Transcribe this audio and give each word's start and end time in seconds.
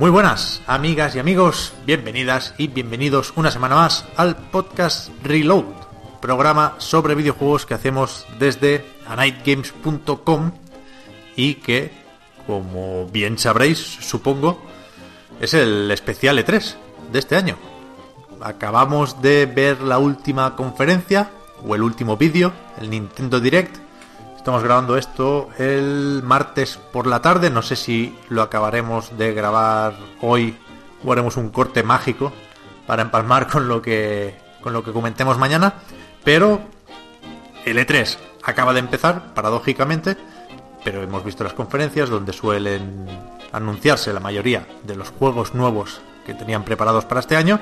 Muy 0.00 0.08
buenas, 0.08 0.62
amigas 0.66 1.14
y 1.14 1.18
amigos, 1.18 1.74
bienvenidas 1.84 2.54
y 2.56 2.68
bienvenidos 2.68 3.34
una 3.36 3.50
semana 3.50 3.74
más 3.74 4.06
al 4.16 4.34
podcast 4.34 5.10
Reload, 5.22 5.66
programa 6.22 6.76
sobre 6.78 7.14
videojuegos 7.14 7.66
que 7.66 7.74
hacemos 7.74 8.26
desde 8.38 8.86
anightgames.com 9.06 10.52
y 11.36 11.56
que, 11.56 11.92
como 12.46 13.08
bien 13.08 13.36
sabréis, 13.36 13.78
supongo, 13.78 14.69
es 15.40 15.54
el 15.54 15.90
especial 15.90 16.38
E3 16.38 16.74
de 17.12 17.18
este 17.18 17.36
año. 17.36 17.56
Acabamos 18.40 19.20
de 19.20 19.46
ver 19.46 19.80
la 19.80 19.98
última 19.98 20.54
conferencia, 20.56 21.30
o 21.66 21.74
el 21.74 21.82
último 21.82 22.16
vídeo, 22.16 22.52
el 22.80 22.90
Nintendo 22.90 23.40
Direct, 23.40 23.76
Estamos 24.40 24.62
grabando 24.62 24.96
esto 24.96 25.50
el 25.58 26.22
martes 26.24 26.78
por 26.78 27.06
la 27.06 27.20
tarde. 27.20 27.50
No 27.50 27.60
sé 27.60 27.76
si 27.76 28.16
lo 28.30 28.40
acabaremos 28.40 29.18
de 29.18 29.34
grabar 29.34 29.92
hoy 30.22 30.56
o 31.04 31.12
haremos 31.12 31.36
un 31.36 31.50
corte 31.50 31.82
mágico 31.82 32.32
para 32.86 33.02
empalmar 33.02 33.48
con 33.48 33.68
lo 33.68 33.82
que 33.82 34.34
con 34.62 34.72
lo 34.72 34.82
que 34.82 34.92
comentemos 34.92 35.36
mañana. 35.36 35.74
Pero 36.24 36.62
el 37.66 37.76
E3 37.76 38.16
acaba 38.42 38.72
de 38.72 38.78
empezar, 38.78 39.34
paradójicamente, 39.34 40.16
pero 40.84 41.02
hemos 41.02 41.22
visto 41.22 41.44
las 41.44 41.52
conferencias 41.52 42.08
donde 42.08 42.32
suelen 42.32 43.06
anunciarse 43.52 44.12
la 44.12 44.20
mayoría 44.20 44.66
de 44.84 44.96
los 44.96 45.10
juegos 45.10 45.54
nuevos 45.54 46.00
que 46.24 46.34
tenían 46.34 46.64
preparados 46.64 47.04
para 47.04 47.20
este 47.20 47.36
año. 47.36 47.58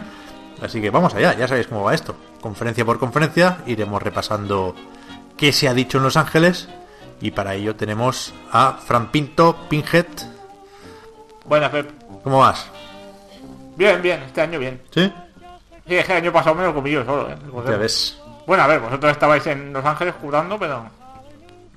Así 0.62 0.80
que 0.80 0.90
vamos 0.90 1.14
allá, 1.14 1.34
ya 1.34 1.46
sabéis 1.46 1.68
cómo 1.68 1.84
va 1.84 1.94
esto. 1.94 2.16
Conferencia 2.40 2.84
por 2.84 2.98
conferencia 2.98 3.58
iremos 3.66 4.02
repasando 4.02 4.74
qué 5.36 5.52
se 5.52 5.68
ha 5.68 5.74
dicho 5.74 5.98
en 5.98 6.04
Los 6.04 6.16
Ángeles. 6.16 6.68
Y 7.20 7.32
para 7.32 7.54
ello 7.54 7.74
tenemos 7.74 8.32
a 8.52 8.74
Fran 8.74 9.10
Pinto, 9.10 9.56
Pinhead. 9.68 10.06
Buenas, 11.46 11.70
Pep. 11.70 11.90
¿Cómo 12.22 12.38
vas? 12.38 12.66
Bien, 13.76 14.00
bien, 14.02 14.22
este 14.22 14.40
año 14.40 14.58
bien. 14.58 14.80
¿Sí? 14.90 15.12
Sí, 15.86 15.96
es 15.96 16.04
que 16.04 16.12
el 16.12 16.18
año 16.18 16.32
pasado 16.32 16.54
me 16.54 16.64
lo 16.64 16.74
comí 16.74 16.90
yo 16.90 17.04
solo, 17.04 17.30
¿eh? 17.30 17.36
Ya 17.66 17.76
ves. 17.76 18.18
Bueno, 18.46 18.62
a 18.62 18.66
ver, 18.66 18.80
vosotros 18.80 19.12
estabais 19.12 19.46
en 19.46 19.72
Los 19.72 19.84
Ángeles 19.84 20.14
jugando, 20.20 20.58
pero 20.58 20.84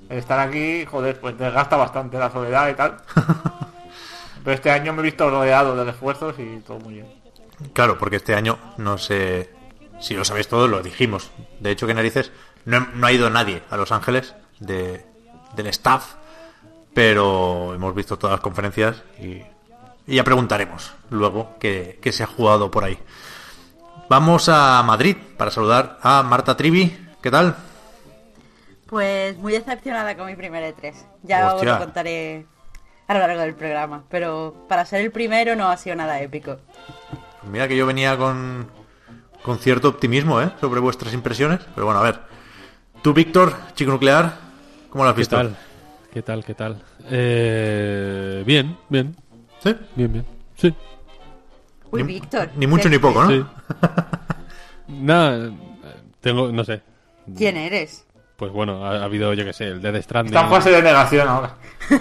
estar 0.09 0.39
aquí, 0.39 0.85
joder, 0.85 1.19
pues 1.19 1.37
desgasta 1.37 1.77
bastante 1.77 2.17
la 2.17 2.29
soledad 2.29 2.69
y 2.69 2.73
tal. 2.73 2.97
pero 4.43 4.55
este 4.55 4.71
año 4.71 4.93
me 4.93 5.01
he 5.01 5.03
visto 5.03 5.29
rodeado 5.29 5.83
de 5.83 5.89
esfuerzos 5.89 6.35
y 6.39 6.57
todo 6.59 6.79
muy 6.79 6.95
bien. 6.95 7.07
Claro, 7.73 7.97
porque 7.97 8.17
este 8.17 8.35
año 8.35 8.57
no 8.77 8.97
sé 8.97 9.49
si 9.99 10.15
lo 10.15 10.25
sabéis 10.25 10.47
todo, 10.47 10.67
lo 10.67 10.81
dijimos. 10.81 11.31
De 11.59 11.71
hecho, 11.71 11.87
que 11.87 11.93
narices, 11.93 12.31
no, 12.65 12.87
no 12.93 13.07
ha 13.07 13.11
ido 13.11 13.29
nadie 13.29 13.61
a 13.69 13.77
Los 13.77 13.91
Ángeles 13.91 14.33
de, 14.59 15.05
del 15.55 15.67
staff, 15.67 16.15
pero 16.93 17.73
hemos 17.73 17.93
visto 17.93 18.17
todas 18.17 18.35
las 18.35 18.41
conferencias 18.41 19.03
y, 19.19 19.43
y 20.07 20.15
ya 20.15 20.23
preguntaremos 20.23 20.93
luego 21.09 21.55
qué, 21.59 21.99
qué 22.01 22.11
se 22.11 22.23
ha 22.23 22.27
jugado 22.27 22.71
por 22.71 22.83
ahí. 22.83 22.97
Vamos 24.09 24.49
a 24.49 24.83
Madrid 24.83 25.15
para 25.37 25.51
saludar 25.51 25.99
a 26.01 26.23
Marta 26.23 26.57
Trivi. 26.57 26.97
¿Qué 27.21 27.31
tal? 27.31 27.55
Pues 28.87 29.37
muy 29.37 29.53
decepcionada 29.53 30.17
con 30.17 30.27
mi 30.27 30.35
primer 30.35 30.75
E3. 30.75 30.93
Ya 31.23 31.55
os 31.55 31.63
lo 31.63 31.77
contaré 31.77 32.45
a 33.07 33.13
lo 33.13 33.19
largo 33.19 33.41
del 33.41 33.55
programa. 33.55 34.03
Pero 34.09 34.65
para 34.67 34.85
ser 34.85 35.01
el 35.01 35.11
primero 35.11 35.55
no 35.55 35.69
ha 35.69 35.77
sido 35.77 35.95
nada 35.95 36.19
épico. 36.21 36.57
Pues 37.39 37.51
mira 37.51 37.67
que 37.67 37.75
yo 37.75 37.85
venía 37.85 38.17
con, 38.17 38.67
con 39.43 39.57
cierto 39.59 39.89
optimismo 39.89 40.41
¿eh? 40.41 40.51
sobre 40.59 40.79
vuestras 40.79 41.13
impresiones, 41.13 41.59
pero 41.75 41.85
bueno, 41.85 41.99
a 41.99 42.03
ver. 42.03 42.19
Tú, 43.01 43.13
Víctor, 43.13 43.55
chico 43.75 43.91
nuclear, 43.91 44.33
¿cómo 44.89 45.03
lo 45.03 45.09
has 45.09 45.15
¿Qué 45.15 45.21
visto? 45.21 45.35
tal? 45.35 45.57
¿Qué 46.13 46.21
tal? 46.21 46.45
¿Qué 46.45 46.53
tal? 46.53 46.83
Eh, 47.09 48.43
bien, 48.45 48.77
bien, 48.89 49.15
¿Sí? 49.63 49.75
bien, 49.95 50.13
bien. 50.13 50.25
Sí. 50.55 50.73
Uy, 51.89 52.03
Ni- 52.03 52.13
Víctor. 52.13 52.49
Ni 52.55 52.67
mucho 52.67 52.83
¿qué- 52.83 52.89
ni 52.89 52.97
poco, 52.99 53.23
¿no? 53.23 53.29
Sí. 53.29 53.43
Nada, 54.87 55.51
tengo, 56.19 56.51
no 56.51 56.63
sé. 56.63 56.81
¿Quién 57.35 57.57
eres? 57.57 58.05
Pues 58.41 58.51
bueno, 58.51 58.83
ha, 58.83 58.95
ha 58.97 59.03
habido, 59.03 59.35
yo 59.35 59.45
qué 59.45 59.53
sé, 59.53 59.67
el 59.67 59.83
Death 59.83 60.01
Stranding. 60.01 60.33
Está 60.33 60.45
en 60.47 60.49
fase 60.51 60.71
de 60.71 60.81
negación 60.81 61.27
ahora. 61.27 61.53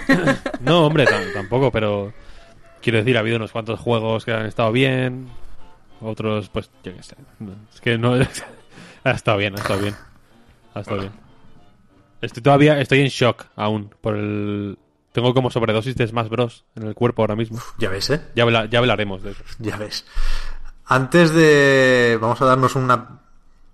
No, 0.61 0.87
hombre, 0.87 1.05
tam- 1.05 1.31
tampoco, 1.33 1.71
pero 1.71 2.11
quiero 2.81 2.97
decir, 2.97 3.15
ha 3.15 3.19
habido 3.19 3.35
unos 3.37 3.51
cuantos 3.51 3.79
juegos 3.79 4.25
que 4.25 4.33
han 4.33 4.47
estado 4.47 4.71
bien, 4.71 5.27
otros, 5.99 6.49
pues, 6.49 6.71
yo 6.83 6.95
qué 6.95 7.03
sé. 7.03 7.15
Es 7.71 7.79
que 7.79 7.99
no. 7.99 8.13
ha 9.03 9.11
estado 9.11 9.37
bien, 9.37 9.53
ha 9.55 9.61
estado 9.61 9.81
bien. 9.81 9.95
Ha 10.73 10.79
estado 10.79 11.01
bien. 11.01 11.11
Estoy 12.21 12.41
todavía, 12.41 12.79
estoy 12.81 13.01
en 13.01 13.09
shock 13.09 13.45
aún 13.55 13.93
por 14.01 14.15
el. 14.17 14.79
Tengo 15.11 15.35
como 15.35 15.51
sobredosis 15.51 15.95
de 15.95 16.07
Smash 16.07 16.27
Bros. 16.29 16.65
en 16.75 16.87
el 16.87 16.95
cuerpo 16.95 17.21
ahora 17.21 17.35
mismo. 17.35 17.59
Ya 17.77 17.89
ves, 17.89 18.09
¿eh? 18.09 18.19
Ya, 18.33 18.41
habla- 18.41 18.65
ya 18.65 18.79
hablaremos 18.79 19.21
de 19.21 19.29
eso. 19.33 19.43
Ya 19.59 19.77
ves. 19.77 20.07
Antes 20.87 21.35
de... 21.35 22.17
Vamos 22.19 22.41
a 22.41 22.45
darnos 22.45 22.75
una... 22.75 23.19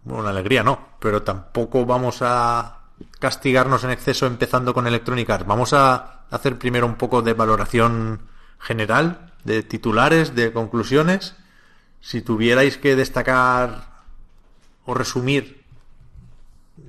Una 0.09 0.29
alegría, 0.29 0.63
no. 0.63 0.79
Pero 0.99 1.23
tampoco 1.23 1.85
vamos 1.85 2.19
a 2.21 2.79
castigarnos 3.19 3.83
en 3.83 3.91
exceso 3.91 4.25
empezando 4.25 4.73
con 4.73 4.87
Electronic 4.87 5.29
Arts. 5.29 5.47
Vamos 5.47 5.73
a 5.73 6.23
hacer 6.29 6.57
primero 6.57 6.85
un 6.85 6.95
poco 6.95 7.21
de 7.21 7.33
valoración 7.33 8.21
general, 8.59 9.33
de 9.43 9.63
titulares, 9.63 10.35
de 10.35 10.51
conclusiones. 10.51 11.35
Si 12.01 12.21
tuvierais 12.21 12.77
que 12.77 12.95
destacar 12.95 13.97
o 14.85 14.93
resumir 14.93 15.63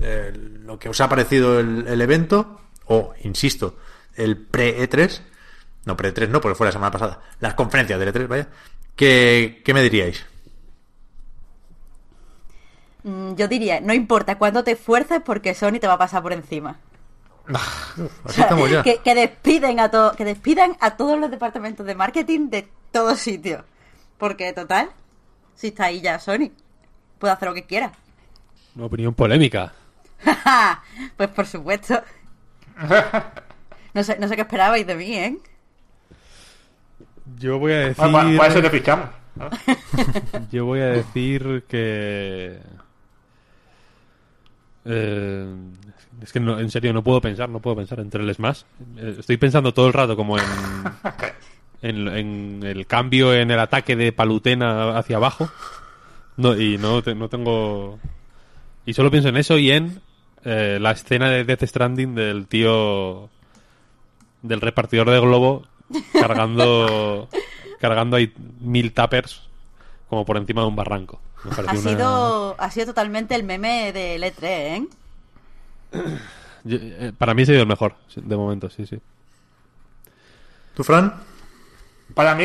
eh, 0.00 0.32
lo 0.62 0.78
que 0.78 0.88
os 0.88 1.00
ha 1.00 1.08
parecido 1.08 1.58
el, 1.58 1.86
el 1.88 2.00
evento, 2.00 2.60
o, 2.86 3.14
insisto, 3.22 3.76
el 4.14 4.36
pre-E3, 4.36 5.20
no 5.84 5.96
pre-E3 5.96 6.28
no, 6.28 6.40
porque 6.40 6.54
fue 6.54 6.66
la 6.66 6.72
semana 6.72 6.90
pasada, 6.90 7.20
las 7.40 7.54
conferencias 7.54 7.98
del 7.98 8.12
E3, 8.12 8.28
vaya, 8.28 8.48
¿qué, 8.94 9.62
qué 9.64 9.74
me 9.74 9.82
diríais? 9.82 10.24
Mm, 13.04 13.34
Yo 13.34 13.48
diría, 13.48 13.80
no 13.80 13.92
importa 13.94 14.38
cuánto 14.38 14.64
te 14.64 14.72
esfuerces 14.72 15.20
porque 15.24 15.54
Sony 15.54 15.78
te 15.80 15.86
va 15.86 15.94
a 15.94 15.98
pasar 15.98 16.22
por 16.22 16.32
encima. 16.32 16.78
Así 18.24 18.40
estamos 18.40 18.70
ya. 18.70 18.82
Que, 18.82 18.98
que 18.98 19.14
despiden 19.14 19.80
a 19.80 19.90
todo, 19.90 20.12
que 20.12 20.24
despidan 20.24 20.76
a 20.80 20.96
todos 20.96 21.18
los 21.18 21.30
departamentos 21.30 21.86
de 21.86 21.94
marketing 21.94 22.50
de 22.50 22.68
todos 22.92 23.18
sitios. 23.18 23.64
Porque 24.18 24.52
total, 24.52 24.90
si 25.54 25.68
está 25.68 25.86
ahí 25.86 26.00
ya 26.00 26.18
Sony, 26.18 26.50
puede 27.18 27.32
hacer 27.32 27.48
lo 27.48 27.54
que 27.54 27.64
quiera. 27.64 27.92
Una 28.74 28.86
opinión 28.86 29.14
polémica. 29.14 29.72
pues 31.16 31.28
por 31.30 31.46
supuesto. 31.46 32.02
No 33.94 34.04
sé, 34.04 34.16
no 34.20 34.28
sé 34.28 34.36
qué 34.36 34.42
esperabais 34.42 34.86
de 34.86 34.94
mí, 34.94 35.16
¿eh? 35.16 35.36
Yo 37.38 37.58
voy 37.58 37.72
a 37.72 37.78
decir. 37.78 37.96
Bueno, 37.96 38.12
para, 38.12 38.36
para 38.36 38.48
eso 38.48 38.62
te 38.62 38.70
fichamos. 38.70 39.08
Yo 40.52 40.66
voy 40.66 40.80
a 40.80 40.86
decir 40.86 41.64
que. 41.66 42.60
Eh, 44.84 45.46
es 46.22 46.32
que 46.32 46.40
no- 46.40 46.58
en 46.58 46.70
serio 46.70 46.92
no 46.92 47.02
puedo 47.02 47.20
pensar, 47.20 47.48
no 47.48 47.60
puedo 47.60 47.76
pensar 47.76 48.00
entre 48.00 48.22
el 48.22 48.34
Smash. 48.34 48.62
Eh, 48.96 49.16
Estoy 49.18 49.36
pensando 49.36 49.72
todo 49.74 49.86
el 49.86 49.92
rato 49.92 50.16
como 50.16 50.38
en, 50.38 50.44
en, 51.82 52.08
en 52.08 52.62
el 52.64 52.86
cambio 52.86 53.34
en 53.34 53.50
el 53.50 53.58
ataque 53.58 53.96
de 53.96 54.12
Palutena 54.12 54.96
hacia 54.98 55.16
abajo. 55.16 55.50
No, 56.36 56.56
y 56.58 56.78
no, 56.78 57.02
te- 57.02 57.14
no 57.14 57.28
tengo. 57.28 57.98
Y 58.86 58.94
solo 58.94 59.10
pienso 59.10 59.28
en 59.28 59.36
eso 59.36 59.58
y 59.58 59.70
en 59.72 60.00
eh, 60.44 60.78
la 60.80 60.92
escena 60.92 61.28
de 61.30 61.44
Death 61.44 61.64
Stranding 61.64 62.14
del 62.14 62.46
tío. 62.46 63.28
del 64.42 64.60
repartidor 64.60 65.10
de 65.10 65.20
globo 65.20 65.66
cargando. 66.12 67.28
cargando 67.80 68.16
ahí 68.16 68.32
mil 68.60 68.92
tappers 68.92 69.42
como 70.08 70.24
por 70.24 70.36
encima 70.36 70.62
de 70.62 70.66
un 70.68 70.74
barranco. 70.76 71.20
Me 71.44 71.50
Ha 71.52 71.60
una- 71.72 71.74
sido, 71.80 72.56
ha 72.58 72.70
sido 72.70 72.86
totalmente 72.86 73.34
el 73.34 73.44
meme 73.44 73.92
del 73.92 74.22
E3, 74.22 74.42
¿eh? 74.42 74.86
Yo- 76.64 76.78
eh, 76.80 77.12
Para 77.16 77.34
mí 77.34 77.42
ha 77.42 77.46
sido 77.46 77.60
el 77.62 77.66
mejor, 77.66 77.94
de 78.16 78.36
momento, 78.36 78.68
sí, 78.70 78.86
sí. 78.86 79.00
¿Tú, 80.74 80.84
Fran? 80.84 81.14
Para 82.14 82.34
mí, 82.34 82.44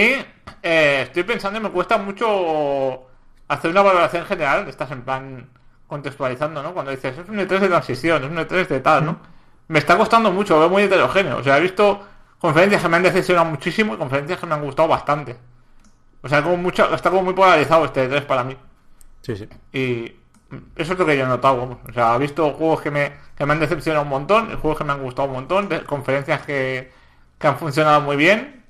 eh, 0.61 1.01
estoy 1.03 1.23
pensando 1.23 1.59
y 1.59 1.63
me 1.63 1.69
cuesta 1.71 1.97
mucho 1.97 3.03
hacer 3.47 3.71
una 3.71 3.81
valoración 3.81 4.25
general. 4.25 4.67
Estás 4.67 4.91
en 4.91 5.01
plan 5.03 5.49
contextualizando, 5.87 6.61
¿no? 6.63 6.73
Cuando 6.73 6.91
dices, 6.91 7.17
es 7.17 7.29
un 7.29 7.37
E3 7.39 7.59
de 7.59 7.67
transición, 7.67 8.23
es 8.23 8.29
un 8.29 8.37
E3 8.37 8.67
de 8.67 8.79
tal, 8.79 9.05
¿no? 9.05 9.17
Me 9.67 9.79
está 9.79 9.97
costando 9.97 10.31
mucho, 10.31 10.55
lo 10.55 10.61
veo 10.61 10.69
muy 10.69 10.83
heterogéneo. 10.83 11.37
O 11.37 11.43
sea, 11.43 11.57
he 11.57 11.61
visto 11.61 12.01
conferencias 12.39 12.81
que 12.81 12.89
me 12.89 12.97
han 12.97 13.03
decepcionado 13.03 13.45
muchísimo 13.49 13.93
y 13.93 13.97
conferencias 13.97 14.39
que 14.39 14.45
me 14.45 14.55
han 14.55 14.63
gustado 14.63 14.87
bastante. 14.87 15.37
O 16.21 16.29
sea, 16.29 16.41
como 16.43 16.57
mucho, 16.57 16.93
está 16.93 17.09
como 17.09 17.23
muy 17.23 17.33
polarizado 17.33 17.85
este 17.85 18.09
E3 18.09 18.25
para 18.25 18.43
mí. 18.43 18.55
Sí, 19.23 19.35
sí. 19.35 19.47
Y 19.71 20.15
eso 20.75 20.93
es 20.93 20.99
lo 20.99 21.05
que 21.05 21.17
yo 21.17 21.23
he 21.23 21.27
notado, 21.27 21.57
vamos. 21.57 21.77
O 21.89 21.93
sea, 21.93 22.15
he 22.15 22.19
visto 22.19 22.51
juegos 22.51 22.81
que 22.81 22.91
me, 22.91 23.13
que 23.35 23.45
me 23.45 23.53
han 23.53 23.59
decepcionado 23.59 24.03
un 24.03 24.09
montón, 24.09 24.55
juegos 24.57 24.77
que 24.77 24.83
me 24.83 24.93
han 24.93 25.01
gustado 25.01 25.27
un 25.29 25.33
montón, 25.33 25.67
de- 25.69 25.83
conferencias 25.83 26.45
que, 26.45 26.91
que 27.39 27.47
han 27.47 27.57
funcionado 27.57 28.01
muy 28.01 28.15
bien, 28.17 28.63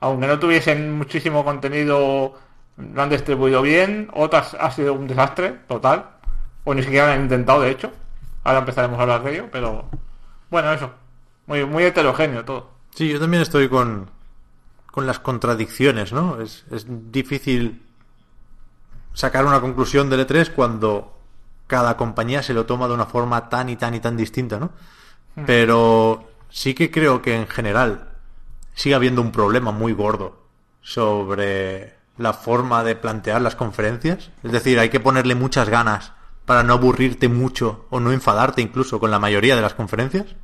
aunque 0.00 0.26
no 0.28 0.38
tuviesen 0.38 0.92
muchísimo 0.96 1.44
contenido, 1.44 2.38
lo 2.76 3.02
han 3.02 3.10
distribuido 3.10 3.60
bien, 3.62 4.08
otras 4.14 4.54
ha 4.54 4.70
sido 4.70 4.94
un 4.94 5.08
desastre 5.08 5.56
total, 5.66 6.06
o 6.64 6.74
ni 6.74 6.82
siquiera 6.82 7.06
lo 7.08 7.12
han 7.14 7.22
intentado, 7.22 7.62
de 7.62 7.70
hecho. 7.72 7.90
Ahora 8.44 8.60
empezaremos 8.60 8.98
a 8.98 9.02
hablar 9.02 9.22
de 9.24 9.32
ello, 9.34 9.48
pero 9.50 9.84
bueno, 10.50 10.72
eso. 10.72 10.90
Muy, 11.46 11.64
muy 11.66 11.82
heterogéneo 11.84 12.44
todo. 12.44 12.70
Sí, 12.94 13.08
yo 13.08 13.18
también 13.18 13.42
estoy 13.42 13.68
con, 13.68 14.08
con 14.86 15.06
las 15.06 15.18
contradicciones, 15.18 16.12
¿no? 16.12 16.40
Es, 16.40 16.64
es 16.70 16.86
difícil 17.10 17.82
sacar 19.20 19.44
una 19.44 19.60
conclusión 19.60 20.08
del 20.08 20.26
E3 20.26 20.50
cuando 20.54 21.18
cada 21.66 21.98
compañía 21.98 22.42
se 22.42 22.54
lo 22.54 22.64
toma 22.64 22.88
de 22.88 22.94
una 22.94 23.04
forma 23.04 23.50
tan 23.50 23.68
y 23.68 23.76
tan 23.76 23.94
y 23.94 24.00
tan 24.00 24.16
distinta, 24.16 24.58
¿no? 24.58 24.70
Pero 25.44 26.24
sí 26.48 26.72
que 26.72 26.90
creo 26.90 27.20
que 27.20 27.36
en 27.36 27.46
general 27.46 28.08
sigue 28.74 28.94
habiendo 28.94 29.20
un 29.20 29.30
problema 29.30 29.72
muy 29.72 29.92
gordo 29.92 30.46
sobre 30.80 31.96
la 32.16 32.32
forma 32.32 32.82
de 32.82 32.96
plantear 32.96 33.42
las 33.42 33.56
conferencias. 33.56 34.30
Es 34.42 34.52
decir, 34.52 34.78
hay 34.78 34.88
que 34.88 35.00
ponerle 35.00 35.34
muchas 35.34 35.68
ganas 35.68 36.12
para 36.46 36.62
no 36.62 36.72
aburrirte 36.72 37.28
mucho 37.28 37.86
o 37.90 38.00
no 38.00 38.12
enfadarte 38.12 38.62
incluso 38.62 39.00
con 39.00 39.10
la 39.10 39.18
mayoría 39.18 39.54
de 39.54 39.62
las 39.62 39.74
conferencias. 39.74 40.34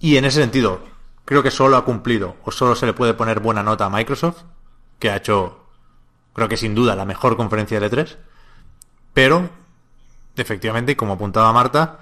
Y 0.00 0.16
en 0.16 0.24
ese 0.24 0.40
sentido, 0.40 0.80
creo 1.24 1.44
que 1.44 1.52
solo 1.52 1.76
ha 1.76 1.84
cumplido 1.84 2.34
o 2.44 2.50
solo 2.50 2.74
se 2.74 2.86
le 2.86 2.94
puede 2.94 3.14
poner 3.14 3.38
buena 3.38 3.62
nota 3.62 3.86
a 3.86 3.90
Microsoft, 3.90 4.42
que 4.98 5.08
ha 5.08 5.16
hecho, 5.16 5.65
creo 6.36 6.48
que 6.48 6.56
sin 6.56 6.74
duda, 6.74 6.94
la 6.94 7.04
mejor 7.04 7.36
conferencia 7.36 7.80
de 7.80 7.90
E3. 7.90 8.16
Pero, 9.12 9.50
efectivamente, 10.36 10.96
como 10.96 11.14
apuntaba 11.14 11.52
Marta, 11.52 11.98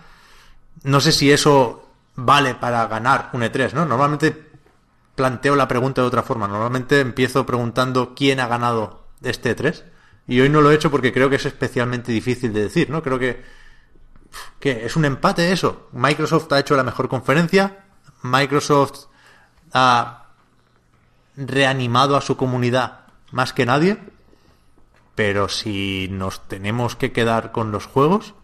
no 0.83 1.01
sé 1.01 1.13
si 1.13 1.33
eso 1.33 1.89
vale 2.17 2.55
para 2.55 2.87
ganar 2.87 3.31
un 3.33 3.41
E3, 3.41 3.73
¿no? 3.73 3.87
Normalmente 3.87 4.51
planteo 5.15 5.57
la 5.57 5.69
pregunta 5.69 6.03
de 6.03 6.09
otra 6.09 6.23
forma. 6.23 6.47
Normalmente 6.47 7.01
empiezo 7.01 7.47
preguntando 7.47 8.15
quién 8.15 8.41
ha 8.41 8.49
ganado 8.49 9.07
este 9.23 9.57
E3. 9.57 9.85
Y 10.27 10.41
hoy 10.41 10.51
no 10.51 10.61
lo 10.61 10.71
he 10.71 10.75
hecho 10.75 10.91
porque 10.91 11.13
creo 11.13 11.31
que 11.31 11.37
es 11.37 11.47
especialmente 11.47 12.13
difícil 12.13 12.53
de 12.53 12.65
decir, 12.65 12.91
¿no? 12.91 13.03
Creo 13.03 13.19
que 13.19 13.43
¿Qué? 14.59 14.85
¿Es 14.85 14.97
un 14.97 15.05
empate 15.05 15.53
eso? 15.53 15.89
Microsoft 15.93 16.53
ha 16.53 16.59
hecho 16.59 16.77
la 16.77 16.83
mejor 16.83 17.09
conferencia. 17.09 17.85
Microsoft 18.23 19.07
ha 19.73 20.25
reanimado 21.37 22.17
a 22.17 22.21
su 22.21 22.37
comunidad 22.37 23.01
más 23.31 23.53
que 23.53 23.67
nadie. 23.67 23.99
Pero 25.15 25.49
si 25.49 26.09
nos 26.11 26.47
tenemos 26.49 26.97
que 26.97 27.13
quedar 27.13 27.53
con 27.53 27.71
los 27.71 27.87
juegos, 27.87 28.35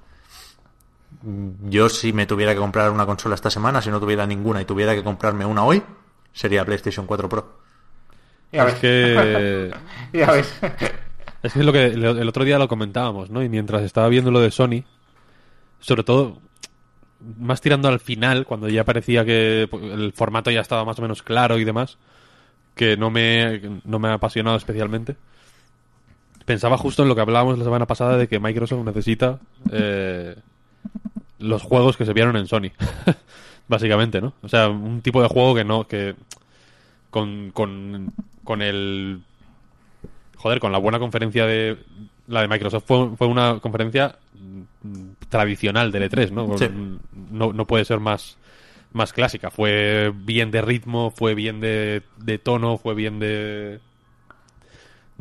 yo 1.69 1.89
si 1.89 2.13
me 2.13 2.27
tuviera 2.27 2.53
que 2.55 2.61
comprar 2.61 2.91
una 2.91 3.07
consola 3.07 3.35
esta 3.35 3.51
semana, 3.51 3.83
si 3.83 3.91
no 3.91 4.01
tuviera 4.01 4.27
ninguna 4.27 4.61
y 4.63 4.65
tuviera 4.65 4.95
que 4.95 5.03
comprarme 5.03 5.45
una 5.45 5.65
hoy, 5.65 5.83
sería 6.33 6.65
PlayStation 6.65 7.07
4 7.07 7.29
Pro. 7.29 7.59
Ya 8.53 8.67
Es 8.67 8.67
ves. 8.67 8.81
que 8.81 9.71
Ya 10.13 10.31
ves. 10.33 10.55
Es 11.43 11.53
que 11.55 11.61
es 11.61 11.65
lo 11.65 11.73
que 11.73 11.87
el 11.87 12.29
otro 12.29 12.45
día 12.45 12.59
lo 12.59 12.69
comentábamos, 12.69 13.31
¿no? 13.31 13.43
Y 13.43 13.49
mientras 13.49 13.83
estaba 13.83 14.09
viendo 14.09 14.31
lo 14.31 14.41
de 14.41 14.51
Sony, 14.51 14.85
sobre 15.79 16.05
todo 16.05 16.39
más 17.39 17.61
tirando 17.61 17.89
al 17.89 18.01
final, 18.01 18.47
cuando 18.47 18.69
ya 18.69 18.85
parecía 18.85 19.25
que 19.25 19.63
el 19.73 20.13
formato 20.15 20.51
ya 20.51 20.61
estaba 20.61 20.85
más 20.85 20.99
o 20.99 21.03
menos 21.03 21.23
claro 21.23 21.59
y 21.59 21.65
demás, 21.65 21.99
que 22.75 22.97
no 22.97 23.11
me, 23.11 23.81
no 23.85 23.99
me 23.99 24.09
ha 24.09 24.15
apasionado 24.15 24.57
especialmente. 24.57 25.17
Pensaba 26.45 26.79
justo 26.79 27.03
en 27.03 27.09
lo 27.09 27.15
que 27.15 27.21
hablábamos 27.21 27.59
la 27.59 27.65
semana 27.65 27.87
pasada 27.87 28.17
de 28.17 28.29
que 28.29 28.41
Microsoft 28.41 28.85
necesita 28.85 29.39
eh, 29.71 30.37
los 31.39 31.63
juegos 31.63 31.97
que 31.97 32.05
se 32.05 32.13
vieron 32.13 32.37
en 32.37 32.47
Sony. 32.47 32.71
Básicamente, 33.69 34.21
¿no? 34.21 34.35
O 34.43 34.49
sea, 34.49 34.69
un 34.69 35.01
tipo 35.01 35.23
de 35.23 35.29
juego 35.29 35.55
que 35.55 35.65
no, 35.65 35.87
que 35.87 36.17
con, 37.11 37.51
con, 37.53 38.13
con 38.43 38.63
el 38.63 39.21
joder, 40.37 40.59
con 40.59 40.73
la 40.73 40.79
buena 40.79 40.99
conferencia 40.99 41.47
de 41.47 41.77
la 42.27 42.41
de 42.41 42.49
Microsoft 42.49 42.85
fue, 42.87 43.17
fue 43.17 43.27
una 43.27 43.61
conferencia 43.61 44.17
tradicional 45.29 45.93
del 45.93 46.11
E3, 46.11 46.31
¿no? 46.31 46.57
Sí. 46.57 46.69
No, 47.31 47.53
no 47.53 47.67
puede 47.67 47.85
ser 47.85 48.01
más, 48.01 48.39
más 48.93 49.13
clásica. 49.13 49.51
Fue 49.51 50.13
bien 50.15 50.51
de 50.51 50.63
ritmo, 50.63 51.11
fue 51.11 51.35
bien 51.35 51.61
de, 51.61 52.03
de 52.17 52.39
tono, 52.39 52.79
fue 52.79 52.95
bien 52.95 53.19
de 53.19 53.81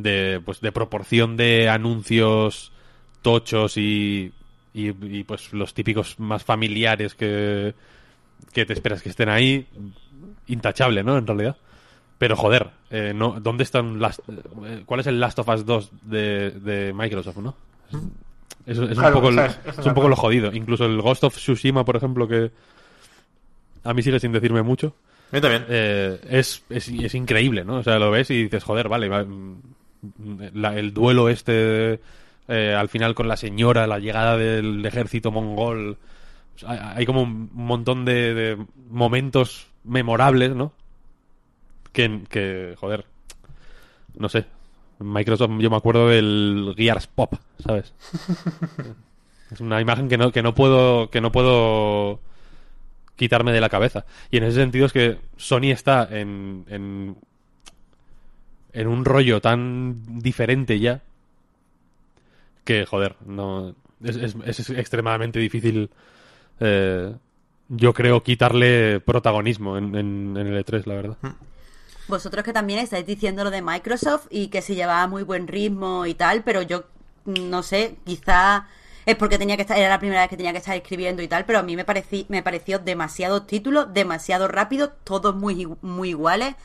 de 0.01 0.41
pues 0.43 0.61
de 0.61 0.71
proporción 0.71 1.37
de 1.37 1.69
anuncios 1.69 2.71
tochos 3.21 3.77
y, 3.77 4.31
y, 4.73 4.89
y, 5.17 5.23
pues 5.23 5.51
los 5.53 5.73
típicos 5.73 6.19
más 6.19 6.43
familiares 6.43 7.15
que, 7.15 7.73
que 8.53 8.65
te 8.65 8.73
esperas 8.73 9.01
que 9.01 9.09
estén 9.09 9.29
ahí 9.29 9.67
intachable, 10.47 11.03
¿no? 11.03 11.17
En 11.17 11.27
realidad. 11.27 11.57
Pero 12.17 12.35
joder, 12.35 12.69
eh, 12.89 13.13
no, 13.15 13.39
¿dónde 13.39 13.63
están 13.63 13.99
las, 13.99 14.19
eh, 14.65 14.83
¿cuál 14.85 14.99
es 14.99 15.07
el 15.07 15.19
Last 15.19 15.39
of 15.39 15.47
Us 15.49 15.65
2 15.65 15.91
de, 16.03 16.51
de 16.51 16.93
Microsoft, 16.93 17.37
no? 17.37 17.55
Es, 18.65 18.77
es 18.77 18.97
Claro, 18.97 19.07
un 19.07 19.13
poco, 19.23 19.29
el- 19.29 19.39
es- 19.39 19.85
un 19.85 19.93
poco 19.93 20.09
lo 20.09 20.15
jodido. 20.15 20.53
Incluso 20.53 20.85
el 20.85 21.01
Ghost 21.01 21.23
of 21.23 21.35
Tsushima, 21.37 21.85
por 21.85 21.95
ejemplo, 21.95 22.27
que 22.27 22.51
a 23.83 23.93
mí 23.93 24.01
sigue 24.03 24.19
sin 24.19 24.31
decirme 24.33 24.61
mucho. 24.63 24.95
Mí 25.31 25.39
también. 25.41 25.65
Eh, 25.69 26.19
es, 26.29 26.63
es, 26.69 26.89
es 26.89 27.15
increíble, 27.15 27.63
¿no? 27.63 27.77
O 27.77 27.83
sea, 27.83 27.97
lo 27.99 28.11
ves 28.11 28.29
y 28.31 28.43
dices, 28.43 28.63
joder, 28.63 28.89
vale, 28.89 29.07
va- 29.07 29.25
la- 30.53 30.77
el 30.77 30.93
duelo 30.93 31.29
este 31.29 31.99
eh, 32.47 32.73
al 32.75 32.89
final 32.89 33.13
con 33.15 33.27
la 33.27 33.37
señora, 33.37 33.85
la 33.87 33.99
llegada 33.99 34.37
del 34.37 34.83
ejército 34.85 35.31
mongol. 35.31 35.97
Sea, 36.55 36.71
hay, 36.71 36.79
hay 36.97 37.05
como 37.05 37.21
un 37.23 37.49
montón 37.53 38.05
de, 38.05 38.33
de 38.33 38.57
momentos 38.89 39.67
memorables, 39.83 40.55
¿no? 40.55 40.73
Que, 41.93 42.21
que, 42.29 42.75
joder, 42.77 43.05
no 44.17 44.29
sé. 44.29 44.45
Microsoft, 44.99 45.51
yo 45.59 45.69
me 45.69 45.77
acuerdo 45.77 46.09
del 46.09 46.73
Gears 46.75 47.07
Pop, 47.07 47.33
¿sabes? 47.63 47.93
es 49.51 49.61
una 49.61 49.79
imagen 49.79 50.09
que 50.09 50.17
no, 50.17 50.31
que 50.31 50.43
no 50.43 50.53
puedo, 50.53 51.09
que 51.09 51.21
no 51.21 51.31
puedo 51.31 52.19
quitarme 53.15 53.51
de 53.53 53.61
la 53.61 53.69
cabeza. 53.69 54.05
Y 54.31 54.37
en 54.37 54.43
ese 54.43 54.57
sentido 54.59 54.85
es 54.85 54.93
que 54.93 55.17
Sony 55.37 55.71
está 55.71 56.07
en, 56.11 56.65
en, 56.67 57.15
en 58.73 58.87
un 58.87 59.05
rollo 59.05 59.41
tan 59.41 60.19
diferente 60.19 60.79
ya 60.79 61.01
que, 62.63 62.85
joder, 62.85 63.15
no 63.25 63.75
es, 64.03 64.15
es- 64.17 64.35
es 64.59 64.69
extremadamente 64.69 65.39
difícil, 65.39 65.89
eh, 66.59 67.13
yo 67.69 67.93
creo, 67.93 68.23
quitarle 68.23 68.99
protagonismo 68.99 69.77
en, 69.77 69.95
en, 69.95 70.37
el 70.37 70.57
E3, 70.57 70.85
la 70.87 70.95
verdad. 70.95 71.17
Vosotros 72.07 72.43
que 72.43 72.53
también 72.53 72.79
estáis 72.79 73.05
diciendo 73.05 73.43
lo 73.43 73.51
de 73.51 73.61
Microsoft 73.61 74.27
y 74.31 74.47
que 74.47 74.61
se 74.61 74.75
llevaba 74.75 75.05
muy 75.07 75.23
buen 75.23 75.47
ritmo 75.47 76.05
y 76.05 76.15
tal, 76.15 76.43
pero 76.43 76.61
yo 76.63 76.85
mm, 77.25 77.49
no 77.49 77.61
sé, 77.61 77.97
quizá 78.05 78.67
es 79.05 79.15
porque 79.15 79.37
tenía 79.37 79.55
que 79.55 79.63
estar, 79.63 79.77
era 79.77 79.89
la 79.89 79.99
primera 79.99 80.21
vez 80.21 80.29
que 80.29 80.37
tenía 80.37 80.51
que 80.51 80.57
estar 80.59 80.75
escribiendo 80.75 81.21
y 81.21 81.27
tal, 81.27 81.45
pero 81.45 81.59
a 81.59 81.63
mí 81.63 81.75
me 81.75 81.85
parecí, 81.85 82.25
me 82.29 82.41
pareció 82.43 82.79
demasiados 82.79 83.45
títulos, 83.47 83.93
demasiado 83.93 84.47
rápido, 84.47 84.89
todos 85.03 85.35
muy, 85.35 85.67
muy 85.81 86.09
iguales. 86.09 86.55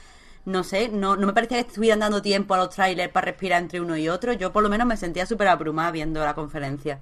No 0.45 0.63
sé, 0.63 0.89
no, 0.91 1.17
no 1.17 1.27
me 1.27 1.33
parecía 1.33 1.63
que 1.63 1.69
estuvieran 1.69 2.01
dando 2.01 2.21
tiempo 2.21 2.55
a 2.55 2.59
los 2.59 2.71
trailers 2.71 3.11
para 3.13 3.27
respirar 3.27 3.63
entre 3.63 3.81
uno 3.81 3.97
y 3.97 4.09
otro. 4.09 4.33
Yo 4.35 4.53
por 4.53 4.63
lo 4.63 4.69
menos 4.69 4.87
me 4.87 4.97
sentía 4.97 5.25
súper 5.27 5.49
abrumada 5.49 5.91
viendo 5.91 6.23
la 6.23 6.35
conferencia. 6.35 7.01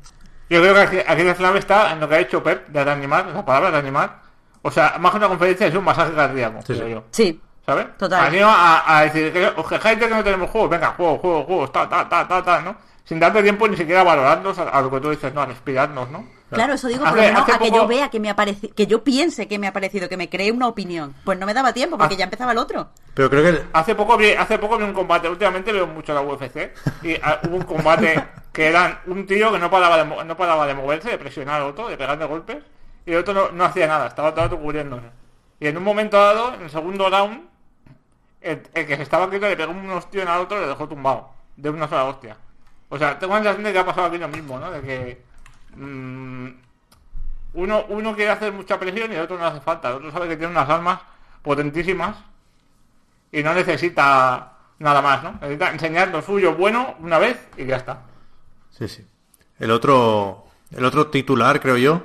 Yo 0.49 0.61
creo 0.61 0.75
que 0.91 1.05
aquí, 1.07 1.23
la 1.25 1.35
clave 1.35 1.59
está 1.59 1.93
en 1.93 2.01
lo 2.01 2.09
que 2.09 2.15
ha 2.15 2.21
hecho 2.21 2.43
Pep 2.43 2.69
de 2.69 2.85
reanimar, 2.85 3.27
la 3.27 3.45
palabra 3.45 3.71
reanimar. 3.71 4.21
O 4.63 4.71
sea, 4.71 4.97
más 5.01 5.11
que 5.11 5.19
una 5.19 5.29
conferencia 5.29 5.67
es 5.67 5.75
un 5.75 5.85
masaje 5.85 6.13
cardíaco, 6.15 6.61
Sí, 6.63 6.75
creo 6.75 6.87
sí. 6.87 6.93
yo. 6.93 7.05
Sí, 7.11 7.41
¿Sabes? 7.65 7.97
Total. 7.97 8.27
Anima 8.27 8.53
a, 8.55 8.99
a 8.99 9.03
decir 9.05 9.33
que 9.33 9.99
que 9.99 10.09
no 10.09 10.25
tenemos 10.25 10.51
juegos, 10.51 10.71
venga, 10.71 10.89
juegos, 10.97 11.21
juegos, 11.21 11.73
ta, 11.73 11.89
ta, 11.89 12.09
ta, 12.09 12.27
ta, 12.27 12.43
ta, 12.43 12.61
¿no? 12.61 12.77
Sin 13.05 13.19
darte 13.19 13.43
tiempo 13.43 13.67
ni 13.69 13.77
siquiera 13.77 14.03
a 14.03 14.05
valorarnos 14.05 14.59
a, 14.59 14.69
a 14.69 14.81
lo 14.81 14.91
que 14.91 15.01
tú 15.01 15.11
dices, 15.11 15.35
no, 15.35 15.43
a 15.43 15.47
respirarnos, 15.47 16.09
¿no? 16.11 16.25
Claro, 16.51 16.75
eso 16.75 16.87
digo, 16.87 17.05
por 17.05 17.17
lo 17.17 17.23
menos 17.23 17.43
a 17.43 17.47
que 17.47 17.53
poco- 17.71 17.77
yo 17.77 17.87
vea 17.87 18.11
que 18.11 18.21
me 18.21 18.29
ha 18.31 18.37
parecido, 18.37 18.75
que 18.75 18.87
yo 18.87 19.03
piense 19.03 19.49
que 19.49 19.59
me 19.59 19.67
ha 19.67 19.73
parecido, 19.73 20.09
que 20.09 20.17
me 20.19 20.29
cree 20.29 20.53
una 20.53 20.69
opinión. 20.69 21.15
Pues 21.25 21.39
no 21.39 21.47
me 21.47 21.55
daba 21.55 21.73
tiempo, 21.73 21.97
porque 21.99 22.15
Ah. 22.15 22.19
ya 22.19 22.25
empezaba 22.25 22.53
el 22.53 22.59
otro. 22.59 22.91
Pero 23.15 23.31
creo 23.31 23.43
que 23.43 23.63
Hace 23.73 23.95
poco 23.95 24.17
vi, 24.19 24.33
hace 24.33 24.59
poco 24.59 24.77
vi 24.77 24.85
un 24.85 24.93
combate, 24.93 25.29
últimamente 25.29 25.73
veo 25.73 25.87
mucho 25.87 26.13
la 26.15 26.21
UFC, 26.21 26.73
y 27.03 27.15
ah, 27.23 27.41
hubo 27.49 27.57
un 27.57 27.63
combate 27.65 28.23
que 28.53 28.67
eran 28.67 28.99
un 29.07 29.27
tío 29.27 29.51
que 29.51 29.59
no 29.59 29.71
paraba 29.71 29.97
de, 29.97 30.05
mo- 30.05 30.23
no 30.23 30.37
paraba 30.37 30.67
de 30.67 30.75
moverse, 30.75 31.09
de 31.11 31.19
presionar 31.19 31.63
al 31.63 31.69
otro, 31.69 31.89
de 31.89 31.97
pegarle 31.97 32.27
golpes, 32.27 32.59
y 33.07 33.13
el 33.13 33.19
otro 33.19 33.33
no, 33.35 33.51
no 33.51 33.65
hacía 33.65 33.87
nada, 33.87 34.07
estaba 34.09 34.31
todo 34.33 34.45
el 34.45 34.51
rato 34.51 34.63
cubriéndose. 34.63 35.07
Y 35.59 35.67
en 35.69 35.77
un 35.79 35.83
momento 35.85 36.19
dado, 36.19 36.55
en 36.55 36.63
el 36.63 36.71
segundo 36.71 37.09
round, 37.09 37.49
el, 38.43 38.63
el 38.75 38.87
que 38.87 38.97
se 38.97 39.03
estaba 39.03 39.31
quieto 39.31 39.47
le 39.49 39.57
pegó 39.57 39.73
un 39.73 39.89
hostia 39.91 40.23
al 40.35 40.43
otro 40.43 40.59
y 40.59 40.61
le 40.61 40.67
dejó 40.67 40.87
tumbado. 40.89 41.31
De 41.57 41.71
una 41.71 41.89
sola 41.89 42.05
hostia. 42.05 42.37
O 42.93 42.99
sea, 42.99 43.19
tengo 43.19 43.33
la 43.33 43.39
sensación 43.39 43.65
de 43.65 43.73
que 43.73 43.79
ha 43.79 43.87
pasado 43.87 44.09
aquí 44.09 44.19
lo 44.19 44.29
mismo, 44.29 44.61
¿no? 44.61 44.71
De 44.71 44.83
que... 44.83 45.23
mm, 45.77 46.49
uno, 47.55 47.87
uno 47.89 48.15
quiere 48.15 48.31
hacer 48.31 48.53
mucha 48.53 48.79
presión 48.79 49.11
y 49.11 49.15
el 49.15 49.23
otro 49.23 49.39
no 49.39 49.47
hace 49.47 49.63
falta. 49.63 49.89
El 49.89 49.95
otro 49.95 50.13
sabe 50.13 50.29
que 50.29 50.37
tiene 50.37 50.53
unas 50.53 50.69
armas 50.69 51.01
potentísimas 51.41 52.19
y 53.31 53.43
no 53.43 53.55
necesita 53.55 54.59
nada 54.79 55.01
más, 55.01 55.23
¿no? 55.23 55.33
Necesita 55.41 55.71
enseñar 55.71 56.09
lo 56.09 56.21
suyo 56.21 56.55
bueno 56.55 56.95
una 57.01 57.19
vez 57.19 57.49
y 57.57 57.65
ya 57.65 57.77
está. 57.77 58.03
Sí, 58.71 58.87
sí. 58.87 59.07
El 59.59 59.71
otro, 59.71 60.45
el 60.71 60.85
otro 60.85 61.07
titular, 61.07 61.61
creo 61.63 61.79
yo, 61.79 62.03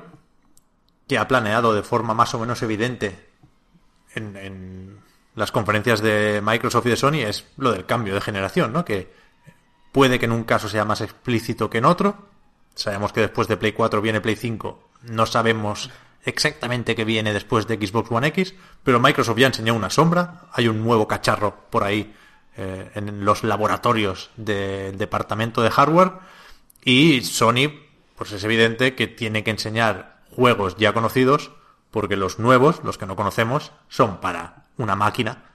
que 1.05 1.17
ha 1.17 1.27
planeado 1.27 1.73
de 1.73 1.83
forma 1.83 2.13
más 2.13 2.33
o 2.33 2.39
menos 2.39 2.63
evidente 2.63 3.27
en, 4.15 4.37
en 4.37 4.99
las 5.35 5.51
conferencias 5.51 5.99
de 5.99 6.41
Microsoft 6.41 6.85
y 6.85 6.91
de 6.91 6.95
Sony 6.95 7.25
es 7.27 7.45
lo 7.57 7.73
del 7.73 7.85
cambio 7.85 8.13
de 8.13 8.21
generación, 8.21 8.71
¿no? 8.71 8.85
Que 8.85 9.16
puede 9.91 10.19
que 10.19 10.25
en 10.25 10.31
un 10.31 10.43
caso 10.43 10.69
sea 10.69 10.85
más 10.85 11.01
explícito 11.01 11.69
que 11.69 11.79
en 11.79 11.85
otro. 11.85 12.27
Sabemos 12.75 13.13
que 13.13 13.21
después 13.21 13.47
de 13.47 13.57
Play 13.57 13.73
4 13.73 14.01
viene 14.01 14.21
Play 14.21 14.35
5. 14.35 14.89
No 15.03 15.25
sabemos 15.25 15.89
exactamente 16.23 16.95
qué 16.95 17.05
viene 17.05 17.33
después 17.33 17.67
de 17.67 17.75
Xbox 17.75 18.11
One 18.11 18.27
X, 18.27 18.53
pero 18.83 18.99
Microsoft 18.99 19.37
ya 19.37 19.47
enseñó 19.47 19.73
una 19.73 19.89
sombra. 19.89 20.43
Hay 20.51 20.67
un 20.67 20.83
nuevo 20.83 21.07
cacharro 21.07 21.55
por 21.69 21.83
ahí 21.83 22.13
eh, 22.57 22.91
en 22.95 23.23
los 23.23 23.43
laboratorios 23.43 24.31
del 24.35 24.97
departamento 24.97 25.61
de 25.61 25.71
hardware. 25.71 26.13
Y 26.83 27.21
Sony, 27.21 27.71
pues 28.15 28.31
es 28.31 28.43
evidente 28.43 28.95
que 28.95 29.07
tiene 29.07 29.43
que 29.43 29.51
enseñar 29.51 30.21
juegos 30.31 30.75
ya 30.77 30.93
conocidos, 30.93 31.51
porque 31.91 32.15
los 32.15 32.39
nuevos, 32.39 32.81
los 32.83 32.97
que 32.97 33.05
no 33.05 33.15
conocemos, 33.15 33.71
son 33.89 34.19
para 34.21 34.65
una 34.77 34.95
máquina 34.95 35.45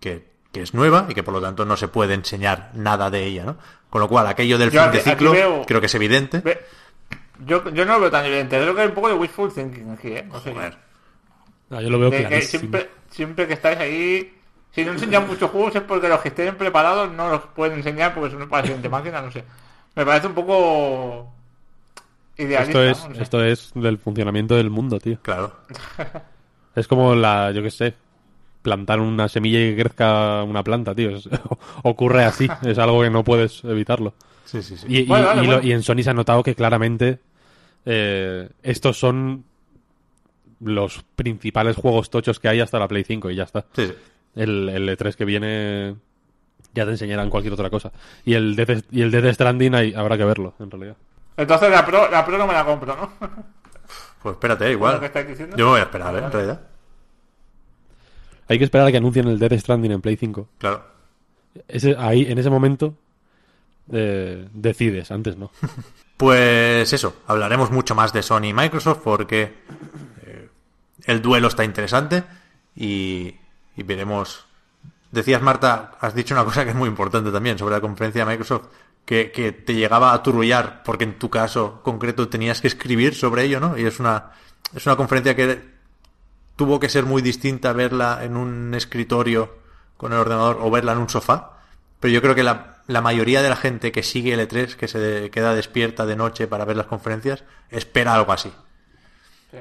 que, 0.00 0.31
que 0.52 0.62
es 0.62 0.74
nueva 0.74 1.06
y 1.08 1.14
que 1.14 1.22
por 1.22 1.32
lo 1.34 1.40
tanto 1.40 1.64
no 1.64 1.76
se 1.76 1.88
puede 1.88 2.14
enseñar 2.14 2.70
nada 2.74 3.10
de 3.10 3.24
ella, 3.24 3.44
¿no? 3.44 3.56
Con 3.90 4.00
lo 4.00 4.08
cual, 4.08 4.26
aquello 4.26 4.58
del 4.58 4.70
Yo 4.70 4.80
fin 4.80 4.88
aquí- 4.90 4.98
de 4.98 5.04
ciclo 5.04 5.32
veo- 5.32 5.64
creo 5.66 5.80
que 5.80 5.86
es 5.86 5.94
evidente. 5.94 6.38
Ve- 6.40 6.60
Yo, 7.44 7.68
yo 7.70 7.84
no 7.84 7.94
lo 7.94 8.00
veo 8.00 8.10
tan 8.10 8.24
evidente. 8.24 8.56
Creo 8.58 8.74
que 8.74 8.82
hay 8.82 8.88
un 8.88 8.94
poco 8.94 9.08
de 9.08 9.14
wishful 9.14 9.52
thinking 9.52 9.90
aquí, 9.90 10.08
¿eh? 10.08 10.28
Joder. 10.30 10.76
Yo 11.70 11.80
lo 11.90 11.98
veo 11.98 12.10
De 12.10 12.28
que 12.28 12.42
siempre, 12.42 12.90
siempre 13.10 13.46
que 13.46 13.54
estáis 13.54 13.78
ahí, 13.78 14.38
si 14.70 14.84
no 14.84 14.92
enseñan 14.92 15.26
muchos 15.26 15.50
juegos 15.50 15.74
es 15.74 15.82
porque 15.82 16.08
los 16.08 16.20
que 16.20 16.28
estén 16.28 16.54
preparados 16.56 17.10
no 17.10 17.30
los 17.30 17.40
pueden 17.54 17.78
enseñar 17.78 18.14
porque 18.14 18.30
son 18.30 18.48
para 18.48 18.62
la 18.62 18.66
siguiente 18.66 18.88
máquina, 18.88 19.20
no 19.22 19.30
sé. 19.32 19.42
Me 19.96 20.04
parece 20.06 20.26
un 20.28 20.34
poco 20.34 21.32
idealista. 22.36 22.62
Esto 22.62 22.82
es, 22.84 23.02
¿no? 23.02 23.08
No 23.08 23.14
sé. 23.16 23.22
esto 23.22 23.44
es 23.44 23.70
del 23.74 23.98
funcionamiento 23.98 24.54
del 24.54 24.70
mundo, 24.70 24.98
tío. 25.00 25.18
Claro. 25.22 25.52
Es 26.74 26.88
como 26.88 27.14
la, 27.14 27.50
yo 27.50 27.62
qué 27.62 27.70
sé, 27.70 27.92
plantar 28.62 29.00
una 29.00 29.28
semilla 29.28 29.58
y 29.60 29.74
que 29.74 29.82
crezca 29.82 30.42
una 30.44 30.62
planta, 30.62 30.94
tío. 30.94 31.10
Es- 31.16 31.28
ocurre 31.82 32.24
así, 32.24 32.48
es 32.64 32.78
algo 32.78 33.02
que 33.02 33.10
no 33.10 33.24
puedes 33.24 33.62
evitarlo. 33.64 34.14
Sí, 34.44 34.62
sí, 34.62 34.76
sí. 34.76 34.86
Y, 34.88 34.98
y- 35.00 35.04
Bueno, 35.06 35.26
vale, 35.26 35.44
y 35.44 35.46
lo- 35.46 35.62
y 35.62 35.72
en 35.72 35.82
Sony 35.82 36.02
se 36.02 36.10
ha 36.10 36.14
notado 36.14 36.42
que 36.42 36.54
claramente 36.54 37.18
eh, 37.84 38.48
estos 38.62 38.98
son 38.98 39.44
los 40.60 41.04
principales 41.16 41.76
juegos 41.76 42.10
tochos 42.10 42.38
que 42.38 42.48
hay 42.48 42.60
hasta 42.60 42.78
la 42.78 42.86
Play 42.88 43.04
5 43.04 43.30
y 43.30 43.34
ya 43.36 43.44
está. 43.44 43.64
Sí, 43.74 43.86
sí. 43.88 43.94
El, 44.36 44.68
el 44.68 44.88
E3 44.88 45.14
que 45.14 45.24
viene 45.24 45.96
ya 46.74 46.84
te 46.84 46.92
enseñarán 46.92 47.28
cualquier 47.30 47.52
otra 47.54 47.68
cosa. 47.70 47.90
Y 48.24 48.34
el 48.34 48.54
Death, 48.56 48.84
y 48.90 49.02
el 49.02 49.10
Death 49.10 49.34
Stranding 49.34 49.74
hay- 49.74 49.94
habrá 49.94 50.16
que 50.16 50.24
verlo, 50.24 50.54
en 50.60 50.70
realidad. 50.70 50.96
Entonces 51.36 51.70
la 51.70 51.84
pro, 51.84 52.08
la 52.10 52.24
pro 52.24 52.38
no 52.38 52.46
me 52.46 52.52
la 52.52 52.64
compro, 52.64 52.96
¿no? 52.96 53.12
Pues 54.22 54.34
espérate, 54.34 54.70
igual. 54.70 55.00
Yo 55.56 55.64
me 55.64 55.70
voy 55.72 55.80
a 55.80 55.82
esperar, 55.82 56.14
¿eh? 56.14 56.18
En 56.18 56.30
realidad. 56.30 56.60
Hay 58.48 58.58
que 58.58 58.64
esperar 58.64 58.86
a 58.86 58.90
que 58.90 58.98
anuncien 58.98 59.28
el 59.28 59.38
Death 59.38 59.58
Stranding 59.58 59.92
en 59.92 60.00
Play 60.00 60.16
5. 60.16 60.48
Claro. 60.58 60.84
Ese, 61.68 61.94
ahí, 61.98 62.26
en 62.28 62.38
ese 62.38 62.50
momento, 62.50 62.94
eh, 63.90 64.48
decides, 64.52 65.10
antes 65.10 65.36
no. 65.36 65.50
Pues 66.16 66.92
eso, 66.92 67.16
hablaremos 67.26 67.72
mucho 67.72 67.96
más 67.96 68.12
de 68.12 68.22
Sony 68.22 68.44
y 68.44 68.52
Microsoft 68.52 69.00
porque 69.02 69.54
eh, 70.24 70.48
el 71.04 71.20
duelo 71.20 71.48
está 71.48 71.64
interesante 71.64 72.22
y, 72.76 73.34
y 73.76 73.82
veremos. 73.82 74.46
Decías, 75.10 75.42
Marta, 75.42 75.96
has 76.00 76.14
dicho 76.14 76.32
una 76.34 76.44
cosa 76.44 76.62
que 76.62 76.70
es 76.70 76.76
muy 76.76 76.88
importante 76.88 77.32
también 77.32 77.58
sobre 77.58 77.74
la 77.74 77.80
conferencia 77.80 78.24
de 78.24 78.30
Microsoft, 78.30 78.68
que, 79.04 79.32
que 79.32 79.50
te 79.50 79.74
llegaba 79.74 80.12
a 80.12 80.22
turullar 80.22 80.84
porque 80.84 81.02
en 81.02 81.18
tu 81.18 81.28
caso 81.28 81.80
concreto 81.82 82.28
tenías 82.28 82.60
que 82.60 82.68
escribir 82.68 83.16
sobre 83.16 83.42
ello, 83.42 83.58
¿no? 83.58 83.76
Y 83.76 83.84
es 83.84 83.98
una, 83.98 84.30
es 84.76 84.86
una 84.86 84.94
conferencia 84.94 85.34
que 85.34 85.71
tuvo 86.56 86.80
que 86.80 86.88
ser 86.88 87.04
muy 87.04 87.22
distinta 87.22 87.72
verla 87.72 88.20
en 88.22 88.36
un 88.36 88.74
escritorio 88.74 89.54
con 89.96 90.12
el 90.12 90.18
ordenador 90.18 90.58
o 90.60 90.70
verla 90.70 90.92
en 90.92 90.98
un 90.98 91.08
sofá. 91.08 91.58
Pero 92.00 92.12
yo 92.14 92.22
creo 92.22 92.34
que 92.34 92.42
la, 92.42 92.82
la 92.88 93.00
mayoría 93.00 93.42
de 93.42 93.48
la 93.48 93.56
gente 93.56 93.92
que 93.92 94.02
sigue 94.02 94.32
el 94.34 94.40
E3, 94.48 94.74
que 94.74 94.88
se 94.88 94.98
de- 94.98 95.30
queda 95.30 95.54
despierta 95.54 96.04
de 96.06 96.16
noche 96.16 96.46
para 96.46 96.64
ver 96.64 96.76
las 96.76 96.86
conferencias, 96.86 97.44
espera 97.70 98.14
algo 98.14 98.32
así. 98.32 98.52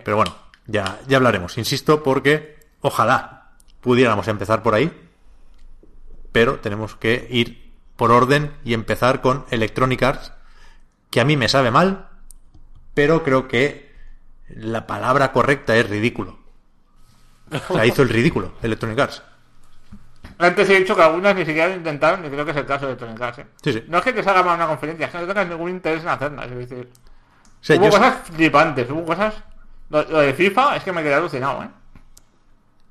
Pero 0.03 0.15
bueno, 0.17 0.35
ya, 0.67 0.99
ya 1.07 1.17
hablaremos. 1.17 1.57
Insisto, 1.57 2.01
porque 2.03 2.59
ojalá 2.81 3.51
pudiéramos 3.81 4.27
empezar 4.27 4.63
por 4.63 4.73
ahí. 4.73 4.91
Pero 6.31 6.59
tenemos 6.59 6.95
que 6.95 7.27
ir 7.29 7.71
por 7.97 8.11
orden 8.11 8.51
y 8.63 8.73
empezar 8.73 9.21
con 9.21 9.45
Electronic 9.51 10.01
Arts, 10.01 10.31
que 11.09 11.21
a 11.21 11.25
mí 11.25 11.35
me 11.37 11.49
sabe 11.49 11.71
mal, 11.71 12.07
pero 12.93 13.23
creo 13.23 13.47
que 13.47 13.91
la 14.47 14.87
palabra 14.87 15.31
correcta 15.33 15.75
es 15.75 15.89
ridículo. 15.89 16.39
O 17.69 17.73
sea, 17.75 17.85
hizo 17.85 18.01
el 18.03 18.09
ridículo 18.09 18.53
Electronic 18.61 18.99
Arts. 18.99 19.23
Antes 20.37 20.69
he 20.69 20.79
dicho 20.79 20.95
que 20.95 21.01
algunas 21.03 21.35
ni 21.35 21.45
siquiera 21.45 21.67
lo 21.69 21.75
intentaron 21.75 22.25
y 22.25 22.29
creo 22.29 22.43
que 22.45 22.51
es 22.51 22.57
el 22.57 22.65
caso 22.65 22.85
de 22.85 22.93
Electronic 22.93 23.21
Arts, 23.21 23.39
¿eh? 23.39 23.45
Sí, 23.61 23.73
sí. 23.73 23.83
No 23.87 23.97
es 23.99 24.03
que 24.03 24.13
te 24.13 24.23
salga 24.23 24.41
mal 24.43 24.55
una 24.55 24.67
conferencia, 24.67 25.05
es 25.05 25.11
que 25.11 25.17
no 25.19 25.27
tengas 25.27 25.47
ningún 25.47 25.69
interés 25.69 26.01
en 26.01 26.09
hacerla. 26.09 26.45
Es 26.45 26.51
decir, 26.69 26.89
O 26.93 27.63
sea, 27.63 27.75
hubo 27.77 27.85
yo- 27.85 27.91
cosas 27.91 28.15
flipantes, 28.33 28.89
hubo 28.89 29.05
cosas... 29.05 29.35
Lo, 29.89 30.01
lo 30.03 30.19
de 30.19 30.33
FIFA 30.33 30.77
es 30.77 30.83
que 30.83 30.91
me 30.93 31.03
quedé 31.03 31.13
alucinado, 31.15 31.63
¿eh? 31.63 31.67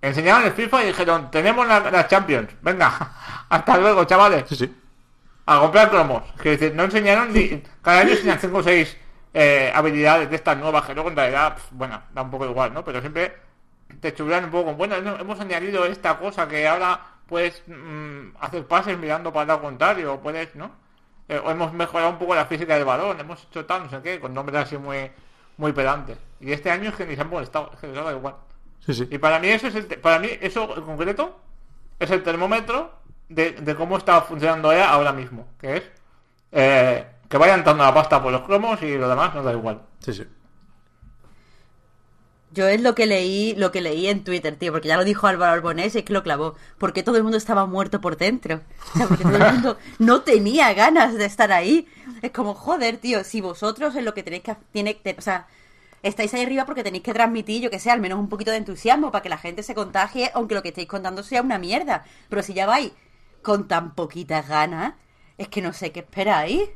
Enseñaban 0.03 0.45
el 0.45 0.53
FIFA 0.53 0.85
y 0.85 0.87
dijeron, 0.89 1.31
tenemos 1.31 1.67
la- 1.67 1.91
las 1.91 2.09
Champions, 2.09 2.51
venga, 2.63 3.13
hasta 3.49 3.77
luego, 3.79 4.05
chavales. 4.05 4.45
Sí, 4.49 4.57
sí. 4.57 4.77
A 5.47 5.59
comprar 5.61 5.91
cromos. 5.91 6.23
Que 6.43 6.53
dice, 6.53 6.71
no 6.73 6.85
enseñaron 6.85 7.33
ni. 7.33 7.63
Cada 7.83 8.01
año 8.01 8.11
enseñan 8.13 8.39
5 8.39 8.59
o 8.59 8.63
6 8.63 8.97
habilidades 9.75 10.31
de 10.31 10.37
estas 10.37 10.57
nuevas 10.57 10.85
que 10.85 10.95
luego 10.95 11.09
en 11.11 11.17
realidad, 11.17 11.55
pf, 11.55 11.69
bueno, 11.73 12.01
da 12.15 12.23
un 12.23 12.31
poco 12.31 12.47
igual, 12.47 12.73
¿no? 12.73 12.85
Pero 12.85 13.01
siempre 13.01 13.37
te 14.01 14.15
chulan 14.15 14.45
un 14.45 14.51
poco 14.51 14.75
bueno, 14.75 15.01
no, 15.01 15.19
hemos 15.19 15.41
añadido 15.41 15.85
esta 15.87 16.19
cosa 16.19 16.47
que 16.49 16.67
ahora 16.69 17.01
puedes 17.27 17.63
mm, 17.67 18.37
hacer 18.41 18.67
pases 18.67 18.99
mirando 18.99 19.33
para 19.33 19.43
el 19.43 19.49
lado 19.49 19.63
contrario, 19.63 20.15
o 20.15 20.21
puedes, 20.21 20.55
¿no? 20.57 20.71
Eh, 21.29 21.41
o 21.45 21.51
hemos 21.51 21.73
mejorado 21.73 22.11
un 22.11 22.19
poco 22.19 22.35
la 22.35 22.47
física 22.47 22.75
del 22.75 22.85
balón, 22.85 23.21
hemos 23.21 23.45
hecho 23.45 23.65
tal, 23.67 23.85
no 23.85 23.91
sé 23.91 24.01
qué, 24.03 24.19
con 24.21 24.35
nombres 24.35 24.63
así 24.63 24.77
muy 24.79 25.11
muy 25.57 25.73
pedantes. 25.73 26.17
Y 26.41 26.53
este 26.53 26.71
año 26.71 26.89
es 26.91 26.95
que 26.97 27.05
ni 27.07 27.15
se 27.15 27.21
han 27.21 27.29
molestado, 27.31 27.71
es 27.75 27.79
que 27.81 27.87
les 27.89 27.97
da 28.03 28.11
igual. 28.13 28.35
Sí, 28.85 28.95
sí. 28.95 29.07
Y 29.11 29.19
para 29.19 29.39
mí 29.39 29.49
eso 29.49 29.67
es 29.69 29.75
el 29.75 29.87
te- 29.87 29.99
para 29.99 30.19
mí 30.19 30.29
eso 30.41 30.75
en 30.77 30.85
concreto 30.85 31.39
es 31.99 32.11
el 32.11 32.23
termómetro 32.23 32.93
de, 33.29 33.53
de 33.53 33.75
cómo 33.77 33.97
está 33.99 34.23
funcionando 34.23 34.73
EA 34.73 34.91
ahora 34.91 35.13
mismo, 35.13 35.47
que 35.61 35.77
es 35.77 35.83
eh, 36.53 37.07
que 37.29 37.37
vayan 37.39 37.63
dando 37.63 37.85
la 37.85 37.95
pasta 37.95 38.23
por 38.23 38.33
los 38.33 38.41
cromos 38.43 38.81
y 38.83 38.97
lo 38.99 39.09
demás 39.09 39.35
nos 39.35 39.45
da 39.45 39.53
igual. 39.53 39.83
Sí, 40.01 40.15
sí. 40.15 40.27
Yo 42.53 42.67
es 42.67 42.81
lo 42.81 42.97
que 42.97 43.07
leí, 43.07 43.55
lo 43.55 43.71
que 43.71 43.81
leí 43.81 44.09
en 44.09 44.25
Twitter, 44.25 44.57
tío, 44.57 44.73
porque 44.73 44.89
ya 44.89 44.97
lo 44.97 45.05
dijo 45.05 45.29
Álvaro 45.29 45.53
Arbonés 45.53 45.95
y 45.95 45.99
es 45.99 46.05
que 46.05 46.13
lo 46.13 46.25
clavó. 46.25 46.57
Porque 46.79 47.05
todo 47.05 47.17
el 47.17 47.23
mundo 47.23 47.39
estaba 47.39 47.65
muerto 47.67 48.01
por 48.01 48.17
dentro. 48.17 48.61
O 48.95 48.99
sea, 48.99 49.07
porque 49.07 49.23
todo 49.23 49.37
el 49.37 49.53
mundo 49.53 49.79
no 50.01 50.23
tenía 50.23 50.73
ganas 50.75 51.15
de 51.15 51.27
estar 51.27 51.53
ahí. 51.53 51.87
Es 52.23 52.33
como, 52.33 52.55
joder, 52.55 52.97
tío, 52.97 53.23
si 53.23 53.41
vosotros 53.41 53.95
es 53.95 54.03
lo 54.03 54.15
que 54.15 54.25
tenéis 54.25 54.43
que 54.43 54.57
tiene, 54.73 55.01
o 55.17 55.23
sea, 55.23 55.47
estáis 56.03 56.35
ahí 56.35 56.43
arriba 56.43 56.67
porque 56.67 56.83
tenéis 56.83 57.05
que 57.05 57.15
transmitir, 57.15 57.63
yo 57.63 57.71
que 57.71 57.79
sé, 57.79 57.91
al 57.91 58.01
menos 58.01 58.19
un 58.19 58.29
poquito 58.29 58.51
de 58.51 58.57
entusiasmo 58.57 59.13
para 59.13 59.23
que 59.23 59.29
la 59.29 59.39
gente 59.39 59.63
se 59.63 59.75
contagie, 59.77 60.33
aunque 60.35 60.57
lo 60.57 60.63
que 60.63 60.71
estáis 60.71 60.89
contando 60.89 61.23
sea 61.23 61.43
una 61.43 61.59
mierda. 61.59 62.05
Pero 62.29 62.43
si 62.43 62.53
ya 62.53 62.67
vais 62.67 62.91
con 63.43 63.69
tan 63.69 63.95
poquitas 63.95 64.49
ganas, 64.49 64.95
es 65.39 65.47
que 65.47 65.63
no 65.63 65.73
sé 65.73 65.93
qué 65.93 66.01
esperáis. 66.01 66.69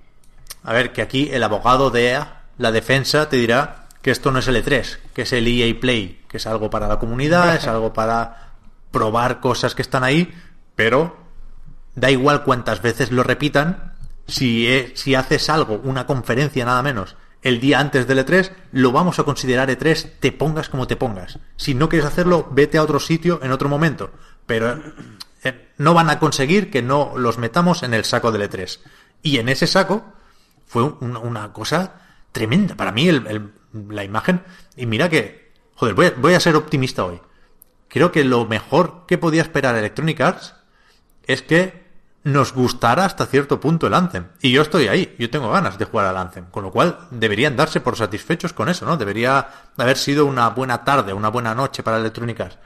A 0.63 0.73
ver, 0.73 0.93
que 0.93 1.03
aquí 1.03 1.31
el 1.33 1.43
abogado 1.43 1.91
de 1.91 2.11
EA, 2.11 2.45
la 2.59 2.71
defensa, 2.71 3.29
te 3.29 3.37
dirá 3.37 3.84
que 4.05 4.11
esto 4.11 4.31
no 4.31 4.39
es 4.41 4.49
el 4.49 4.63
E3, 4.63 4.99
que 5.15 5.23
es 5.23 5.33
el 5.33 5.47
EA 5.49 5.81
Play, 5.81 6.21
que 6.29 6.37
es 6.37 6.47
algo 6.47 6.69
para 6.69 6.87
la 6.87 6.99
comunidad, 6.99 7.57
es 7.57 7.67
algo 7.75 7.95
para 7.95 8.53
probar 8.91 9.41
cosas 9.41 9.75
que 9.75 9.81
están 9.81 10.05
ahí, 10.05 10.31
pero 10.77 11.17
da 11.95 12.11
igual 12.11 12.45
cuántas 12.45 12.83
veces 12.83 13.11
lo 13.11 13.23
repitan, 13.23 13.95
si, 14.27 14.67
e- 14.69 14.93
si 14.95 15.15
haces 15.15 15.49
algo, 15.49 15.81
una 15.85 16.07
conferencia 16.07 16.67
nada 16.67 16.83
menos, 16.83 17.17
el 17.41 17.61
día 17.61 17.81
antes 17.81 18.07
del 18.07 18.19
E3, 18.27 18.51
lo 18.73 18.93
vamos 18.93 19.19
a 19.19 19.23
considerar 19.25 19.71
E3, 19.71 20.13
te 20.21 20.33
pongas 20.33 20.69
como 20.69 20.87
te 20.87 20.97
pongas. 20.97 21.39
Si 21.57 21.75
no 21.75 21.89
quieres 21.89 22.07
hacerlo, 22.07 22.47
vete 22.51 22.77
a 22.77 22.83
otro 22.83 23.01
sitio 23.01 23.41
en 23.43 23.53
otro 23.53 23.71
momento. 23.71 24.11
Pero 24.47 24.83
eh, 25.45 25.71
no 25.79 25.95
van 25.95 26.11
a 26.11 26.19
conseguir 26.19 26.71
que 26.71 26.83
no 26.83 27.13
los 27.17 27.39
metamos 27.39 27.83
en 27.83 27.95
el 27.95 28.05
saco 28.05 28.33
del 28.33 28.51
E3. 28.51 28.81
Y 29.23 29.39
en 29.39 29.49
ese 29.49 29.67
saco 29.67 30.05
fue 30.67 30.83
un- 30.85 31.17
una 31.17 31.53
cosa 31.55 32.01
tremenda. 32.33 32.75
Para 32.77 32.93
mí, 32.93 33.09
el- 33.09 33.27
el- 33.27 33.53
la 33.89 34.05
imagen. 34.05 34.43
Y 34.77 34.87
mira 34.87 35.09
que. 35.09 35.53
Joder, 35.75 35.95
voy 35.95 36.07
a, 36.07 36.15
voy 36.17 36.35
a 36.35 36.41
ser 36.41 36.57
optimista 36.57 37.05
hoy. 37.05 37.21
Creo 37.89 38.13
que 38.13 38.25
lo 38.25 38.45
mejor 38.47 39.05
que 39.07 39.19
podía 39.19 39.43
esperar 39.43 39.77
Electronic 39.77 40.21
Arts 40.21 40.55
es 41.27 41.43
que 41.43 41.85
nos 42.25 42.55
gustará 42.55 43.05
hasta 43.05 43.27
cierto 43.27 43.61
punto 43.61 43.87
el 43.87 43.95
Anthem. 43.95 44.29
Y 44.41 44.51
yo 44.51 44.63
estoy 44.63 44.89
ahí, 44.89 45.15
yo 45.19 45.29
tengo 45.29 45.51
ganas 45.51 45.79
de 45.79 45.85
jugar 45.85 46.07
al 46.07 46.17
Anthem. 46.17 46.47
Con 46.51 46.65
lo 46.65 46.73
cual 46.73 46.99
deberían 47.11 47.55
darse 47.55 47.81
por 47.81 47.97
satisfechos 47.97 48.53
con 48.53 48.69
eso, 48.69 48.87
¿no? 48.87 48.97
Debería 48.97 49.47
haber 49.77 49.97
sido 49.97 50.25
una 50.27 50.49
buena 50.51 50.85
tarde, 50.85 51.13
una 51.13 51.29
buena 51.29 51.55
noche 51.55 51.83
para 51.83 51.99
Electronic 51.99 52.41
Arts. 52.41 52.59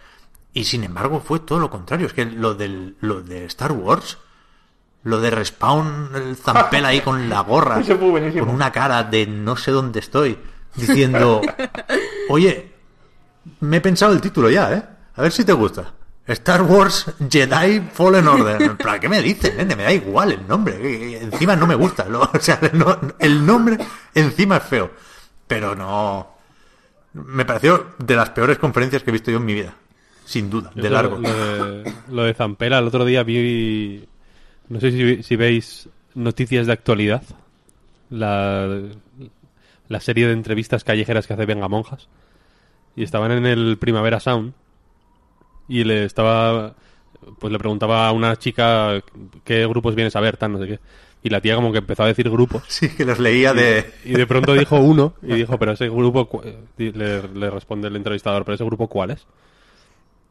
Y 0.53 0.65
sin 0.65 0.85
embargo 0.85 1.21
fue 1.21 1.41
todo 1.41 1.59
lo 1.59 1.71
contrario. 1.71 2.07
Es 2.07 2.12
que 2.12 2.25
lo, 2.25 2.55
del, 2.55 2.97
lo 3.00 3.21
de 3.21 3.47
Star 3.47 3.73
Wars, 3.73 4.19
lo 5.03 5.21
de 5.21 5.31
Respawn, 5.31 6.11
el 6.15 6.37
Zampel 6.37 6.85
ahí 6.85 7.00
con 7.00 7.29
la 7.29 7.41
gorra, 7.41 7.83
con 8.38 8.49
una 8.49 8.71
cara 8.71 9.03
de 9.03 9.27
no 9.27 9.57
sé 9.57 9.73
dónde 9.73 9.99
estoy, 9.99 10.38
diciendo, 10.75 11.41
oye, 12.29 12.73
me 13.61 13.79
he 13.79 13.81
pensado 13.81 14.13
el 14.13 14.21
título 14.21 14.51
ya, 14.51 14.73
¿eh? 14.73 14.83
A 15.17 15.23
ver 15.23 15.33
si 15.33 15.45
te 15.45 15.53
gusta. 15.53 15.93
Star 16.27 16.63
Wars 16.63 17.07
Jedi 17.31 17.81
Fallen 17.93 18.29
Order. 18.29 18.77
¿Para 18.77 19.01
qué 19.01 19.09
me 19.09 19.23
dices, 19.23 19.55
nene? 19.57 19.75
Me 19.75 19.85
da 19.85 19.93
igual 19.93 20.33
el 20.33 20.47
nombre. 20.47 21.19
Encima 21.23 21.57
no 21.57 21.67
me 21.67 21.75
gusta. 21.75 22.05
lo- 22.07 22.21
o 22.35 22.39
sea, 22.41 22.61
no- 22.75 22.99
el 23.19 23.45
nombre 23.47 23.79
encima 24.15 24.59
es 24.59 24.65
feo. 24.65 24.91
Pero 25.47 25.75
no... 25.75 26.37
Me 27.15 27.45
pareció 27.47 27.93
de 27.99 28.15
las 28.15 28.31
peores 28.31 28.59
conferencias 28.59 29.03
que 29.03 29.11
he 29.11 29.13
visto 29.13 29.31
yo 29.31 29.39
en 29.39 29.45
mi 29.47 29.55
vida. 29.55 29.75
Sin 30.27 30.51
duda, 30.51 30.71
de 30.75 30.91
largo. 30.91 31.17
Lo, 31.17 31.33
de, 31.33 31.93
lo 32.11 32.23
de 32.25 32.35
Zampera, 32.35 32.79
el 32.79 32.87
otro 32.87 33.07
día 33.07 33.23
vi. 33.23 34.07
No 34.69 34.79
sé 34.79 34.93
si, 34.93 35.23
si 35.23 35.35
veis 35.37 35.89
noticias 36.15 36.67
de 36.67 36.73
actualidad. 36.75 37.23
La, 38.11 38.69
la 39.88 40.00
serie 40.00 40.26
de 40.26 40.33
entrevistas 40.33 40.85
callejeras 40.85 41.26
que 41.26 41.35
hace 41.35 41.47
Venga 41.47 41.68
Monjas. 41.68 42.09
Y 42.97 43.02
estaban 43.02 43.30
en 43.33 43.47
el 43.47 43.78
Primavera 43.78 44.21
Sound. 44.21 44.52
Y 45.68 45.85
le 45.85 46.04
estaba. 46.04 46.75
Pues 47.38 47.52
le 47.52 47.59
preguntaba 47.59 48.09
a 48.09 48.12
una 48.12 48.37
chica 48.37 49.02
qué 49.45 49.66
grupos 49.66 49.95
vienes 49.95 50.16
a 50.16 50.21
ver, 50.21 50.37
tal, 50.37 50.52
no 50.52 50.59
sé 50.59 50.66
qué. 50.66 50.80
Y 51.23 51.30
la 51.30 51.40
tía 51.40 51.57
como 51.57 51.73
que 51.73 51.78
empezó 51.78 52.04
a 52.04 52.07
decir 52.07 52.30
grupos. 52.30 52.62
Sí, 52.68 52.88
que 52.90 53.04
los 53.04 53.18
leía 53.18 53.52
de... 53.52 53.92
Y 54.04 54.12
de 54.12 54.26
pronto 54.26 54.54
dijo 54.54 54.76
uno 54.80 55.14
y 55.23 55.35
dijo, 55.35 55.59
pero 55.59 55.73
ese 55.73 55.88
grupo, 55.88 56.42
y 56.78 56.92
le, 56.92 57.28
le 57.28 57.50
responde 57.50 57.88
el 57.88 57.97
entrevistador, 57.97 58.45
pero 58.45 58.54
ese 58.54 58.64
grupo 58.64 58.87
cuál 58.87 59.11
es? 59.11 59.26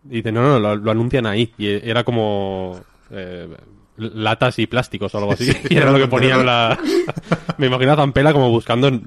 Y 0.06 0.18
dice, 0.18 0.32
no, 0.32 0.42
no, 0.42 0.60
lo, 0.60 0.76
lo 0.76 0.92
anuncian 0.92 1.26
ahí. 1.26 1.54
Y 1.58 1.68
era 1.68 2.04
como 2.04 2.80
eh, 3.12 3.48
latas 3.98 4.60
y 4.60 4.68
plásticos 4.68 5.14
o 5.14 5.18
algo 5.18 5.34
así. 5.34 5.52
Sí, 5.52 5.58
y 5.70 5.78
era 5.78 5.92
lo 5.92 5.98
que 5.98 6.08
ponían 6.08 6.46
la... 6.46 6.80
Me 7.58 7.68
imagino 7.68 7.94
a 7.94 7.96
Zampela 7.96 8.34
como 8.34 8.50
buscando 8.50 8.88
eh, 8.88 9.02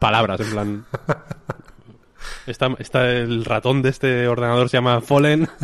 palabras, 0.00 0.40
en 0.40 0.50
plan... 0.50 0.84
Está, 2.46 2.68
está 2.78 3.08
el 3.08 3.44
ratón 3.44 3.80
de 3.82 3.90
este 3.90 4.26
ordenador 4.26 4.68
se 4.68 4.76
llama 4.78 5.00
Fallen. 5.00 5.48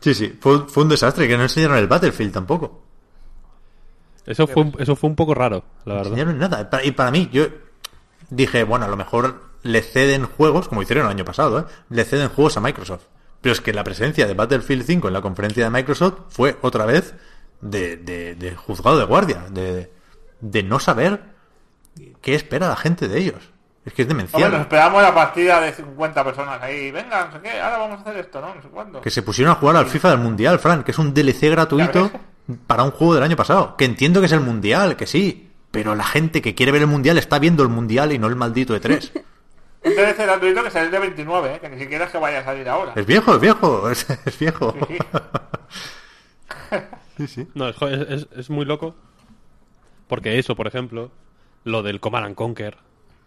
Sí, 0.00 0.14
sí, 0.14 0.38
fue, 0.40 0.60
fue 0.68 0.84
un 0.84 0.88
desastre 0.88 1.26
que 1.26 1.36
no 1.36 1.42
enseñaron 1.42 1.76
el 1.78 1.88
Battlefield 1.88 2.32
tampoco. 2.32 2.82
Eso 4.24 4.46
fue, 4.46 4.62
un- 4.62 4.76
eso 4.78 4.94
fue 4.94 5.10
un 5.10 5.16
poco 5.16 5.34
raro, 5.34 5.64
la 5.84 5.94
No 5.94 5.98
verdad. 6.00 6.12
enseñaron 6.12 6.38
nada. 6.38 6.70
Y 6.84 6.92
para 6.92 7.10
mí, 7.10 7.28
yo 7.32 7.46
dije, 8.30 8.62
bueno, 8.62 8.84
a 8.84 8.88
lo 8.88 8.96
mejor 8.96 9.42
le 9.64 9.82
ceden 9.82 10.26
juegos, 10.26 10.68
como 10.68 10.82
hicieron 10.82 11.06
el 11.06 11.10
año 11.10 11.24
pasado, 11.24 11.58
¿eh? 11.60 11.64
le 11.90 12.04
ceden 12.04 12.28
juegos 12.28 12.56
a 12.56 12.60
Microsoft. 12.60 13.02
Pero 13.40 13.52
es 13.52 13.60
que 13.60 13.72
la 13.72 13.82
presencia 13.84 14.26
de 14.26 14.34
Battlefield 14.34 14.84
5 14.84 15.08
en 15.08 15.14
la 15.14 15.20
conferencia 15.22 15.64
de 15.64 15.70
Microsoft 15.70 16.14
fue 16.28 16.56
otra 16.62 16.86
vez 16.86 17.14
de, 17.60 17.96
de- 17.96 18.34
de 18.36 18.54
juzgado 18.54 18.98
de 18.98 19.04
guardia, 19.04 19.46
de, 19.50 19.90
de 20.40 20.62
no 20.62 20.78
saber 20.80 21.22
qué 22.22 22.34
espera 22.34 22.68
la 22.68 22.76
gente 22.76 23.08
de 23.08 23.18
ellos. 23.18 23.50
Es 23.84 23.94
que 23.94 24.02
es 24.02 24.08
Hombre, 24.08 24.24
nos 24.24 24.32
demencial. 24.32 24.60
esperamos 24.62 25.02
la 25.02 25.14
partida 25.14 25.60
de 25.60 25.72
50 25.72 26.24
personas 26.24 26.60
ahí. 26.62 26.90
Venga, 26.90 27.26
no 27.26 27.32
sé 27.32 27.40
qué, 27.40 27.58
ahora 27.60 27.78
vamos 27.78 27.98
a 27.98 28.00
hacer 28.02 28.16
esto, 28.18 28.40
¿no? 28.40 28.54
No 28.54 28.60
sé 28.62 28.68
cuándo. 28.68 29.00
Que 29.00 29.10
se 29.10 29.22
pusieron 29.22 29.52
a 29.52 29.56
jugar 29.56 29.76
al 29.76 29.86
FIFA 29.86 30.10
del 30.10 30.18
Mundial, 30.18 30.58
Fran, 30.58 30.84
que 30.84 30.90
es 30.90 30.98
un 30.98 31.14
DLC 31.14 31.50
gratuito 31.50 32.10
para 32.66 32.82
un 32.82 32.90
juego 32.90 33.14
del 33.14 33.22
año 33.24 33.36
pasado. 33.36 33.76
Que 33.76 33.86
entiendo 33.86 34.20
que 34.20 34.26
es 34.26 34.32
el 34.32 34.40
Mundial, 34.40 34.96
que 34.96 35.06
sí. 35.06 35.50
Pero 35.70 35.94
la 35.94 36.04
gente 36.04 36.42
que 36.42 36.54
quiere 36.54 36.72
ver 36.72 36.82
el 36.82 36.88
Mundial 36.88 37.16
está 37.18 37.38
viendo 37.38 37.62
el 37.62 37.68
Mundial 37.70 38.12
y 38.12 38.18
no 38.18 38.26
el 38.26 38.36
maldito 38.36 38.74
E 38.76 38.80
E3. 38.80 39.10
Un 39.84 39.94
DLC 39.94 40.16
gratuito 40.18 40.62
que 40.64 40.70
sale 40.70 40.90
de 40.90 40.98
29, 40.98 41.54
¿eh? 41.54 41.58
que 41.60 41.68
ni 41.70 41.78
siquiera 41.78 42.04
es 42.06 42.10
que 42.10 42.18
vaya 42.18 42.40
a 42.40 42.44
salir 42.44 42.68
ahora. 42.68 42.92
Es 42.96 43.06
viejo, 43.06 43.34
es 43.36 43.40
viejo, 43.40 43.88
es, 43.90 44.06
es 44.26 44.38
viejo. 44.38 44.74
Sí. 47.26 47.48
No, 47.54 47.68
es, 47.68 47.76
jo- 47.76 47.88
es, 47.88 48.00
es- 48.08 48.28
es 48.36 48.50
muy 48.50 48.64
loco. 48.64 48.94
Porque 50.08 50.38
eso, 50.38 50.56
por 50.56 50.66
ejemplo, 50.66 51.10
lo 51.64 51.82
del 51.82 52.00
Command 52.00 52.26
and 52.26 52.34
Conquer, 52.34 52.76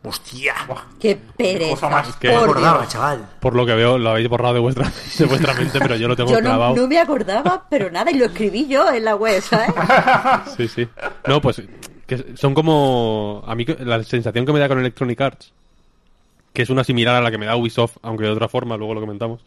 Hostia, 0.03 0.55
Qué 0.99 1.15
pereza. 1.37 1.69
cosa 1.75 1.89
más 1.89 2.15
que- 2.15 2.29
me 2.29 2.33
por 2.33 2.43
acordaba, 2.49 2.87
chaval. 2.87 3.29
por 3.39 3.55
lo 3.55 3.67
que 3.67 3.75
veo, 3.75 3.99
lo 3.99 4.09
habéis 4.09 4.27
borrado 4.29 4.55
de 4.55 4.59
vuestra, 4.59 4.91
de 5.19 5.25
vuestra 5.25 5.53
mente, 5.53 5.77
pero 5.79 5.95
yo 5.95 6.07
lo 6.07 6.15
tengo 6.15 6.31
Yo 6.31 6.37
no, 6.41 6.49
clavado. 6.49 6.75
no 6.75 6.87
me 6.87 6.97
acordaba, 6.97 7.67
pero 7.69 7.91
nada, 7.91 8.09
y 8.09 8.15
lo 8.15 8.25
escribí 8.25 8.67
yo 8.67 8.91
en 8.91 9.05
la 9.05 9.15
web, 9.15 9.39
¿sabes? 9.43 9.69
Sí, 10.57 10.67
sí. 10.67 10.87
No, 11.27 11.39
pues 11.39 11.61
que 12.07 12.35
son 12.35 12.55
como... 12.55 13.43
A 13.45 13.53
mí 13.53 13.63
que- 13.63 13.77
la 13.85 14.03
sensación 14.03 14.43
que 14.43 14.51
me 14.51 14.59
da 14.59 14.67
con 14.67 14.79
Electronic 14.79 15.21
Arts, 15.21 15.53
que 16.51 16.63
es 16.63 16.71
una 16.71 16.83
similar 16.83 17.15
a 17.17 17.21
la 17.21 17.29
que 17.29 17.37
me 17.37 17.45
da 17.45 17.55
Ubisoft, 17.55 17.97
aunque 18.01 18.23
de 18.23 18.31
otra 18.31 18.47
forma, 18.49 18.77
luego 18.77 18.95
lo 18.95 19.01
comentamos, 19.01 19.41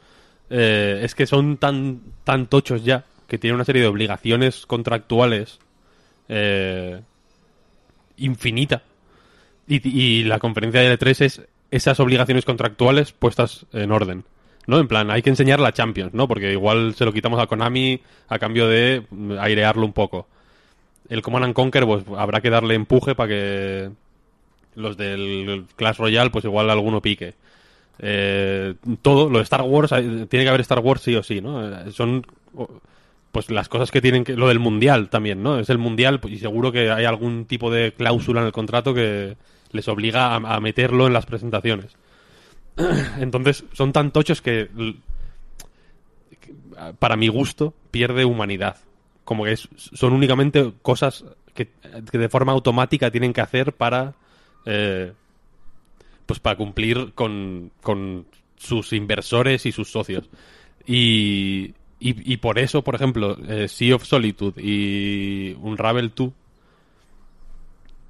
eh, 0.50 1.00
es 1.02 1.16
que 1.16 1.26
son 1.26 1.56
tan, 1.56 2.00
tan 2.22 2.46
tochos 2.46 2.84
ya, 2.84 3.02
que 3.26 3.38
tienen 3.38 3.56
una 3.56 3.64
serie 3.64 3.82
de 3.82 3.88
obligaciones 3.88 4.66
contractuales 4.66 5.58
eh, 6.28 7.02
infinita. 8.16 8.82
Y, 9.66 10.24
la 10.24 10.38
conferencia 10.38 10.80
de 10.80 10.98
L3 10.98 11.20
es 11.24 11.42
esas 11.70 11.98
obligaciones 11.98 12.44
contractuales 12.44 13.12
puestas 13.12 13.66
en 13.72 13.92
orden. 13.92 14.24
¿No? 14.66 14.78
En 14.78 14.88
plan, 14.88 15.10
hay 15.10 15.20
que 15.22 15.30
enseñar 15.30 15.60
la 15.60 15.72
Champions, 15.72 16.14
¿no? 16.14 16.26
Porque 16.26 16.52
igual 16.52 16.94
se 16.94 17.04
lo 17.04 17.12
quitamos 17.12 17.38
a 17.40 17.46
Konami 17.46 18.00
a 18.28 18.38
cambio 18.38 18.66
de 18.66 19.04
airearlo 19.38 19.84
un 19.84 19.92
poco. 19.92 20.26
El 21.08 21.20
Command 21.20 21.44
and 21.44 21.54
Conquer, 21.54 21.84
pues 21.84 22.04
habrá 22.16 22.40
que 22.40 22.48
darle 22.48 22.74
empuje 22.74 23.14
para 23.14 23.28
que 23.28 23.90
los 24.74 24.96
del 24.96 25.66
Clash 25.76 25.98
Royale, 25.98 26.30
pues 26.30 26.46
igual 26.46 26.70
alguno 26.70 27.02
pique. 27.02 27.34
Eh, 27.98 28.74
todo, 29.02 29.28
lo 29.28 29.38
de 29.38 29.44
Star 29.44 29.62
Wars, 29.62 29.90
tiene 29.90 30.26
que 30.44 30.48
haber 30.48 30.62
Star 30.62 30.80
Wars 30.80 31.02
sí 31.02 31.14
o 31.14 31.22
sí, 31.22 31.40
¿no? 31.40 31.66
Eh, 31.66 31.92
Son 31.92 32.24
pues 33.34 33.50
las 33.50 33.68
cosas 33.68 33.90
que 33.90 34.00
tienen 34.00 34.22
que... 34.22 34.36
Lo 34.36 34.46
del 34.46 34.60
Mundial 34.60 35.10
también, 35.10 35.42
¿no? 35.42 35.58
Es 35.58 35.68
el 35.68 35.76
Mundial 35.78 36.20
pues, 36.20 36.34
y 36.34 36.38
seguro 36.38 36.70
que 36.70 36.90
hay 36.92 37.04
algún 37.04 37.46
tipo 37.46 37.68
de 37.68 37.92
cláusula 37.92 38.40
en 38.40 38.46
el 38.46 38.52
contrato 38.52 38.94
que 38.94 39.36
les 39.72 39.88
obliga 39.88 40.36
a, 40.36 40.60
meterlo 40.60 41.08
en 41.08 41.12
las 41.12 41.26
presentaciones. 41.26 41.96
Entonces, 43.18 43.64
son 43.72 43.92
tan 43.92 44.12
tochos 44.12 44.40
que, 44.40 44.70
para 47.00 47.16
mi 47.16 47.26
gusto, 47.26 47.74
pierde 47.90 48.24
humanidad. 48.24 48.76
Como 49.24 49.44
que 49.44 49.56
son 49.56 50.12
únicamente 50.12 50.72
cosas 50.80 51.24
que, 51.54 51.72
que 52.10 52.18
de 52.18 52.28
forma 52.28 52.52
automática 52.52 53.10
tienen 53.10 53.32
que 53.32 53.40
hacer 53.40 53.72
para... 53.72 54.14
eh, 54.64 55.12
pues 56.26 56.38
para 56.40 56.56
cumplir 56.56 57.12
con, 57.14 57.70
con 57.82 58.26
sus 58.56 58.92
inversores 58.92 59.66
y 59.66 59.72
sus 59.72 59.90
socios. 59.90 60.30
Y, 60.86 61.74
y, 62.00 62.32
y 62.32 62.36
por 62.38 62.58
eso, 62.58 62.82
por 62.82 62.94
ejemplo, 62.94 63.36
eh, 63.48 63.68
Sea 63.68 63.96
of 63.96 64.04
Solitude 64.04 64.60
y 64.62 65.56
Unravel 65.62 66.12
2 66.14 66.30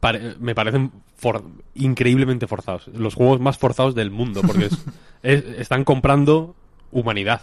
pare- 0.00 0.34
me 0.38 0.54
parecen 0.54 0.92
for- 1.16 1.44
increíblemente 1.74 2.46
forzados. 2.46 2.88
Los 2.88 3.14
juegos 3.14 3.40
más 3.40 3.58
forzados 3.58 3.94
del 3.94 4.10
mundo, 4.10 4.42
porque 4.46 4.66
es- 4.66 4.78
es- 5.22 5.44
están 5.58 5.84
comprando 5.84 6.54
humanidad. 6.92 7.40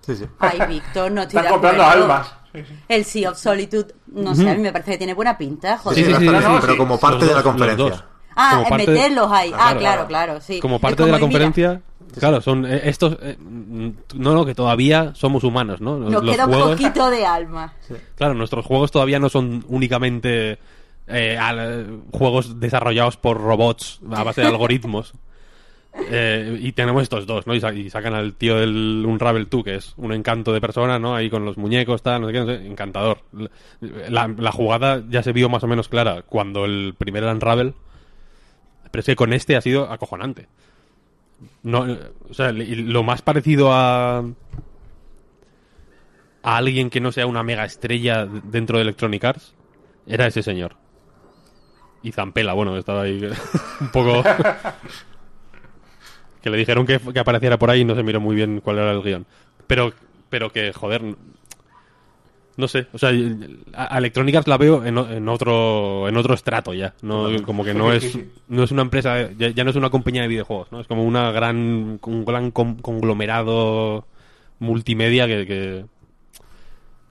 Sí, 0.00 0.16
sí. 0.16 0.24
Ay, 0.38 0.58
Víctor, 0.68 1.12
no 1.12 1.22
estoy 1.22 1.38
Están 1.38 1.52
comprando 1.52 1.82
acuerdo. 1.82 2.02
almas. 2.04 2.34
Sí, 2.52 2.60
sí. 2.68 2.74
El 2.88 3.04
Sea 3.04 3.30
of 3.30 3.38
Solitude, 3.38 3.94
no 4.08 4.34
sé, 4.34 4.50
a 4.50 4.54
mí 4.54 4.60
me 4.60 4.72
parece 4.72 4.92
que 4.92 4.98
tiene 4.98 5.14
buena 5.14 5.38
pinta, 5.38 5.78
joder. 5.78 5.96
Sí, 5.98 6.04
sí, 6.04 6.10
bastante, 6.12 6.38
sí, 6.38 6.44
sí, 6.44 6.52
sí, 6.54 6.58
pero 6.60 6.72
sí. 6.72 6.78
como 6.78 6.98
parte 6.98 7.18
Los 7.20 7.28
de 7.28 7.34
la 7.34 7.42
conferencia. 7.42 8.04
Ah, 8.34 8.64
de- 8.68 8.76
meterlos 8.76 9.30
ahí. 9.30 9.50
Ah, 9.54 9.56
Claro, 9.56 9.78
claro, 9.78 9.78
claro. 9.78 10.08
claro, 10.08 10.40
sí. 10.40 10.58
Como 10.60 10.78
parte 10.80 11.04
de 11.04 11.12
la 11.12 11.18
Mira. 11.18 11.82
Claro, 12.18 12.40
son 12.40 12.64
eh, 12.66 12.82
estos... 12.84 13.16
eh, 13.22 13.36
no, 13.40 14.34
no, 14.34 14.44
que 14.44 14.54
todavía 14.54 15.12
somos 15.14 15.44
humanos, 15.44 15.80
¿no? 15.80 15.98
Nos 15.98 16.22
Los 16.24 16.34
queda 16.34 16.46
un 16.46 16.52
poquito 16.70 17.10
de 17.10 17.24
alma. 17.26 17.72
Claro, 18.16 18.34
nuestros 18.34 18.64
juegos 18.64 18.90
todavía 18.90 19.18
no 19.18 19.28
son 19.28 19.64
únicamente 19.68 20.58
eh, 21.06 21.36
al- 21.38 22.00
juegos 22.12 22.60
desarrollados 22.60 23.16
por 23.16 23.40
robots 23.40 24.00
a 24.12 24.22
base 24.22 24.40
de 24.42 24.46
algoritmos. 24.48 25.12
Eh, 26.10 26.58
y 26.62 26.72
tenemos 26.72 27.02
estos 27.02 27.26
dos, 27.26 27.46
¿no? 27.46 27.54
Y, 27.54 27.60
sa- 27.60 27.74
y 27.74 27.90
sacan 27.90 28.14
al 28.14 28.32
tío 28.34 28.56
del 28.58 29.04
Unravel 29.06 29.46
2, 29.50 29.62
que 29.64 29.74
es 29.74 29.92
un 29.98 30.12
encanto 30.14 30.50
de 30.54 30.60
persona, 30.60 30.98
¿no? 30.98 31.14
Ahí 31.14 31.28
con 31.28 31.44
los 31.44 31.58
muñecos, 31.58 32.02
tal, 32.02 32.22
no 32.22 32.28
sé 32.28 32.32
qué, 32.32 32.38
no 32.40 32.46
sé, 32.46 32.66
encantador. 32.66 33.18
La, 34.08 34.26
la 34.28 34.52
jugada 34.52 35.02
ya 35.10 35.22
se 35.22 35.32
vio 35.32 35.50
más 35.50 35.62
o 35.64 35.66
menos 35.66 35.88
clara 35.88 36.22
cuando 36.22 36.64
el 36.64 36.94
primer 36.96 37.24
Unravel, 37.24 37.74
pero 38.90 39.00
es 39.00 39.06
que 39.06 39.16
con 39.16 39.34
este 39.34 39.54
ha 39.54 39.60
sido 39.60 39.90
acojonante. 39.92 40.48
No, 41.62 41.86
o 42.28 42.34
sea, 42.34 42.52
lo 42.52 43.02
más 43.02 43.22
parecido 43.22 43.72
a, 43.72 44.18
a 46.42 46.56
alguien 46.56 46.90
que 46.90 47.00
no 47.00 47.12
sea 47.12 47.26
una 47.26 47.42
mega 47.42 47.64
estrella 47.64 48.26
dentro 48.26 48.78
de 48.78 48.82
Electronic 48.82 49.24
Arts 49.24 49.54
era 50.06 50.26
ese 50.26 50.42
señor. 50.42 50.76
Y 52.02 52.12
Zampela, 52.12 52.52
bueno, 52.52 52.76
estaba 52.76 53.02
ahí 53.02 53.22
un 53.80 53.88
poco... 53.90 54.22
que 56.42 56.50
le 56.50 56.56
dijeron 56.56 56.84
que, 56.84 56.98
que 56.98 57.20
apareciera 57.20 57.58
por 57.58 57.70
ahí 57.70 57.82
y 57.82 57.84
no 57.84 57.94
se 57.94 58.02
miró 58.02 58.20
muy 58.20 58.34
bien 58.34 58.60
cuál 58.60 58.78
era 58.78 58.90
el 58.90 59.02
guion. 59.02 59.24
Pero 59.68 59.92
pero 60.32 60.50
que, 60.50 60.72
joder, 60.72 61.02
no 62.56 62.68
sé, 62.68 62.86
o 62.92 62.98
sea, 62.98 63.10
a 63.74 63.94
a 63.94 63.98
Electronic 63.98 64.36
Arts 64.36 64.48
la 64.48 64.58
veo 64.58 64.84
en, 64.84 64.98
otro 65.28 66.08
en 66.08 66.16
otro 66.16 66.34
estrato 66.34 66.74
ya, 66.74 66.94
no 67.02 67.28
como 67.44 67.64
que 67.64 67.72
no 67.74 67.92
es 67.92 68.18
no 68.48 68.62
es 68.62 68.70
una 68.70 68.82
empresa, 68.82 69.30
ya, 69.38 69.48
ya 69.48 69.64
no 69.64 69.70
es 69.70 69.76
una 69.76 69.90
compañía 69.90 70.22
de 70.22 70.28
videojuegos, 70.28 70.70
¿no? 70.72 70.80
Es 70.80 70.86
como 70.86 71.04
una 71.04 71.30
gran 71.32 71.98
un 72.02 72.24
gran 72.24 72.50
con- 72.50 72.76
conglomerado 72.76 74.04
multimedia 74.58 75.26
que 75.26 75.46
que, 75.46 75.84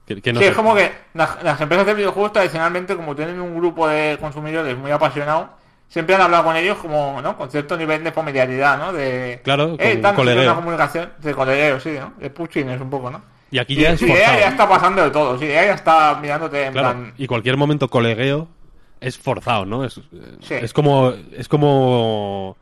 que- 0.06 0.20
que 0.22 0.32
no 0.32 0.40
sí, 0.40 0.46
es 0.46 0.54
como 0.54 0.74
que 0.74 0.90
las, 1.14 1.42
las 1.42 1.60
empresas 1.60 1.86
de 1.86 1.94
videojuegos 1.94 2.32
tradicionalmente, 2.32 2.96
como 2.96 3.14
tienen 3.14 3.40
un 3.40 3.56
grupo 3.56 3.88
de 3.88 4.18
consumidores 4.20 4.76
muy 4.76 4.90
apasionados, 4.90 5.48
siempre 5.88 6.14
han 6.14 6.22
hablado 6.22 6.44
con 6.44 6.56
ellos 6.56 6.78
como, 6.78 7.20
¿no? 7.22 7.36
Con 7.36 7.50
cierto 7.50 7.76
nivel 7.76 8.02
de 8.02 8.12
familiaridad, 8.12 8.78
¿no? 8.78 8.92
De, 8.92 9.40
Claro, 9.44 9.76
eh, 9.78 10.00
con 10.02 10.14
colegueo. 10.14 10.54
comunicación 10.54 11.10
de 11.18 11.34
colegueo, 11.34 11.80
sí, 11.80 11.90
¿no? 11.98 12.14
De 12.18 12.30
pushing 12.30 12.68
es 12.70 12.80
un 12.80 12.90
poco, 12.90 13.10
¿no? 13.10 13.22
Y 13.52 13.58
aquí 13.58 13.76
ya 13.76 13.90
es 13.92 14.00
sí, 14.00 14.06
forzado. 14.08 14.38
ya 14.40 14.48
está 14.48 14.68
pasando 14.68 15.04
de 15.04 15.10
todo, 15.10 15.38
sí, 15.38 15.46
ya 15.46 15.72
está 15.74 16.18
mirándote 16.20 16.64
en 16.66 16.72
Claro, 16.72 16.88
plan... 16.98 17.14
y 17.18 17.26
cualquier 17.28 17.56
momento 17.56 17.88
colegueo 17.88 18.48
es 19.00 19.16
forzado, 19.18 19.64
¿no? 19.66 19.84
Es, 19.84 20.00
Sí. 20.40 20.54
es 20.54 20.72
como 20.72 21.12
es 21.36 21.46
como 21.48 22.56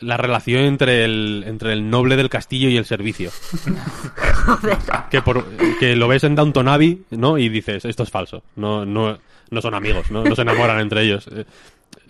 la 0.00 0.16
relación 0.16 0.62
entre 0.62 1.04
el 1.04 1.44
entre 1.46 1.72
el 1.72 1.88
noble 1.90 2.14
del 2.16 2.28
castillo 2.28 2.68
y 2.68 2.76
el 2.76 2.84
servicio. 2.84 3.30
que 5.10 5.22
por 5.22 5.44
que 5.78 5.96
lo 5.96 6.08
ves 6.08 6.24
en 6.24 6.34
Downton 6.34 6.68
Abbey, 6.68 7.02
¿no? 7.10 7.38
Y 7.38 7.48
dices, 7.48 7.84
esto 7.84 8.02
es 8.02 8.10
falso. 8.10 8.42
No 8.56 8.84
no 8.84 9.18
no 9.50 9.62
son 9.62 9.74
amigos, 9.74 10.10
¿no? 10.10 10.22
No 10.24 10.34
se 10.34 10.42
enamoran 10.42 10.78
entre 10.80 11.02
ellos. 11.04 11.28
Eh, 11.32 11.44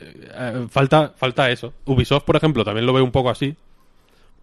eh, 0.00 0.66
falta 0.70 1.12
falta 1.16 1.50
eso. 1.50 1.72
Ubisoft, 1.84 2.24
por 2.24 2.36
ejemplo, 2.36 2.64
también 2.64 2.84
lo 2.86 2.92
veo 2.92 3.04
un 3.04 3.12
poco 3.12 3.30
así. 3.30 3.54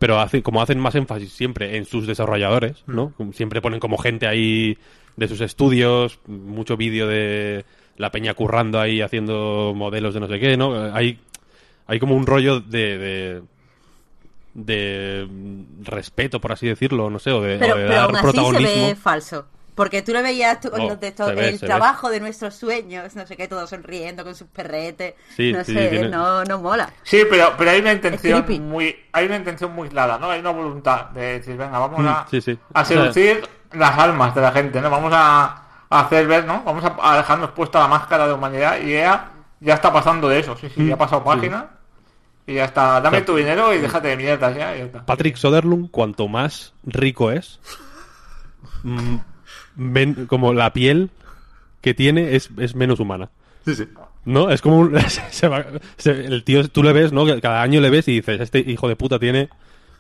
Pero 0.06 0.20
hace, 0.20 0.44
como 0.44 0.62
hacen 0.62 0.80
más 0.80 0.94
énfasis 0.94 1.34
siempre 1.34 1.78
en 1.78 1.86
sus 1.88 2.06
desarrolladores, 2.06 2.84
¿no? 2.86 3.12
Como 3.18 3.34
Siempre 3.34 3.60
ponen 3.60 3.80
como 3.80 3.98
gente 3.98 4.28
ahí 4.28 4.78
de 5.16 5.28
sus 5.28 5.42
estudios, 5.42 6.20
mucho 6.28 6.78
vídeo 6.78 7.08
de 7.08 7.66
la 7.98 8.12
peña 8.12 8.36
currando 8.36 8.80
ahí 8.80 9.02
haciendo 9.02 9.74
modelos 9.76 10.14
de 10.14 10.20
no 10.20 10.28
sé 10.28 10.40
qué, 10.40 10.58
¿no? 10.58 10.94
Hay, 10.94 11.18
hay 11.88 12.00
como 12.00 12.14
un 12.16 12.28
rollo 12.28 12.60
de, 12.60 13.00
de, 13.00 13.42
de 14.54 15.28
respeto, 15.82 16.40
por 16.40 16.52
así 16.52 16.68
decirlo, 16.68 17.10
no 17.10 17.18
sé, 17.18 17.32
o 17.32 17.42
de, 17.42 17.58
Pero, 17.58 17.74
o 17.74 17.78
de 17.80 17.84
pero 17.86 17.96
dar 17.96 18.04
aún 18.04 18.16
así 18.16 18.26
se 18.28 18.32
protagonismo. 18.32 18.88
ve 18.90 18.96
falso. 18.96 19.48
Porque 19.76 20.02
tú 20.02 20.14
le 20.14 20.22
veías 20.22 20.62
tú, 20.62 20.70
se 20.70 21.36
ve, 21.36 21.50
el 21.50 21.60
ve. 21.60 21.68
trabajo 21.68 22.10
de 22.10 22.20
nuestros 22.22 22.56
sueños, 22.56 23.14
no 23.16 23.28
sé 23.28 23.36
qué, 23.36 23.48
todos 23.48 23.70
sonriendo 23.70 24.24
con 24.24 24.34
sus 24.34 24.48
perretes. 24.48 25.16
Sí, 25.36 25.52
no 25.52 25.64
sí, 25.66 25.74
sé, 25.74 25.90
tiene- 25.90 26.10
no, 26.10 26.44
no 26.46 26.60
mola. 26.60 26.90
Sí, 27.04 27.24
pero, 27.30 27.54
pero 27.58 27.72
hay 27.72 27.82
una 27.82 27.92
intención 27.92 28.46
muy, 28.70 28.96
hay 29.12 29.26
una 29.26 29.36
intención 29.36 29.74
muy 29.74 29.90
clara, 29.90 30.18
¿no? 30.18 30.30
Hay 30.32 30.40
una 30.40 30.52
voluntad 30.52 31.08
de 31.10 31.40
decir, 31.40 31.58
venga, 31.58 31.78
vamos 31.78 32.00
Mm, 32.00 32.08
a, 32.08 32.26
sí, 32.32 32.40
sí. 32.42 32.58
a 32.74 32.86
seducir 32.86 33.48
las 33.74 33.98
almas 34.00 34.34
de 34.34 34.42
la 34.42 34.52
gente, 34.54 34.80
¿no? 34.80 34.90
Vamos 34.90 35.12
a, 35.14 35.62
a 35.90 36.00
hacer 36.00 36.26
ver, 36.26 36.46
¿no? 36.46 36.64
Vamos 36.64 36.84
a, 36.86 36.96
a 37.02 37.18
dejarnos 37.18 37.52
puesta 37.52 37.80
la 37.80 37.88
máscara 37.90 38.28
de 38.28 38.34
humanidad 38.34 38.80
y 38.80 38.94
ella 38.96 39.26
ya 39.60 39.74
está 39.74 39.92
pasando 39.92 40.30
de 40.30 40.40
eso, 40.40 40.56
sí, 40.56 40.70
sí, 40.74 40.88
ya 40.88 40.94
ha 40.94 40.98
pasado 40.98 41.24
página 41.24 41.68
y 42.48 42.54
ya 42.56 42.66
está, 42.66 43.02
dame 43.02 43.22
Mm, 43.22 43.26
tu 43.26 43.36
dinero 43.36 43.74
y 43.74 43.80
déjate 43.80 44.08
de 44.10 44.18
mierdas 44.18 44.56
ya, 44.56 44.74
y 44.76 44.80
ya 44.80 44.86
está. 44.86 45.06
Patrick 45.06 45.36
Soderlund, 45.36 45.92
cuanto 45.92 46.28
más 46.30 46.74
rico 46.84 47.32
es, 47.32 47.60
mm, 48.84 49.16
ven, 49.76 50.26
como 50.28 50.54
la 50.54 50.74
piel 50.74 51.10
que 51.82 51.94
tiene 51.94 52.36
es, 52.36 52.50
es 52.58 52.76
menos 52.76 53.00
humana. 53.00 53.30
Sí, 53.66 53.76
sí. 53.76 53.88
¿No? 54.26 54.50
Es 54.50 54.62
como 54.62 54.80
un- 54.80 55.00
se 55.32 55.48
va- 55.48 55.66
se- 55.98 56.26
el 56.26 56.44
tío, 56.44 56.68
tú 56.70 56.84
le 56.84 56.94
ves, 56.94 57.12
¿no? 57.12 57.26
Cada 57.42 57.62
año 57.62 57.80
le 57.82 57.90
ves 57.90 58.08
y 58.08 58.14
dices, 58.16 58.40
este 58.42 58.60
hijo 58.60 58.88
de 58.88 58.96
puta 58.96 59.20
tiene 59.20 59.50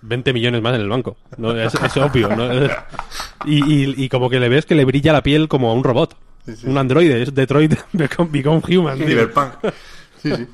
20 0.01 0.33
millones 0.33 0.61
más 0.61 0.75
en 0.75 0.81
el 0.81 0.89
banco. 0.89 1.17
¿no? 1.38 1.55
Es, 1.55 1.73
es 1.75 1.97
obvio, 1.97 2.35
¿no? 2.35 2.49
Y, 3.45 3.63
y- 3.83 4.03
y 4.05 4.09
como 4.09 4.29
que 4.29 4.39
le 4.39 4.49
ves 4.49 4.65
que 4.65 4.75
le 4.75 4.85
brilla 4.85 5.13
la 5.13 5.21
piel 5.23 5.47
como 5.47 5.69
a 5.69 5.73
un 5.73 5.83
robot. 5.83 6.15
Un 6.63 6.77
androide, 6.77 7.21
es 7.23 7.33
Detroit 7.33 7.73
Become, 7.93 8.29
Become 8.31 8.61
Human. 8.69 8.97
Cyberpunk. 8.99 9.53
Sí, 10.21 10.31
sí. 10.35 10.47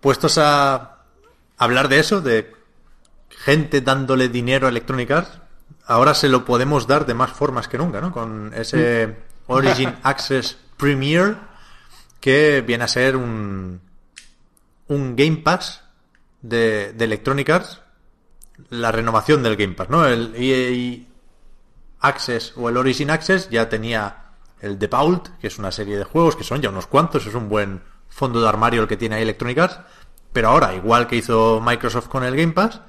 Puestos 0.00 0.38
a 0.38 0.98
hablar 1.56 1.88
de 1.88 1.98
eso, 2.00 2.20
de 2.20 2.52
gente 3.30 3.80
dándole 3.80 4.28
dinero 4.28 4.66
a 4.66 4.70
Electronic 4.70 5.10
Arts, 5.10 5.40
ahora 5.86 6.14
se 6.14 6.28
lo 6.28 6.44
podemos 6.44 6.86
dar 6.86 7.06
de 7.06 7.14
más 7.14 7.30
formas 7.30 7.68
que 7.68 7.78
nunca, 7.78 8.00
¿no? 8.00 8.12
Con 8.12 8.52
ese 8.54 9.16
Origin 9.46 9.94
Access 10.02 10.56
Premier 10.76 11.36
que 12.20 12.62
viene 12.66 12.84
a 12.84 12.88
ser 12.88 13.16
un, 13.16 13.80
un 14.88 15.16
Game 15.16 15.38
Pass 15.38 15.82
de, 16.42 16.92
de 16.92 17.04
Electronic 17.04 17.48
Arts, 17.50 17.80
la 18.70 18.90
renovación 18.92 19.42
del 19.42 19.56
Game 19.56 19.74
Pass, 19.74 19.90
¿no? 19.90 20.06
El 20.06 20.34
EA 20.36 21.04
Access 22.00 22.54
o 22.56 22.68
el 22.68 22.76
Origin 22.76 23.10
Access 23.10 23.48
ya 23.50 23.68
tenía 23.68 24.24
el 24.60 24.78
The 24.78 24.86
Vault, 24.86 25.28
que 25.40 25.46
es 25.46 25.58
una 25.58 25.70
serie 25.70 25.96
de 25.96 26.04
juegos 26.04 26.36
que 26.36 26.44
son 26.44 26.60
ya 26.60 26.70
unos 26.70 26.86
cuantos, 26.86 27.26
es 27.26 27.34
un 27.34 27.48
buen 27.48 27.82
fondo 28.08 28.40
de 28.40 28.48
armario 28.48 28.82
el 28.82 28.88
que 28.88 28.96
tiene 28.96 29.16
ahí 29.16 29.22
Electronic 29.22 29.58
Arts, 29.58 29.80
pero 30.32 30.48
ahora, 30.48 30.74
igual 30.74 31.06
que 31.06 31.16
hizo 31.16 31.62
Microsoft 31.64 32.08
con 32.08 32.24
el 32.24 32.36
Game 32.36 32.52
Pass, 32.52 32.80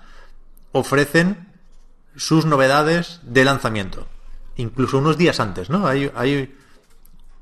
ofrecen 0.71 1.46
sus 2.17 2.45
novedades 2.45 3.21
de 3.23 3.45
lanzamiento, 3.45 4.07
incluso 4.57 4.97
unos 4.97 5.17
días 5.17 5.39
antes, 5.39 5.69
¿no? 5.69 5.87
Hay, 5.87 6.11
hay 6.15 6.53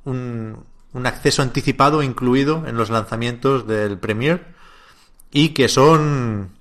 un, 0.04 0.64
un 0.94 1.06
acceso 1.06 1.42
anticipado 1.42 2.04
incluido 2.04 2.64
en 2.68 2.78
los 2.78 2.90
lanzamientos 2.90 3.68
del 3.68 3.98
Premier 3.98 4.54
y 5.32 5.50
que 5.50 5.68
son 5.68 6.52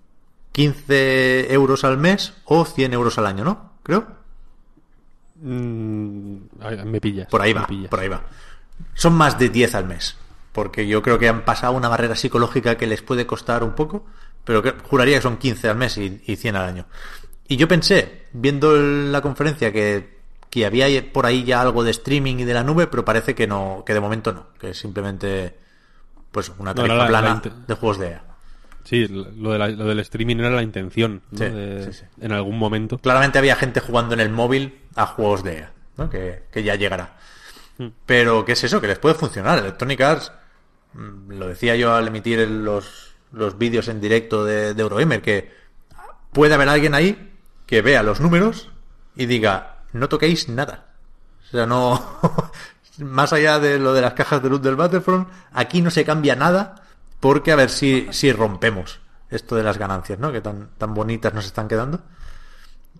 15 0.52 1.52
euros 1.52 1.84
al 1.84 1.98
mes 1.98 2.32
o 2.44 2.64
100 2.64 2.92
euros 2.92 3.18
al 3.18 3.26
año, 3.26 3.44
¿no? 3.44 3.72
Creo. 3.82 4.06
Mm, 5.42 6.36
me 6.86 7.00
pillas. 7.00 7.28
Por 7.28 7.42
ahí 7.42 7.52
va, 7.52 7.66
pillas. 7.66 7.88
por 7.90 8.00
ahí 8.00 8.08
va. 8.08 8.22
Son 8.94 9.14
más 9.14 9.38
de 9.38 9.48
10 9.48 9.74
al 9.74 9.86
mes. 9.86 10.16
Porque 10.52 10.86
yo 10.86 11.02
creo 11.02 11.18
que 11.18 11.28
han 11.28 11.44
pasado 11.44 11.72
una 11.72 11.88
barrera 11.88 12.14
psicológica 12.14 12.76
que 12.76 12.86
les 12.86 13.02
puede 13.02 13.26
costar 13.26 13.64
un 13.64 13.74
poco. 13.74 14.04
Pero 14.44 14.62
que, 14.62 14.72
juraría 14.72 15.16
que 15.16 15.22
son 15.22 15.38
15 15.38 15.68
al 15.68 15.76
mes 15.76 15.98
y, 15.98 16.22
y 16.24 16.36
100 16.36 16.56
al 16.56 16.68
año. 16.68 16.86
Y 17.54 17.56
yo 17.56 17.68
pensé, 17.68 18.22
viendo 18.32 18.74
la 18.76 19.20
conferencia, 19.20 19.70
que, 19.72 20.18
que 20.50 20.66
había 20.66 20.88
por 21.12 21.24
ahí 21.24 21.44
ya 21.44 21.60
algo 21.60 21.84
de 21.84 21.92
streaming 21.92 22.38
y 22.40 22.44
de 22.44 22.52
la 22.52 22.64
nube, 22.64 22.88
pero 22.88 23.04
parece 23.04 23.36
que 23.36 23.46
no, 23.46 23.84
que 23.86 23.94
de 23.94 24.00
momento 24.00 24.32
no. 24.32 24.48
Que 24.58 24.70
es 24.70 24.78
simplemente 24.78 25.56
pues 26.32 26.50
una 26.58 26.70
No, 26.74 26.82
tarifa 26.82 26.96
la- 26.96 27.06
plana 27.06 27.40
la 27.44 27.52
de 27.68 27.74
juegos 27.76 27.98
de 28.00 28.08
EA. 28.08 28.24
Sí, 28.82 29.06
lo, 29.06 29.52
de 29.52 29.58
lo 29.76 29.84
del 29.86 30.00
streaming 30.00 30.38
era 30.38 30.50
la 30.50 30.62
intención, 30.64 31.22
¿no? 31.30 31.38
Sí, 31.38 31.44
De- 31.44 31.84
sí, 31.84 31.92
sí. 32.00 32.04
En 32.20 32.32
algún 32.32 32.58
momento. 32.58 32.98
Claramente 32.98 33.38
había 33.38 33.54
gente 33.54 33.78
jugando 33.78 34.14
en 34.14 34.20
el 34.20 34.30
móvil 34.30 34.80
a 34.96 35.06
juegos 35.06 35.44
de 35.44 35.58
EA, 35.58 35.72
¿no? 35.96 36.10
que, 36.10 36.42
que 36.50 36.64
ya 36.64 36.74
llegará. 36.74 37.16
Hmm. 37.78 37.90
Pero, 38.04 38.44
¿qué 38.44 38.52
es 38.54 38.64
eso? 38.64 38.80
Que 38.80 38.88
les 38.88 38.98
puede 38.98 39.14
funcionar. 39.14 39.60
Electronic 39.60 40.00
Arts, 40.00 40.32
mm, 40.94 41.30
lo 41.34 41.46
decía 41.46 41.76
yo 41.76 41.94
al 41.94 42.08
emitir 42.08 42.48
los, 42.48 43.14
los 43.30 43.56
vídeos 43.58 43.86
en 43.86 44.00
directo 44.00 44.44
de, 44.44 44.74
de 44.74 44.82
Eurogamer, 44.82 45.22
que 45.22 45.52
puede 46.32 46.54
haber 46.54 46.68
alguien 46.68 46.94
ahí 46.94 47.30
que 47.66 47.82
vea 47.82 48.02
los 48.02 48.20
números 48.20 48.70
y 49.16 49.26
diga, 49.26 49.78
no 49.92 50.08
toquéis 50.08 50.48
nada. 50.48 50.94
O 51.44 51.50
sea, 51.50 51.66
no... 51.66 52.20
Más 52.98 53.32
allá 53.32 53.58
de 53.58 53.80
lo 53.80 53.92
de 53.92 54.02
las 54.02 54.12
cajas 54.12 54.40
de 54.40 54.48
luz 54.48 54.62
del 54.62 54.76
Battlefront, 54.76 55.28
aquí 55.52 55.82
no 55.82 55.90
se 55.90 56.04
cambia 56.04 56.36
nada 56.36 56.76
porque 57.18 57.50
a 57.50 57.56
ver 57.56 57.68
si, 57.68 58.06
si 58.12 58.32
rompemos 58.32 59.00
esto 59.30 59.56
de 59.56 59.64
las 59.64 59.78
ganancias, 59.78 60.18
¿no? 60.20 60.30
Que 60.30 60.40
tan, 60.40 60.68
tan 60.78 60.94
bonitas 60.94 61.34
nos 61.34 61.44
están 61.44 61.66
quedando. 61.66 62.02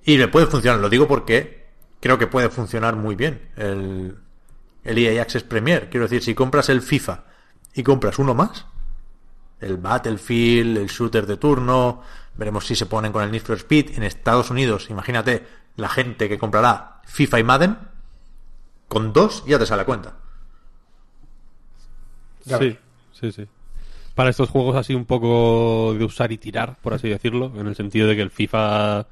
Y 0.04 0.16
le 0.16 0.26
puede 0.26 0.46
funcionar, 0.46 0.80
lo 0.80 0.88
digo 0.88 1.06
porque 1.06 1.68
creo 2.00 2.18
que 2.18 2.26
puede 2.26 2.48
funcionar 2.48 2.96
muy 2.96 3.14
bien 3.14 3.50
el, 3.56 4.18
el 4.82 4.98
EA 4.98 5.22
Access 5.22 5.44
Premier. 5.44 5.88
Quiero 5.88 6.06
decir, 6.06 6.22
si 6.22 6.34
compras 6.34 6.68
el 6.68 6.82
FIFA 6.82 7.24
y 7.74 7.82
compras 7.82 8.18
uno 8.18 8.34
más, 8.34 8.66
el 9.60 9.76
Battlefield, 9.76 10.76
el 10.76 10.88
shooter 10.88 11.26
de 11.26 11.36
turno, 11.36 12.02
veremos 12.36 12.66
si 12.66 12.74
se 12.74 12.86
ponen 12.86 13.12
con 13.12 13.22
el 13.22 13.30
Need 13.30 13.42
for 13.42 13.56
Speed. 13.56 13.96
En 13.96 14.02
Estados 14.02 14.50
Unidos, 14.50 14.90
imagínate 14.90 15.46
la 15.76 15.88
gente 15.88 16.28
que 16.28 16.38
comprará 16.38 17.00
FIFA 17.04 17.38
y 17.40 17.44
Madden, 17.44 17.78
con 18.88 19.12
dos 19.12 19.44
ya 19.46 19.58
te 19.58 19.66
sale 19.66 19.82
a 19.82 19.86
cuenta. 19.86 20.14
Ya 22.44 22.58
sí, 22.58 22.64
ves. 22.64 22.78
sí, 23.12 23.32
sí. 23.32 23.48
Para 24.14 24.30
estos 24.30 24.48
juegos 24.48 24.76
así 24.76 24.94
un 24.94 25.06
poco 25.06 25.94
de 25.98 26.04
usar 26.04 26.30
y 26.30 26.38
tirar, 26.38 26.76
por 26.80 26.94
así 26.94 27.08
decirlo, 27.08 27.52
en 27.56 27.66
el 27.66 27.74
sentido 27.74 28.06
de 28.06 28.14
que 28.14 28.22
el 28.22 28.30
FIFA 28.30 29.06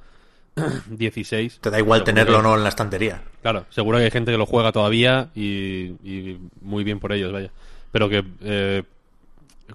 16... 0.86 1.58
Te 1.60 1.70
da 1.70 1.78
igual 1.78 2.04
tenerlo 2.04 2.38
o 2.38 2.42
no 2.42 2.56
en 2.56 2.62
la 2.62 2.68
estantería. 2.68 3.22
Claro, 3.40 3.66
seguro 3.70 3.98
que 3.98 4.04
hay 4.04 4.10
gente 4.10 4.30
que 4.30 4.38
lo 4.38 4.46
juega 4.46 4.70
todavía 4.70 5.30
y, 5.34 5.96
y 6.04 6.40
muy 6.60 6.84
bien 6.84 7.00
por 7.00 7.12
ellos, 7.12 7.32
vaya. 7.32 7.50
Pero 7.90 8.08
que 8.08 8.24
eh, 8.42 8.84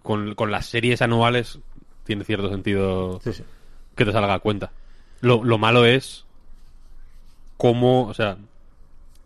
con, 0.02 0.36
con 0.36 0.52
las 0.52 0.68
series 0.68 1.02
anuales 1.02 1.60
tiene 2.08 2.24
cierto 2.24 2.50
sentido 2.50 3.20
Sí, 3.24 3.34
sí. 3.34 3.44
que 3.96 4.06
te 4.06 4.12
salga 4.12 4.34
a 4.34 4.40
cuenta. 4.40 4.72
Lo, 5.22 5.44
lo 5.44 5.58
malo 5.60 5.86
es 5.86 6.26
cómo, 7.58 8.08
o 8.08 8.14
sea, 8.14 8.38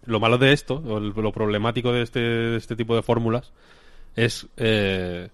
lo 0.05 0.19
malo 0.19 0.37
de 0.37 0.51
esto, 0.53 0.75
o 0.85 0.97
el- 0.97 1.09
lo 1.15 1.31
problemático 1.31 1.91
de 1.93 2.01
este, 2.01 2.19
de 2.19 2.57
este 2.57 2.75
tipo 2.75 2.95
de 2.95 3.01
fórmulas, 3.03 3.51
es 4.15 4.47
eh, 4.57 5.29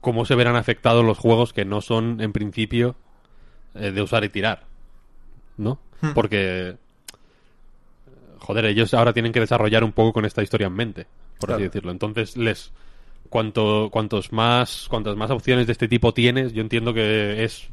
cómo 0.00 0.24
se 0.24 0.34
verán 0.34 0.56
afectados 0.56 1.04
los 1.04 1.18
juegos 1.18 1.52
que 1.52 1.64
no 1.64 1.80
son, 1.80 2.20
en 2.20 2.32
principio, 2.32 2.94
eh, 3.74 3.90
de 3.92 4.02
usar 4.02 4.22
y 4.24 4.28
tirar. 4.28 4.64
¿No? 5.56 5.78
Porque 6.14 6.76
joder, 8.38 8.64
ellos 8.64 8.94
ahora 8.94 9.12
tienen 9.12 9.32
que 9.32 9.40
desarrollar 9.40 9.84
un 9.84 9.92
poco 9.92 10.14
con 10.14 10.24
esta 10.24 10.42
historia 10.42 10.66
en 10.68 10.72
mente, 10.74 11.06
por 11.38 11.52
así 11.52 11.62
decirlo. 11.64 11.90
Entonces, 11.92 12.36
les 12.36 12.72
cuanto 13.30 13.88
cuantos 13.90 14.32
más 14.32 14.86
cuantas 14.88 15.16
más 15.16 15.30
opciones 15.30 15.66
de 15.66 15.72
este 15.72 15.88
tipo 15.88 16.12
tienes, 16.12 16.52
yo 16.52 16.60
entiendo 16.60 16.92
que 16.92 17.44
es 17.44 17.68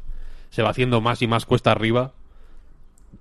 se 0.50 0.62
va 0.62 0.70
haciendo 0.70 1.02
más 1.02 1.20
y 1.20 1.26
más 1.26 1.44
cuesta 1.44 1.72
arriba 1.72 2.12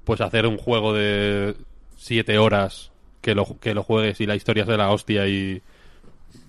pues 0.06 0.22
hacer 0.22 0.46
un 0.46 0.58
juego 0.58 0.94
de 0.94 1.56
siete 1.98 2.38
horas 2.38 2.92
que 3.22 3.36
lo, 3.36 3.60
que 3.60 3.74
lo 3.74 3.84
juegues 3.84 4.22
y 4.22 4.26
la 4.26 4.36
historia 4.36 4.66
sea 4.66 4.78
la 4.78 4.92
hostia 4.92 5.28
y, 5.28 5.62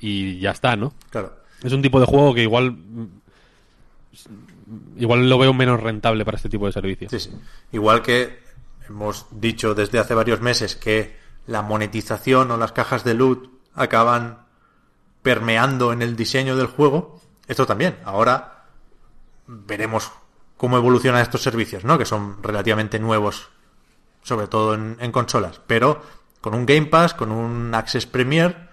y 0.01 0.38
ya 0.38 0.53
está, 0.53 0.77
¿no? 0.77 0.92
Claro. 1.11 1.35
Es 1.62 1.72
un 1.72 1.83
tipo 1.83 1.98
de 1.98 2.07
juego 2.07 2.35
que 2.35 2.42
igual 2.42 2.77
igual 4.96 5.29
lo 5.29 5.38
veo 5.38 5.53
menos 5.53 5.81
rentable 5.81 6.24
para 6.24 6.37
este 6.37 6.48
tipo 6.48 6.66
de 6.66 6.72
servicios. 6.72 7.11
Sí, 7.11 7.18
sí. 7.18 7.31
Igual 7.72 8.03
que 8.03 8.38
hemos 8.88 9.27
dicho 9.31 9.74
desde 9.74 9.98
hace 9.98 10.14
varios 10.14 10.40
meses 10.40 10.77
que 10.77 11.16
la 11.46 11.62
monetización 11.62 12.51
o 12.51 12.57
las 12.57 12.72
cajas 12.72 13.05
de 13.05 13.14
loot 13.14 13.51
acaban 13.74 14.46
permeando 15.28 15.92
en 15.92 16.00
el 16.00 16.16
diseño 16.16 16.56
del 16.56 16.68
juego, 16.68 17.20
esto 17.46 17.66
también. 17.66 17.98
Ahora 18.06 18.64
veremos 19.46 20.10
cómo 20.56 20.78
evolucionan 20.78 21.20
estos 21.20 21.42
servicios, 21.42 21.84
¿no? 21.84 21.98
Que 21.98 22.06
son 22.06 22.42
relativamente 22.42 22.98
nuevos, 22.98 23.50
sobre 24.22 24.46
todo 24.46 24.72
en, 24.72 25.12
consolas. 25.12 25.60
Pero 25.66 26.00
con 26.40 26.54
un 26.54 26.64
Game 26.64 26.86
Pass, 26.86 27.12
con 27.12 27.30
un 27.30 27.74
Access 27.74 28.06
Premier, 28.06 28.70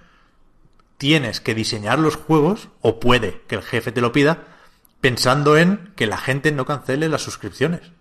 tienes 0.97 1.41
que 1.41 1.55
diseñar 1.55 1.99
los 1.99 2.15
juegos, 2.15 2.69
o 2.79 3.01
puede 3.01 3.41
que 3.49 3.55
el 3.55 3.61
jefe 3.61 3.91
te 3.91 3.99
lo 3.99 4.13
pida, 4.13 4.43
pensando 5.01 5.57
en 5.57 5.91
que 5.97 6.07
la 6.07 6.17
gente 6.17 6.53
no 6.53 6.65
cancele 6.65 7.09
las 7.09 7.21
suscripciones. 7.21 7.91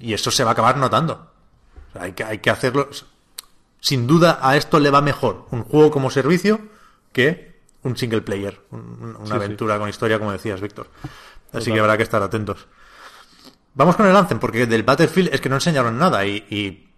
Y 0.00 0.14
eso 0.14 0.32
se 0.32 0.42
va 0.42 0.50
a 0.50 0.52
acabar 0.54 0.76
notando. 0.76 1.30
Hay, 1.94 2.14
que, 2.14 2.24
hay 2.24 2.38
que 2.38 2.50
hacerlo. 2.50 2.90
Sin 3.78 4.08
duda 4.08 4.40
a 4.42 4.56
esto 4.56 4.80
le 4.80 4.90
va 4.90 5.02
mejor 5.02 5.46
un 5.52 5.62
juego 5.62 5.92
como 5.92 6.10
servicio 6.10 6.62
que 7.12 7.51
un 7.84 7.96
single 7.96 8.22
player, 8.22 8.60
un- 8.70 9.16
una 9.16 9.18
Sí, 9.24 9.26
sí. 9.26 9.32
aventura 9.32 9.78
con 9.78 9.88
historia, 9.88 10.18
como 10.18 10.32
decías, 10.32 10.60
Víctor. 10.60 10.88
Así 11.52 11.64
Total. 11.66 11.74
que 11.74 11.80
habrá 11.80 11.96
que 11.96 12.02
estar 12.02 12.22
atentos. 12.22 12.66
Vamos 13.74 13.96
con 13.96 14.06
el 14.06 14.14
Anthem, 14.16 14.38
porque 14.38 14.66
del 14.66 14.82
Battlefield 14.82 15.32
es 15.32 15.40
que 15.40 15.48
no 15.48 15.56
enseñaron 15.56 15.98
nada 15.98 16.24
y, 16.26 16.46
y 16.50 16.88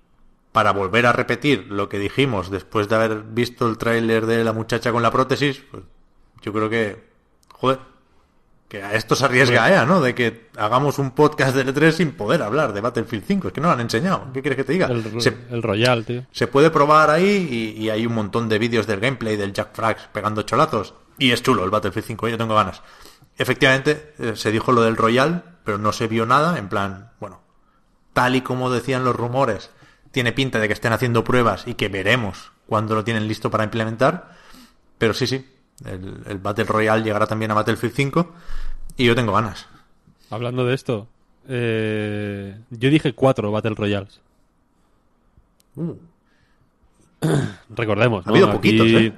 para 0.52 0.72
volver 0.72 1.06
a 1.06 1.12
repetir 1.12 1.66
lo 1.70 1.88
que 1.88 1.98
dijimos 1.98 2.50
después 2.50 2.88
de 2.88 2.94
haber 2.96 3.22
visto 3.22 3.68
el 3.68 3.78
tráiler 3.78 4.26
de 4.26 4.44
la 4.44 4.52
muchacha 4.52 4.92
con 4.92 5.02
la 5.02 5.10
prótesis, 5.10 5.62
pues 5.70 5.82
yo 6.42 6.52
creo 6.52 6.68
que, 6.70 7.08
joder, 7.52 7.78
que 8.68 8.82
a 8.82 8.94
esto 8.94 9.14
se 9.14 9.24
arriesga 9.24 9.70
EA, 9.70 9.84
¿no? 9.84 10.00
De 10.00 10.14
que 10.14 10.48
hagamos 10.56 10.98
un 10.98 11.12
podcast 11.12 11.54
de 11.54 11.66
E3 11.66 11.92
sin 11.92 12.12
poder 12.12 12.42
hablar 12.42 12.72
de 12.72 12.80
Battlefield 12.80 13.24
5. 13.26 13.48
Es 13.48 13.54
que 13.54 13.60
no 13.60 13.68
lo 13.68 13.74
han 13.74 13.80
enseñado. 13.80 14.26
¿Qué 14.32 14.40
quieres 14.40 14.56
que 14.56 14.64
te 14.64 14.72
diga? 14.72 14.86
El, 14.86 15.20
Se, 15.20 15.36
el 15.50 15.62
Royal, 15.62 16.04
tío. 16.04 16.24
se 16.32 16.46
puede 16.46 16.70
probar 16.70 17.10
ahí 17.10 17.74
y, 17.76 17.82
y 17.82 17.90
hay 17.90 18.06
un 18.06 18.14
montón 18.14 18.48
de 18.48 18.58
vídeos 18.58 18.86
del 18.86 19.00
gameplay 19.00 19.36
del 19.36 19.52
Jack 19.52 19.74
Frags 19.74 20.08
pegando 20.12 20.42
cholazos. 20.42 20.94
Y 21.18 21.30
es 21.30 21.42
chulo 21.42 21.62
el 21.64 21.70
Battlefield 21.70 22.06
5, 22.06 22.28
yo 22.28 22.38
tengo 22.38 22.54
ganas. 22.54 22.82
Efectivamente, 23.38 24.14
eh, 24.18 24.32
se 24.34 24.50
dijo 24.50 24.72
lo 24.72 24.82
del 24.82 24.96
Royal, 24.96 25.44
pero 25.64 25.78
no 25.78 25.92
se 25.92 26.08
vio 26.08 26.26
nada. 26.26 26.58
En 26.58 26.68
plan, 26.68 27.12
bueno, 27.20 27.40
tal 28.12 28.34
y 28.36 28.40
como 28.40 28.70
decían 28.70 29.04
los 29.04 29.14
rumores, 29.14 29.70
tiene 30.10 30.32
pinta 30.32 30.58
de 30.58 30.66
que 30.68 30.72
estén 30.74 30.92
haciendo 30.92 31.22
pruebas 31.24 31.64
y 31.66 31.74
que 31.74 31.88
veremos 31.88 32.52
cuando 32.66 32.94
lo 32.94 33.04
tienen 33.04 33.28
listo 33.28 33.50
para 33.50 33.64
implementar. 33.64 34.36
Pero 34.98 35.14
sí, 35.14 35.26
sí, 35.26 35.46
el, 35.84 36.22
el 36.26 36.38
Battle 36.38 36.64
Royale 36.64 37.02
llegará 37.02 37.26
también 37.26 37.50
a 37.50 37.54
Battlefield 37.54 37.94
5 37.94 38.32
y 38.96 39.04
yo 39.06 39.14
tengo 39.14 39.32
ganas. 39.32 39.66
Hablando 40.30 40.64
de 40.66 40.74
esto, 40.74 41.06
eh, 41.48 42.58
yo 42.70 42.90
dije 42.90 43.12
cuatro 43.14 43.50
Battle 43.52 43.74
Royales. 43.74 44.20
Uh, 45.76 45.94
Recordemos, 47.74 48.26
Ha 48.26 48.30
¿no? 48.30 48.34
habido 48.34 48.48
Aquí- 48.48 48.56
poquitos, 48.78 48.86
¿eh? 48.88 49.12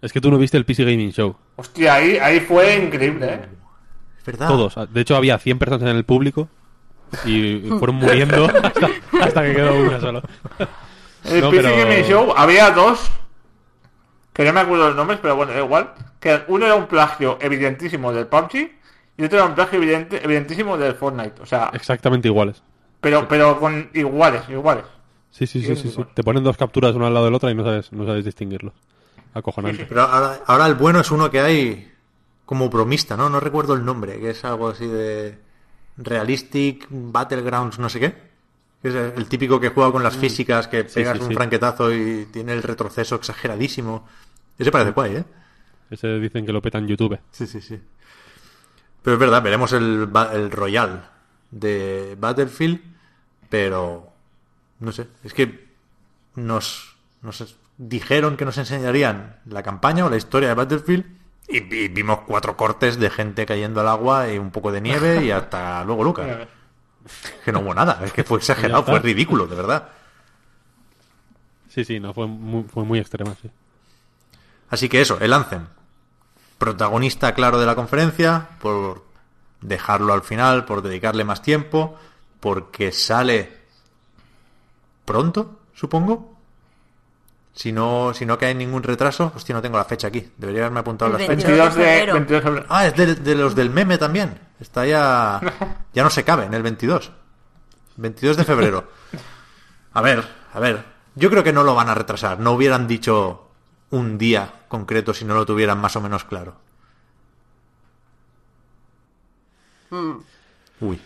Es 0.00 0.12
que 0.12 0.20
tú 0.20 0.30
no 0.30 0.38
viste 0.38 0.56
el 0.56 0.64
PC 0.64 0.84
Gaming 0.84 1.12
Show. 1.12 1.36
Hostia, 1.56 1.94
ahí, 1.94 2.16
ahí 2.18 2.40
fue 2.40 2.76
increíble, 2.76 3.26
¿eh? 3.34 3.40
es 4.18 4.24
verdad. 4.26 4.48
Todos. 4.48 4.74
De 4.92 5.00
hecho, 5.00 5.14
había 5.16 5.38
100 5.38 5.58
personas 5.58 5.88
en 5.90 5.96
el 5.96 6.04
público 6.04 6.48
y 7.24 7.60
fueron 7.78 7.96
muriendo 7.96 8.46
hasta, 8.62 8.88
hasta 9.20 9.42
que 9.44 9.54
quedó 9.54 9.74
una 9.76 10.00
solo. 10.00 10.22
En 11.24 11.36
el 11.36 11.40
No, 11.42 11.50
PC 11.50 11.62
pero- 11.62 11.76
Gaming 11.76 12.04
Show 12.04 12.32
había 12.36 12.70
dos, 12.72 13.10
que 14.32 14.44
no 14.44 14.52
me 14.52 14.60
acuerdo 14.60 14.86
los 14.88 14.96
nombres, 14.96 15.18
pero 15.20 15.36
bueno, 15.36 15.52
da 15.52 15.58
igual. 15.60 15.92
Que 16.20 16.42
uno 16.48 16.64
era 16.66 16.74
un 16.74 16.86
plagio 16.86 17.38
evidentísimo 17.40 18.12
del 18.12 18.26
PUBG 18.26 18.70
y 19.18 19.24
otro 19.24 19.38
era 19.38 19.46
un 19.46 19.54
plagio 19.54 19.78
evidente, 19.78 20.24
evidentísimo 20.24 20.78
del 20.78 20.94
Fortnite. 20.94 21.42
O 21.42 21.46
sea, 21.46 21.70
Exactamente 21.74 22.28
iguales. 22.28 22.62
pero, 23.00 23.26
pero 23.28 23.58
con 23.58 23.90
iguales, 23.94 24.42
iguales. 24.48 24.84
Sí, 25.30 25.46
sí, 25.46 25.60
sí, 25.62 25.74
Sí, 25.76 25.82
sí, 25.82 25.90
sí. 25.96 26.04
Te 26.14 26.22
ponen 26.22 26.44
dos 26.44 26.56
capturas 26.56 26.94
una 26.94 27.06
al 27.08 27.14
lado 27.14 27.26
de 27.26 27.30
la 27.30 27.36
otra 27.38 27.50
y 27.50 27.54
no 27.54 27.64
sabes, 27.64 27.92
no 27.92 28.04
sabes 28.06 28.24
distinguirlos. 28.24 28.74
Acojonante. 29.34 29.86
Pero 29.86 30.02
ahora, 30.02 30.40
ahora 30.46 30.66
el 30.66 30.74
bueno 30.74 31.00
es 31.00 31.10
uno 31.10 31.30
que 31.30 31.40
hay 31.40 31.92
como 32.44 32.68
bromista, 32.68 33.16
¿no? 33.16 33.30
No 33.30 33.40
recuerdo 33.40 33.74
el 33.74 33.84
nombre, 33.84 34.20
que 34.20 34.30
es 34.30 34.44
algo 34.44 34.68
así 34.68 34.86
de 34.86 35.38
Realistic 35.96 36.86
Battlegrounds, 36.90 37.78
no 37.78 37.88
sé 37.88 38.00
qué. 38.00 38.31
Es 38.82 38.94
el 38.94 39.26
típico 39.28 39.60
que 39.60 39.68
juega 39.68 39.92
con 39.92 40.02
las 40.02 40.16
físicas, 40.16 40.66
que 40.68 40.84
pegas 40.84 41.14
Mm. 41.16 41.18
sí, 41.18 41.22
un 41.24 41.28
sí. 41.30 41.34
franquetazo 41.34 41.92
y 41.94 42.26
tiene 42.32 42.52
el 42.52 42.62
retroceso 42.62 43.14
exageradísimo. 43.14 44.06
Ese 44.58 44.72
parece 44.72 44.90
guay, 44.90 45.16
¿eh? 45.16 45.24
Ese 45.90 46.18
dicen 46.18 46.44
que 46.44 46.52
lo 46.52 46.60
peta 46.62 46.78
en 46.78 46.88
YouTube. 46.88 47.18
Sí, 47.30 47.46
sí, 47.46 47.60
sí. 47.60 47.78
Pero 49.02 49.14
es 49.14 49.20
verdad, 49.20 49.42
veremos 49.42 49.72
el, 49.72 50.06
ba- 50.06 50.32
el 50.32 50.50
Royal 50.50 51.08
de 51.50 52.16
Battlefield, 52.18 52.80
pero 53.48 54.08
no 54.80 54.90
sé, 54.92 55.06
es 55.22 55.34
que 55.34 55.68
nos, 56.34 56.96
nos 57.20 57.56
dijeron 57.78 58.36
que 58.36 58.44
nos 58.44 58.58
enseñarían 58.58 59.36
la 59.46 59.62
campaña 59.62 60.06
o 60.06 60.10
la 60.10 60.16
historia 60.16 60.48
de 60.48 60.54
Battlefield 60.54 61.04
y, 61.48 61.58
y 61.74 61.88
vimos 61.88 62.20
cuatro 62.26 62.56
cortes 62.56 62.98
de 62.98 63.10
gente 63.10 63.44
cayendo 63.44 63.80
al 63.80 63.88
agua 63.88 64.32
y 64.32 64.38
un 64.38 64.50
poco 64.50 64.72
de 64.72 64.80
nieve 64.80 65.24
y 65.24 65.30
hasta 65.30 65.84
luego 65.84 66.02
Lucas. 66.04 66.48
Que 67.44 67.52
no 67.52 67.60
hubo 67.60 67.74
nada, 67.74 68.00
es 68.04 68.12
que 68.12 68.24
fue 68.24 68.38
exagerado, 68.38 68.84
fue 68.84 69.00
ridículo, 69.00 69.46
de 69.46 69.56
verdad. 69.56 69.88
Sí, 71.68 71.84
sí, 71.84 72.00
no, 72.00 72.12
fue 72.12 72.26
muy, 72.26 72.64
fue 72.64 72.84
muy 72.84 72.98
extrema, 72.98 73.34
sí. 73.40 73.50
Así 74.68 74.88
que 74.88 75.00
eso, 75.00 75.18
el 75.20 75.32
Anthem. 75.32 75.66
Protagonista 76.58 77.34
claro 77.34 77.58
de 77.58 77.66
la 77.66 77.74
conferencia, 77.74 78.48
por 78.60 79.04
dejarlo 79.60 80.12
al 80.12 80.22
final, 80.22 80.64
por 80.64 80.82
dedicarle 80.82 81.24
más 81.24 81.42
tiempo, 81.42 81.98
porque 82.40 82.92
sale 82.92 83.52
pronto, 85.04 85.60
supongo. 85.74 86.31
Si 87.54 87.70
no, 87.70 88.12
si 88.14 88.24
no 88.24 88.38
cae 88.38 88.54
ningún 88.54 88.82
retraso, 88.82 89.32
hostia, 89.34 89.54
no 89.54 89.60
tengo 89.60 89.76
la 89.76 89.84
fecha 89.84 90.08
aquí. 90.08 90.26
Debería 90.38 90.62
haberme 90.62 90.80
apuntado 90.80 91.12
las 91.12 91.20
fechas. 91.20 91.44
22 91.44 91.74
de, 91.74 91.82
febrero. 91.82 92.14
22 92.14 92.40
de 92.42 92.48
febrero. 92.48 92.66
Ah, 92.70 92.86
es 92.86 92.96
de, 92.96 93.14
de 93.14 93.34
los 93.34 93.54
del 93.54 93.70
meme 93.70 93.98
también. 93.98 94.38
Está 94.58 94.86
ya. 94.86 95.40
Ya 95.92 96.02
no 96.02 96.08
se 96.08 96.24
cabe 96.24 96.46
en 96.46 96.54
el 96.54 96.62
22. 96.62 97.12
22 97.96 98.36
de 98.38 98.44
febrero. 98.44 98.88
A 99.92 100.00
ver, 100.00 100.26
a 100.54 100.58
ver. 100.58 100.84
Yo 101.14 101.28
creo 101.28 101.44
que 101.44 101.52
no 101.52 101.62
lo 101.64 101.74
van 101.74 101.90
a 101.90 101.94
retrasar. 101.94 102.40
No 102.40 102.52
hubieran 102.52 102.88
dicho 102.88 103.50
un 103.90 104.16
día 104.16 104.64
concreto 104.68 105.12
si 105.12 105.26
no 105.26 105.34
lo 105.34 105.44
tuvieran 105.44 105.78
más 105.78 105.94
o 105.96 106.00
menos 106.00 106.24
claro. 106.24 106.56
Uy, 110.80 110.98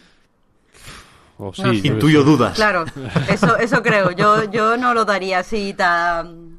O 1.38 1.53
sí, 1.53 1.62
No 1.62 1.68
sé. 1.70 1.77
yo 1.77 1.83
qué 1.83 1.88
intuyo 1.88 2.22
dudas. 2.25 2.55
Claro, 2.57 2.85
eso, 3.29 3.57
eso 3.59 3.83
creo. 3.83 4.11
Yo, 4.12 4.44
yo 4.51 4.77
no 4.77 4.94
lo 4.94 5.05
daría 5.05 5.40
así 5.40 5.75
tan, 5.75 6.57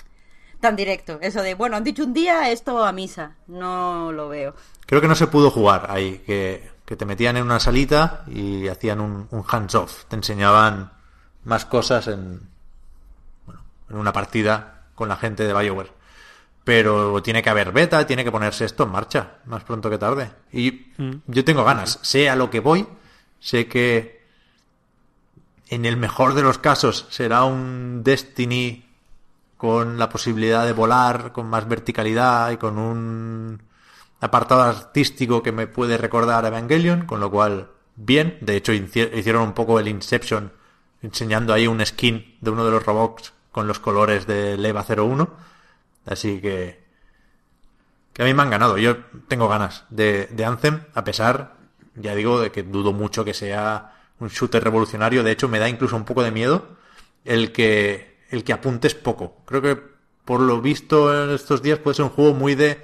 tan 0.59 0.75
directo. 0.75 1.17
Eso 1.21 1.41
de, 1.41 1.55
bueno, 1.55 1.77
han 1.77 1.83
dicho 1.83 2.03
un 2.03 2.13
día 2.13 2.51
esto 2.51 2.83
a 2.85 2.91
misa. 2.91 3.35
No 3.47 4.11
lo 4.11 4.29
veo. 4.29 4.55
Creo 4.85 5.01
que 5.01 5.07
no 5.07 5.15
se 5.15 5.27
pudo 5.27 5.49
jugar 5.51 5.87
ahí, 5.89 6.19
que, 6.25 6.69
que 6.85 6.95
te 6.95 7.05
metían 7.05 7.37
en 7.37 7.43
una 7.43 7.59
salita 7.59 8.23
y 8.27 8.67
hacían 8.67 9.01
un, 9.01 9.27
un 9.31 9.43
hands-off. 9.47 10.05
Te 10.05 10.15
enseñaban 10.15 10.91
más 11.43 11.65
cosas 11.65 12.07
en, 12.07 12.41
bueno, 13.45 13.61
en 13.89 13.95
una 13.97 14.13
partida 14.13 14.83
con 14.95 15.09
la 15.09 15.15
gente 15.17 15.43
de 15.45 15.53
BioWare. 15.53 15.91
Pero 16.63 17.23
tiene 17.23 17.41
que 17.41 17.49
haber 17.49 17.71
beta, 17.71 18.05
tiene 18.05 18.23
que 18.25 18.31
ponerse 18.31 18.65
esto 18.65 18.83
en 18.83 18.91
marcha, 18.91 19.35
más 19.45 19.63
pronto 19.63 19.89
que 19.89 19.97
tarde. 19.97 20.29
Y 20.51 20.87
yo 21.25 21.45
tengo 21.45 21.63
ganas, 21.63 21.97
sé 22.01 22.29
a 22.29 22.35
lo 22.35 22.49
que 22.49 22.59
voy, 22.59 22.85
sé 23.39 23.67
que 23.67 24.16
en 25.69 25.85
el 25.85 25.97
mejor 25.97 26.33
de 26.33 26.43
los 26.43 26.57
casos 26.57 27.07
será 27.09 27.43
un 27.43 28.01
Destiny 28.03 28.85
con 29.57 29.97
la 29.97 30.09
posibilidad 30.09 30.65
de 30.65 30.73
volar, 30.73 31.31
con 31.31 31.47
más 31.49 31.67
verticalidad 31.67 32.51
y 32.51 32.57
con 32.57 32.77
un 32.77 33.61
apartado 34.19 34.61
artístico 34.61 35.41
que 35.43 35.51
me 35.51 35.67
puede 35.67 35.97
recordar 35.97 36.45
a 36.45 36.49
Evangelion, 36.49 37.05
con 37.05 37.19
lo 37.19 37.29
cual, 37.31 37.69
bien. 37.95 38.37
De 38.41 38.55
hecho, 38.55 38.71
hici- 38.73 39.09
hicieron 39.17 39.41
un 39.43 39.53
poco 39.53 39.79
el 39.79 39.87
Inception, 39.87 40.51
enseñando 41.01 41.53
ahí 41.53 41.67
un 41.67 41.83
skin 41.85 42.37
de 42.41 42.51
uno 42.51 42.65
de 42.65 42.71
los 42.71 42.85
robots 42.85 43.33
con 43.51 43.67
los 43.67 43.79
colores 43.79 44.27
de 44.27 44.57
Leva 44.57 44.85
01. 44.87 45.29
Así 46.05 46.39
que, 46.39 46.83
que 48.13 48.21
a 48.21 48.25
mí 48.25 48.33
me 48.33 48.43
han 48.43 48.49
ganado. 48.49 48.77
Yo 48.77 48.97
tengo 49.27 49.47
ganas 49.47 49.85
de, 49.89 50.27
de 50.27 50.45
Anthem, 50.45 50.81
a 50.93 51.03
pesar, 51.03 51.55
ya 51.95 52.15
digo, 52.15 52.39
de 52.39 52.51
que 52.51 52.63
dudo 52.63 52.93
mucho 52.93 53.25
que 53.25 53.33
sea 53.33 53.93
un 54.19 54.29
shooter 54.29 54.63
revolucionario. 54.63 55.23
De 55.23 55.31
hecho, 55.31 55.47
me 55.47 55.59
da 55.59 55.69
incluso 55.69 55.95
un 55.95 56.05
poco 56.05 56.23
de 56.23 56.31
miedo 56.31 56.69
el 57.25 57.51
que 57.51 58.17
el 58.29 58.43
que 58.43 58.53
apuntes 58.53 58.93
poco. 58.95 59.37
Creo 59.45 59.61
que 59.61 59.81
por 60.25 60.41
lo 60.41 60.61
visto 60.61 61.13
en 61.23 61.29
estos 61.33 61.61
días 61.61 61.79
puede 61.79 61.95
ser 61.95 62.05
un 62.05 62.11
juego 62.11 62.33
muy 62.33 62.55
de 62.55 62.83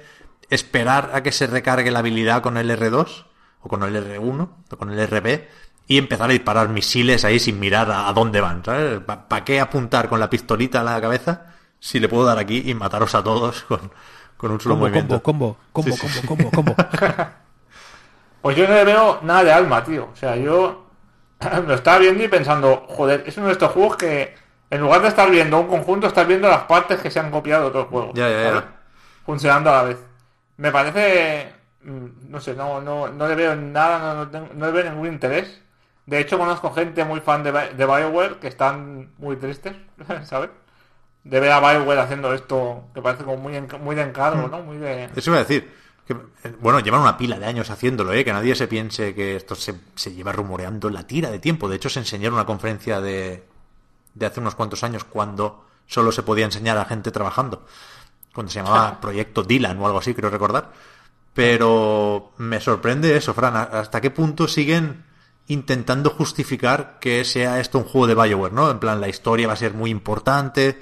esperar 0.50 1.10
a 1.14 1.22
que 1.22 1.32
se 1.32 1.46
recargue 1.46 1.90
la 1.90 1.98
habilidad 2.00 2.42
con 2.42 2.56
el 2.56 2.70
R2 2.70 3.26
o 3.62 3.68
con 3.68 3.82
el 3.82 3.94
R1 3.96 4.48
o 4.70 4.76
con 4.76 4.90
el 4.90 5.06
RB 5.06 5.42
y 5.86 5.98
empezar 5.98 6.30
a 6.30 6.32
disparar 6.32 6.68
misiles 6.70 7.24
ahí 7.24 7.38
sin 7.38 7.60
mirar 7.60 7.90
a, 7.90 8.08
a 8.08 8.12
dónde 8.14 8.40
van, 8.40 8.64
¿sabes? 8.64 9.00
¿Para 9.00 9.44
qué 9.44 9.60
apuntar 9.60 10.08
con 10.08 10.20
la 10.20 10.30
pistolita 10.30 10.80
a 10.80 10.84
la 10.84 11.00
cabeza 11.00 11.54
si 11.78 12.00
le 12.00 12.08
puedo 12.08 12.24
dar 12.24 12.38
aquí 12.38 12.62
y 12.64 12.74
mataros 12.74 13.14
a 13.14 13.22
todos 13.22 13.64
con, 13.64 13.90
con 14.36 14.50
un 14.52 14.60
solo 14.60 14.78
Combo, 14.78 14.84
movimiento? 14.84 15.22
combo, 15.22 15.22
combo, 15.22 15.58
combo, 15.72 15.96
Sí, 15.96 16.08
sí, 16.08 16.22
combo, 16.22 16.50
combo, 16.50 16.50
combo. 16.50 16.74
Pues 18.40 18.56
yo 18.56 18.68
no 18.68 18.74
le 18.74 18.84
veo 18.84 19.20
nada 19.22 19.44
de 19.44 19.52
alma, 19.52 19.82
tío. 19.82 20.10
O 20.12 20.16
sea, 20.16 20.36
yo 20.36 20.83
lo 21.66 21.74
estaba 21.74 21.98
viendo 21.98 22.22
y 22.24 22.28
pensando, 22.28 22.86
joder, 22.88 23.24
es 23.26 23.36
uno 23.36 23.46
de 23.46 23.52
estos 23.52 23.70
juegos 23.72 23.96
que 23.96 24.34
en 24.70 24.80
lugar 24.80 25.02
de 25.02 25.08
estar 25.08 25.30
viendo 25.30 25.60
un 25.60 25.68
conjunto, 25.68 26.06
estás 26.06 26.26
viendo 26.26 26.48
las 26.48 26.62
partes 26.64 27.00
que 27.00 27.10
se 27.10 27.20
han 27.20 27.30
copiado 27.30 27.62
de 27.62 27.68
otros 27.68 27.86
juegos. 27.88 28.10
Ya, 28.14 28.28
ya, 28.28 28.42
ya. 28.42 28.64
Funcionando 29.24 29.70
a 29.70 29.74
la 29.74 29.82
vez. 29.84 29.98
Me 30.56 30.70
parece, 30.72 31.52
mm, 31.82 32.06
no 32.30 32.40
sé, 32.40 32.54
no, 32.54 32.80
no, 32.80 33.08
no 33.08 33.28
le 33.28 33.34
veo 33.34 33.54
nada, 33.56 33.98
no, 33.98 34.14
no, 34.24 34.30
tengo- 34.30 34.48
no 34.54 34.66
le 34.66 34.72
veo 34.72 34.90
ningún 34.90 35.06
interés. 35.08 35.60
De 36.06 36.18
hecho, 36.18 36.38
conozco 36.38 36.72
gente 36.72 37.04
muy 37.04 37.20
fan 37.20 37.42
de, 37.42 37.52
de 37.52 37.86
Bioware 37.86 38.36
que 38.38 38.48
están 38.48 39.12
muy 39.18 39.36
tristes, 39.36 39.74
¿sabes? 40.24 40.50
De 41.22 41.40
ver 41.40 41.52
a 41.52 41.60
Bioware 41.60 42.00
haciendo 42.00 42.34
esto 42.34 42.84
que 42.94 43.00
parece 43.00 43.24
como 43.24 43.38
muy, 43.38 43.58
muy 43.80 43.94
de 43.96 44.02
encargo, 44.02 44.48
¿no? 44.48 44.58
Muy 44.62 44.76
de... 44.76 45.08
Eso 45.16 45.30
iba 45.30 45.38
a 45.38 45.42
decir. 45.44 45.72
Que, 46.06 46.12
eh, 46.12 46.54
bueno, 46.60 46.80
llevan 46.80 47.00
una 47.00 47.16
pila 47.16 47.38
de 47.38 47.46
años 47.46 47.70
haciéndolo, 47.70 48.12
¿eh? 48.12 48.24
Que 48.24 48.32
nadie 48.32 48.54
se 48.54 48.68
piense 48.68 49.14
que 49.14 49.36
esto 49.36 49.54
se, 49.54 49.74
se 49.94 50.12
lleva 50.12 50.32
rumoreando 50.32 50.90
la 50.90 51.06
tira 51.06 51.30
de 51.30 51.38
tiempo. 51.38 51.68
De 51.68 51.76
hecho, 51.76 51.88
se 51.88 52.00
enseñó 52.00 52.28
en 52.28 52.34
una 52.34 52.46
conferencia 52.46 53.00
de, 53.00 53.44
de 54.14 54.26
hace 54.26 54.40
unos 54.40 54.54
cuantos 54.54 54.84
años 54.84 55.04
cuando 55.04 55.66
solo 55.86 56.12
se 56.12 56.22
podía 56.22 56.44
enseñar 56.44 56.78
a 56.78 56.84
gente 56.84 57.10
trabajando. 57.10 57.66
Cuando 58.34 58.52
se 58.52 58.60
llamaba 58.60 58.98
Proyecto 59.02 59.42
Dylan 59.42 59.78
o 59.78 59.86
algo 59.86 59.98
así, 59.98 60.14
creo 60.14 60.30
recordar. 60.30 60.72
Pero 61.32 62.32
me 62.36 62.60
sorprende 62.60 63.16
eso, 63.16 63.34
Fran. 63.34 63.56
¿Hasta 63.56 64.00
qué 64.00 64.10
punto 64.10 64.46
siguen 64.46 65.04
intentando 65.46 66.10
justificar 66.10 66.98
que 67.00 67.24
sea 67.24 67.60
esto 67.60 67.78
un 67.78 67.84
juego 67.84 68.06
de 68.06 68.14
Bioware, 68.14 68.52
¿no? 68.52 68.70
En 68.70 68.78
plan, 68.78 69.00
la 69.00 69.08
historia 69.08 69.46
va 69.46 69.54
a 69.54 69.56
ser 69.56 69.74
muy 69.74 69.90
importante, 69.90 70.80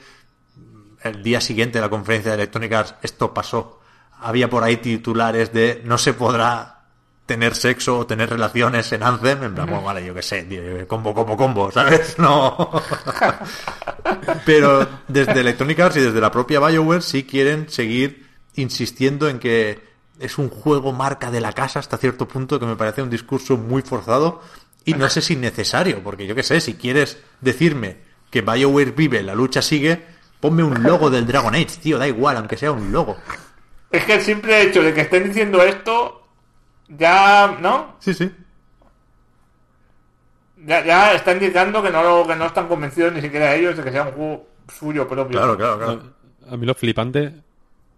el 1.03 1.23
día 1.23 1.41
siguiente 1.41 1.79
de 1.79 1.83
la 1.83 1.91
conferencia 1.91 2.31
de 2.31 2.37
Electronic 2.37 2.73
Arts 2.73 2.95
esto 3.03 3.35
pasó. 3.35 3.81
Había 4.23 4.49
por 4.49 4.65
ahí 4.65 4.77
titulares 4.79 5.53
de 5.53 5.83
no 5.85 5.99
se 5.99 6.15
podrá 6.15 6.83
tener 7.27 7.55
sexo 7.55 7.99
o 7.99 8.07
tener 8.07 8.31
relaciones 8.31 8.93
en 8.93 9.03
Anthem. 9.03 9.43
En 9.43 9.55
plan, 9.55 9.67
bueno, 9.67 9.83
vale, 9.83 10.05
yo 10.05 10.15
qué 10.15 10.23
sé, 10.23 10.87
combo, 10.87 11.15
combo, 11.15 11.37
combo, 11.37 11.71
¿sabes? 11.71 12.17
No. 12.19 12.71
Pero 14.45 14.87
desde 15.09 15.41
Electronic 15.41 15.81
Arts 15.81 15.97
y 15.97 16.01
desde 16.01 16.21
la 16.21 16.31
propia 16.31 16.61
BioWare 16.61 17.03
sí 17.03 17.25
quieren 17.25 17.69
seguir 17.69 18.29
insistiendo 18.57 19.29
en 19.29 19.39
que 19.39 19.81
es 20.19 20.39
un 20.39 20.51
juego 20.51 20.93
marca 20.93 21.31
de 21.31 21.41
la 21.41 21.53
casa 21.53 21.79
hasta 21.79 21.97
cierto 21.97 22.29
punto 22.29 22.61
que 22.61 22.67
me 22.67 22.77
parece 22.77 23.03
un 23.03 23.11
discurso 23.11 23.57
muy 23.57 23.83
forzado 23.83 24.41
y 24.85 24.95
no 24.95 25.09
sé 25.09 25.21
si 25.21 25.37
necesario, 25.37 26.03
porque 26.03 26.27
yo 26.27 26.35
qué 26.35 26.43
sé, 26.43 26.61
si 26.61 26.75
quieres 26.75 27.19
decirme 27.41 27.99
que 28.31 28.43
BioWare 28.43 28.93
vive, 28.93 29.23
la 29.23 29.35
lucha 29.35 29.63
sigue, 29.63 30.05
ponme 30.41 30.63
un 30.63 30.83
logo 30.83 31.09
del 31.11 31.27
Dragon 31.27 31.55
Age, 31.55 31.79
tío, 31.81 31.99
da 31.99 32.09
igual, 32.09 32.37
aunque 32.37 32.57
sea 32.57 32.73
un 32.73 32.91
logo. 32.91 33.17
Es 33.93 34.05
que 34.05 34.15
el 34.15 34.21
simple 34.23 34.63
hecho 34.63 34.83
de 34.83 34.93
que 34.95 35.03
estén 35.03 35.25
diciendo 35.25 35.63
esto, 35.63 36.27
ya, 36.89 37.59
¿no? 37.61 37.97
Sí, 38.01 38.15
sí. 38.15 38.31
Ya, 40.65 40.85
ya 40.85 41.15
está 41.15 41.33
indicando 41.33 41.83
que 41.83 41.91
no, 41.91 42.03
lo- 42.03 42.27
que 42.27 42.37
no 42.37 42.47
están 42.47 42.69
convencidos 42.69 43.13
ni 43.13 43.21
siquiera 43.21 43.55
ellos 43.55 43.77
de 43.77 43.83
que 43.83 43.91
sea 43.91 44.05
un 44.05 44.13
juego 44.13 44.47
suyo 44.73 45.09
propio. 45.09 45.39
Claro, 45.39 45.57
claro, 45.57 45.79
claro. 45.79 46.03
A 46.49 46.57
mí 46.57 46.67
lo 46.67 46.75
flipante, 46.75 47.35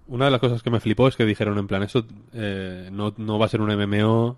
una 0.09 0.27
de 0.27 0.31
las 0.31 0.41
cosas 0.41 0.63
que 0.63 0.71
me 0.71 0.81
flipó 0.81 1.09
es 1.09 1.17
que 1.17 1.25
dijeron 1.25 1.59
en 1.59 1.67
plan, 1.67 1.83
esto 1.83 2.05
eh, 2.33 2.89
no, 2.91 3.13
no 3.19 3.39
va 3.39 3.47
a 3.47 3.49
ser 3.49 3.61
un 3.61 3.71
MMO, 3.71 4.37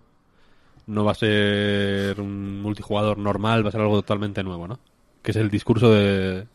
no 0.87 1.05
va 1.05 1.13
a 1.13 1.17
ser 1.17 2.21
un 2.21 2.61
multijugador 2.63 3.19
normal, 3.19 3.65
va 3.65 3.69
a 3.69 3.73
ser 3.73 3.81
algo 3.81 3.97
totalmente 4.03 4.43
nuevo, 4.43 4.67
¿no? 4.67 4.81
Que 5.23 5.31
es 5.31 5.37
el 5.37 5.51
discurso 5.51 5.93
de, 5.93 6.47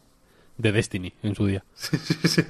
de 0.57 0.71
Destiny 0.71 1.13
en 1.23 1.35
su 1.35 1.45
día. 1.45 1.63
Y 1.93 1.97
dicen, 1.97 2.27
Sí, 2.27 2.43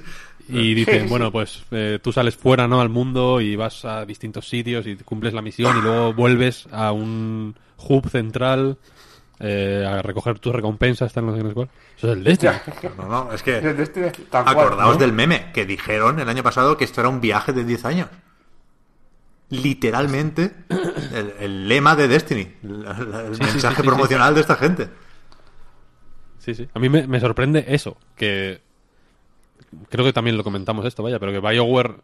sí. 0.46 0.84
bueno, 1.08 1.30
pues 1.30 1.64
eh, 1.70 1.98
tú 2.02 2.12
sales 2.12 2.36
fuera, 2.36 2.68
¿no? 2.68 2.80
Al 2.80 2.88
mundo 2.88 3.40
y 3.40 3.56
vas 3.56 3.84
a 3.84 4.04
distintos 4.04 4.48
sitios 4.48 4.86
y 4.86 4.96
cumples 4.96 5.34
la 5.34 5.42
misión 5.42 5.76
y 5.78 5.80
luego 5.80 6.12
vuelves 6.12 6.66
a 6.70 6.92
un 6.92 7.54
hub 7.78 8.08
central 8.08 8.78
eh, 9.44 9.84
a 9.84 10.02
recoger 10.02 10.38
tus 10.38 10.54
recompensas, 10.54 11.12
tal, 11.12 11.26
no 11.26 11.36
sé 11.36 11.42
cuál. 11.54 11.68
Eso 11.96 12.12
es 12.12 12.16
el 12.16 12.24
Destiny. 12.24 12.52
No, 12.96 13.08
no, 13.08 13.32
es 13.32 13.42
que 13.42 13.58
El 13.58 13.76
Destiny 13.76 14.06
es 14.06 14.12
tal 14.30 14.44
cual, 14.44 14.58
acordaos 14.58 14.94
¿no? 14.94 15.00
del 15.00 15.12
meme 15.12 15.50
que 15.52 15.66
dijeron 15.66 16.20
el 16.20 16.28
año 16.28 16.42
pasado 16.42 16.76
que 16.76 16.84
esto 16.84 17.00
era 17.00 17.08
un 17.08 17.20
viaje 17.20 17.52
de 17.52 17.64
10 17.64 17.84
años. 17.84 18.08
Literalmente 19.50 20.54
el, 21.12 21.34
el 21.40 21.68
lema 21.68 21.96
de 21.96 22.08
Destiny, 22.08 22.54
el 22.62 23.34
sí, 23.34 23.42
mensaje 23.42 23.76
sí, 23.76 23.82
sí, 23.82 23.88
promocional 23.88 24.34
de 24.34 24.40
esta 24.40 24.54
gente. 24.54 24.88
Sí, 26.38 26.54
sí. 26.54 26.68
A 26.72 26.78
mí 26.78 26.88
me, 26.88 27.06
me 27.06 27.20
sorprende 27.20 27.64
eso, 27.68 27.96
que 28.16 28.60
creo 29.88 30.04
que 30.04 30.12
también 30.12 30.36
lo 30.36 30.44
comentamos 30.44 30.84
esto, 30.86 31.02
vaya, 31.02 31.18
pero 31.18 31.32
que 31.32 31.40
BioWare 31.40 31.96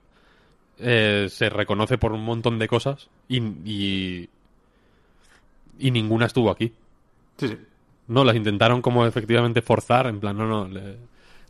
eh, 0.78 1.26
se 1.30 1.48
reconoce 1.50 1.98
por 1.98 2.12
un 2.12 2.24
montón 2.24 2.58
de 2.58 2.68
cosas 2.68 3.08
y, 3.28 3.38
y, 3.64 4.28
y 5.78 5.90
ninguna 5.90 6.26
estuvo 6.26 6.50
aquí. 6.50 6.72
Sí, 7.36 7.48
sí. 7.48 7.58
No, 8.08 8.24
las 8.24 8.36
intentaron 8.36 8.80
como 8.82 9.06
efectivamente 9.06 9.62
forzar, 9.62 10.06
en 10.06 10.18
plan, 10.20 10.36
no, 10.36 10.46
no, 10.46 10.66
le- 10.68 10.96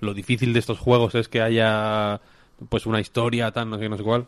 lo 0.01 0.15
difícil 0.15 0.53
de 0.53 0.59
estos 0.59 0.79
juegos 0.79 1.15
es 1.15 1.29
que 1.29 1.41
haya 1.41 2.21
pues 2.69 2.87
una 2.87 3.01
historia, 3.01 3.51
tal, 3.53 3.71
no 3.71 3.77
sé, 3.77 3.83
qué, 3.83 3.89
no 3.89 3.97
sé 3.97 4.03
cuál. 4.03 4.27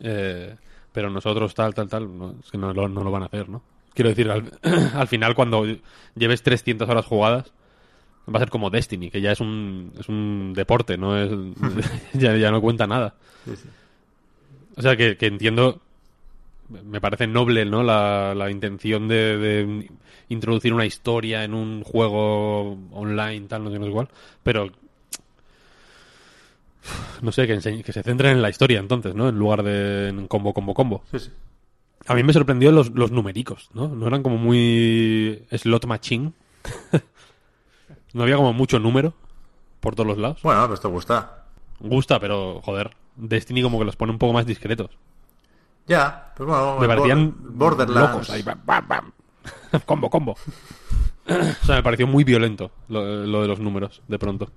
Eh, 0.00 0.54
pero 0.92 1.10
nosotros 1.10 1.54
tal, 1.54 1.74
tal, 1.74 1.88
tal, 1.88 2.18
no, 2.18 2.34
es 2.42 2.50
que 2.50 2.58
no, 2.58 2.72
lo- 2.72 2.88
no 2.88 3.02
lo 3.02 3.10
van 3.10 3.22
a 3.22 3.26
hacer, 3.26 3.48
¿no? 3.48 3.62
Quiero 3.94 4.10
decir, 4.10 4.30
al, 4.30 4.52
al 4.94 5.08
final 5.08 5.34
cuando 5.34 5.64
lleves 6.14 6.42
300 6.42 6.88
horas 6.88 7.06
jugadas, 7.06 7.52
va 8.32 8.36
a 8.36 8.40
ser 8.40 8.50
como 8.50 8.70
Destiny, 8.70 9.10
que 9.10 9.20
ya 9.20 9.32
es 9.32 9.40
un, 9.40 9.92
es 9.98 10.08
un 10.08 10.52
deporte, 10.54 10.96
no 10.98 11.16
es 11.16 11.30
ya, 12.14 12.36
ya 12.36 12.50
no 12.50 12.60
cuenta 12.60 12.86
nada. 12.86 13.14
Sí, 13.44 13.56
sí. 13.56 13.68
O 14.76 14.82
sea, 14.82 14.96
que, 14.96 15.16
que 15.16 15.26
entiendo, 15.26 15.80
me 16.84 17.00
parece 17.00 17.26
noble, 17.26 17.64
¿no? 17.64 17.82
La, 17.82 18.34
la 18.34 18.50
intención 18.50 19.08
de, 19.08 19.36
de 19.38 19.90
introducir 20.28 20.72
una 20.72 20.86
historia 20.86 21.42
en 21.44 21.54
un 21.54 21.82
juego 21.82 22.78
online, 22.92 23.46
tal, 23.48 23.64
no 23.64 23.70
sé, 23.70 23.78
no 23.78 23.86
sé 23.86 23.92
cuál, 23.92 24.08
pero 24.42 24.70
no 27.22 27.32
sé, 27.32 27.46
que, 27.46 27.54
enseñ- 27.58 27.82
que 27.82 27.92
se 27.92 28.02
centren 28.02 28.32
en 28.36 28.42
la 28.42 28.50
historia 28.50 28.78
entonces, 28.78 29.14
¿no? 29.14 29.28
En 29.28 29.38
lugar 29.38 29.62
de 29.62 30.08
en 30.08 30.26
combo, 30.28 30.54
combo, 30.54 30.74
combo. 30.74 31.02
Sí, 31.10 31.18
sí. 31.18 31.30
A 32.06 32.14
mí 32.14 32.22
me 32.22 32.32
sorprendió 32.32 32.70
los, 32.72 32.90
los 32.90 33.10
numericos, 33.10 33.68
¿no? 33.74 33.88
No 33.88 34.06
eran 34.06 34.22
como 34.22 34.38
muy 34.38 35.42
slot 35.50 35.86
machine. 35.86 36.32
no 38.12 38.22
había 38.22 38.36
como 38.36 38.52
mucho 38.52 38.78
número 38.78 39.14
por 39.80 39.94
todos 39.94 40.06
los 40.06 40.18
lados. 40.18 40.40
Bueno, 40.42 40.66
pues 40.68 40.80
te 40.80 40.88
gusta. 40.88 41.44
Gusta, 41.80 42.18
pero 42.18 42.60
joder, 42.62 42.96
Destiny 43.16 43.62
como 43.62 43.78
que 43.78 43.84
los 43.84 43.96
pone 43.96 44.12
un 44.12 44.18
poco 44.18 44.32
más 44.32 44.46
discretos. 44.46 44.90
Ya, 45.86 46.32
pues 46.36 46.46
bueno, 46.48 46.78
Me 46.78 46.86
parecían 46.88 47.32
Bor- 47.32 47.52
Borderlands. 47.76 48.10
locos 48.12 48.30
ahí, 48.30 48.42
bam, 48.42 48.60
bam, 48.64 48.88
bam. 48.88 49.12
combo, 49.86 50.10
combo. 50.10 50.32
o 50.32 51.64
sea, 51.66 51.76
me 51.76 51.82
pareció 51.82 52.06
muy 52.06 52.24
violento 52.24 52.70
lo, 52.88 53.24
lo 53.26 53.42
de 53.42 53.48
los 53.48 53.60
números, 53.60 54.02
de 54.08 54.18
pronto. 54.18 54.50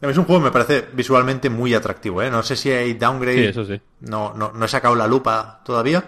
Es 0.00 0.18
un 0.18 0.24
juego 0.24 0.40
que 0.42 0.46
me 0.46 0.50
parece 0.50 0.88
visualmente 0.92 1.48
muy 1.48 1.72
atractivo, 1.72 2.20
¿eh? 2.20 2.30
No 2.30 2.42
sé 2.42 2.56
si 2.56 2.70
hay 2.70 2.94
downgrade. 2.94 3.36
Sí, 3.38 3.44
eso 3.44 3.64
sí. 3.64 3.80
No, 4.00 4.34
no, 4.34 4.50
no 4.52 4.64
he 4.64 4.68
sacado 4.68 4.96
la 4.96 5.06
lupa 5.06 5.60
todavía, 5.64 6.04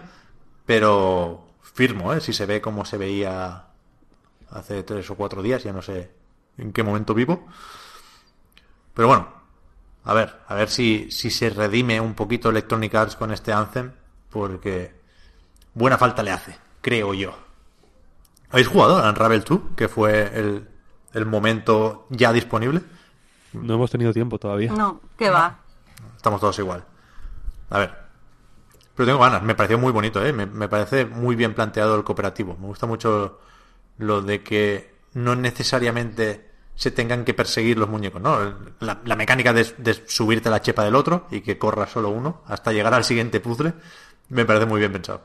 pero 0.66 1.44
firmo, 1.62 2.12
¿eh? 2.12 2.20
Si 2.20 2.32
se 2.32 2.44
ve 2.44 2.60
como 2.60 2.84
se 2.84 2.98
veía 2.98 3.66
hace 4.50 4.82
tres 4.82 5.08
o 5.10 5.14
cuatro 5.14 5.42
días, 5.42 5.62
ya 5.62 5.72
no 5.72 5.80
sé 5.80 6.10
en 6.58 6.72
qué 6.72 6.82
momento 6.82 7.14
vivo. 7.14 7.46
Pero 8.94 9.08
bueno, 9.08 9.28
a 10.04 10.14
ver, 10.14 10.40
a 10.46 10.54
ver 10.54 10.68
si, 10.68 11.10
si 11.10 11.30
se 11.30 11.50
redime 11.50 12.00
un 12.00 12.14
poquito 12.14 12.50
Electronic 12.50 12.94
Arts 12.94 13.16
con 13.16 13.32
este 13.32 13.52
Anthem, 13.52 13.92
porque 14.30 14.92
buena 15.74 15.96
falta 15.96 16.22
le 16.22 16.32
hace, 16.32 16.58
creo 16.80 17.14
yo. 17.14 17.34
¿Habéis 18.50 18.68
jugado 18.68 18.98
a 18.98 19.08
Unravel 19.08 19.44
2, 19.44 19.60
que 19.76 19.88
fue 19.88 20.30
el, 20.34 20.68
el 21.12 21.26
momento 21.26 22.06
ya 22.10 22.32
disponible? 22.32 22.82
No 23.52 23.74
hemos 23.74 23.90
tenido 23.90 24.12
tiempo 24.12 24.38
todavía. 24.38 24.72
No, 24.72 25.00
que 25.16 25.30
va. 25.30 25.58
Estamos 26.16 26.40
todos 26.40 26.58
igual. 26.58 26.84
A 27.70 27.78
ver. 27.78 27.94
Pero 28.94 29.06
tengo 29.06 29.20
ganas. 29.20 29.42
Me 29.42 29.54
pareció 29.54 29.78
muy 29.78 29.92
bonito, 29.92 30.24
¿eh? 30.24 30.32
Me, 30.32 30.46
me 30.46 30.68
parece 30.68 31.04
muy 31.04 31.36
bien 31.36 31.54
planteado 31.54 31.96
el 31.96 32.04
cooperativo. 32.04 32.56
Me 32.58 32.66
gusta 32.66 32.86
mucho 32.86 33.38
lo 33.98 34.22
de 34.22 34.42
que 34.42 34.94
no 35.14 35.34
necesariamente 35.36 36.47
se 36.78 36.92
tengan 36.92 37.24
que 37.24 37.34
perseguir 37.34 37.76
los 37.76 37.88
muñecos, 37.88 38.22
¿no? 38.22 38.38
La, 38.78 39.00
la 39.04 39.16
mecánica 39.16 39.52
de, 39.52 39.66
de 39.78 39.94
subirte 40.06 40.48
la 40.48 40.62
chepa 40.62 40.84
del 40.84 40.94
otro 40.94 41.26
y 41.30 41.40
que 41.40 41.58
corra 41.58 41.88
solo 41.88 42.10
uno 42.10 42.42
hasta 42.46 42.72
llegar 42.72 42.94
al 42.94 43.02
siguiente 43.02 43.40
puzzle 43.40 43.74
me 44.28 44.44
parece 44.44 44.64
muy 44.66 44.78
bien 44.78 44.92
pensado. 44.92 45.22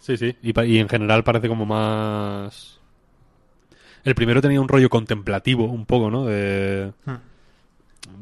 Sí, 0.00 0.16
sí. 0.16 0.34
Y, 0.42 0.78
en 0.78 0.88
general 0.88 1.24
parece 1.24 1.48
como 1.48 1.66
más... 1.66 2.80
El 4.04 4.14
primero 4.14 4.40
tenía 4.40 4.60
un 4.60 4.68
rollo 4.68 4.88
contemplativo, 4.88 5.64
un 5.64 5.84
poco, 5.84 6.10
¿no? 6.10 6.24
De, 6.24 6.92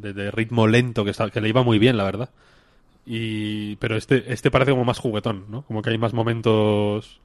de, 0.01 0.13
de 0.13 0.31
ritmo 0.31 0.67
lento, 0.67 1.05
que, 1.05 1.11
está- 1.11 1.31
que 1.31 1.41
le 1.41 1.49
iba 1.49 1.63
muy 1.63 1.79
bien, 1.79 1.97
la 1.97 2.05
verdad. 2.05 2.31
Y, 3.07 3.77
pero 3.77 3.97
este, 3.97 4.33
este 4.33 4.51
parece 4.51 4.73
como 4.73 4.85
más 4.85 4.99
juguetón, 4.99 5.47
¿no? 5.51 5.63
Como 5.63 5.83
que 5.83 5.91
hay 5.91 5.99
más 5.99 6.15
momentos. 6.15 7.21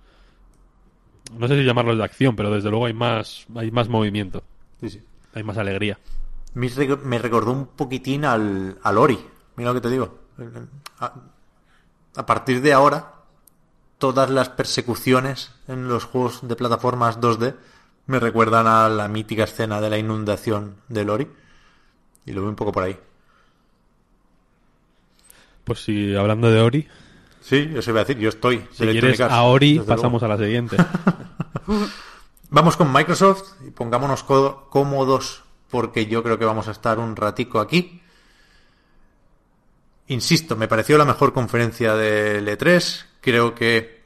No 1.38 1.48
sé 1.48 1.56
si 1.58 1.64
llamarlos 1.64 1.98
de 1.98 2.04
acción, 2.04 2.36
pero 2.36 2.52
desde 2.52 2.70
luego 2.70 2.88
hay 2.88 2.94
más, 2.94 3.46
hay 3.56 3.72
más 3.72 3.88
movimiento, 3.88 4.44
Sí, 4.80 4.90
sí. 4.90 5.04
hay 5.34 5.44
más 5.44 5.58
alegría. 5.58 6.00
Me 6.54 6.68
rec- 6.70 7.02
me 7.04 7.20
recordó 7.20 7.52
un 7.52 7.68
poquitín 7.68 8.26
al, 8.26 8.78
al 8.84 8.98
Ori. 8.98 9.20
Mira 9.56 9.70
lo 9.72 9.76
que 9.76 9.82
te 9.88 9.90
digo. 9.92 10.20
A, 11.00 11.14
a 12.16 12.26
partir 12.26 12.62
de 12.62 12.74
ahora, 12.74 13.14
todas 13.98 14.30
las 14.30 14.50
persecuciones 14.50 15.52
en 15.68 15.88
los 15.90 16.06
juegos 16.06 16.48
de 16.48 16.56
plataformas 16.56 17.20
2D 17.20 17.56
me 18.08 18.20
recuerdan 18.20 18.66
a 18.68 18.90
la 18.90 19.08
mítica 19.08 19.44
escena 19.44 19.80
de 19.82 19.90
la 19.90 19.98
inundación 19.98 20.76
del 20.88 21.10
Ori. 21.10 21.28
Y 22.26 22.32
lo 22.32 22.42
veo 22.42 22.50
un 22.50 22.56
poco 22.56 22.72
por 22.72 22.84
ahí. 22.84 22.98
Pues 25.64 25.84
si 25.84 26.16
hablando 26.16 26.50
de 26.50 26.62
Ori, 26.62 26.88
Sí, 27.42 27.72
eso 27.76 27.92
iba 27.92 28.02
a 28.02 28.04
decir. 28.04 28.22
Yo 28.22 28.30
estoy. 28.30 28.66
si 28.72 28.86
quieres 28.88 29.20
a 29.22 29.44
Ori, 29.44 29.80
pasamos 29.80 30.22
a 30.24 30.28
la 30.28 30.38
siguiente. 30.38 30.78
Vamos 32.52 32.76
con 32.78 32.92
Microsoft 32.92 33.44
y 33.68 33.72
pongámonos 33.72 34.24
cómodos 34.24 35.44
porque 35.70 36.08
yo 36.08 36.24
creo 36.24 36.40
que 36.40 36.46
vamos 36.46 36.68
a 36.68 36.72
estar 36.72 36.98
un 36.98 37.16
ratico 37.16 37.60
aquí. 37.60 38.02
Insisto, 40.08 40.56
me 40.56 40.68
pareció 40.68 40.98
la 40.98 41.06
mejor 41.06 41.34
conferencia 41.34 41.94
del 41.96 42.48
E3. 42.48 43.06
Creo 43.22 43.54
que 43.54 44.02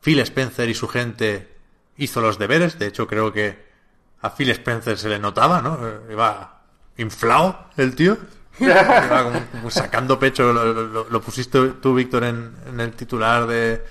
Phil 0.00 0.20
Spencer 0.20 0.68
y 0.70 0.74
su 0.74 0.88
gente 0.88 1.54
hizo 1.98 2.22
los 2.22 2.38
deberes. 2.38 2.78
De 2.78 2.86
hecho, 2.86 3.06
creo 3.06 3.30
que 3.32 3.68
a 4.22 4.30
Phil 4.34 4.50
Spencer 4.50 4.96
se 4.96 5.10
le 5.10 5.18
notaba, 5.18 5.60
¿no? 5.60 5.78
Eh, 5.86 6.00
Iba 6.12 6.62
inflado 6.96 7.66
el 7.76 7.94
tío. 7.94 8.16
Iba 8.60 9.24
como, 9.24 9.40
como 9.52 9.70
sacando 9.70 10.18
pecho. 10.18 10.50
Lo, 10.54 10.72
lo- 10.72 11.10
lo 11.10 11.20
pusiste 11.20 11.68
tú, 11.82 11.94
Víctor, 11.94 12.24
en, 12.24 12.56
en 12.66 12.80
el 12.80 12.92
titular 12.92 13.46
de, 13.46 13.84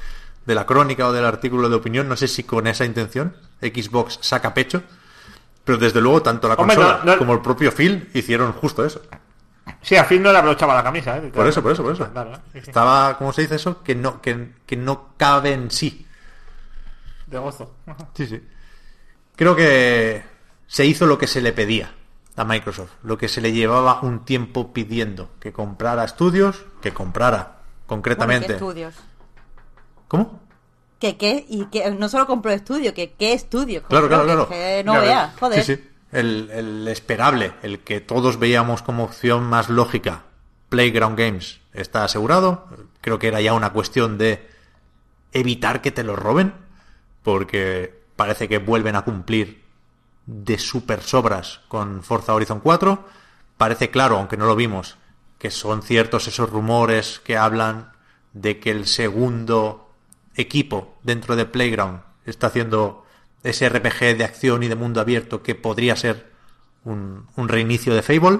de 0.50 0.56
la 0.56 0.66
crónica 0.66 1.08
o 1.08 1.12
del 1.14 1.24
artículo 1.26 1.70
de 1.70 1.76
opinión. 1.76 2.10
No 2.10 2.18
sé 2.18 2.28
si 2.28 2.44
con 2.44 2.66
esa 2.66 2.84
intención. 2.84 3.38
Xbox 3.62 4.18
saca 4.22 4.54
pecho. 4.54 4.82
Pero 5.64 5.78
desde 5.78 6.02
luego, 6.02 6.24
tanto 6.24 6.48
la 6.48 6.56
Hombre, 6.56 6.76
consola 6.76 7.02
no- 7.06 7.12
no- 7.14 7.18
como 7.20 7.34
el 7.34 7.42
propio 7.42 7.72
Phil 7.72 8.10
hicieron 8.16 8.52
justo 8.54 8.84
eso. 8.84 9.02
Sí, 9.82 9.96
a 9.96 10.04
fin 10.04 10.24
no 10.24 10.32
le 10.32 10.40
abrochaba 10.40 10.74
la 10.74 10.82
camisa, 10.84 11.18
¿eh? 11.18 11.30
Por 11.34 11.46
eso, 11.48 11.62
por 11.62 11.72
eso, 11.72 11.84
por 11.84 11.94
eso. 11.94 12.12
Claro, 12.12 12.34
sí, 12.52 12.60
sí. 12.62 12.70
Estaba, 12.72 13.18
¿cómo 13.20 13.32
se 13.32 13.44
dice 13.44 13.56
eso? 13.56 13.84
Que 13.84 13.94
no, 13.94 14.20
que, 14.22 14.54
que 14.66 14.76
no 14.76 15.10
cabe 15.16 15.54
en 15.54 15.70
sí. 15.70 16.08
De 17.28 17.38
gozo. 17.38 17.76
Sí, 18.16 18.26
sí. 18.26 18.42
Creo 19.36 19.56
que 19.56 20.24
se 20.66 20.86
hizo 20.86 21.06
lo 21.06 21.20
que 21.20 21.28
se 21.28 21.42
le 21.42 21.54
pedía 21.54 21.92
a 22.36 22.44
Microsoft, 22.46 22.90
lo 23.04 23.18
que 23.20 23.28
se 23.28 23.42
le 23.42 23.52
llevaba 23.52 24.02
un 24.02 24.26
tiempo 24.26 24.74
pidiendo, 24.74 25.30
que 25.40 25.54
comprara 25.54 26.04
estudios, 26.04 26.66
que 26.82 26.92
comprara 26.94 27.38
Bueno, 27.44 27.60
¿qué 27.82 27.88
concretamente. 27.88 28.54
estudios? 28.54 28.96
¿Cómo? 30.10 30.42
Que 31.00 31.16
qué, 31.16 31.46
y 31.48 31.66
que 31.68 31.90
no 31.92 32.10
solo 32.10 32.28
compró 32.28 32.52
estudio, 32.52 32.94
que 32.94 33.14
qué 33.14 33.32
estudio. 33.32 33.84
Claro, 33.84 34.10
claro, 34.10 34.26
claro. 34.26 34.50
Que 34.50 34.84
no 34.84 34.92
Claro. 34.92 35.08
vea, 35.08 35.34
joder. 35.40 35.64
Sí, 35.64 35.76
sí. 35.76 35.90
El, 36.12 36.50
el 36.52 36.88
esperable, 36.90 37.54
el 37.62 37.80
que 37.80 38.02
todos 38.02 38.38
veíamos 38.38 38.82
como 38.82 39.04
opción 39.06 39.44
más 39.44 39.70
lógica, 39.70 40.24
Playground 40.68 41.18
Games, 41.18 41.62
está 41.72 42.04
asegurado. 42.04 42.66
Creo 43.00 43.18
que 43.20 43.28
era 43.30 43.40
ya 43.40 43.54
una 43.54 43.72
cuestión 43.72 44.18
de 44.18 44.50
evitar 45.32 45.82
que 45.82 45.92
te 45.92 46.04
lo 46.04 46.16
roben, 46.18 46.54
porque 47.24 47.98
parece 48.16 48.50
que 48.50 48.58
vuelven 48.58 48.96
a 48.96 49.04
cumplir 49.04 49.64
de 50.26 50.58
super 50.58 51.02
sobras 51.02 51.62
con 51.68 52.04
Forza 52.04 52.34
Horizon 52.34 52.60
4. 52.60 53.06
Parece 53.58 53.90
claro, 53.90 54.18
aunque 54.18 54.38
no 54.38 54.46
lo 54.46 54.56
vimos, 54.56 54.98
que 55.38 55.52
son 55.52 55.82
ciertos 55.84 56.28
esos 56.28 56.50
rumores 56.50 57.20
que 57.24 57.38
hablan 57.38 57.92
de 58.34 58.60
que 58.60 58.72
el 58.72 58.86
segundo 58.88 59.89
equipo 60.40 60.98
dentro 61.04 61.36
de 61.36 61.46
Playground 61.46 62.02
está 62.26 62.48
haciendo 62.48 63.06
ese 63.44 63.70
RPG 63.70 64.18
de 64.18 64.24
acción 64.24 64.64
y 64.64 64.68
de 64.68 64.76
mundo 64.76 65.00
abierto 65.02 65.42
que 65.44 65.56
podría 65.56 65.96
ser 65.96 66.30
un, 66.84 67.28
un 67.36 67.48
reinicio 67.50 67.94
de 67.96 68.02
Fable. 68.02 68.40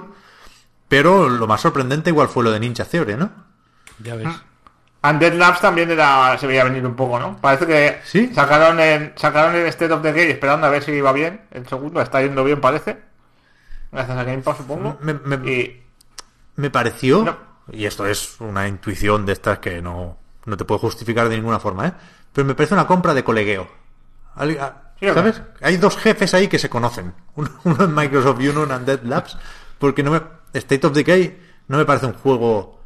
Pero 0.88 1.28
lo 1.28 1.46
más 1.46 1.60
sorprendente 1.60 2.10
igual 2.10 2.28
fue 2.28 2.42
lo 2.44 2.50
de 2.50 2.60
Ninja 2.60 2.84
Theory, 2.84 3.14
¿no? 3.16 3.30
Ya 4.02 4.16
ves. 4.16 4.28
Undead 5.02 5.34
Labs 5.34 5.60
también 5.60 5.90
era, 5.90 6.36
se 6.38 6.46
veía 6.46 6.64
venir 6.64 6.84
un 6.84 6.94
poco, 6.94 7.18
¿no? 7.18 7.36
Parece 7.40 7.66
que 7.66 8.00
Sí. 8.04 8.30
sacaron 8.34 8.78
el, 8.80 9.12
sacaron 9.16 9.54
el 9.54 9.66
State 9.68 9.92
of 9.92 10.02
the 10.02 10.10
Gate 10.12 10.30
esperando 10.30 10.66
a 10.66 10.70
ver 10.70 10.82
si 10.82 10.90
iba 10.92 11.12
bien. 11.12 11.42
El 11.52 11.66
segundo 11.66 12.02
está 12.02 12.20
yendo 12.20 12.44
bien, 12.44 12.60
parece. 12.60 12.98
Gracias 13.92 14.18
a 14.18 14.24
Game 14.24 14.42
Pass, 14.42 14.58
supongo. 14.58 14.98
Me- 15.00 15.14
me- 15.14 15.50
Y 15.50 15.82
Me 16.56 16.68
pareció, 16.70 17.24
No. 17.24 17.36
y 17.72 17.86
esto 17.86 18.06
es 18.06 18.38
una 18.40 18.68
intuición 18.68 19.24
de 19.24 19.32
estas 19.32 19.60
que 19.60 19.80
no, 19.80 20.18
no 20.46 20.56
te 20.56 20.64
puedo 20.64 20.78
justificar 20.78 21.28
de 21.28 21.36
ninguna 21.36 21.60
forma, 21.60 21.86
¿eh? 21.88 21.92
Pero 22.32 22.46
me 22.46 22.54
parece 22.54 22.74
una 22.74 22.86
compra 22.86 23.14
de 23.14 23.24
colegueo. 23.24 23.68
Al- 24.34 24.58
a- 24.58 24.82
Sí, 25.00 25.06
¿o 25.06 25.08
no? 25.10 25.14
¿Sabes? 25.14 25.40
Hay 25.62 25.78
dos 25.78 25.96
jefes 25.96 26.34
ahí 26.34 26.46
que 26.48 26.58
se 26.58 26.68
conocen. 26.68 27.14
Uno, 27.36 27.48
uno 27.64 27.84
en 27.84 27.94
Microsoft 27.94 28.40
y 28.42 28.48
uno 28.48 28.64
en 28.64 28.72
Undead 28.72 29.02
Labs. 29.04 29.38
Porque 29.78 30.02
no 30.02 30.10
me, 30.10 30.20
State 30.52 30.86
of 30.86 30.92
Decay 30.92 31.40
no 31.68 31.78
me 31.78 31.86
parece 31.86 32.04
un 32.06 32.12
juego 32.12 32.80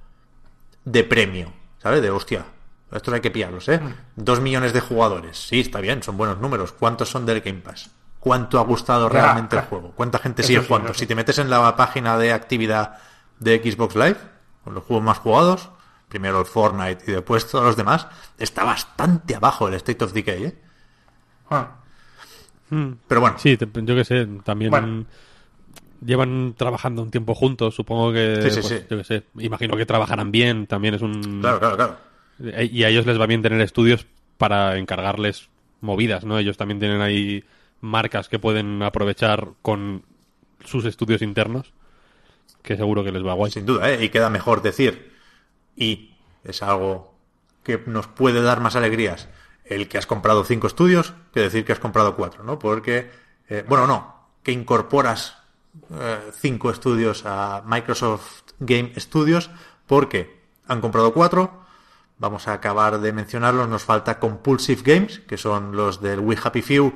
de 0.84 1.02
premio. 1.02 1.52
¿Sabes? 1.82 2.00
De 2.02 2.10
hostia. 2.10 2.44
Estos 2.92 3.12
hay 3.12 3.20
que 3.20 3.32
pillarlos, 3.32 3.68
¿eh? 3.68 3.80
Mm. 3.80 3.94
Dos 4.14 4.40
millones 4.40 4.72
de 4.72 4.80
jugadores. 4.80 5.48
Sí, 5.48 5.58
está 5.60 5.80
bien, 5.80 6.02
son 6.04 6.16
buenos 6.16 6.38
números. 6.38 6.70
¿Cuántos 6.72 7.08
son 7.10 7.26
del 7.26 7.40
Game 7.40 7.58
Pass? 7.60 7.90
¿Cuánto 8.20 8.60
ha 8.60 8.62
gustado 8.62 9.08
realmente 9.08 9.56
el 9.56 9.62
juego? 9.62 9.90
¿Cuánta 9.96 10.18
gente 10.18 10.44
sigue 10.44 10.60
sí, 10.60 10.66
jugando? 10.68 10.94
Si 10.94 11.06
te 11.06 11.14
metes 11.16 11.38
en 11.38 11.50
la 11.50 11.74
página 11.76 12.16
de 12.16 12.32
actividad 12.32 12.98
de 13.40 13.60
Xbox 13.60 13.96
Live, 13.96 14.16
con 14.62 14.74
los 14.74 14.84
juegos 14.84 15.04
más 15.04 15.18
jugados, 15.18 15.68
primero 16.08 16.40
el 16.40 16.46
Fortnite 16.46 17.04
y 17.08 17.12
después 17.12 17.46
todos 17.48 17.64
los 17.64 17.76
demás, 17.76 18.06
está 18.38 18.64
bastante 18.64 19.34
abajo 19.34 19.68
el 19.68 19.74
State 19.74 20.04
of 20.04 20.12
Decay, 20.12 20.44
¿eh? 20.44 20.54
ah, 21.50 21.76
Pero 23.08 23.20
bueno, 23.20 23.38
Sí, 23.38 23.56
te- 23.56 23.68
yo 23.72 23.94
que 23.94 24.04
sé, 24.04 24.26
también 24.44 24.70
Bueno. 24.70 25.04
llevan 26.04 26.54
trabajando 26.56 27.02
un 27.02 27.10
tiempo 27.10 27.34
juntos, 27.34 27.74
supongo 27.74 28.12
que, 28.12 28.38
Sí, 28.42 28.50
sí, 28.50 28.60
pues, 28.60 28.66
sí. 28.80 28.86
yo 28.90 28.96
que 28.98 29.04
sé, 29.04 29.22
imagino 29.38 29.76
que 29.76 29.86
trabajarán 29.86 30.30
bien, 30.32 30.66
también 30.66 30.94
es 30.94 31.02
un... 31.02 31.40
claro, 31.40 31.58
claro, 31.58 31.76
claro. 31.76 31.96
Eh, 32.42 32.68
Y 32.72 32.84
a 32.84 32.88
ellos 32.88 33.06
les 33.06 33.20
va 33.20 33.26
bien 33.26 33.42
tener 33.42 33.60
estudios 33.60 34.06
para 34.38 34.76
encargarles 34.78 35.48
movidas, 35.80 36.24
¿no? 36.24 36.38
Ellos 36.38 36.56
también 36.56 36.80
tienen 36.80 37.00
ahí 37.00 37.44
marcas 37.80 38.28
que 38.28 38.38
pueden 38.38 38.82
aprovechar 38.82 39.50
con 39.62 40.02
sus 40.64 40.84
estudios 40.84 41.22
internos, 41.22 41.72
que 42.62 42.76
seguro 42.76 43.04
que 43.04 43.12
les 43.12 43.24
va 43.24 43.34
guay. 43.34 43.52
Sin 43.52 43.66
duda, 43.66 43.90
¿eh? 43.90 44.04
Y 44.04 44.08
queda 44.08 44.30
mejor 44.30 44.62
decir, 44.62 45.12
y 45.76 46.14
es 46.44 46.62
algo 46.62 47.14
que 47.62 47.82
nos 47.86 48.06
puede 48.06 48.42
dar 48.42 48.60
más 48.60 48.76
alegrías, 48.76 49.28
el 49.64 49.88
que 49.88 49.98
has 49.98 50.06
comprado 50.06 50.44
cinco 50.44 50.66
estudios 50.66 51.14
que 51.32 51.40
decir 51.40 51.64
que 51.64 51.72
has 51.72 51.80
comprado 51.80 52.16
cuatro, 52.16 52.44
¿no? 52.44 52.58
Porque, 52.58 53.10
eh, 53.48 53.64
bueno, 53.66 53.86
no, 53.86 54.28
que 54.42 54.52
incorporas 54.52 55.38
eh, 55.90 56.30
cinco 56.32 56.70
estudios 56.70 57.24
a 57.26 57.62
Microsoft 57.66 58.42
Game 58.60 58.92
Studios 58.96 59.50
porque 59.86 60.42
han 60.68 60.80
comprado 60.80 61.12
cuatro. 61.12 61.64
Vamos 62.18 62.46
a 62.46 62.52
acabar 62.52 63.00
de 63.00 63.12
mencionarlos. 63.12 63.68
Nos 63.68 63.82
falta 63.82 64.20
Compulsive 64.20 64.82
Games, 64.84 65.20
que 65.20 65.36
son 65.36 65.74
los 65.74 66.00
del 66.00 66.20
We 66.20 66.38
Happy 66.42 66.62
Few, 66.62 66.92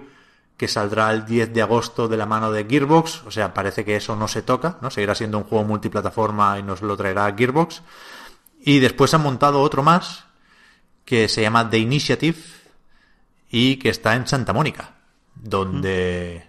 que 0.56 0.68
saldrá 0.68 1.10
el 1.10 1.24
10 1.24 1.52
de 1.52 1.62
agosto 1.62 2.08
de 2.08 2.16
la 2.16 2.26
mano 2.26 2.52
de 2.52 2.64
Gearbox. 2.64 3.24
O 3.26 3.30
sea, 3.30 3.52
parece 3.52 3.84
que 3.84 3.96
eso 3.96 4.14
no 4.14 4.28
se 4.28 4.42
toca, 4.42 4.78
¿no? 4.80 4.90
Seguirá 4.90 5.14
siendo 5.14 5.38
un 5.38 5.44
juego 5.44 5.64
multiplataforma 5.64 6.58
y 6.58 6.62
nos 6.62 6.82
lo 6.82 6.96
traerá 6.96 7.34
Gearbox. 7.36 7.82
Y 8.60 8.80
después 8.80 9.14
han 9.14 9.22
montado 9.22 9.60
otro 9.60 9.82
más, 9.82 10.24
que 11.04 11.28
se 11.28 11.42
llama 11.42 11.68
The 11.70 11.78
Initiative, 11.78 12.38
y 13.50 13.76
que 13.76 13.88
está 13.88 14.14
en 14.14 14.26
Santa 14.26 14.52
Mónica, 14.52 14.94
donde 15.34 16.46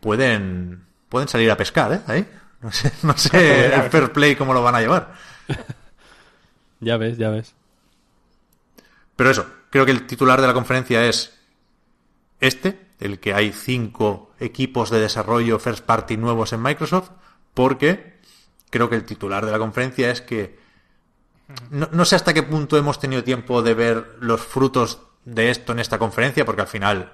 pueden, 0.00 0.86
pueden 1.08 1.28
salir 1.28 1.50
a 1.50 1.56
pescar, 1.56 1.92
¿eh? 1.92 2.00
Ahí. 2.06 2.28
No 2.60 2.72
sé, 2.72 2.92
no 3.02 3.16
sé 3.16 3.74
el 3.74 3.90
fair 3.90 4.12
play 4.12 4.34
cómo 4.34 4.54
lo 4.54 4.62
van 4.62 4.74
a 4.74 4.80
llevar. 4.80 5.14
Ya 6.78 6.98
ves, 6.98 7.16
ya 7.16 7.30
ves. 7.30 7.54
Pero 9.16 9.30
eso, 9.30 9.46
creo 9.70 9.86
que 9.86 9.92
el 9.92 10.06
titular 10.06 10.40
de 10.40 10.46
la 10.46 10.52
conferencia 10.52 11.06
es 11.06 11.38
este, 12.40 12.88
el 13.00 13.18
que 13.18 13.34
hay 13.34 13.52
cinco 13.52 14.34
equipos 14.38 14.90
de 14.90 15.00
desarrollo 15.00 15.58
first 15.58 15.84
party 15.84 16.16
nuevos 16.16 16.52
en 16.52 16.62
Microsoft, 16.62 17.10
porque 17.54 18.18
creo 18.70 18.90
que 18.90 18.96
el 18.96 19.04
titular 19.04 19.46
de 19.46 19.52
la 19.52 19.58
conferencia 19.58 20.10
es 20.10 20.20
que 20.20 20.58
no, 21.70 21.88
no 21.92 22.04
sé 22.04 22.16
hasta 22.16 22.34
qué 22.34 22.42
punto 22.42 22.76
hemos 22.76 22.98
tenido 22.98 23.22
tiempo 23.24 23.62
de 23.62 23.74
ver 23.74 24.16
los 24.20 24.40
frutos 24.40 25.00
de 25.24 25.50
esto 25.50 25.72
en 25.72 25.78
esta 25.80 25.98
conferencia, 25.98 26.44
porque 26.44 26.62
al 26.62 26.68
final 26.68 27.12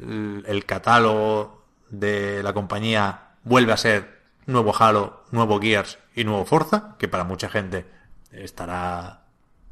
el, 0.00 0.64
catálogo 0.66 1.62
de 1.90 2.42
la 2.42 2.52
compañía 2.52 3.32
vuelve 3.44 3.72
a 3.72 3.76
ser 3.76 4.22
nuevo 4.46 4.74
Halo, 4.78 5.24
nuevo 5.30 5.60
Gears 5.60 5.98
y 6.14 6.24
nuevo 6.24 6.44
Forza, 6.44 6.96
que 6.98 7.08
para 7.08 7.24
mucha 7.24 7.48
gente 7.48 7.86
estará 8.32 9.22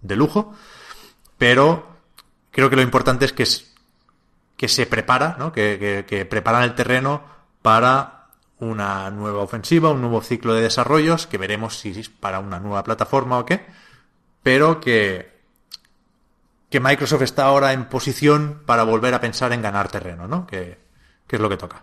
de 0.03 0.17
lujo. 0.17 0.55
Pero 1.39 1.87
creo 2.51 2.69
que 2.71 2.77
lo 2.77 2.83
importante 2.83 3.25
es 3.25 3.33
que, 3.33 3.43
es- 3.45 3.75
que 4.57 4.69
se 4.69 4.87
prepara, 4.87 5.37
¿no? 5.39 5.53
Que- 5.53 6.05
que 6.07 6.25
preparan 6.27 6.63
el 6.65 6.75
terreno 6.75 7.23
para 7.63 8.20
una 8.61 9.11
nueva 9.11 9.43
ofensiva, 9.43 9.91
un 9.91 10.01
nuevo 10.01 10.21
ciclo 10.21 10.55
de 10.55 10.63
desarrollos, 10.63 11.27
que 11.27 11.39
veremos 11.39 11.79
si 11.79 11.99
es 11.99 12.09
para 12.09 12.39
una 12.39 12.61
nueva 12.61 12.85
plataforma 12.85 13.39
o 13.39 13.47
qué, 13.47 13.67
pero 14.43 14.81
que, 14.81 15.41
que 16.69 16.81
Microsoft 16.81 17.23
está 17.23 17.45
ahora 17.45 17.73
en 17.73 17.87
posición 17.87 18.63
para 18.67 18.85
volver 18.85 19.15
a 19.15 19.21
pensar 19.21 19.53
en 19.53 19.63
ganar 19.63 19.89
terreno, 19.89 20.29
¿no? 20.29 20.47
Que, 20.47 20.79
que 21.27 21.37
es 21.37 21.43
lo 21.43 21.49
que 21.49 21.57
toca. 21.57 21.83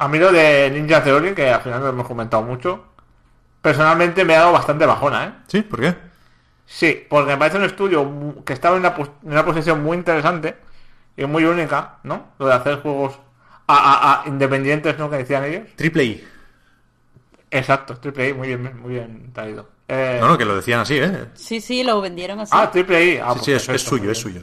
A 0.00 0.08
mí 0.08 0.18
lo 0.18 0.32
de 0.32 0.70
Ninja 0.70 1.02
Theory, 1.02 1.34
que 1.34 1.50
al 1.50 1.60
final 1.60 1.80
lo 1.80 1.88
hemos 1.88 2.06
comentado 2.06 2.42
mucho, 2.42 2.84
personalmente 3.60 4.24
me 4.24 4.36
ha 4.36 4.40
dado 4.40 4.52
bastante 4.52 4.86
bajona, 4.86 5.24
¿eh? 5.24 5.32
¿Sí? 5.48 5.62
¿Por 5.62 5.80
qué? 5.80 5.96
Sí, 6.66 7.06
porque 7.08 7.32
me 7.32 7.38
parece 7.38 7.56
un 7.56 7.64
estudio 7.64 8.44
que 8.44 8.52
estaba 8.52 8.76
en 8.76 8.82
una, 8.82 8.94
en 8.94 9.32
una 9.32 9.44
posición 9.44 9.82
muy 9.82 9.96
interesante 9.96 10.56
y 11.16 11.24
muy 11.24 11.44
única, 11.44 11.98
¿no? 12.04 12.28
Lo 12.38 12.46
de 12.46 12.54
hacer 12.54 12.80
juegos 12.80 13.18
a, 13.68 13.74
a- 13.76 14.22
a 14.24 14.28
independientes, 14.28 14.98
¿no? 14.98 15.08
Que 15.08 15.18
decían 15.18 15.44
ellos. 15.44 15.68
Triple 15.76 16.04
I. 16.04 16.24
Exacto, 17.50 17.96
Triple 17.98 18.28
I, 18.30 18.34
muy 18.34 18.48
bien, 18.48 18.80
muy 18.80 18.90
bien 18.94 19.32
traído. 19.32 19.68
Eh, 19.88 20.18
No, 20.20 20.28
no, 20.28 20.36
que 20.38 20.44
lo 20.44 20.56
decían 20.56 20.80
así, 20.80 20.98
¿eh? 20.98 21.26
Sí, 21.34 21.60
sí, 21.60 21.82
lo 21.82 22.00
vendieron 22.00 22.40
así. 22.40 22.52
Ah, 22.54 22.70
Triple 22.70 23.04
I. 23.14 23.18
Ah, 23.18 23.32
Sí, 23.32 23.34
pues 23.34 23.44
sí, 23.44 23.52
es, 23.52 23.66
perfecto, 23.66 23.72
es 23.74 23.82
suyo, 23.82 24.10
es 24.10 24.18
suyo. 24.18 24.42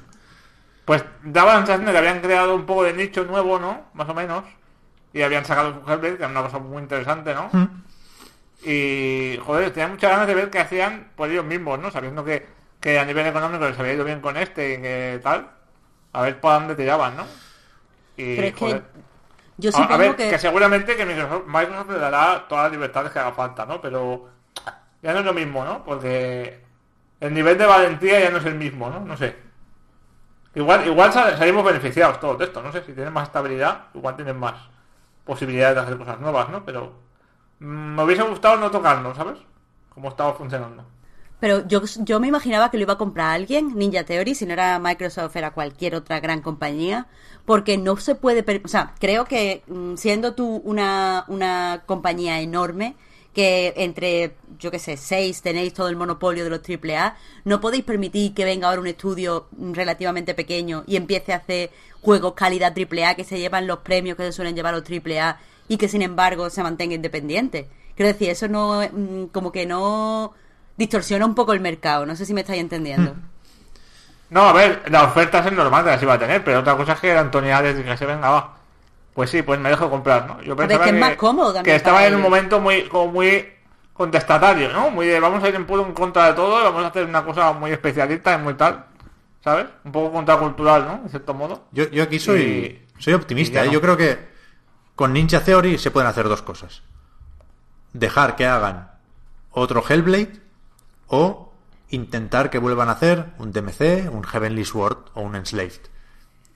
Pues 0.86 1.04
daba 1.24 1.54
la 1.54 1.58
sensación 1.60 1.86
de 1.86 1.92
que 1.92 1.98
habían 1.98 2.22
creado 2.22 2.56
un 2.56 2.66
poco 2.66 2.84
de 2.84 2.94
nicho 2.94 3.24
nuevo, 3.26 3.60
¿no? 3.60 3.86
Más 3.94 4.08
o 4.10 4.14
menos. 4.14 4.44
Y 5.14 5.22
habían 5.22 5.46
sacado 5.46 5.74
su 5.74 5.80
Hellblade, 5.92 6.18
que 6.18 6.24
era 6.24 6.28
una 6.28 6.44
cosa 6.44 6.60
muy 6.60 6.82
interesante, 6.82 7.34
¿no? 7.34 7.50
Y, 8.64 9.38
joder, 9.46 9.72
tenía 9.72 9.88
muchas 9.88 10.10
ganas 10.12 10.28
de 10.28 10.34
ver 10.36 10.50
qué 10.50 10.60
hacían 10.60 11.10
por 11.16 11.30
ellos 11.30 11.46
mismos, 11.46 11.80
¿no? 11.80 11.92
Sabiendo 11.92 12.24
que, 12.26 12.46
que 12.80 12.98
a 13.00 13.06
nivel 13.06 13.28
económico 13.28 13.68
les 13.68 13.78
había 13.80 13.94
ido 13.94 14.04
bien 14.04 14.22
con 14.22 14.38
este 14.38 14.74
y 14.74 14.82
que 14.82 15.20
tal. 15.24 15.50
A 16.14 16.22
ver 16.24 16.40
por 16.40 16.54
dónde 16.54 16.76
tiraban, 16.76 17.16
¿no? 17.18 17.24
Y, 18.18 18.36
Pero 18.36 18.48
es 18.48 18.54
que 18.54 18.60
joder. 18.60 18.84
Yo 19.58 19.72
A- 19.74 19.98
ver, 19.98 20.16
que... 20.16 20.30
que... 20.32 20.40
seguramente 20.40 20.96
que 20.96 21.06
Microsoft, 21.06 21.46
Microsoft 21.48 21.90
le 21.92 22.00
dará 22.00 22.48
todas 22.48 22.66
las 22.66 22.72
libertades 22.74 23.12
que 23.12 23.20
haga 23.20 23.32
falta, 23.34 23.66
¿no? 23.66 23.82
Pero 23.82 24.30
ya 25.02 25.14
no 25.14 25.20
es 25.20 25.26
lo 25.26 25.34
mismo, 25.34 25.64
¿no? 25.66 25.84
Porque 25.84 26.64
el 27.20 27.34
nivel 27.34 27.58
de 27.58 27.66
valentía 27.66 28.20
ya 28.20 28.30
no 28.32 28.38
es 28.38 28.46
el 28.46 28.56
mismo, 28.56 28.90
¿no? 28.90 29.00
No 29.02 29.16
sé. 29.18 29.36
Igual, 30.56 30.88
igual 30.88 31.12
sal- 31.12 31.38
salimos 31.38 31.66
beneficiados 31.66 32.20
todos 32.20 32.40
de 32.40 32.46
esto, 32.46 32.62
no 32.62 32.72
sé, 32.72 32.84
si 32.84 32.94
tienen 32.94 33.12
más 33.14 33.28
estabilidad, 33.28 33.88
igual 33.94 34.16
tienen 34.16 34.40
más 34.40 34.56
posibilidades 35.26 35.76
de 35.76 35.82
hacer 35.82 35.98
cosas 35.98 36.20
nuevas, 36.20 36.50
¿no? 36.50 36.64
Pero 36.64 36.94
mm, 37.60 37.96
me 37.96 38.04
hubiese 38.04 38.24
gustado 38.24 38.58
no 38.58 38.72
tocarlo, 38.72 39.14
¿sabes? 39.16 39.38
Cómo 39.94 40.10
estaba 40.10 40.34
funcionando. 40.34 40.86
Pero 41.46 41.68
yo, 41.68 41.84
yo 42.00 42.20
me 42.20 42.28
imaginaba 42.28 42.72
que 42.72 42.78
lo 42.78 42.86
iba 42.86 42.94
a 42.94 42.98
comprar 42.98 43.36
alguien, 43.36 43.78
Ninja 43.78 44.04
Theory, 44.04 44.34
si 44.34 44.48
no 44.48 44.54
era 44.54 44.80
Microsoft, 44.80 45.36
era 45.36 45.52
cualquier 45.52 45.94
otra 45.94 46.20
gran 46.20 46.42
compañía, 46.42 47.06
porque 47.46 47.78
no 47.78 47.98
se 47.98 48.16
puede... 48.16 48.44
O 48.64 48.68
sea, 48.68 48.96
creo 49.00 49.26
que 49.26 49.62
mm, 49.68 49.94
siendo 49.94 50.34
tú 50.34 50.64
una, 50.66 51.24
una 51.28 51.84
compañía 51.86 52.42
enorme, 52.42 52.96
que 53.32 53.76
entre, 53.78 54.38
yo 54.58 54.72
qué 54.72 54.80
sé, 54.80 54.98
seis 54.98 55.44
tenéis 55.44 55.76
todo 55.76 55.88
el 55.88 55.96
monopolio 55.96 56.44
de 56.44 56.50
los 56.50 56.62
AAA, 56.68 57.16
no 57.44 57.62
podéis 57.62 57.84
permitir 57.84 58.34
que 58.34 58.44
venga 58.44 58.68
ahora 58.68 58.82
un 58.82 58.88
estudio 58.88 59.48
relativamente 59.56 60.34
pequeño 60.34 60.84
y 60.88 60.96
empiece 60.96 61.32
a 61.32 61.36
hacer 61.36 61.70
juegos 62.02 62.34
calidad 62.34 62.74
AAA 62.76 63.14
que 63.14 63.24
se 63.24 63.38
llevan 63.38 63.68
los 63.68 63.82
premios 63.82 64.18
que 64.18 64.24
se 64.24 64.32
suelen 64.32 64.56
llevar 64.56 64.74
los 64.74 64.90
AAA 64.90 65.38
y 65.68 65.78
que 65.78 65.90
sin 65.90 66.02
embargo 66.02 66.50
se 66.50 66.64
mantenga 66.64 66.96
independiente. 66.96 67.68
Quiero 67.96 68.12
decir, 68.12 68.32
eso 68.32 68.48
no, 68.48 68.82
mm, 68.82 69.26
como 69.28 69.52
que 69.52 69.68
no 69.68 70.34
distorsiona 70.78 71.26
un 71.26 71.36
poco 71.36 71.54
el 71.54 71.60
mercado. 71.60 72.06
No 72.06 72.16
sé 72.16 72.26
si 72.26 72.34
me 72.34 72.42
estáis 72.42 72.62
entendiendo. 72.62 73.16
No, 74.30 74.42
a 74.50 74.54
ver, 74.54 74.84
la 74.90 75.04
oferta 75.04 75.40
es 75.40 75.52
normal 75.54 75.84
que 75.84 75.92
las 75.92 76.02
iba 76.02 76.14
a 76.14 76.20
tener, 76.20 76.44
pero 76.44 76.60
otra 76.60 76.76
cosa 76.76 76.94
es 76.94 77.00
que 77.00 77.12
Antonia 77.16 77.62
desde 77.62 77.84
que 77.84 77.96
se 77.98 78.06
venga, 78.06 78.30
va. 78.30 78.56
Pues 79.14 79.30
sí, 79.30 79.44
pues 79.44 79.60
me 79.60 79.70
dejo 79.70 79.90
comprar, 79.90 80.26
¿no? 80.28 80.42
Yo 80.42 80.56
ver, 80.56 80.68
pensaba 80.68 80.84
que 80.86 80.96
es 80.96 81.00
más 81.00 81.16
cómodo 81.16 81.54
también 81.54 81.64
que 81.74 81.76
estaba 81.76 82.06
en 82.06 82.16
un 82.16 82.22
momento 82.22 82.60
muy, 82.60 82.84
como 82.90 83.12
muy 83.14 83.48
contestatario, 83.94 84.74
¿no? 84.74 84.90
Muy 84.90 85.06
de 85.08 85.20
vamos 85.22 85.42
a 85.44 85.48
ir 85.48 85.56
en 85.56 85.66
puro 85.66 85.86
en 85.86 85.94
contra 85.94 86.28
de 86.28 86.34
todo, 86.34 86.60
y 86.60 86.64
vamos 86.64 86.84
a 86.84 86.88
hacer 86.88 87.06
una 87.06 87.24
cosa 87.24 87.54
muy 87.54 87.72
especialista 87.72 88.34
y 88.34 88.40
muy 88.40 88.56
tal, 88.56 88.86
¿sabes? 89.42 89.68
Un 89.86 89.92
poco 89.94 90.12
contracultural, 90.12 90.86
¿no? 90.86 90.94
En 91.04 91.10
cierto 91.10 91.34
modo. 91.34 91.66
Yo, 91.72 91.90
yo 91.92 92.04
aquí 92.04 92.20
soy, 92.20 92.42
Y- 92.42 92.86
soy 93.02 93.14
optimista. 93.14 93.64
¿eh? 93.64 93.68
no. 93.68 93.72
Yo 93.74 93.80
creo 93.82 93.96
que 93.96 94.18
con 94.96 95.14
Ninja 95.14 95.40
Theory 95.40 95.78
se 95.78 95.92
pueden 95.92 96.10
hacer 96.10 96.28
dos 96.28 96.42
cosas. 96.42 96.82
Dejar 97.94 98.36
que 98.36 98.46
hagan 98.46 98.90
otro 99.52 99.82
Hellblade 99.88 100.42
o 101.08 101.54
intentar 101.90 102.50
que 102.50 102.60
vuelvan 102.60 102.90
a 102.90 102.94
hacer 102.94 103.34
un 103.38 103.52
DMC, 103.52 104.12
un 104.12 104.24
Heavenly 104.24 104.66
Sword 104.66 104.98
o 105.14 105.22
un 105.22 105.36
Enslaved. 105.36 105.82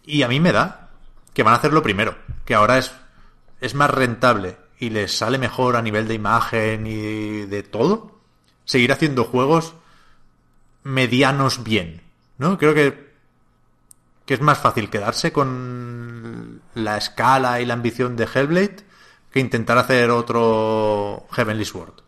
Y 0.04 0.24
a 0.24 0.28
mí 0.28 0.40
me 0.40 0.52
da 0.52 0.90
que 1.34 1.44
van 1.44 1.54
a 1.54 1.58
hacer 1.58 1.74
lo 1.74 1.84
primero, 1.84 2.18
que 2.46 2.56
ahora 2.56 2.78
es, 2.78 2.92
es 3.62 3.76
más 3.76 3.92
rentable 3.92 4.58
y 4.80 4.90
les 4.90 5.18
sale 5.18 5.38
mejor 5.38 5.76
a 5.76 5.82
nivel 5.82 6.08
de 6.08 6.16
imagen 6.16 6.88
y 6.88 7.46
de 7.46 7.64
todo, 7.64 8.20
seguir 8.66 8.92
haciendo 8.92 9.24
juegos 9.24 9.76
medianos 10.84 11.64
bien, 11.64 12.02
¿no? 12.38 12.58
Creo 12.58 12.74
que 12.74 13.10
que 14.30 14.36
es 14.36 14.42
más 14.42 14.60
fácil 14.60 14.92
quedarse 14.92 15.34
con 15.34 16.62
la 16.76 16.98
escala 16.98 17.62
y 17.62 17.66
la 17.66 17.74
ambición 17.74 18.16
de 18.16 18.26
Hellblade 18.32 18.86
que 19.32 19.40
intentar 19.40 19.80
hacer 19.80 20.12
otro 20.12 21.26
Heavenly 21.32 21.66
Sword. 21.66 22.04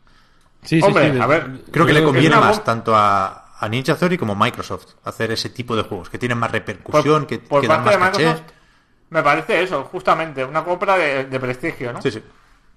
Sí, 0.64 0.80
sí, 0.80 0.88
Hombre, 0.88 1.12
sí. 1.12 1.20
a 1.20 1.28
ver, 1.28 1.62
Creo 1.72 1.86
que 1.86 1.94
le 1.94 2.04
conviene 2.04 2.36
más 2.36 2.64
tanto 2.64 2.96
a, 2.96 3.56
a 3.60 3.70
Ninja 3.70 3.96
Theory 3.96 4.18
como 4.18 4.34
a 4.34 4.36
Microsoft 4.36 4.96
hacer 5.04 5.32
ese 5.32 5.50
tipo 5.50 5.76
de 5.76 5.84
juegos 5.84 6.10
que 6.10 6.18
tienen 6.20 6.38
más 6.38 6.52
repercusión, 6.52 7.26
que, 7.26 7.40
por 7.40 7.62
que 7.62 7.68
dan 7.68 7.84
parte 7.84 7.98
más 7.98 8.12
de 8.12 8.18
caché. 8.18 8.26
Microsoft, 8.26 8.52
me 9.10 9.24
parece 9.24 9.64
eso, 9.64 9.84
justamente, 9.86 10.46
una 10.46 10.64
compra 10.64 10.98
de, 10.98 11.26
de 11.26 11.40
prestigio, 11.40 11.92
¿no? 11.94 12.02
Sí, 12.02 12.12
sí. 12.12 12.24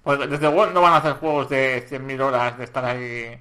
Porque 0.02 0.26
desde 0.26 0.46
luego 0.50 0.66
no 0.66 0.80
van 0.82 0.94
a 0.94 0.96
hacer 0.96 1.14
juegos 1.14 1.48
de 1.48 1.86
100.000 1.88 2.20
horas 2.22 2.58
de 2.58 2.64
estar 2.64 2.84
ahí 2.84 3.38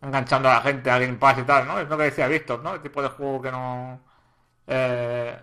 enganchando 0.00 0.48
a 0.48 0.54
la 0.54 0.60
gente 0.62 0.90
a 0.90 0.98
Game 0.98 1.14
Pass 1.14 1.38
y 1.38 1.42
tal, 1.42 1.66
¿no? 1.66 1.78
Es 1.80 1.88
lo 1.88 1.96
que 1.96 2.04
decía 2.04 2.28
Víctor, 2.28 2.60
¿no? 2.62 2.74
El 2.74 2.80
tipo 2.82 3.02
de 3.02 3.08
juego 3.08 3.42
que 3.42 3.50
no... 3.52 4.00
eh, 4.66 5.38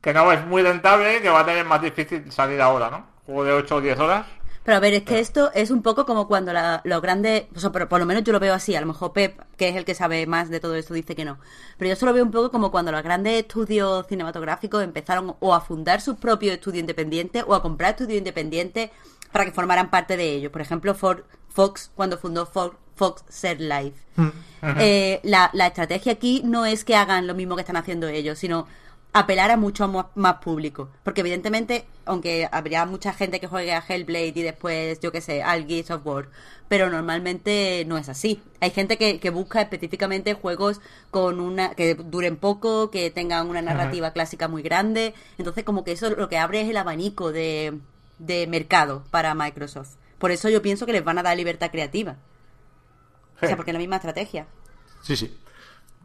que 0.00 0.12
no 0.12 0.32
es 0.32 0.44
muy 0.46 0.62
rentable, 0.62 1.20
que 1.22 1.30
va 1.30 1.40
a 1.40 1.46
tener 1.46 1.64
más 1.64 1.80
difícil 1.80 2.30
salir 2.32 2.60
ahora, 2.60 2.90
¿no? 2.90 3.06
Juego 3.26 3.44
de 3.44 3.52
8 3.52 3.76
o 3.76 3.80
10 3.80 3.98
horas. 4.00 4.26
Pero 4.64 4.76
a 4.76 4.80
ver, 4.80 4.94
es 4.94 5.02
que 5.02 5.18
esto 5.18 5.50
es 5.54 5.70
un 5.70 5.82
poco 5.82 6.06
como 6.06 6.28
cuando 6.28 6.52
la- 6.52 6.80
los 6.84 7.02
grandes, 7.02 7.44
o 7.54 7.58
sea, 7.58 7.72
por 7.72 7.98
lo 7.98 8.06
menos 8.06 8.22
yo 8.22 8.32
lo 8.32 8.38
veo 8.40 8.54
así, 8.54 8.76
a 8.76 8.80
lo 8.80 8.86
mejor 8.86 9.12
Pep, 9.12 9.40
que 9.56 9.68
es 9.68 9.76
el 9.76 9.84
que 9.84 9.94
sabe 9.94 10.24
más 10.26 10.50
de 10.50 10.60
todo 10.60 10.74
esto, 10.76 10.94
dice 10.94 11.16
que 11.16 11.24
no. 11.24 11.38
Pero 11.78 11.88
yo 11.90 11.96
solo 11.96 12.12
veo 12.12 12.22
un 12.24 12.30
poco 12.30 12.50
como 12.52 12.70
cuando 12.70 12.92
los 12.92 13.02
grandes 13.02 13.40
estudios 13.40 14.06
cinematográficos 14.06 14.84
empezaron 14.84 15.34
o 15.40 15.54
a 15.54 15.60
fundar 15.60 16.00
sus 16.00 16.16
propios 16.16 16.54
estudios 16.54 16.80
independientes 16.80 17.44
o 17.46 17.54
a 17.54 17.62
comprar 17.62 17.90
estudios 17.90 18.18
independientes 18.18 18.90
para 19.32 19.44
que 19.44 19.52
formaran 19.52 19.90
parte 19.90 20.16
de 20.16 20.32
ellos. 20.32 20.52
Por 20.52 20.60
ejemplo, 20.60 20.94
Fox, 20.94 21.90
cuando 21.96 22.16
fundó 22.18 22.46
Fox, 22.46 22.76
Fox 22.94 23.24
Set 23.28 23.58
Life. 23.58 23.98
Eh, 24.78 25.20
la, 25.24 25.50
la 25.54 25.66
estrategia 25.66 26.12
aquí 26.12 26.42
no 26.44 26.66
es 26.66 26.84
que 26.84 26.94
hagan 26.94 27.26
lo 27.26 27.34
mismo 27.34 27.56
que 27.56 27.62
están 27.62 27.76
haciendo 27.76 28.06
ellos, 28.06 28.38
sino 28.38 28.66
apelar 29.12 29.50
a 29.50 29.56
mucho 29.56 29.88
más 30.14 30.34
público. 30.36 30.88
Porque 31.02 31.20
evidentemente, 31.20 31.86
aunque 32.04 32.48
habría 32.50 32.86
mucha 32.86 33.12
gente 33.12 33.40
que 33.40 33.46
juegue 33.46 33.72
a 33.72 33.84
Hellblade 33.86 34.32
y 34.34 34.42
después, 34.42 35.00
yo 35.00 35.12
qué 35.12 35.20
sé, 35.20 35.42
al 35.42 35.66
Gears 35.66 35.90
of 35.90 36.06
War, 36.06 36.28
pero 36.68 36.88
normalmente 36.88 37.84
no 37.86 37.98
es 37.98 38.08
así. 38.08 38.42
Hay 38.60 38.70
gente 38.70 38.96
que, 38.96 39.20
que 39.20 39.30
busca 39.30 39.60
específicamente 39.60 40.34
juegos 40.34 40.80
con 41.10 41.40
una 41.40 41.74
que 41.74 41.94
duren 41.94 42.36
poco, 42.36 42.90
que 42.90 43.10
tengan 43.10 43.48
una 43.48 43.60
narrativa 43.60 44.12
clásica 44.12 44.48
muy 44.48 44.62
grande. 44.62 45.12
Entonces, 45.36 45.64
como 45.64 45.84
que 45.84 45.92
eso 45.92 46.10
lo 46.10 46.28
que 46.30 46.38
abre 46.38 46.62
es 46.62 46.70
el 46.70 46.76
abanico 46.78 47.32
de, 47.32 47.78
de 48.18 48.46
mercado 48.46 49.04
para 49.10 49.34
Microsoft. 49.34 49.96
Por 50.18 50.30
eso 50.30 50.48
yo 50.48 50.62
pienso 50.62 50.86
que 50.86 50.92
les 50.92 51.04
van 51.04 51.18
a 51.18 51.22
dar 51.22 51.36
libertad 51.36 51.70
creativa. 51.70 52.16
O 53.42 53.46
sea, 53.46 53.56
porque 53.56 53.72
es 53.72 53.74
la 53.74 53.80
misma 53.80 53.96
estrategia. 53.96 54.46
Sí, 55.02 55.16
sí. 55.16 55.36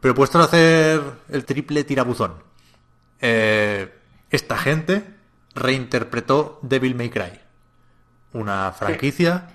Pero 0.00 0.14
puesto 0.14 0.38
a 0.40 0.44
hacer 0.44 1.00
el 1.28 1.44
triple 1.44 1.84
tirabuzón. 1.84 2.34
Eh, 3.20 3.92
esta 4.30 4.56
gente 4.58 5.04
reinterpretó 5.54 6.58
Devil 6.62 6.94
May 6.94 7.10
Cry. 7.10 7.32
Una 8.32 8.72
franquicia 8.72 9.48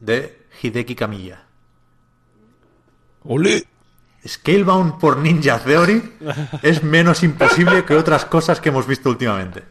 de 0.00 0.46
Hideki 0.62 0.94
Kamiya. 0.94 1.42
¡Ole! 3.24 3.64
Scalebound 4.26 4.98
por 5.00 5.16
Ninja 5.18 5.58
Theory 5.58 6.12
es 6.62 6.82
menos 6.84 7.22
imposible 7.24 7.84
que 7.84 7.94
otras 7.94 8.24
cosas 8.24 8.60
que 8.60 8.68
hemos 8.68 8.86
visto 8.86 9.10
últimamente. 9.10 9.64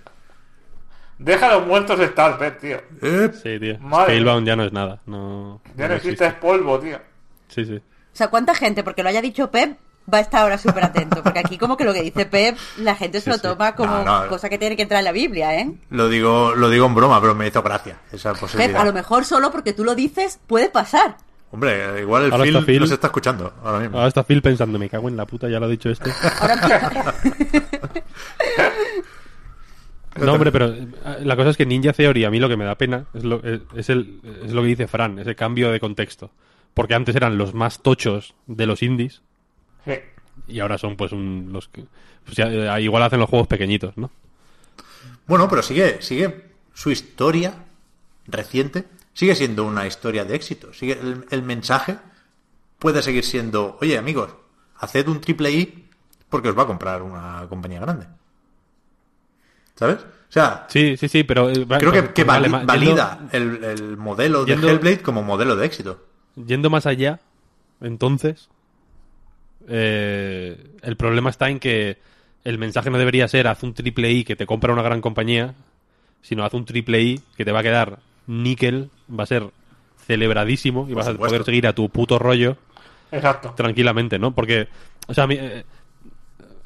Deja 1.18 1.48
a 1.48 1.58
los 1.58 1.68
muertos 1.68 2.00
estar, 2.00 2.38
Pep, 2.38 2.60
tío. 2.60 2.82
Eh, 3.02 3.32
Sí, 3.42 3.60
tío. 3.60 3.78
Madre. 3.80 4.14
Scalebound 4.16 4.48
ya 4.48 4.56
no 4.56 4.64
es 4.64 4.74
nada. 4.74 5.02
No, 5.06 5.62
Ya 5.78 5.84
no 5.86 5.90
no 5.90 5.96
existe 5.96 6.26
existe. 6.26 6.42
polvo, 6.42 6.80
tío. 6.80 7.00
Sí, 7.48 7.64
sí. 7.64 7.76
O 7.78 8.16
sea, 8.16 8.28
¿cuánta 8.30 8.54
gente, 8.56 8.84
porque 8.84 9.04
lo 9.04 9.10
haya 9.10 9.22
dicho 9.22 9.52
Pep, 9.52 9.78
va 10.14 10.18
a 10.20 10.22
estar 10.22 10.42
ahora 10.42 10.58
súper 10.58 10.84
atento? 10.84 11.22
Porque 11.24 11.40
aquí 11.40 11.58
como 11.58 11.78
que 11.78 11.84
lo 11.84 11.94
que 11.94 12.02
dice 12.02 12.26
Pep, 12.26 12.58
la 12.78 12.96
gente 12.96 13.22
se 13.22 13.30
lo 13.30 13.38
sí. 13.38 13.42
toma 13.44 13.76
como 13.76 14.04
No, 14.04 14.24
no. 14.24 14.28
cosa 14.30 14.50
que 14.50 14.58
tiene 14.58 14.76
que 14.76 14.82
entrar 14.84 15.00
en 15.00 15.06
la 15.06 15.12
Biblia, 15.12 15.56
¿eh? 15.60 15.72
lo 15.90 16.10
digo, 16.10 16.54
lo 16.56 16.70
digo 16.70 16.86
en 16.86 16.96
broma, 16.96 17.20
pero 17.22 17.36
me 17.36 17.48
hizo 17.48 17.62
gracia 17.64 17.98
esa 18.12 18.32
Pep, 18.34 18.42
posibilidad. 18.42 18.82
a 18.82 18.86
lo 18.86 18.94
mejor 18.94 19.26
solo 19.26 19.52
porque 19.52 19.74
tú 19.74 19.84
lo 19.84 19.96
dices 19.96 20.40
puede 20.48 20.70
pasar. 20.70 21.18
Hombre, 21.54 22.00
igual 22.02 22.24
el 22.24 22.32
Ahora 22.32 22.44
Phil, 22.46 22.56
está 22.56 22.66
Phil. 22.66 22.80
nos 22.80 22.92
está 22.92 23.08
escuchando 23.08 23.54
ahora 23.64 23.80
mismo. 23.80 23.98
Ahora 23.98 24.08
está 24.08 24.24
Phil 24.24 24.42
pensando, 24.42 24.80
me 24.80 24.88
cago 24.90 25.10
en 25.10 25.18
la 25.18 25.26
puta, 25.26 25.50
ya 25.50 25.60
lo 25.60 25.66
ha 25.66 25.70
dicho 25.70 25.90
este. 25.90 26.10
Ahora 26.40 26.56
No, 30.18 30.34
hombre, 30.34 30.52
pero 30.52 30.68
eh, 30.68 30.88
la 31.22 31.36
cosa 31.38 31.50
es 31.52 31.58
que 31.58 31.66
Ninja 31.66 31.94
Theory 31.94 32.26
a 32.26 32.30
mí 32.32 32.40
lo 32.40 32.50
que 32.50 32.58
me 32.58 32.66
da 32.66 32.76
pena 32.76 33.06
es 33.14 33.24
lo, 33.24 33.42
es, 33.44 33.62
es 33.76 33.90
el, 33.90 34.20
es 34.46 34.52
lo 34.52 34.62
que 34.62 34.68
dice 34.68 34.88
Fran, 34.88 35.18
ese 35.20 35.36
cambio 35.36 35.72
de 35.72 35.80
contexto. 35.80 36.32
Porque 36.74 36.96
antes 36.96 37.16
eran 37.16 37.38
los 37.38 37.54
más 37.54 37.82
tochos 37.82 38.34
de 38.48 38.66
los 38.66 38.84
indies 38.84 39.22
Sí. 39.86 39.94
y 40.48 40.60
ahora 40.60 40.78
son 40.78 40.96
pues 40.96 41.12
un, 41.12 41.50
los 41.52 41.68
que... 41.68 41.86
pues 42.26 42.38
ya, 42.38 42.46
eh, 42.48 42.82
igual 42.82 43.04
hacen 43.04 43.20
los 43.20 43.30
juegos 43.30 43.48
pequeñitos, 43.48 43.98
¿no? 43.98 44.10
Bueno, 45.28 45.48
pero 45.50 45.62
sigue, 45.64 46.02
sigue 46.02 46.52
su 46.74 46.92
historia 46.92 47.54
reciente, 48.28 48.86
sigue 49.14 49.36
siendo 49.36 49.66
una 49.66 49.88
historia 49.88 50.26
de 50.26 50.36
éxito. 50.36 50.74
Sigue 50.74 50.94
el, 50.94 51.26
el 51.30 51.44
mensaje 51.44 51.98
puede 52.80 53.02
seguir 53.02 53.24
siendo, 53.24 53.78
oye 53.82 53.98
amigos, 53.98 54.34
haced 54.78 55.08
un 55.08 55.22
triple 55.22 55.52
I 55.52 55.86
porque 56.30 56.50
os 56.50 56.58
va 56.58 56.64
a 56.64 56.68
comprar 56.68 57.02
una 57.02 57.46
compañía 57.50 57.80
grande. 57.80 58.08
¿Sabes? 59.76 59.98
O 60.02 60.32
sea, 60.34 60.66
Sí, 60.70 60.96
sí, 60.98 61.08
sí, 61.10 61.24
pero... 61.24 61.50
eh, 61.50 61.66
creo 61.68 61.92
que, 61.92 62.04
pues, 62.04 62.14
que 62.14 62.24
vale, 62.24 62.48
vali- 62.48 62.52
ma- 62.52 62.60
yendo- 62.62 62.68
valida 62.68 63.20
el, 63.32 63.64
el 63.64 63.98
modelo 63.98 64.46
de 64.46 64.56
yendo- 64.56 64.70
Hellblade 64.70 65.02
como 65.02 65.24
modelo 65.24 65.56
de 65.56 65.66
éxito. 65.66 66.06
Yendo 66.36 66.70
más 66.70 66.86
allá, 66.86 67.20
entonces, 67.82 68.50
eh, 69.68 70.58
el 70.82 70.96
problema 70.98 71.30
está 71.30 71.50
en 71.50 71.60
que 71.60 71.98
el 72.44 72.58
mensaje 72.58 72.90
no 72.90 72.98
debería 72.98 73.28
ser 73.28 73.48
haz 73.48 73.64
un 73.64 73.74
triple 73.74 74.12
I 74.12 74.24
que 74.24 74.36
te 74.36 74.46
compra 74.46 74.74
una 74.74 74.82
gran 74.82 75.02
compañía, 75.02 75.54
sino 76.22 76.44
haz 76.44 76.54
un 76.54 76.66
triple 76.66 77.02
I 77.02 77.22
que 77.38 77.46
te 77.46 77.52
va 77.52 77.60
a 77.60 77.64
quedar 77.64 78.00
níquel, 78.28 78.90
va 79.10 79.24
a 79.24 79.28
ser 79.28 79.50
celebradísimo 80.06 80.88
y 80.90 80.94
vas 80.94 81.08
a 81.08 81.14
poder 81.14 81.44
seguir 81.44 81.68
a 81.68 81.74
tu 81.74 81.90
puto 81.90 82.18
rollo 82.20 82.58
Exacto. 83.12 83.54
tranquilamente, 83.56 84.18
¿no? 84.20 84.34
Porque, 84.34 84.68
o 85.08 85.14
sea, 85.14 85.26
eh, 85.30 85.64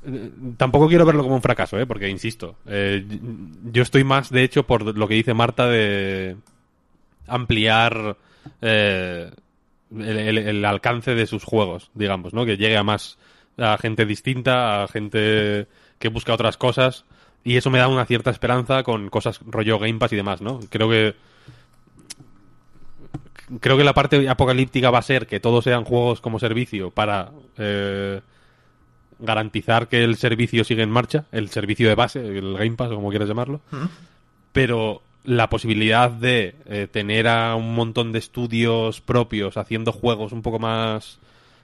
eh, 0.05 0.31
tampoco 0.57 0.87
quiero 0.87 1.05
verlo 1.05 1.23
como 1.23 1.35
un 1.35 1.41
fracaso, 1.41 1.79
¿eh? 1.79 1.85
Porque, 1.85 2.09
insisto, 2.09 2.55
eh, 2.67 3.05
yo 3.71 3.81
estoy 3.83 4.03
más, 4.03 4.29
de 4.29 4.43
hecho, 4.43 4.63
por 4.63 4.97
lo 4.97 5.07
que 5.07 5.15
dice 5.15 5.33
Marta 5.33 5.67
de 5.67 6.37
ampliar 7.27 8.17
eh, 8.61 9.31
el, 9.97 10.17
el- 10.17 10.37
el 10.37 10.65
alcance 10.65 11.15
de 11.15 11.25
sus 11.27 11.43
juegos, 11.43 11.91
digamos, 11.93 12.33
¿no? 12.33 12.45
Que 12.45 12.57
llegue 12.57 12.77
a 12.77 12.83
más 12.83 13.17
a 13.57 13.77
gente 13.77 14.05
distinta, 14.05 14.83
a 14.83 14.87
gente 14.87 15.67
que 15.99 16.09
busca 16.09 16.33
otras 16.33 16.57
cosas 16.57 17.05
y 17.43 17.55
eso 17.57 17.69
me 17.69 17.79
da 17.79 17.87
una 17.87 18.05
cierta 18.05 18.29
esperanza 18.31 18.83
con 18.83 19.09
cosas 19.09 19.39
rollo 19.45 19.79
Game 19.79 19.97
Pass 19.99 20.11
y 20.13 20.17
demás, 20.17 20.41
¿no? 20.41 20.59
Creo 20.69 20.89
que 20.89 21.15
creo 23.59 23.77
que 23.77 23.83
la 23.83 23.93
parte 23.93 24.27
apocalíptica 24.27 24.89
va 24.89 24.99
a 24.99 25.03
ser 25.03 25.27
que 25.27 25.39
todos 25.39 25.63
sean 25.63 25.83
juegos 25.85 26.19
como 26.21 26.39
servicio 26.39 26.89
para 26.91 27.31
eh, 27.57 28.21
garantizar 29.19 29.87
que 29.87 30.03
el 30.03 30.15
servicio 30.17 30.63
sigue 30.63 30.83
en 30.83 30.89
marcha, 30.89 31.25
el 31.31 31.49
servicio 31.49 31.87
de 31.87 31.95
base, 31.95 32.19
el 32.25 32.57
Game 32.57 32.75
Pass, 32.75 32.91
o 32.91 32.95
como 32.95 33.09
quieras 33.09 33.27
llamarlo. 33.29 33.61
Pero 34.51 35.01
la 35.25 35.49
posibilidad 35.49 36.09
de 36.09 36.55
eh, 36.65 36.87
tener 36.91 37.27
a 37.27 37.55
un 37.55 37.73
montón 37.75 38.11
de 38.11 38.19
estudios 38.19 39.01
propios 39.01 39.57
haciendo 39.57 39.91
juegos 39.91 40.31
un 40.31 40.41
poco 40.41 40.59
más 40.59 41.19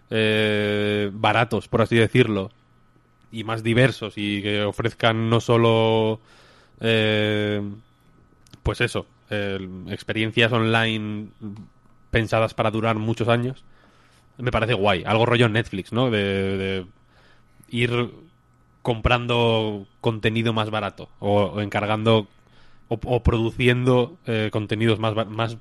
eh, 0.09 1.09
baratos, 1.13 1.67
por 1.67 1.81
así 1.81 1.95
decirlo, 1.95 2.51
y 3.31 3.43
más 3.43 3.63
diversos 3.63 4.13
y 4.17 4.41
que 4.41 4.63
ofrezcan 4.63 5.29
no 5.29 5.39
solo 5.39 6.19
eh, 6.79 7.61
pues 8.63 8.81
eso 8.81 9.05
experiencias 9.87 10.51
online 10.51 11.27
pensadas 12.09 12.53
para 12.53 12.69
durar 12.69 12.97
muchos 12.97 13.29
años 13.29 13.63
me 14.37 14.51
parece 14.51 14.73
guay. 14.73 15.03
Algo 15.05 15.25
rollo 15.25 15.47
Netflix 15.47 15.93
no 15.93 16.11
de, 16.11 16.57
de 16.57 16.85
ir 17.69 18.11
comprando 18.81 19.87
contenido 20.01 20.51
más 20.51 20.69
barato 20.69 21.07
o 21.19 21.61
encargando 21.61 22.27
o, 22.91 22.99
o 23.03 23.23
produciendo 23.23 24.17
eh, 24.25 24.49
contenidos 24.51 24.99
más 24.99 25.15
más 25.27 25.57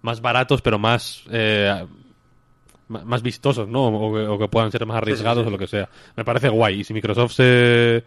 más 0.00 0.20
baratos 0.22 0.62
pero 0.62 0.78
más 0.78 1.24
eh, 1.30 1.86
más 2.88 3.22
vistosos, 3.22 3.68
¿no? 3.68 3.86
O 3.86 4.14
que, 4.14 4.20
o 4.26 4.38
que 4.38 4.48
puedan 4.48 4.70
ser 4.70 4.86
más 4.86 4.98
arriesgados 4.98 5.44
sí. 5.44 5.48
o 5.48 5.50
lo 5.50 5.58
que 5.58 5.66
sea. 5.66 5.88
Me 6.16 6.24
parece 6.24 6.48
guay. 6.48 6.80
Y 6.80 6.84
si 6.84 6.92
Microsoft 6.92 7.32
se, 7.32 8.04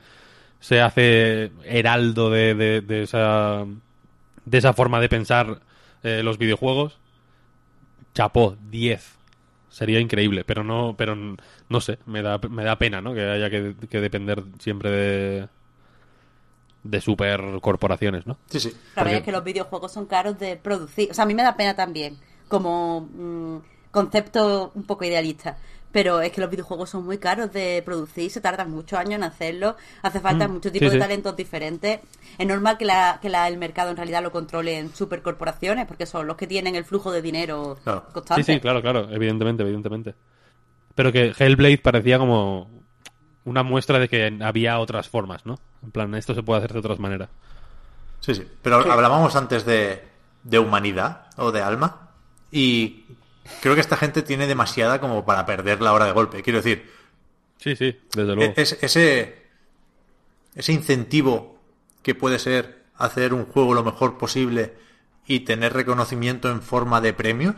se 0.59 0.81
hace 0.81 1.51
heraldo 1.65 2.29
de, 2.29 2.53
de, 2.53 2.81
de 2.81 3.03
esa 3.03 3.65
de 4.45 4.57
esa 4.57 4.73
forma 4.73 5.01
de 5.01 5.09
pensar 5.09 5.59
eh, 6.03 6.21
los 6.23 6.37
videojuegos, 6.37 6.97
chapó 8.13 8.55
10. 8.69 9.17
Sería 9.69 9.99
increíble, 9.99 10.43
pero 10.45 10.63
no, 10.63 10.95
pero 10.97 11.15
no 11.15 11.81
sé, 11.81 11.99
me 12.05 12.21
da, 12.21 12.39
me 12.49 12.63
da 12.63 12.77
pena, 12.77 13.01
¿no? 13.01 13.13
Que 13.13 13.21
haya 13.21 13.49
que, 13.49 13.75
que 13.89 13.99
depender 13.99 14.43
siempre 14.59 14.89
de 14.89 15.47
de 16.89 17.01
supercorporaciones, 17.01 18.25
¿no? 18.27 18.37
Sí, 18.49 18.59
sí. 18.59 18.73
La 18.95 19.03
verdad 19.03 19.19
es 19.19 19.25
que 19.25 19.31
los 19.31 19.43
videojuegos 19.43 19.91
son 19.91 20.05
caros 20.05 20.37
de 20.39 20.55
producir. 20.57 21.11
O 21.11 21.13
sea, 21.13 21.23
a 21.23 21.27
mí 21.27 21.33
me 21.35 21.43
da 21.43 21.55
pena 21.55 21.75
también, 21.75 22.17
como 22.47 23.01
mm, 23.01 23.57
concepto 23.91 24.71
un 24.75 24.83
poco 24.83 25.05
idealista. 25.05 25.57
Pero 25.91 26.21
es 26.21 26.31
que 26.31 26.41
los 26.41 26.49
videojuegos 26.49 26.89
son 26.89 27.05
muy 27.05 27.17
caros 27.17 27.51
de 27.53 27.81
producir, 27.83 28.29
se 28.29 28.41
tardan 28.41 28.69
muchos 28.69 28.99
años 28.99 29.13
en 29.15 29.23
hacerlo, 29.23 29.77
hace 30.01 30.19
falta 30.19 30.47
Mm, 30.47 30.51
mucho 30.51 30.69
sí, 30.69 30.73
tipo 30.73 30.85
de 30.85 30.91
sí. 30.91 30.99
talentos 30.99 31.35
diferentes. 31.35 31.99
Es 32.37 32.45
normal 32.47 32.77
que, 32.77 32.85
la, 32.85 33.19
que 33.21 33.29
la- 33.29 33.47
el 33.47 33.57
mercado 33.57 33.89
en 33.91 33.97
realidad 33.97 34.21
lo 34.21 34.31
controlen 34.31 34.93
supercorporaciones, 34.93 35.87
porque 35.87 36.05
son 36.05 36.27
los 36.27 36.35
que 36.35 36.45
tienen 36.45 36.75
el 36.75 36.83
flujo 36.85 37.11
de 37.11 37.21
dinero 37.21 37.77
Claro. 37.83 38.03
constante. 38.13 38.43
Sí, 38.43 38.53
sí, 38.53 38.59
claro, 38.59 38.81
claro, 38.81 39.07
evidentemente, 39.11 39.63
evidentemente. 39.63 40.13
Pero 40.95 41.11
que 41.11 41.33
Hellblade 41.37 41.77
parecía 41.77 42.19
como 42.19 42.69
una 43.47 43.63
muestra 43.63 43.97
de 43.99 44.09
que 44.09 44.37
había 44.41 44.77
otras 44.79 45.07
formas, 45.09 45.45
¿no? 45.45 45.59
En 45.83 45.91
plan, 45.91 46.13
esto 46.15 46.35
se 46.35 46.43
puede 46.43 46.59
hacer 46.59 46.73
de 46.73 46.79
otras 46.79 46.99
maneras. 46.99 47.29
Sí, 48.19 48.35
sí. 48.35 48.45
Pero 48.61 48.77
hablábamos 48.91 49.35
antes 49.35 49.65
de, 49.65 50.03
de 50.43 50.59
humanidad 50.59 51.27
o 51.37 51.51
de 51.51 51.61
alma. 51.61 52.09
Y 52.51 53.05
creo 53.61 53.73
que 53.75 53.81
esta 53.81 53.95
gente 53.97 54.21
tiene 54.21 54.47
demasiada 54.47 54.99
como 54.99 55.25
para 55.25 55.45
perderla 55.45 55.91
ahora 55.91 56.05
de 56.05 56.11
golpe. 56.11 56.43
Quiero 56.43 56.57
decir, 56.59 56.91
Sí, 57.57 57.75
sí, 57.75 57.97
desde 58.13 58.35
luego. 58.35 58.53
es- 58.57 58.77
ese, 58.81 59.47
ese 60.55 60.73
incentivo 60.73 61.59
que 62.03 62.15
puede 62.15 62.39
ser 62.39 62.83
hacer 62.97 63.33
un 63.33 63.45
juego 63.45 63.73
lo 63.73 63.83
mejor 63.83 64.17
posible 64.17 64.73
y 65.25 65.41
tener 65.41 65.73
reconocimiento 65.73 66.49
en 66.49 66.61
forma 66.61 66.99
de 67.01 67.13
premios. 67.13 67.55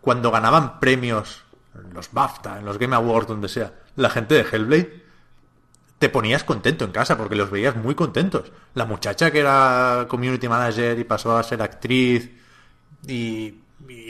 Cuando 0.00 0.30
ganaban 0.30 0.80
premios 0.80 1.42
en 1.74 1.92
los 1.92 2.12
BAFTA, 2.12 2.58
en 2.58 2.64
los 2.64 2.78
Game 2.78 2.96
Awards, 2.96 3.28
donde 3.28 3.48
sea, 3.48 3.72
la 3.96 4.08
gente 4.10 4.34
de 4.34 4.42
Hellblade, 4.50 4.99
te 6.00 6.08
ponías 6.08 6.44
contento 6.44 6.86
en 6.86 6.92
casa 6.92 7.18
porque 7.18 7.36
los 7.36 7.50
veías 7.50 7.76
muy 7.76 7.94
contentos. 7.94 8.50
La 8.72 8.86
muchacha 8.86 9.30
que 9.30 9.40
era 9.40 10.06
community 10.08 10.48
manager 10.48 10.98
y 10.98 11.04
pasó 11.04 11.36
a 11.36 11.42
ser 11.42 11.60
actriz 11.60 12.30
y, 13.06 13.56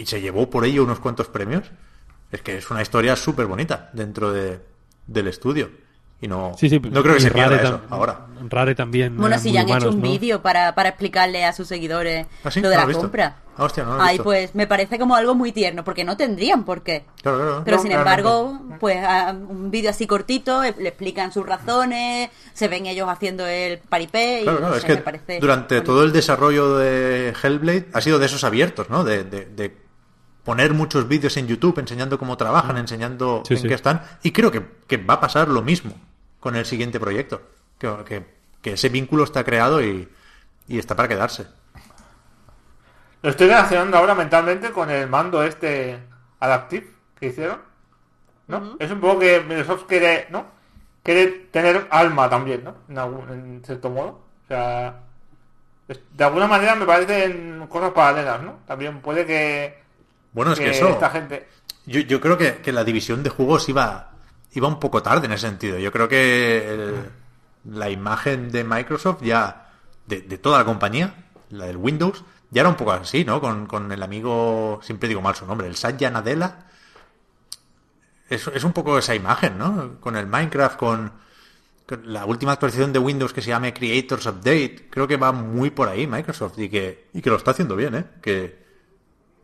se 0.05 0.21
llevó 0.21 0.49
por 0.49 0.65
ello 0.65 0.85
unos 0.85 1.01
cuantos 1.01 1.27
premios. 1.27 1.65
Es 2.31 2.43
que 2.43 2.59
es 2.59 2.71
una 2.71 2.83
historia 2.83 3.17
súper 3.17 3.47
bonita 3.47 3.91
dentro 3.93 4.33
de, 4.33 4.61
del 5.09 5.27
estudio. 5.27 5.69
Y 6.23 6.29
no, 6.29 6.53
Sí, 6.59 6.69
sí, 6.69 6.79
no 6.81 7.03
creo 7.03 7.15
que 7.15 7.21
se 7.21 7.31
pierda 7.31 7.57
Rare 7.57 7.63
eso 7.65 7.79
tam- 7.81 7.87
ahora. 7.91 8.27
Rare 8.49 8.75
también. 8.75 9.17
Bueno, 9.17 9.39
si 9.39 9.53
ya 9.53 9.63
han 9.63 9.69
hecho 9.71 9.89
un 9.91 9.97
¿no? 10.03 10.03
vídeo 10.03 10.43
para, 10.43 10.75
para 10.75 10.91
explicarle 10.91 11.45
a 11.45 11.53
sus 11.53 11.67
seguidores 11.69 12.27
¿Ah, 12.45 12.51
sí? 12.51 12.61
lo 12.61 12.69
de 12.69 12.77
¿No 12.77 12.83
lo 12.83 12.89
la 12.89 12.95
compra. 12.99 13.37
Ah, 13.57 13.65
hostia, 13.65 13.85
no 13.85 13.97
lo 13.97 14.03
he 14.03 14.07
Ay, 14.07 14.13
visto. 14.15 14.25
pues 14.25 14.55
me 14.55 14.67
parece 14.67 14.99
como 14.99 15.15
algo 15.17 15.35
muy 15.35 15.53
tierno, 15.53 15.83
porque 15.85 16.05
no 16.05 16.17
tendrían 16.17 16.65
por 16.65 16.83
qué. 16.83 17.05
Claro, 17.23 17.39
claro. 17.39 17.63
Pero 17.65 17.77
No, 17.77 17.83
sin 17.83 17.93
realmente. 17.93 18.21
embargo, 18.21 18.61
pues 18.81 18.99
a- 19.05 19.31
un 19.33 19.71
vídeo 19.71 19.91
así 19.91 20.07
cortito, 20.07 20.63
eh, 20.65 20.75
le 20.79 20.89
explican 20.89 21.33
sus 21.33 21.45
razones, 21.47 22.31
se 22.55 22.69
ven 22.69 22.85
ellos 22.87 23.09
haciendo 23.09 23.47
el 23.47 23.79
paripé 23.79 24.41
y 24.41 24.43
Claro, 24.45 24.59
claro, 24.59 24.71
no 24.73 24.77
es 24.77 24.83
sé, 24.83 24.87
que 24.89 24.95
me 24.97 25.01
parece 25.03 25.41
durante 25.41 25.75
bonito. 25.77 25.93
todo 25.93 26.05
el 26.05 26.13
desarrollo 26.13 26.77
de 26.79 27.35
Hellblade 27.43 27.89
ha 27.95 28.01
sido 28.03 28.19
de 28.19 28.27
esos 28.27 28.45
abiertos, 28.45 28.89
¿no? 28.91 29.05
De, 29.05 29.25
de- 29.25 29.47
de 29.47 29.77
poner 30.45 30.73
muchos 30.73 31.07
vídeos 31.07 31.37
en 31.37 31.47
YouTube 31.47 31.79
enseñando 31.79 32.19
cómo 32.19 32.37
trabajan, 32.39 32.79
enseñando 32.79 33.43
Sí, 33.47 33.55
en 33.55 33.61
sí. 33.61 33.69
qué 33.69 33.75
están. 33.75 34.03
Y 34.23 34.33
creo 34.33 34.51
que, 34.51 34.63
que 34.87 34.97
va 34.97 35.15
a 35.15 35.21
pasar 35.21 35.49
lo 35.49 35.61
mismo 35.63 35.93
con 36.41 36.57
el 36.57 36.65
siguiente 36.67 36.99
proyecto. 36.99 37.43
Que, 37.79 37.95
que- 38.07 38.41
que 38.61 38.73
ese 38.75 38.91
vínculo 38.91 39.25
está 39.25 39.43
creado 39.43 39.83
y, 39.83 40.07
y 40.69 40.79
está 40.79 40.95
para 40.95 41.09
quedarse. 41.09 41.47
Lo 43.23 43.31
estoy 43.31 43.49
relacionando 43.49 43.97
ahora 43.97 44.15
mentalmente 44.15 44.71
con 44.71 44.91
el 44.91 45.09
mando 45.09 45.43
este 45.43 45.99
Adaptive 46.41 46.87
que 47.19 47.27
hicieron. 47.29 47.59
¿No? 48.49 48.77
Es 48.79 48.91
un 48.91 49.01
poco 49.01 49.21
que 49.21 49.41
Microsoft 49.41 49.85
quiere, 49.87 50.27
¿no? 50.31 50.45
Quiere 51.03 51.27
tener 51.51 51.87
alma 51.91 52.29
también, 52.29 52.65
¿no? 52.65 52.75
En, 52.89 52.99
algún, 52.99 53.31
en 53.31 53.63
cierto 53.65 53.89
modo. 53.91 54.09
O 54.45 54.49
sea, 54.49 55.01
de 55.89 56.25
alguna 56.25 56.47
manera 56.47 56.75
me 56.75 56.85
parecen 56.85 57.67
cosas 57.69 57.93
paralelas, 57.93 58.43
¿no? 58.43 58.59
También 58.67 59.01
puede 59.01 59.25
que, 59.25 59.83
Bueno, 60.33 60.53
es 60.53 60.59
que, 60.59 60.65
que 60.67 60.71
eso... 60.73 60.89
esta 60.89 61.11
gente... 61.11 61.49
Yo, 61.87 62.01
yo 62.01 62.21
creo 62.21 62.37
que, 62.37 62.57
que 62.59 62.73
la 62.73 62.85
división 62.85 63.23
de 63.23 63.31
juegos 63.31 63.69
iba, 63.69 64.10
iba 64.53 64.69
un 64.69 64.81
poco 64.81 65.03
tarde 65.03 65.27
en 65.27 65.33
ese 65.33 65.47
sentido. 65.47 65.79
Yo 65.79 65.93
creo 65.93 66.09
que 66.09 67.11
la 67.65 67.91
imagen 67.91 68.51
de 68.51 68.65
Microsoft 68.65 69.23
ya, 69.23 69.73
de, 70.07 70.21
toda 70.39 70.59
la 70.59 70.65
compañía, 70.65 71.27
la 71.51 71.67
del 71.67 71.77
Windows, 71.77 72.25
ya 72.51 72.63
era 72.63 72.69
un 72.69 72.77
poco 72.77 72.93
así, 72.93 73.25
¿no? 73.25 73.41
Con, 73.41 73.67
con 73.67 73.93
el 73.93 74.03
amigo, 74.03 74.81
siempre 74.83 75.09
digo 75.09 75.21
mal 75.21 75.37
su 75.37 75.47
nombre, 75.47 75.69
el 75.69 75.77
Satya 75.77 76.11
Nadella. 76.11 76.67
Es, 78.29 78.47
un 78.47 78.73
poco 78.73 78.99
esa 78.99 79.15
imagen, 79.15 79.59
¿no? 79.59 79.99
Con 80.01 80.17
el 80.17 80.27
Minecraft, 80.27 80.77
con, 80.77 81.13
con 81.87 82.13
la 82.13 82.25
última 82.25 82.53
actualización 82.53 82.93
de 82.93 83.01
Windows 83.01 83.33
que 83.33 83.43
se 83.43 83.49
llame 83.49 83.75
Creators 83.75 84.27
Update. 84.27 84.89
Creo 84.91 85.09
que 85.09 85.17
va 85.17 85.33
muy 85.33 85.71
por 85.71 85.89
ahí 85.89 86.07
Microsoft 86.07 86.59
y 86.59 86.69
que, 86.69 87.09
y 87.13 87.23
que 87.23 87.31
lo 87.31 87.37
está 87.37 87.53
haciendo 87.53 87.75
bien, 87.75 87.95
¿eh? 87.97 88.05
Que, 88.23 88.65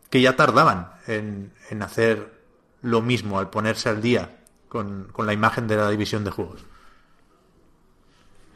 que 0.09 0.21
ya 0.21 0.37
tardaban 0.37 0.91
en, 1.05 1.53
en 1.69 1.81
hacer 1.81 2.33
lo 2.81 3.01
mismo 3.01 3.39
al 3.39 3.49
ponerse 3.49 3.89
al 3.89 4.01
día 4.01 4.37
con, 4.67 5.07
con 5.11 5.25
la 5.25 5.33
imagen 5.33 5.67
de 5.67 5.77
la 5.77 5.89
división 5.89 6.23
de 6.23 6.31
juegos. 6.31 6.61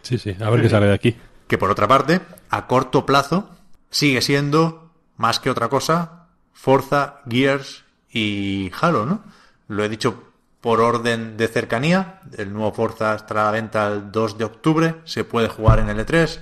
Sí, 0.01 0.17
sí, 0.17 0.35
a 0.39 0.49
ver 0.49 0.61
qué 0.61 0.69
sale 0.69 0.87
de 0.87 0.93
aquí. 0.93 1.15
Que 1.47 1.57
por 1.57 1.69
otra 1.69 1.87
parte, 1.87 2.21
a 2.49 2.67
corto 2.67 3.05
plazo, 3.05 3.49
sigue 3.89 4.21
siendo, 4.21 4.91
más 5.17 5.39
que 5.39 5.49
otra 5.49 5.69
cosa, 5.69 6.27
Forza, 6.53 7.21
Gears 7.29 7.83
y 8.09 8.71
Halo, 8.79 9.05
¿no? 9.05 9.23
Lo 9.67 9.83
he 9.83 9.89
dicho 9.89 10.31
por 10.61 10.79
orden 10.79 11.37
de 11.37 11.47
cercanía. 11.47 12.21
El 12.37 12.53
nuevo 12.53 12.71
Forza 12.71 13.15
estará 13.15 13.41
a 13.41 13.45
la 13.45 13.51
venta 13.51 13.87
el 13.87 14.11
2 14.11 14.37
de 14.37 14.43
octubre. 14.43 14.95
Se 15.05 15.23
puede 15.23 15.49
jugar 15.49 15.79
en 15.79 15.87
L3. 15.87 16.39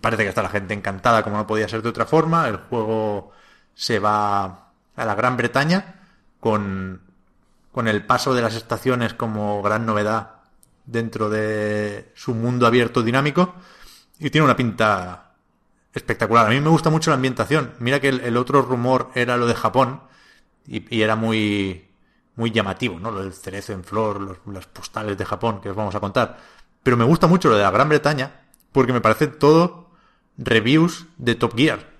Parece 0.00 0.22
que 0.22 0.28
está 0.28 0.42
la 0.42 0.48
gente 0.48 0.74
encantada, 0.74 1.22
como 1.22 1.36
no 1.36 1.46
podía 1.46 1.68
ser 1.68 1.82
de 1.82 1.88
otra 1.88 2.06
forma. 2.06 2.48
El 2.48 2.56
juego 2.56 3.32
se 3.74 3.98
va 3.98 4.44
a 4.96 5.04
la 5.04 5.14
Gran 5.14 5.36
Bretaña 5.36 6.00
con, 6.38 7.00
con 7.72 7.88
el 7.88 8.04
paso 8.04 8.34
de 8.34 8.42
las 8.42 8.54
estaciones 8.54 9.14
como 9.14 9.62
gran 9.62 9.86
novedad 9.86 10.40
dentro 10.86 11.30
de 11.30 12.10
su 12.14 12.34
mundo 12.34 12.66
abierto 12.66 13.02
dinámico. 13.02 13.54
Y 14.18 14.30
tiene 14.30 14.44
una 14.44 14.56
pinta 14.56 15.34
espectacular. 15.94 16.46
A 16.46 16.50
mí 16.50 16.60
me 16.60 16.68
gusta 16.68 16.90
mucho 16.90 17.10
la 17.10 17.16
ambientación. 17.16 17.72
Mira 17.78 18.00
que 18.00 18.08
el, 18.08 18.20
el 18.20 18.36
otro 18.36 18.62
rumor 18.62 19.10
era 19.14 19.36
lo 19.36 19.46
de 19.46 19.54
Japón 19.54 20.00
y, 20.66 20.94
y, 20.94 21.02
era 21.02 21.16
muy 21.16 21.86
muy 22.36 22.50
llamativo, 22.50 22.98
¿no? 22.98 23.10
Lo 23.10 23.22
del 23.22 23.34
cerezo 23.34 23.72
en 23.72 23.84
flor, 23.84 24.20
los, 24.20 24.38
las 24.46 24.66
postales 24.66 25.16
de 25.18 25.24
Japón 25.24 25.60
que 25.60 25.70
os 25.70 25.76
vamos 25.76 25.94
a 25.94 26.00
contar. 26.00 26.38
Pero 26.82 26.96
me 26.96 27.04
gusta 27.04 27.26
mucho 27.26 27.48
lo 27.48 27.56
de 27.56 27.62
la 27.62 27.70
Gran 27.70 27.88
Bretaña 27.88 28.40
porque 28.72 28.92
me 28.92 29.00
parece 29.00 29.26
todo 29.26 29.90
reviews 30.38 31.06
de 31.18 31.34
Top 31.34 31.56
Gear. 31.56 31.90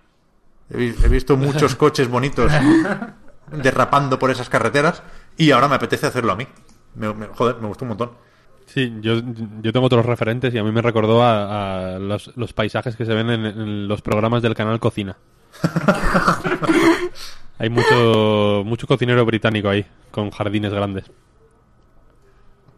He, 0.70 0.94
he 1.02 1.08
visto 1.08 1.36
muchos 1.36 1.74
coches 1.76 2.08
bonitos 2.08 2.52
derrapando 3.50 4.18
por 4.18 4.30
esas 4.30 4.48
carreteras 4.48 5.02
y 5.36 5.50
ahora 5.50 5.68
me 5.68 5.76
apetece 5.76 6.06
hacerlo 6.06 6.32
a 6.32 6.36
mí. 6.36 6.46
Me, 6.94 7.12
me, 7.14 7.26
joder, 7.26 7.56
me 7.56 7.68
gustó 7.68 7.84
un 7.84 7.90
montón. 7.90 8.10
Sí, 8.66 8.98
yo, 9.00 9.20
yo 9.62 9.72
tengo 9.72 9.86
otros 9.86 10.06
referentes 10.06 10.54
y 10.54 10.58
a 10.58 10.62
mí 10.62 10.70
me 10.70 10.82
recordó 10.82 11.22
a, 11.22 11.94
a 11.94 11.98
los, 11.98 12.30
los, 12.36 12.52
paisajes 12.52 12.94
que 12.94 13.04
se 13.04 13.14
ven 13.14 13.28
en, 13.30 13.44
en, 13.44 13.88
los 13.88 14.00
programas 14.00 14.42
del 14.42 14.54
canal 14.54 14.78
Cocina. 14.78 15.16
Hay 17.58 17.68
mucho, 17.68 18.62
mucho 18.64 18.86
cocinero 18.86 19.26
británico 19.26 19.68
ahí, 19.68 19.84
con 20.12 20.30
jardines 20.30 20.72
grandes. 20.72 21.10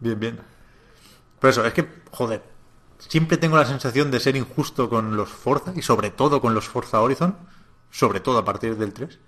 Bien, 0.01 0.19
bien. 0.19 0.41
Pero 1.39 1.51
eso, 1.51 1.65
es 1.67 1.75
que, 1.75 1.87
joder, 2.11 2.43
siempre 2.99 3.37
tengo 3.37 3.57
la 3.57 3.67
sensación 3.67 4.11
de 4.11 4.19
ser 4.19 4.35
injusto 4.37 4.89
con 4.89 5.17
los 5.17 5.29
Forza 5.29 5.73
y 5.77 5.83
sobre 5.83 6.11
todo 6.11 6.41
con 6.41 6.55
los 6.55 6.69
Forza 6.69 7.01
Horizon, 7.01 7.37
sobre 7.91 8.21
todo 8.21 8.39
a 8.39 8.45
partir 8.45 8.77
del 8.77 8.93
3, 8.93 9.19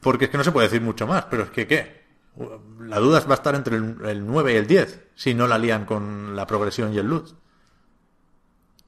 porque 0.00 0.24
es 0.24 0.30
que 0.30 0.38
no 0.38 0.44
se 0.44 0.52
puede 0.52 0.68
decir 0.68 0.80
mucho 0.80 1.06
más, 1.06 1.26
pero 1.26 1.44
es 1.44 1.50
que, 1.50 1.66
¿qué? 1.66 2.03
La 2.80 2.98
duda 2.98 3.20
va 3.20 3.32
a 3.32 3.34
estar 3.34 3.54
entre 3.54 3.76
el, 3.76 3.96
el 4.04 4.26
9 4.26 4.54
y 4.54 4.56
el 4.56 4.66
10, 4.66 5.08
si 5.14 5.34
no 5.34 5.46
la 5.46 5.58
lían 5.58 5.84
con 5.84 6.34
la 6.34 6.46
progresión 6.46 6.92
y 6.92 6.98
el 6.98 7.06
loot. 7.06 7.28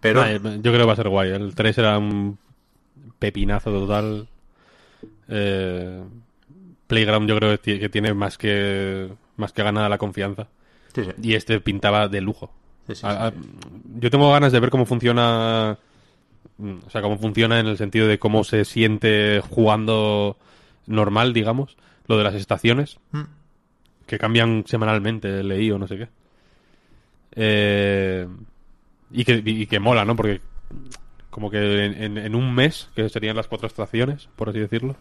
Pero... 0.01 0.23
Ah, 0.23 0.33
yo 0.33 0.41
creo 0.41 0.79
que 0.79 0.85
va 0.85 0.93
a 0.93 0.97
ser 0.97 1.09
guay. 1.09 1.31
El 1.31 1.55
3 1.55 1.79
era 1.79 1.99
un 1.99 2.39
pepinazo 3.19 3.71
total. 3.71 4.29
Eh, 5.29 6.03
Playground 6.87 7.29
yo 7.29 7.37
creo 7.37 7.61
que 7.61 7.89
tiene 7.89 8.15
más 8.15 8.39
que 8.39 9.11
más 9.37 9.53
que 9.53 9.63
ganada 9.63 9.89
la 9.89 9.99
confianza. 9.99 10.49
Sí, 10.95 11.05
sí. 11.05 11.11
Y 11.23 11.35
este 11.35 11.61
pintaba 11.61 12.09
de 12.09 12.21
lujo. 12.21 12.53
Sí, 12.87 12.95
a, 13.05 13.29
a, 13.29 13.33
yo 13.99 14.11
tengo 14.11 14.31
ganas 14.31 14.53
de 14.53 14.61
ver 14.61 14.71
cómo 14.71 14.87
funciona. 14.87 15.79
O 16.59 16.91
sea, 16.91 17.03
cómo 17.03 17.19
funciona 17.19 17.61
en 17.61 17.67
el 17.67 17.77
sentido 17.77 18.07
de 18.07 18.19
cómo 18.19 18.43
se 18.45 18.65
siente 18.65 19.43
jugando 19.47 20.39
normal, 20.87 21.33
digamos. 21.33 21.77
Lo 22.07 22.17
de 22.17 22.25
las 22.25 22.35
estaciones. 22.35 22.99
Mm. 23.11 23.23
Que 24.07 24.19
cambian 24.19 24.65
semanalmente, 24.67 25.43
leí 25.43 25.71
o 25.71 25.79
no 25.79 25.87
sé 25.87 25.99
qué. 25.99 26.09
Eh, 27.33 28.27
y, 29.11 29.25
que, 29.25 29.43
y 29.45 29.67
que 29.67 29.81
mola, 29.81 30.05
¿no? 30.05 30.17
Porque 30.17 30.41
como 31.31 31.51
que 31.51 31.85
en, 31.85 32.17
en, 32.17 32.35
un 32.35 32.55
mes, 32.55 32.89
que 32.95 33.09
serían 33.11 33.37
las 33.37 33.47
cuatro 33.47 33.67
estaciones, 33.67 34.29
por 34.37 34.49
así 34.49 34.59
decirlo, 34.59 34.97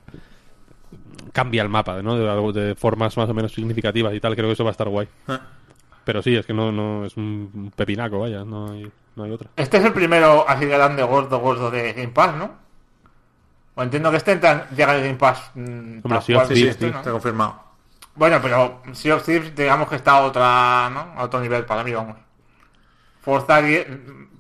cambia 1.32 1.62
el 1.62 1.70
mapa, 1.70 2.02
¿no? 2.02 2.18
De, 2.18 2.62
de, 2.62 2.76
formas 2.76 3.16
más 3.16 3.30
o 3.30 3.34
menos 3.34 3.54
significativas 3.54 4.14
y 4.14 4.20
tal. 4.20 4.36
Creo 4.36 4.48
que 4.48 4.54
eso 4.54 4.66
va 4.66 4.72
a 4.72 4.72
estar 4.72 4.90
guay. 4.90 5.08
Ah. 5.28 5.40
Pero 6.04 6.22
sí, 6.22 6.36
es 6.36 6.46
que 6.46 6.54
no, 6.54 6.72
no 6.72 7.06
es 7.06 7.18
un 7.18 7.72
pepinaco, 7.76 8.20
vaya, 8.20 8.44
no 8.44 8.72
hay, 8.72 8.92
no 9.16 9.24
hay 9.24 9.32
otra. 9.32 9.50
Este 9.56 9.78
es 9.78 9.86
el 9.86 9.94
primero 9.94 10.48
así 10.48 10.66
grande, 10.66 11.04
gordo, 11.04 11.40
gordo 11.40 11.72
de 11.72 11.94
Game 11.94 12.10
Pass, 12.10 12.36
¿no? 12.36 12.52
O 13.76 13.84
entiendo 13.84 14.12
que 14.12 14.18
este 14.18 14.34
entra, 14.34 14.70
llega 14.70 14.96
el 14.96 15.04
Game 15.04 15.16
Pass. 15.16 15.52
Mmm, 15.56 16.00
Hombre, 16.04 16.22
sí, 16.22 16.34
cual, 16.34 16.48
sí, 16.48 16.56
sí, 16.56 16.68
este, 16.68 16.92
¿no? 16.92 16.98
está 16.98 17.12
confirmado. 17.12 17.65
Bueno, 18.16 18.40
pero 18.42 18.82
Sea 18.94 19.16
of 19.16 19.26
Thieves, 19.26 19.56
digamos 19.56 19.90
que 19.90 19.96
está 19.96 20.12
a 20.14 20.22
otra, 20.22 20.90
¿no? 20.90 21.14
A 21.18 21.24
otro 21.24 21.42
nivel 21.42 21.66
para 21.66 21.84
mí, 21.84 21.94
vamos. 21.94 22.18
Forza, 23.22 23.62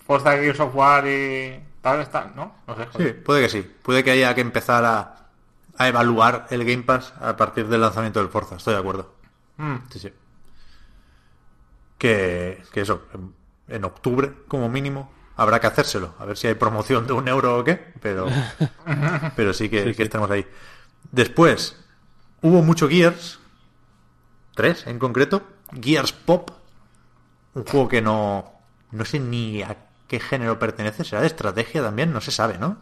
Forza 0.05 0.31
Gears 0.31 0.59
of 0.59 0.75
War 0.75 1.05
y 1.07 1.59
tal 1.81 2.01
está, 2.01 2.31
¿no? 2.35 2.55
no 2.67 2.75
sé, 2.75 2.87
sí, 2.97 3.13
puede 3.13 3.41
que 3.41 3.49
sí. 3.49 3.61
Puede 3.81 4.03
que 4.03 4.11
haya 4.11 4.33
que 4.33 4.41
empezar 4.41 4.85
a, 4.85 5.27
a, 5.77 5.87
evaluar 5.87 6.47
el 6.49 6.63
Game 6.63 6.83
Pass 6.83 7.13
a 7.19 7.35
partir 7.35 7.67
del 7.67 7.81
lanzamiento 7.81 8.19
del 8.19 8.29
Forza. 8.29 8.55
Estoy 8.55 8.75
de 8.75 8.79
acuerdo. 8.79 9.13
Mm. 9.57 9.75
Sí, 9.89 9.99
sí. 9.99 10.13
Que, 11.97 12.63
que 12.71 12.81
eso, 12.81 13.03
en, 13.13 13.33
en, 13.67 13.83
octubre, 13.83 14.33
como 14.47 14.69
mínimo, 14.69 15.11
habrá 15.35 15.59
que 15.59 15.67
hacérselo. 15.67 16.15
A 16.19 16.25
ver 16.25 16.37
si 16.37 16.47
hay 16.47 16.55
promoción 16.55 17.07
de 17.07 17.13
un 17.13 17.27
euro 17.27 17.59
o 17.59 17.63
qué. 17.63 17.93
Pero, 18.01 18.27
pero 19.35 19.53
sí 19.53 19.69
que, 19.69 19.79
sí, 19.83 19.89
que 19.89 19.95
sí. 19.95 20.03
estamos 20.03 20.29
ahí. 20.31 20.45
Después, 21.11 21.83
hubo 22.41 22.61
mucho 22.61 22.87
Gears. 22.87 23.39
Tres 24.55 24.87
en 24.87 24.99
concreto. 24.99 25.43
Gears 25.79 26.13
Pop. 26.13 26.49
Un 27.53 27.65
juego 27.65 27.87
que 27.87 28.01
no. 28.01 28.51
No 28.91 29.05
sé 29.05 29.19
ni 29.19 29.61
a 29.61 29.77
qué 30.07 30.19
género 30.19 30.57
pertenece. 30.57 31.03
¿Será 31.03 31.21
de 31.21 31.27
estrategia 31.27 31.83
también? 31.83 32.11
No 32.13 32.21
se 32.21 32.31
sabe, 32.31 32.57
¿no? 32.57 32.77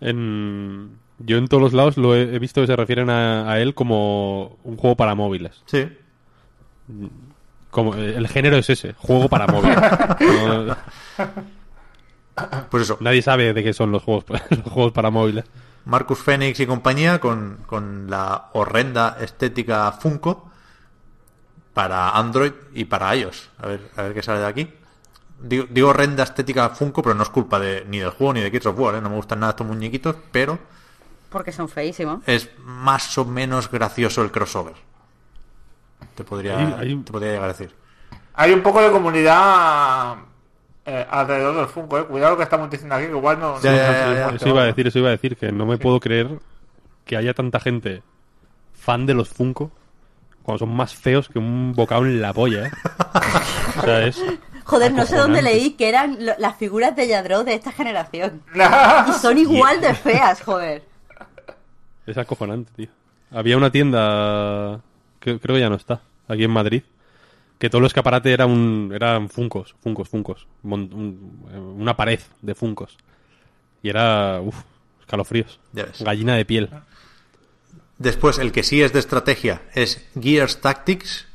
En... 0.00 0.98
Yo 1.18 1.38
en 1.38 1.46
todos 1.46 1.62
los 1.62 1.72
lados 1.72 1.96
lo 1.96 2.16
he, 2.16 2.38
visto 2.40 2.60
que 2.60 2.66
se 2.66 2.74
refieren 2.74 3.08
a, 3.08 3.48
a, 3.48 3.60
él 3.60 3.74
como 3.74 4.58
un 4.64 4.76
juego 4.76 4.96
para 4.96 5.14
móviles. 5.14 5.62
Sí. 5.66 5.88
Como, 7.70 7.94
el 7.94 8.26
género 8.26 8.56
es 8.56 8.68
ese, 8.70 8.94
juego 8.94 9.28
para 9.28 9.46
móviles. 9.46 9.78
no... 10.20 10.76
Pues 12.70 12.84
eso. 12.84 12.96
Nadie 13.00 13.20
sabe 13.20 13.52
de 13.52 13.62
qué 13.62 13.72
son 13.72 13.92
los 13.92 14.02
juegos, 14.02 14.24
los 14.50 14.62
juegos 14.62 14.92
para 14.92 15.10
móviles. 15.10 15.44
Marcus 15.84 16.18
Phoenix 16.18 16.58
y 16.60 16.66
compañía 16.66 17.18
con, 17.20 17.58
con 17.66 18.08
la 18.08 18.48
horrenda 18.54 19.18
estética 19.20 19.92
Funko 19.92 20.50
para 21.74 22.10
Android 22.10 22.52
y 22.74 22.84
para 22.84 23.14
iOS. 23.16 23.50
A 23.58 23.66
ver, 23.66 23.80
a 23.96 24.02
ver 24.02 24.14
qué 24.14 24.22
sale 24.22 24.40
de 24.40 24.46
aquí. 24.46 24.68
Digo, 25.40 25.66
digo 25.68 25.88
horrenda 25.88 26.22
estética 26.22 26.68
Funko, 26.70 27.02
pero 27.02 27.14
no 27.14 27.22
es 27.22 27.28
culpa 27.30 27.58
de, 27.58 27.84
ni 27.88 27.98
del 27.98 28.10
juego 28.10 28.34
ni 28.34 28.40
de 28.40 28.50
Kids 28.50 28.66
of 28.66 28.78
War, 28.78 28.94
¿eh? 28.94 29.00
No 29.00 29.10
me 29.10 29.16
gustan 29.16 29.40
nada 29.40 29.50
estos 29.50 29.66
muñequitos, 29.66 30.16
pero... 30.30 30.58
Porque 31.30 31.50
son 31.50 31.68
feísimos. 31.68 32.20
Es 32.26 32.50
más 32.58 33.16
o 33.18 33.24
menos 33.24 33.70
gracioso 33.70 34.22
el 34.22 34.30
crossover. 34.30 34.74
Te 36.14 36.24
podría, 36.24 36.58
hay, 36.58 36.74
hay... 36.78 36.96
Te 36.96 37.10
podría 37.10 37.32
llegar 37.32 37.46
a 37.46 37.52
decir. 37.52 37.74
Hay 38.34 38.52
un 38.52 38.62
poco 38.62 38.80
de 38.80 38.90
comunidad 38.90 40.16
eh, 40.84 41.06
alrededor 41.10 41.56
del 41.56 41.66
Funko, 41.66 41.98
eh. 41.98 42.04
Cuidado 42.04 42.32
lo 42.32 42.36
que 42.36 42.44
estamos 42.44 42.70
diciendo 42.70 42.94
aquí, 42.94 43.06
que 43.06 43.12
igual 43.12 43.40
no... 43.40 43.60
Ya, 43.60 43.74
ya, 43.74 44.14
ya, 44.14 44.28
eso 44.30 44.48
iba 44.48 44.62
a 44.62 44.66
decir, 44.66 44.86
eso 44.86 44.98
iba 44.98 45.08
a 45.08 45.12
decir, 45.12 45.36
que 45.36 45.50
no 45.50 45.66
me 45.66 45.78
puedo 45.78 45.98
creer 45.98 46.38
que 47.04 47.16
haya 47.16 47.34
tanta 47.34 47.58
gente 47.58 48.02
fan 48.74 49.06
de 49.06 49.14
los 49.14 49.28
Funko 49.28 49.72
cuando 50.42 50.58
son 50.58 50.74
más 50.74 50.94
feos 50.94 51.28
que 51.28 51.38
un 51.38 51.72
bocado 51.72 52.04
en 52.04 52.20
la 52.20 52.32
polla, 52.32 52.66
¿eh? 52.66 52.70
o 53.78 53.82
sea, 53.82 54.06
es... 54.06 54.22
Joder, 54.64 54.92
no 54.92 55.04
sé 55.06 55.16
dónde 55.16 55.42
leí 55.42 55.70
que 55.70 55.88
eran 55.88 56.18
las 56.38 56.56
figuras 56.56 56.94
de 56.94 57.08
Yadro 57.08 57.44
de 57.44 57.54
esta 57.54 57.72
generación. 57.72 58.42
y 59.08 59.12
son 59.14 59.38
igual 59.38 59.80
de 59.80 59.94
feas, 59.94 60.42
joder. 60.42 60.84
Es 62.06 62.18
acojonante, 62.18 62.72
tío. 62.74 62.88
Había 63.30 63.56
una 63.56 63.70
tienda, 63.70 64.80
que 65.20 65.38
creo 65.38 65.54
que 65.54 65.60
ya 65.60 65.70
no 65.70 65.76
está, 65.76 66.02
aquí 66.26 66.42
en 66.42 66.50
Madrid, 66.50 66.82
que 67.58 67.70
todo 67.70 67.78
el 67.78 67.86
escaparate 67.86 68.32
era 68.32 68.44
un, 68.44 68.90
eran 68.92 69.28
funcos, 69.28 69.76
funcos, 69.80 70.08
funcos. 70.08 70.48
Un, 70.64 71.46
una 71.78 71.96
pared 71.96 72.18
de 72.40 72.54
funcos. 72.56 72.98
Y 73.84 73.88
era, 73.88 74.40
uff, 74.40 74.62
escalofríos. 75.00 75.60
Gallina 76.00 76.34
de 76.34 76.44
piel. 76.44 76.70
Después, 78.02 78.38
el 78.38 78.50
que 78.52 78.62
sí 78.64 78.82
es 78.82 78.92
de 78.92 78.98
estrategia 78.98 79.62
es 79.74 80.04
Gears 80.20 80.60
Tactics, 80.60 81.26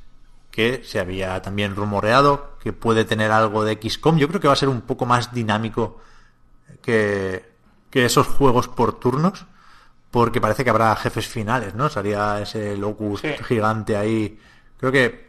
que 0.51 0.81
se 0.83 0.99
había 0.99 1.41
también 1.41 1.75
rumoreado 1.75 2.57
que 2.61 2.73
puede 2.73 3.05
tener 3.05 3.31
algo 3.31 3.63
de 3.63 3.79
XCOM. 3.81 4.17
Yo 4.17 4.27
creo 4.27 4.41
que 4.41 4.47
va 4.47 4.53
a 4.53 4.57
ser 4.57 4.67
un 4.69 4.81
poco 4.81 5.05
más 5.05 5.33
dinámico 5.33 6.01
que, 6.81 7.45
que 7.89 8.05
esos 8.05 8.27
juegos 8.27 8.67
por 8.67 8.99
turnos, 8.99 9.45
porque 10.11 10.41
parece 10.41 10.63
que 10.63 10.69
habrá 10.69 10.95
jefes 10.95 11.27
finales, 11.27 11.73
¿no? 11.75 11.89
Salía 11.89 12.41
ese 12.41 12.75
locus 12.75 13.21
Sí. 13.21 13.29
gigante 13.47 13.95
ahí. 13.95 14.39
Creo 14.77 14.91
que 14.91 15.27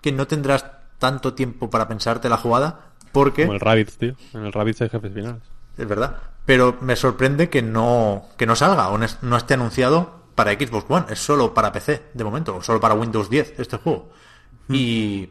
que 0.00 0.12
no 0.12 0.26
tendrás 0.26 0.64
tanto 0.98 1.34
tiempo 1.34 1.70
para 1.70 1.86
pensarte 1.88 2.28
la 2.28 2.36
jugada, 2.38 2.92
porque 3.12 3.42
Como 3.42 3.54
el 3.54 3.60
Rabbids, 3.60 3.98
tío. 3.98 4.14
En 4.32 4.44
el 4.46 4.52
Rabbids 4.52 4.80
hay 4.82 4.88
jefes 4.88 5.12
finales. 5.12 5.42
es 5.76 5.86
verdad. 5.88 6.16
Pero 6.48 6.78
me 6.80 6.96
sorprende 6.96 7.50
que 7.50 7.60
no, 7.60 8.24
que 8.38 8.46
no 8.46 8.56
salga 8.56 8.88
o 8.88 8.96
no 8.96 9.04
es- 9.04 9.22
no 9.22 9.36
esté 9.36 9.52
anunciado 9.52 10.22
para 10.34 10.52
Xbox 10.54 10.86
One. 10.88 11.04
Es 11.10 11.18
solo 11.18 11.52
para 11.52 11.72
PC, 11.72 12.04
de 12.14 12.24
momento, 12.24 12.56
o 12.56 12.62
solo 12.62 12.80
para 12.80 12.94
Windows 12.94 13.28
10 13.28 13.52
este 13.58 13.76
juego. 13.76 14.08
Y, 14.70 15.28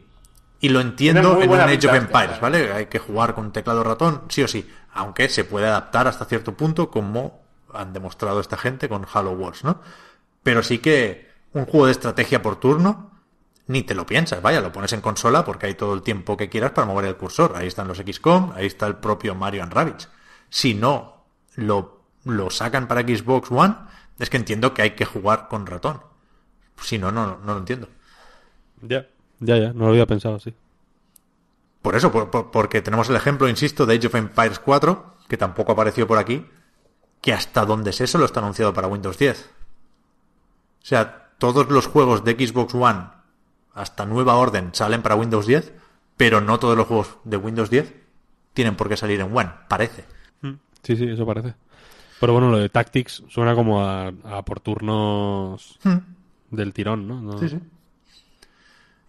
y 0.60 0.68
lo 0.68 0.80
entiendo 0.80 1.20
en 1.42 1.50
un 1.50 1.56
Age 1.70 1.88
of 1.88 1.94
Empires. 1.96 2.40
¿vale? 2.40 2.72
Hay 2.72 2.86
que 2.86 3.00
jugar 3.00 3.34
con 3.34 3.50
teclado 3.52 3.82
ratón, 3.82 4.22
sí 4.28 4.44
o 4.44 4.48
sí. 4.48 4.70
Aunque 4.94 5.28
se 5.28 5.42
puede 5.42 5.66
adaptar 5.66 6.06
hasta 6.06 6.24
cierto 6.24 6.54
punto, 6.56 6.88
como 6.88 7.40
han 7.74 7.92
demostrado 7.92 8.38
esta 8.38 8.56
gente 8.56 8.88
con 8.88 9.04
Halo 9.12 9.32
Wars, 9.32 9.64
¿no? 9.64 9.80
Pero 10.44 10.62
sí 10.62 10.78
que 10.78 11.28
un 11.52 11.64
juego 11.66 11.86
de 11.86 11.92
estrategia 11.92 12.40
por 12.42 12.60
turno, 12.60 13.10
ni 13.66 13.82
te 13.82 13.96
lo 13.96 14.06
piensas, 14.06 14.40
vaya, 14.40 14.60
lo 14.60 14.70
pones 14.70 14.92
en 14.92 15.00
consola 15.00 15.44
porque 15.44 15.66
hay 15.66 15.74
todo 15.74 15.94
el 15.94 16.02
tiempo 16.02 16.36
que 16.36 16.48
quieras 16.48 16.70
para 16.70 16.86
mover 16.86 17.06
el 17.06 17.16
cursor. 17.16 17.54
Ahí 17.56 17.66
están 17.66 17.88
los 17.88 17.98
XCOM, 17.98 18.52
ahí 18.54 18.66
está 18.66 18.86
el 18.86 18.94
propio 18.96 19.34
Mario 19.34 19.64
and 19.64 19.72
Rabbids. 19.72 20.08
Si 20.50 20.74
no 20.74 21.24
lo, 21.56 22.02
lo 22.24 22.50
sacan 22.50 22.88
para 22.88 23.02
Xbox 23.02 23.50
One, 23.50 23.74
es 24.18 24.30
que 24.30 24.36
entiendo 24.36 24.74
que 24.74 24.82
hay 24.82 24.90
que 24.92 25.04
jugar 25.04 25.48
con 25.48 25.66
ratón. 25.66 26.00
Si 26.80 26.98
no, 26.98 27.10
no, 27.12 27.38
no 27.38 27.52
lo 27.54 27.58
entiendo. 27.58 27.88
Ya. 28.82 29.06
Ya, 29.40 29.56
ya. 29.56 29.72
No 29.72 29.84
lo 29.84 29.90
había 29.90 30.06
pensado 30.06 30.36
así. 30.36 30.54
Por 31.82 31.94
eso, 31.96 32.10
por- 32.10 32.30
por- 32.30 32.50
porque 32.50 32.82
tenemos 32.82 33.08
el 33.08 33.16
ejemplo, 33.16 33.48
insisto, 33.48 33.86
de 33.86 33.96
Age 33.96 34.08
of 34.08 34.14
Empires 34.16 34.58
4, 34.58 35.14
que 35.28 35.36
tampoco 35.36 35.72
apareció 35.72 36.06
por 36.06 36.18
aquí, 36.18 36.46
que 37.20 37.32
hasta 37.32 37.64
donde 37.64 37.92
sé 37.92 38.06
solo 38.06 38.24
está 38.24 38.40
anunciado 38.40 38.72
para 38.74 38.88
Windows 38.88 39.18
10. 39.18 39.50
O 40.82 40.86
sea, 40.86 41.30
todos 41.38 41.68
los 41.70 41.86
juegos 41.86 42.24
de 42.24 42.32
Xbox 42.32 42.74
One 42.74 43.10
hasta 43.74 44.06
nueva 44.06 44.34
orden 44.36 44.70
salen 44.72 45.02
para 45.02 45.14
Windows 45.14 45.46
10, 45.46 45.72
pero 46.16 46.40
no 46.40 46.58
todos 46.58 46.76
los 46.76 46.86
juegos 46.86 47.16
de 47.24 47.36
Windows 47.36 47.70
10 47.70 47.94
tienen 48.54 48.76
por 48.76 48.88
qué 48.88 48.96
salir 48.96 49.20
en 49.20 49.36
One, 49.36 49.50
parece. 49.68 50.04
Sí, 50.82 50.96
sí, 50.96 51.04
eso 51.08 51.26
parece. 51.26 51.54
Pero 52.20 52.32
bueno, 52.32 52.50
lo 52.50 52.58
de 52.58 52.68
Tactics 52.68 53.22
suena 53.28 53.54
como 53.54 53.84
a, 53.84 54.08
a 54.08 54.42
por 54.44 54.60
turnos 54.60 55.78
del 56.50 56.72
tirón, 56.72 57.06
¿no? 57.08 57.20
No- 57.20 57.38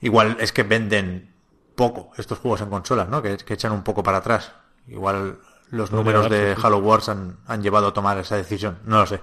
Igual 0.02 0.38
es 0.40 0.52
que 0.52 0.64
venden 0.64 1.30
poco 1.76 2.12
estos 2.18 2.40
juegos 2.40 2.62
en 2.62 2.70
consolas, 2.70 3.10
¿no? 3.10 3.22
Que, 3.22 3.38
que 3.38 3.54
echan 3.54 3.72
un 3.72 3.84
poco 3.84 4.04
para 4.04 4.18
atrás. 4.18 4.52
Igual 4.88 5.40
los 5.72 5.92
números 5.92 6.30
de 6.30 6.56
sí. 6.56 6.62
Halo 6.64 6.78
Wars 6.80 7.10
han, 7.10 7.38
han 7.48 7.62
llevado 7.62 7.88
a 7.88 7.94
tomar 7.94 8.18
esa 8.18 8.36
decisión. 8.36 8.80
No 8.86 9.00
lo 9.00 9.06
sé. 9.08 9.22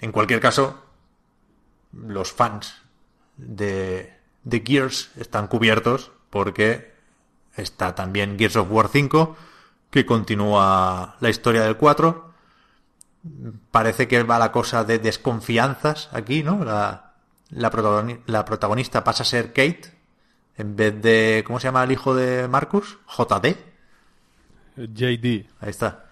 En 0.00 0.12
cualquier 0.12 0.40
caso, 0.40 0.82
los 1.92 2.32
fans 2.32 2.74
de, 3.36 4.12
de 4.44 4.62
Gears 4.66 5.10
están 5.16 5.46
cubiertos 5.48 6.10
porque 6.30 6.92
está 7.56 7.94
también 7.94 8.38
Gears 8.38 8.56
of 8.56 8.70
War 8.70 8.88
5, 8.88 9.36
que 9.94 10.04
continúa 10.04 11.14
la 11.20 11.30
historia 11.30 11.62
del 11.62 11.76
4. 11.76 12.32
Parece 13.70 14.08
que 14.08 14.24
va 14.24 14.40
la 14.40 14.50
cosa 14.50 14.82
de 14.82 14.98
desconfianzas 14.98 16.08
aquí, 16.12 16.42
¿no? 16.42 16.64
La, 16.64 17.12
la, 17.50 17.70
protagoni- 17.70 18.20
la 18.26 18.44
protagonista 18.44 19.04
pasa 19.04 19.22
a 19.22 19.26
ser 19.26 19.48
Kate 19.52 19.82
en 20.56 20.74
vez 20.74 21.00
de. 21.00 21.44
¿Cómo 21.46 21.60
se 21.60 21.68
llama 21.68 21.84
el 21.84 21.92
hijo 21.92 22.12
de 22.14 22.48
Marcus? 22.48 22.98
JD. 23.06 23.56
JD. 24.76 25.46
Ahí 25.60 25.70
está. 25.70 26.06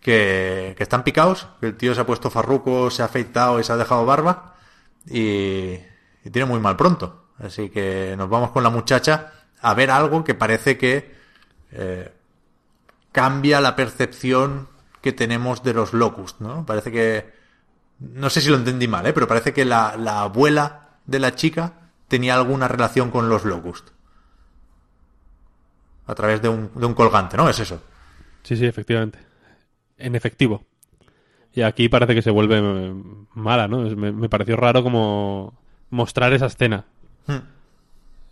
Que, 0.00 0.74
que 0.76 0.82
están 0.82 1.04
picados, 1.04 1.48
que 1.60 1.66
el 1.66 1.76
tío 1.76 1.94
se 1.94 2.00
ha 2.00 2.06
puesto 2.06 2.30
farruco, 2.30 2.90
se 2.90 3.02
ha 3.02 3.04
afeitado 3.04 3.60
y 3.60 3.64
se 3.64 3.72
ha 3.72 3.76
dejado 3.76 4.06
barba. 4.06 4.56
Y, 5.06 5.74
y 6.24 6.30
tiene 6.32 6.46
muy 6.46 6.60
mal 6.60 6.76
pronto. 6.76 7.26
Así 7.38 7.68
que 7.68 8.14
nos 8.16 8.30
vamos 8.30 8.52
con 8.52 8.62
la 8.62 8.70
muchacha 8.70 9.32
a 9.60 9.74
ver 9.74 9.90
algo 9.90 10.24
que 10.24 10.34
parece 10.34 10.78
que 10.78 11.14
eh, 11.72 12.10
cambia 13.12 13.60
la 13.60 13.76
percepción 13.76 14.68
que 15.00 15.12
tenemos 15.12 15.62
de 15.62 15.74
los 15.74 15.92
Locust, 15.92 16.40
¿no? 16.40 16.66
Parece 16.66 16.90
que. 16.90 17.32
No 17.98 18.30
sé 18.30 18.40
si 18.40 18.48
lo 18.48 18.56
entendí 18.56 18.88
mal, 18.88 19.06
¿eh? 19.06 19.12
pero 19.12 19.28
parece 19.28 19.52
que 19.52 19.64
la, 19.64 19.96
la 19.96 20.22
abuela 20.22 20.98
de 21.06 21.20
la 21.20 21.34
chica 21.34 21.74
tenía 22.08 22.34
alguna 22.34 22.66
relación 22.66 23.10
con 23.10 23.28
los 23.28 23.44
Locust. 23.44 23.90
A 26.06 26.14
través 26.14 26.42
de 26.42 26.48
un, 26.48 26.70
de 26.74 26.84
un 26.84 26.94
colgante, 26.94 27.36
¿no? 27.36 27.48
Es 27.48 27.60
eso. 27.60 27.80
Sí, 28.42 28.56
sí, 28.56 28.66
efectivamente. 28.66 29.20
En 29.98 30.16
efectivo. 30.16 30.64
Y 31.54 31.62
aquí 31.62 31.88
parece 31.88 32.14
que 32.14 32.22
se 32.22 32.30
vuelve 32.30 32.58
eh, 32.58 32.94
mala, 33.34 33.68
¿no? 33.68 33.82
Me 33.82 34.28
pareció 34.28 34.56
raro 34.56 34.82
como 34.82 35.54
mostrar 35.90 36.32
esa 36.32 36.46
escena. 36.46 36.86
Hmm. 37.26 37.38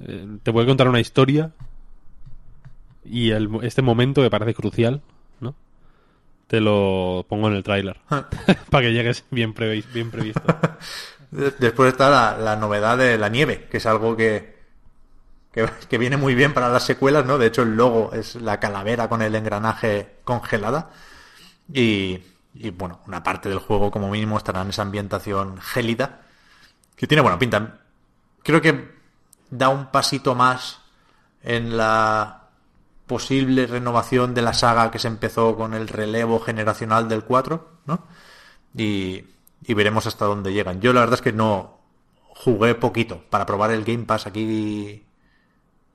Eh, 0.00 0.38
te 0.42 0.50
voy 0.50 0.64
a 0.64 0.66
contar 0.66 0.88
una 0.88 1.00
historia 1.00 1.52
y 3.10 3.30
el, 3.32 3.48
este 3.62 3.82
momento 3.82 4.22
que 4.22 4.30
parece 4.30 4.54
crucial, 4.54 5.02
¿no? 5.40 5.54
Te 6.46 6.60
lo 6.60 7.24
pongo 7.28 7.48
en 7.48 7.54
el 7.54 7.62
tráiler 7.62 7.98
para 8.70 8.82
que 8.86 8.92
llegues 8.92 9.24
bien, 9.30 9.54
previ- 9.54 9.84
bien 9.92 10.10
previsto. 10.10 10.42
De- 11.30 11.52
Después 11.52 11.92
está 11.92 12.10
la, 12.10 12.36
la 12.38 12.56
novedad 12.56 12.98
de 12.98 13.16
la 13.18 13.28
nieve, 13.28 13.68
que 13.70 13.76
es 13.76 13.86
algo 13.86 14.16
que, 14.16 14.58
que, 15.52 15.68
que 15.88 15.98
viene 15.98 16.16
muy 16.16 16.34
bien 16.34 16.52
para 16.54 16.68
las 16.68 16.84
secuelas, 16.84 17.24
¿no? 17.24 17.38
De 17.38 17.46
hecho, 17.46 17.62
el 17.62 17.76
logo 17.76 18.12
es 18.12 18.34
la 18.36 18.58
calavera 18.58 19.08
con 19.08 19.22
el 19.22 19.34
engranaje 19.34 20.16
congelada. 20.24 20.90
Y, 21.72 22.18
y, 22.54 22.70
bueno, 22.70 23.00
una 23.06 23.22
parte 23.22 23.48
del 23.48 23.58
juego, 23.60 23.90
como 23.92 24.10
mínimo, 24.10 24.36
estará 24.36 24.62
en 24.62 24.70
esa 24.70 24.82
ambientación 24.82 25.58
gélida. 25.60 26.22
Que 26.96 27.06
tiene 27.06 27.22
buena 27.22 27.38
pinta. 27.38 27.78
Creo 28.42 28.60
que 28.60 28.90
da 29.50 29.68
un 29.68 29.86
pasito 29.92 30.34
más 30.34 30.80
en 31.44 31.76
la 31.76 32.39
posible 33.10 33.66
renovación 33.66 34.34
de 34.34 34.42
la 34.42 34.54
saga 34.54 34.92
que 34.92 35.00
se 35.00 35.08
empezó 35.08 35.56
con 35.56 35.74
el 35.74 35.88
relevo 35.88 36.38
generacional 36.38 37.08
del 37.08 37.24
4, 37.24 37.68
¿no? 37.86 38.06
Y, 38.72 39.24
veremos 39.66 40.06
hasta 40.06 40.26
dónde 40.26 40.52
llegan. 40.52 40.80
Yo 40.80 40.92
la 40.92 41.00
verdad 41.00 41.14
es 41.14 41.22
que 41.22 41.32
no 41.32 41.80
jugué 42.20 42.76
poquito 42.76 43.24
para 43.28 43.46
probar 43.46 43.72
el 43.72 43.82
Game 43.82 44.04
Pass 44.04 44.28
aquí 44.28 45.04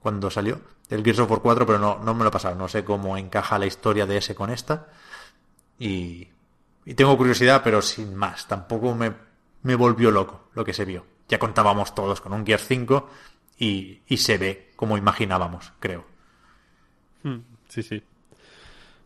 cuando 0.01 0.29
salió, 0.29 0.59
el 0.89 1.05
Gears 1.05 1.19
of 1.19 1.31
War 1.31 1.39
4, 1.39 1.65
pero 1.65 1.79
no, 1.79 1.99
no 2.03 2.13
me 2.13 2.23
lo 2.23 2.27
he 2.27 2.33
pasado. 2.33 2.55
No 2.55 2.67
sé 2.67 2.83
cómo 2.83 3.15
encaja 3.15 3.57
la 3.59 3.65
historia 3.65 4.05
de 4.05 4.17
ese 4.17 4.35
con 4.35 4.49
esta. 4.49 4.87
Y, 5.79 6.27
tengo 6.97 7.15
curiosidad, 7.15 7.61
pero 7.63 7.81
sin 7.81 8.13
más. 8.13 8.45
Tampoco 8.45 8.93
me, 8.93 9.13
me 9.63 9.75
volvió 9.75 10.11
loco 10.11 10.49
lo 10.53 10.65
que 10.65 10.73
se 10.73 10.83
vio. 10.83 11.05
Ya 11.29 11.39
contábamos 11.39 11.95
todos 11.95 12.19
con 12.19 12.33
un 12.33 12.45
Gears 12.45 12.67
5 12.67 13.09
y, 13.57 14.01
y 14.05 14.17
se 14.17 14.37
ve 14.37 14.73
como 14.75 14.97
imaginábamos, 14.97 15.71
creo. 15.79 16.14
Mm, 17.25 17.39
Sí, 17.67 17.83
sí. 17.83 18.01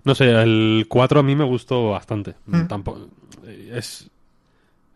No 0.04 0.16
sé, 0.16 0.30
el 0.32 0.86
4 0.88 1.20
a 1.20 1.24
mí 1.24 1.36
me 1.36 1.44
gustó 1.44 1.92
bastante. 1.92 2.36
Tampoco, 2.68 3.08
es, 3.72 4.10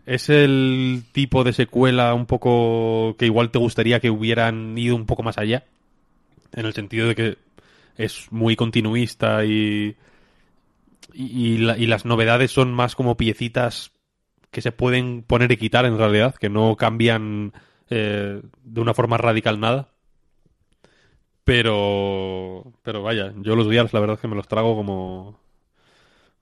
es 0.06 0.30
el 0.30 1.04
tipo 1.12 1.44
de 1.44 1.54
secuela 1.54 2.14
un 2.14 2.26
poco 2.26 3.16
que 3.18 3.26
igual 3.26 3.52
te 3.52 3.60
gustaría 3.60 4.00
que 4.00 4.10
hubieran 4.10 4.78
ido 4.78 4.96
un 4.96 5.06
poco 5.06 5.24
más 5.24 5.38
allá. 5.38 5.64
En 6.54 6.66
el 6.66 6.74
sentido 6.74 7.08
de 7.08 7.16
que 7.16 7.38
es 7.98 8.32
muy 8.32 8.56
continuista 8.56 9.44
y, 9.46 9.96
y, 11.14 11.24
y 11.54 11.58
la- 11.58 11.78
y 11.78 11.86
las 11.88 12.06
novedades 12.06 12.52
son 12.52 12.74
más 12.74 12.96
como 12.96 13.18
piecitas 13.18 13.92
que 14.52 14.62
se 14.62 14.72
pueden 14.72 15.24
poner 15.24 15.52
y 15.52 15.58
quitar 15.58 15.86
en 15.86 15.98
realidad, 15.98 16.36
que 16.36 16.50
no 16.50 16.76
cambian 16.76 17.54
eh, 17.90 18.42
de 18.64 18.82
una 18.82 18.94
forma 18.94 19.18
radical 19.18 19.60
nada. 19.60 19.90
Pero, 21.44 22.64
pero 22.84 23.04
vaya, 23.04 23.34
yo 23.38 23.56
los 23.56 23.68
Gears 23.70 23.94
la 23.94 24.00
verdad 24.00 24.16
es 24.16 24.22
que 24.22 24.28
me 24.30 24.36
los 24.36 24.48
trago 24.48 24.76
como, 24.76 25.38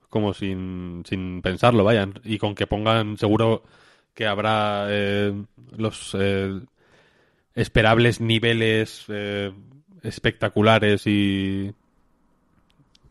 como 0.08 0.32
sin, 0.32 1.02
sin 1.08 1.42
pensarlo, 1.42 1.82
vaya. 1.84 2.08
Y 2.24 2.38
con 2.38 2.54
que 2.54 2.66
pongan, 2.66 3.16
seguro 3.18 3.62
que 4.14 4.26
habrá 4.26 4.86
eh, 4.90 5.32
los 5.76 6.16
eh, 6.18 6.60
esperables 7.54 8.20
niveles 8.20 9.04
eh, 9.08 9.52
espectaculares 10.02 11.06
y, 11.06 11.72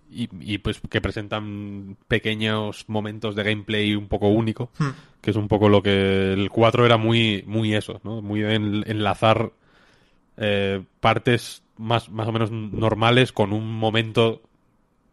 y, 0.10 0.30
y, 0.42 0.58
pues 0.60 0.80
que 0.90 1.02
presentan 1.02 1.98
pequeños 2.08 2.86
momentos 2.88 3.36
de 3.36 3.44
gameplay 3.44 3.96
un 3.96 4.08
poco 4.08 4.28
único, 4.30 4.70
que 5.22 5.32
es 5.32 5.36
un 5.38 5.48
poco 5.48 5.70
lo 5.70 5.82
que 5.84 6.34
el 6.34 6.50
4 6.50 6.86
era 6.86 6.98
muy, 6.98 7.44
muy 7.48 7.74
eso, 7.74 8.00
¿no? 8.04 8.22
Muy 8.22 8.44
en- 8.44 8.84
enlazar 8.88 9.52
eh, 10.38 10.84
partes 11.00 11.64
más, 11.82 12.10
más 12.10 12.28
o 12.28 12.32
menos 12.32 12.52
normales 12.52 13.32
con 13.32 13.54
un 13.54 13.78
momento 13.78 14.42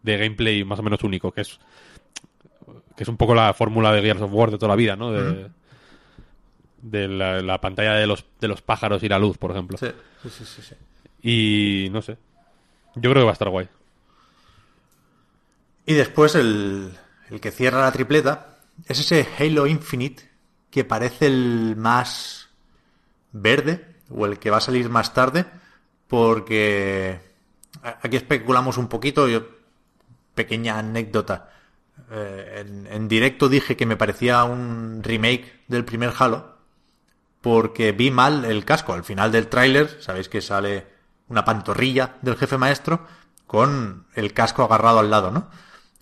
de 0.03 0.17
gameplay 0.17 0.65
más 0.65 0.79
o 0.79 0.83
menos 0.83 1.03
único, 1.03 1.33
que 1.33 1.41
es 1.41 1.59
que 2.97 3.05
es 3.05 3.09
un 3.09 3.17
poco 3.17 3.35
la 3.35 3.55
fórmula 3.55 3.93
de 3.93 4.03
Gears 4.03 4.23
of 4.23 4.33
War 4.33 4.51
de 4.51 4.59
toda 4.59 4.71
la 4.71 4.77
vida, 4.77 4.97
¿no? 4.97 5.13
De, 5.13 5.51
de 6.83 7.09
la, 7.09 7.41
la 7.41 7.61
pantalla 7.61 7.95
de 7.95 8.07
los, 8.09 8.25
de 8.41 8.49
los 8.49 8.61
pájaros 8.61 9.03
y 9.05 9.09
la 9.09 9.21
luz, 9.21 9.39
por 9.39 9.53
ejemplo. 9.53 9.79
Sí, 9.79 9.87
sí, 10.23 10.31
sí, 10.31 10.45
sí, 10.45 10.63
sí. 10.63 10.75
Y 11.23 11.91
no 11.91 12.03
sé. 12.03 12.19
Yo 12.97 13.11
creo 13.11 13.23
que 13.23 13.25
va 13.25 13.31
a 13.31 13.35
estar 13.35 13.51
guay. 13.51 13.69
Y 15.87 15.95
después 15.95 16.35
el, 16.35 16.93
el 17.31 17.41
que 17.41 17.53
cierra 17.53 17.83
la 17.83 17.93
tripleta, 17.93 18.59
es 18.87 18.99
ese 18.99 19.27
Halo 19.39 19.67
Infinite 19.67 20.29
que 20.71 20.85
parece 20.85 21.27
el 21.27 21.77
más 21.77 22.49
verde 23.33 23.97
o 24.11 24.27
el 24.27 24.39
que 24.39 24.51
va 24.51 24.59
a 24.59 24.61
salir 24.61 24.89
más 24.89 25.15
tarde, 25.15 25.47
porque 26.09 27.21
aquí 27.83 28.17
especulamos 28.17 28.79
un 28.79 28.89
poquito, 28.89 29.29
yo, 29.29 29.43
pequeña 30.35 30.79
anécdota. 30.79 31.51
Eh, 32.11 32.65
en, 32.67 32.87
en, 32.91 33.09
directo 33.09 33.49
dije 33.49 33.77
que 33.77 33.87
me 33.87 33.97
parecía 33.97 34.45
un 34.45 35.03
remake 35.03 35.63
del 35.69 35.85
primer 35.85 36.13
Halo, 36.19 36.57
porque 37.41 37.93
vi 37.93 38.11
mal 38.11 38.45
el 38.45 38.65
casco. 38.65 38.95
Al 38.95 39.05
final 39.05 39.31
del 39.31 39.49
tráiler, 39.49 40.03
sabéis 40.03 40.29
que 40.29 40.41
sale 40.41 40.87
una 41.29 41.45
pantorrilla 41.45 42.17
del 42.23 42.37
jefe 42.37 42.57
maestro 42.57 43.07
con 43.47 44.07
el 44.15 44.33
casco 44.33 44.65
agarrado 44.65 44.99
al 44.99 45.11
lado, 45.11 45.31
¿no? 45.31 45.49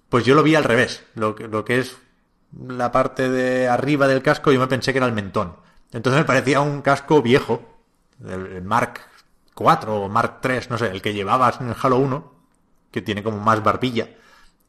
Pues 0.09 0.25
yo 0.25 0.35
lo 0.35 0.43
vi 0.43 0.55
al 0.55 0.65
revés, 0.65 1.05
lo 1.15 1.35
que, 1.35 1.49
lo 1.49 1.65
que 1.65 1.81
es 1.81 1.97
la 2.57 2.93
parte 2.93 3.29
de 3.29 3.69
arriba 3.69 4.07
del 4.07 4.23
casco, 4.23 4.53
yo 4.53 4.61
me 4.61 4.69
pensé 4.69 4.93
que 4.93 4.99
era 4.99 5.07
el 5.07 5.13
mentón. 5.13 5.57
Entonces 5.93 6.21
me 6.21 6.27
parecía 6.27 6.61
un 6.61 6.83
casco 6.83 7.23
viejo, 7.23 7.81
el 8.25 8.63
Mark 8.63 9.01
4 9.57 10.03
o 10.03 10.09
Mark 10.11 10.39
3, 10.43 10.69
no 10.69 10.77
sé, 10.77 10.89
el 10.89 11.01
que 11.01 11.15
llevabas 11.15 11.63
en 11.63 11.71
el 11.71 11.77
Halo 11.83 11.97
1, 11.97 12.33
que 12.91 13.01
tiene 13.01 13.23
como 13.23 13.41
más 13.41 13.65
barbilla. 13.65 14.11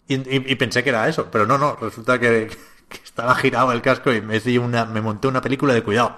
Y, 0.07 0.15
y, 0.15 0.51
y 0.51 0.55
pensé 0.55 0.81
que 0.81 0.89
era 0.89 1.09
eso, 1.09 1.29
pero 1.29 1.45
no, 1.45 1.57
no, 1.57 1.75
resulta 1.75 2.17
que, 2.17 2.49
que 2.89 2.97
estaba 3.03 3.35
girado 3.35 3.73
el 3.73 3.81
casco 3.81 4.13
y 4.13 4.21
me, 4.21 4.39
una, 4.59 4.85
me 4.85 5.01
monté 5.01 5.27
una 5.27 5.41
película 5.41 5.73
de 5.73 5.83
cuidado. 5.83 6.15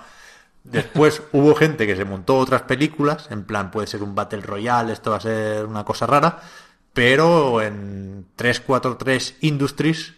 Después 0.64 1.24
hubo 1.32 1.56
gente 1.56 1.88
que 1.88 1.96
se 1.96 2.06
montó 2.06 2.38
otras 2.38 2.62
películas, 2.62 3.32
en 3.32 3.44
plan 3.44 3.72
puede 3.72 3.88
ser 3.88 4.04
un 4.04 4.14
Battle 4.14 4.42
Royale, 4.42 4.94
esto 4.94 5.10
va 5.10 5.18
a 5.18 5.22
ser 5.22 5.66
una 5.66 5.84
cosa 5.84 6.06
rara, 6.06 6.40
pero 6.94 7.64
en 7.64 8.28
343 8.36 9.38
Industries 9.42 10.14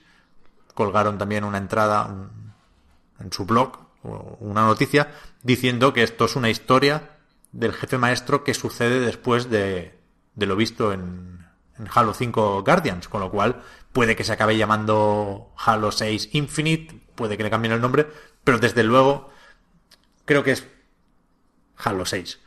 colgaron 0.74 1.18
también 1.18 1.46
una 1.46 1.58
entrada 1.58 2.30
en 3.18 3.32
su 3.32 3.46
blog, 3.46 3.78
una 4.04 4.66
noticia, 4.66 5.10
diciendo 5.42 5.94
que 5.94 6.04
esto 6.04 6.26
es 6.26 6.36
una 6.36 6.50
historia 6.50 7.21
del 7.52 7.74
jefe 7.74 7.98
maestro 7.98 8.44
que 8.44 8.54
sucede 8.54 9.00
después 9.00 9.50
de, 9.50 10.00
de 10.36 10.46
lo 10.46 10.56
visto 10.56 10.94
en, 10.94 11.46
en 11.78 11.88
Halo 11.94 12.14
5 12.14 12.64
Guardians, 12.64 13.08
con 13.08 13.22
lo 13.22 13.32
cual 13.32 13.62
puede 13.92 14.16
que 14.16 14.24
se 14.24 14.34
acabe 14.34 14.58
llamando 14.58 15.52
Halo 15.58 15.92
6 15.92 16.30
Infinite, 16.34 17.02
puede 17.16 17.38
que 17.38 17.44
le 17.44 17.50
cambien 17.50 17.74
el 17.74 17.82
nombre, 17.82 18.08
pero 18.44 18.60
desde 18.60 18.84
luego 18.84 19.30
creo 20.26 20.44
que 20.44 20.52
es 20.52 20.66
Halo 21.78 22.06
6. 22.06 22.40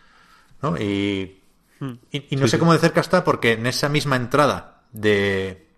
¿no? 0.63 0.79
Y, 0.79 1.43
y, 2.11 2.27
y 2.31 2.37
no 2.37 2.47
Sí, 2.47 2.53
sé 2.53 2.59
cómo 2.59 2.73
de 2.73 2.79
cerca 2.79 3.01
está 3.01 3.25
porque 3.25 3.53
en 3.53 3.67
esa 3.67 3.89
misma 3.89 4.17
entrada 4.17 4.85
de, 4.93 5.69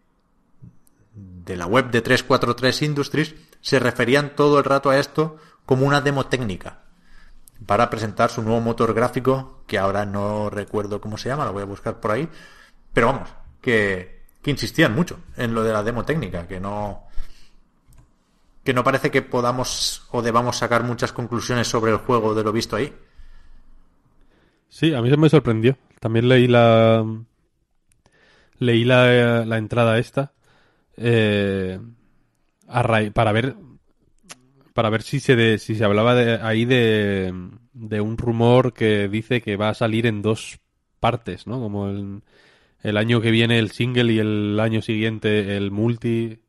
de 1.14 1.57
la 1.57 1.66
web 1.66 1.91
de 1.91 2.03
343 2.03 2.83
Industries 2.83 3.35
se 3.61 3.79
referían 3.81 4.37
todo 4.37 4.59
el 4.59 4.64
rato 4.64 4.91
a 4.91 4.99
esto 4.99 5.39
como 5.64 5.87
una 5.87 6.01
demo 6.01 6.27
técnica 6.27 6.86
para 7.65 7.89
presentar 7.89 8.31
su 8.31 8.43
nuevo 8.43 8.61
motor 8.61 8.93
gráfico 8.93 9.63
que 9.67 9.79
ahora 9.79 10.05
no 10.05 10.51
recuerdo 10.51 11.01
cómo 11.01 11.17
se 11.17 11.29
llama, 11.29 11.45
lo 11.45 11.53
voy 11.53 11.63
a 11.63 11.67
buscar 11.67 12.01
por 12.01 12.11
ahí. 12.11 12.29
Pero 12.93 13.09
vamos, 13.09 13.29
que, 13.61 14.17
insistían 14.45 14.95
mucho 14.95 15.19
en 15.37 15.55
lo 15.55 15.65
de 15.65 15.73
la 15.73 15.83
demo 15.83 16.05
técnica, 16.05 16.47
que 16.47 16.61
no 16.61 17.03
que 18.63 18.73
no 18.73 18.85
parece 18.85 19.11
que 19.11 19.23
podamos 19.23 20.07
o 20.11 20.23
debamos 20.23 20.57
sacar 20.57 20.83
muchas 20.85 21.13
conclusiones 21.13 21.69
sobre 21.69 21.93
el 21.93 21.99
juego 21.99 22.35
de 22.35 22.45
lo 22.45 22.53
visto 22.53 22.77
ahí. 22.77 22.93
Sí, 24.69 24.93
a 24.95 25.03
mí 25.03 25.11
se 25.11 25.17
me 25.17 25.29
sorprendió. 25.29 25.77
También 26.01 26.29
leí 26.29 26.47
la. 26.49 27.05
Leí 28.59 28.85
la, 28.85 29.45
la 29.45 29.59
entrada 29.59 29.99
esta. 29.99 30.33
eh, 30.97 31.79
a 32.69 32.83
para 33.13 33.33
ver. 33.33 33.57
Para 34.77 34.91
ver 34.91 35.03
si 35.03 35.20
se, 35.20 35.37
de- 35.37 35.59
si 35.59 35.74
se 35.74 35.85
hablaba 35.85 36.14
de, 36.14 36.35
ahí 36.43 36.64
de, 36.66 37.33
de 37.72 38.01
un 38.01 38.18
rumor 38.18 38.74
que 38.74 39.09
dice 39.09 39.41
que 39.41 39.57
va 39.57 39.70
a 39.70 39.74
salir 39.74 40.07
en 40.07 40.22
dos 40.22 40.61
partes, 41.01 41.47
¿no? 41.47 41.59
Como 41.61 41.89
el, 41.89 42.22
el 42.83 42.97
año 42.99 43.20
que 43.22 43.31
viene 43.31 43.59
el 43.59 43.70
single 43.72 44.12
y 44.12 44.18
el 44.20 44.61
año 44.61 44.83
siguiente 44.83 45.57
el 45.57 45.70
multi. 45.70 46.41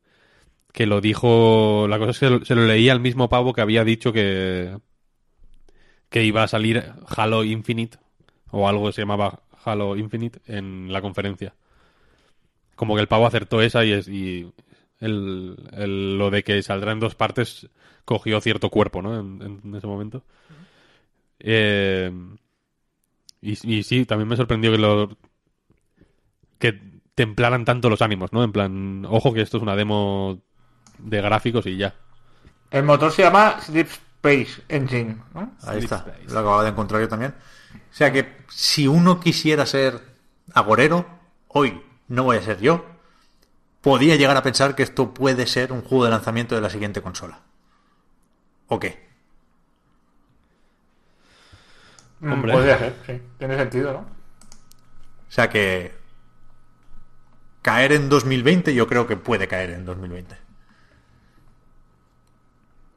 Que 0.72 0.86
lo 0.86 1.00
dijo. 1.00 1.86
La 1.88 1.98
cosa 1.98 2.10
es 2.12 2.18
que 2.18 2.44
se 2.46 2.54
lo 2.54 2.66
leí 2.66 2.88
al 2.90 3.00
mismo 3.00 3.28
pavo 3.30 3.52
que 3.54 3.62
había 3.62 3.84
dicho 3.84 4.12
que. 4.12 4.78
Que 6.10 6.24
iba 6.24 6.42
a 6.42 6.48
salir 6.48 6.84
Halo 7.16 7.44
Infinite 7.44 7.98
o 8.50 8.68
algo 8.68 8.86
que 8.86 8.92
se 8.92 9.02
llamaba 9.02 9.40
Halo 9.64 9.96
Infinite 9.96 10.40
en 10.46 10.92
la 10.92 11.00
conferencia. 11.02 11.54
Como 12.76 12.94
que 12.94 13.00
el 13.00 13.08
pavo 13.08 13.26
acertó 13.26 13.60
esa 13.60 13.84
y, 13.84 13.92
y 13.92 14.52
el- 15.00 16.16
lo 16.18 16.30
de 16.30 16.44
que 16.44 16.62
saldrá 16.62 16.92
en 16.92 17.00
dos 17.00 17.14
partes 17.14 17.68
cogió 18.08 18.40
cierto 18.40 18.70
cuerpo, 18.70 19.02
¿no? 19.02 19.20
En, 19.20 19.60
en 19.64 19.74
ese 19.74 19.86
momento. 19.86 20.24
Eh, 21.40 22.10
y, 23.40 23.78
y 23.78 23.82
sí, 23.82 24.04
también 24.06 24.28
me 24.28 24.36
sorprendió 24.36 24.72
que 24.72 24.78
lo 24.78 25.16
que 26.58 26.80
templaran 27.14 27.64
tanto 27.64 27.90
los 27.90 28.02
ánimos, 28.02 28.32
¿no? 28.32 28.44
En 28.44 28.52
plan, 28.52 29.04
ojo 29.08 29.32
que 29.32 29.42
esto 29.42 29.56
es 29.56 29.62
una 29.62 29.76
demo 29.76 30.40
de 30.98 31.20
gráficos 31.22 31.66
y 31.66 31.76
ya. 31.76 31.94
El 32.70 32.84
motor 32.84 33.12
se 33.12 33.22
llama 33.22 33.60
Sleep 33.60 33.88
Space 33.88 34.62
Engine, 34.68 35.16
¿no? 35.34 35.54
Ahí 35.62 35.78
Sleep 35.78 35.82
está, 35.82 35.96
Space. 35.96 36.28
lo 36.28 36.38
acababa 36.40 36.64
de 36.64 36.70
encontrar 36.70 37.00
yo 37.00 37.08
también. 37.08 37.34
O 37.90 37.94
sea 37.94 38.12
que 38.12 38.36
si 38.48 38.86
uno 38.86 39.20
quisiera 39.20 39.66
ser 39.66 40.00
agorero, 40.54 41.06
hoy 41.48 41.82
no 42.08 42.24
voy 42.24 42.36
a 42.38 42.42
ser 42.42 42.60
yo, 42.60 42.84
podía 43.80 44.16
llegar 44.16 44.36
a 44.36 44.42
pensar 44.42 44.74
que 44.74 44.82
esto 44.82 45.14
puede 45.14 45.46
ser 45.46 45.72
un 45.72 45.82
juego 45.82 46.04
de 46.04 46.10
lanzamiento 46.10 46.54
de 46.54 46.60
la 46.60 46.70
siguiente 46.70 47.02
consola. 47.02 47.40
¿O 48.68 48.78
qué? 48.78 49.08
Mm, 52.20 52.32
Hombre. 52.32 52.52
Podría 52.52 52.78
ser, 52.78 52.96
sí. 53.06 53.22
Tiene 53.38 53.56
sentido, 53.56 53.92
¿no? 53.92 53.98
O 54.00 55.30
sea 55.30 55.48
que 55.48 55.92
caer 57.62 57.92
en 57.92 58.08
2020 58.08 58.74
yo 58.74 58.86
creo 58.86 59.06
que 59.06 59.16
puede 59.16 59.46
caer 59.46 59.70
en 59.70 59.84
2020. 59.84 60.36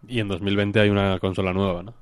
Y 0.07 0.19
en 0.19 0.27
2020 0.27 0.79
hay 0.79 0.89
una 0.89 1.19
consola 1.19 1.53
nueva, 1.53 1.83
¿no? 1.83 1.93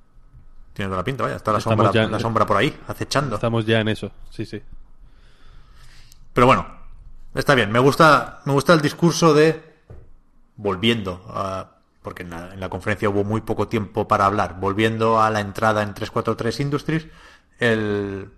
Tiene 0.73 0.87
toda 0.89 0.97
la 1.01 1.03
pinta, 1.03 1.23
vaya, 1.23 1.35
está 1.35 1.51
la 1.51 1.57
Estamos 1.57 1.83
sombra, 1.85 1.91
ya- 2.05 2.09
la 2.09 2.19
sombra 2.19 2.45
por 2.45 2.57
ahí, 2.57 2.79
acechando. 2.87 3.35
Estamos 3.35 3.65
ya 3.65 3.81
en 3.81 3.89
eso, 3.89 4.11
sí, 4.29 4.45
sí. 4.45 4.61
Pero 6.33 6.47
bueno, 6.47 6.65
está 7.35 7.55
bien. 7.55 7.71
Me 7.71 7.79
gusta, 7.79 8.39
me 8.45 8.53
gusta 8.53 8.73
el 8.73 8.81
discurso 8.81 9.33
de 9.33 9.61
volviendo 10.55 11.25
a, 11.27 11.78
porque 12.09 12.23
en 12.23 12.31
la, 12.31 12.51
en 12.55 12.59
la 12.59 12.69
conferencia 12.69 13.07
hubo 13.07 13.23
muy 13.23 13.41
poco 13.41 13.67
tiempo 13.67 14.07
para 14.07 14.25
hablar, 14.25 14.59
volviendo 14.59 15.21
a 15.21 15.29
la 15.29 15.41
entrada 15.41 15.83
en 15.83 15.93
343 15.93 16.59
Industries, 16.59 17.05
el, 17.59 18.31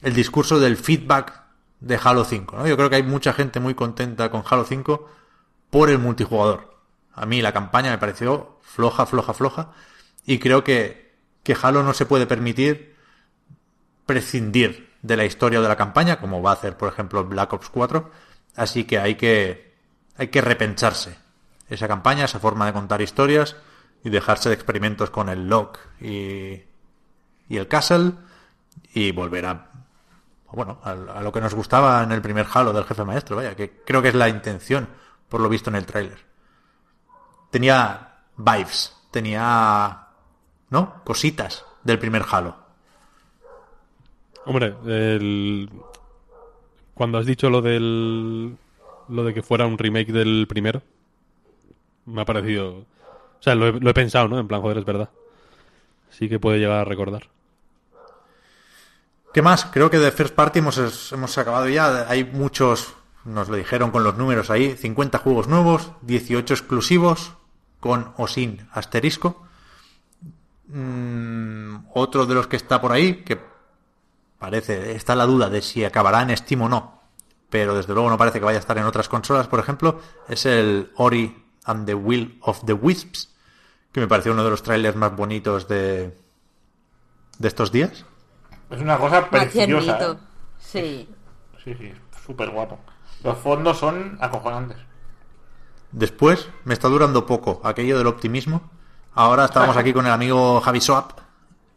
discurso 0.00 0.58
del 0.58 0.78
feedback 0.78 1.42
de 1.80 2.00
Halo 2.02 2.24
5. 2.24 2.56
¿no? 2.56 2.66
Yo 2.66 2.74
creo 2.74 2.88
que 2.88 2.96
hay 2.96 3.02
mucha 3.02 3.34
gente 3.34 3.60
muy 3.60 3.74
contenta 3.74 4.30
con 4.30 4.42
Halo 4.48 4.64
5 4.64 5.10
por 5.68 5.90
el 5.90 5.98
multijugador. 5.98 6.74
A 7.12 7.26
mí 7.26 7.42
la 7.42 7.52
campaña 7.52 7.90
me 7.90 7.98
pareció 7.98 8.58
floja, 8.62 9.04
floja, 9.04 9.34
floja. 9.34 9.72
Y 10.24 10.38
creo 10.38 10.64
que, 10.64 11.14
que 11.42 11.54
Halo 11.60 11.82
no 11.82 11.92
se 11.92 12.06
puede 12.06 12.26
permitir 12.26 12.96
prescindir 14.06 14.90
de 15.02 15.18
la 15.18 15.26
historia 15.26 15.58
o 15.58 15.62
de 15.62 15.68
la 15.68 15.76
campaña, 15.76 16.18
como 16.18 16.40
va 16.40 16.52
a 16.52 16.54
hacer, 16.54 16.78
por 16.78 16.90
ejemplo, 16.90 17.26
Black 17.26 17.52
Ops 17.52 17.68
4. 17.68 18.10
Así 18.56 18.84
que 18.84 18.98
hay 18.98 19.16
que, 19.16 19.74
hay 20.16 20.28
que 20.28 20.40
repensarse 20.40 21.20
esa 21.74 21.88
campaña, 21.88 22.24
esa 22.24 22.40
forma 22.40 22.66
de 22.66 22.72
contar 22.72 23.00
historias 23.00 23.56
y 24.04 24.10
dejarse 24.10 24.48
de 24.48 24.54
experimentos 24.54 25.10
con 25.10 25.28
el 25.28 25.48
log 25.48 25.72
y, 26.00 26.62
y 27.48 27.56
el 27.56 27.68
castle 27.68 28.12
y 28.94 29.12
volver 29.12 29.46
a, 29.46 29.70
bueno, 30.52 30.78
a, 30.82 30.90
a 30.90 31.22
lo 31.22 31.32
que 31.32 31.40
nos 31.40 31.54
gustaba 31.54 32.02
en 32.02 32.12
el 32.12 32.22
primer 32.22 32.46
Halo 32.52 32.72
del 32.72 32.84
jefe 32.84 33.04
maestro, 33.04 33.36
vaya, 33.36 33.54
que 33.54 33.82
creo 33.84 34.02
que 34.02 34.08
es 34.08 34.14
la 34.14 34.28
intención, 34.28 34.88
por 35.28 35.40
lo 35.40 35.48
visto 35.48 35.70
en 35.70 35.76
el 35.76 35.86
tráiler. 35.86 36.18
Tenía 37.50 38.22
vibes, 38.36 38.96
tenía, 39.10 40.08
¿no? 40.70 41.02
Cositas 41.04 41.64
del 41.82 41.98
primer 41.98 42.24
Halo. 42.30 42.56
Hombre, 44.44 44.74
el... 44.86 45.70
cuando 46.94 47.18
has 47.18 47.26
dicho 47.26 47.48
lo 47.48 47.62
del 47.62 48.56
lo 49.08 49.24
de 49.24 49.34
que 49.34 49.42
fuera 49.42 49.66
un 49.66 49.78
remake 49.78 50.12
del 50.12 50.46
primero, 50.48 50.82
me 52.06 52.22
ha 52.22 52.24
parecido, 52.24 52.78
o 53.42 53.42
sea, 53.42 53.54
lo 53.54 53.68
he, 53.68 53.94
pensado, 53.94 54.28
¿no? 54.28 54.38
En 54.38 54.48
plan, 54.48 54.60
joder, 54.60 54.78
es 54.78 54.84
verdad. 54.84 55.10
Sí 56.10 56.28
que 56.28 56.38
puede 56.38 56.58
llegar 56.58 56.78
a 56.78 56.84
recordar. 56.84 57.28
¿Qué 59.32 59.42
más? 59.42 59.64
Creo 59.66 59.90
que 59.90 59.98
de 59.98 60.12
First 60.12 60.34
Party 60.34 60.58
hemos, 60.58 61.12
hemos 61.12 61.38
acabado 61.38 61.68
ya. 61.68 62.06
Hay 62.08 62.24
muchos, 62.24 62.94
nos 63.24 63.48
lo 63.48 63.56
dijeron 63.56 63.90
con 63.90 64.04
los 64.04 64.16
números 64.16 64.50
ahí, 64.50 64.76
50 64.76 65.18
juegos 65.18 65.48
nuevos, 65.48 65.92
18 66.02 66.52
exclusivos, 66.52 67.32
con 67.80 68.12
o 68.16 68.28
sin 68.28 68.68
asterisco. 68.72 69.42
Mm, 70.68 71.86
otro 71.94 72.26
de 72.26 72.34
los 72.34 72.46
que 72.46 72.56
está 72.56 72.80
por 72.80 72.92
ahí, 72.92 73.24
que 73.24 73.38
parece, 74.38 74.92
está 74.92 75.16
la 75.16 75.26
duda 75.26 75.50
de 75.50 75.62
si 75.62 75.84
acabará 75.84 76.22
en 76.22 76.36
Steam 76.36 76.62
o 76.62 76.68
no, 76.68 77.02
pero 77.50 77.74
desde 77.74 77.92
luego 77.92 78.08
no 78.08 78.16
parece 78.16 78.38
que 78.38 78.44
vaya 78.44 78.58
a 78.58 78.60
estar 78.60 78.78
en 78.78 78.84
otras 78.84 79.08
consolas, 79.08 79.48
por 79.48 79.60
ejemplo, 79.60 80.00
es 80.28 80.46
el 80.46 80.92
Ori 80.96 81.41
and 81.64 81.86
the 81.86 81.94
Will 81.94 82.38
of 82.42 82.64
the 82.64 82.72
Wisps, 82.72 83.30
que 83.92 84.00
me 84.00 84.08
pareció 84.08 84.32
uno 84.32 84.44
de 84.44 84.50
los 84.50 84.62
trailers 84.62 84.96
más 84.96 85.14
bonitos 85.14 85.68
de, 85.68 86.16
de 87.38 87.48
estos 87.48 87.70
días. 87.72 88.04
Es 88.70 88.80
una 88.80 88.98
cosa 88.98 89.28
preciosa. 89.28 89.98
¿eh? 90.12 90.16
Sí. 90.58 91.08
Sí, 91.62 91.74
sí, 91.78 91.92
súper 92.26 92.50
guapo. 92.50 92.78
Los 93.22 93.38
fondos 93.38 93.78
son 93.78 94.16
acojonantes. 94.20 94.78
Después 95.92 96.48
me 96.64 96.72
está 96.74 96.88
durando 96.88 97.26
poco 97.26 97.60
aquello 97.64 97.98
del 97.98 98.06
optimismo. 98.06 98.70
Ahora 99.14 99.44
estábamos 99.44 99.76
aquí 99.76 99.92
con 99.92 100.06
el 100.06 100.12
amigo 100.12 100.60
Javi 100.62 100.80
Swap, 100.80 101.12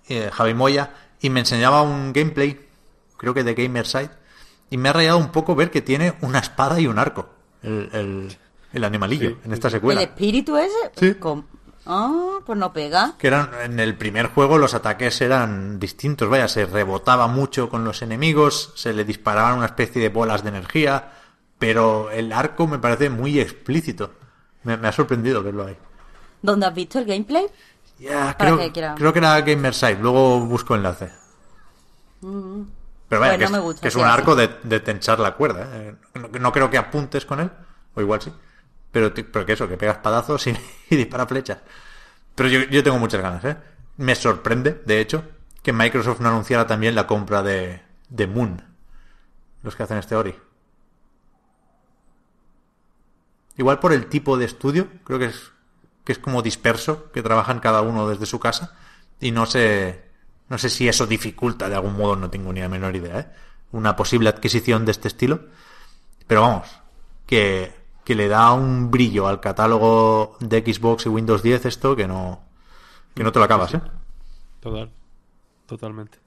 eh, 0.07 0.29
Javi 0.31 0.53
Moya, 0.53 0.91
y 1.19 1.29
me 1.29 1.41
enseñaba 1.41 1.81
un 1.81 2.13
gameplay, 2.13 2.65
creo 3.17 3.33
que 3.33 3.43
de 3.43 3.53
Gamerside, 3.55 4.09
y 4.69 4.77
me 4.77 4.87
ha 4.89 4.93
rayado 4.93 5.17
un 5.17 5.31
poco 5.31 5.53
ver 5.53 5.69
que 5.69 5.81
tiene 5.81 6.15
una 6.21 6.39
espada 6.39 6.79
y 6.79 6.87
un 6.87 6.97
arco, 6.97 7.29
el, 7.61 7.89
el- 7.91 8.37
el 8.75 8.83
animalillo, 8.83 9.29
Sí, 9.29 9.37
en 9.45 9.53
esta 9.53 9.67
¿El 9.67 9.73
secuela. 9.73 10.01
espíritu 10.01 10.55
ese? 10.57 10.73
Sí. 10.95 11.15
Ah, 11.87 12.39
pues 12.45 12.57
no 12.57 12.73
pega. 12.73 13.13
Que 13.17 13.27
eran, 13.27 13.51
en 13.63 13.79
el 13.79 13.95
primer 13.95 14.27
juego 14.27 14.57
los 14.57 14.73
ataques 14.73 15.21
eran 15.21 15.79
distintos, 15.79 16.27
vaya, 16.29 16.47
se 16.47 16.65
rebotaba 16.65 17.27
mucho 17.27 17.69
con 17.69 17.83
los 17.83 18.01
enemigos, 18.01 18.73
se 18.75 18.91
le 18.93 19.03
disparaban 19.05 19.57
una 19.57 19.67
especie 19.67 20.01
de 20.01 20.09
bolas 20.09 20.43
de 20.43 20.49
energía, 20.49 21.11
pero 21.59 22.09
el 22.11 22.33
arco 22.33 22.67
me 22.67 22.79
parece 22.79 23.09
muy 23.09 23.39
explícito. 23.39 24.13
Me, 24.63 24.77
me 24.77 24.87
ha 24.87 24.91
sorprendido 24.91 25.43
verlo 25.43 25.67
ahí. 25.67 25.77
¿Dónde 26.41 26.65
has 26.65 26.73
visto 26.73 26.97
el 26.99 27.05
gameplay? 27.05 27.45
Ya, 27.99 28.35
Para 28.37 28.55
creo, 28.55 28.57
que 28.57 28.71
creo 28.95 29.13
que 29.13 29.19
era 29.19 29.39
Gamerside, 29.41 29.99
luego 30.01 30.41
busco 30.41 30.75
enlace. 30.75 31.11
Pero 33.07 33.21
vaya, 33.21 33.37
Pues 33.37 33.47
que, 33.47 33.51
no 33.51 33.57
es, 33.59 33.63
gusta 33.63 33.81
que 33.81 33.87
es 33.87 33.95
un 33.95 34.05
arco 34.05 34.35
de, 34.35 34.49
de 34.63 34.79
tensar 34.79 35.19
la 35.19 35.35
cuerda. 35.35 35.67
¿eh? 35.73 35.95
No, 36.15 36.27
no 36.39 36.51
creo 36.51 36.69
que 36.69 36.77
apuntes 36.77 37.25
con 37.25 37.39
él, 37.39 37.51
o 37.93 38.01
igual 38.01 38.21
sí. 38.21 38.33
Pero, 38.95 39.13
pero 39.13 39.45
que 39.45 39.51
eso, 39.51 39.67
que 39.67 39.75
pegas 39.75 39.97
padazos 39.97 40.47
y, 40.47 40.55
y 40.89 40.95
dispara 40.95 41.27
flechas. 41.27 41.57
Pero 42.33 42.47
yo, 42.47 42.61
yo 42.61 42.81
tengo 42.81 42.97
muchas 42.97 43.21
ganas, 43.21 43.43
¿eh? 43.43 43.57
Me 43.97 44.15
sorprende, 44.15 44.81
de 44.85 45.01
hecho, 45.01 45.25
que 45.61 45.73
Microsoft 45.73 46.21
no 46.21 46.29
anunciara 46.29 46.65
también 46.65 46.95
la 46.95 47.05
compra 47.05 47.43
de, 47.43 47.81
de 48.07 48.25
Moon. 48.25 48.63
Los 49.63 49.75
que 49.75 49.83
hacen 49.83 49.97
este 49.97 50.15
Ori. 50.15 50.33
Igual 53.57 53.79
por 53.79 53.91
el 53.91 54.05
tipo 54.05 54.37
de 54.37 54.45
estudio, 54.45 54.87
creo 55.03 55.19
que 55.19 55.25
es, 55.25 55.51
que 56.05 56.13
es 56.13 56.17
como 56.17 56.41
disperso, 56.41 57.11
que 57.11 57.21
trabajan 57.21 57.59
cada 57.59 57.81
uno 57.81 58.07
desde 58.07 58.25
su 58.25 58.39
casa. 58.39 58.77
Y 59.19 59.31
no 59.31 59.45
sé, 59.45 60.05
no 60.47 60.57
sé 60.57 60.69
si 60.69 60.87
eso 60.87 61.05
dificulta 61.05 61.67
de 61.67 61.75
algún 61.75 61.97
modo, 61.97 62.15
no 62.15 62.29
tengo 62.29 62.53
ni 62.53 62.61
la 62.61 62.69
menor 62.69 62.95
idea, 62.95 63.19
¿eh? 63.19 63.27
Una 63.73 63.97
posible 63.97 64.29
adquisición 64.29 64.85
de 64.85 64.91
este 64.91 65.09
estilo. 65.09 65.47
Pero 66.27 66.43
vamos, 66.43 66.69
que, 67.25 67.84
que 68.05 68.15
le 68.15 68.29
da 68.29 68.53
un 68.53 68.91
brillo 68.91 69.27
al 69.27 69.41
catálogo 69.41 70.37
de 70.39 70.61
Xbox 70.61 71.07
y 71.07 71.09
Windows 71.09 71.41
10 71.43 71.65
esto 71.65 71.95
que 71.95 72.07
no, 72.07 72.39
que 73.13 73.23
no 73.23 73.31
te 73.31 73.39
lo 73.39 73.45
acabas, 73.45 73.73
¿eh? 73.73 73.81
Total. 74.61 74.91
Totalmente. 75.65 76.19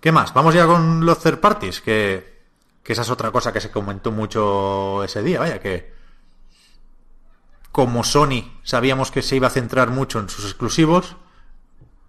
¿Qué 0.00 0.10
más? 0.10 0.34
Vamos 0.34 0.54
ya 0.54 0.66
con 0.66 1.06
los 1.06 1.20
third 1.20 1.38
parties, 1.38 1.80
que, 1.80 2.42
que 2.82 2.92
esa 2.92 3.02
es 3.02 3.10
otra 3.10 3.30
cosa 3.30 3.52
que 3.52 3.60
se 3.60 3.70
comentó 3.70 4.10
mucho 4.10 5.04
ese 5.04 5.22
día, 5.22 5.38
vaya, 5.38 5.60
que 5.60 5.92
como 7.70 8.04
Sony 8.04 8.58
sabíamos 8.64 9.10
que 9.10 9.22
se 9.22 9.36
iba 9.36 9.46
a 9.46 9.50
centrar 9.50 9.90
mucho 9.90 10.18
en 10.18 10.28
sus 10.28 10.44
exclusivos, 10.44 11.16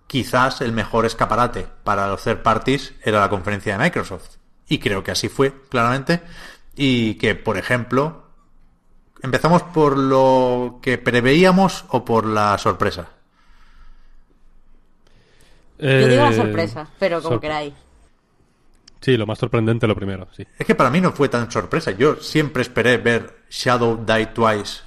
quizás 0.08 0.62
el 0.62 0.74
mejor 0.74 1.06
escaparate 1.06 1.68
para 1.84 2.08
los 2.08 2.24
third 2.24 2.42
parties 2.42 2.94
era 3.04 3.22
la 3.22 3.30
conferencia 3.30 3.78
de 3.78 3.84
Microsoft. 3.84 4.38
Y 4.68 4.80
creo 4.80 5.04
que 5.04 5.12
así 5.12 5.30
fue, 5.30 5.54
claramente. 5.70 6.22
Y 6.76 7.16
que, 7.16 7.36
por 7.36 7.58
ejemplo, 7.58 8.23
empezamos 9.24 9.64
por 9.64 9.98
lo 9.98 10.80
que 10.82 10.98
preveíamos 11.00 11.86
o 11.90 12.06
por 12.06 12.26
la 12.26 12.58
sorpresa. 12.58 13.08
Yo 15.80 16.08
digo 16.08 16.24
la 16.24 16.30
Eh, 16.32 16.36
sorpresa, 16.36 16.88
pero 17.00 17.18
como 17.22 17.36
sor- 17.36 17.42
queráis. 17.42 17.74
Sí, 19.02 19.18
lo 19.18 19.26
más 19.26 19.38
sorprendente 19.40 19.86
lo 19.86 19.96
primero, 19.96 20.28
sí. 20.36 20.48
Es 20.58 20.66
que 20.66 20.76
para 20.76 20.90
mí 20.90 21.02
no 21.02 21.12
fue 21.12 21.28
tan 21.28 21.52
sorpresa. 21.52 21.92
Yo 21.92 22.16
siempre 22.18 22.62
esperé 22.62 22.98
ver 22.98 23.44
Shadow 23.50 24.06
Die 24.06 24.28
Twice, 24.28 24.82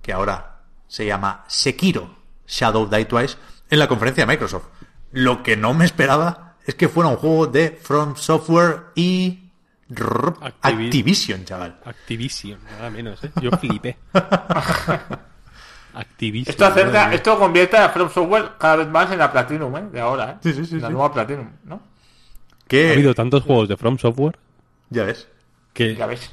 que 0.00 0.12
ahora 0.12 0.60
se 0.86 1.06
llama 1.06 1.44
Sekiro 1.48 2.14
Shadow 2.46 2.86
Die 2.88 3.04
Twice, 3.06 3.36
en 3.68 3.78
la 3.80 3.88
conferencia 3.88 4.24
de 4.24 4.32
Microsoft. 4.32 4.66
Lo 5.10 5.42
que 5.42 5.56
no 5.56 5.74
me 5.74 5.84
esperaba 5.84 6.54
es 6.64 6.74
que 6.76 6.88
fuera 6.88 7.08
un 7.10 7.16
juego 7.16 7.46
de 7.48 7.70
From 7.82 8.14
Software 8.14 8.84
y 8.94 9.41
Activi- 9.90 10.86
Activision, 10.86 11.44
chaval. 11.44 11.76
Activision, 11.84 12.58
nada 12.64 12.90
menos, 12.90 13.22
¿eh? 13.24 13.30
Yo 13.40 13.50
flipé. 13.52 13.96
Activision. 15.94 16.50
Esto 16.50 16.64
acerca, 16.66 17.12
esto 17.12 17.38
convierte 17.38 17.76
a 17.76 17.90
From 17.90 18.08
Software 18.10 18.52
cada 18.58 18.76
vez 18.76 18.88
más 18.88 19.10
en 19.12 19.18
la 19.18 19.30
Platinum, 19.30 19.76
¿eh? 19.76 19.84
De 19.92 20.00
ahora, 20.00 20.30
¿eh? 20.32 20.36
Sí, 20.42 20.52
sí, 20.54 20.64
sí, 20.64 20.80
La 20.80 20.88
sí. 20.88 20.92
nueva 20.94 21.12
Platinum, 21.12 21.48
¿no? 21.64 21.82
Que, 22.66 22.90
Ha 22.90 22.92
habido 22.94 23.14
tantos 23.14 23.42
juegos 23.42 23.68
de 23.68 23.76
From 23.76 23.98
Software 23.98 24.38
ya 24.88 25.04
ves. 25.04 25.28
que... 25.74 25.94
Ya 25.94 26.06
ves. 26.06 26.30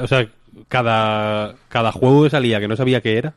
o 0.00 0.06
sea, 0.08 0.28
cada, 0.68 1.54
cada 1.68 1.92
juego 1.92 2.24
que 2.24 2.30
salía 2.30 2.58
que 2.58 2.66
no 2.66 2.74
sabía 2.76 3.00
qué 3.00 3.18
era, 3.18 3.34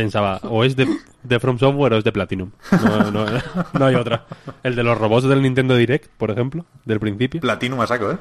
pensaba, 0.00 0.38
o 0.44 0.64
es 0.64 0.76
de, 0.76 0.86
de 1.22 1.40
From 1.40 1.58
Software 1.58 1.92
o 1.92 1.98
es 1.98 2.04
de 2.04 2.12
Platinum. 2.12 2.50
No, 2.82 3.10
no, 3.10 3.26
no 3.72 3.84
hay 3.84 3.94
otra. 3.94 4.24
El 4.62 4.74
de 4.74 4.82
los 4.82 4.96
robots 4.96 5.28
del 5.28 5.42
Nintendo 5.42 5.74
Direct, 5.74 6.10
por 6.16 6.30
ejemplo, 6.30 6.64
del 6.84 6.98
principio. 6.98 7.40
Platinum 7.40 7.80
a 7.80 7.86
saco, 7.86 8.12
¿eh? 8.12 8.18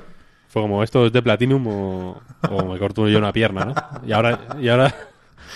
Fue 0.50 0.62
como, 0.62 0.84
esto 0.84 1.06
es 1.06 1.14
de 1.14 1.22
Platinum 1.22 1.66
o, 1.68 2.22
o 2.50 2.66
me 2.66 2.80
corto 2.80 3.08
yo 3.08 3.18
una 3.18 3.32
pierna, 3.32 3.66
¿no? 3.66 3.76
Y 4.06 4.12
ahora, 4.12 4.40
y 4.60 4.68
ahora, 4.68 4.94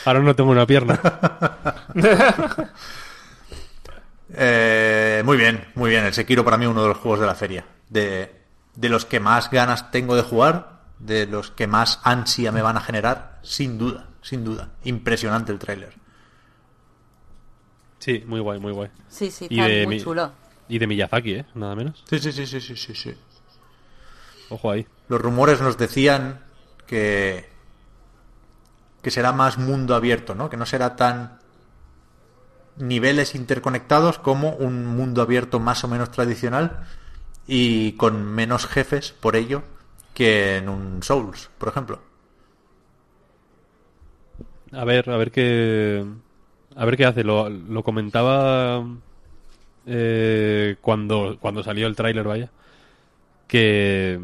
ahora 0.05 0.19
no 0.19 0.35
tengo 0.35 0.51
una 0.51 0.65
pierna. 0.65 0.99
Eh, 4.35 5.21
muy 5.25 5.37
bien, 5.37 5.65
muy 5.75 5.89
bien. 5.89 6.05
El 6.05 6.13
Sekiro 6.13 6.43
para 6.45 6.57
mí 6.57 6.65
uno 6.65 6.81
de 6.83 6.87
los 6.89 6.97
juegos 6.97 7.19
de 7.19 7.25
la 7.25 7.35
feria. 7.35 7.65
De, 7.89 8.33
de 8.75 8.89
los 8.89 9.05
que 9.05 9.19
más 9.19 9.51
ganas 9.51 9.91
tengo 9.91 10.15
de 10.15 10.23
jugar, 10.23 10.81
de 10.99 11.25
los 11.25 11.51
que 11.51 11.67
más 11.67 11.99
ansia 12.03 12.51
me 12.51 12.61
van 12.61 12.77
a 12.77 12.81
generar, 12.81 13.39
sin 13.41 13.77
duda, 13.77 14.07
sin 14.21 14.43
duda. 14.43 14.69
Impresionante 14.83 15.51
el 15.51 15.59
tráiler. 15.59 16.02
Sí, 18.03 18.21
muy 18.27 18.41
guay, 18.41 18.59
muy 18.59 18.73
guay. 18.73 18.89
Sí, 19.07 19.31
sí, 19.31 19.45
Y 19.45 19.55
está 19.61 19.67
de, 19.69 19.85
muy 19.85 19.95
mi- 19.95 20.03
chulo. 20.03 20.31
y 20.67 20.77
de 20.77 20.87
Miyazaki, 20.87 21.35
¿eh? 21.35 21.45
Nada 21.55 21.73
menos. 21.73 22.03
Sí, 22.09 22.19
sí, 22.19 22.33
sí, 22.33 22.45
sí, 22.45 22.59
sí, 22.59 22.75
sí, 22.75 22.93
sí. 22.95 23.13
Ojo 24.49 24.71
ahí. 24.71 24.85
Los 25.07 25.21
rumores 25.21 25.61
nos 25.61 25.77
decían 25.77 26.41
que 26.85 27.47
que 29.01 29.09
será 29.11 29.31
más 29.31 29.57
mundo 29.57 29.95
abierto, 29.95 30.35
¿no? 30.35 30.49
Que 30.49 30.57
no 30.57 30.65
será 30.65 30.97
tan 30.97 31.39
niveles 32.75 33.35
interconectados 33.35 34.19
como 34.19 34.49
un 34.55 34.85
mundo 34.85 35.21
abierto 35.21 35.59
más 35.61 35.83
o 35.85 35.87
menos 35.87 36.11
tradicional 36.11 36.85
y 37.47 37.93
con 37.93 38.25
menos 38.25 38.65
jefes 38.67 39.13
por 39.13 39.35
ello 39.37 39.63
que 40.13 40.57
en 40.57 40.67
un 40.67 41.03
Souls, 41.03 41.49
por 41.57 41.69
ejemplo. 41.69 42.01
A 44.71 44.85
ver, 44.85 45.09
a 45.09 45.17
ver 45.17 45.31
qué. 45.31 46.03
A 46.75 46.85
ver 46.85 46.97
qué 46.97 47.05
hace. 47.05 47.23
Lo, 47.23 47.83
comentaba 47.83 48.85
eh, 49.85 50.75
cuando, 50.81 51.37
cuando 51.39 51.63
salió 51.63 51.87
el 51.87 51.95
tráiler, 51.95 52.25
vaya. 52.25 52.51
Que 53.47 54.19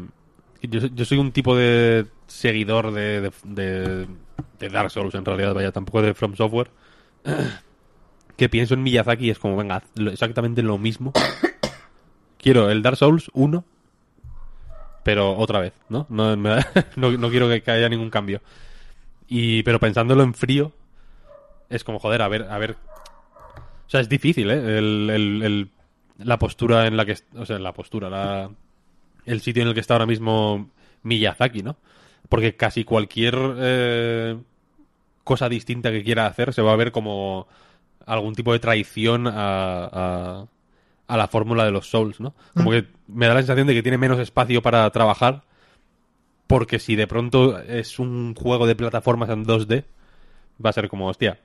yo, 0.62 1.04
soy 1.04 1.18
un 1.18 1.32
tipo 1.32 1.56
de 1.56 2.06
seguidor 2.26 2.92
de, 2.92 3.30
de, 3.44 4.68
Dark 4.68 4.90
Souls, 4.90 5.14
en 5.14 5.24
realidad, 5.24 5.54
vaya, 5.54 5.72
tampoco 5.72 6.02
de 6.02 6.14
From 6.14 6.34
Software. 6.36 6.70
Que 8.36 8.48
pienso 8.48 8.72
en 8.72 8.82
Miyazaki 8.82 9.26
y 9.26 9.30
es 9.30 9.38
como, 9.38 9.54
venga, 9.54 9.82
exactamente 10.10 10.62
lo 10.62 10.78
mismo. 10.78 11.12
Quiero 12.38 12.70
el 12.70 12.80
Dark 12.80 12.96
Souls 12.96 13.30
1, 13.34 13.62
pero 15.04 15.36
otra 15.36 15.60
vez, 15.60 15.74
¿no? 15.90 16.06
No, 16.08 16.36
no, 16.36 16.56
no 16.96 17.30
quiero 17.30 17.50
que 17.50 17.70
haya 17.70 17.90
ningún 17.90 18.08
cambio. 18.08 18.40
Y, 19.28 19.62
pero 19.62 19.78
pensándolo 19.78 20.22
en 20.22 20.32
frío, 20.32 20.72
es 21.70 21.84
como, 21.84 21.98
joder, 21.98 22.20
a 22.22 22.28
ver, 22.28 22.42
a 22.50 22.58
ver. 22.58 22.72
O 23.86 23.90
sea, 23.90 24.00
es 24.00 24.08
difícil, 24.08 24.50
¿eh? 24.50 24.78
El, 24.78 25.10
el- 25.10 25.42
el- 25.42 25.70
la 26.18 26.38
postura 26.38 26.86
en 26.86 26.96
la 26.96 27.06
que. 27.06 27.16
O 27.36 27.46
sea, 27.46 27.58
la 27.58 27.72
postura, 27.72 28.10
la, 28.10 28.50
el 29.24 29.40
sitio 29.40 29.62
en 29.62 29.68
el 29.68 29.74
que 29.74 29.80
está 29.80 29.94
ahora 29.94 30.06
mismo 30.06 30.68
Miyazaki, 31.02 31.62
¿no? 31.62 31.76
Porque 32.28 32.54
casi 32.56 32.84
cualquier 32.84 33.36
eh, 33.58 34.36
cosa 35.24 35.48
distinta 35.48 35.90
que 35.90 36.04
quiera 36.04 36.26
hacer 36.26 36.52
se 36.52 36.62
va 36.62 36.72
a 36.72 36.76
ver 36.76 36.92
como 36.92 37.48
algún 38.06 38.34
tipo 38.34 38.52
de 38.52 38.58
traición 38.58 39.26
a, 39.26 39.32
a, 39.84 40.46
a 41.08 41.16
la 41.16 41.28
fórmula 41.28 41.64
de 41.64 41.70
los 41.70 41.88
Souls, 41.88 42.20
¿no? 42.20 42.34
Como 42.54 42.70
que 42.70 42.86
me 43.08 43.26
da 43.26 43.34
la 43.34 43.40
sensación 43.40 43.66
de 43.66 43.74
que 43.74 43.82
tiene 43.82 43.98
menos 43.98 44.18
espacio 44.18 44.62
para 44.62 44.88
trabajar 44.90 45.42
porque 46.46 46.78
si 46.80 46.96
de 46.96 47.06
pronto 47.06 47.58
es 47.60 47.98
un 47.98 48.34
juego 48.34 48.66
de 48.66 48.74
plataformas 48.74 49.30
en 49.30 49.44
2D, 49.44 49.84
va 50.64 50.70
a 50.70 50.72
ser 50.72 50.88
como, 50.88 51.06
hostia, 51.08 51.38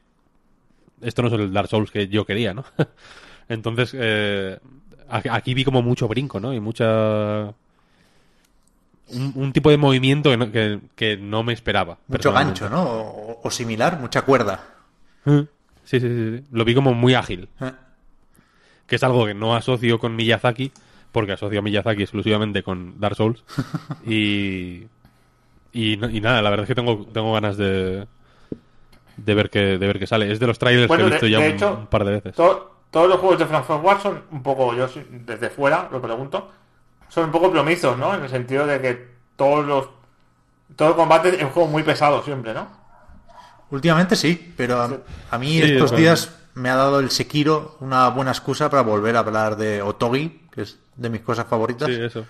esto 1.02 1.22
no 1.22 1.28
es 1.30 1.34
el 1.34 1.52
Dark 1.54 1.68
Souls 1.70 1.92
que 1.92 2.08
yo 2.08 2.26
quería, 2.26 2.54
¿no? 2.54 2.66
Entonces, 3.50 3.92
eh, 3.98 4.58
aquí 5.10 5.54
vi 5.54 5.64
como 5.64 5.82
mucho 5.82 6.08
brinco, 6.08 6.40
¿no? 6.40 6.54
Y 6.54 6.60
mucha... 6.60 7.54
un, 9.10 9.32
un 9.36 9.54
tipo 9.54 9.70
de 9.70 9.78
movimiento 9.78 10.32
que 10.32 10.38
no, 10.38 10.52
que, 10.52 10.80
que 10.96 11.18
no 11.18 11.44
me 11.44 11.54
esperaba. 11.54 11.98
Mucho 12.08 12.32
gancho, 12.32 12.70
¿no? 12.70 12.84
O, 12.84 13.42
o 13.44 13.52
similar, 13.52 14.00
mucha 14.00 14.24
cuerda. 14.24 14.64
Sí, 15.26 15.40
sí, 15.84 16.00
sí, 16.00 16.38
sí. 16.40 16.44
Lo 16.52 16.66
vi 16.66 16.74
como 16.76 16.94
muy 16.94 17.14
ágil, 17.14 17.50
Eh. 17.62 17.72
que 18.88 18.96
es 18.96 19.04
algo 19.04 19.26
que 19.26 19.34
no 19.34 19.56
asocio 19.56 20.00
con 20.00 20.16
Miyazaki, 20.16 20.72
porque 21.12 21.34
asocio 21.34 21.60
a 21.60 21.62
Miyazaki 21.62 22.02
exclusivamente 22.04 22.64
con 22.64 23.00
Dark 23.00 23.16
Souls. 23.16 23.44
y, 24.06 24.84
y, 25.72 25.94
y 25.94 26.22
nada, 26.22 26.42
la 26.42 26.50
verdad 26.50 26.64
es 26.64 26.68
que 26.68 26.76
tengo, 26.76 27.06
tengo 27.06 27.34
ganas 27.34 27.58
de, 27.58 28.08
de, 29.18 29.34
ver 29.36 29.50
que, 29.50 29.60
de 29.78 29.88
ver 29.88 30.00
qué 30.00 30.08
sale. 30.08 30.32
Es 30.32 30.40
de 30.40 30.48
los 30.48 30.60
trailers 30.60 30.88
Bueno, 30.88 31.04
que 31.04 31.08
he 31.08 31.10
de- 31.10 31.16
visto 31.16 31.28
ya 31.28 31.40
de 31.40 31.50
un, 31.50 31.56
hecho, 31.56 31.74
un 31.80 31.88
par 31.88 32.06
de 32.06 32.12
veces. 32.12 32.36
To- 32.36 32.72
todos 32.92 33.10
los 33.10 33.20
juegos 33.20 33.40
de 33.40 33.46
From 33.46 33.66
Software 33.68 33.98
son 34.02 34.24
un 34.32 34.42
poco, 34.44 34.74
yo 34.74 34.88
desde 35.10 35.50
fuera 35.50 35.90
lo 35.92 36.02
pregunto, 36.02 36.50
son 37.10 37.26
un 37.26 37.32
poco 37.32 37.52
plomizos, 37.52 37.98
¿no? 37.98 38.14
En 38.16 38.24
el 38.24 38.30
sentido 38.30 38.66
de 38.66 38.80
que 38.82 39.08
todos 39.36 39.66
los 39.66 39.90
todo 40.76 40.90
el 40.90 40.96
combate 40.96 41.30
es 41.36 41.44
un 41.44 41.50
juego 41.50 41.70
muy 41.70 41.84
pesado 41.84 42.24
siempre, 42.24 42.54
¿no? 42.54 42.68
Últimamente 43.72 44.16
sí, 44.16 44.54
pero 44.56 44.82
a, 44.82 44.90
a 45.32 45.38
mí 45.38 45.60
Sí, 45.62 45.64
estos 45.74 45.96
días 45.96 46.36
me 46.54 46.70
ha 46.70 46.76
dado 46.76 47.00
el 47.00 47.10
Sekiro 47.12 47.78
una 47.82 48.08
buena 48.10 48.32
excusa 48.32 48.70
para 48.70 48.82
volver 48.84 49.16
a 49.16 49.20
hablar 49.20 49.58
de 49.58 49.82
Otogi, 49.82 50.48
que 50.52 50.62
es 50.62 50.80
de 50.96 51.10
mis 51.10 51.22
cosas 51.22 51.48
favoritas, 51.48 51.88
Sí, 51.90 51.96
eso. 52.02 52.26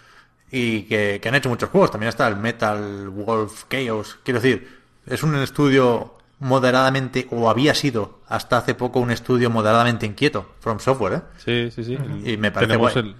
y 0.49 0.83
que, 0.83 1.19
que 1.21 1.29
han 1.29 1.35
hecho 1.35 1.49
muchos 1.49 1.69
juegos. 1.69 1.91
También 1.91 2.09
está 2.09 2.27
el 2.27 2.37
Metal 2.37 3.09
Wolf 3.09 3.65
Chaos. 3.69 4.17
Quiero 4.23 4.39
decir, 4.39 4.81
es 5.05 5.21
un 5.23 5.35
estudio 5.35 6.14
moderadamente, 6.39 7.27
o 7.31 7.49
había 7.49 7.73
sido 7.73 8.19
hasta 8.27 8.57
hace 8.57 8.75
poco 8.75 8.99
un 8.99 9.11
estudio 9.11 9.49
moderadamente 9.49 10.05
inquieto, 10.05 10.53
From 10.59 10.79
Software, 10.79 11.13
¿eh? 11.13 11.21
Sí, 11.37 11.71
sí, 11.71 11.83
sí. 11.83 11.97
Y 12.23 12.37
me 12.37 12.51
parece 12.51 12.73
Tenemos 12.73 12.93
guay. 12.93 13.05
el 13.05 13.15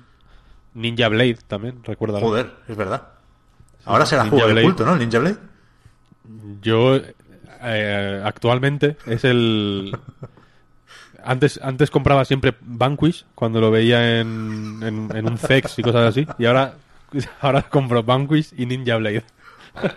Ninja 0.73 1.07
Blade 1.07 1.37
también, 1.47 1.83
recuerda. 1.83 2.19
Joder, 2.19 2.51
es 2.67 2.75
verdad. 2.75 3.09
Ahora 3.85 4.05
será 4.05 4.23
Ninja 4.23 4.37
juego 4.37 4.53
de 4.53 4.63
culto, 4.63 4.85
¿no? 4.85 4.93
El 4.93 4.99
Ninja 4.99 5.19
Blade. 5.19 5.37
Yo 6.61 6.99
eh, 7.61 8.21
actualmente 8.25 8.97
es 9.05 9.23
el 9.23 9.97
antes 11.23 11.59
antes 11.63 11.89
compraba 11.91 12.25
siempre 12.25 12.55
Vanquish 12.61 13.25
cuando 13.35 13.61
lo 13.61 13.71
veía 13.71 14.19
en, 14.19 14.79
en, 14.83 15.15
en 15.15 15.27
un 15.27 15.37
Zex 15.37 15.79
y 15.79 15.83
cosas 15.83 16.09
así 16.09 16.27
y 16.37 16.45
ahora 16.45 16.75
ahora 17.41 17.61
compro 17.63 18.03
Vanquish 18.03 18.53
y 18.57 18.65
Ninja 18.65 18.97
Blade. 18.97 19.23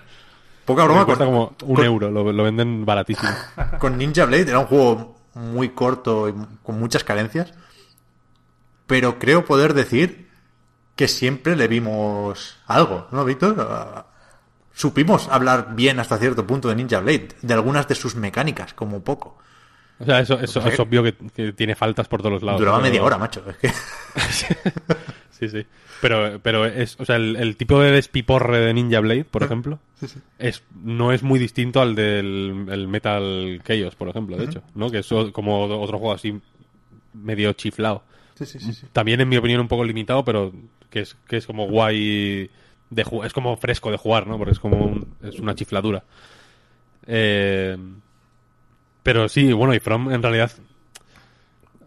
Poca 0.69 0.83
Me 0.83 0.89
broma, 0.89 1.05
cuesta 1.07 1.25
con, 1.25 1.35
como 1.35 1.57
un 1.65 1.75
con- 1.77 1.85
euro, 1.85 2.11
lo, 2.11 2.33
lo 2.33 2.43
venden 2.45 2.85
baratísimo. 2.85 3.29
con 3.81 3.99
Ninja 3.99 4.25
Blade 4.27 4.49
era 4.49 4.61
un 4.61 4.67
juego 4.67 5.17
muy 5.35 5.71
corto 5.71 6.29
y 6.29 6.35
con 6.63 6.79
muchas 6.79 7.03
carencias, 7.03 7.53
pero 8.87 9.19
creo 9.19 9.45
poder 9.45 9.75
decir 9.75 10.29
que 10.95 11.09
siempre 11.09 11.57
le 11.57 11.69
vimos 11.69 12.59
algo, 12.67 13.09
¿no, 13.13 13.25
Víctor? 13.25 13.57
Ah, 13.59 14.05
Supimos 14.75 15.27
hablar 15.29 15.75
bien 15.75 15.99
hasta 15.99 16.19
cierto 16.19 16.47
punto 16.47 16.69
de 16.69 16.77
Ninja 16.77 17.01
Blade, 17.01 17.31
de 17.43 17.55
algunas 17.55 17.89
de 17.89 17.97
sus 17.97 18.15
mecánicas, 18.15 18.75
como 18.75 19.03
poco. 19.03 19.37
O 19.99 20.05
sea, 20.05 20.21
eso, 20.21 20.39
eso 20.39 20.61
es 20.61 20.79
obvio 20.79 21.03
que, 21.03 21.17
que 21.35 21.53
tiene 21.53 21.75
faltas 21.75 22.07
por 22.07 22.21
todos 22.21 22.35
los 22.35 22.43
lados. 22.45 22.61
Duraba 22.61 22.79
media 22.79 23.03
hora, 23.03 23.19
macho. 23.19 23.43
Es 23.51 23.57
que... 23.57 23.73
Sí, 25.31 25.49
sí. 25.49 25.67
Pero, 26.01 26.39
pero 26.43 26.65
es, 26.65 26.99
o 27.01 27.05
sea, 27.05 27.17
el, 27.17 27.35
el 27.37 27.57
tipo 27.57 27.81
de 27.81 27.91
despiporre 27.91 28.59
de 28.61 28.75
Ninja 28.75 29.01
Blade, 29.01 29.25
por 29.25 29.43
ejemplo, 29.43 29.81
es 30.39 30.63
no 30.85 31.13
es 31.13 31.23
muy 31.23 31.39
distinto 31.41 31.81
al 31.81 31.95
del 31.97 32.67
el 32.71 32.87
Metal 32.89 33.61
Chaos, 33.65 33.95
por 33.97 34.09
ejemplo, 34.09 34.37
de 34.37 34.45
hecho, 34.45 34.63
¿no? 34.75 34.91
Que 34.91 34.99
es 34.99 35.09
como 35.33 35.65
otro 35.65 35.99
juego 35.99 36.13
así 36.13 36.39
medio 37.15 37.53
chiflado. 37.55 38.05
También, 38.93 39.21
en 39.21 39.29
mi 39.29 39.37
opinión, 39.37 39.61
un 39.61 39.67
poco 39.69 39.83
limitado, 39.85 40.25
pero 40.25 40.53
que 40.91 41.01
es, 41.01 41.17
que 41.27 41.37
es 41.39 41.47
como 41.47 41.67
guay 41.67 42.49
de 42.91 43.05
es 43.25 43.33
como 43.33 43.57
fresco 43.57 43.91
de 43.91 43.97
jugar, 43.99 44.27
¿no? 44.29 44.39
Porque 44.39 44.53
es 44.53 44.61
como 44.61 44.77
un- 44.85 45.15
es 45.23 45.41
una 45.41 45.55
chifladura. 45.57 46.05
Eh, 47.07 47.77
pero 49.03 49.29
sí, 49.29 49.53
bueno, 49.53 49.75
y 49.75 49.81
From 49.81 50.13
en 50.13 50.23
realidad 50.23 50.53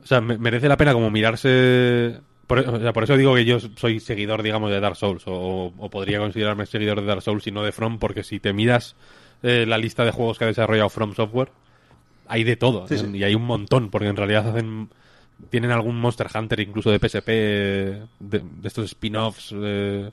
o 0.04 0.08
sea, 0.08 0.20
me- 0.20 0.38
merece 0.38 0.68
la 0.68 0.78
pena 0.78 0.94
como 0.94 1.10
mirarse. 1.12 2.20
Por, 2.52 2.76
o 2.76 2.80
sea, 2.80 2.94
por 2.94 3.03
eso 3.03 3.15
digo 3.18 3.34
que 3.36 3.45
yo 3.45 3.60
soy 3.78 3.99
seguidor, 3.99 4.44
digamos, 4.44 4.69
de 4.72 4.80
Dark 4.80 4.95
Souls. 4.95 5.23
O, 5.26 5.73
o 5.78 5.90
podría 5.90 6.19
considerarme 6.19 6.65
seguidor 6.65 6.99
de 7.02 7.07
Dark 7.07 7.22
Souls 7.22 7.45
y 7.48 7.52
no 7.52 7.64
de 7.64 7.72
From, 7.72 7.98
porque 7.99 8.23
si 8.23 8.40
te 8.40 8.52
miras 8.53 8.95
eh, 9.44 9.65
la 9.68 9.78
lista 9.78 10.03
de 10.06 10.11
juegos 10.11 10.38
que 10.38 10.44
ha 10.44 10.48
desarrollado 10.48 10.90
From 10.90 11.14
Software, 11.15 11.49
hay 12.28 12.44
de 12.44 12.56
todo. 12.56 12.88
Sí, 12.88 12.98
sí. 12.98 13.06
Y 13.14 13.23
hay 13.23 13.36
un 13.36 13.45
montón, 13.45 13.90
porque 13.90 14.07
en 14.07 14.15
realidad 14.15 14.49
hacen. 14.49 14.90
Tienen 15.49 15.72
algún 15.72 15.99
Monster 15.99 16.28
Hunter 16.34 16.60
incluso 16.60 16.91
de 16.91 16.99
PSP, 16.99 17.28
de, 17.28 18.03
de 18.19 18.68
estos 18.68 18.86
spin-offs, 18.86 19.52
eh, 19.57 20.11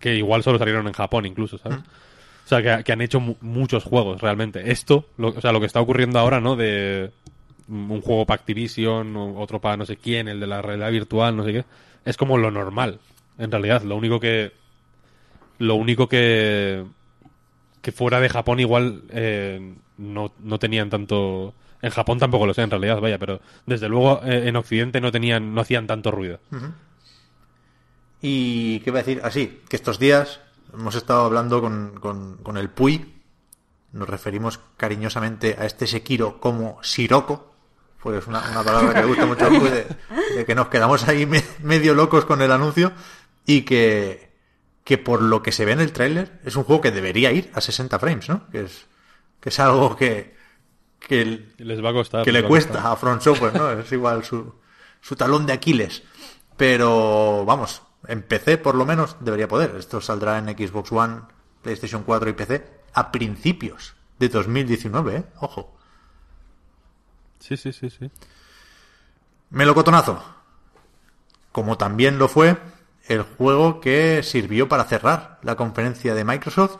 que 0.00 0.14
igual 0.16 0.42
solo 0.42 0.58
salieron 0.58 0.86
en 0.86 0.92
Japón 0.94 1.26
incluso, 1.26 1.58
¿sabes? 1.58 1.78
O 1.78 2.48
sea, 2.48 2.62
que, 2.62 2.84
que 2.84 2.92
han 2.92 3.00
hecho 3.00 3.20
mu- 3.20 3.36
muchos 3.40 3.84
juegos 3.84 4.20
realmente. 4.20 4.70
Esto, 4.70 5.06
lo, 5.18 5.28
o 5.28 5.40
sea, 5.40 5.52
lo 5.52 5.60
que 5.60 5.66
está 5.66 5.80
ocurriendo 5.80 6.18
ahora, 6.18 6.40
¿no? 6.40 6.56
De 6.56 7.10
un 7.68 8.00
juego 8.00 8.26
para 8.26 8.40
Activision, 8.40 9.16
otro 9.36 9.60
para 9.60 9.76
no 9.76 9.86
sé 9.86 9.96
quién, 9.96 10.28
el 10.28 10.40
de 10.40 10.46
la 10.46 10.62
realidad 10.62 10.90
virtual, 10.90 11.36
no 11.36 11.44
sé 11.44 11.52
qué, 11.52 11.64
es 12.04 12.16
como 12.16 12.38
lo 12.38 12.50
normal, 12.50 13.00
en 13.38 13.50
realidad. 13.50 13.82
Lo 13.82 13.96
único 13.96 14.20
que. 14.20 14.52
Lo 15.58 15.74
único 15.74 16.08
que. 16.08 16.84
Que 17.82 17.92
fuera 17.92 18.20
de 18.20 18.28
Japón 18.28 18.60
igual 18.60 19.02
eh, 19.10 19.74
no, 19.98 20.32
no 20.40 20.58
tenían 20.58 20.90
tanto. 20.90 21.54
En 21.82 21.90
Japón 21.90 22.18
tampoco 22.18 22.46
lo 22.46 22.54
sé, 22.54 22.62
en 22.62 22.70
realidad, 22.70 23.00
vaya, 23.00 23.18
pero 23.18 23.40
desde 23.66 23.88
luego 23.88 24.20
eh, 24.24 24.48
en 24.48 24.56
Occidente 24.56 25.00
no 25.00 25.12
tenían, 25.12 25.54
no 25.54 25.60
hacían 25.60 25.86
tanto 25.86 26.10
ruido. 26.10 26.40
Y 28.22 28.80
qué 28.80 28.90
iba 28.90 28.98
a 28.98 29.02
decir, 29.02 29.20
así, 29.22 29.60
que 29.68 29.76
estos 29.76 29.98
días 29.98 30.40
hemos 30.72 30.94
estado 30.94 31.24
hablando 31.24 31.60
con, 31.60 31.98
con, 32.00 32.38
con 32.38 32.56
el 32.56 32.70
Puy, 32.70 33.14
nos 33.92 34.08
referimos 34.08 34.58
cariñosamente 34.76 35.56
a 35.58 35.66
este 35.66 35.86
Sekiro 35.86 36.40
como 36.40 36.82
Sirocco, 36.82 37.55
pues 38.02 38.18
es 38.18 38.26
una, 38.26 38.40
una 38.50 38.62
palabra 38.62 38.92
que 38.94 39.00
le 39.00 39.06
gusta 39.06 39.26
mucho 39.26 39.48
Puy, 39.48 39.68
de, 39.70 39.86
de 40.36 40.44
que 40.44 40.54
nos 40.54 40.68
quedamos 40.68 41.06
ahí 41.08 41.26
me- 41.26 41.42
medio 41.62 41.94
locos 41.94 42.24
con 42.24 42.40
el 42.42 42.52
anuncio 42.52 42.92
y 43.44 43.62
que, 43.62 44.32
que 44.84 44.98
por 44.98 45.22
lo 45.22 45.42
que 45.42 45.52
se 45.52 45.64
ve 45.64 45.72
en 45.72 45.80
el 45.80 45.92
tráiler 45.92 46.40
es 46.44 46.56
un 46.56 46.64
juego 46.64 46.80
que 46.82 46.90
debería 46.92 47.32
ir 47.32 47.50
a 47.54 47.60
60 47.60 47.98
frames, 47.98 48.28
¿no? 48.28 48.48
Que 48.50 48.62
es, 48.62 48.86
que 49.40 49.48
es 49.48 49.58
algo 49.60 49.96
que, 49.96 50.36
que 51.00 51.22
el- 51.22 51.54
Les 51.58 51.84
va 51.84 51.90
a 51.90 51.92
costar. 51.92 52.24
que 52.24 52.32
le 52.32 52.40
a 52.40 52.46
cuesta 52.48 52.74
costar. 52.74 52.92
a 52.92 52.96
Front 52.96 53.22
Software, 53.22 53.54
¿no? 53.54 53.70
Es 53.72 53.90
igual 53.92 54.24
su, 54.24 54.54
su 55.00 55.16
talón 55.16 55.46
de 55.46 55.52
Aquiles. 55.52 56.02
Pero, 56.56 57.44
vamos, 57.44 57.82
en 58.08 58.22
PC 58.22 58.58
por 58.58 58.74
lo 58.74 58.86
menos 58.86 59.16
debería 59.20 59.48
poder. 59.48 59.74
Esto 59.78 60.00
saldrá 60.00 60.38
en 60.38 60.46
Xbox 60.56 60.90
One, 60.92 61.20
PlayStation 61.62 62.02
4 62.02 62.30
y 62.30 62.32
PC 62.32 62.66
a 62.94 63.12
principios 63.12 63.94
de 64.18 64.28
2019, 64.28 65.16
¿eh? 65.16 65.24
Ojo. 65.40 65.75
Sí, 67.38 67.56
sí, 67.56 67.72
sí, 67.72 67.90
sí. 67.90 68.10
Melocotonazo. 69.50 70.22
Como 71.52 71.78
también 71.78 72.18
lo 72.18 72.28
fue 72.28 72.56
el 73.08 73.22
juego 73.22 73.80
que 73.80 74.22
sirvió 74.22 74.68
para 74.68 74.84
cerrar 74.84 75.38
la 75.42 75.56
conferencia 75.56 76.14
de 76.14 76.24
Microsoft. 76.24 76.78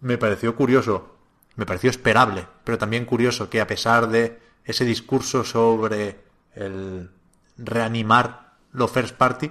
Me 0.00 0.16
pareció 0.16 0.54
curioso, 0.54 1.16
me 1.56 1.66
pareció 1.66 1.90
esperable, 1.90 2.46
pero 2.64 2.78
también 2.78 3.04
curioso 3.04 3.50
que 3.50 3.60
a 3.60 3.66
pesar 3.66 4.08
de 4.08 4.38
ese 4.64 4.84
discurso 4.84 5.44
sobre 5.44 6.20
el 6.54 7.10
reanimar 7.56 8.52
lo 8.72 8.86
first 8.86 9.16
party, 9.16 9.50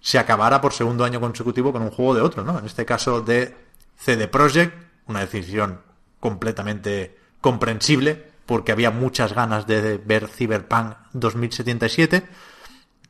se 0.00 0.18
acabara 0.18 0.60
por 0.60 0.72
segundo 0.72 1.04
año 1.04 1.20
consecutivo 1.20 1.72
con 1.72 1.82
un 1.82 1.90
juego 1.90 2.14
de 2.14 2.20
otro, 2.20 2.44
¿no? 2.44 2.58
En 2.58 2.66
este 2.66 2.84
caso 2.84 3.20
de 3.20 3.56
CD 3.96 4.28
Projekt, 4.28 4.74
una 5.06 5.20
decisión 5.20 5.80
completamente 6.20 7.18
comprensible, 7.40 8.32
porque 8.46 8.72
había 8.72 8.90
muchas 8.90 9.32
ganas 9.32 9.66
de 9.66 9.98
ver 9.98 10.28
Cyberpunk 10.28 10.94
2077, 11.12 12.22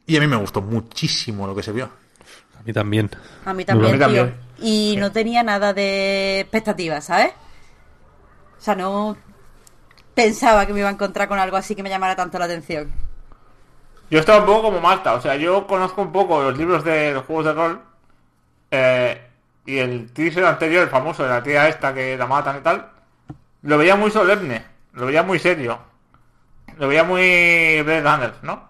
y 0.07 0.17
a 0.17 0.21
mí 0.21 0.27
me 0.27 0.37
gustó 0.37 0.61
muchísimo 0.61 1.47
lo 1.47 1.55
que 1.55 1.63
se 1.63 1.73
vio. 1.73 1.91
A 2.59 2.63
mí 2.63 2.73
también. 2.73 3.11
A 3.45 3.53
mí 3.53 3.65
también, 3.65 3.91
A 3.91 3.93
mí 3.93 3.99
tío. 3.99 4.07
también. 4.07 4.37
Y 4.59 4.97
no 4.99 5.13
tenía 5.13 5.43
nada 5.43 5.73
de 5.73 6.41
expectativas, 6.41 7.05
¿sabes? 7.05 7.33
O 8.59 8.63
sea, 8.63 8.75
no 8.75 9.17
pensaba 10.15 10.65
que 10.67 10.73
me 10.73 10.81
iba 10.81 10.89
a 10.89 10.93
encontrar 10.93 11.29
con 11.29 11.39
algo 11.39 11.57
así 11.57 11.75
que 11.75 11.83
me 11.83 11.91
llamara 11.91 12.17
tanto 12.17 12.39
la 12.39 12.45
atención. 12.47 12.93
Yo 14.11 14.21
estaba 14.21 14.41
un 14.41 14.47
poco 14.47 14.63
como 14.65 14.81
Marta, 14.81 15.15
o 15.15 15.21
sea, 15.21 15.35
yo 15.37 15.67
conozco 15.67 16.03
un 16.03 16.13
poco 16.13 16.43
los 16.43 16.57
libros 16.57 16.85
de 16.85 17.13
los 17.13 17.25
juegos 17.25 17.47
de 17.47 17.53
rol 17.53 17.81
eh, 18.71 19.21
y 19.67 19.79
el 19.79 20.13
teaser 20.13 20.45
anterior, 20.45 20.85
el 20.85 20.89
famoso 20.91 21.25
de 21.25 21.31
la 21.31 21.43
tía 21.43 21.69
esta 21.69 21.93
que 21.93 22.17
la 22.17 22.27
matan 22.27 22.59
y 22.59 22.61
tal, 22.61 22.91
lo 23.63 23.79
veía 23.79 23.97
muy 23.97 24.11
solemne, 24.11 24.65
lo 24.95 25.07
veía 25.07 25.23
muy 25.23 25.39
serio, 25.39 25.79
lo 26.79 26.89
veía 26.89 27.05
muy 27.05 27.83
Blade 27.83 28.01
Runner, 28.03 28.33
¿no? 28.43 28.69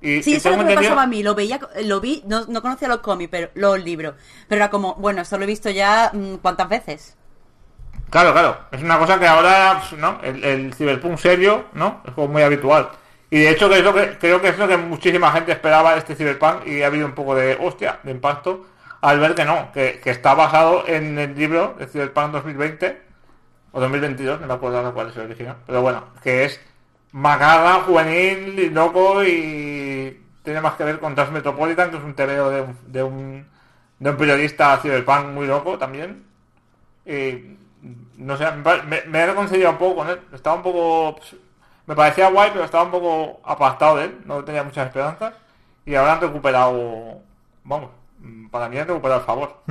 Y, 0.00 0.22
Sí, 0.22 0.32
y 0.32 0.34
eso 0.36 0.50
es 0.50 0.56
lo 0.56 0.60
que 0.60 0.64
me 0.66 0.72
entendido- 0.72 0.90
pasaba 0.90 1.02
a 1.04 1.06
mí. 1.06 1.22
Lo 1.22 1.34
veía, 1.34 1.58
lo 1.84 2.00
vi, 2.00 2.22
no, 2.26 2.44
no 2.46 2.60
conocía 2.60 2.88
los 2.88 2.98
cómics, 2.98 3.30
pero 3.30 3.48
los 3.54 3.82
libros. 3.82 4.14
Pero 4.48 4.58
era 4.60 4.68
como, 4.70 4.94
bueno, 4.96 5.22
esto 5.22 5.38
lo 5.38 5.44
he 5.44 5.46
visto 5.46 5.70
ya 5.70 6.10
mm, 6.12 6.34
cuántas 6.36 6.68
veces. 6.68 7.16
Claro, 8.10 8.32
claro. 8.32 8.58
Es 8.70 8.82
una 8.82 8.98
cosa 8.98 9.18
que 9.18 9.26
ahora, 9.26 9.82
¿no? 9.96 10.20
El, 10.22 10.44
el 10.44 10.74
Cyberpunk 10.74 11.16
serio, 11.18 11.64
¿no? 11.72 12.02
Es 12.04 12.12
como 12.12 12.28
muy 12.28 12.42
habitual. 12.42 12.90
Y 13.30 13.38
de 13.38 13.50
hecho 13.50 13.68
que 13.68 13.78
es 13.78 13.84
lo 13.84 13.94
que, 13.94 14.18
creo 14.18 14.40
que 14.42 14.48
es 14.48 14.58
lo 14.58 14.68
que 14.68 14.76
muchísima 14.76 15.32
gente 15.32 15.52
esperaba 15.52 15.96
este 15.96 16.14
Cyberpunk 16.14 16.66
y 16.66 16.82
ha 16.82 16.86
habido 16.88 17.06
un 17.06 17.14
poco 17.14 17.34
de, 17.34 17.56
hostia, 17.60 17.98
de 18.02 18.10
impacto 18.10 18.66
al 19.00 19.18
ver 19.18 19.34
que 19.34 19.44
no, 19.46 19.72
que, 19.72 20.00
que 20.04 20.10
está 20.10 20.34
basado 20.34 20.84
en 20.86 21.18
el 21.18 21.34
libro 21.34 21.74
de 21.78 21.86
Cyberpunk 21.86 22.32
2020 22.32 23.02
o 23.74 23.80
2022, 23.80 24.40
no 24.40 24.46
me 24.46 24.54
acuerdo 24.54 24.78
ahora 24.78 24.92
cuál 24.92 25.08
es 25.08 25.16
el 25.16 25.24
original, 25.24 25.56
pero 25.66 25.82
bueno, 25.82 26.04
que 26.22 26.44
es 26.44 26.60
macabra, 27.10 27.82
juvenil, 27.82 28.56
y 28.58 28.70
loco 28.70 29.24
y 29.24 30.22
tiene 30.44 30.60
más 30.60 30.74
que 30.74 30.84
ver 30.84 31.00
con 31.00 31.16
Transmetropolitan, 31.16 31.90
que 31.90 31.96
es 31.96 32.02
un 32.04 32.14
TVO 32.14 32.50
de 32.50 32.60
un, 32.60 32.78
de 32.86 33.02
un, 33.02 33.46
de 33.98 34.10
un 34.10 34.16
periodista 34.16 34.76
cyberpunk 34.76 35.26
muy 35.26 35.46
loco 35.46 35.76
también. 35.76 36.24
Y 37.04 37.56
no 38.16 38.36
sé, 38.36 38.46
me, 38.52 39.18
he 39.18 39.26
reconciliado 39.26 39.72
un 39.72 39.78
poco 39.78 39.96
con 39.96 40.10
él. 40.10 40.20
Estaba 40.32 40.56
un 40.56 40.62
poco. 40.62 41.20
Me 41.86 41.96
parecía 41.96 42.30
guay, 42.30 42.50
pero 42.52 42.64
estaba 42.64 42.84
un 42.84 42.90
poco 42.92 43.40
apartado 43.44 43.96
de 43.96 44.04
él. 44.04 44.20
No 44.24 44.44
tenía 44.44 44.62
muchas 44.62 44.86
esperanzas. 44.86 45.34
Y 45.84 45.94
ahora 45.94 46.14
han 46.14 46.20
recuperado. 46.20 47.20
Vamos, 47.64 47.90
mm, 48.20 48.48
para 48.48 48.68
mí 48.68 48.78
han 48.78 48.86
recuperado 48.86 49.20
el 49.20 49.26
favor. 49.26 49.62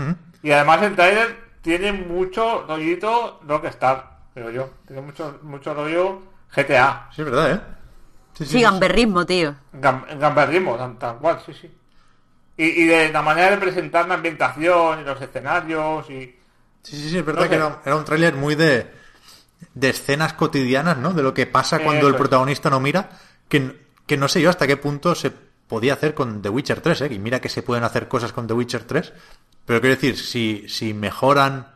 Y 0.41 0.51
además 0.51 0.81
el 0.81 0.95
trailer 0.95 1.52
tiene 1.63 1.93
mucho 1.93 2.65
rollito 2.67 3.39
Rockstar, 3.47 3.97
creo 4.35 4.51
yo. 4.51 4.69
Tiene 4.87 5.01
mucho, 5.01 5.39
mucho 5.43 5.73
rollo 5.73 6.21
GTA. 6.55 7.09
Sí, 7.15 7.21
es 7.21 7.25
verdad, 7.25 7.51
¿eh? 7.53 7.61
Sí, 8.33 8.45
Sí, 8.45 8.61
gamberrismo, 8.61 9.25
tío. 9.25 9.55
Gam- 9.73 10.05
gamberrismo, 10.19 10.77
tan, 10.77 10.97
tan 10.99 11.19
cual, 11.19 11.41
sí, 11.45 11.53
sí. 11.53 11.67
Y, 12.57 12.65
y 12.83 12.87
de 12.87 13.11
la 13.11 13.21
manera 13.23 13.51
de 13.51 13.57
presentar 13.57 14.07
la 14.07 14.15
ambientación 14.15 15.01
y 15.01 15.03
los 15.05 15.21
escenarios 15.21 16.09
y... 16.09 16.39
Sí, 16.83 16.97
sí, 16.99 17.09
sí, 17.09 17.17
es 17.17 17.25
verdad 17.25 17.43
No 17.43 17.49
que 17.49 17.55
era, 17.55 17.81
era 17.85 17.95
un 17.95 18.03
tráiler 18.05 18.35
muy 18.35 18.55
de, 18.55 18.91
de 19.75 19.89
escenas 19.89 20.33
cotidianas, 20.33 20.97
¿no? 20.97 21.13
De 21.13 21.23
lo 21.23 21.33
que 21.33 21.47
pasa 21.47 21.81
cuando 21.81 22.07
Eso 22.07 22.09
el 22.09 22.15
es. 22.17 22.17
protagonista 22.17 22.69
no 22.69 22.79
mira, 22.81 23.09
que, 23.49 23.87
que 24.07 24.17
no 24.17 24.27
sé 24.29 24.41
yo 24.41 24.49
hasta 24.49 24.67
qué 24.67 24.77
punto 24.77 25.15
se 25.15 25.31
podía 25.73 25.93
hacer 25.93 26.13
con 26.13 26.43
The 26.43 26.49
Witcher 26.49 26.81
3, 26.81 27.01
¿eh? 27.01 27.13
Y 27.15 27.17
mira 27.17 27.41
que 27.41 27.49
se 27.49 27.63
pueden 27.63 27.83
hacer 27.83 28.07
cosas 28.07 28.31
con 28.31 28.45
The 28.45 28.53
Witcher 28.53 28.83
3, 28.83 29.11
pero 29.65 29.81
quiero 29.81 29.95
decir, 29.95 30.19
si, 30.19 30.65
si 30.69 30.93
mejoran 30.93 31.73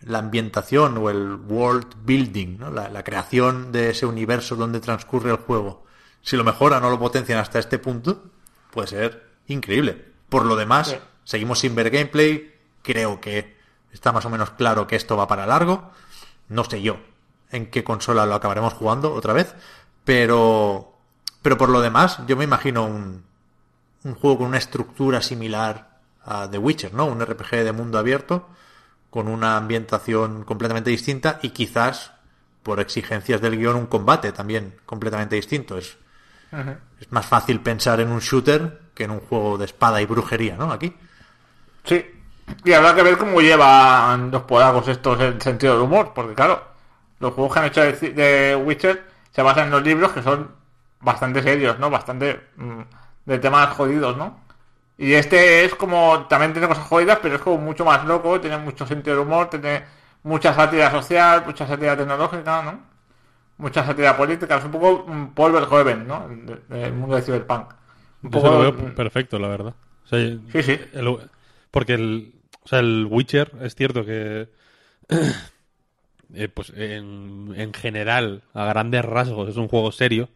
la 0.00 0.20
ambientación 0.20 0.96
o 0.96 1.10
el 1.10 1.34
world 1.34 1.86
building, 2.06 2.56
¿no? 2.60 2.70
la, 2.70 2.88
la 2.88 3.04
creación 3.04 3.72
de 3.72 3.90
ese 3.90 4.06
universo 4.06 4.56
donde 4.56 4.80
transcurre 4.80 5.32
el 5.32 5.36
juego, 5.36 5.84
si 6.22 6.38
lo 6.38 6.44
mejoran 6.44 6.82
o 6.82 6.88
lo 6.88 6.98
potencian 6.98 7.38
hasta 7.40 7.58
este 7.58 7.78
punto, 7.78 8.24
puede 8.70 8.88
ser 8.88 9.26
increíble. 9.48 10.02
Por 10.30 10.46
lo 10.46 10.56
demás, 10.56 10.88
Sí. 10.88 10.96
seguimos 11.24 11.58
sin 11.58 11.74
ver 11.74 11.90
gameplay, 11.90 12.54
creo 12.80 13.20
que 13.20 13.54
está 13.92 14.12
más 14.12 14.24
o 14.24 14.30
menos 14.30 14.48
claro 14.52 14.86
que 14.86 14.96
esto 14.96 15.14
va 15.18 15.28
para 15.28 15.46
largo, 15.46 15.90
no 16.48 16.64
sé 16.64 16.80
yo 16.80 16.96
en 17.50 17.66
qué 17.70 17.84
consola 17.84 18.24
lo 18.24 18.34
acabaremos 18.34 18.72
jugando 18.72 19.12
otra 19.12 19.34
vez, 19.34 19.54
pero, 20.06 20.89
pero 21.42 21.56
por 21.56 21.68
lo 21.68 21.80
demás, 21.80 22.18
yo 22.26 22.36
me 22.36 22.44
imagino 22.44 22.84
un, 22.84 23.24
un 24.04 24.14
juego 24.14 24.38
con 24.38 24.48
una 24.48 24.58
estructura 24.58 25.22
similar 25.22 25.98
a 26.24 26.48
The 26.50 26.58
Witcher, 26.58 26.94
¿no? 26.94 27.06
Un 27.06 27.24
RPG 27.24 27.64
de 27.64 27.72
mundo 27.72 27.98
abierto 27.98 28.48
con 29.10 29.26
una 29.28 29.56
ambientación 29.56 30.44
completamente 30.44 30.90
distinta 30.90 31.40
y 31.42 31.50
quizás 31.50 32.12
por 32.62 32.78
exigencias 32.80 33.40
del 33.40 33.58
guion 33.58 33.76
un 33.76 33.86
combate 33.86 34.32
también 34.32 34.76
completamente 34.86 35.36
distinto. 35.36 35.76
Es, 35.76 35.96
es 37.00 37.10
más 37.10 37.26
fácil 37.26 37.60
pensar 37.60 38.00
en 38.00 38.10
un 38.10 38.20
shooter 38.20 38.80
que 38.94 39.04
en 39.04 39.10
un 39.10 39.20
juego 39.20 39.58
de 39.58 39.64
espada 39.64 40.00
y 40.00 40.06
brujería, 40.06 40.56
¿no? 40.56 40.70
Aquí. 40.70 40.94
Sí. 41.84 42.04
Y 42.64 42.72
habrá 42.72 42.94
que 42.94 43.02
ver 43.02 43.16
cómo 43.16 43.40
llevan 43.40 44.30
los 44.30 44.42
polacos 44.42 44.88
estos 44.88 45.20
el 45.20 45.40
sentido 45.40 45.74
del 45.74 45.82
humor, 45.82 46.12
porque 46.14 46.34
claro, 46.34 46.62
los 47.20 47.32
juegos 47.32 47.52
que 47.52 47.58
han 47.60 47.64
hecho 47.66 47.80
de, 47.80 47.92
de 47.92 48.56
Witcher 48.56 49.04
se 49.30 49.42
basan 49.42 49.66
en 49.66 49.70
los 49.70 49.82
libros 49.82 50.12
que 50.12 50.22
son 50.22 50.59
bastante 51.00 51.42
serios, 51.42 51.78
¿no? 51.78 51.90
Bastante 51.90 52.40
mm, 52.56 52.80
de 53.26 53.38
temas 53.38 53.70
jodidos, 53.70 54.16
¿no? 54.16 54.40
Y 54.98 55.14
este 55.14 55.64
es 55.64 55.74
como, 55.74 56.26
también 56.28 56.52
tiene 56.52 56.68
cosas 56.68 56.84
jodidas, 56.86 57.18
pero 57.22 57.36
es 57.36 57.40
como 57.40 57.56
mucho 57.58 57.84
más 57.84 58.04
loco, 58.04 58.40
tiene 58.40 58.58
mucho 58.58 58.86
sentido 58.86 59.16
del 59.16 59.26
humor, 59.26 59.48
tiene 59.48 59.82
mucha 60.24 60.52
sátira 60.52 60.90
social, 60.90 61.42
mucha 61.46 61.66
sátira 61.66 61.96
tecnológica, 61.96 62.62
¿no? 62.62 62.80
Mucha 63.56 63.84
sátira 63.84 64.16
política, 64.16 64.56
es 64.58 64.64
un 64.64 64.70
poco 64.72 65.04
un 65.04 65.32
Paul 65.32 65.52
Verhoeven, 65.52 66.06
¿no? 66.06 66.28
De- 66.28 66.60
Del 66.76 66.92
mundo 66.92 67.16
de 67.16 67.22
Cyberpunk. 67.22 67.70
Un 68.22 68.30
Yo 68.30 68.38
eso 68.40 68.50
lo 68.62 68.70
poco- 68.72 68.82
veo 68.84 68.94
perfecto, 68.94 69.38
la 69.38 69.48
verdad. 69.48 69.74
O 70.04 70.08
sea, 70.08 70.18
Sí, 70.52 70.62
sí. 70.62 70.78
el- 70.92 71.18
porque 71.70 71.94
el, 71.94 72.34
o 72.62 72.68
sea, 72.68 72.80
el 72.80 73.06
Witcher 73.10 73.52
es 73.62 73.74
cierto 73.74 74.04
que, 74.04 74.48
eh, 76.34 76.48
pues 76.48 76.72
en, 76.76 77.52
en 77.56 77.72
general, 77.72 78.42
a 78.54 78.64
grandes 78.66 79.04
rasgos, 79.04 79.48
es 79.48 79.56
un 79.56 79.68
juego 79.68 79.92
serio, 79.92 80.28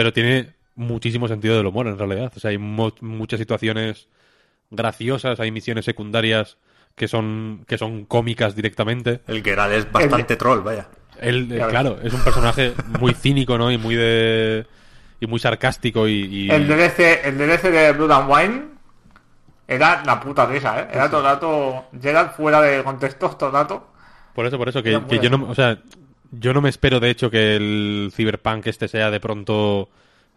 pero 0.00 0.14
tiene 0.14 0.54
muchísimo 0.76 1.28
sentido 1.28 1.58
del 1.58 1.66
humor 1.66 1.86
en 1.86 1.98
realidad. 1.98 2.32
O 2.34 2.40
sea, 2.40 2.48
hay 2.52 2.56
mo- 2.56 2.94
muchas 3.02 3.38
situaciones 3.38 4.08
graciosas, 4.70 5.38
hay 5.40 5.50
misiones 5.50 5.84
secundarias 5.84 6.56
que 6.94 7.06
son 7.06 7.66
que 7.68 7.76
son 7.76 8.06
cómicas 8.06 8.56
directamente. 8.56 9.20
El 9.26 9.42
Geralt 9.42 9.74
es 9.74 9.92
bastante 9.92 10.36
troll, 10.36 10.60
vaya. 10.62 10.86
Él, 11.20 11.52
eh, 11.52 11.56
Claro. 11.56 11.70
claro, 11.70 11.98
es 12.02 12.14
un 12.14 12.22
personaje 12.24 12.72
muy 12.98 13.12
cínico, 13.12 13.58
¿no? 13.58 13.70
Y 13.70 13.76
muy 13.76 13.94
de 13.94 14.66
y 15.20 15.26
muy 15.26 15.38
sarcástico 15.38 16.08
y, 16.08 16.12
y- 16.46 16.50
El 16.50 16.66
DLC, 16.66 17.20
el 17.24 17.36
DLC 17.36 17.70
de 17.70 17.92
Blood 17.92 18.10
and 18.12 18.30
Wine 18.30 18.62
era 19.68 20.02
la 20.06 20.18
puta 20.18 20.46
risa, 20.46 20.80
¿eh? 20.80 20.88
Era 20.94 21.10
todo 21.10 21.20
el 21.20 21.26
rato 21.26 21.84
Gerald 22.00 22.30
fuera 22.30 22.62
de 22.62 22.82
contexto 22.82 23.28
todo 23.36 23.50
el 23.50 23.54
rato. 23.54 23.86
Por 24.34 24.46
eso, 24.46 24.56
por 24.56 24.70
eso, 24.70 24.82
que, 24.82 24.98
que 25.10 25.18
yo 25.18 25.28
no, 25.28 25.46
o 25.50 25.54
sea, 25.54 25.78
yo 26.32 26.52
no 26.54 26.60
me 26.60 26.68
espero 26.68 27.00
de 27.00 27.10
hecho 27.10 27.30
que 27.30 27.56
el 27.56 28.12
Cyberpunk 28.14 28.66
este 28.66 28.88
sea 28.88 29.10
de 29.10 29.20
pronto 29.20 29.88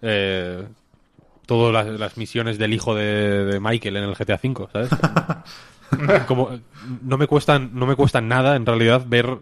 eh, 0.01 0.65
todas 1.45 1.73
las, 1.73 1.99
las 1.99 2.17
misiones 2.17 2.57
del 2.57 2.73
hijo 2.73 2.95
de, 2.95 3.45
de 3.45 3.59
Michael 3.59 3.97
en 3.97 4.03
el 4.03 4.15
GTA 4.15 4.39
V, 4.41 4.67
¿sabes? 4.71 4.89
Como 6.27 6.59
no 7.03 7.17
me 7.17 7.27
cuestan, 7.27 7.71
no 7.73 7.85
me 7.85 7.95
cuesta 7.95 8.21
nada 8.21 8.55
en 8.55 8.65
realidad 8.65 9.05
ver 9.05 9.37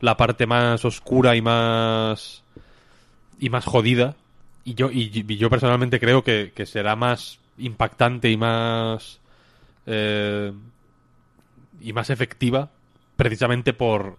la 0.00 0.16
parte 0.16 0.46
más 0.46 0.84
oscura 0.84 1.34
y 1.36 1.42
más 1.42 2.42
y 3.38 3.48
más 3.50 3.64
jodida. 3.64 4.16
Y 4.64 4.74
yo, 4.74 4.90
y, 4.90 5.24
y 5.26 5.36
yo 5.36 5.50
personalmente 5.50 6.00
creo 6.00 6.24
que, 6.24 6.52
que 6.54 6.66
será 6.66 6.96
más 6.96 7.38
impactante 7.58 8.30
y 8.30 8.36
más 8.36 9.20
eh, 9.86 10.52
y 11.80 11.92
más 11.92 12.10
efectiva 12.10 12.70
precisamente 13.16 13.72
por 13.72 14.16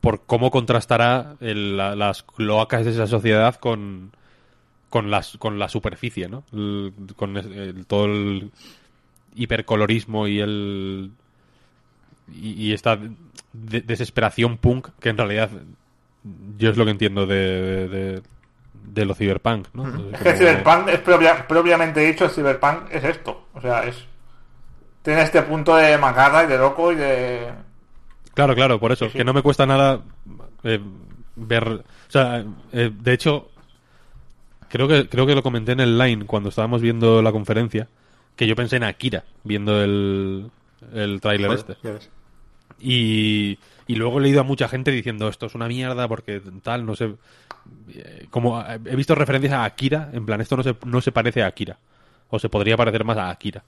por 0.00 0.24
cómo 0.26 0.50
contrastará 0.50 1.36
el- 1.40 1.76
la- 1.76 1.94
las 1.96 2.22
cloacas 2.22 2.84
de 2.84 2.92
esa 2.92 3.06
sociedad 3.06 3.54
con 3.56 4.12
con 4.88 5.10
las 5.10 5.36
con 5.38 5.58
la 5.58 5.68
superficie, 5.68 6.28
¿no? 6.28 6.42
El- 6.52 6.92
con 7.16 7.36
el- 7.36 7.86
todo 7.86 8.06
el 8.06 8.50
hipercolorismo 9.36 10.26
y 10.26 10.40
el 10.40 11.12
y, 12.32 12.50
y 12.68 12.72
esta 12.72 12.98
de- 13.52 13.80
desesperación 13.82 14.56
punk 14.58 14.88
que 15.00 15.10
en 15.10 15.16
realidad 15.18 15.50
yo 16.58 16.70
es 16.70 16.76
lo 16.76 16.84
que 16.84 16.90
entiendo 16.90 17.26
de, 17.26 17.88
de, 17.88 18.22
de 18.84 19.04
lo 19.04 19.14
cyberpunk, 19.14 19.68
¿no? 19.74 19.86
Es 20.12 20.20
que 20.22 20.32
Cyberpunk 20.34 20.88
es 20.88 20.98
propia- 21.00 21.46
propiamente 21.46 22.00
dicho, 22.00 22.24
el 22.26 22.30
Cyberpunk 22.30 22.90
es 22.92 23.04
esto. 23.04 23.46
O 23.54 23.60
sea, 23.60 23.84
es. 23.84 23.96
Tiene 25.02 25.22
este 25.22 25.40
punto 25.42 25.74
de 25.76 25.96
macarra 25.96 26.44
y 26.44 26.46
de 26.46 26.58
loco 26.58 26.92
y 26.92 26.96
de. 26.96 27.48
Claro, 28.34 28.54
claro, 28.54 28.78
por 28.80 28.92
eso, 28.92 29.06
Sí, 29.06 29.12
sí. 29.12 29.18
que 29.18 29.24
no 29.24 29.32
me 29.34 29.42
cuesta 29.42 29.66
nada 29.66 30.00
eh, 30.64 30.80
ver, 31.36 31.68
o 31.68 31.82
sea, 32.08 32.44
eh, 32.72 32.90
de 32.92 33.12
hecho, 33.12 33.50
creo 34.68 34.86
que 34.88 35.08
creo 35.08 35.26
que 35.26 35.34
lo 35.34 35.42
comenté 35.42 35.72
en 35.72 35.80
el 35.80 35.98
line 35.98 36.26
cuando 36.26 36.48
estábamos 36.48 36.80
viendo 36.80 37.22
la 37.22 37.32
conferencia, 37.32 37.88
que 38.36 38.46
yo 38.46 38.54
pensé 38.56 38.76
en 38.76 38.84
Akira 38.84 39.24
viendo 39.44 39.82
el 39.82 40.50
el 40.94 41.20
tráiler 41.20 41.50
este. 41.52 41.76
ya 41.82 41.90
ves. 41.92 42.08
Y, 42.78 43.58
y 43.86 43.94
luego 43.96 44.18
he 44.18 44.22
leído 44.22 44.40
a 44.40 44.44
mucha 44.44 44.66
gente 44.68 44.90
diciendo 44.90 45.28
esto 45.28 45.46
es 45.46 45.54
una 45.54 45.68
mierda 45.68 46.08
porque 46.08 46.40
tal, 46.62 46.86
no 46.86 46.96
sé. 46.96 47.14
eh, 47.90 48.26
Como 48.30 48.62
he 48.62 48.96
visto 48.96 49.14
referencias 49.14 49.52
a 49.52 49.64
Akira, 49.64 50.08
en 50.14 50.24
plan, 50.24 50.40
esto 50.40 50.56
no 50.56 50.62
se, 50.62 50.74
no 50.86 51.00
se 51.02 51.12
parece 51.12 51.42
a 51.42 51.46
Akira. 51.48 51.76
O 52.30 52.38
se 52.38 52.48
podría 52.48 52.76
parecer 52.78 53.04
más 53.04 53.18
a 53.18 53.28
Akira. 53.28 53.62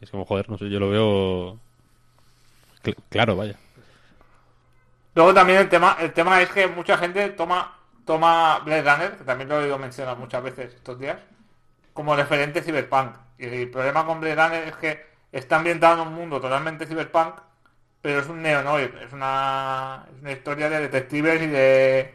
Es 0.00 0.10
como, 0.10 0.24
joder, 0.24 0.48
no 0.48 0.56
sé, 0.56 0.70
yo 0.70 0.78
lo 0.80 0.88
veo. 0.88 1.58
cl- 2.82 2.96
claro, 3.10 3.36
vaya. 3.36 3.56
Luego 5.18 5.34
también 5.34 5.58
el 5.58 5.68
tema, 5.68 5.96
el 5.98 6.12
tema 6.12 6.40
es 6.40 6.48
que 6.48 6.68
mucha 6.68 6.96
gente 6.96 7.30
toma, 7.30 7.76
toma 8.04 8.60
Blade 8.60 8.82
Runner, 8.82 9.16
que 9.16 9.24
también 9.24 9.48
lo 9.48 9.56
he 9.56 9.64
oído 9.64 9.76
mencionar 9.76 10.16
muchas 10.16 10.40
veces 10.44 10.72
estos 10.72 10.96
días, 10.96 11.16
como 11.92 12.14
referente 12.14 12.62
Cyberpunk. 12.62 13.16
Y 13.36 13.46
el 13.46 13.68
problema 13.68 14.06
con 14.06 14.20
Blade 14.20 14.36
Runner 14.36 14.68
es 14.68 14.76
que 14.76 15.04
está 15.32 15.56
ambientado 15.56 16.00
en 16.02 16.06
un 16.06 16.14
mundo 16.14 16.40
totalmente 16.40 16.86
Cyberpunk, 16.86 17.34
pero 18.00 18.20
es 18.20 18.28
un 18.28 18.42
neo-noir, 18.42 18.96
es 19.04 19.12
una, 19.12 20.06
una 20.20 20.30
historia 20.30 20.70
de 20.70 20.82
detectives 20.82 21.42
y 21.42 21.46
de... 21.48 22.14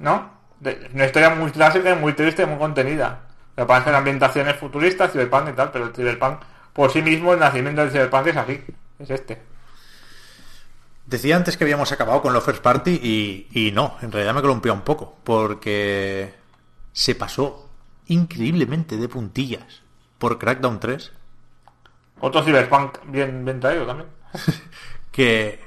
¿No? 0.00 0.32
De- 0.58 0.72
es 0.86 0.94
una 0.94 1.04
historia 1.06 1.30
muy 1.30 1.52
clásica 1.52 1.94
muy 1.94 2.12
triste 2.14 2.44
muy 2.44 2.58
contenida. 2.58 3.20
Me 3.56 3.66
parece 3.66 3.84
que 3.84 3.92
la 3.92 3.98
ambientación 3.98 4.48
es 4.48 4.56
futurista, 4.56 5.06
Cyberpunk 5.06 5.50
y 5.50 5.52
tal, 5.52 5.70
pero 5.70 5.84
el 5.84 5.94
Cyberpunk 5.94 6.40
por 6.72 6.90
sí 6.90 7.02
mismo, 7.02 7.34
el 7.34 7.38
nacimiento 7.38 7.82
del 7.82 7.92
Cyberpunk 7.92 8.26
es 8.26 8.36
así, 8.36 8.64
es 8.98 9.10
este. 9.10 9.51
Decía 11.06 11.36
antes 11.36 11.56
que 11.56 11.64
habíamos 11.64 11.92
acabado 11.92 12.22
con 12.22 12.32
los 12.32 12.44
first 12.44 12.62
party 12.62 12.92
y, 13.02 13.48
y 13.50 13.72
no, 13.72 13.96
en 14.02 14.12
realidad 14.12 14.34
me 14.34 14.40
columpió 14.40 14.72
un 14.72 14.82
poco, 14.82 15.16
porque 15.24 16.34
se 16.92 17.14
pasó 17.14 17.68
increíblemente 18.06 18.96
de 18.96 19.08
puntillas 19.08 19.82
por 20.18 20.38
Crackdown 20.38 20.78
3. 20.78 21.12
Otro 22.20 22.42
Cyberpunk 22.42 22.98
bien, 23.06 23.44
bien 23.44 23.60
traído 23.60 23.86
también. 23.86 24.08
que 25.10 25.60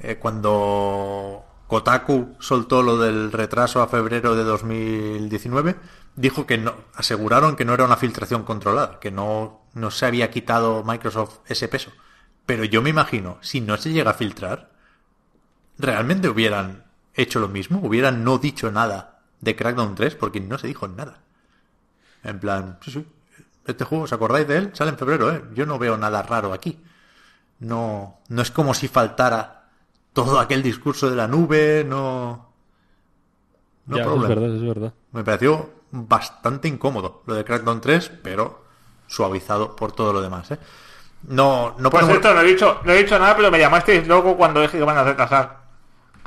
eh, 0.00 0.16
cuando 0.16 1.44
Kotaku 1.66 2.36
soltó 2.40 2.82
lo 2.82 2.96
del 2.98 3.30
retraso 3.30 3.82
a 3.82 3.88
febrero 3.88 4.34
de 4.34 4.44
2019, 4.44 5.76
dijo 6.16 6.46
que 6.46 6.58
no, 6.58 6.74
aseguraron 6.94 7.56
que 7.56 7.64
no 7.64 7.74
era 7.74 7.84
una 7.84 7.96
filtración 7.96 8.44
controlada, 8.44 8.98
que 9.00 9.10
no, 9.10 9.60
no 9.74 9.90
se 9.90 10.06
había 10.06 10.30
quitado 10.30 10.82
Microsoft 10.84 11.40
ese 11.46 11.68
peso. 11.68 11.92
Pero 12.46 12.64
yo 12.64 12.80
me 12.80 12.90
imagino, 12.90 13.38
si 13.42 13.60
no 13.60 13.76
se 13.76 13.92
llega 13.92 14.12
a 14.12 14.14
filtrar, 14.14 14.70
realmente 15.78 16.28
hubieran 16.28 16.84
hecho 17.14 17.40
lo 17.40 17.48
mismo, 17.48 17.80
hubieran 17.82 18.24
no 18.24 18.38
dicho 18.38 18.70
nada 18.70 19.20
de 19.40 19.56
Crackdown 19.56 19.94
3, 19.94 20.14
porque 20.16 20.40
no 20.40 20.58
se 20.58 20.66
dijo 20.68 20.88
nada. 20.88 21.18
En 22.24 22.38
plan, 22.40 22.78
sí, 22.82 22.90
sí, 22.90 23.06
este 23.66 23.84
juego, 23.84 24.04
¿os 24.04 24.12
acordáis 24.12 24.46
de 24.48 24.56
él? 24.58 24.70
Sale 24.74 24.90
en 24.90 24.98
febrero, 24.98 25.30
¿eh? 25.32 25.42
Yo 25.54 25.66
no 25.66 25.78
veo 25.78 25.96
nada 25.96 26.22
raro 26.22 26.52
aquí. 26.52 26.80
No, 27.60 28.18
no 28.28 28.42
es 28.42 28.50
como 28.50 28.74
si 28.74 28.88
faltara 28.88 29.68
todo 30.12 30.38
aquel 30.40 30.62
discurso 30.62 31.10
de 31.10 31.16
la 31.16 31.28
nube, 31.28 31.84
no... 31.86 32.48
No 33.86 33.96
Ya, 33.96 34.02
es 34.04 34.28
verdad, 34.28 34.54
es 34.54 34.62
verdad. 34.62 34.92
Me 35.12 35.24
pareció 35.24 35.70
bastante 35.90 36.68
incómodo 36.68 37.22
lo 37.26 37.34
de 37.34 37.44
Crackdown 37.44 37.80
3, 37.80 38.12
pero 38.22 38.64
suavizado 39.06 39.74
por 39.74 39.92
todo 39.92 40.12
lo 40.12 40.20
demás, 40.20 40.50
¿eh? 40.50 40.58
No, 41.22 41.74
no 41.78 41.90
Pues 41.90 42.02
podemos- 42.02 42.16
esto 42.16 42.34
no 42.34 42.40
he 42.42 42.44
dicho, 42.44 42.80
no 42.84 42.92
he 42.92 43.02
dicho 43.02 43.18
nada, 43.18 43.34
pero 43.36 43.50
me 43.50 43.58
llamasteis 43.58 44.06
loco 44.06 44.36
cuando 44.36 44.60
dije 44.60 44.78
que 44.78 44.84
van 44.84 44.98
a 44.98 45.04
retrasar 45.04 45.57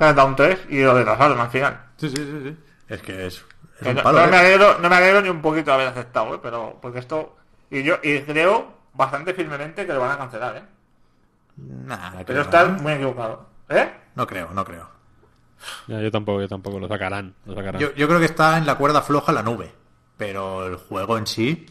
Countdown 0.06 0.36
3 0.36 0.60
y 0.70 0.82
lo 0.82 0.94
retrasaron 0.94 1.40
al 1.40 1.50
final. 1.50 1.80
Sí, 1.98 2.10
sí, 2.10 2.16
sí, 2.16 2.42
sí. 2.44 2.58
Es 2.90 3.02
que 3.02 3.28
es, 3.28 3.36
es 3.36 3.44
Que 3.84 3.90
un 3.90 3.96
no, 3.96 4.04
palo, 4.04 4.20
no 4.20 4.26
¿eh? 4.26 4.32
me 4.32 4.38
alegro, 4.38 4.78
no 4.80 4.90
me 4.90 4.96
alegro 4.96 5.22
ni 5.22 5.30
un 5.30 5.42
poquito 5.42 5.66
de 5.72 5.74
haber 5.76 5.88
aceptado, 5.90 6.34
¿eh? 6.36 6.40
pero 6.42 6.78
porque 6.82 7.00
esto 7.00 7.38
y 7.70 7.84
yo 7.84 7.96
y 8.04 8.20
creo 8.22 8.74
bastante 8.94 9.34
firmemente 9.34 9.86
que 9.86 9.94
lo 9.94 10.00
van 10.02 10.12
a 10.12 10.18
cancelar, 10.18 10.58
¿eh? 10.58 10.64
Nah, 11.58 12.12
creo, 12.12 12.26
Pero 12.26 12.42
estás 12.42 12.70
¿no? 12.70 12.80
muy 12.80 12.94
equivocado, 12.94 13.46
¿eh? 13.70 13.92
No 14.16 14.26
creo, 14.26 14.50
no 14.54 14.66
creo. 14.66 14.90
Ya, 15.88 16.02
yo 16.02 16.10
tampoco, 16.12 16.42
yo 16.42 16.48
tampoco. 16.48 16.80
Lo 16.80 16.88
sacarán. 16.88 17.36
Lo 17.46 17.54
sacarán. 17.54 17.80
Yo, 17.80 17.94
yo 17.94 18.08
creo 18.08 18.20
que 18.20 18.26
está 18.26 18.58
en 18.58 18.66
la 18.66 18.76
cuerda 18.76 19.02
floja 19.04 19.32
la 19.32 19.44
nube, 19.44 19.72
pero 20.18 20.66
el 20.66 20.76
juego 20.78 21.18
en 21.20 21.28
sí... 21.28 21.66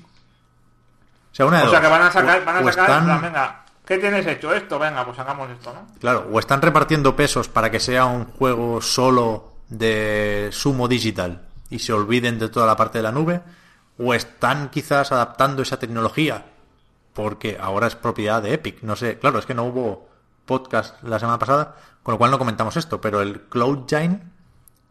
O 1.32 1.34
sea, 1.34 1.46
una 1.46 1.60
de 1.60 1.66
O 1.66 1.70
sea 1.70 1.80
que 1.80 1.86
van 1.88 2.02
a 2.02 2.10
sacar, 2.10 2.40
O- 2.40 2.44
van 2.44 2.56
a 2.56 2.58
sacar, 2.72 2.84
están- 2.90 3.04
plan, 3.04 3.20
venga, 3.22 3.64
¿qué 3.90 3.98
tienes 3.98 4.24
hecho 4.24 4.54
esto? 4.54 4.78
Venga, 4.78 5.04
pues 5.04 5.18
hagamos 5.18 5.50
esto, 5.50 5.72
¿no? 5.72 5.84
Claro, 5.98 6.28
o 6.30 6.38
están 6.38 6.62
repartiendo 6.62 7.16
pesos 7.16 7.48
para 7.48 7.72
que 7.72 7.80
sea 7.80 8.04
un 8.04 8.24
juego 8.24 8.80
solo 8.80 9.52
de 9.68 10.48
sumo 10.52 10.86
digital 10.86 11.42
y 11.70 11.80
se 11.80 11.92
olviden 11.92 12.38
de 12.38 12.48
toda 12.48 12.66
la 12.68 12.76
parte 12.76 12.98
de 12.98 13.02
la 13.02 13.10
nube, 13.10 13.40
o 13.98 14.14
están 14.14 14.70
quizás 14.70 15.10
adaptando 15.10 15.62
esa 15.62 15.80
tecnología 15.80 16.44
porque 17.14 17.58
ahora 17.60 17.88
es 17.88 17.96
propiedad 17.96 18.40
de 18.40 18.54
Epic. 18.54 18.80
No 18.82 18.94
sé, 18.94 19.18
claro, 19.18 19.40
es 19.40 19.46
que 19.46 19.54
no 19.54 19.64
hubo 19.64 20.08
podcast 20.46 21.02
la 21.02 21.18
semana 21.18 21.40
pasada, 21.40 21.74
con 22.04 22.12
lo 22.12 22.18
cual 22.18 22.30
no 22.30 22.38
comentamos 22.38 22.76
esto, 22.76 23.00
pero 23.00 23.20
el 23.20 23.40
CloudGine, 23.40 24.20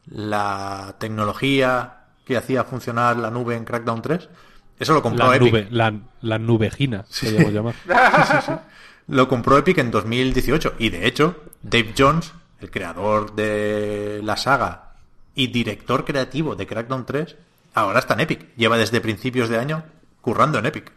la 0.08 0.96
tecnología 1.00 2.00
que 2.26 2.36
hacía 2.36 2.66
funcionar 2.66 3.16
la 3.16 3.32
nube 3.32 3.56
en 3.56 3.64
Crackdown 3.64 4.02
3, 4.02 4.30
eso 4.78 4.94
lo 4.94 5.02
compró 5.02 5.26
la 5.30 5.38
Epic. 5.38 5.54
nube, 5.54 5.68
la, 5.72 5.94
la 6.20 6.38
nubejina, 6.38 7.06
podríamos 7.22 7.54
llamar. 7.54 7.76
Lo 9.10 9.28
compró 9.28 9.58
Epic 9.58 9.78
en 9.80 9.92
2018 9.92 10.76
y 10.78 10.90
de 10.90 11.08
hecho 11.08 11.36
Dave 11.64 11.94
Jones, 11.98 12.32
el 12.62 12.70
creador 12.70 13.34
de 13.36 14.22
la 14.24 14.38
saga 14.38 14.94
y 15.36 15.48
director 15.48 16.06
creativo 16.06 16.56
de 16.56 16.68
Crackdown 16.68 17.06
3, 17.06 17.36
ahora 17.74 18.00
está 18.00 18.14
en 18.14 18.20
Epic. 18.22 18.56
Lleva 18.56 18.78
desde 18.78 19.02
principios 19.02 19.50
de 19.50 19.58
año 19.58 19.84
currando 20.22 20.60
en 20.60 20.66
Epic. 20.68 20.92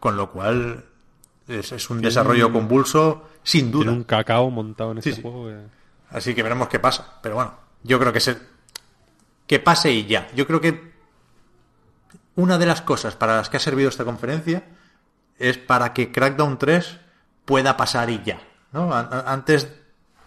Con 0.00 0.16
lo 0.16 0.30
cual 0.30 0.84
es, 1.48 1.72
es 1.72 1.90
un 1.90 2.00
desarrollo 2.00 2.52
convulso 2.52 3.28
sin 3.42 3.70
duda. 3.70 3.84
Tiene 3.84 3.98
un 3.98 4.04
cacao 4.04 4.50
montado 4.50 4.92
en 4.92 4.98
este 4.98 5.10
Sí, 5.10 5.16
sí. 5.16 5.22
juego. 5.22 5.46
que- 5.48 5.76
Así 6.10 6.34
que 6.34 6.42
veremos 6.42 6.68
qué 6.68 6.78
pasa. 6.78 7.18
Pero 7.22 7.36
bueno, 7.36 7.54
yo 7.82 7.98
creo 7.98 8.12
que 8.12 8.20
se... 8.20 8.36
que 9.46 9.58
pase 9.60 9.92
y 9.92 10.06
ya. 10.06 10.28
Yo 10.34 10.46
creo 10.46 10.60
que 10.60 10.92
una 12.36 12.58
de 12.58 12.66
las 12.66 12.80
cosas 12.82 13.16
para 13.16 13.36
las 13.36 13.48
que 13.48 13.56
ha 13.58 13.60
servido 13.60 13.88
esta 13.88 14.04
conferencia 14.04 14.64
es 15.38 15.58
para 15.58 15.92
que 15.92 16.12
Crackdown 16.12 16.58
3 16.58 16.98
pueda 17.44 17.76
pasar 17.76 18.10
y 18.10 18.22
ya. 18.24 18.40
¿no? 18.72 18.92
Antes, 18.94 19.68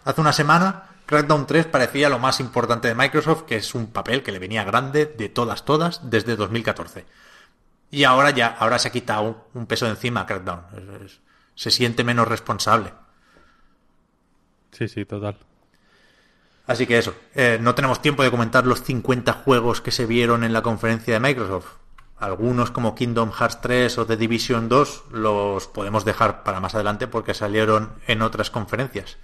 hace 0.06 0.22
una 0.22 0.34
semana, 0.34 0.84
Crackdown 1.06 1.48
3 1.48 1.66
parecía 1.68 2.10
lo 2.10 2.20
más 2.20 2.40
importante 2.40 2.88
de 2.88 2.96
Microsoft, 2.96 3.44
que 3.44 3.56
es 3.58 3.74
un 3.76 3.88
papel 3.88 4.24
que 4.24 4.32
le 4.32 4.40
venía 4.40 4.64
grande 4.64 5.06
de 5.06 5.30
todas, 5.30 5.66
todas, 5.66 6.10
desde 6.10 6.36
2014. 6.36 7.06
Y 7.92 8.04
ahora 8.04 8.30
ya, 8.30 8.48
ahora 8.60 8.78
se 8.78 8.90
ha 8.90 8.92
quitado 8.92 9.48
un 9.56 9.66
peso 9.66 9.86
de 9.86 9.92
encima 9.92 10.26
Crackdown. 10.28 10.62
Es- 10.78 11.02
es- 11.12 11.20
se 11.56 11.72
siente 11.72 12.04
menos 12.04 12.28
responsable. 12.28 12.94
Sí, 14.72 14.88
sí, 14.88 15.06
total. 15.06 15.38
Así 16.68 16.86
que 16.86 17.00
eso, 17.00 17.16
eh, 17.34 17.58
no 17.60 17.74
tenemos 17.74 18.02
tiempo 18.02 18.22
de 18.24 18.30
comentar 18.30 18.66
los 18.68 18.84
50 18.84 19.34
juegos 19.34 19.82
que 19.82 19.92
se 19.92 20.06
vieron 20.06 20.44
en 20.44 20.54
la 20.54 20.62
conferencia 20.62 21.16
de 21.16 21.20
Microsoft. 21.20 21.74
Algunos 22.20 22.72
como 22.72 22.96
Kingdom 22.96 23.32
Hearts 23.32 23.62
3 23.62 23.98
o 23.98 24.06
The 24.06 24.18
Division 24.18 24.68
2 24.68 25.04
los 25.12 25.68
podemos 25.68 26.04
dejar 26.06 26.44
para 26.44 26.60
más 26.60 26.76
adelante 26.76 27.08
porque 27.08 27.34
salieron 27.34 27.94
en 28.08 28.22
otras 28.22 28.50
conferencias. 28.50 29.18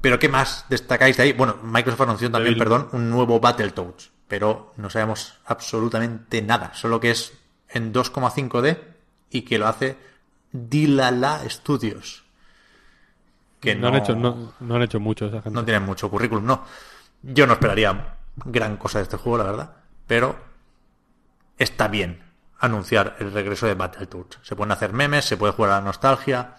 Pero 0.00 0.18
¿qué 0.18 0.28
más 0.28 0.64
destacáis 0.68 1.16
de 1.16 1.22
ahí? 1.24 1.32
Bueno, 1.32 1.56
Microsoft 1.62 2.02
anunció 2.02 2.30
también, 2.30 2.54
Devil- 2.54 2.58
perdón, 2.58 2.88
un 2.92 3.10
nuevo 3.10 3.40
Battletoads, 3.40 4.10
pero 4.26 4.72
no 4.76 4.90
sabemos 4.90 5.38
absolutamente 5.46 6.42
nada, 6.42 6.72
solo 6.74 7.00
que 7.00 7.10
es 7.12 7.32
en 7.68 7.92
2,5D 7.92 8.78
y 9.30 9.42
que 9.42 9.58
lo 9.58 9.66
hace 9.68 9.96
Dilala 10.52 11.40
Studios. 11.48 12.24
Que 13.60 13.74
no, 13.74 13.88
han 13.88 13.96
hecho, 13.96 14.14
no, 14.14 14.54
no 14.60 14.74
han 14.76 14.82
hecho 14.82 15.00
mucho 15.00 15.26
esa 15.26 15.42
gente. 15.42 15.50
no 15.50 15.64
tienen 15.64 15.82
mucho 15.84 16.08
currículum, 16.10 16.46
no. 16.46 16.64
Yo 17.22 17.46
no 17.46 17.54
esperaría 17.54 18.14
gran 18.44 18.76
cosa 18.76 18.98
de 18.98 19.04
este 19.04 19.16
juego, 19.16 19.38
la 19.38 19.44
verdad. 19.44 19.72
Pero 20.06 20.36
está 21.58 21.88
bien 21.88 22.22
anunciar 22.60 23.16
el 23.20 23.32
regreso 23.32 23.66
de 23.66 23.74
Battletoads. 23.74 24.38
Se 24.42 24.56
pueden 24.56 24.72
hacer 24.72 24.92
memes, 24.92 25.24
se 25.24 25.36
puede 25.36 25.52
jugar 25.52 25.72
a 25.72 25.74
la 25.76 25.84
nostalgia. 25.84 26.54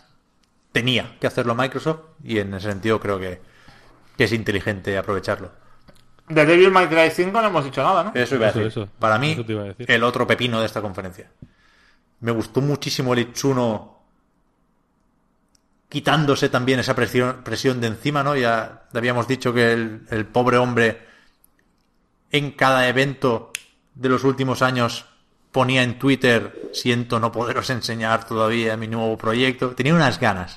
Tenía 0.72 1.18
que 1.20 1.28
hacerlo 1.28 1.56
Microsoft 1.56 2.02
y 2.24 2.40
en 2.40 2.54
ese 2.54 2.70
sentido 2.70 3.00
creo 3.00 3.20
que, 3.20 3.42
que 4.18 4.24
es 4.26 4.32
inteligente 4.32 4.98
aprovecharlo. 4.98 5.52
De 6.28 6.46
Devil 6.46 6.70
May 6.72 6.88
Cry 6.88 7.10
5 7.12 7.42
no 7.42 7.48
hemos 7.48 7.66
dicho 7.66 7.82
nada, 7.82 8.04
¿no? 8.04 8.12
Eso 8.14 8.36
iba 8.36 8.46
a 8.48 8.52
decir. 8.52 8.68
eso. 8.68 8.88
Para 9.00 9.18
mí, 9.18 9.32
Eso 9.32 9.44
te 9.46 9.54
iba 9.54 9.64
a 9.64 9.66
decir. 9.66 9.90
el 9.90 10.04
otro 10.04 10.28
pepino 10.28 10.60
de 10.60 10.68
esta 10.68 10.82
conferencia. 10.82 11.32
Me 12.20 12.32
gustó 12.32 12.62
muchísimo 12.62 13.14
el 13.14 13.20
Itsuno 13.20 13.98
quitándose 15.90 16.50
también 16.50 16.80
esa 16.80 16.96
presión, 16.96 17.42
presión 17.44 17.82
de 17.82 17.88
encima, 17.88 18.24
¿no? 18.24 18.36
Ya 18.36 18.84
habíamos 18.94 19.28
dicho 19.28 19.54
que 19.54 19.74
el, 19.74 20.06
el 20.12 20.26
pobre 20.28 20.58
hombre 20.58 21.02
en 22.32 22.52
cada 22.52 22.88
evento 22.88 23.49
de 24.00 24.10
los 24.10 24.24
últimos 24.24 24.62
años 24.62 25.06
ponía 25.52 25.84
en 25.84 26.00
Twitter, 26.00 26.70
siento 26.74 27.20
no 27.20 27.32
poderos 27.32 27.70
enseñar 27.70 28.26
todavía 28.26 28.78
mi 28.78 28.88
nuevo 28.88 29.18
proyecto. 29.18 29.72
Tenía 29.72 29.94
unas 29.94 30.20
ganas 30.20 30.56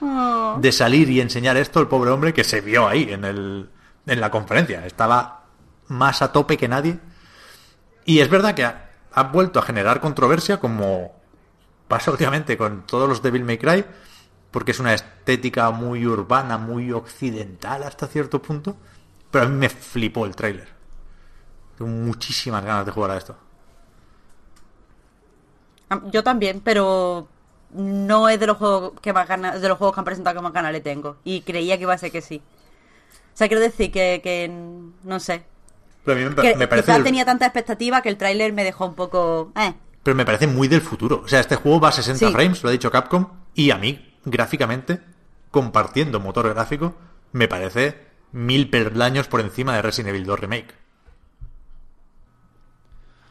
de 0.61 0.73
salir 0.73 1.11
y 1.11 1.21
enseñar 1.21 1.57
esto 1.57 1.81
el 1.81 1.89
pobre 1.89 2.11
hombre 2.11 2.33
que 2.33 2.45
se 2.45 2.61
vio 2.61 2.87
ahí 2.87 3.09
en, 3.11 3.25
el, 3.25 3.69
en 4.07 4.21
la 4.21 4.31
conferencia. 4.31 4.87
Estaba 4.87 5.45
más 5.89 6.23
a 6.23 6.31
tope 6.31 6.57
que 6.57 6.69
nadie. 6.69 7.01
Y 8.05 8.21
es 8.21 8.29
verdad 8.29 8.55
que 8.55 8.65
ha, 8.65 8.91
ha 9.13 9.25
vuelto 9.25 9.59
a 9.59 9.63
generar 9.63 10.01
controversia 10.01 10.61
como 10.61 11.13
pasa 11.89 12.13
últimamente 12.13 12.57
con 12.57 12.87
todos 12.87 13.09
los 13.09 13.23
Devil 13.23 13.45
May 13.45 13.59
Cry, 13.59 13.85
porque 14.53 14.71
es 14.71 14.79
una 14.79 14.95
estética 14.95 15.71
muy 15.73 16.07
urbana, 16.07 16.59
muy 16.59 16.93
occidental 16.93 17.83
hasta 17.83 18.07
cierto 18.07 18.41
punto, 18.41 18.77
pero 19.31 19.47
a 19.47 19.49
mí 19.49 19.57
me 19.57 19.69
flipó 19.69 20.27
el 20.27 20.37
tráiler. 20.37 20.72
Tengo 21.79 21.91
muchísimas 21.91 22.65
ganas 22.65 22.87
de 22.87 22.93
jugar 22.93 23.11
a 23.13 23.17
esto. 23.17 23.37
Ah, 25.91 26.01
Yo 26.11 26.23
también, 26.23 26.61
pero 26.61 27.29
no 27.75 28.29
es 28.29 28.39
de 28.41 28.47
los 28.47 28.57
juegos 28.59 28.93
que 29.01 29.13
más 29.13 29.27
ganas, 29.29 29.61
de 29.61 29.69
los 29.69 29.79
juegos 29.79 29.95
que 29.95 30.01
han 30.01 30.05
presentado 30.05 30.37
que 30.37 30.43
más 30.43 30.53
ganas 30.53 30.73
le 30.73 30.81
tengo. 30.81 31.17
Y 31.25 31.43
creía 31.43 31.77
que 31.77 31.83
iba 31.83 31.95
a 31.95 31.99
ser 31.99 32.11
que 32.13 32.21
sí. 32.21 32.43
O 33.35 33.37
sea, 33.37 33.49
quiero 33.49 33.63
decir 33.63 33.91
que, 33.91 34.21
que 34.23 34.51
no 35.05 35.21
sé. 35.21 35.45
Pero 36.05 36.19
a 36.19 36.23
mí 36.23 36.35
me, 36.37 36.43
Que 36.43 36.57
me 36.57 36.69
parece 36.69 36.87
quizás 36.91 37.05
tenía 37.05 37.25
tanta 37.25 37.47
expectativa 37.47 38.03
que 38.03 38.09
el 38.09 38.17
tráiler 38.17 38.53
me 38.53 38.65
dejó 38.65 38.87
un 38.87 38.95
poco... 38.95 39.53
Eh. 39.57 39.73
pero 40.03 40.17
me 40.17 40.25
parece 40.27 40.47
muy 40.47 40.69
del 40.69 40.81
futuro. 40.83 41.23
O 41.25 41.29
sea, 41.29 41.41
este 41.41 41.57
juego 41.57 41.81
va 41.81 41.89
a 41.89 41.93
60 41.93 42.27
Sí. 42.27 42.33
frames, 42.33 42.63
lo 42.63 42.69
ha 42.69 42.73
dicho 42.73 42.91
Capcom, 42.91 43.29
y 43.55 43.71
a 43.71 43.79
mí, 43.79 44.19
gráficamente, 44.25 45.01
compartiendo 45.51 46.19
motor 46.21 46.49
gráfico, 46.53 46.95
me 47.31 47.47
parece 47.49 48.05
mil 48.33 48.69
peldaños 48.69 49.29
por 49.29 49.41
encima 49.41 49.77
de 49.77 49.83
Resident 49.83 50.09
Evil 50.11 50.25
2 50.27 50.41
Remake. 50.41 50.75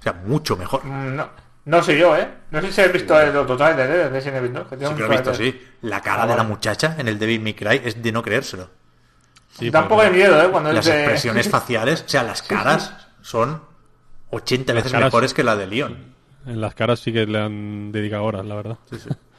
O 0.02 0.04
sea, 0.04 0.14
mucho 0.14 0.58
mejor. 0.58 0.84
Mm, 0.84 1.16
No, 1.16 1.30
no 1.66 1.84
sé 1.84 1.98
yo, 1.98 2.18
¿eh? 2.18 2.28
No 2.52 2.60
sé 2.62 2.72
si 2.72 2.82
has 2.82 2.92
visto 2.92 3.20
el 3.22 3.36
otro 3.38 3.56
trailer 3.56 3.90
¿eh? 3.90 3.94
de 3.98 4.10
Resident 4.10 4.38
Evil 4.38 4.54
2. 4.54 4.68
Que 4.68 4.78
tiene 4.78 4.86
Sí 4.88 4.92
un 4.92 4.98
que 4.98 5.02
lo 5.04 5.08
he 5.08 5.18
visto, 5.18 5.32
tráiler. 5.32 5.54
sí. 5.54 5.68
La 5.84 6.02
cara 6.02 6.24
Ah, 6.24 6.28
de 6.28 6.36
la 6.36 6.44
muchacha 6.44 6.96
en 6.98 7.08
el 7.08 7.18
Devil 7.20 7.40
May 7.42 7.54
Cry 7.54 7.82
es 7.84 8.02
de 8.02 8.12
no 8.12 8.22
creérselo. 8.24 8.70
Sí, 9.52 9.70
Da 9.70 9.82
un 9.82 9.88
poco 9.90 10.02
de 10.04 10.10
miedo, 10.12 10.42
¿eh? 10.44 10.50
Cuando 10.50 10.72
Las 10.72 10.86
dice- 10.86 10.98
expresiones 11.00 11.50
faciales, 11.52 12.04
o 12.06 12.10
sea, 12.10 12.24
las 12.24 12.42
caras 12.42 13.08
son 13.22 13.62
80 14.32 14.74
veces 14.74 14.92
caras- 14.92 15.06
mejores 15.08 15.34
que 15.34 15.44
la 15.44 15.56
de 15.56 15.68
Leon. 15.68 16.16
En 16.48 16.60
las 16.62 16.74
caras 16.74 17.00
sí 17.00 17.14
que 17.14 17.26
le 17.28 17.40
han 17.40 17.92
dedicado 17.92 18.24
horas, 18.24 18.46
la 18.46 18.56
verdad. 18.56 18.78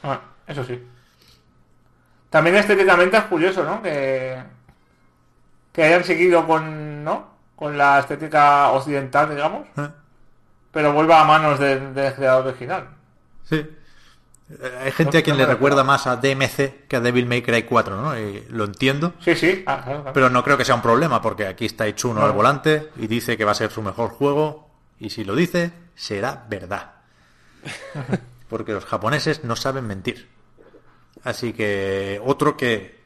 Ah, 0.03 0.21
eso 0.47 0.63
sí. 0.63 0.81
También 2.29 2.55
estéticamente 2.55 3.17
es 3.17 3.23
curioso, 3.25 3.63
¿no? 3.63 3.81
Que, 3.81 4.41
que 5.71 5.83
hayan 5.83 6.03
seguido 6.03 6.47
con, 6.47 7.03
¿no? 7.03 7.27
Con 7.55 7.77
la 7.77 7.99
estética 7.99 8.69
occidental, 8.71 9.29
digamos, 9.29 9.67
¿Eh? 9.77 9.87
Pero 10.73 10.91
vuelva 10.91 11.21
a 11.21 11.23
manos 11.23 11.57
del, 11.59 11.93
del 11.93 12.13
creador 12.13 12.47
original. 12.47 12.89
Sí. 13.47 13.55
Eh, 14.49 14.79
Hay 14.83 14.91
gente 14.91 15.19
a 15.19 15.21
quien 15.23 15.37
le 15.37 15.45
recuerda 15.45 15.83
más 15.85 16.05
a 16.07 16.17
DMC 16.17 16.87
que 16.89 16.95
a 16.97 16.99
Devil 16.99 17.25
May 17.27 17.41
Cry 17.41 17.63
4, 17.63 17.95
¿no? 18.01 18.19
Y 18.19 18.45
lo 18.49 18.65
entiendo. 18.65 19.13
Sí, 19.21 19.35
sí. 19.35 19.63
ah, 19.65 19.81
claro, 19.83 20.01
claro. 20.01 20.13
Pero 20.13 20.29
no 20.29 20.43
creo 20.43 20.57
que 20.57 20.65
sea 20.65 20.75
un 20.75 20.81
problema, 20.81 21.21
porque 21.21 21.47
aquí 21.47 21.65
está 21.65 21.87
Itsuno 21.87 22.19
No. 22.19 22.25
al 22.25 22.33
volante 22.33 22.89
y 22.97 23.07
dice 23.07 23.37
que 23.37 23.45
va 23.45 23.51
a 23.51 23.55
ser 23.55 23.71
su 23.71 23.81
mejor 23.81 24.09
juego. 24.09 24.69
Y 24.99 25.09
si 25.11 25.23
lo 25.23 25.35
dice, 25.35 25.71
será 25.95 26.45
verdad. 26.49 26.91
Porque 28.49 28.73
los 28.73 28.85
japoneses 28.85 29.43
no 29.43 29.55
saben 29.55 29.87
mentir. 29.87 30.27
Así 31.23 31.53
que 31.53 32.21
otro 32.23 32.55
que 32.57 32.99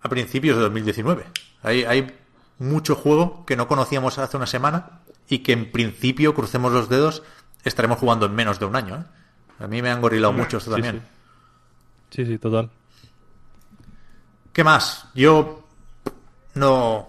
a 0.00 0.08
principios 0.08 0.56
de 0.56 0.62
2019. 0.62 1.24
Hay, 1.62 1.84
hay 1.84 2.16
mucho 2.58 2.94
juego 2.94 3.44
que 3.46 3.56
no 3.56 3.68
conocíamos 3.68 4.18
hace 4.18 4.36
una 4.36 4.46
semana 4.46 5.00
y 5.32 5.38
que 5.38 5.52
en 5.52 5.72
principio, 5.72 6.34
crucemos 6.34 6.72
los 6.72 6.90
dedos, 6.90 7.22
estaremos 7.64 7.98
jugando 7.98 8.26
en 8.26 8.34
menos 8.34 8.58
de 8.58 8.66
un 8.66 8.76
año. 8.76 8.96
¿eh? 8.96 9.64
A 9.64 9.66
mí 9.66 9.80
me 9.80 9.90
han 9.90 10.02
gorilado 10.02 10.34
mucho 10.34 10.58
esto 10.58 10.68
sí, 10.68 10.74
también. 10.82 11.02
Sí, 12.10 12.26
sí, 12.26 12.36
total. 12.36 12.68
¿Qué 14.52 14.62
más? 14.62 15.06
Yo 15.14 15.64
no. 16.52 16.96
O 16.96 17.08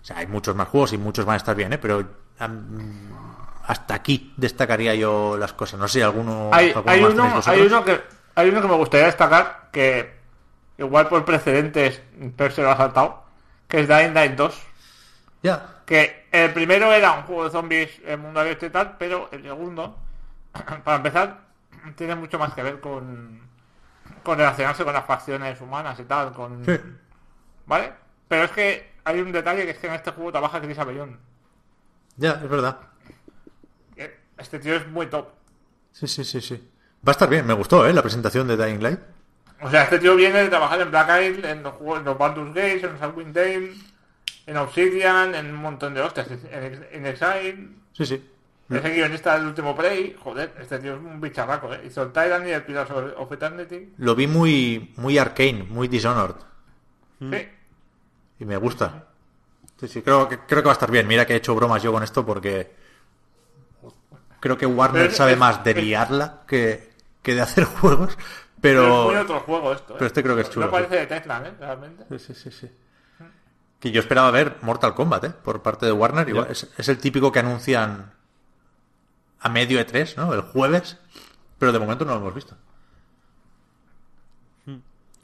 sea, 0.00 0.18
hay 0.18 0.28
muchos 0.28 0.54
más 0.54 0.68
juegos 0.68 0.92
y 0.92 0.98
muchos 0.98 1.24
van 1.24 1.34
a 1.34 1.36
estar 1.38 1.56
bien, 1.56 1.72
¿eh? 1.72 1.78
Pero 1.78 2.06
hasta 3.66 3.94
aquí 3.94 4.32
destacaría 4.36 4.94
yo 4.94 5.36
las 5.36 5.52
cosas. 5.54 5.80
No 5.80 5.88
sé, 5.88 6.04
alguno. 6.04 6.50
hay, 6.52 6.70
alguno 6.70 6.92
hay 6.92 7.00
más 7.00 7.12
uno, 7.14 7.42
hay 7.44 7.60
uno 7.62 7.84
que 7.84 8.00
hay 8.36 8.48
uno 8.48 8.62
que 8.62 8.68
me 8.68 8.76
gustaría 8.76 9.06
destacar 9.06 9.70
que 9.72 10.20
igual 10.78 11.08
por 11.08 11.24
precedentes 11.24 12.00
Per 12.36 12.52
se 12.52 12.62
lo 12.62 12.70
ha 12.70 12.76
saltado 12.76 13.24
que 13.66 13.80
es 13.80 13.88
Dying 13.88 14.14
Light 14.14 14.36
2 14.36 14.62
Ya. 15.42 15.82
que 15.84 16.21
el 16.32 16.52
primero 16.52 16.92
era 16.92 17.12
un 17.12 17.22
juego 17.22 17.44
de 17.44 17.50
zombies 17.50 17.90
en 18.04 18.20
mundo 18.20 18.40
abierto 18.40 18.66
y 18.66 18.70
tal 18.70 18.96
pero 18.98 19.28
el 19.32 19.42
segundo 19.42 19.98
para 20.84 20.96
empezar 20.96 21.40
tiene 21.96 22.14
mucho 22.16 22.38
más 22.38 22.52
que 22.54 22.62
ver 22.62 22.80
con 22.80 23.40
con 24.22 24.38
relacionarse 24.38 24.84
con 24.84 24.92
las 24.94 25.04
facciones 25.06 25.60
humanas 25.60 25.98
y 26.00 26.04
tal 26.04 26.32
con 26.32 26.64
Sí. 26.64 26.78
vale 27.66 27.92
pero 28.28 28.44
es 28.44 28.50
que 28.52 28.92
hay 29.04 29.20
un 29.20 29.32
detalle 29.32 29.64
que 29.64 29.70
es 29.72 29.78
que 29.78 29.86
en 29.88 29.94
este 29.94 30.10
juego 30.12 30.32
trabaja 30.32 30.60
Chris 30.60 30.78
Avellón 30.78 31.18
Ya, 32.16 32.32
es 32.32 32.48
verdad. 32.48 32.78
Que 33.96 34.16
este 34.38 34.58
tío 34.58 34.76
es 34.76 34.86
muy 34.88 35.06
top 35.06 35.28
Sí, 35.92 36.06
sí, 36.06 36.24
sí, 36.24 36.40
sí. 36.40 36.54
Va 37.06 37.10
a 37.10 37.12
estar 37.12 37.28
bien. 37.28 37.44
Me 37.46 37.52
gustó, 37.52 37.84
¿eh? 37.86 37.92
La 37.92 38.00
presentación 38.00 38.46
de 38.48 38.56
Dying 38.56 38.82
Light. 38.82 39.00
O 39.60 39.68
sea, 39.70 39.82
este 39.82 39.98
tío 39.98 40.16
viene 40.16 40.38
de 40.44 40.48
trabajar 40.48 40.80
en 40.80 40.90
Black 40.90 41.08
Isle, 41.22 41.50
en 41.50 41.62
los 41.62 41.74
juegos, 41.74 41.98
en 41.98 42.04
los 42.06 42.16
Baldur's 42.16 42.54
Gate, 42.54 42.86
en 42.86 42.98
Salwin 42.98 43.32
Dale, 43.32 43.74
en 44.46 44.56
Obsidian, 44.56 45.34
en 45.34 45.46
un 45.46 45.62
montón 45.62 45.94
de 45.94 46.00
hostias, 46.00 46.28
en, 46.30 46.86
en 46.90 47.06
Exile. 47.06 47.68
Sí, 47.92 48.06
sí. 48.06 48.28
Es 48.70 48.84
el 48.84 48.94
guionista 48.94 49.34
del 49.36 49.46
último 49.48 49.76
Prey. 49.76 50.16
Joder, 50.18 50.54
este 50.58 50.78
tío 50.78 50.94
es 50.94 50.98
un 50.98 51.20
bicharraco, 51.20 51.74
¿eh? 51.74 51.82
Hizo 51.86 52.02
el 52.04 52.12
Tyrant 52.12 52.46
y 52.46 52.52
el 52.52 52.62
Pillars 52.62 52.90
of 52.90 53.30
Eternity. 53.30 53.92
Lo 53.98 54.14
vi 54.14 54.26
muy, 54.26 54.94
muy 54.96 55.18
arcane, 55.18 55.64
muy 55.64 55.88
Dishonored. 55.88 56.36
Sí. 57.20 57.48
Y 58.40 58.44
me 58.46 58.56
gusta. 58.56 59.04
Sí, 59.78 59.88
sí, 59.88 60.00
creo 60.02 60.26
que, 60.28 60.38
creo 60.38 60.62
que 60.62 60.66
va 60.68 60.72
a 60.72 60.74
estar 60.74 60.90
bien. 60.90 61.06
Mira 61.06 61.26
que 61.26 61.34
he 61.34 61.36
hecho 61.36 61.54
bromas 61.54 61.82
yo 61.82 61.92
con 61.92 62.02
esto 62.02 62.24
porque 62.24 62.72
creo 64.40 64.56
que 64.56 64.66
Warner 64.66 65.02
Pero 65.06 65.14
sabe 65.14 65.32
es- 65.32 65.38
más 65.38 65.62
de 65.64 65.70
es- 65.72 65.76
liarla 65.76 66.42
que, 66.46 66.90
que 67.22 67.34
de 67.34 67.40
hacer 67.42 67.64
juegos. 67.80 68.16
Pero 68.60 69.02
es 69.02 69.06
muy 69.12 69.16
otro 69.16 69.40
juego 69.40 69.72
esto, 69.72 69.92
¿eh? 69.94 69.96
pero 69.98 70.06
este 70.06 70.22
creo 70.22 70.36
que 70.36 70.42
es 70.42 70.50
chulo, 70.50 70.66
No 70.66 70.72
parece 70.72 70.96
de 70.96 71.06
Tesla, 71.06 71.42
¿eh? 71.46 71.52
Realmente. 71.58 72.04
Sí, 72.10 72.18
sí, 72.18 72.34
sí, 72.34 72.50
sí. 72.52 72.70
Que 73.82 73.90
yo 73.90 73.98
esperaba 74.00 74.30
ver 74.30 74.58
Mortal 74.62 74.94
Kombat, 74.94 75.24
¿eh? 75.24 75.30
Por 75.42 75.60
parte 75.60 75.86
de 75.86 75.92
Warner. 75.92 76.28
Igual, 76.28 76.46
es, 76.50 76.70
es 76.78 76.88
el 76.88 76.98
típico 76.98 77.32
que 77.32 77.40
anuncian 77.40 78.12
a 79.40 79.48
medio 79.48 79.80
E3, 79.80 80.16
¿no? 80.16 80.32
El 80.32 80.42
jueves. 80.42 80.98
Pero 81.58 81.72
de 81.72 81.80
momento 81.80 82.04
no 82.04 82.12
lo 82.12 82.20
hemos 82.20 82.34
visto. 82.34 82.56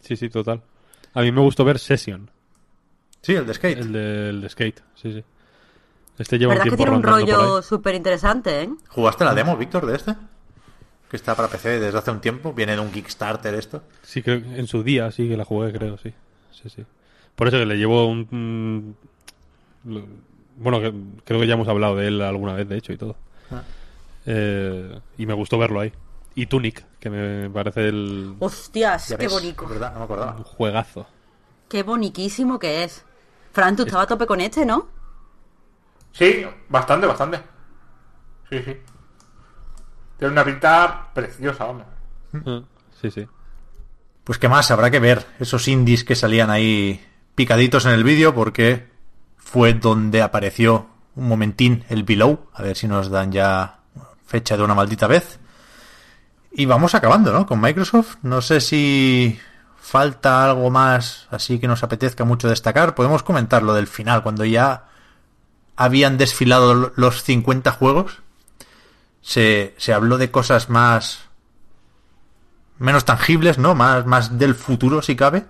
Sí, 0.01 0.17
sí, 0.17 0.29
total. 0.29 0.61
A 1.15 1.21
mí 1.23 1.31
me 1.31 1.41
gustó 1.41 1.65
ver 1.65 1.79
Session, 1.79 2.31
Sí, 3.23 3.35
el 3.35 3.47
de 3.47 3.55
Skate. 3.55 3.79
el 3.79 3.93
de, 3.93 4.29
el 4.31 4.41
de 4.41 4.49
Skate. 4.49 4.81
Sí, 4.95 5.13
sí. 5.13 5.25
Este 6.19 6.37
lleva 6.39 6.53
un 6.53 6.59
verdad 6.59 6.65
que 6.65 6.77
tiempo 6.77 6.85
tiene 6.85 6.97
un 6.97 7.03
rollo 7.03 7.63
súper 7.63 7.95
interesante, 7.95 8.63
¿eh? 8.63 8.71
¿Jugaste 8.89 9.25
la 9.25 9.35
demo, 9.35 9.57
Víctor, 9.57 9.87
de 9.87 9.95
este? 9.97 10.17
Que 11.09 11.17
está 11.17 11.37
para 11.37 11.49
PC 11.49 11.79
desde 11.79 11.97
hace 11.97 12.11
un 12.11 12.21
tiempo. 12.21 12.53
Viene 12.53 12.73
de 12.73 12.81
un 12.81 12.91
Kickstarter 12.91 13.55
esto. 13.55 13.83
Sí, 14.03 14.23
creo 14.23 14.37
en 14.37 14.67
su 14.67 14.83
día 14.83 15.11
sí 15.13 15.29
que 15.29 15.37
la 15.37 15.45
jugué, 15.45 15.73
creo, 15.73 15.97
sí. 15.99 16.13
Sí, 16.51 16.69
sí. 16.71 16.85
Por 17.39 17.47
eso 17.49 17.57
que 17.57 17.67
le 17.67 17.77
llevo 17.77 18.07
un... 18.07 18.97
bueno, 20.57 20.81
que- 20.81 20.93
creo 21.25 21.41
que 21.41 21.47
ya 21.47 21.55
hemos 21.55 21.69
hablado 21.69 21.95
de 21.97 22.09
él 22.09 22.21
alguna 22.21 22.53
vez, 22.55 22.69
de 22.69 22.77
hecho, 22.77 22.93
y 22.93 22.97
todo. 22.99 23.17
Ah. 23.51 23.63
Eh, 24.27 25.01
y 25.19 25.25
me 25.27 25.35
gustó 25.35 25.57
verlo 25.57 25.79
ahí. 25.81 25.93
Y 26.35 26.47
Tunic, 26.47 26.85
que 26.99 27.11
me 27.11 27.49
parece 27.51 27.89
el 27.89 28.35
Hostias, 28.41 29.07
qué 29.09 29.17
ves, 29.17 29.33
bonito. 29.33 29.63
es 29.65 29.71
verdad, 29.71 29.93
no 29.93 29.99
me 30.01 30.05
acordaba. 30.05 30.37
un 30.37 30.43
juegazo. 30.45 31.07
Qué 31.69 31.83
boniquísimo 31.85 32.59
que 32.59 32.83
es. 32.85 33.05
Fran, 33.53 33.77
tú 33.77 33.85
estabas 33.85 34.05
a 34.05 34.09
tope 34.09 34.27
con 34.27 34.41
este, 34.41 34.67
¿no? 34.67 34.89
Sí, 36.13 36.45
bastante, 36.69 37.07
bastante. 37.07 37.39
Sí, 38.51 38.59
sí. 38.65 38.77
Tiene 40.19 40.33
una 40.33 40.45
pinta 40.45 41.09
preciosa, 41.15 41.67
hombre. 41.67 41.87
Ah, 42.47 42.63
Sí, 43.01 43.11
sí. 43.13 43.27
Pues 44.25 44.39
qué 44.39 44.49
más, 44.49 44.71
habrá 44.73 44.91
que 44.91 44.99
ver 44.99 45.25
esos 45.39 45.69
indies 45.69 46.03
que 46.05 46.17
salían 46.17 46.51
ahí 46.51 47.01
picaditos 47.39 47.87
en 47.87 47.93
el 47.93 48.03
vídeo 48.03 48.35
porque 48.35 48.89
fue 49.37 49.73
donde 49.73 50.23
apareció 50.23 50.89
un 51.15 51.29
momentín 51.29 51.85
el 51.89 52.03
below, 52.03 52.49
a 52.53 52.63
ver 52.63 52.77
si 52.77 52.89
nos 52.89 53.11
dan 53.11 53.31
ya 53.31 53.79
fecha 54.27 54.57
de 54.57 54.65
una 54.65 54.75
maldita 54.75 55.07
vez. 55.07 55.39
Y 56.51 56.67
vamos 56.67 56.97
acabando, 56.97 57.33
¿no? 57.33 57.47
Con 57.47 57.61
Microsoft. 57.61 58.17
No 58.23 58.43
sé 58.43 58.61
si 58.61 59.39
falta 59.81 60.47
algo 60.47 60.69
más 60.71 61.29
así 61.31 61.61
que 61.61 61.69
nos 61.69 61.85
apetezca 61.85 62.25
mucho 62.25 62.49
destacar. 62.49 62.97
Podemos 62.97 63.23
comentar 63.23 63.63
lo 63.63 63.73
del 63.73 63.87
final, 63.87 64.25
cuando 64.25 64.45
ya 64.45 64.89
habían 65.77 66.19
desfilado 66.19 66.93
los 66.97 67.23
50 67.23 67.71
juegos. 67.71 68.19
Se, 69.23 69.77
se 69.79 69.93
habló 69.93 70.19
de 70.19 70.33
cosas 70.33 70.71
más 70.71 71.21
menos 72.79 73.05
tangibles, 73.05 73.59
¿no? 73.59 73.77
Más, 73.77 74.07
más 74.07 74.39
del 74.39 74.57
futuro, 74.57 75.03
si 75.03 75.15
cabe. 75.15 75.47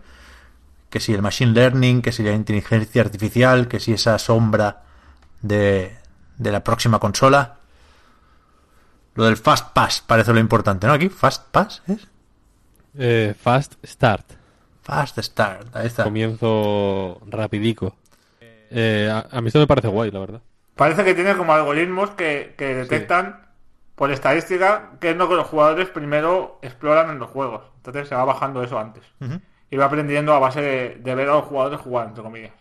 Que 0.90 1.01
si 1.01 1.12
el 1.15 1.23
machine 1.23 1.52
learning, 1.52 2.02
que 2.02 2.12
si 2.12 2.23
la 2.23 2.32
inteligencia 2.32 3.02
artificial, 3.02 3.69
que 3.69 3.81
si 3.81 3.93
esa 3.93 4.19
sombra 4.19 4.82
de, 5.43 5.97
de 6.36 6.52
la 6.52 6.65
próxima 6.65 6.98
consola. 6.98 7.56
Lo 9.15 9.24
del 9.24 9.36
Fast 9.36 9.73
Pass 9.73 10.01
parece 10.06 10.32
lo 10.32 10.39
importante, 10.39 10.86
¿no? 10.86 10.93
Aquí, 10.93 11.09
Fast 11.09 11.48
Pass, 11.51 11.82
¿es? 11.89 12.06
Eh, 12.97 13.35
Fast 13.39 13.74
Start. 13.85 14.24
Fast 14.82 15.19
Start, 15.19 15.74
ahí 15.77 15.86
está. 15.89 16.05
Comienzo 16.05 17.20
rapidico. 17.27 17.97
Eh, 18.40 19.10
a, 19.12 19.36
a 19.36 19.40
mí 19.40 19.48
esto 19.48 19.59
me 19.59 19.66
parece 19.66 19.89
guay, 19.89 20.10
la 20.10 20.20
verdad. 20.20 20.40
Parece 20.77 21.05
que 21.05 21.15
tiene 21.15 21.36
como 21.36 21.52
algoritmos 21.52 22.10
que, 22.10 22.55
que 22.56 22.74
detectan 22.74 23.48
por 23.97 24.12
estadística 24.12 24.93
qué 25.01 25.10
es 25.10 25.16
lo 25.16 25.28
que 25.28 25.35
los 25.35 25.48
jugadores 25.48 25.89
primero 25.89 26.60
exploran 26.62 27.10
en 27.10 27.19
los 27.19 27.28
juegos. 27.31 27.62
Entonces 27.78 28.09
se 28.09 28.15
va 28.15 28.24
bajando 28.24 28.62
eso 28.62 28.78
antes. 28.78 29.02
Ujú. 29.20 29.40
Y 29.70 29.77
va 29.77 29.85
aprendiendo 29.86 30.32
a 30.32 30.39
base 30.39 30.61
de, 30.62 30.95
de 30.97 31.15
ver 31.15 31.28
a 31.28 31.35
los 31.35 31.45
jugadores 31.45 31.81
jugar, 31.81 32.09
entre 32.09 32.23
comillas. 32.23 32.53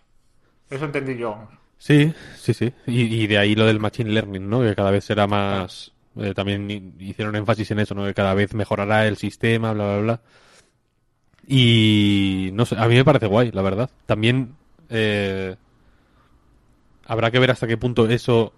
Eso 0.70 0.86
entendí 0.86 1.16
yo. 1.18 1.38
Sí, 1.78 2.14
sí, 2.38 2.54
sí. 2.54 2.74
Y, 2.86 3.24
y 3.24 3.28
de 3.28 3.38
ahí 3.38 3.56
lo 3.56 3.66
del 3.66 3.80
Machine 3.80 4.10
Learning, 4.10 4.50
¿no? 4.50 4.62
Que 4.62 4.76
cada 4.76 4.92
vez 4.92 5.06
será 5.06 5.26
más... 5.28 5.94
eh, 6.18 6.34
también 6.34 6.70
hi- 6.70 6.94
hicieron 7.00 7.36
énfasis 7.36 7.72
en 7.72 7.80
eso, 7.80 7.96
¿no? 7.96 8.04
Que 8.06 8.14
cada 8.14 8.34
vez 8.34 8.54
mejorará 8.54 9.08
el 9.08 9.16
sistema, 9.18 9.72
bla, 9.74 9.86
bla, 9.86 10.02
bla. 10.02 10.22
Y... 11.48 12.50
No 12.54 12.66
sé, 12.66 12.76
a 12.78 12.88
mí 12.88 12.96
me 12.96 13.06
parece 13.06 13.28
guay, 13.28 13.52
la 13.52 13.62
verdad. 13.62 13.90
También... 14.06 14.56
eh, 14.90 15.56
habrá 17.06 17.32
que 17.32 17.40
ver 17.40 17.52
hasta 17.52 17.68
qué 17.68 17.78
punto 17.78 18.08
eso... 18.10 18.54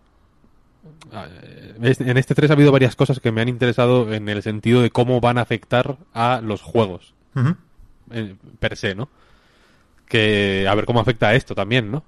eh, 1.14 1.76
En 1.78 2.18
este 2.18 2.36
3 2.36 2.50
ha 2.50 2.54
habido 2.54 2.72
varias 2.72 2.96
cosas 2.96 3.20
que 3.20 3.32
me 3.32 3.42
han 3.42 3.50
interesado 3.50 4.12
en 4.14 4.28
el 4.30 4.42
sentido 4.42 4.82
de 4.82 4.90
cómo 4.90 5.20
van 5.22 5.38
a 5.38 5.42
afectar 5.42 5.98
a 6.14 6.42
los 6.44 6.62
juegos 6.62 7.14
Ujú. 7.36 7.56
Eh, 8.12 8.36
per 8.60 8.78
se, 8.78 8.96
¿no? 8.96 9.10
Que 10.08 10.68
a 10.68 10.76
ver 10.76 10.86
cómo 10.86 11.00
afecta 11.00 11.30
a 11.30 11.36
esto 11.36 11.56
también, 11.56 11.92
¿no? 11.92 12.04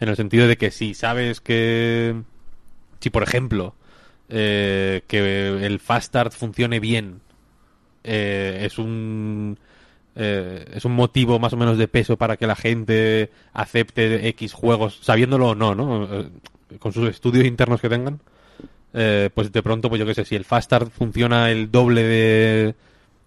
En 0.00 0.08
el 0.08 0.16
sentido 0.16 0.48
de 0.48 0.56
que 0.56 0.70
si 0.70 0.94
sabes 0.94 1.40
que, 1.40 2.14
si 3.00 3.10
por 3.10 3.22
ejemplo, 3.22 3.74
eh, 4.28 5.02
que 5.06 5.48
el 5.64 5.80
Fast 5.80 6.08
Start 6.08 6.32
funcione 6.32 6.80
bien, 6.80 7.20
eh, 8.02 8.62
es 8.64 8.78
un 8.78 9.58
eh, 10.16 10.64
es 10.74 10.84
un 10.84 10.92
motivo 10.92 11.38
más 11.38 11.52
o 11.54 11.56
menos 11.56 11.76
de 11.78 11.88
peso 11.88 12.16
para 12.16 12.36
que 12.36 12.46
la 12.46 12.54
gente 12.54 13.30
acepte 13.52 14.28
X 14.28 14.52
juegos, 14.52 15.00
sabiéndolo 15.02 15.50
o 15.50 15.54
no, 15.54 15.74
¿no? 15.74 16.04
Eh, 16.20 16.28
Con 16.78 16.92
sus 16.92 17.08
estudios 17.08 17.44
internos 17.44 17.80
que 17.80 17.88
tengan, 17.88 18.20
eh, 18.92 19.30
pues 19.34 19.52
de 19.52 19.62
pronto, 19.62 19.88
pues 19.88 19.98
yo 19.98 20.06
qué 20.06 20.14
sé, 20.14 20.24
si 20.24 20.36
el 20.36 20.44
Fast 20.44 20.66
Start 20.66 20.90
funciona 20.92 21.50
el 21.50 21.70
doble 21.70 22.02
de 22.04 22.74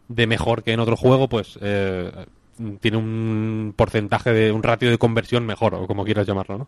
de 0.08 0.28
mejor 0.28 0.64
que 0.64 0.72
en 0.72 0.80
otro 0.80 0.96
juego, 0.96 1.28
pues 1.28 1.58
eh, 1.62 2.12
tiene 2.80 2.98
un 2.98 3.74
porcentaje 3.76 4.32
de 4.32 4.52
un 4.52 4.64
ratio 4.64 4.90
de 4.90 4.98
conversión 4.98 5.46
mejor, 5.46 5.76
o 5.76 5.88
como 5.88 6.06
quieras 6.06 6.28
llamarlo, 6.28 6.58
¿no? 6.58 6.68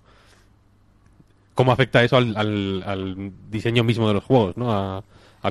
¿Cómo 1.54 1.72
afecta 1.72 2.04
eso 2.04 2.16
al, 2.16 3.34
diseño 3.50 3.84
mismo 3.84 4.08
de 4.08 4.14
los 4.14 4.24
juegos, 4.24 4.56
¿no? 4.56 4.72
A, 4.72 5.04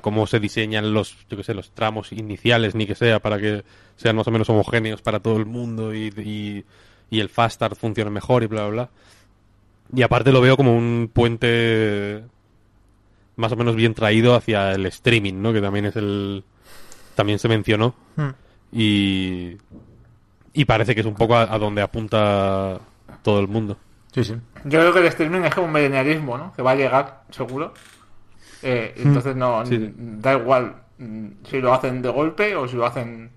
cómo 0.02 0.26
se 0.26 0.38
diseñan 0.38 0.92
los, 0.92 1.16
yo 1.30 1.36
qué 1.36 1.44
sé, 1.44 1.54
los 1.54 1.70
tramos 1.70 2.12
iniciales, 2.12 2.74
ni 2.74 2.86
que 2.86 2.94
sea, 2.94 3.20
para 3.20 3.38
que 3.38 3.64
sean 3.96 4.16
más 4.16 4.26
o 4.26 4.30
menos 4.30 4.48
homogéneos 4.50 5.02
para 5.02 5.20
todo 5.20 5.36
el 5.36 5.46
mundo 5.46 5.94
y, 5.94 6.08
y, 6.16 6.64
y 7.10 7.20
el 7.20 7.28
fast 7.28 7.56
start 7.56 7.76
funcione 7.76 8.10
mejor 8.10 8.42
y 8.42 8.46
bla, 8.46 8.66
bla, 8.66 8.70
bla. 8.70 8.90
Y 9.94 10.02
aparte 10.02 10.32
lo 10.32 10.40
veo 10.40 10.56
como 10.56 10.76
un 10.76 11.10
puente 11.12 12.22
más 13.36 13.52
o 13.52 13.56
menos 13.56 13.76
bien 13.76 13.94
traído 13.94 14.34
hacia 14.34 14.72
el 14.72 14.84
streaming, 14.86 15.34
¿no? 15.34 15.52
Que 15.52 15.60
también 15.60 15.86
es 15.86 15.96
el... 15.96 16.44
También 17.18 17.40
se 17.40 17.48
mencionó. 17.48 17.96
Hmm. 18.14 18.28
Y... 18.70 19.56
Y 20.52 20.64
parece 20.64 20.94
que 20.94 21.00
es 21.00 21.06
un 21.06 21.16
poco 21.16 21.34
a, 21.36 21.52
a 21.52 21.58
donde 21.58 21.82
apunta 21.82 22.78
todo 23.22 23.40
el 23.40 23.48
mundo. 23.48 23.76
Sí, 24.12 24.22
sí. 24.22 24.34
Yo 24.64 24.78
creo 24.78 24.92
que 24.92 25.00
el 25.00 25.06
streaming 25.06 25.40
es 25.40 25.52
como 25.54 25.66
un 25.66 25.72
milenialismo, 25.72 26.38
¿no? 26.38 26.52
Que 26.52 26.62
va 26.62 26.70
a 26.72 26.74
llegar, 26.76 27.22
seguro. 27.30 27.74
Eh, 28.62 28.94
entonces 28.98 29.34
no 29.34 29.66
Sí. 29.66 29.92
da 29.96 30.34
igual 30.34 30.76
mm, 30.98 31.26
si 31.42 31.60
lo 31.60 31.74
hacen 31.74 32.02
de 32.02 32.08
golpe 32.08 32.54
o 32.54 32.68
si 32.68 32.76
lo 32.76 32.86
hacen... 32.86 33.30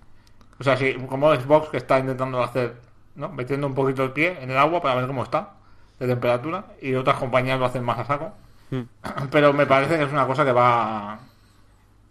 O 0.59 0.63
sea, 0.63 0.77
si, 0.77 0.93
como 0.93 1.33
Xbox 1.33 1.69
que 1.69 1.77
está 1.77 1.97
intentando 1.97 2.43
hacer, 2.43 2.75
¿no? 3.15 3.29
Metiendo 3.29 3.65
un 3.65 3.73
poquito 3.73 4.03
el 4.03 4.11
pie 4.11 4.37
en 4.41 4.51
el 4.51 4.57
agua 4.57 4.79
para 4.79 4.93
ver 4.95 5.07
cómo 5.07 5.23
está 5.23 5.53
de 5.99 6.05
temperatura 6.07 6.65
y 6.83 6.93
otras 6.93 7.17
compañías 7.17 7.57
lo 7.59 7.65
hacen 7.65 7.83
más 7.83 7.97
a 7.97 8.05
saco. 8.05 8.31
Hmm. 8.69 8.81
Pero 9.31 9.53
me 9.53 9.65
parece 9.65 9.97
que 9.97 10.03
es 10.03 10.11
una 10.11 10.27
cosa 10.27 10.45
que 10.45 10.51
va... 10.51 11.19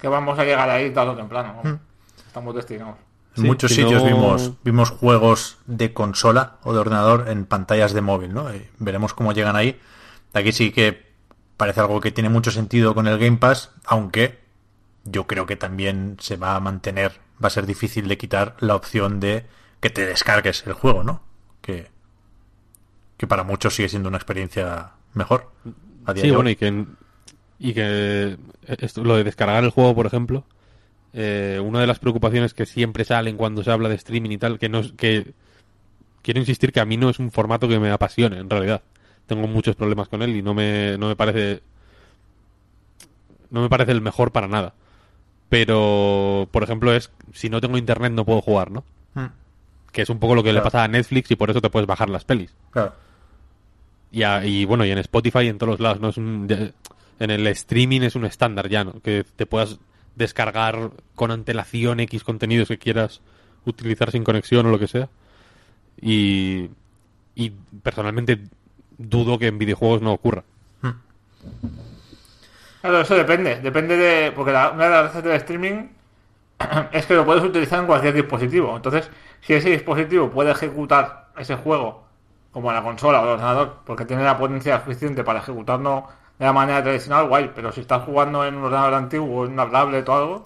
que 0.01 0.09
vamos 0.09 0.39
a 0.39 0.45
llegar 0.45 0.69
ahí 0.71 0.91
tarde 0.93 1.11
o 1.13 1.17
temprano. 1.17 1.61
¿no? 1.63 1.79
Estamos 2.27 2.55
destinados. 2.55 2.97
En 3.37 3.43
Sí, 3.43 3.47
muchos 3.47 3.71
si 3.71 3.83
sitios 3.83 4.03
no- 4.03 4.09
vimos, 4.09 4.53
vimos 4.65 4.91
juegos 4.91 5.59
de 5.67 5.93
consola 5.93 6.57
o 6.63 6.73
de 6.73 6.81
ordenador 6.81 7.29
en 7.29 7.45
pantallas 7.47 7.93
de 7.93 8.01
móvil, 8.01 8.35
¿no? 8.35 8.53
Y 8.55 8.69
veremos 8.79 9.15
cómo 9.15 9.33
llegan 9.33 9.57
ahí. 9.57 9.81
Aquí 10.33 10.53
sí 10.53 10.73
que 10.73 11.11
parece 11.57 11.81
algo 11.81 12.01
que 12.01 12.11
tiene 12.11 12.29
mucho 12.29 12.51
sentido 12.51 12.95
con 12.95 13.07
el 13.07 13.19
Game 13.19 13.37
Pass, 13.37 13.71
aunque 13.85 14.41
yo 15.05 15.27
creo 15.27 15.47
que 15.47 15.57
también 15.57 16.17
se 16.21 16.37
va 16.37 16.57
a 16.57 16.61
mantener, 16.61 17.21
va 17.43 17.47
a 17.49 17.51
ser 17.51 17.67
difícil 17.67 18.09
de 18.09 18.19
quitar 18.19 18.57
la 18.61 18.75
opción 18.75 19.21
de 19.21 19.47
que 19.81 19.91
te 19.91 20.05
descargues 20.07 20.67
el 20.67 20.73
juego, 20.73 21.05
¿no? 21.05 21.23
Que, 21.63 21.89
que 23.17 23.27
para 23.27 23.45
muchos 23.45 23.75
sigue 23.75 23.89
siendo 23.89 24.09
una 24.09 24.19
experiencia 24.19 24.91
mejor. 25.15 25.51
A 26.07 26.13
día 26.15 26.23
Sí, 26.25 26.31
de 26.31 26.35
bueno, 26.37 26.51
y 26.51 26.57
que, 26.57 26.85
y 27.61 27.73
que 27.75 28.37
esto, 28.67 29.05
lo 29.05 29.17
de 29.17 29.23
descargar 29.25 29.63
el 29.63 29.71
juego, 29.71 29.95
por 29.95 30.07
ejemplo, 30.07 30.45
eh, 31.13 31.61
una 31.63 31.81
de 31.81 31.87
las 31.87 31.99
preocupaciones 32.01 32.55
que 32.55 32.67
siempre 32.67 33.05
salen 33.05 33.37
cuando 33.37 33.63
se 33.63 33.71
habla 33.71 33.89
de 33.89 33.95
streaming 33.97 34.31
y 34.31 34.39
tal, 34.39 34.59
que 34.59 34.69
no 34.69 34.79
es, 34.81 34.93
que 34.93 35.35
quiero 36.23 36.41
insistir 36.41 36.73
que 36.73 36.81
a 36.81 36.85
mí 36.87 36.97
no 36.97 37.11
es 37.11 37.19
un 37.19 37.31
formato 37.31 37.69
que 37.69 37.79
me 37.79 37.91
apasione, 37.91 38.39
en 38.39 38.49
realidad. 38.51 38.83
Tengo 39.27 39.47
muchos 39.47 39.77
problemas 39.77 40.09
con 40.09 40.23
él 40.23 40.35
y 40.35 40.43
no 40.43 40.55
me, 40.55 40.97
no 40.99 41.07
me 41.09 41.15
parece 41.17 41.63
no 43.51 43.63
me 43.63 43.69
parece 43.69 43.93
el 43.93 44.01
mejor 44.01 44.33
para 44.33 44.49
nada. 44.49 44.75
Pero, 45.49 46.49
por 46.53 46.63
ejemplo, 46.63 46.93
es 46.95 47.11
si 47.33 47.49
no 47.51 47.61
tengo 47.61 47.77
internet 47.77 48.13
no 48.13 48.25
puedo 48.25 48.41
jugar, 48.41 48.71
¿no? 48.71 48.85
Mm, 49.15 49.27
Que 49.93 50.03
es 50.03 50.09
un 50.11 50.21
poco 50.21 50.35
lo 50.37 50.43
que 50.45 50.53
le 50.53 50.61
pasa 50.61 50.85
a 50.85 50.89
Netflix 50.89 51.31
y 51.33 51.37
por 51.37 51.51
eso 51.51 51.61
te 51.61 51.71
puedes 51.71 51.87
bajar 51.87 52.09
las 52.11 52.25
pelis. 52.25 52.55
claro. 52.71 52.95
Y, 54.13 54.23
a- 54.25 54.45
y 54.45 54.65
bueno, 54.65 54.85
y 54.85 54.91
en 54.91 54.99
Spotify 54.99 55.41
y 55.43 55.49
en 55.49 55.59
todos 55.59 55.73
los 55.75 55.81
lados, 55.81 56.01
¿no? 56.01 56.09
Es 56.09 56.17
un- 56.17 56.47
de- 56.49 56.73
en 57.21 57.31
el 57.31 57.47
streaming 57.47 58.01
es 58.01 58.17
un 58.17 58.25
estándar 58.25 58.69
ya, 58.69 58.83
¿no? 58.85 59.01
Que 59.01 59.25
te 59.37 59.47
puedas 59.47 59.79
descargar 60.17 60.91
con 61.15 61.31
antelación 61.31 62.01
X 62.01 62.25
contenidos 62.25 62.69
que 62.69 62.79
quieras 62.79 63.21
utilizar 63.65 64.11
sin 64.11 64.25
conexión 64.25 64.67
o 64.67 64.71
lo 64.71 64.79
que 64.79 64.89
sea. 64.89 65.09
Y, 66.01 66.71
y 67.35 67.51
personalmente 67.83 68.41
dudo 68.99 69.39
que 69.39 69.47
en 69.49 69.59
videojuegos 69.59 70.03
no 70.03 70.13
ocurra. 70.13 70.45
Claro, 72.81 73.01
eso 73.01 73.15
depende. 73.15 73.61
Depende 73.61 73.97
de. 73.97 74.33
Porque 74.33 74.53
la- 74.53 74.71
una 74.71 74.85
de 74.85 74.91
las 74.91 75.05
veces 75.05 75.23
del 75.25 75.33
streaming 75.35 75.89
es 76.93 77.07
que 77.07 77.15
lo 77.15 77.25
puedes 77.25 77.45
utilizar 77.45 77.81
en 77.81 77.87
cualquier 77.87 78.15
dispositivo. 78.15 78.75
Entonces, 78.77 79.11
si 79.43 79.55
ese 79.55 79.71
dispositivo 79.71 80.31
puede 80.31 80.51
ejecutar 80.53 81.29
ese 81.39 81.57
juego, 81.57 82.05
como 82.51 82.73
la 82.73 82.83
consola 82.83 83.21
o 83.21 83.25
el 83.25 83.29
ordenador, 83.31 83.81
porque 83.85 84.05
tiene 84.07 84.25
la 84.25 84.37
potencia 84.39 84.81
suficiente 84.81 85.23
para 85.23 85.41
ejecutarlo 85.41 86.09
de 86.41 86.47
la 86.47 86.53
manera 86.55 86.83
tradicional, 86.83 87.29
guay. 87.29 87.53
Pero 87.55 87.71
si 87.71 87.83
estás 87.83 88.03
jugando 88.03 88.45
en 88.45 88.57
un 88.57 88.65
ordenador 88.65 88.95
antiguo 88.95 89.45
en 89.45 89.53
una 89.53 89.71
tablet 89.71 90.09
o 90.09 90.15
algo, 90.15 90.43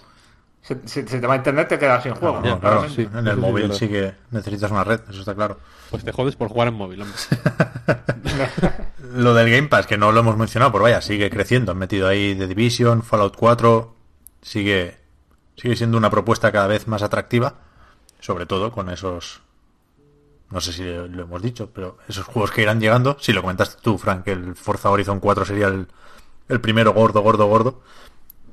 se 0.61 1.03
te 1.05 1.27
va 1.27 1.35
a 1.35 1.37
internet, 1.37 1.69
te 1.69 1.79
quedas 1.79 2.03
sin 2.03 2.15
juego. 2.15 2.41
No, 2.41 2.49
¿no? 2.49 2.61
claro, 2.61 2.81
Claramente. 2.81 3.03
sí. 3.03 3.09
en 3.19 3.29
el 3.29 3.35
sí 3.35 3.41
móvil 3.41 3.73
sí 3.75 3.89
que 3.89 4.15
necesitas 4.33 4.71
una 4.73 4.83
red, 4.83 5.01
eso 5.09 5.21
está 5.21 5.35
claro. 5.35 5.59
Pues 5.91 6.05
te 6.05 6.11
jodes 6.11 6.35
por 6.35 6.49
jugar 6.49 6.69
en 6.69 6.75
móvil, 6.75 7.03
hombre. 7.03 7.17
Lo 9.15 9.35
del 9.35 9.49
Game 9.51 9.69
Pass, 9.69 9.87
que 9.87 9.97
no 9.97 10.11
lo 10.11 10.19
hemos 10.19 10.37
mencionado, 10.37 10.73
pero 10.73 10.83
vaya, 10.83 11.01
sigue 11.01 11.31
creciendo. 11.31 11.71
Han 11.71 11.79
metido 11.79 12.09
ahí 12.09 12.35
The 12.35 12.49
Division, 12.49 13.05
Fallout 13.05 13.37
4. 13.37 13.95
Sigue, 14.43 14.99
sigue 15.57 15.77
siendo 15.77 15.97
una 15.97 16.11
propuesta 16.11 16.51
cada 16.51 16.67
vez 16.67 16.89
más 16.89 17.03
atractiva. 17.03 17.55
Sobre 18.19 18.47
todo 18.47 18.73
con 18.73 18.91
esos. 18.91 19.44
No 20.51 20.61
sé 20.61 20.73
si 20.73 20.85
lo 20.85 21.23
hemos 21.23 21.43
dicho, 21.43 21.71
pero 21.73 21.99
esos 22.09 22.25
juegos 22.25 22.51
que 22.51 22.63
irán 22.63 22.81
llegando. 22.81 23.17
Si 23.21 23.33
lo 23.33 23.41
comentaste 23.43 23.81
tú, 23.83 23.99
Frank, 23.99 24.25
que 24.25 24.33
el 24.33 24.55
Forza 24.55 24.91
Horizon 24.91 25.21
4 25.21 25.45
sería 25.45 25.67
el, 25.67 25.89
el 26.49 26.61
primero 26.61 26.93
gordo, 26.93 27.21
gordo, 27.23 27.47
gordo. 27.47 27.83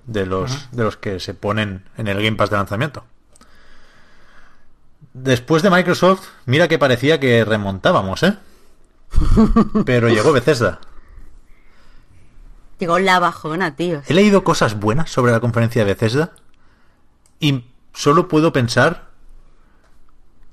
De 0.05 0.25
los, 0.25 0.71
de 0.71 0.83
los 0.83 0.97
que 0.97 1.19
se 1.19 1.35
ponen 1.35 1.85
en 1.95 2.07
el 2.07 2.21
Game 2.23 2.35
Pass 2.35 2.49
de 2.49 2.57
lanzamiento. 2.57 3.05
Después 5.13 5.61
de 5.61 5.69
Microsoft, 5.69 6.27
mira 6.45 6.67
que 6.67 6.79
parecía 6.79 7.19
que 7.19 7.45
remontábamos, 7.45 8.23
¿eh? 8.23 8.37
Pero 9.85 10.09
llegó 10.09 10.31
Bethesda. 10.31 10.79
Llegó 12.79 12.97
la 12.97 13.19
bajona, 13.19 13.75
tío. 13.75 14.01
He 14.07 14.13
leído 14.13 14.43
cosas 14.43 14.79
buenas 14.79 15.11
sobre 15.11 15.31
la 15.31 15.39
conferencia 15.39 15.83
de 15.83 15.93
Bethesda 15.93 16.31
y 17.39 17.65
solo 17.93 18.27
puedo 18.27 18.53
pensar 18.53 19.10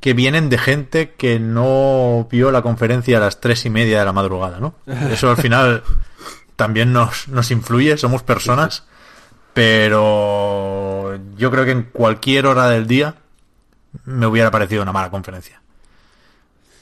que 0.00 0.14
vienen 0.14 0.48
de 0.48 0.58
gente 0.58 1.12
que 1.14 1.40
no 1.40 2.28
vio 2.30 2.50
la 2.52 2.62
conferencia 2.62 3.16
a 3.16 3.20
las 3.20 3.40
tres 3.40 3.64
y 3.66 3.70
media 3.70 3.98
de 3.98 4.04
la 4.04 4.12
madrugada, 4.12 4.60
¿no? 4.60 4.74
Eso 5.12 5.30
al 5.30 5.36
final 5.36 5.82
también 6.56 6.92
nos, 6.92 7.28
nos 7.28 7.50
influye, 7.50 7.96
somos 7.98 8.22
personas, 8.22 8.84
pero 9.54 11.18
yo 11.36 11.50
creo 11.50 11.64
que 11.64 11.70
en 11.72 11.82
cualquier 11.84 12.46
hora 12.46 12.68
del 12.68 12.86
día 12.86 13.16
me 14.04 14.26
hubiera 14.26 14.50
parecido 14.50 14.82
una 14.82 14.92
mala 14.92 15.10
conferencia. 15.10 15.60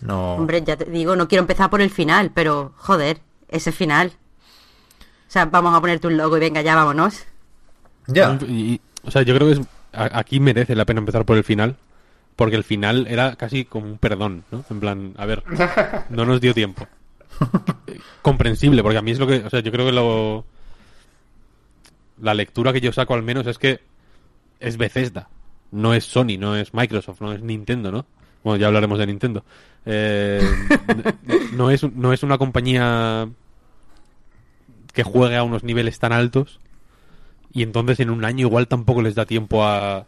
No. 0.01 0.34
Hombre, 0.34 0.62
ya 0.62 0.76
te 0.76 0.84
digo, 0.84 1.16
no 1.16 1.26
quiero 1.28 1.40
empezar 1.40 1.70
por 1.70 1.80
el 1.80 1.90
final, 1.90 2.30
pero 2.34 2.74
joder, 2.76 3.20
ese 3.48 3.72
final. 3.72 4.12
O 5.28 5.30
sea, 5.30 5.47
vamos 5.47 5.74
a 5.74 5.80
ponerte 5.80 6.06
un 6.06 6.16
logo 6.16 6.36
y 6.36 6.40
venga, 6.40 6.60
ya 6.62 6.74
vámonos. 6.76 7.24
Ya. 8.06 8.38
Y- 8.47 8.74
y- 8.74 8.80
o 9.05 9.10
sea, 9.10 9.22
yo 9.22 9.34
creo 9.34 9.48
que 9.48 9.60
es- 9.60 9.66
a- 9.93 10.18
aquí 10.18 10.38
merece 10.38 10.74
la 10.76 10.84
pena 10.84 11.01
empezar 11.01 11.24
por 11.24 11.36
el 11.36 11.44
final. 11.44 11.76
Porque 12.36 12.56
el 12.56 12.64
final 12.64 13.06
era 13.08 13.34
casi 13.36 13.64
como 13.64 13.86
un 13.86 13.98
perdón, 13.98 14.44
¿no? 14.50 14.64
En 14.68 14.80
plan, 14.80 15.14
a 15.16 15.24
ver, 15.24 15.42
no 16.10 16.26
nos 16.26 16.40
dio 16.40 16.52
tiempo. 16.52 16.86
Comprensible, 18.22 18.82
porque 18.82 18.98
a 18.98 19.02
mí 19.02 19.10
es 19.10 19.18
lo 19.18 19.26
que. 19.26 19.36
O 19.38 19.50
sea, 19.50 19.60
yo 19.60 19.72
creo 19.72 19.86
que 19.86 19.92
lo. 19.92 20.44
La 22.20 22.34
lectura 22.34 22.72
que 22.72 22.80
yo 22.80 22.92
saco 22.92 23.14
al 23.14 23.22
menos 23.22 23.46
es 23.46 23.58
que 23.58 23.80
es 24.60 24.76
Bethesda. 24.76 25.28
No 25.70 25.94
es 25.94 26.04
Sony, 26.04 26.38
no 26.38 26.56
es 26.56 26.72
Microsoft, 26.72 27.20
no 27.20 27.32
es 27.32 27.42
Nintendo, 27.42 27.90
¿no? 27.90 28.06
Bueno, 28.44 28.58
ya 28.58 28.68
hablaremos 28.68 28.98
de 28.98 29.06
Nintendo. 29.06 29.44
Eh, 29.84 30.40
no, 31.52 31.70
es, 31.70 31.82
no 31.92 32.12
es 32.12 32.22
una 32.22 32.38
compañía 32.38 33.28
que 34.92 35.02
juegue 35.02 35.36
a 35.36 35.42
unos 35.42 35.64
niveles 35.64 35.98
tan 35.98 36.12
altos 36.12 36.58
y 37.52 37.62
entonces 37.62 38.00
en 38.00 38.10
un 38.10 38.24
año 38.24 38.46
igual 38.46 38.68
tampoco 38.68 39.02
les 39.02 39.14
da 39.14 39.26
tiempo 39.26 39.64
a 39.64 40.06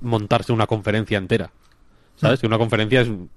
montarse 0.00 0.52
una 0.52 0.66
conferencia 0.66 1.18
entera. 1.18 1.50
¿Sabes? 2.20 2.40
Que 2.40 2.46
una 2.46 2.58
conferencia 2.58 3.00
es 3.00 3.08
un, 3.08 3.30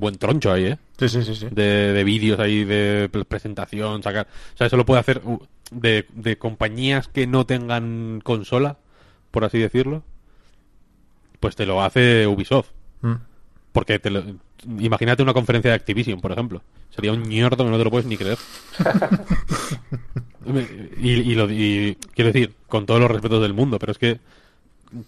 buen 0.00 0.16
troncho 0.16 0.52
ahí, 0.52 0.64
¿eh? 0.64 0.78
Sí, 0.98 1.08
sí, 1.08 1.22
sí, 1.22 1.34
sí. 1.34 1.46
De, 1.50 1.92
de 1.92 2.04
vídeos 2.04 2.38
ahí, 2.40 2.64
de 2.64 3.08
pre- 3.10 3.24
presentación, 3.24 4.02
sacar... 4.02 4.26
O 4.54 4.56
sea, 4.56 4.66
eso 4.66 4.76
lo 4.76 4.84
puede 4.84 5.00
hacer 5.00 5.22
uh, 5.24 5.38
de, 5.70 6.06
de 6.12 6.36
compañías 6.36 7.08
que 7.08 7.26
no 7.26 7.46
tengan 7.46 8.20
consola, 8.24 8.78
por 9.30 9.44
así 9.44 9.58
decirlo. 9.58 10.02
Pues 11.40 11.56
te 11.56 11.64
lo 11.66 11.82
hace 11.82 12.26
Ubisoft. 12.26 12.70
Mm. 13.02 13.14
Porque 13.72 13.98
te 13.98 14.10
lo- 14.10 14.24
imagínate 14.66 15.22
una 15.22 15.32
conferencia 15.34 15.70
de 15.70 15.76
Activision, 15.76 16.20
por 16.20 16.32
ejemplo. 16.32 16.62
Sería 16.90 17.12
un 17.12 17.22
ñordo 17.22 17.64
que 17.64 17.70
no 17.70 17.78
te 17.78 17.84
lo 17.84 17.90
puedes 17.90 18.06
ni 18.06 18.16
creer. 18.16 18.38
y, 21.00 21.10
y 21.10 21.34
lo, 21.34 21.50
y 21.50 21.96
quiero 22.14 22.32
decir, 22.32 22.52
con 22.68 22.86
todos 22.86 23.00
los 23.00 23.10
respetos 23.10 23.40
del 23.42 23.54
mundo, 23.54 23.78
pero 23.78 23.92
es 23.92 23.98
que 23.98 24.20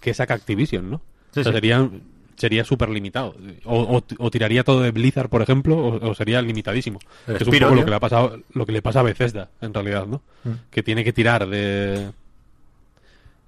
¿qué 0.01 0.13
saca 0.13 0.33
Activision, 0.33 0.89
no? 0.89 1.01
Sí, 1.31 1.41
o 1.41 1.43
sea, 1.43 1.51
sí. 1.51 1.57
sería 1.57 1.89
sería 2.37 2.63
súper 2.63 2.89
limitado. 2.89 3.35
O, 3.65 3.97
o- 3.97 4.03
o 4.19 4.31
tiraría 4.31 4.63
todo 4.63 4.81
de 4.81 4.91
Blizzard, 4.91 5.27
por 5.29 5.41
ejemplo, 5.41 5.75
o, 5.77 6.09
o 6.11 6.15
sería 6.15 6.41
limitadísimo. 6.41 6.99
El 7.27 7.37
Que 7.37 7.43
es 7.43 7.47
un 7.47 7.53
poco 7.59 7.75
lo 7.75 7.83
que 7.83 7.89
le 7.89 7.95
ha 7.97 7.99
pasado, 7.99 8.39
lo 8.53 8.65
que 8.65 8.71
le 8.71 8.81
pasa 8.81 8.99
a 9.01 9.03
Bethesda, 9.03 9.49
en 9.59 9.73
realidad, 9.73 10.05
¿no? 10.05 10.21
Mm. 10.45 10.51
Que 10.71 10.83
tiene 10.83 11.03
que 11.03 11.11
tirar 11.13 11.47
de 11.47 12.11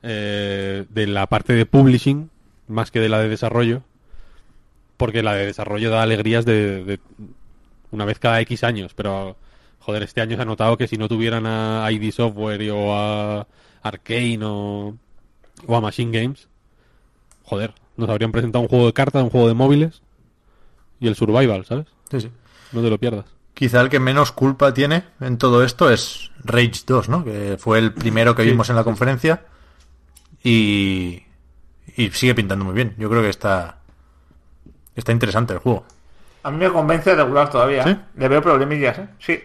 eh, 0.03 0.85
de 0.89 1.07
la 1.07 1.27
parte 1.27 1.53
de 1.53 1.65
publishing 1.65 2.29
más 2.67 2.91
que 2.91 2.99
de 2.99 3.09
la 3.09 3.19
de 3.19 3.29
desarrollo, 3.29 3.83
porque 4.97 5.23
la 5.23 5.33
de 5.35 5.45
desarrollo 5.47 5.89
da 5.89 6.01
alegrías 6.03 6.45
de, 6.45 6.83
de 6.83 6.99
una 7.91 8.05
vez 8.05 8.19
cada 8.19 8.39
X 8.41 8.63
años, 8.63 8.93
pero 8.93 9.35
joder, 9.79 10.03
este 10.03 10.21
año 10.21 10.35
se 10.35 10.41
ha 10.43 10.45
notado 10.45 10.77
que 10.77 10.87
si 10.87 10.97
no 10.97 11.07
tuvieran 11.07 11.45
a 11.45 11.87
ID 11.91 12.11
Software 12.11 12.61
y- 12.61 12.69
o 12.69 12.93
a 12.95 13.47
Arkane 13.81 14.39
o, 14.43 14.95
o 15.65 15.75
a 15.75 15.81
Machine 15.81 16.17
Games, 16.21 16.47
joder, 17.43 17.73
nos 17.99 18.09
habrían 18.09 18.31
presentado 18.31 18.61
un 18.63 18.69
juego 18.69 18.87
de 18.87 18.93
cartas, 18.93 19.23
un 19.23 19.29
juego 19.29 19.47
de 19.47 19.53
móviles 19.53 20.01
y 20.99 21.07
el 21.07 21.15
Survival, 21.15 21.65
¿sabes? 21.65 21.87
Sí, 22.09 22.21
sí. 22.21 22.31
No 22.71 22.81
te 22.81 22.89
lo 22.89 22.97
pierdas. 22.97 23.25
Quizá 23.53 23.81
el 23.81 23.89
que 23.89 23.99
menos 23.99 24.31
culpa 24.31 24.73
tiene 24.73 25.03
en 25.19 25.37
todo 25.37 25.63
esto 25.63 25.89
es 25.89 26.31
Rage 26.43 26.83
2, 26.85 27.09
¿no? 27.09 27.23
Que 27.23 27.57
fue 27.59 27.79
el 27.79 27.93
primero 27.93 28.35
que 28.35 28.43
vimos 28.43 28.69
en 28.69 28.75
la 28.75 28.83
conferencia 28.83 29.43
y, 30.43 31.23
y 31.95 32.09
sigue 32.11 32.35
pintando 32.35 32.63
muy 32.63 32.73
bien. 32.73 32.95
Yo 32.97 33.09
creo 33.09 33.21
que 33.21 33.29
está 33.29 33.79
está 34.95 35.11
interesante 35.11 35.53
el 35.53 35.59
juego. 35.59 35.85
A 36.43 36.51
mí 36.51 36.57
me 36.57 36.71
convence 36.71 37.13
regular 37.13 37.49
todavía. 37.49 37.83
¿Sí? 37.83 37.89
¿eh? 37.89 37.99
Le 38.15 38.27
veo 38.27 38.41
problemillas, 38.41 38.99
¿eh? 38.99 39.07
Sí. 39.19 39.39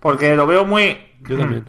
Porque 0.00 0.34
lo 0.36 0.46
veo 0.46 0.66
muy... 0.66 0.98
Yo 1.22 1.38
también. 1.38 1.64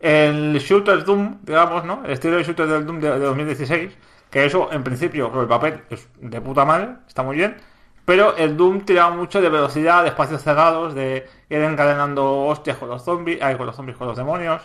El 0.00 0.58
shooter 0.58 1.04
Doom, 1.04 1.38
digamos, 1.42 1.84
¿no? 1.84 2.04
El 2.04 2.12
estilo 2.12 2.36
de 2.36 2.44
shooter 2.44 2.66
del 2.66 2.86
Doom 2.86 3.00
de, 3.00 3.10
de 3.10 3.18
2016. 3.20 3.92
Que 4.30 4.44
eso, 4.44 4.68
en 4.72 4.84
principio, 4.84 5.32
el 5.40 5.48
papel 5.48 5.82
es 5.90 6.08
de 6.20 6.40
puta 6.40 6.64
madre. 6.64 6.88
Está 7.06 7.22
muy 7.22 7.36
bien. 7.36 7.56
Pero 8.04 8.36
el 8.36 8.56
Doom 8.56 8.82
tiraba 8.86 9.14
mucho 9.14 9.40
de 9.40 9.50
velocidad, 9.50 10.02
de 10.02 10.08
espacios 10.08 10.42
cerrados, 10.42 10.94
de 10.94 11.26
ir 11.50 11.58
encadenando 11.60 12.46
hostias 12.46 12.78
con 12.78 12.88
los 12.88 13.04
zombies, 13.04 13.38
ay, 13.42 13.56
con 13.56 13.66
los 13.66 13.76
zombies, 13.76 13.98
con 13.98 14.06
los 14.08 14.16
demonios. 14.16 14.62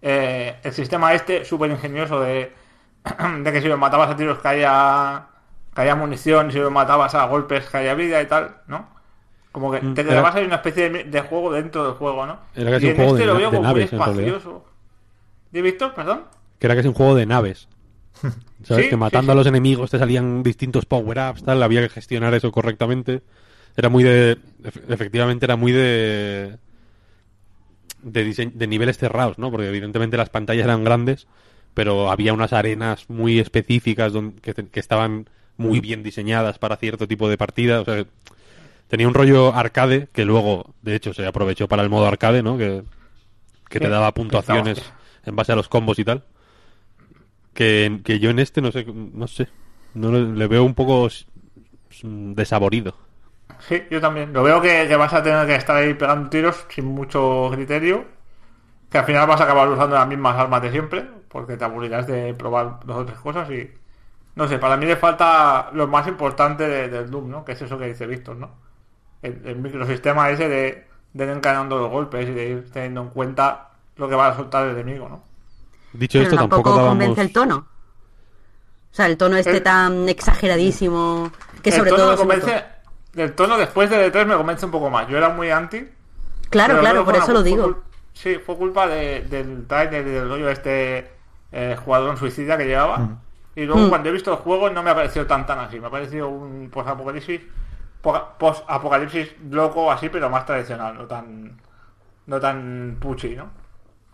Eh, 0.00 0.56
el 0.62 0.72
sistema 0.72 1.12
este, 1.14 1.44
súper 1.44 1.70
ingenioso 1.70 2.20
de, 2.20 2.52
de 3.40 3.52
que 3.52 3.60
si 3.60 3.68
los 3.68 3.78
matabas 3.78 4.10
a 4.10 4.16
tiros 4.16 4.38
caía, 4.38 5.26
caía 5.72 5.94
munición, 5.96 6.52
si 6.52 6.58
los 6.58 6.70
matabas 6.70 7.14
a 7.14 7.26
golpes 7.26 7.68
caía 7.68 7.94
vida 7.94 8.22
y 8.22 8.26
tal, 8.26 8.58
¿no? 8.68 8.88
Como 9.50 9.70
que 9.72 9.80
Mm, 9.80 9.94
te 9.94 10.04
quedabas 10.04 10.34
ahí 10.34 10.44
una 10.44 10.56
especie 10.56 10.90
de, 10.90 11.04
de 11.04 11.20
juego 11.22 11.52
dentro 11.52 11.84
del 11.84 11.94
juego, 11.94 12.26
¿no? 12.26 12.38
Era 12.54 12.78
y 12.78 12.86
un 12.86 12.90
en 12.90 12.96
juego 12.96 13.10
este 13.12 13.20
de 13.22 13.26
lo 13.26 13.36
veo 13.36 13.52
como 13.52 13.62
muy 13.62 13.68
naves, 13.68 13.92
espacioso. 13.92 14.64
¿De 15.50 15.62
Víctor, 15.62 15.94
perdón? 15.94 16.24
Que 16.58 16.66
era 16.66 16.74
que 16.74 16.80
es 16.80 16.86
un 16.86 16.94
juego 16.94 17.14
de 17.14 17.26
naves. 17.26 17.68
¿Sabes? 18.62 18.86
Sí, 18.86 18.88
que 18.88 18.96
matando 18.96 19.32
sí, 19.32 19.32
a 19.32 19.34
los 19.34 19.46
enemigos 19.46 19.90
te 19.90 19.98
salían 19.98 20.42
distintos 20.42 20.86
power-ups, 20.86 21.42
tal, 21.44 21.62
había 21.62 21.82
que 21.82 21.88
gestionar 21.90 22.34
eso 22.34 22.52
correctamente. 22.52 23.22
Era 23.76 23.88
muy 23.88 24.04
de... 24.04 24.38
efe- 24.62 24.82
Efectivamente 24.88 25.44
era 25.46 25.56
muy 25.56 25.72
de... 25.72 26.58
De, 28.02 28.24
de 28.54 28.66
niveles 28.66 28.98
cerrados, 28.98 29.38
¿no? 29.38 29.50
Porque 29.50 29.68
evidentemente 29.68 30.18
las 30.18 30.28
pantallas 30.28 30.64
eran 30.64 30.84
grandes, 30.84 31.26
pero 31.72 32.10
había 32.10 32.34
unas 32.34 32.52
arenas 32.52 33.08
muy 33.08 33.38
específicas 33.38 34.12
don- 34.12 34.32
que, 34.32 34.54
estaban 34.78 35.26
muy 35.56 35.80
bien 35.80 36.02
diseñadas 36.02 36.58
para 36.58 36.76
cierto 36.76 37.08
tipo 37.08 37.30
de 37.30 37.38
partida. 37.38 37.80
O 37.80 37.84
sea, 37.86 38.04
tenía 38.88 39.08
un 39.08 39.14
rollo 39.14 39.54
arcade 39.54 40.08
que 40.12 40.24
luego, 40.24 40.74
de 40.82 40.96
hecho, 40.96 41.14
se 41.14 41.26
aprovechó 41.26 41.68
para 41.68 41.82
el 41.82 41.90
modo 41.90 42.06
arcade, 42.06 42.42
¿no? 42.42 42.58
Que, 42.58 42.84
que 43.70 43.80
te 43.80 43.88
Sí, 43.88 43.90
daba 43.90 44.14
puntuaciones 44.14 44.94
en 45.24 45.36
base 45.36 45.52
a 45.52 45.56
los 45.56 45.68
combos 45.68 45.98
y 45.98 46.04
tal. 46.04 46.24
Que, 47.54 48.00
que 48.04 48.18
yo 48.18 48.30
en 48.30 48.38
este 48.40 48.60
no 48.60 48.72
sé, 48.72 48.84
no 48.86 49.26
sé, 49.28 49.48
no 49.94 50.10
le, 50.12 50.46
veo 50.48 50.64
un 50.64 50.74
poco 50.74 51.08
desaborido. 52.02 52.94
Sí, 53.58 53.82
yo 53.90 54.00
también. 54.00 54.32
Lo 54.32 54.42
veo 54.42 54.60
que, 54.60 54.94
vas 54.96 55.12
a 55.12 55.22
tener 55.22 55.46
que 55.46 55.54
estar 55.54 55.76
ahí 55.76 55.94
pegando 55.94 56.28
tiros 56.30 56.66
sin 56.68 56.84
mucho 56.86 57.50
criterio. 57.52 58.04
Que 58.90 58.98
al 58.98 59.06
final 59.06 59.28
vas 59.28 59.40
a 59.40 59.44
acabar 59.44 59.68
usando 59.70 59.96
las 59.96 60.08
mismas 60.08 60.36
armas 60.38 60.62
de 60.62 60.72
siempre. 60.72 61.06
Porque 61.28 61.56
te 61.56 61.64
aburrirás 61.64 62.06
de 62.06 62.34
probar 62.34 62.80
dos 62.86 62.98
o 62.98 63.06
tres 63.06 63.18
cosas 63.20 63.50
y... 63.50 63.70
No 64.36 64.48
sé, 64.48 64.58
para 64.58 64.76
mí 64.78 64.86
le 64.86 64.96
falta 64.96 65.70
lo 65.74 65.88
más 65.88 66.06
importante 66.08 66.68
de- 66.68 66.88
del 66.88 67.10
Doom, 67.10 67.30
¿no? 67.30 67.44
Que 67.44 67.52
es 67.52 67.62
eso 67.62 67.78
que 67.78 67.86
dice 67.88 68.06
Víctor, 68.06 68.36
¿no? 68.36 68.52
El, 69.22 69.42
el 69.46 69.56
microsistema 69.58 70.30
ese 70.30 70.48
de, 70.48 70.86
de 71.14 71.24
ir 71.24 71.30
encadenando 71.30 71.78
los 71.78 71.90
golpes 71.90 72.28
y 72.28 72.32
de 72.32 72.48
ir 72.50 72.70
teniendo 72.72 73.02
en 73.02 73.10
cuenta 73.10 73.70
lo 73.96 74.08
que 74.08 74.16
va 74.16 74.28
a 74.28 74.36
soltar 74.36 74.66
el 74.68 74.72
enemigo, 74.78 75.08
¿no? 75.08 75.22
Dicho 75.94 76.18
Pero 76.18 76.24
esto, 76.24 76.36
tampoco 76.36 76.62
tampoco 76.62 76.76
dábamos... 76.76 76.90
convence 76.90 77.20
el 77.22 77.32
tono. 77.32 77.56
O 77.56 78.94
sea, 78.96 79.06
el 79.06 79.16
tono 79.16 79.36
este 79.36 79.56
El- 79.56 79.62
tan 79.62 80.08
exageradísimo 80.08 81.30
que 81.62 81.70
el 81.70 81.76
sobre 81.76 81.90
tono 81.90 82.02
todo... 82.02 82.10
me 82.12 82.16
convence... 82.18 82.64
El 83.16 83.32
tono 83.34 83.56
después 83.56 83.88
de 83.90 84.12
E3 84.12 84.26
me 84.26 84.36
convence 84.36 84.66
un 84.66 84.72
poco 84.72 84.90
más. 84.90 85.08
Yo 85.08 85.16
era 85.16 85.28
muy 85.30 85.50
anti, 85.50 85.88
Claro, 86.50 86.78
claro, 86.80 87.04
por 87.04 87.14
eso 87.16 87.24
una- 87.26 87.34
lo 87.34 87.42
digo. 87.42 87.82
Sí, 88.12 88.36
fue 88.44 88.56
culpa 88.56 88.86
de- 88.86 89.22
del 89.22 89.66
trailer 89.66 90.06
y 90.06 90.10
del 90.10 90.28
rollo 90.28 90.48
este 90.50 91.10
eh, 91.52 91.76
jugador 91.84 92.16
suicida 92.18 92.56
que 92.58 92.64
llevaba. 92.66 93.08
Y 93.56 93.64
luego 93.64 93.82
Mm. 93.86 93.88
cuando 93.88 94.08
he 94.08 94.12
visto 94.12 94.32
el 94.32 94.38
juego 94.38 94.68
no 94.70 94.82
me 94.82 94.90
ha 94.90 94.94
parecido 94.96 95.26
tan 95.26 95.46
tan 95.46 95.60
así. 95.60 95.78
Me 95.78 95.86
ha 95.86 95.90
parecido 95.90 96.28
un 96.28 96.68
post-apocalipsis 96.70 97.40
post-apocalipsis 98.38 99.34
loco 99.50 99.90
así, 99.90 100.08
pero 100.08 100.28
más 100.30 100.44
tradicional, 100.46 100.94
no 100.96 101.06
tan 101.06 101.56
no 102.26 102.40
tan 102.40 102.96
puchi, 103.00 103.34
¿no? 103.36 103.50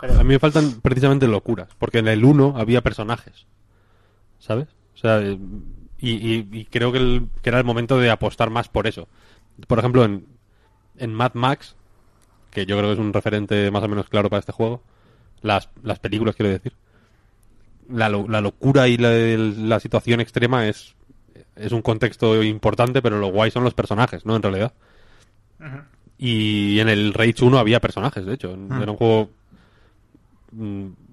Creo. 0.01 0.19
A 0.19 0.23
mí 0.25 0.31
me 0.31 0.39
faltan 0.39 0.81
precisamente 0.81 1.27
locuras, 1.29 1.69
porque 1.79 1.99
en 1.99 2.09
el 2.09 2.25
1 2.25 2.55
había 2.57 2.81
personajes, 2.83 3.47
¿sabes? 4.39 4.69
O 4.95 4.99
sea, 4.99 5.21
y, 5.23 5.39
y- 6.01 6.49
y 6.51 6.65
creo 6.67 6.93
que, 6.93 6.99
el- 6.99 7.29
que 7.43 7.51
era 7.51 7.59
el 7.59 7.65
momento 7.65 7.99
de 7.99 8.11
apostar 8.11 8.51
más 8.51 8.69
por 8.69 8.87
eso. 8.87 9.09
Por 9.67 9.79
ejemplo, 9.79 10.05
en, 10.05 10.27
en 10.97 11.13
Mad 11.15 11.33
Max, 11.35 11.77
que 12.51 12.67
yo 12.67 12.77
creo 12.77 12.89
que 12.89 12.95
es 12.95 12.99
un 12.99 13.13
referente 13.13 13.71
más 13.71 13.83
o 13.83 13.89
menos 13.89 14.09
claro 14.09 14.31
para 14.31 14.41
este 14.41 14.53
juego, 14.53 14.83
las, 15.43 15.69
las 15.83 15.99
películas 15.99 16.35
quiero 16.37 16.51
decir, 16.51 16.73
la, 17.89 18.09
la 18.09 18.41
locura 18.41 18.89
y 18.89 18.97
la, 18.97 19.11
la 19.11 19.81
situación 19.81 20.21
extrema 20.21 20.67
es, 20.69 20.95
es 21.57 21.73
un 21.73 21.83
contexto 21.83 22.43
importante, 22.43 23.03
pero 23.03 23.19
lo 23.19 23.29
guay 23.29 23.51
son 23.51 23.65
los 23.65 23.75
personajes, 23.75 24.25
¿no? 24.25 24.37
En 24.37 24.43
realidad. 24.43 24.73
Y 26.19 26.79
en 26.81 26.89
el 26.89 27.13
Rage 27.15 27.45
1 27.45 27.59
había 27.59 27.81
personajes, 27.81 28.25
de 28.27 28.35
hecho. 28.35 28.53
Era 28.83 28.91
un 28.93 28.97
juego 28.99 29.31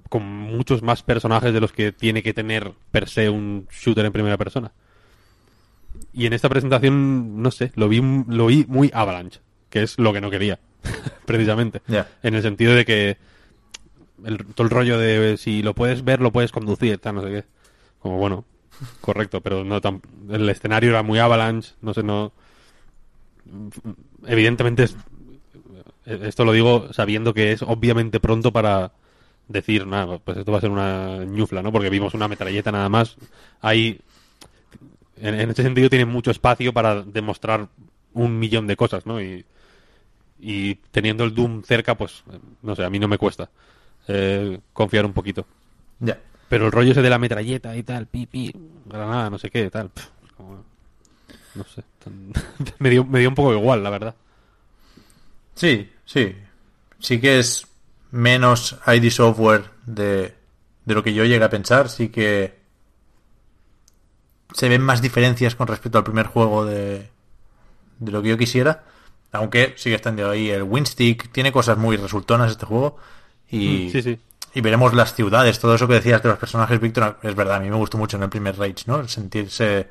con 0.10 0.24
muchos 0.24 0.82
más 0.82 1.04
personajes 1.04 1.54
de 1.54 1.62
los 1.62 1.72
que 1.72 1.92
tiene 1.92 2.24
que 2.24 2.34
tener 2.34 2.74
per 2.92 3.10
se 3.10 3.30
un 3.30 3.68
shooter 3.72 4.06
en 4.06 4.14
primera 4.14 4.38
persona. 4.38 4.72
Y 6.14 6.26
en 6.26 6.34
esta 6.34 6.50
presentación, 6.50 7.42
no 7.42 7.52
sé, 7.52 7.72
lo 7.76 7.90
vi, 7.90 8.02
lo 8.28 8.48
vi 8.48 8.66
muy 8.68 8.92
Avalanche, 8.94 9.40
que 9.70 9.84
es 9.84 9.98
lo 10.00 10.14
que 10.14 10.22
no 10.22 10.30
quería, 10.30 10.60
precisamente. 11.26 11.82
En 12.24 12.36
el 12.36 12.42
sentido 12.42 12.74
de 12.74 12.86
que 12.86 13.18
el, 14.24 14.46
todo 14.54 14.66
el 14.66 14.72
rollo 14.72 14.98
de 14.98 15.38
si 15.38 15.62
lo 15.62 15.74
puedes 15.74 16.04
ver, 16.04 16.22
lo 16.22 16.32
puedes 16.32 16.52
conducir, 16.52 16.98
tal, 17.00 17.16
no 17.16 17.22
sé 17.22 17.30
qué. 17.30 17.44
Como 18.00 18.18
bueno, 18.18 18.46
correcto, 19.02 19.42
pero 19.42 19.64
no 19.64 19.82
tan, 19.82 20.02
el 20.30 20.50
escenario 20.50 20.92
era 20.92 21.04
muy 21.04 21.20
Avalanche, 21.20 21.74
no 21.82 21.94
sé, 21.94 22.04
no. 22.04 22.32
Evidentemente 24.26 24.84
es, 24.84 24.96
esto 26.06 26.46
lo 26.46 26.52
digo 26.52 26.92
sabiendo 26.94 27.34
que 27.34 27.52
es 27.52 27.62
obviamente 27.62 28.20
pronto 28.20 28.52
para 28.52 28.92
decir, 29.48 29.86
nada, 29.88 30.18
pues 30.20 30.38
esto 30.38 30.52
va 30.52 30.58
a 30.58 30.62
ser 30.62 30.70
una 30.72 31.24
ñufla, 31.26 31.62
¿no? 31.62 31.72
Porque 31.72 31.90
vimos 31.90 32.14
una 32.14 32.28
metralleta 32.28 32.72
nada 32.72 32.90
más. 32.90 33.16
Hay, 33.62 34.00
en, 35.18 35.40
en 35.40 35.50
ese 35.50 35.64
sentido 35.64 35.90
tiene 35.90 36.06
mucho 36.06 36.32
espacio 36.32 36.74
para 36.74 37.02
demostrar 37.02 37.68
un 38.14 38.40
millón 38.40 38.68
de 38.68 38.76
cosas, 38.76 39.06
¿no? 39.06 39.22
Y, 39.22 39.46
y 40.40 40.76
teniendo 40.92 41.24
el 41.24 41.34
Doom 41.34 41.64
cerca, 41.64 41.96
pues, 41.96 42.24
no 42.62 42.76
sé, 42.76 42.84
a 42.84 42.90
mí 42.90 43.00
no 43.00 43.08
me 43.08 43.18
cuesta 43.18 43.50
eh, 44.08 44.60
confiar 44.74 45.06
un 45.06 45.14
poquito. 45.14 45.46
Ya. 46.00 46.20
Pero 46.50 46.66
el 46.68 46.72
rollo 46.72 46.92
ese 46.92 47.02
de 47.02 47.10
la 47.10 47.20
metralleta 47.20 47.76
y 47.76 47.84
tal, 47.84 48.08
pi, 48.08 48.26
pi, 48.26 48.54
granada, 48.86 49.30
no 49.30 49.38
sé 49.38 49.50
qué, 49.50 49.70
tal, 49.70 49.90
como- 50.38 50.64
no 51.56 51.64
sé, 51.66 51.84
tan- 52.04 52.32
me, 52.80 52.90
dio, 52.90 53.04
me 53.04 53.20
dio 53.20 53.30
un 53.30 53.36
poco 53.36 53.54
igual, 53.54 53.84
la 53.84 53.90
verdad. 53.90 54.16
Sí, 55.56 55.90
sí. 56.06 56.36
Sí 57.00 57.20
que 57.20 57.40
es 57.40 57.68
menos 58.12 58.78
ID 58.88 59.10
software 59.12 59.66
de, 59.86 60.36
de 60.86 60.94
lo 60.94 61.04
que 61.04 61.14
yo 61.14 61.26
llegué 61.26 61.44
a 61.44 61.50
pensar. 61.50 61.90
Sí 61.90 62.10
que 62.10 62.58
se 64.54 64.70
ven 64.70 64.82
más 64.82 65.02
diferencias 65.02 65.56
con 65.56 65.68
respecto 65.68 65.98
al 65.98 66.04
primer 66.04 66.28
juego 66.28 66.66
de, 66.66 67.10
de 68.00 68.12
lo 68.12 68.22
que 68.22 68.30
yo 68.30 68.38
quisiera. 68.38 68.84
Aunque 69.32 69.74
sigue 69.78 69.96
estando 69.96 70.30
ahí 70.30 70.50
el 70.50 70.64
Winstick. 70.64 71.32
Tiene 71.32 71.52
cosas 71.52 71.78
muy 71.78 71.98
resultonas 71.98 72.52
este 72.52 72.66
juego. 72.66 72.98
Y, 73.50 73.88
Mm, 73.88 73.92
sí, 73.92 74.02
sí. 74.02 74.20
y 74.54 74.62
veremos 74.62 74.94
las 74.94 75.14
ciudades. 75.14 75.60
Todo 75.60 75.76
eso 75.76 75.88
que 75.88 75.96
decías 75.96 76.24
de 76.24 76.30
los 76.30 76.38
personajes, 76.40 76.80
Víctor, 76.80 77.20
es 77.22 77.36
verdad. 77.36 77.58
A 77.58 77.60
mí 77.60 77.70
me 77.70 77.76
gustó 77.76 77.98
mucho 77.98 78.18
en 78.18 78.24
el 78.24 78.30
primer 78.30 78.58
Rage, 78.58 78.84
¿no? 78.88 79.00
El 79.00 79.10
sentirse 79.10 79.90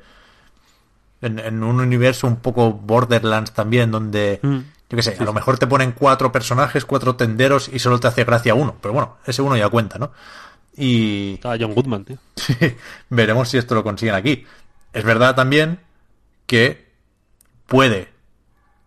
en, 1.21 1.39
en 1.39 1.63
un 1.63 1.79
universo 1.79 2.27
un 2.27 2.37
poco 2.37 2.73
Borderlands 2.73 3.51
también, 3.53 3.91
donde, 3.91 4.39
Mm. 4.41 4.57
Yo 4.89 4.95
qué 4.95 5.03
sé, 5.03 5.17
a 5.19 5.23
lo 5.23 5.33
mejor 5.33 5.59
te 5.59 5.67
ponen 5.67 5.91
cuatro 5.91 6.31
personajes, 6.31 6.85
cuatro 6.85 7.15
tenderos 7.15 7.69
y 7.71 7.79
solo 7.79 7.99
te 7.99 8.07
hace 8.07 8.23
gracia 8.23 8.53
uno. 8.53 8.75
Pero 8.81 8.93
bueno, 8.93 9.17
ese 9.25 9.41
uno 9.41 9.57
ya 9.57 9.67
cuenta, 9.67 9.97
¿no? 9.97 10.11
Y 10.77 11.33
Estaba 11.35 11.57
John 11.59 11.73
Goodman, 11.73 12.05
tío. 12.05 12.17
veremos 13.09 13.49
si 13.49 13.57
esto 13.57 13.75
lo 13.75 13.83
consiguen 13.83 14.15
aquí. 14.15 14.45
Es 14.93 15.03
verdad 15.03 15.35
también 15.35 15.81
que 16.45 16.93
puede 17.65 18.13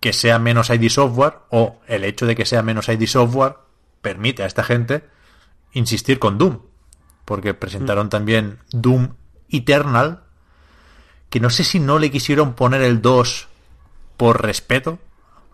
que 0.00 0.14
sea 0.14 0.38
menos 0.38 0.70
ID 0.70 0.88
software 0.88 1.34
o 1.50 1.80
el 1.86 2.04
hecho 2.04 2.24
de 2.24 2.34
que 2.34 2.46
sea 2.46 2.62
menos 2.62 2.88
ID 2.88 3.06
software 3.06 3.56
permite 4.00 4.42
a 4.42 4.46
esta 4.46 4.64
gente 4.64 5.04
insistir 5.72 6.18
con 6.18 6.38
Doom. 6.38 6.60
Porque 7.26 7.52
presentaron 7.52 8.08
también 8.08 8.60
Doom 8.70 9.10
Eternal, 9.50 10.22
que 11.28 11.40
no 11.40 11.50
sé 11.50 11.64
si 11.64 11.78
no 11.78 11.98
le 11.98 12.10
quisieron 12.10 12.54
poner 12.54 12.80
el 12.80 13.02
2 13.02 13.48
por 14.16 14.42
respeto 14.42 14.98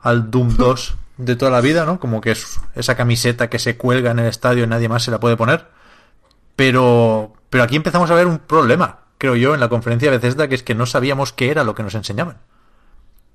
al 0.03 0.31
Doom 0.31 0.57
2 0.57 0.97
de 1.19 1.37
toda 1.37 1.51
la 1.51 1.61
vida, 1.61 1.85
¿no? 1.85 1.99
Como 1.99 2.21
que 2.21 2.33
es 2.33 2.61
esa 2.75 2.97
camiseta 2.97 3.49
que 3.49 3.59
se 3.59 3.77
cuelga 3.77 4.11
en 4.11 4.19
el 4.19 4.27
estadio 4.27 4.65
y 4.65 4.67
nadie 4.67 4.89
más 4.89 5.03
se 5.03 5.11
la 5.11 5.21
puede 5.21 5.37
poner. 5.37 5.67
Pero, 6.57 7.35
pero 7.51 7.65
aquí 7.65 7.77
empezamos 7.77 8.11
a 8.11 8.15
ver 8.15 8.27
un 8.27 8.39
problema, 8.39 9.01
creo 9.19 9.37
yo, 9.37 9.55
en 9.55 9.61
la 9.61 9.69
conferencia 9.69 10.11
de 10.11 10.17
Bethesda, 10.17 10.49
que 10.49 10.55
es 10.55 10.63
que 10.63 10.75
no 10.75 10.87
sabíamos 10.87 11.33
qué 11.33 11.51
era 11.51 11.65
lo 11.65 11.75
que 11.75 11.83
nos 11.83 11.95
enseñaban. 11.95 12.39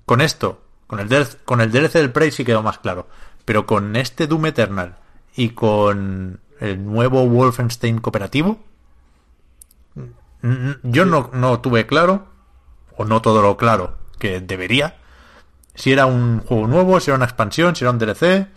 Con 0.06 0.22
esto, 0.22 0.62
con 0.88 1.00
el, 1.00 1.08
DLC, 1.08 1.44
con 1.46 1.62
el 1.62 1.72
DLC 1.72 1.94
del 1.94 2.12
Prey 2.12 2.32
sí 2.32 2.44
quedó 2.44 2.64
más 2.64 2.80
claro. 2.80 3.08
Pero 3.46 3.66
con 3.66 3.96
este 3.96 4.28
Doom 4.28 4.48
Eternal 4.48 4.98
y 5.36 5.50
con 5.50 6.40
el 6.60 6.86
nuevo 6.86 7.28
Wolfenstein 7.28 8.00
cooperativo, 8.00 8.60
yo 10.84 11.06
no, 11.06 11.30
no 11.34 11.60
tuve 11.60 11.86
claro, 11.86 12.28
o 12.98 13.06
no 13.06 13.22
todo 13.22 13.42
lo 13.42 13.58
claro 13.58 13.98
que 14.20 14.40
debería, 14.42 14.98
si 15.76 15.92
era 15.92 16.06
un 16.06 16.40
juego 16.40 16.68
nuevo, 16.68 17.00
si 17.00 17.10
era 17.12 17.16
una 17.16 17.26
expansión, 17.26 17.76
si 17.76 17.84
era 17.84 17.92
un 17.92 18.00
DLC, 18.00 18.48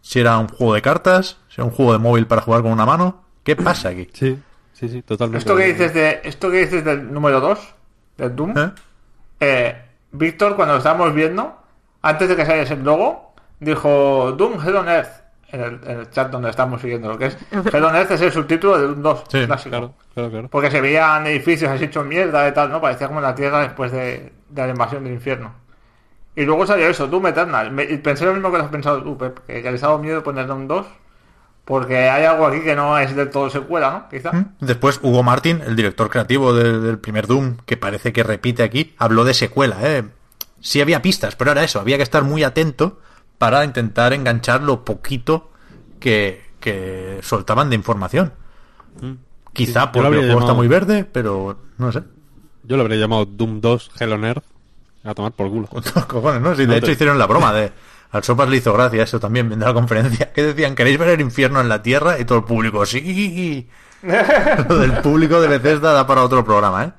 si 0.00 0.20
era 0.20 0.38
un 0.38 0.48
juego 0.48 0.74
de 0.74 0.82
cartas, 0.82 1.38
si 1.48 1.60
era 1.60 1.64
un 1.64 1.70
juego 1.70 1.92
de 1.92 1.98
móvil 1.98 2.26
para 2.26 2.42
jugar 2.42 2.62
con 2.62 2.72
una 2.72 2.86
mano. 2.86 3.24
¿Qué 3.42 3.56
pasa 3.56 3.90
aquí? 3.90 4.08
Sí, 4.12 4.38
sí, 4.72 4.88
sí, 4.88 5.02
totalmente. 5.02 5.38
Esto 5.38 5.56
que 5.56 5.64
dices, 5.66 5.94
de, 5.94 6.20
esto 6.24 6.50
que 6.50 6.58
dices 6.58 6.84
del 6.84 7.12
número 7.12 7.40
2, 7.40 7.74
del 8.18 8.36
Doom, 8.36 8.58
¿Eh? 8.58 8.70
eh, 9.40 9.82
Víctor, 10.12 10.56
cuando 10.56 10.74
lo 10.74 10.78
estábamos 10.78 11.14
viendo, 11.14 11.56
antes 12.02 12.28
de 12.28 12.36
que 12.36 12.44
saliese 12.44 12.74
el 12.74 12.82
logo, 12.82 13.34
dijo 13.60 14.32
Doom 14.36 14.66
Hell 14.66 14.76
on 14.76 14.88
Earth 14.88 15.20
en 15.52 15.60
el, 15.60 15.80
en 15.84 16.00
el 16.00 16.10
chat 16.10 16.30
donde 16.30 16.50
estamos 16.50 16.80
siguiendo 16.80 17.08
lo 17.08 17.18
que 17.18 17.26
es. 17.26 17.38
Hell 17.72 17.84
on 17.84 17.94
Earth 17.94 18.10
es 18.10 18.20
el 18.20 18.32
subtítulo 18.32 18.78
de 18.78 18.86
Doom 18.88 19.02
2 19.02 19.24
Sí, 19.30 19.46
clásico. 19.46 19.70
Claro, 19.70 19.94
claro, 20.14 20.30
claro. 20.30 20.48
Porque 20.48 20.70
se 20.70 20.80
veían 20.80 21.26
edificios 21.26 21.70
así 21.70 21.84
hechos 21.84 22.06
mierda 22.06 22.48
y 22.48 22.52
tal, 22.52 22.70
¿no? 22.70 22.80
Parecía 22.80 23.08
como 23.08 23.20
la 23.20 23.34
Tierra 23.34 23.60
después 23.60 23.92
de, 23.92 24.32
de 24.48 24.62
la 24.62 24.68
invasión 24.68 25.04
del 25.04 25.14
infierno. 25.14 25.52
Y 26.40 26.44
luego 26.44 26.66
salió 26.66 26.86
eso, 26.88 27.06
Doom 27.06 27.26
Eternal. 27.26 27.70
Me- 27.70 27.84
y 27.84 27.98
pensé 27.98 28.24
lo 28.24 28.32
mismo 28.34 28.50
que 28.50 28.58
lo 28.58 28.64
has 28.64 28.70
pensado 28.70 29.02
tú, 29.02 29.18
Pep, 29.18 29.40
que, 29.46 29.62
que 29.62 29.70
les 29.72 29.82
ha 29.82 29.88
dado 29.88 29.98
miedo 29.98 30.22
poner 30.22 30.46
Doom 30.46 30.66
2. 30.68 30.86
Porque 31.64 32.08
hay 32.08 32.24
algo 32.24 32.46
aquí 32.46 32.60
que 32.62 32.74
no 32.74 32.98
es 32.98 33.14
del 33.14 33.30
todo 33.30 33.48
secuela, 33.50 33.90
¿no? 33.90 34.08
Quizá. 34.08 34.32
¿Mm? 34.32 34.54
Después 34.60 34.98
Hugo 35.02 35.22
Martin, 35.22 35.60
el 35.66 35.76
director 35.76 36.08
creativo 36.10 36.52
del, 36.52 36.82
del 36.82 36.98
primer 36.98 37.26
Doom, 37.26 37.58
que 37.66 37.76
parece 37.76 38.12
que 38.12 38.22
repite 38.24 38.62
aquí, 38.62 38.94
habló 38.98 39.24
de 39.24 39.34
secuela. 39.34 39.76
¿eh? 39.82 40.04
Sí 40.60 40.80
había 40.80 41.02
pistas, 41.02 41.36
pero 41.36 41.52
era 41.52 41.62
eso, 41.62 41.78
había 41.78 41.96
que 41.96 42.02
estar 42.02 42.24
muy 42.24 42.42
atento 42.42 42.98
para 43.38 43.64
intentar 43.64 44.12
enganchar 44.12 44.62
lo 44.62 44.84
poquito 44.84 45.50
que, 46.00 46.42
que 46.60 47.20
soltaban 47.22 47.70
de 47.70 47.76
información. 47.76 48.32
Quizá 49.52 49.86
Mm. 49.86 49.92
Sí, 49.92 49.98
lo 49.98 50.04
porque 50.04 50.18
el 50.20 50.24
juego 50.26 50.40
está 50.40 50.54
muy 50.54 50.68
verde, 50.68 51.04
pero 51.04 51.58
no 51.78 51.92
sé. 51.92 52.02
Yo 52.64 52.76
lo 52.76 52.82
habría 52.82 52.98
llamado 52.98 53.26
Doom 53.26 53.60
2 53.60 53.90
Hell 53.98 54.12
on 54.12 54.24
Earth 54.24 54.44
a 55.04 55.14
tomar 55.14 55.32
por 55.32 55.48
culo. 55.48 55.66
Con 55.66 55.82
todos 55.82 55.96
los 55.96 56.06
cojones, 56.06 56.40
¿no? 56.42 56.54
Sí, 56.54 56.62
de 56.62 56.66
No 56.68 56.74
hecho 56.74 56.86
te- 56.86 56.92
hicieron 56.92 57.18
la 57.18 57.26
broma 57.26 57.52
de... 57.52 57.72
Al 58.12 58.24
Sopas 58.24 58.48
le 58.48 58.56
hizo 58.56 58.72
gracia 58.72 59.04
eso 59.04 59.20
también, 59.20 59.48
viendo 59.48 59.64
la 59.66 59.72
conferencia, 59.72 60.32
que 60.32 60.42
decían, 60.42 60.74
¿queréis 60.74 60.98
ver 60.98 61.10
el 61.10 61.20
infierno 61.20 61.60
en 61.60 61.68
la 61.68 61.80
tierra? 61.80 62.18
Y 62.18 62.24
todo 62.24 62.38
el 62.38 62.44
público, 62.44 62.84
sí. 62.84 63.68
Lo 64.02 64.78
del 64.78 64.92
público 65.00 65.40
de 65.40 65.46
Bethesda 65.48 65.92
da 65.92 66.06
para 66.06 66.24
otro 66.24 66.44
programa, 66.44 66.84
¿eh? 66.84 66.92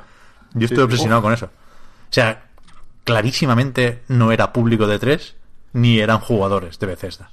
Yo 0.54 0.66
estoy 0.66 0.84
obsesionado 0.84 1.22
con 1.22 1.34
eso. 1.34 1.48
O 1.48 1.50
sea, 2.14 2.44
clarísimamente 3.04 4.04
no 4.08 4.32
era 4.32 4.54
público 4.54 4.88
de 4.88 5.00
tres, 5.00 5.36
ni 5.74 6.00
eran 6.00 6.20
jugadores 6.20 6.80
de 6.80 6.88
Bethesda. 6.88 7.30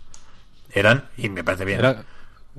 Eran, 0.72 1.04
y 1.16 1.28
me 1.28 1.44
parece 1.44 1.64
bien. 1.64 1.78
Era, 1.80 2.02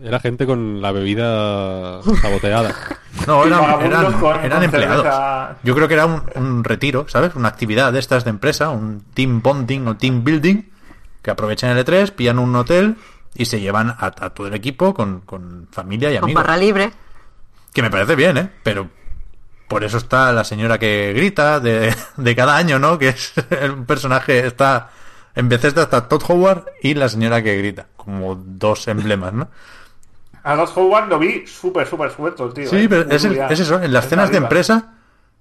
era 0.03 0.19
gente 0.19 0.45
con 0.45 0.81
la 0.81 0.91
bebida 0.91 2.01
saboteada. 2.21 2.73
No, 3.27 3.43
eran, 3.43 3.81
eran, 3.81 4.13
con- 4.13 4.35
eran 4.39 4.49
con 4.59 4.63
empleados. 4.63 5.57
Yo 5.63 5.75
creo 5.75 5.87
que 5.87 5.93
era 5.95 6.05
un, 6.05 6.23
un 6.35 6.63
retiro, 6.63 7.05
¿sabes? 7.09 7.35
Una 7.35 7.49
actividad 7.49 7.91
de 7.91 7.99
estas 7.99 8.23
de 8.23 8.29
empresa, 8.29 8.69
un 8.69 9.03
team 9.13 9.41
bonding 9.41 9.87
o 9.87 9.97
team 9.97 10.23
building, 10.23 10.63
que 11.21 11.31
aprovechan 11.31 11.75
el 11.75 11.83
E3, 11.85 12.11
pillan 12.11 12.39
un 12.39 12.55
hotel 12.55 12.95
y 13.35 13.45
se 13.45 13.59
llevan 13.59 13.89
a, 13.89 14.05
a 14.05 14.29
todo 14.29 14.47
el 14.47 14.53
equipo 14.53 14.93
con, 14.93 15.21
con 15.21 15.67
familia 15.71 16.11
y 16.11 16.15
Con 16.15 16.25
amigos. 16.25 16.43
barra 16.43 16.55
libre. 16.57 16.91
Que 17.73 17.81
me 17.81 17.89
parece 17.89 18.15
bien, 18.15 18.37
¿eh? 18.37 18.49
Pero 18.63 18.89
por 19.67 19.83
eso 19.83 19.97
está 19.97 20.31
la 20.31 20.43
señora 20.43 20.77
que 20.77 21.11
grita 21.13 21.59
de, 21.59 21.93
de 22.17 22.35
cada 22.35 22.55
año, 22.55 22.79
¿no? 22.79 22.97
Que 22.97 23.09
es 23.09 23.33
un 23.75 23.85
personaje, 23.85 24.45
está... 24.45 24.89
En 25.35 25.49
Bethesda 25.49 25.83
está 25.83 26.07
Todd 26.07 26.23
Howard 26.29 26.65
y 26.81 26.93
la 26.93 27.09
señora 27.09 27.41
que 27.43 27.57
grita, 27.57 27.87
como 27.95 28.35
dos 28.35 28.87
emblemas, 28.87 29.33
¿no? 29.33 29.49
A 30.43 30.55
los 30.55 30.75
Howard 30.75 31.07
lo 31.09 31.19
vi 31.19 31.45
súper, 31.47 31.87
súper 31.87 32.11
suelto, 32.11 32.45
el 32.47 32.53
tío. 32.53 32.69
Sí, 32.69 32.77
¿eh? 32.77 32.89
pero 32.89 33.09
es, 33.09 33.23
el- 33.25 33.33
bien. 33.33 33.47
es 33.49 33.59
eso, 33.59 33.81
en 33.81 33.91
las 33.93 34.07
cenas 34.07 34.31
de 34.31 34.37
empresa 34.37 34.93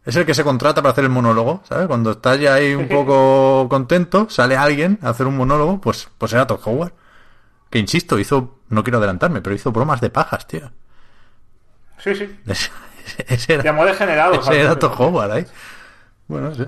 es 0.04 0.16
el 0.16 0.24
que 0.26 0.34
se 0.34 0.42
contrata 0.44 0.80
para 0.82 0.92
hacer 0.92 1.04
el 1.04 1.10
monólogo, 1.10 1.62
¿sabes? 1.68 1.86
Cuando 1.86 2.12
estás 2.12 2.40
ya 2.40 2.54
ahí 2.54 2.74
un 2.74 2.88
poco 2.88 3.66
contento, 3.68 4.28
sale 4.30 4.56
alguien 4.56 4.98
a 5.02 5.10
hacer 5.10 5.26
un 5.26 5.36
monólogo, 5.36 5.80
pues, 5.80 6.08
pues 6.18 6.32
era 6.32 6.46
Todd 6.46 6.60
Howard. 6.64 6.92
Que 7.70 7.78
insisto, 7.78 8.18
hizo, 8.18 8.60
no 8.70 8.82
quiero 8.82 8.98
adelantarme, 8.98 9.40
pero 9.42 9.54
hizo 9.54 9.70
bromas 9.72 10.00
de 10.00 10.08
pajas, 10.10 10.46
tío. 10.46 10.70
Sí, 11.98 12.14
sí. 12.14 12.38
Ese, 12.46 12.70
ese 13.26 13.54
era, 13.54 13.62
Llamó 13.64 13.84
degenerado. 13.86 14.34
ese 14.34 14.60
era 14.60 14.78
Todd 14.78 14.92
Howard 14.98 15.32
ahí. 15.32 15.46
Bueno, 16.26 16.54
sí. 16.54 16.64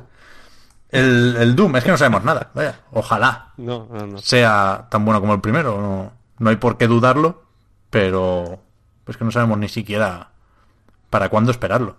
El, 0.90 1.36
el 1.38 1.54
Doom, 1.54 1.76
es 1.76 1.84
que 1.84 1.90
no 1.90 1.96
sabemos 1.98 2.24
nada, 2.24 2.50
vaya. 2.54 2.80
Ojalá 2.92 3.52
No, 3.58 3.86
no, 3.92 4.06
no. 4.06 4.18
sea 4.18 4.86
tan 4.90 5.04
bueno 5.04 5.20
como 5.20 5.34
el 5.34 5.40
primero, 5.40 5.80
no, 5.80 6.12
no 6.38 6.50
hay 6.50 6.56
por 6.56 6.76
qué 6.78 6.86
dudarlo, 6.88 7.44
pero 7.90 8.60
pues 9.04 9.16
que 9.16 9.24
no 9.24 9.30
sabemos 9.30 9.58
ni 9.58 9.68
siquiera 9.68 10.30
para 11.10 11.28
cuándo 11.28 11.50
esperarlo. 11.50 11.96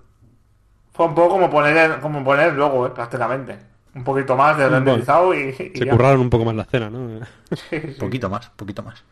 Fue 0.93 1.05
un 1.05 1.15
poco 1.15 1.29
como 1.31 1.49
poner 1.49 1.75
el, 1.77 1.99
como 1.99 2.23
poner 2.23 2.49
el 2.49 2.55
logo, 2.57 2.87
¿eh? 2.87 2.91
prácticamente. 2.91 3.57
Un 3.93 4.03
poquito 4.05 4.35
más 4.37 4.57
de 4.57 4.69
renderizado 4.69 5.33
y, 5.33 5.49
y 5.49 5.53
Se 5.77 5.85
ya. 5.85 5.91
curraron 5.91 6.21
un 6.21 6.29
poco 6.29 6.45
más 6.45 6.55
la 6.55 6.63
escena, 6.63 6.89
¿no? 6.89 7.19
Sí, 7.51 7.79
sí. 7.81 7.95
Poquito 7.99 8.29
más, 8.29 8.49
poquito 8.55 8.83
más. 8.83 9.03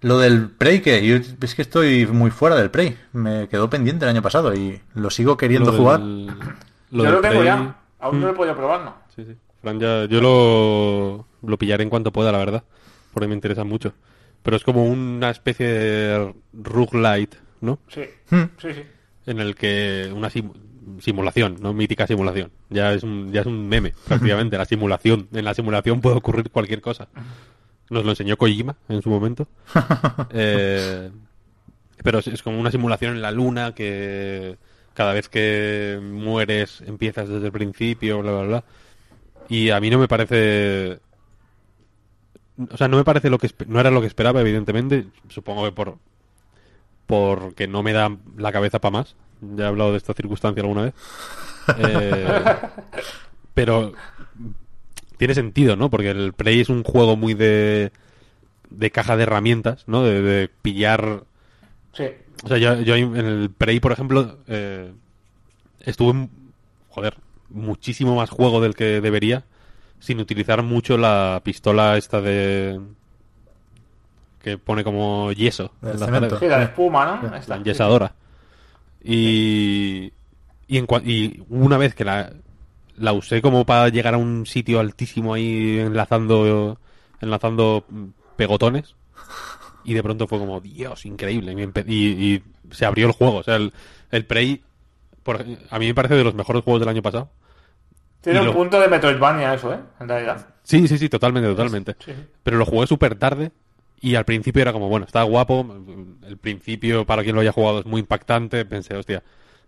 Lo 0.00 0.18
del 0.18 0.50
Prey, 0.50 0.80
que 0.80 1.06
yo 1.06 1.16
es 1.16 1.54
que 1.54 1.62
estoy 1.62 2.06
muy 2.06 2.30
fuera 2.30 2.56
del 2.56 2.70
Prey. 2.70 2.98
Me 3.12 3.48
quedó 3.48 3.70
pendiente 3.70 4.04
el 4.04 4.10
año 4.10 4.22
pasado 4.22 4.52
y 4.54 4.80
lo 4.94 5.10
sigo 5.10 5.36
queriendo 5.36 5.70
Lo 5.70 5.78
jugar. 5.78 6.00
del- 6.00 6.26
Yo 6.90 7.04
lo 7.10 7.20
tengo 7.20 7.34
Prey- 7.40 7.44
ya. 7.44 7.76
Aún 8.00 8.16
no 8.20 8.26
Mm. 8.26 8.28
lo 8.28 8.30
he 8.30 8.34
podido 8.36 8.56
probar, 8.56 8.80
¿no? 8.80 8.94
Sí, 9.14 9.24
sí. 9.24 9.36
Fran, 9.60 9.78
ya, 9.78 10.06
yo 10.06 10.20
lo, 10.20 11.26
lo 11.48 11.56
pillaré 11.58 11.84
en 11.84 11.90
cuanto 11.90 12.10
pueda, 12.10 12.32
la 12.32 12.38
verdad. 12.38 12.64
Porque 13.14 13.28
me 13.28 13.34
interesa 13.34 13.62
mucho. 13.64 13.92
Pero 14.42 14.56
es 14.56 14.64
como 14.64 14.84
una 14.84 15.30
especie 15.30 15.66
de 15.66 16.34
roguelite, 16.52 17.36
¿no? 17.60 17.78
Sí. 17.88 18.02
Hmm. 18.30 18.44
Sí, 18.58 18.68
sí. 18.74 18.82
En 19.26 19.38
el 19.38 19.54
que 19.54 20.10
una 20.14 20.28
sim- 20.30 20.52
simulación, 21.00 21.58
¿no? 21.60 21.72
Mítica 21.72 22.06
simulación. 22.06 22.50
Ya 22.70 22.92
es 22.92 23.02
un, 23.04 23.30
ya 23.32 23.42
es 23.42 23.46
un 23.46 23.68
meme, 23.68 23.92
prácticamente. 24.08 24.58
La 24.58 24.64
simulación. 24.64 25.28
En 25.32 25.44
la 25.44 25.54
simulación 25.54 26.00
puede 26.00 26.16
ocurrir 26.16 26.50
cualquier 26.50 26.80
cosa. 26.80 27.08
Nos 27.90 28.04
lo 28.04 28.10
enseñó 28.10 28.36
Kojima 28.36 28.76
en 28.88 29.00
su 29.02 29.10
momento. 29.10 29.46
Eh, 30.34 31.10
pero 32.02 32.18
es, 32.18 32.26
es 32.26 32.42
como 32.42 32.58
una 32.58 32.70
simulación 32.72 33.14
en 33.14 33.22
la 33.22 33.30
luna 33.30 33.74
que 33.76 34.56
cada 34.94 35.12
vez 35.12 35.28
que 35.28 36.00
mueres 36.02 36.82
empiezas 36.84 37.28
desde 37.28 37.46
el 37.46 37.52
principio, 37.52 38.20
bla, 38.22 38.32
bla, 38.32 38.42
bla. 38.42 38.64
Y 39.48 39.70
a 39.70 39.78
mí 39.80 39.88
no 39.90 39.98
me 39.98 40.08
parece... 40.08 40.98
O 42.70 42.76
sea, 42.76 42.88
no 42.88 42.96
me 42.96 43.04
parece 43.04 43.30
lo 43.30 43.38
que... 43.38 43.50
No 43.66 43.80
era 43.80 43.90
lo 43.90 44.00
que 44.00 44.06
esperaba, 44.06 44.40
evidentemente. 44.40 45.06
Supongo 45.28 45.64
que 45.64 45.72
por... 45.72 45.98
Porque 47.06 47.66
no 47.66 47.82
me 47.82 47.92
da 47.92 48.16
la 48.36 48.52
cabeza 48.52 48.80
para 48.80 48.98
más. 48.98 49.16
Ya 49.40 49.64
he 49.64 49.68
hablado 49.68 49.92
de 49.92 49.98
esta 49.98 50.14
circunstancia 50.14 50.62
alguna 50.62 50.82
vez. 50.82 50.94
Eh, 51.78 52.42
pero 53.54 53.92
tiene 55.16 55.34
sentido, 55.34 55.76
¿no? 55.76 55.90
Porque 55.90 56.10
el 56.10 56.32
Prey 56.32 56.60
es 56.60 56.68
un 56.68 56.84
juego 56.84 57.16
muy 57.16 57.34
de, 57.34 57.92
de 58.70 58.90
caja 58.90 59.16
de 59.16 59.24
herramientas, 59.24 59.84
¿no? 59.86 60.02
De, 60.02 60.22
de 60.22 60.48
pillar... 60.48 61.24
Sí. 61.92 62.04
O 62.44 62.48
sea, 62.48 62.58
yo, 62.58 62.80
yo 62.80 62.96
en 62.96 63.16
el 63.16 63.50
Prey, 63.50 63.78
por 63.78 63.92
ejemplo, 63.92 64.38
eh, 64.48 64.92
estuve, 65.80 66.28
joder, 66.88 67.16
muchísimo 67.50 68.16
más 68.16 68.30
juego 68.30 68.60
del 68.60 68.74
que 68.74 69.00
debería, 69.00 69.44
sin 70.02 70.18
utilizar 70.18 70.64
mucho 70.64 70.98
la 70.98 71.40
pistola 71.44 71.96
esta 71.96 72.20
de... 72.20 72.80
que 74.42 74.58
pone 74.58 74.82
como 74.82 75.30
yeso. 75.30 75.70
En. 75.80 76.40
Sí, 76.40 76.46
la 76.48 76.58
de 76.58 76.64
espuma, 76.64 77.06
¿no? 77.06 77.30
La 77.46 77.56
enyesadora. 77.56 78.12
Y, 79.04 80.12
y, 80.66 80.78
en 80.78 80.86
cua- 80.88 81.06
y 81.06 81.44
una 81.48 81.78
vez 81.78 81.94
que 81.94 82.04
la, 82.04 82.32
la 82.96 83.12
usé 83.12 83.40
como 83.40 83.64
para 83.64 83.90
llegar 83.90 84.14
a 84.14 84.18
un 84.18 84.44
sitio 84.44 84.80
altísimo 84.80 85.34
ahí 85.34 85.78
enlazando, 85.78 86.78
enlazando 87.20 87.84
pegotones. 88.34 88.96
Y 89.84 89.94
de 89.94 90.02
pronto 90.02 90.26
fue 90.26 90.40
como, 90.40 90.60
Dios, 90.60 91.06
increíble. 91.06 91.54
Y, 91.86 92.42
se 92.72 92.86
abrió 92.86 93.06
el 93.06 93.12
juego. 93.12 93.36
O 93.36 93.42
sea, 93.44 93.54
el, 93.54 93.72
el 94.10 94.24
Prey, 94.24 94.62
por 95.22 95.44
a 95.70 95.78
mí 95.78 95.86
me 95.86 95.94
parece 95.94 96.14
de 96.14 96.24
los 96.24 96.34
mejores 96.34 96.64
juegos 96.64 96.80
del 96.80 96.88
año 96.88 97.02
pasado. 97.02 97.30
Tiene 98.22 98.40
un 98.40 98.46
lo- 98.46 98.54
punto 98.54 98.80
de 98.80 98.88
Metroidvania 98.88 99.52
eso, 99.54 99.72
¿eh? 99.74 99.78
En 100.00 100.08
realidad. 100.08 100.46
Sí, 100.62 100.88
sí, 100.88 100.96
sí, 100.96 101.08
totalmente, 101.08 101.48
totalmente. 101.50 101.96
Sí. 102.04 102.12
Pero 102.42 102.56
lo 102.56 102.64
jugué 102.64 102.86
súper 102.86 103.16
tarde 103.16 103.50
y 104.00 104.14
al 104.14 104.24
principio 104.24 104.62
era 104.62 104.72
como, 104.72 104.88
bueno, 104.88 105.04
está 105.06 105.22
guapo. 105.24 105.66
El 106.26 106.36
principio, 106.38 107.04
para 107.04 107.22
quien 107.22 107.34
lo 107.34 107.40
haya 107.40 107.52
jugado, 107.52 107.80
es 107.80 107.86
muy 107.86 108.00
impactante. 108.00 108.64
Pensé, 108.64 108.96
hostia, 108.96 109.22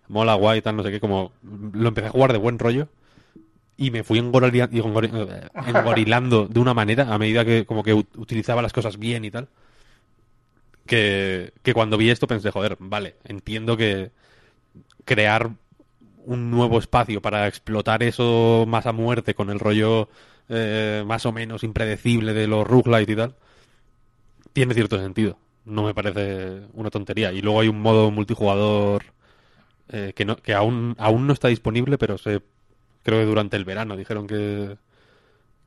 mola, 0.09 0.35
guay, 0.35 0.63
tal, 0.63 0.77
no 0.77 0.83
sé 0.83 0.91
qué, 0.91 1.01
como 1.01 1.33
lo 1.73 1.89
empecé 1.89 2.09
a 2.09 2.11
jugar 2.11 2.33
de 2.33 2.39
buen 2.39 2.59
rollo 2.59 2.89
y 3.77 3.91
me 3.91 4.05
fui 4.05 4.21
engorila- 4.21 4.69
eh, 4.73 5.49
engorilando 5.67 6.47
de 6.47 6.61
una 6.61 6.75
manera 6.75 7.13
a 7.13 7.19
medida 7.19 7.45
que 7.45 7.67
como 7.67 7.83
que 7.83 7.93
ut- 7.95 8.07
utilizaba 8.17 8.63
las 8.63 8.73
cosas 8.73 8.99
bien 8.99 9.25
y 9.25 9.31
tal. 9.33 9.49
Que, 10.87 11.53
que 11.63 11.73
cuando 11.73 11.97
vi 11.97 12.11
esto 12.11 12.27
pensé, 12.27 12.51
joder, 12.51 12.77
vale, 12.79 13.17
entiendo 13.25 13.77
que 13.77 14.11
crear 15.07 15.51
un 16.25 16.51
nuevo 16.51 16.79
espacio 16.79 17.21
para 17.23 17.47
explotar 17.47 18.03
eso 18.03 18.65
más 18.67 18.87
a 18.87 18.93
muerte 18.93 19.35
con 19.35 19.51
el 19.51 19.61
rollo 19.61 20.09
eh, 20.49 21.03
más 21.07 21.25
o 21.27 21.33
menos 21.33 21.65
impredecible 21.65 22.35
de 22.35 22.47
los 22.47 22.67
roguelite 22.67 23.13
y 23.13 23.17
tal, 23.17 23.35
tiene 24.53 24.75
cierto 24.75 24.99
sentido. 24.99 25.39
No 25.65 25.85
me 25.85 25.95
parece 25.95 26.63
una 26.75 26.91
tontería. 26.91 27.33
Y 27.33 27.41
luego 27.41 27.61
hay 27.61 27.69
un 27.69 27.81
modo 27.81 28.11
multijugador 28.11 29.05
eh, 29.89 30.13
que, 30.15 30.25
no, 30.25 30.37
que 30.37 30.55
aún, 30.55 30.95
aún 30.99 31.27
no 31.27 31.33
está 31.33 31.49
disponible, 31.49 31.99
pero 31.99 32.19
se, 32.19 32.43
creo 33.03 33.21
que 33.21 33.27
durante 33.27 33.57
el 33.57 33.65
verano 33.65 33.97
dijeron 33.97 34.27
que, 34.27 34.77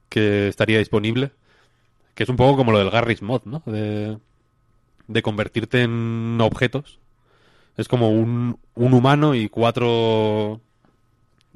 que 0.09 0.47
estaría 0.47 0.79
disponible. 0.79 1.31
Que 2.15 2.23
es 2.23 2.29
un 2.29 2.35
poco 2.35 2.57
como 2.57 2.71
lo 2.71 2.79
del 2.79 2.89
Garry's 2.89 3.21
Mod, 3.21 3.43
¿no? 3.45 3.63
De, 3.65 4.17
de 5.07 5.21
convertirte 5.21 5.83
en 5.83 6.39
objetos. 6.41 6.99
Es 7.77 7.87
como 7.87 8.09
un, 8.09 8.59
un 8.75 8.93
humano 8.93 9.35
y 9.35 9.49
cuatro 9.49 10.61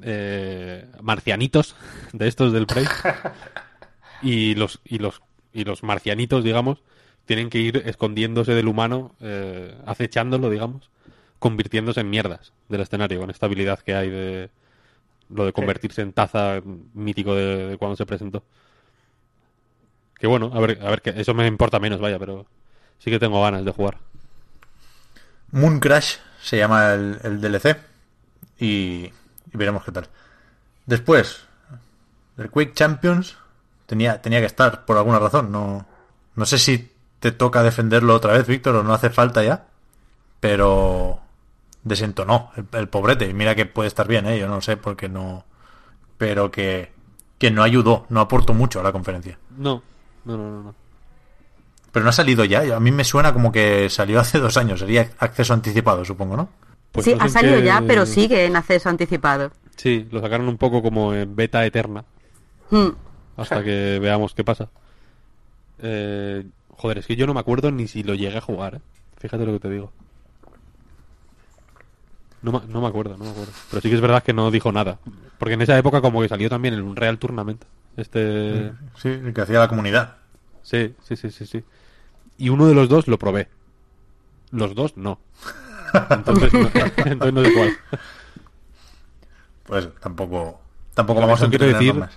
eh, 0.02 0.86
marcianitos 1.00 1.76
de 2.12 2.28
estos 2.28 2.52
del 2.52 2.66
Prey. 2.66 2.86
y 4.22 4.54
los, 4.54 4.80
y 4.84 4.98
los, 4.98 5.20
y 5.52 5.64
los 5.64 5.82
marcianitos, 5.82 6.44
digamos, 6.44 6.82
tienen 7.26 7.50
que 7.50 7.58
ir 7.58 7.82
escondiéndose 7.86 8.54
del 8.54 8.68
humano, 8.68 9.14
eh, 9.20 9.74
acechándolo, 9.86 10.50
digamos, 10.50 10.90
convirtiéndose 11.38 12.00
en 12.00 12.10
mierdas 12.10 12.52
del 12.68 12.80
escenario, 12.80 13.20
con 13.20 13.30
esta 13.30 13.46
habilidad 13.46 13.80
que 13.80 13.94
hay 13.94 14.10
de 14.10 14.50
lo 15.28 15.46
de 15.46 15.52
convertirse 15.52 16.02
en 16.02 16.12
taza 16.12 16.60
mítico 16.94 17.34
de, 17.34 17.68
de 17.68 17.78
cuando 17.78 17.96
se 17.96 18.06
presentó. 18.06 18.44
Que 20.18 20.26
bueno, 20.26 20.50
a 20.54 20.60
ver, 20.60 20.78
a 20.82 20.90
ver, 20.90 21.02
que 21.02 21.10
eso 21.10 21.34
me 21.34 21.46
importa 21.46 21.80
menos, 21.80 22.00
vaya, 22.00 22.18
pero 22.18 22.46
sí 22.98 23.10
que 23.10 23.18
tengo 23.18 23.42
ganas 23.42 23.64
de 23.64 23.72
jugar. 23.72 23.98
Moon 25.52 25.80
Crash 25.80 26.16
se 26.42 26.56
llama 26.56 26.92
el, 26.94 27.40
DLC 27.40 27.76
y, 28.58 29.12
veremos 29.52 29.84
qué 29.84 29.92
tal. 29.92 30.08
Después, 30.86 31.44
el 32.36 32.50
Quake 32.50 32.72
Champions 32.74 33.36
tenía, 33.86 34.20
tenía 34.20 34.40
que 34.40 34.46
estar 34.46 34.84
por 34.84 34.96
alguna 34.96 35.18
razón. 35.18 35.52
No, 35.52 35.86
no 36.34 36.46
sé 36.46 36.58
si 36.58 36.90
te 37.20 37.32
toca 37.32 37.62
defenderlo 37.62 38.14
otra 38.14 38.32
vez, 38.32 38.46
Víctor, 38.46 38.76
o 38.76 38.82
no 38.82 38.94
hace 38.94 39.10
falta 39.10 39.44
ya. 39.44 39.66
Pero 40.40 41.20
desentonó 41.84 42.50
el, 42.56 42.66
el 42.72 42.88
pobrete. 42.88 43.32
Mira 43.32 43.54
que 43.54 43.66
puede 43.66 43.88
estar 43.88 44.08
bien, 44.08 44.26
¿eh? 44.26 44.38
yo 44.38 44.48
no 44.48 44.60
sé 44.60 44.76
porque 44.76 45.08
no. 45.08 45.44
Pero 46.18 46.50
que, 46.50 46.92
que 47.38 47.50
no 47.50 47.62
ayudó, 47.62 48.06
no 48.08 48.20
aportó 48.20 48.54
mucho 48.54 48.80
a 48.80 48.82
la 48.82 48.92
conferencia. 48.92 49.38
No, 49.56 49.82
no, 50.24 50.36
no. 50.36 50.62
no. 50.62 50.81
Pero 51.92 52.02
no 52.04 52.08
ha 52.08 52.12
salido 52.12 52.44
ya. 52.44 52.74
A 52.74 52.80
mí 52.80 52.90
me 52.90 53.04
suena 53.04 53.32
como 53.32 53.52
que 53.52 53.88
salió 53.90 54.18
hace 54.20 54.38
dos 54.38 54.56
años. 54.56 54.80
Sería 54.80 55.10
acceso 55.18 55.52
anticipado, 55.54 56.04
supongo, 56.04 56.36
¿no? 56.36 56.48
Pues 56.90 57.04
sí, 57.04 57.14
ha 57.18 57.28
salido 57.28 57.58
ya, 57.60 57.82
pero 57.86 58.04
sigue 58.04 58.44
en 58.46 58.56
acceso 58.56 58.88
anticipado. 58.88 59.52
Sí, 59.76 60.06
lo 60.10 60.20
sacaron 60.20 60.48
un 60.48 60.58
poco 60.58 60.82
como 60.82 61.14
en 61.14 61.34
beta 61.36 61.64
eterna, 61.64 62.04
Hmm. 62.70 62.88
hasta 63.36 63.62
que 63.62 63.98
veamos 64.00 64.34
qué 64.34 64.44
pasa. 64.44 64.68
Eh, 65.78 66.44
joder, 66.70 66.98
es 66.98 67.06
que 67.06 67.16
yo 67.16 67.26
no 67.26 67.34
me 67.34 67.40
acuerdo 67.40 67.70
ni 67.70 67.88
si 67.88 68.02
lo 68.02 68.14
llegué 68.14 68.36
a 68.38 68.42
jugar, 68.42 68.76
¿eh? 68.76 68.80
Fíjate 69.18 69.44
lo 69.46 69.52
que 69.52 69.60
te 69.60 69.70
digo. 69.70 69.92
No, 72.42 72.62
no 72.66 72.80
me 72.80 72.88
acuerdo, 72.88 73.16
no 73.16 73.24
me 73.24 73.30
acuerdo. 73.30 73.52
Pero 73.70 73.80
sí 73.80 73.88
que 73.88 73.94
es 73.94 74.00
verdad 74.00 74.22
que 74.22 74.32
no 74.32 74.50
dijo 74.50 74.72
nada. 74.72 74.98
Porque 75.38 75.54
en 75.54 75.62
esa 75.62 75.78
época 75.78 76.00
como 76.00 76.20
que 76.22 76.28
salió 76.28 76.48
también 76.50 76.74
en 76.74 76.82
un 76.82 76.96
Real 76.96 77.18
Tournament. 77.18 77.62
Este... 77.96 78.72
Sí, 78.96 79.08
el 79.08 79.32
que 79.32 79.40
hacía 79.42 79.60
la 79.60 79.68
comunidad. 79.68 80.16
Sí, 80.62 80.94
sí, 81.04 81.16
sí, 81.16 81.30
sí, 81.30 81.46
sí. 81.46 81.62
Y 82.38 82.48
uno 82.48 82.66
de 82.66 82.74
los 82.74 82.88
dos 82.88 83.08
lo 83.08 83.18
probé. 83.18 83.48
Los 84.50 84.74
dos 84.74 84.96
no. 84.96 85.18
Entonces 86.10 86.52
no, 86.52 86.60
entonces 87.04 87.32
no 87.32 87.44
sé 87.44 87.52
cuál. 87.54 87.76
Pues 89.64 89.88
tampoco, 90.00 90.60
tampoco 90.94 91.20
vamos 91.20 91.42
a 91.42 91.48
quiero 91.48 91.66
decir- 91.66 92.08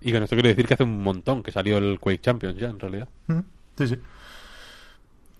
Y 0.00 0.12
con 0.12 0.22
esto 0.22 0.36
quiero 0.36 0.48
decir 0.48 0.66
que 0.66 0.74
hace 0.74 0.82
un 0.84 1.02
montón 1.02 1.42
que 1.42 1.50
salió 1.52 1.78
el 1.78 1.98
Quake 2.00 2.20
Champions 2.20 2.56
ya, 2.58 2.68
en 2.68 2.78
realidad. 2.78 3.08
Sí, 3.78 3.88
sí. 3.88 3.98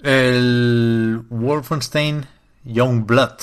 El 0.03 1.23
Wolfenstein 1.29 2.27
Youngblood, 2.65 3.39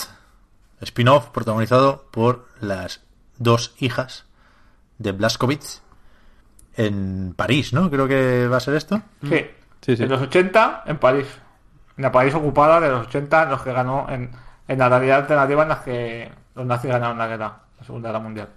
spin-off 0.81 1.30
protagonizado 1.30 2.07
por 2.11 2.48
las 2.60 3.02
dos 3.38 3.73
hijas 3.80 4.26
de 4.98 5.11
Blazkowicz 5.11 5.81
en 6.76 7.34
París, 7.35 7.73
¿no? 7.73 7.89
Creo 7.89 8.07
que 8.07 8.48
va 8.48 8.57
a 8.57 8.61
ser 8.61 8.76
esto. 8.76 9.02
Sí. 9.27 9.41
Sí, 9.81 9.97
sí. 9.97 10.03
En 10.03 10.09
los 10.09 10.21
80, 10.21 10.83
en 10.85 10.97
París. 10.97 11.27
En 11.97 12.03
la 12.03 12.11
París 12.11 12.33
ocupada 12.35 12.79
de 12.79 12.89
los 12.89 13.07
80, 13.07 13.45
los 13.45 13.61
que 13.61 13.73
ganó 13.73 14.07
en, 14.09 14.31
en 14.67 14.79
la 14.79 14.89
realidad 14.89 15.19
alternativa 15.19 15.63
en 15.63 15.69
las 15.69 15.79
que 15.79 16.31
los 16.55 16.65
nazis 16.65 16.91
ganaron 16.91 17.17
la 17.17 17.27
guerra, 17.27 17.59
la 17.79 17.85
Segunda 17.85 18.09
Guerra 18.09 18.19
Mundial. 18.23 18.49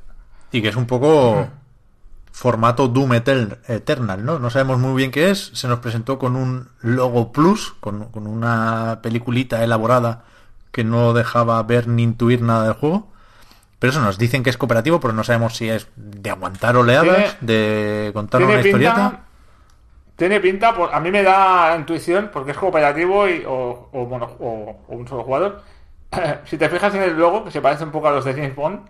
Y 0.53 0.63
que 0.63 0.69
es 0.69 0.77
un 0.77 0.87
poco 0.87 1.49
formato 2.33 2.89
Doom 2.89 3.13
Eter- 3.13 3.59
Eternal, 3.69 4.25
¿no? 4.25 4.39
No 4.39 4.51
sabemos 4.51 4.79
muy 4.79 4.95
bien 4.97 5.11
qué 5.11 5.31
es. 5.31 5.51
Se 5.55 5.69
nos 5.69 5.79
presentó 5.81 6.19
con 6.19 6.37
un 6.37 6.69
logo 6.81 7.33
plus, 7.33 7.75
con, 7.81 8.07
con 8.07 8.27
una 8.27 9.01
peliculita 9.03 9.63
elaborada 9.63 10.25
que 10.73 10.85
no 10.85 11.13
dejaba 11.13 11.63
ver 11.63 11.87
ni 11.89 12.03
intuir 12.03 12.43
nada 12.43 12.65
del 12.65 12.73
juego. 12.75 13.09
Pero 13.79 13.93
eso 13.93 14.01
nos 14.01 14.19
dicen 14.19 14.43
que 14.43 14.51
es 14.51 14.57
cooperativo, 14.57 14.99
pero 15.01 15.13
no 15.13 15.25
sabemos 15.25 15.57
si 15.57 15.69
es 15.69 15.89
de 15.97 16.31
aguantar 16.31 16.77
oleadas, 16.77 17.37
de 17.41 18.11
contar 18.15 18.41
una 18.43 18.55
historieta. 18.69 18.95
pinta, 19.11 19.25
tiene 20.17 20.41
pinta, 20.41 20.75
por, 20.75 20.95
a 20.95 21.01
mí 21.01 21.11
me 21.11 21.23
da 21.23 21.77
intuición 21.79 22.31
porque 22.33 22.53
es 22.53 22.57
cooperativo 22.59 23.29
y, 23.29 23.45
o, 23.47 23.89
o, 23.93 24.01
o- 24.41 24.85
un 24.89 25.09
solo 25.09 25.25
jugador. 25.25 25.63
si 26.45 26.57
te 26.59 26.69
fijas 26.69 26.95
en 26.95 27.03
el 27.03 27.17
logo, 27.19 27.45
que 27.45 27.51
se 27.51 27.61
parece 27.61 27.85
un 27.85 27.91
poco 27.93 28.09
a 28.09 28.13
los 28.13 28.25
de 28.25 28.35
James 28.35 28.55
Bond, 28.57 28.89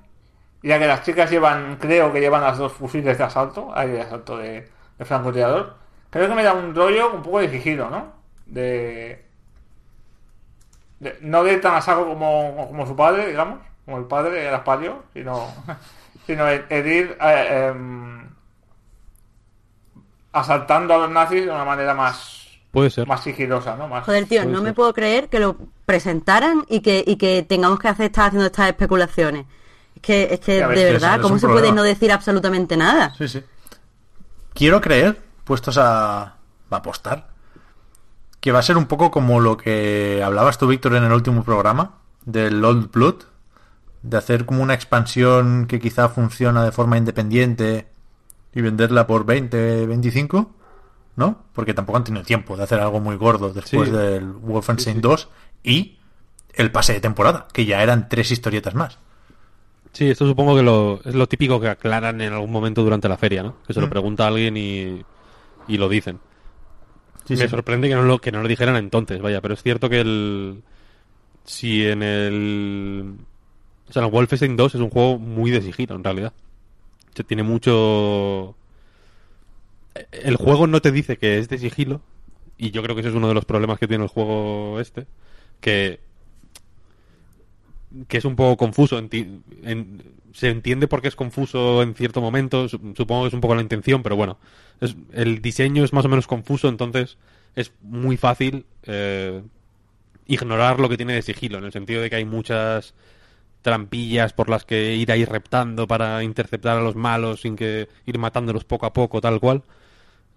ya 0.62 0.78
que 0.78 0.86
las 0.86 1.02
chicas 1.04 1.30
llevan, 1.30 1.76
creo 1.78 2.12
que 2.12 2.20
llevan 2.20 2.42
las 2.42 2.58
dos 2.58 2.72
fusiles 2.72 3.18
de 3.18 3.24
asalto, 3.24 3.70
hay 3.74 3.90
de 3.90 4.02
asalto 4.02 4.38
de, 4.38 4.68
de 4.98 5.04
francotirador, 5.04 5.74
creo 6.10 6.28
que 6.28 6.34
me 6.34 6.42
da 6.44 6.54
un 6.54 6.74
rollo 6.74 7.12
un 7.14 7.22
poco 7.22 7.40
de 7.40 7.50
sigilo, 7.50 7.90
¿no? 7.90 8.12
De, 8.46 9.24
no 11.20 11.44
de 11.44 11.58
tan 11.58 11.74
a 11.74 11.80
saco 11.82 12.06
como, 12.06 12.86
su 12.86 12.96
padre, 12.96 13.28
digamos, 13.28 13.60
como 13.84 13.98
el 13.98 14.04
padre 14.06 14.40
de 14.42 14.48
Aspario, 14.48 15.02
sino, 15.12 15.48
sino 16.26 16.48
el, 16.48 16.64
eh, 16.70 17.16
em, 17.70 18.23
asaltando 20.34 20.94
a 20.94 20.98
los 20.98 21.10
nazis 21.10 21.44
de 21.44 21.50
una 21.50 21.64
manera 21.64 21.94
más, 21.94 22.46
Puede 22.72 22.90
ser. 22.90 23.06
más 23.06 23.22
sigilosa, 23.22 23.76
¿no? 23.76 23.88
Más, 23.88 24.04
Joder, 24.04 24.26
tío, 24.26 24.44
no 24.44 24.60
me 24.60 24.72
puedo 24.74 24.92
creer 24.92 25.28
que 25.28 25.38
lo 25.38 25.56
presentaran 25.86 26.64
y 26.68 26.80
que, 26.80 27.02
y 27.06 27.16
que 27.16 27.42
tengamos 27.42 27.78
que 27.78 27.88
hacer 27.88 28.06
estar 28.06 28.26
haciendo 28.26 28.46
estas 28.46 28.68
especulaciones. 28.68 29.46
Es 29.94 30.02
que, 30.02 30.28
es 30.34 30.40
que 30.40 30.54
de 30.66 30.84
verdad, 30.84 31.20
¿cómo 31.20 31.38
se 31.38 31.46
puede 31.48 31.72
no 31.72 31.82
decir 31.82 32.12
absolutamente 32.12 32.76
nada? 32.76 33.14
Sí, 33.16 33.28
sí. 33.28 33.42
Quiero 34.52 34.80
creer, 34.80 35.20
puestos 35.44 35.78
a, 35.78 36.22
a 36.22 36.36
apostar, 36.70 37.28
que 38.40 38.52
va 38.52 38.58
a 38.58 38.62
ser 38.62 38.76
un 38.76 38.86
poco 38.86 39.10
como 39.10 39.40
lo 39.40 39.56
que 39.56 40.20
hablabas 40.22 40.58
tú, 40.58 40.66
Víctor, 40.66 40.96
en 40.96 41.04
el 41.04 41.12
último 41.12 41.44
programa 41.44 41.94
del 42.24 42.62
Old 42.64 42.90
Blood, 42.90 43.22
de 44.02 44.16
hacer 44.18 44.44
como 44.44 44.62
una 44.62 44.74
expansión 44.74 45.66
que 45.66 45.80
quizá 45.80 46.08
funciona 46.08 46.64
de 46.64 46.72
forma 46.72 46.98
independiente 46.98 47.88
y 48.54 48.60
venderla 48.60 49.06
por 49.06 49.24
20, 49.26 49.86
25, 49.86 50.50
¿no? 51.16 51.44
Porque 51.52 51.74
tampoco 51.74 51.96
han 51.98 52.04
tenido 52.04 52.24
tiempo 52.24 52.56
de 52.56 52.62
hacer 52.64 52.80
algo 52.80 53.00
muy 53.00 53.16
gordo 53.16 53.52
después 53.52 53.88
Sí. 53.88 53.94
del 53.94 54.24
Wolfenstein 54.32 55.00
2 55.00 55.28
y 55.62 55.98
el 56.54 56.70
pase 56.70 56.92
de 56.94 57.00
temporada, 57.00 57.48
que 57.52 57.66
ya 57.66 57.82
eran 57.82 58.08
tres 58.08 58.30
historietas 58.30 58.74
más. 58.74 58.98
Sí, 59.92 60.10
esto 60.10 60.26
supongo 60.26 60.56
que 60.56 60.62
lo, 60.62 61.00
es 61.04 61.14
lo 61.14 61.26
típico 61.28 61.60
que 61.60 61.68
aclaran 61.68 62.20
en 62.20 62.32
algún 62.32 62.50
momento 62.50 62.82
durante 62.82 63.08
la 63.08 63.16
feria, 63.16 63.42
¿no? 63.42 63.56
Que 63.66 63.72
se 63.74 63.80
lo 63.80 63.86
Mm. 63.86 63.90
pregunta 63.90 64.24
a 64.24 64.28
alguien 64.28 64.56
y, 64.56 65.02
y 65.68 65.76
lo 65.78 65.88
dicen. 65.88 66.18
Sí, 67.26 67.34
Me 67.36 67.42
sí. 67.44 67.48
sorprende 67.48 67.88
que 67.88 67.94
no, 67.94 68.02
lo, 68.02 68.18
que 68.18 68.30
no 68.32 68.42
lo 68.42 68.48
dijeran 68.48 68.76
entonces, 68.76 69.20
vaya, 69.22 69.40
pero 69.40 69.54
es 69.54 69.62
cierto 69.62 69.88
que 69.88 70.00
el... 70.00 70.62
Si 71.44 71.86
en 71.86 72.02
el... 72.02 73.14
O 73.88 73.92
sea, 73.92 74.04
el 74.04 74.10
Wolfenstein 74.10 74.56
2 74.56 74.74
es 74.74 74.80
un 74.80 74.90
juego 74.90 75.18
muy 75.18 75.50
de 75.50 75.60
sigilo, 75.62 75.94
en 75.94 76.04
realidad. 76.04 76.32
Tiene 77.22 77.42
mucho... 77.44 78.56
El 80.12 80.36
juego 80.36 80.66
no 80.66 80.80
te 80.82 80.90
dice 80.90 81.18
que 81.18 81.38
es 81.38 81.48
de 81.48 81.58
sigilo, 81.58 82.00
y 82.58 82.70
yo 82.72 82.82
creo 82.82 82.94
que 82.96 83.00
ese 83.00 83.10
es 83.10 83.14
uno 83.14 83.28
de 83.28 83.34
los 83.34 83.44
problemas 83.44 83.78
que 83.78 83.86
tiene 83.86 84.04
el 84.04 84.10
juego 84.10 84.80
este, 84.80 85.06
que 85.60 86.00
que 88.08 88.18
es 88.18 88.24
un 88.24 88.36
poco 88.36 88.56
confuso. 88.56 89.00
se 90.32 90.48
entiende 90.48 90.88
por 90.88 91.00
qué 91.00 91.08
es 91.08 91.16
confuso 91.16 91.82
en 91.82 91.94
cierto 91.94 92.20
momento. 92.20 92.68
su- 92.68 92.94
Supongo 92.96 93.22
que 93.22 93.28
es 93.28 93.34
un 93.34 93.40
poco 93.40 93.54
la 93.54 93.62
intención, 93.62 94.02
pero 94.02 94.16
bueno. 94.16 94.38
Es, 94.80 94.96
el 95.12 95.40
diseño 95.40 95.84
es 95.84 95.92
más 95.92 96.04
o 96.04 96.08
menos 96.08 96.26
confuso, 96.26 96.68
entonces 96.68 97.16
es 97.54 97.72
muy 97.82 98.16
fácil 98.16 98.66
eh, 98.84 99.42
ignorar 100.26 100.80
lo 100.80 100.88
que 100.88 100.96
tiene 100.96 101.14
de 101.14 101.22
sigilo, 101.22 101.58
en 101.58 101.64
el 101.64 101.72
sentido 101.72 102.02
de 102.02 102.10
que 102.10 102.16
hay 102.16 102.24
muchas 102.24 102.94
trampillas 103.64 104.34
por 104.34 104.50
las 104.50 104.64
que 104.66 104.96
ir 104.96 105.12
ahí 105.12 105.26
reptando 105.26 105.88
para 105.88 106.22
interceptar 106.24 106.78
a 106.78 106.82
los 106.82 106.96
malos 106.96 107.42
sin 107.42 107.56
que 107.56 107.88
ir 108.06 108.18
matándolos 108.20 108.64
poco 108.66 108.86
a 108.86 108.94
poco, 108.94 109.20
tal 109.22 109.40
cual. 109.40 109.64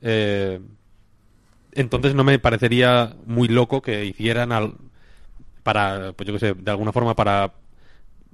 Eh, 0.02 0.60
entonces 1.72 2.16
no 2.16 2.24
me 2.24 2.40
parecería 2.40 3.16
muy 3.26 3.48
loco 3.48 3.82
que 3.82 4.06
hicieran 4.06 4.52
al, 4.52 4.74
para, 5.64 6.14
pues 6.14 6.28
yo 6.28 6.34
que 6.34 6.40
sé, 6.40 6.54
de 6.56 6.72
alguna 6.72 6.94
forma 6.94 7.16
para 7.16 7.54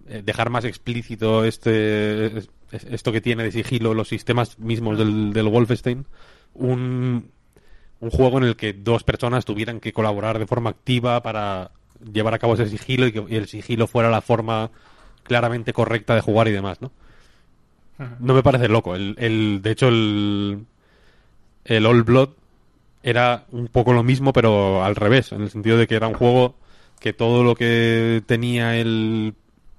eh, 0.08 0.22
dejar 0.26 0.50
más 0.50 0.66
explícito 0.66 1.46
este 1.46 2.28
es- 2.38 2.50
esto 2.72 3.12
que 3.12 3.22
tiene 3.22 3.44
de 3.44 3.52
sigilo 3.54 3.94
los 3.94 4.10
sistemas 4.10 4.60
mismos 4.60 4.98
del, 4.98 5.34
del 5.34 5.48
Wolfenstein 5.50 6.06
un, 6.56 7.32
un 8.00 8.10
juego 8.12 8.40
en 8.40 8.46
el 8.46 8.56
que 8.58 8.74
dos 8.74 9.04
personas 9.04 9.46
tuvieran 9.46 9.80
que 9.80 9.94
colaborar 9.94 10.40
de 10.40 10.48
forma 10.48 10.72
activa 10.72 11.24
para 11.24 11.72
llevar 12.12 12.34
a 12.34 12.40
cabo 12.40 12.54
ese 12.56 12.68
sigilo 12.68 13.08
y 13.08 13.12
que 13.12 13.20
el 13.30 13.48
sigilo 13.48 13.88
fuera 13.88 14.10
la 14.10 14.22
forma 14.22 14.72
claramente 15.24 15.74
correcta 15.74 16.16
de 16.16 16.22
jugar 16.22 16.48
y 16.48 16.52
demás, 16.52 16.82
¿no? 16.82 16.92
No 18.20 18.34
me 18.34 18.44
parece 18.44 18.68
loco. 18.68 18.96
El, 18.96 19.16
el, 19.20 19.62
de 19.62 19.72
hecho, 19.72 19.88
el, 19.88 20.66
el 21.66 21.86
All 21.86 22.04
Blood 22.04 22.30
era 23.04 23.46
un 23.52 23.68
poco 23.68 23.94
lo 23.94 24.04
mismo, 24.04 24.34
pero 24.34 24.84
al 24.84 24.96
revés, 24.96 25.32
en 25.32 25.42
el 25.42 25.50
sentido 25.50 25.78
de 25.78 25.88
que 25.88 25.96
era 25.96 26.08
un 26.08 26.14
juego 26.14 26.56
que 27.00 27.14
todo 27.14 27.44
lo 27.44 27.56
que 27.56 28.24
tenía 28.26 28.78
el, 28.78 29.34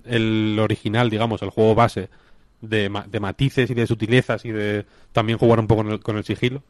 el 0.05 0.59
original, 0.61 1.11
digamos, 1.11 1.43
el 1.43 1.51
juego 1.51 1.75
base, 1.75 2.09
de, 2.61 2.89
ma- 2.89 3.07
de 3.09 3.21
matices 3.21 3.71
y 3.71 3.75
de 3.75 3.87
sutilezas 3.87 4.45
y 4.45 4.51
de 4.53 4.87
también 5.13 5.39
jugar 5.39 5.59
un 5.61 5.67
poco 5.67 5.83
con 5.83 5.93
el, 5.93 6.01
con 6.01 6.17
el 6.17 6.25
sigilo, 6.25 6.63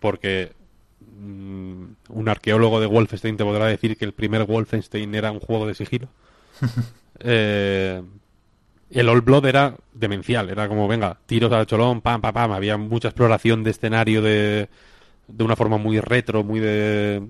porque 0.00 0.52
mm, 1.20 1.84
un 2.10 2.28
arqueólogo 2.28 2.80
de 2.80 2.86
Wolfenstein 2.86 3.36
te 3.36 3.44
podrá 3.44 3.66
decir 3.66 3.96
que 3.96 4.04
el 4.04 4.12
primer 4.12 4.44
Wolfenstein 4.44 5.14
era 5.14 5.30
un 5.32 5.40
juego 5.40 5.66
de 5.66 5.74
sigilo. 5.74 6.08
Eh, 7.24 8.02
el 8.90 9.08
All 9.08 9.20
Blood 9.20 9.46
era 9.46 9.76
demencial, 9.92 10.50
era 10.50 10.66
como, 10.66 10.88
venga, 10.88 11.18
tiros 11.26 11.52
al 11.52 11.66
cholón, 11.66 12.00
pam, 12.00 12.20
pam, 12.20 12.34
pam. 12.34 12.50
Había 12.50 12.76
mucha 12.78 13.08
exploración 13.08 13.62
de 13.62 13.70
escenario 13.70 14.22
de, 14.22 14.68
de 15.28 15.44
una 15.44 15.54
forma 15.54 15.76
muy 15.78 16.00
retro, 16.00 16.42
muy 16.42 16.58
de. 16.58 17.22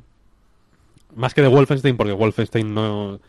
Más 1.15 1.35
que 1.35 1.43
de 1.43 1.49
Wolfenstein, 1.49 1.97
porque 1.99 2.12
Wolfenstein 2.12 2.73
no. 2.73 3.20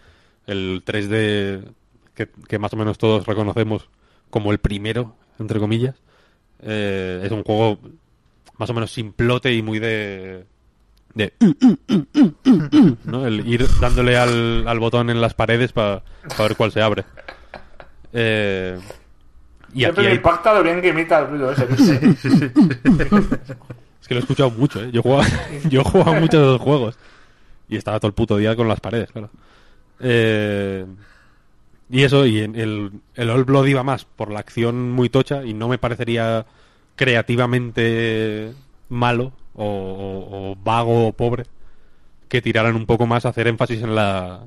El 0.47 0.83
3D 0.85 1.73
que, 2.13 2.29
que 2.47 2.59
más 2.59 2.71
o 2.73 2.77
menos 2.77 2.97
todos 2.97 3.25
reconocemos 3.25 3.89
como 4.29 4.51
el 4.51 4.59
primero, 4.59 5.15
entre 5.39 5.59
comillas, 5.59 5.95
eh, 6.61 7.21
es 7.23 7.31
un 7.31 7.43
juego 7.43 7.79
más 8.57 8.69
o 8.69 8.73
menos 8.73 8.91
simplote 8.91 9.53
y 9.53 9.61
muy 9.61 9.79
de. 9.79 10.45
de. 11.15 11.33
¿no? 13.05 13.25
El 13.27 13.47
ir 13.47 13.65
dándole 13.79 14.17
al, 14.17 14.67
al 14.67 14.79
botón 14.79 15.09
en 15.09 15.21
las 15.21 15.33
paredes 15.33 15.71
para 15.73 16.03
ver 16.39 16.55
cuál 16.55 16.71
se 16.71 16.81
abre. 16.81 17.03
Eh, 18.13 18.77
y 19.73 19.79
Siempre 19.79 19.89
aquí 19.89 20.01
me 20.01 20.07
hay- 20.09 20.15
impacta 20.17 20.53
lo 20.53 20.63
bien 20.63 20.81
que 20.81 20.89
imita 20.89 21.19
el 21.19 21.27
ruido 21.29 21.51
ese. 21.51 21.65
¿viste? 21.65 22.13
Es 24.01 24.07
que 24.07 24.13
lo 24.15 24.19
he 24.19 24.23
escuchado 24.23 24.51
mucho, 24.51 24.83
¿eh? 24.83 24.89
Yo 24.91 24.99
he 24.99 25.03
jugado, 25.03 25.23
yo 25.69 25.81
he 25.81 25.83
jugado 25.83 26.13
muchos 26.19 26.39
de 26.41 26.45
los 26.47 26.61
juegos. 26.61 26.97
Y 27.69 27.77
estaba 27.77 27.99
todo 27.99 28.09
el 28.09 28.13
puto 28.13 28.37
día 28.37 28.55
con 28.55 28.67
las 28.67 28.79
paredes, 28.81 29.11
claro. 29.11 29.29
Eh, 29.99 30.85
y 31.89 32.03
eso, 32.03 32.25
y 32.25 32.39
en 32.41 32.55
el, 32.55 32.91
el 33.15 33.29
All 33.29 33.45
Blood 33.45 33.65
iba 33.67 33.83
más 33.83 34.03
por 34.05 34.29
la 34.31 34.39
acción 34.39 34.91
muy 34.91 35.09
tocha 35.09 35.43
y 35.45 35.53
no 35.53 35.67
me 35.69 35.77
parecería 35.77 36.45
creativamente 36.95 38.53
malo 38.89 39.33
o, 39.55 40.55
vago 40.63 41.07
o 41.07 41.13
pobre 41.13 41.45
que 42.27 42.41
tiraran 42.41 42.75
un 42.75 42.85
poco 42.85 43.05
más 43.05 43.25
a 43.25 43.29
hacer 43.29 43.47
énfasis 43.47 43.81
en 43.81 43.95
la 43.95 44.41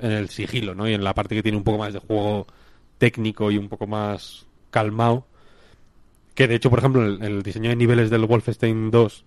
en 0.00 0.12
el 0.12 0.28
sigilo. 0.28 0.88
Y 0.88 0.94
en 0.94 1.04
la 1.04 1.14
parte 1.14 1.34
que 1.34 1.42
tiene 1.42 1.58
un 1.58 1.64
poco 1.64 1.78
más 1.78 1.92
de 1.92 2.00
juego 2.00 2.46
técnico 2.98 3.50
y 3.50 3.58
un 3.58 3.68
poco 3.68 3.86
más 3.86 4.46
calmado. 4.70 5.26
Que 6.34 6.48
de 6.48 6.54
hecho, 6.54 6.70
por 6.70 6.78
ejemplo, 6.78 7.04
el, 7.04 7.22
el 7.22 7.42
diseño 7.42 7.70
de 7.70 7.76
niveles 7.76 8.10
del 8.10 8.26
Wolfenstein 8.26 8.90
2 8.90 9.24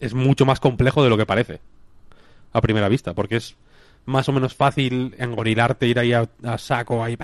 es 0.00 0.14
mucho 0.14 0.46
más 0.46 0.60
complejo 0.60 1.04
de 1.04 1.10
lo 1.10 1.16
que 1.16 1.26
parece 1.26 1.60
a 2.52 2.60
primera 2.60 2.88
vista, 2.88 3.14
porque 3.14 3.36
es 3.36 3.56
más 4.06 4.28
o 4.28 4.32
menos 4.32 4.54
fácil 4.54 5.14
engorilarte, 5.18 5.86
ir 5.86 5.98
ahí 5.98 6.12
a, 6.12 6.28
saco, 6.58 7.04
ahí, 7.04 7.16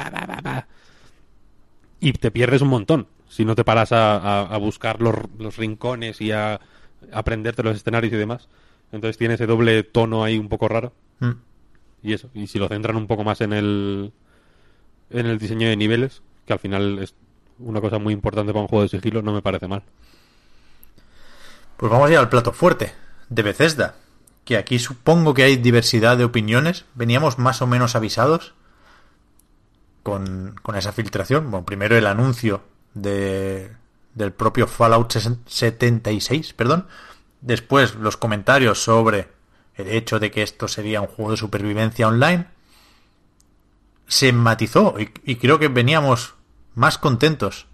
y 1.98 2.12
te 2.12 2.30
pierdes 2.30 2.62
un 2.62 2.68
montón 2.68 3.08
si 3.28 3.44
no 3.44 3.54
te 3.54 3.64
paras 3.64 3.92
a, 3.92 4.16
a- 4.16 4.42
a 4.54 4.56
buscar 4.58 5.00
los, 5.02 5.14
los 5.38 5.56
rincones 5.56 6.20
y 6.20 6.32
a 6.32 6.60
aprenderte 7.12 7.62
los 7.62 7.76
escenarios 7.76 8.12
y 8.12 8.16
demás. 8.16 8.48
Entonces 8.92 9.18
tiene 9.18 9.34
ese 9.34 9.46
doble 9.46 9.82
tono 9.82 10.24
ahí 10.24 10.38
un 10.38 10.48
poco 10.48 10.68
raro. 10.68 10.92
Mm. 11.20 11.30
Y 12.02 12.12
eso, 12.12 12.30
y 12.34 12.46
si 12.46 12.58
lo 12.58 12.68
centran 12.68 12.96
un 12.96 13.06
poco 13.06 13.24
más 13.24 13.40
en 13.40 13.52
el 13.52 14.12
en 15.10 15.26
el 15.26 15.38
diseño 15.38 15.68
de 15.68 15.76
niveles, 15.76 16.22
que 16.46 16.52
al 16.52 16.58
final 16.58 16.98
es 17.00 17.14
una 17.58 17.80
cosa 17.80 17.98
muy 17.98 18.12
importante 18.12 18.52
para 18.52 18.62
un 18.62 18.68
juego 18.68 18.82
de 18.82 18.88
sigilo, 18.88 19.22
no 19.22 19.32
me 19.32 19.42
parece 19.42 19.66
mal. 19.68 19.82
Pues 21.76 21.90
vamos 21.92 22.08
a 22.08 22.12
ir 22.12 22.18
al 22.18 22.28
plato 22.28 22.52
fuerte, 22.52 22.92
de 23.28 23.42
Bethesda. 23.42 23.96
Que 24.44 24.56
aquí 24.56 24.78
supongo 24.78 25.34
que 25.34 25.42
hay 25.42 25.56
diversidad 25.56 26.16
de 26.16 26.24
opiniones. 26.24 26.84
Veníamos 26.94 27.38
más 27.38 27.60
o 27.62 27.66
menos 27.66 27.96
avisados 27.96 28.54
con, 30.02 30.54
con 30.62 30.76
esa 30.76 30.92
filtración. 30.92 31.50
Bueno, 31.50 31.66
primero 31.66 31.96
el 31.96 32.06
anuncio 32.06 32.62
de, 32.96 33.70
del 34.14 34.32
propio 34.32 34.66
Fallout 34.66 35.12
76, 35.12 36.54
perdón. 36.54 36.86
Después 37.40 37.94
los 37.94 38.16
comentarios 38.16 38.82
sobre 38.82 39.28
el 39.76 39.88
hecho 39.88 40.18
de 40.18 40.30
que 40.30 40.42
esto 40.42 40.66
sería 40.66 41.02
un 41.02 41.06
juego 41.06 41.32
de 41.32 41.36
supervivencia 41.36 42.08
online. 42.08 42.46
Se 44.08 44.32
matizó 44.32 44.96
y, 44.98 45.10
y 45.24 45.36
creo 45.36 45.58
que 45.58 45.68
veníamos 45.68 46.34
más 46.74 46.98
contentos 46.98 47.66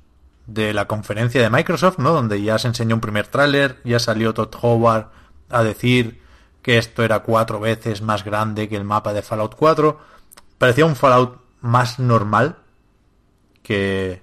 de 0.47 0.74
la 0.74 0.89
conferencia 0.89 1.40
de 1.40 1.51
Microsoft, 1.51 1.99
¿no? 1.99 2.12
Donde 2.12 2.43
ya 2.43 2.59
se 2.59 2.69
enseñó 2.69 2.97
un 2.97 3.01
primer 3.01 3.28
tráiler, 3.28 3.81
ya 3.85 4.01
salió 4.01 4.35
Todd 4.35 4.55
Howard 4.61 5.11
a 5.49 5.62
decir 5.62 6.20
que 6.62 6.78
esto 6.78 7.05
era 7.05 7.20
cuatro 7.20 7.61
veces 7.61 8.03
más 8.03 8.24
grande 8.24 8.69
que 8.69 8.77
el 8.77 8.85
mapa 8.85 9.12
de 9.12 9.23
Fallout 9.23 9.55
4. 9.55 9.99
Parecía 10.59 10.86
un 10.86 10.97
Fallout 10.97 11.40
más 11.61 12.01
normal 12.01 12.57
que, 13.62 14.23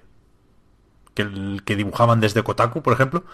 que 1.14 1.22
el 1.22 1.62
que 1.64 1.76
dibujaban 1.76 2.20
desde 2.20 2.42
Kotaku, 2.42 2.82
por 2.82 2.92
ejemplo. 2.92 3.24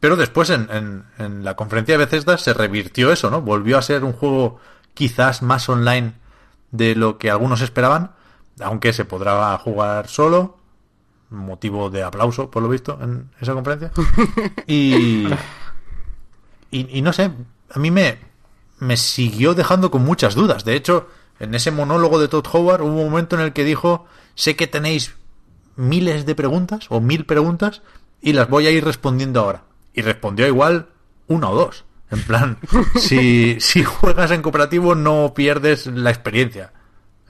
Pero 0.00 0.16
después 0.16 0.50
en, 0.50 0.68
en- 0.70 1.04
en 1.18 1.44
la 1.44 1.54
conferencia 1.56 1.94
de 1.94 1.98
Bethesda 2.04 2.36
se 2.38 2.52
revirtió 2.54 3.12
eso, 3.12 3.30
¿no? 3.30 3.40
Volvió 3.40 3.78
a 3.78 3.82
ser 3.82 4.04
un 4.04 4.12
juego 4.12 4.58
quizás 4.94 5.42
más 5.42 5.68
online 5.68 6.14
de 6.72 6.94
lo 6.96 7.18
que 7.18 7.30
algunos 7.30 7.60
esperaban, 7.60 8.12
aunque 8.60 8.92
se 8.92 9.04
podrá 9.04 9.56
jugar 9.58 10.08
solo, 10.08 10.56
motivo 11.30 11.88
de 11.90 12.02
aplauso, 12.02 12.50
por 12.50 12.62
lo 12.62 12.68
visto, 12.68 12.98
en 13.00 13.30
esa 13.40 13.52
conferencia. 13.54 13.90
Y, 14.66 15.26
y, 16.70 16.98
y 16.98 17.02
no 17.02 17.12
sé, 17.12 17.30
a 17.70 17.78
mí 17.78 17.90
me, 17.90 18.18
me 18.78 18.96
siguió 18.96 19.54
dejando 19.54 19.90
con 19.90 20.02
muchas 20.04 20.34
dudas. 20.34 20.64
De 20.64 20.74
hecho, 20.74 21.08
en 21.38 21.54
ese 21.54 21.70
monólogo 21.70 22.18
de 22.18 22.28
Todd 22.28 22.46
Howard 22.52 22.82
hubo 22.82 23.00
un 23.02 23.10
momento 23.10 23.36
en 23.36 23.42
el 23.42 23.52
que 23.52 23.64
dijo, 23.64 24.06
sé 24.34 24.56
que 24.56 24.66
tenéis 24.66 25.14
miles 25.76 26.26
de 26.26 26.34
preguntas 26.34 26.86
o 26.88 27.00
mil 27.00 27.24
preguntas 27.24 27.82
y 28.20 28.32
las 28.32 28.48
voy 28.48 28.66
a 28.66 28.70
ir 28.70 28.84
respondiendo 28.84 29.40
ahora. 29.40 29.64
Y 29.92 30.02
respondió 30.02 30.46
igual 30.46 30.88
una 31.26 31.50
o 31.50 31.54
dos. 31.54 31.84
En 32.10 32.22
plan, 32.22 32.58
si, 32.96 33.58
si 33.60 33.82
juegas 33.82 34.30
en 34.30 34.42
cooperativo 34.42 34.94
no 34.94 35.32
pierdes 35.34 35.86
la 35.86 36.10
experiencia. 36.10 36.72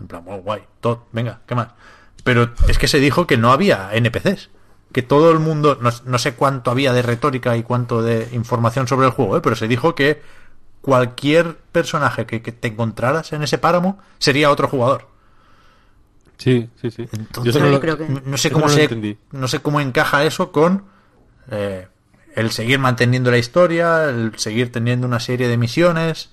En 0.00 0.08
plan, 0.08 0.24
muy 0.24 0.38
guay, 0.38 0.62
Todd, 0.80 0.98
venga, 1.12 1.40
¿qué 1.46 1.54
más? 1.54 1.68
Pero 2.24 2.50
es 2.68 2.78
que 2.78 2.88
se 2.88 2.98
dijo 2.98 3.26
que 3.26 3.36
no 3.36 3.52
había 3.52 3.90
NPCs. 3.92 4.50
Que 4.92 5.02
todo 5.02 5.30
el 5.30 5.38
mundo, 5.38 5.78
no, 5.80 5.90
no 6.04 6.18
sé 6.18 6.34
cuánto 6.34 6.70
había 6.70 6.92
de 6.92 7.00
retórica 7.00 7.56
y 7.56 7.62
cuánto 7.62 8.02
de 8.02 8.28
información 8.32 8.86
sobre 8.86 9.06
el 9.06 9.12
juego, 9.12 9.38
¿eh? 9.38 9.40
pero 9.40 9.56
se 9.56 9.66
dijo 9.66 9.94
que 9.94 10.20
cualquier 10.82 11.56
personaje 11.56 12.26
que, 12.26 12.42
que 12.42 12.52
te 12.52 12.68
encontraras 12.68 13.32
en 13.32 13.42
ese 13.42 13.56
páramo 13.56 13.98
sería 14.18 14.50
otro 14.50 14.68
jugador. 14.68 15.11
Sí, 16.42 16.68
sí, 16.80 16.90
sí. 16.90 17.06
Entonces, 17.12 17.54
no 17.60 17.68
lo- 17.70 17.80
creo 17.80 17.96
que- 17.98 18.08
no 18.08 18.36
sé 18.36 18.50
cómo 18.50 18.66
no 18.66 18.72
se, 18.72 18.82
entendí. 18.84 19.16
no 19.32 19.46
sé 19.48 19.60
cómo 19.60 19.80
encaja 19.80 20.24
eso 20.24 20.50
con 20.52 20.84
eh, 21.50 21.86
el 22.34 22.50
seguir 22.50 22.78
manteniendo 22.78 23.30
la 23.30 23.38
historia, 23.38 24.08
el 24.08 24.32
seguir 24.38 24.72
teniendo 24.72 25.06
una 25.06 25.20
serie 25.20 25.48
de 25.48 25.56
misiones. 25.56 26.30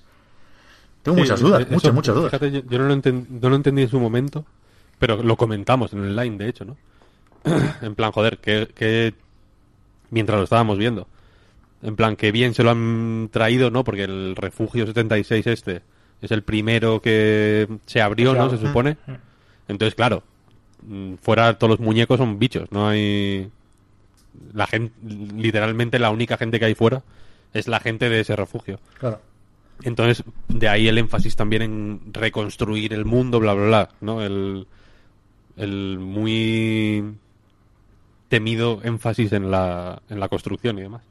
Tengo 1.03 1.17
Sí, 1.17 1.21
muchas 1.23 1.39
dudas, 1.39 1.61
eso, 1.61 1.71
muchas, 1.71 1.93
muchas 1.93 2.15
dudas. 2.15 2.31
Fíjate, 2.31 2.51
yo, 2.51 2.61
yo 2.69 2.79
no, 2.79 2.85
lo 2.87 2.95
enten- 2.95 3.27
no 3.29 3.49
lo 3.49 3.55
entendí 3.55 3.83
en 3.83 3.89
su 3.89 3.99
momento, 3.99 4.45
pero 4.97 5.21
lo 5.23 5.35
comentamos 5.37 5.93
en 5.93 6.03
el 6.03 6.15
line, 6.15 6.37
de 6.37 6.49
hecho, 6.49 6.65
¿no? 6.65 6.77
en 7.81 7.95
plan, 7.95 8.11
joder, 8.11 8.37
que, 8.39 8.67
que 8.73 9.13
mientras 10.09 10.37
lo 10.37 10.43
estábamos 10.43 10.77
viendo. 10.77 11.07
En 11.81 11.95
plan, 11.95 12.15
que 12.15 12.31
bien 12.33 12.53
se 12.53 12.63
lo 12.63 12.71
han 12.71 13.29
traído, 13.31 13.71
¿no? 13.71 13.83
Porque 13.85 14.03
el 14.03 14.35
refugio 14.35 14.85
76 14.85 15.47
este 15.47 15.81
es 16.21 16.31
el 16.31 16.43
primero 16.43 17.01
que 17.01 17.67
se 17.85 18.01
abrió, 18.01 18.33
¿no? 18.33 18.49
Se 18.49 18.57
supone. 18.57 18.97
Entonces, 19.69 19.95
claro, 19.95 20.23
mm, 20.83 21.13
fuera 21.15 21.57
todos 21.57 21.71
los 21.71 21.79
muñecos 21.79 22.17
son 22.17 22.37
bichos, 22.37 22.69
no 22.71 22.89
hay... 22.89 23.49
La 24.53 24.67
gente, 24.67 24.93
literalmente 25.01 25.99
la 25.99 26.11
única 26.11 26.37
gente 26.37 26.59
que 26.59 26.65
hay 26.65 26.75
fuera 26.75 27.01
es 27.53 27.67
la 27.67 27.79
gente 27.79 28.09
de 28.09 28.19
ese 28.19 28.35
refugio. 28.35 28.79
Claro. 28.99 29.21
Entonces, 29.83 30.23
de 30.49 30.67
ahí 30.67 30.87
el 30.87 30.97
énfasis 30.97 31.35
también 31.35 31.61
en 31.61 32.01
reconstruir 32.13 32.93
el 32.93 33.05
mundo, 33.05 33.39
bla, 33.39 33.53
bla, 33.53 33.65
bla, 33.65 33.89
¿no? 34.01 34.21
El, 34.21 34.67
el 35.57 35.97
muy 35.99 37.15
temido 38.27 38.79
énfasis 38.83 39.33
en 39.33 39.51
la, 39.51 40.01
en 40.09 40.19
la 40.19 40.29
construcción 40.29 40.77
y 40.77 40.81
demás. 40.81 41.01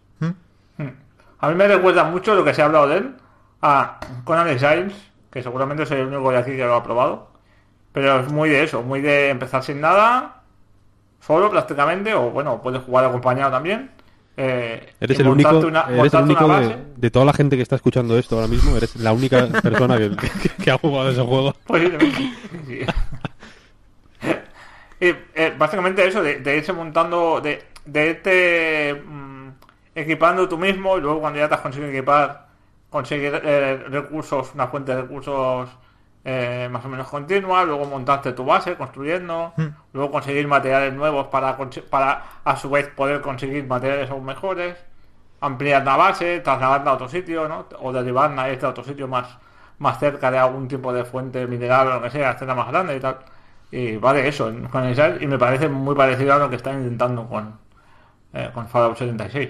A 1.41 1.49
mí 1.49 1.55
me 1.55 1.69
recuerda 1.69 2.05
mucho 2.05 2.35
lo 2.35 2.45
que 2.45 2.55
se 2.55 2.63
ha 2.63 2.67
hablado 2.67 2.89
de 2.89 2.99
él 2.99 3.15
a 3.63 4.01
Conan 4.25 4.49
Exiles, 4.49 4.95
que 5.31 5.43
seguramente 5.43 5.87
soy 5.87 6.01
el 6.01 6.07
único 6.07 6.31
de 6.31 6.39
aquí 6.39 6.51
que 6.53 6.65
lo 6.65 6.75
ha 6.75 6.83
probado. 6.83 7.28
Pero 7.93 8.21
es 8.21 8.31
muy 8.31 8.49
de 8.49 8.63
eso, 8.65 8.83
muy 8.83 9.01
de 9.01 9.31
empezar 9.31 9.63
sin 9.65 9.81
nada, 9.81 10.43
solo 11.21 11.51
prácticamente, 11.51 12.15
o 12.15 12.31
bueno, 12.31 12.61
puedes 12.63 12.83
jugar 12.83 13.05
acompañado 13.07 13.51
también. 13.51 13.91
eh, 14.37 14.93
Eres 15.01 15.19
el 15.19 15.27
único, 15.29 15.59
una- 15.59 15.87
eres 15.91 16.15
el 16.15 16.23
único 16.23 16.47
de, 16.97 17.11
toda 17.11 17.25
la 17.25 17.33
gente 17.33 17.57
que 17.57 17.63
está 17.63 17.75
escuchando 17.77 18.17
esto 18.17 18.37
ahora 18.37 18.47
mismo, 18.47 18.77
eres 18.77 18.95
la 18.97 19.13
única 19.13 19.47
persona 19.63 19.97
que, 19.99 20.11
que- 20.17 20.63
que 20.65 20.71
ha 20.71 20.79
jugado 20.79 21.11
ese 21.11 21.23
juego. 21.23 21.53
Posiblemente. 21.67 22.17
sí. 22.67 22.87
Y, 25.01 25.07
eh, 25.35 25.55
básicamente 25.57 26.07
eso, 26.07 26.23
de, 26.23 26.39
de 26.41 26.57
irse 26.57 26.73
montando, 26.73 27.41
de, 27.41 27.65
de 27.85 28.07
irte 28.11 29.03
mm, 29.05 29.49
equipando 29.95 30.49
tú 30.49 30.59
mismo 30.59 30.99
y 30.99 31.01
luego 31.01 31.21
cuando 31.21 31.39
ya 31.39 31.49
te 31.49 31.55
has 31.55 31.61
conseguido 31.61 31.91
equipar, 31.91 32.47
conseguir 32.91 33.41
eh, 33.43 33.77
recursos, 33.89 34.53
una 34.55 34.69
fuente 34.69 34.95
de 34.95 35.03
recursos 35.03 35.69
eh, 36.31 36.69
más 36.71 36.85
o 36.85 36.91
menos 36.91 37.09
continua, 37.09 37.65
luego 37.65 37.87
montarte 37.87 38.33
tu 38.35 38.45
base 38.45 38.77
construyendo, 38.77 39.55
luego 39.95 40.11
conseguir 40.11 40.47
materiales 40.47 40.93
nuevos 40.93 41.29
para, 41.29 41.57
para 41.89 42.23
a 42.45 42.55
su 42.55 42.69
vez 42.69 42.87
poder 42.89 43.23
conseguir 43.23 43.67
materiales 43.67 44.11
aún 44.11 44.27
mejores, 44.27 44.77
ampliar 45.41 45.87
la 45.87 45.97
base, 45.97 46.41
trasladarla 46.41 46.91
a 46.91 46.95
otro 46.95 47.09
sitio, 47.09 47.49
¿no? 47.49 47.65
O 47.81 47.95
derivarla 47.95 48.43
a 48.43 48.51
este 48.51 48.67
otro 48.67 48.85
sitio 48.85 49.09
más, 49.09 49.39
más 49.79 49.99
cerca 49.99 50.31
de 50.31 50.37
algún 50.37 50.69
tipo 50.69 50.93
de 50.93 51.07
fuente 51.07 51.47
mineral 51.47 51.87
o 51.89 51.95
lo 51.95 52.03
que 52.03 52.11
sea, 52.11 52.29
hacerla 52.31 52.55
más 52.55 52.69
grande 52.69 52.97
y 52.97 53.01
tal. 53.01 53.17
Y 53.71 53.97
vale 53.97 54.29
eso, 54.29 54.53
con 54.71 54.85
y 55.23 55.27
me 55.27 55.39
parece 55.39 55.71
muy 55.71 55.95
parecido 55.95 56.35
a 56.35 56.39
lo 56.39 56.51
que 56.51 56.57
están 56.57 56.83
intentando 56.83 57.27
con, 57.27 57.59
eh, 58.35 58.51
con 58.53 58.69
Fallout 58.69 58.99
76. 58.99 59.49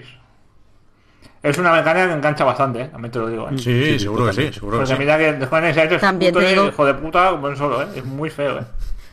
Es 1.41 1.57
una 1.57 1.71
mecánica 1.71 2.07
que 2.07 2.13
engancha 2.13 2.43
bastante, 2.43 2.81
¿eh? 2.81 2.87
también 2.87 3.11
te 3.11 3.19
lo 3.19 3.27
digo. 3.29 3.47
¿eh? 3.49 3.57
Sí, 3.57 3.83
sí, 3.85 3.99
seguro 3.99 4.25
que 4.25 4.33
sí, 4.33 4.53
seguro 4.53 4.79
que 4.79 4.87
sí. 4.87 4.93
mira 4.97 5.17
que 5.17 5.45
Juan 5.45 5.65
Exile 5.65 5.95
es 5.95 6.01
También 6.01 6.33
puto 6.33 6.45
te 6.45 6.51
y 6.51 6.53
digo- 6.55 6.67
hijo 6.67 6.85
de 6.85 6.93
puta 6.95 7.29
como 7.31 7.47
un 7.47 7.55
solo, 7.57 7.81
¿eh? 7.83 7.87
Es 7.95 8.05
muy 8.05 8.29
feo, 8.29 8.59
¿eh? 8.59 8.63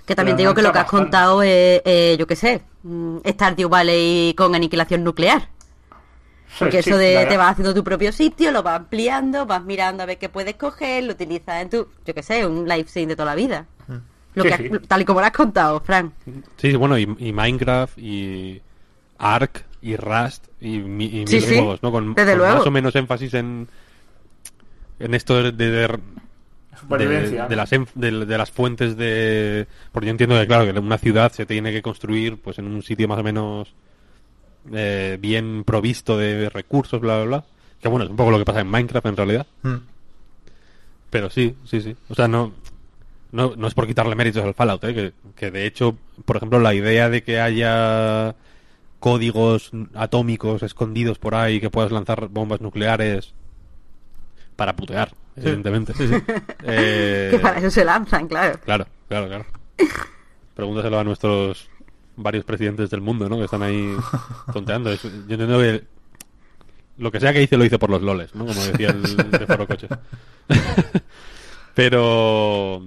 Que 0.05 0.15
también 0.15 0.37
te 0.37 0.43
digo 0.43 0.55
que 0.55 0.63
lo 0.63 0.73
que 0.73 0.79
has 0.79 0.85
bastante. 0.85 1.05
contado 1.05 1.43
es, 1.43 1.83
eh, 1.85 2.17
yo 2.19 2.27
qué 2.27 2.37
sé, 2.37 2.63
mm, 2.83 3.19
Stardew 3.29 3.69
Valley 3.69 4.35
con 4.35 4.55
aniquilación 4.55 5.03
nuclear. 5.05 5.49
Porque 6.59 6.83
Sí, 6.83 6.91
eso 6.91 6.99
de 6.99 7.27
te 7.27 7.37
vas 7.37 7.51
haciendo 7.53 7.75
tu 7.75 7.85
propio 7.85 8.13
sitio, 8.13 8.51
lo 8.51 8.63
vas 8.63 8.77
ampliando, 8.77 9.45
vas 9.47 9.63
mirando 9.63 10.03
a 10.03 10.07
ver 10.07 10.17
qué 10.19 10.29
puedes 10.29 10.55
coger, 10.55 11.05
lo 11.05 11.13
utilizas 11.13 11.61
en 11.61 11.71
tu, 11.71 11.89
yo 12.07 12.15
qué 12.15 12.23
sé, 12.23 12.47
un 12.47 12.67
live 12.69 12.89
stream 12.89 13.09
de 13.09 13.17
toda 13.17 13.27
la 13.27 13.35
vida. 13.35 13.67
Lo 14.35 14.43
Sí, 14.45 14.49
que 14.51 14.57
sí. 14.57 14.71
has- 14.75 14.89
tal 14.89 15.01
y 15.03 15.05
como 15.05 15.21
lo 15.21 15.27
has 15.27 15.33
contado, 15.33 15.81
Frank. 15.81 16.13
Sí, 16.25 16.71
sí, 16.71 16.77
bueno, 16.77 16.97
y, 16.99 17.03
y 17.19 17.33
Minecraft, 17.33 17.99
y 17.99 18.63
Ark, 19.19 19.65
y 19.93 19.97
Rust, 19.97 20.47
y, 20.61 20.79
mi- 20.79 21.07
y 21.07 21.27
Sí, 21.27 21.37
mil 21.37 21.43
sí, 21.45 21.55
juegos, 21.57 21.83
¿no? 21.83 21.91
Con, 21.93 22.15
desde 22.15 22.33
con 22.33 22.39
luego. 22.39 22.57
más 22.59 22.67
o 22.67 22.71
menos 22.71 22.95
énfasis 22.97 23.35
en, 23.35 23.69
en 24.99 25.15
esto 25.15 25.43
de, 25.43 25.53
de, 25.53 25.71
de- 25.71 25.99
Supervivencia. 26.81 27.45
de- 27.45 27.49
de 27.49 27.57
las, 27.57 27.71
de, 27.71 28.27
de 28.27 28.39
las 28.39 28.51
fuentes 28.51 28.97
de... 28.97 29.67
Porque 29.93 30.07
yo 30.07 30.11
entiendo 30.11 30.39
que, 30.39 30.47
claro, 30.47 30.71
que 30.71 30.79
una 30.79 30.99
ciudad 30.99 31.33
se 31.33 31.47
tiene 31.47 31.73
que 31.73 31.83
construir 31.83 32.37
pues 32.39 32.59
en 32.59 32.67
un 32.67 32.83
sitio 32.83 33.09
más 33.09 33.19
o 33.19 33.23
menos 33.23 33.73
eh, 34.73 35.17
bien 35.21 35.65
provisto 35.65 36.19
de 36.19 36.49
recursos, 36.51 37.01
bla, 37.01 37.17
bla, 37.17 37.25
bla. 37.25 37.45
Que 37.81 37.89
bueno, 37.89 38.05
es 38.05 38.11
un 38.11 38.17
poco 38.17 38.31
lo 38.31 38.39
que 38.39 38.45
pasa 38.45 38.61
en 38.61 38.69
Minecraft 38.69 39.07
en 39.07 39.17
realidad. 39.17 39.47
Mm. 39.63 39.75
Pero 41.11 41.31
sí, 41.31 41.55
sí, 41.65 41.81
sí. 41.81 41.97
O 42.09 42.15
sea, 42.15 42.29
no, 42.29 42.53
no, 43.33 43.55
no 43.57 43.67
es 43.69 43.75
por 43.75 43.87
quitarle 43.87 44.15
méritos 44.15 44.45
al 44.45 44.55
Fallout, 44.55 44.83
¿eh? 44.85 44.95
que, 44.95 45.13
que 45.35 45.51
de 45.51 45.67
hecho, 45.67 45.97
por 46.25 46.37
ejemplo, 46.37 46.59
la 46.61 46.75
idea 46.75 47.09
de 47.09 47.23
que 47.23 47.41
haya 47.41 48.35
códigos 49.01 49.71
atómicos 49.95 50.63
escondidos 50.63 51.19
por 51.19 51.35
ahí 51.35 51.61
que 51.61 51.71
puedas 51.71 51.93
lanzar 51.93 52.29
bombas 52.29 52.61
nucleares 52.61 53.35
para 54.57 54.75
putear, 54.75 55.13
evidentemente. 55.37 55.93
Eh, 56.63 57.29
Que 57.31 57.39
para 57.39 57.59
eso 57.59 57.71
se 57.71 57.85
lanzan, 57.85 58.27
claro. 58.27 58.59
Claro, 58.65 58.87
claro, 59.09 59.27
claro. 59.29 59.47
Pregúntaselo 60.55 60.99
a 60.99 61.05
nuestros 61.05 61.69
varios 62.17 62.45
presidentes 62.45 62.91
del 62.91 63.03
mundo, 63.03 63.29
¿no? 63.29 63.37
Que 63.39 63.45
están 63.45 63.63
ahí 63.63 63.95
tonteando. 64.53 64.93
Yo 64.95 65.09
entiendo 65.29 65.59
que 65.59 65.85
lo 66.99 67.13
que 67.13 67.21
sea 67.21 67.33
que 67.33 67.43
hice 67.43 67.59
lo 67.59 67.65
hice 67.65 67.79
por 67.79 67.91
los 67.91 68.03
loles, 68.03 68.35
¿no? 68.35 68.47
Como 68.47 68.65
decía 68.65 68.89
el 68.89 69.03
de 69.31 69.47
Foro 69.47 69.67
Coches. 69.67 69.91
Pero 71.75 72.83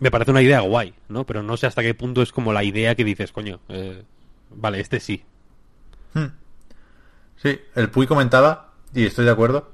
me 0.00 0.10
parece 0.10 0.30
una 0.30 0.42
idea 0.42 0.60
guay, 0.60 0.94
¿no? 1.08 1.24
Pero 1.24 1.42
no 1.42 1.56
sé 1.56 1.66
hasta 1.66 1.82
qué 1.82 1.94
punto 1.94 2.22
es 2.22 2.32
como 2.32 2.52
la 2.52 2.64
idea 2.64 2.94
que 2.94 3.04
dices, 3.04 3.32
coño, 3.32 3.60
eh, 3.68 4.02
vale, 4.50 4.80
este 4.80 4.98
sí. 5.00 5.22
Sí, 7.42 7.60
el 7.74 7.90
Puy 7.90 8.06
comentaba, 8.06 8.72
y 8.94 9.04
estoy 9.06 9.24
de 9.26 9.30
acuerdo, 9.30 9.70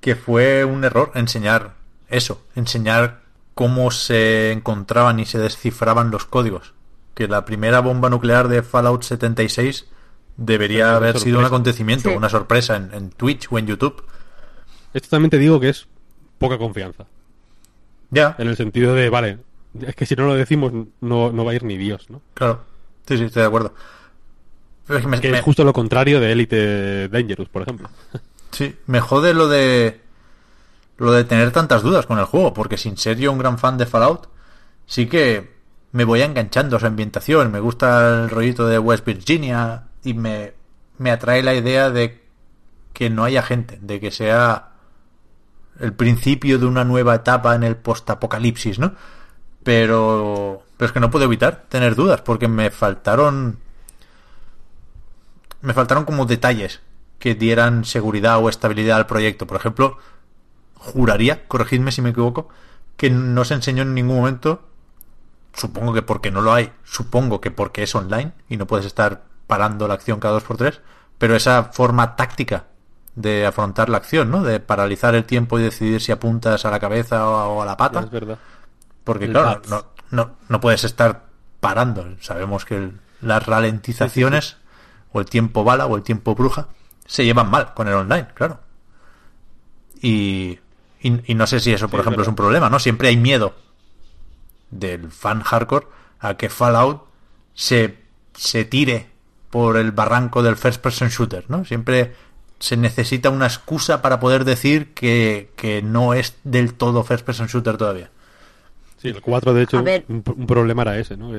que 0.00 0.16
fue 0.16 0.64
un 0.64 0.84
error 0.84 1.12
enseñar 1.14 1.74
eso, 2.08 2.44
enseñar 2.56 3.20
cómo 3.54 3.90
se 3.90 4.50
encontraban 4.52 5.20
y 5.20 5.26
se 5.26 5.38
descifraban 5.38 6.10
los 6.10 6.24
códigos. 6.24 6.74
Que 7.14 7.28
la 7.28 7.44
primera 7.44 7.80
bomba 7.80 8.10
nuclear 8.10 8.48
de 8.48 8.62
Fallout 8.62 9.02
76 9.04 9.86
debería 10.36 10.86
Una 10.88 10.96
haber 10.96 11.20
sido 11.20 11.38
un 11.38 11.44
acontecimiento, 11.44 12.10
Sí. 12.10 12.16
una 12.16 12.28
sorpresa 12.28 12.74
en, 12.76 12.92
en 12.92 13.10
Twitch 13.10 13.46
o 13.50 13.58
en 13.58 13.66
YouTube. 13.68 14.04
Esto 14.92 15.08
también 15.10 15.30
te 15.30 15.38
digo 15.38 15.60
que 15.60 15.68
es 15.68 15.86
poca 16.38 16.58
confianza. 16.58 17.06
Ya, 18.10 18.34
En 18.38 18.48
el 18.48 18.56
sentido 18.56 18.94
de, 18.94 19.08
vale, 19.10 19.38
es 19.80 19.94
que 19.94 20.06
si 20.06 20.14
no 20.16 20.26
lo 20.26 20.34
decimos 20.34 20.72
no, 21.00 21.30
no 21.32 21.44
va 21.44 21.52
a 21.52 21.54
ir 21.54 21.62
ni 21.64 21.76
Dios, 21.76 22.10
¿no? 22.10 22.20
claro. 22.34 22.64
Sí, 23.06 23.18
sí, 23.18 23.24
estoy 23.24 23.42
de 23.42 23.48
acuerdo. 23.48 23.74
Es 24.88 25.00
que 25.00 25.06
me- 25.08 25.20
Que 25.20 25.30
me- 25.30 25.38
es 25.38 25.44
justo 25.44 25.64
lo 25.64 25.72
contrario 25.72 26.20
de 26.20 26.32
Elite 26.32 27.08
Dangerous, 27.08 27.48
por 27.48 27.62
ejemplo. 27.62 27.88
Sí, 28.50 28.76
me 28.86 29.00
jode 29.00 29.34
lo 29.34 29.48
de 29.48 30.00
lo 30.96 31.10
de 31.12 31.24
tener 31.24 31.50
tantas 31.50 31.82
dudas 31.82 32.06
con 32.06 32.18
el 32.20 32.24
juego, 32.24 32.54
porque 32.54 32.76
sin 32.76 32.96
ser 32.96 33.18
yo 33.18 33.32
un 33.32 33.38
gran 33.38 33.58
fan 33.58 33.76
de 33.78 33.86
Fallout, 33.86 34.28
sí 34.86 35.06
que 35.06 35.52
me 35.90 36.04
voy 36.04 36.22
enganchando 36.22 36.76
a 36.76 36.80
su 36.80 36.86
ambientación, 36.86 37.50
me 37.50 37.58
gusta 37.60 38.22
el 38.24 38.30
rollito 38.30 38.66
de 38.68 38.78
West 38.78 39.04
Virginia 39.04 39.84
y 40.04 40.14
me, 40.14 40.52
me 40.98 41.10
atrae 41.10 41.42
la 41.42 41.54
idea 41.54 41.90
de 41.90 42.22
que 42.92 43.10
no 43.10 43.24
haya 43.24 43.42
gente, 43.42 43.78
de 43.82 43.98
que 43.98 44.12
sea 44.12 44.68
el 45.80 45.92
principio 45.94 46.60
de 46.60 46.66
una 46.66 46.84
nueva 46.84 47.16
etapa 47.16 47.56
en 47.56 47.64
el 47.64 47.74
postapocalipsis, 47.76 48.78
¿no? 48.78 48.94
Pero, 49.64 50.62
pero 50.76 50.86
es 50.86 50.92
que 50.92 51.00
no 51.00 51.10
puedo 51.10 51.24
evitar 51.24 51.64
tener 51.68 51.94
dudas, 51.96 52.20
porque 52.20 52.46
me 52.46 52.70
faltaron 52.70 53.58
me 55.64 55.74
faltaron 55.74 56.04
como 56.04 56.26
detalles 56.26 56.80
que 57.18 57.34
dieran 57.34 57.84
seguridad 57.84 58.38
o 58.38 58.48
estabilidad 58.48 58.98
al 58.98 59.06
proyecto. 59.06 59.46
Por 59.46 59.56
ejemplo, 59.56 59.98
juraría, 60.74 61.46
corregidme 61.48 61.92
si 61.92 62.02
me 62.02 62.10
equivoco, 62.10 62.48
que 62.96 63.10
no 63.10 63.44
se 63.44 63.54
enseñó 63.54 63.82
en 63.82 63.94
ningún 63.94 64.16
momento, 64.16 64.62
supongo 65.54 65.92
que 65.94 66.02
porque 66.02 66.30
no 66.30 66.42
lo 66.42 66.52
hay, 66.52 66.72
supongo 66.84 67.40
que 67.40 67.50
porque 67.50 67.82
es 67.82 67.94
online 67.94 68.32
y 68.48 68.56
no 68.56 68.66
puedes 68.66 68.86
estar 68.86 69.24
parando 69.46 69.88
la 69.88 69.94
acción 69.94 70.20
cada 70.20 70.34
dos 70.34 70.42
por 70.44 70.56
tres, 70.56 70.80
pero 71.18 71.34
esa 71.36 71.64
forma 71.64 72.16
táctica 72.16 72.64
de 73.14 73.46
afrontar 73.46 73.88
la 73.88 73.98
acción, 73.98 74.30
¿no? 74.30 74.42
De 74.42 74.58
paralizar 74.60 75.14
el 75.14 75.24
tiempo 75.24 75.58
y 75.58 75.62
decidir 75.62 76.00
si 76.00 76.10
apuntas 76.12 76.64
a 76.64 76.70
la 76.70 76.80
cabeza 76.80 77.28
o 77.28 77.62
a 77.62 77.66
la 77.66 77.76
pata. 77.76 78.00
Es 78.00 78.10
verdad. 78.10 78.38
Porque 79.04 79.26
El 79.26 79.32
claro, 79.32 79.62
no, 79.68 79.84
no, 80.10 80.30
no 80.48 80.60
puedes 80.60 80.82
estar 80.84 81.26
parando. 81.60 82.16
Sabemos 82.20 82.64
que 82.64 82.76
el- 82.76 83.00
las 83.20 83.46
ralentizaciones 83.46 84.56
o 85.14 85.20
el 85.20 85.26
tiempo 85.26 85.64
bala 85.64 85.86
o 85.86 85.96
el 85.96 86.02
tiempo 86.02 86.34
bruja 86.34 86.68
se 87.06 87.24
llevan 87.24 87.50
mal 87.50 87.72
con 87.74 87.88
el 87.88 87.94
online, 87.94 88.28
claro. 88.34 88.60
Y, 90.02 90.58
y, 91.00 91.32
y 91.32 91.34
no 91.34 91.46
sé 91.46 91.60
si 91.60 91.72
eso, 91.72 91.88
por 91.88 92.00
Sí, 92.00 92.02
ejemplo, 92.02 92.22
es 92.22 92.28
un 92.28 92.34
problema, 92.36 92.68
¿no? 92.68 92.78
Siempre 92.78 93.08
hay 93.08 93.16
miedo 93.16 93.54
del 94.70 95.10
fan 95.10 95.42
hardcore 95.42 95.86
a 96.20 96.36
que 96.36 96.48
Fallout 96.48 97.02
se, 97.54 97.98
se 98.34 98.64
tire 98.64 99.08
por 99.50 99.76
el 99.76 99.92
barranco 99.92 100.42
del 100.42 100.56
first 100.56 100.80
person 100.82 101.08
shooter, 101.08 101.44
¿no? 101.48 101.64
Siempre 101.64 102.14
se 102.58 102.76
necesita 102.76 103.30
una 103.30 103.46
excusa 103.46 104.02
para 104.02 104.20
poder 104.20 104.44
decir 104.44 104.94
que, 104.94 105.52
que 105.56 105.82
no 105.82 106.14
es 106.14 106.36
del 106.44 106.74
todo 106.74 107.04
first 107.04 107.24
person 107.24 107.46
shooter 107.46 107.76
todavía. 107.76 108.10
Sí, 108.96 109.08
el 109.08 109.20
4, 109.20 109.54
de 109.54 109.62
hecho, 109.62 109.78
un, 110.08 110.24
un 110.36 110.46
problema 110.46 110.82
era 110.82 110.98
ese, 110.98 111.16
¿no? 111.16 111.30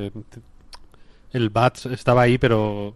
El 1.31 1.49
BATS 1.49 1.87
estaba 1.87 2.21
ahí, 2.23 2.37
pero 2.37 2.95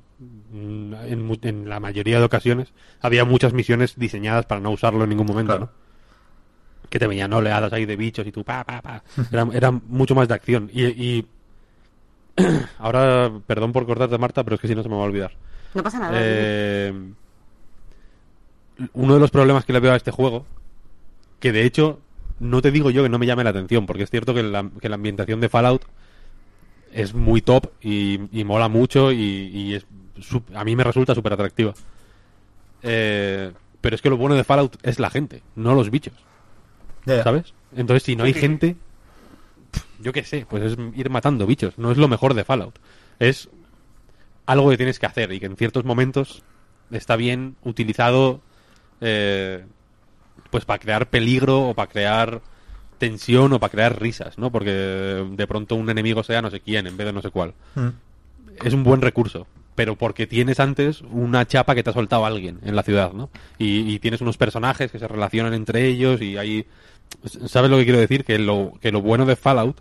en, 0.53 1.21
mu- 1.23 1.37
en 1.41 1.69
la 1.69 1.79
mayoría 1.79 2.19
de 2.19 2.25
ocasiones 2.25 2.73
había 3.01 3.25
muchas 3.25 3.53
misiones 3.53 3.95
diseñadas 3.97 4.45
para 4.45 4.61
no 4.61 4.71
usarlo 4.71 5.03
en 5.03 5.09
ningún 5.09 5.27
momento, 5.27 5.53
Claro. 5.57 5.71
¿no? 5.71 5.89
Que 6.89 6.97
te 6.99 7.07
venían 7.07 7.31
oleadas 7.33 7.71
ahí 7.73 7.85
de 7.85 7.95
bichos 7.95 8.25
y 8.25 8.31
tú, 8.31 8.43
pa, 8.43 8.63
pa, 8.63 8.81
pa. 8.81 9.03
Era, 9.31 9.47
era 9.53 9.71
mucho 9.71 10.15
más 10.15 10.27
de 10.27 10.33
acción. 10.33 10.69
Y, 10.73 10.85
y 10.85 11.25
ahora, 12.79 13.31
perdón 13.45 13.71
por 13.73 13.85
cortarte, 13.85 14.17
Marta, 14.17 14.43
pero 14.43 14.55
es 14.55 14.61
que 14.61 14.67
si 14.67 14.75
no 14.75 14.81
se 14.83 14.89
me 14.89 14.95
va 14.95 15.01
a 15.01 15.05
olvidar. 15.05 15.31
No 15.75 15.83
pasa 15.83 15.99
nada. 15.99 16.13
Eh, 16.19 16.93
uno 18.93 19.13
de 19.13 19.19
los 19.19 19.29
problemas 19.31 19.65
que 19.65 19.73
le 19.73 19.79
veo 19.79 19.91
a 19.91 19.97
este 19.97 20.11
juego, 20.11 20.45
que 21.39 21.51
de 21.51 21.63
hecho 21.65 21.99
no 22.39 22.61
te 22.61 22.71
digo 22.71 22.89
yo 22.89 23.03
que 23.03 23.09
no 23.09 23.19
me 23.19 23.25
llame 23.25 23.43
la 23.43 23.49
atención, 23.49 23.85
porque 23.85 24.03
es 24.03 24.09
cierto 24.09 24.33
que 24.33 24.41
la, 24.43 24.69
que 24.81 24.87
la 24.89 24.95
ambientación 24.95 25.41
de 25.41 25.49
Fallout 25.49 25.83
es 26.93 27.13
muy 27.13 27.41
top 27.41 27.67
y, 27.81 28.19
y 28.31 28.43
mola 28.45 28.67
mucho 28.69 29.11
y, 29.11 29.17
y 29.53 29.73
es, 29.75 29.85
a 30.53 30.63
mí 30.63 30.75
me 30.75 30.83
resulta 30.83 31.15
súper 31.15 31.33
atractiva. 31.33 31.73
Eh, 32.81 33.51
pero 33.81 33.95
es 33.95 34.01
que 34.01 34.09
lo 34.09 34.17
bueno 34.17 34.35
de 34.35 34.43
Fallout 34.43 34.77
es 34.83 34.99
la 34.99 35.09
gente, 35.09 35.41
no 35.55 35.73
los 35.73 35.89
bichos. 35.89 36.13
¿sabes? 37.05 37.53
Entonces, 37.75 38.03
si 38.03 38.15
no 38.15 38.23
hay 38.23 38.33
gente, 38.33 38.75
yo 39.99 40.13
qué 40.13 40.23
sé, 40.23 40.45
pues 40.49 40.63
es 40.63 40.77
ir 40.95 41.09
matando 41.09 41.47
bichos. 41.47 41.77
No 41.77 41.91
es 41.91 41.97
lo 41.97 42.07
mejor 42.07 42.33
de 42.33 42.43
Fallout. 42.43 42.77
Es 43.19 43.49
algo 44.45 44.69
que 44.69 44.77
tienes 44.77 44.99
que 44.99 45.05
hacer 45.05 45.31
y 45.31 45.39
que 45.39 45.45
en 45.45 45.55
ciertos 45.55 45.85
momentos 45.85 46.43
está 46.91 47.15
bien 47.15 47.55
utilizado 47.63 48.41
eh, 49.01 49.63
pues 50.49 50.65
para 50.65 50.79
crear 50.79 51.09
peligro 51.09 51.69
o 51.69 51.73
para 51.73 51.91
crear 51.91 52.41
tensión 52.97 53.53
o 53.53 53.59
para 53.59 53.71
crear 53.71 54.01
risas, 54.01 54.37
¿no? 54.37 54.51
Porque 54.51 54.71
de 54.71 55.47
pronto 55.47 55.75
un 55.75 55.89
enemigo 55.89 56.23
sea 56.23 56.41
no 56.41 56.49
sé 56.49 56.59
quién 56.59 56.87
en 56.87 56.97
vez 56.97 57.05
de 57.05 57.13
no 57.13 57.21
sé 57.21 57.29
cuál. 57.29 57.53
Mm. 57.75 57.89
Es 58.63 58.73
un 58.73 58.83
buen 58.83 59.01
recurso, 59.01 59.47
pero 59.79 59.95
porque 59.95 60.27
tienes 60.27 60.59
antes 60.59 60.99
una 61.09 61.47
chapa 61.47 61.73
que 61.73 61.83
te 61.83 61.89
ha 61.91 61.93
soltado 61.93 62.25
alguien 62.25 62.59
en 62.65 62.75
la 62.75 62.83
ciudad, 62.83 63.13
¿no? 63.13 63.29
Y, 63.57 63.89
y 63.93 63.99
tienes 63.99 64.19
unos 64.19 64.35
personajes 64.35 64.91
que 64.91 64.99
se 64.99 65.07
relacionan 65.07 65.53
entre 65.53 65.85
ellos 65.85 66.21
y 66.21 66.35
hay... 66.35 66.65
¿Sabes 67.45 67.71
lo 67.71 67.77
que 67.77 67.85
quiero 67.85 67.97
decir? 67.97 68.25
Que 68.25 68.37
lo, 68.39 68.73
que 68.81 68.91
lo 68.91 69.01
bueno 69.01 69.25
de 69.25 69.37
Fallout, 69.37 69.77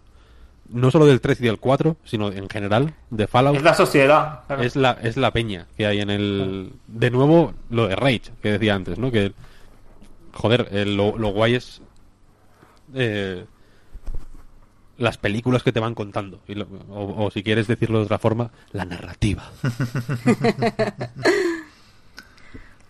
no 0.69 0.93
solo 0.93 1.05
del 1.05 1.21
3 1.21 1.41
y 1.41 1.45
del 1.47 1.59
4, 1.59 1.97
sino 2.05 2.31
en 2.31 2.49
general 2.49 2.95
de 3.11 3.27
Fallout, 3.27 3.57
Es 3.57 3.63
la 3.65 3.75
sociedad. 3.75 4.43
claro. 4.47 4.63
es 4.63 4.77
la, 4.77 4.93
es 5.03 5.17
la 5.17 5.33
peña 5.33 5.67
que 5.77 5.87
hay 5.87 5.99
en 6.01 6.11
el... 6.11 6.71
De 6.87 7.11
nuevo, 7.11 7.55
lo 7.69 7.89
de 7.89 7.97
Rage, 7.97 8.31
que 8.41 8.53
decía 8.53 8.77
antes, 8.77 8.99
¿no? 8.99 9.11
Que, 9.11 9.33
joder, 10.33 10.69
eh, 10.71 10.85
lo, 10.87 11.19
lo 11.19 11.31
guay 11.31 11.57
es... 11.57 11.83
eh, 12.95 13.45
las 14.99 15.17
películas 15.17 15.63
que 15.63 15.73
te 15.73 15.81
van 15.81 15.95
contando. 15.95 16.41
Y 16.47 16.55
lo- 16.55 16.67
o, 16.91 17.25
o 17.27 17.31
si 17.31 17.43
quieres 17.43 17.67
decirlo 17.67 17.99
de 18.01 18.05
otra 18.05 18.19
forma, 18.19 18.51
la 18.73 18.85
narrativa. 18.85 19.51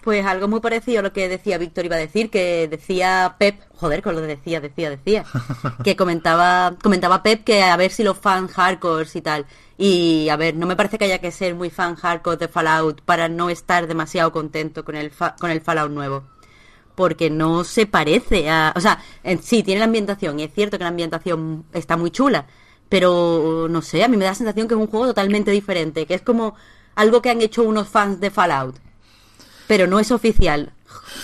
Pues 0.05 0.25
algo 0.25 0.49
muy 0.49 0.61
parecido 0.61 1.01
a 1.01 1.03
lo 1.03 1.13
que 1.13 1.29
decía 1.29 1.59
Víctor 1.59 1.85
iba 1.85 1.97
a 1.97 1.99
decir, 1.99 2.31
que 2.31 2.67
decía 2.69 3.35
Pep, 3.39 3.61
joder, 3.75 4.01
con 4.01 4.15
lo 4.15 4.21
de 4.23 4.29
decía, 4.29 4.61
decía, 4.61 4.89
decía, 4.91 5.25
que 5.85 5.97
comentaba, 5.97 6.77
comentaba 6.83 7.23
Pep 7.23 7.45
que 7.45 7.63
a 7.65 7.77
ver 7.77 7.91
si 7.91 8.05
los 8.05 8.17
fans 8.17 8.53
hardcore 8.53 9.09
y 9.13 9.21
tal. 9.21 9.45
Y 9.77 10.29
a 10.31 10.37
ver, 10.37 10.55
no 10.57 10.67
me 10.67 10.77
parece 10.77 10.99
que 10.99 11.05
haya 11.05 11.19
que 11.19 11.31
ser 11.31 11.55
muy 11.55 11.69
fan 11.69 11.95
hardcore 11.97 12.37
de 12.39 12.49
Fallout 12.49 13.03
para 13.03 13.29
no 13.29 13.51
estar 13.51 13.87
demasiado 13.87 14.33
contento 14.33 14.85
con 14.85 14.95
el, 14.95 15.11
fa- 15.11 15.35
con 15.39 15.51
el 15.51 15.61
Fallout 15.61 15.91
nuevo. 15.91 16.25
Porque 16.99 17.31
no 17.31 17.63
se 17.63 17.87
parece 17.87 18.51
a... 18.51 18.73
O 18.75 18.81
sea, 18.81 18.99
en- 19.23 19.41
sí, 19.41 19.63
tiene 19.63 19.79
la 19.79 19.85
ambientación, 19.85 20.41
y 20.41 20.43
es 20.43 20.53
cierto 20.53 20.79
que 20.79 20.83
la 20.83 20.89
ambientación 20.91 21.65
está 21.73 21.97
muy 21.97 22.11
chula, 22.11 22.47
pero 22.89 23.69
no 23.71 23.83
sé, 23.83 24.03
a 24.03 24.09
mí 24.09 24.17
me 24.17 24.25
da 24.25 24.33
la 24.33 24.35
sensación 24.35 24.67
que 24.67 24.75
es 24.75 24.81
un 24.81 24.89
juego 24.89 25.07
totalmente 25.07 25.53
diferente, 25.53 26.07
que 26.07 26.15
es 26.15 26.23
como 26.23 26.57
algo 26.97 27.23
que 27.23 27.31
han 27.31 27.41
hecho 27.41 27.63
unos 27.63 27.89
fans 27.89 28.19
de 28.19 28.31
Fallout 28.33 28.77
pero 29.69 29.87
no 29.87 30.01
es 30.01 30.11
oficial. 30.11 30.73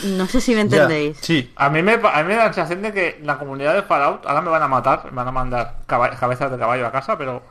No 0.04 0.26
sé 0.26 0.40
si 0.42 0.54
me 0.54 0.60
entendéis. 0.60 1.16
Sí, 1.22 1.50
A 1.56 1.70
mí, 1.70 1.82
me, 1.82 1.94
a 1.94 2.22
mí 2.22 2.28
me 2.28 2.34
da 2.36 2.44
la 2.44 2.52
sensación 2.52 2.82
de 2.82 2.92
que 2.92 3.18
la 3.24 3.38
comunidad 3.38 3.74
de 3.74 3.82
Fallout, 3.82 4.26
ahora 4.26 4.42
me 4.42 4.50
van 4.50 4.62
a 4.62 4.68
matar, 4.68 5.06
me 5.06 5.16
van 5.16 5.28
a 5.28 5.32
mandar 5.32 5.78
cabezas 5.86 6.50
de 6.52 6.58
caballo 6.58 6.86
a 6.86 6.92
casa, 6.92 7.16
pero 7.18 7.42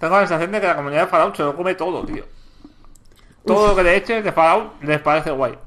tengo 0.00 0.14
la 0.14 0.26
sensación 0.26 0.50
de 0.50 0.60
que 0.60 0.66
la 0.66 0.74
comunidad 0.76 1.02
de 1.02 1.06
Fallout 1.08 1.36
se 1.36 1.42
lo 1.44 1.54
come 1.54 1.74
todo, 1.74 2.02
tío. 2.06 2.24
Todo 3.46 3.68
lo 3.68 3.76
que 3.76 3.82
le 3.82 3.96
eches 3.96 4.24
de 4.24 4.32
Fallout 4.32 4.82
les 4.82 5.00
parece 5.00 5.30
guay. 5.30 5.58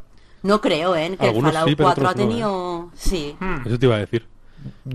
No 0.45 0.61
creo, 0.61 0.95
¿eh? 0.95 1.15
Que 1.19 1.29
el 1.29 1.41
Fallout 1.41 1.69
sí, 1.69 1.75
pero 1.75 1.87
4 1.87 2.07
ha 2.07 2.13
no, 2.13 2.19
¿eh? 2.21 2.25
tenido... 2.27 2.91
Sí, 2.93 3.35
Hmm. 3.39 3.67
Eso 3.67 3.79
te 3.79 3.85
iba 3.87 3.95
a 3.95 3.99
decir. 3.99 4.25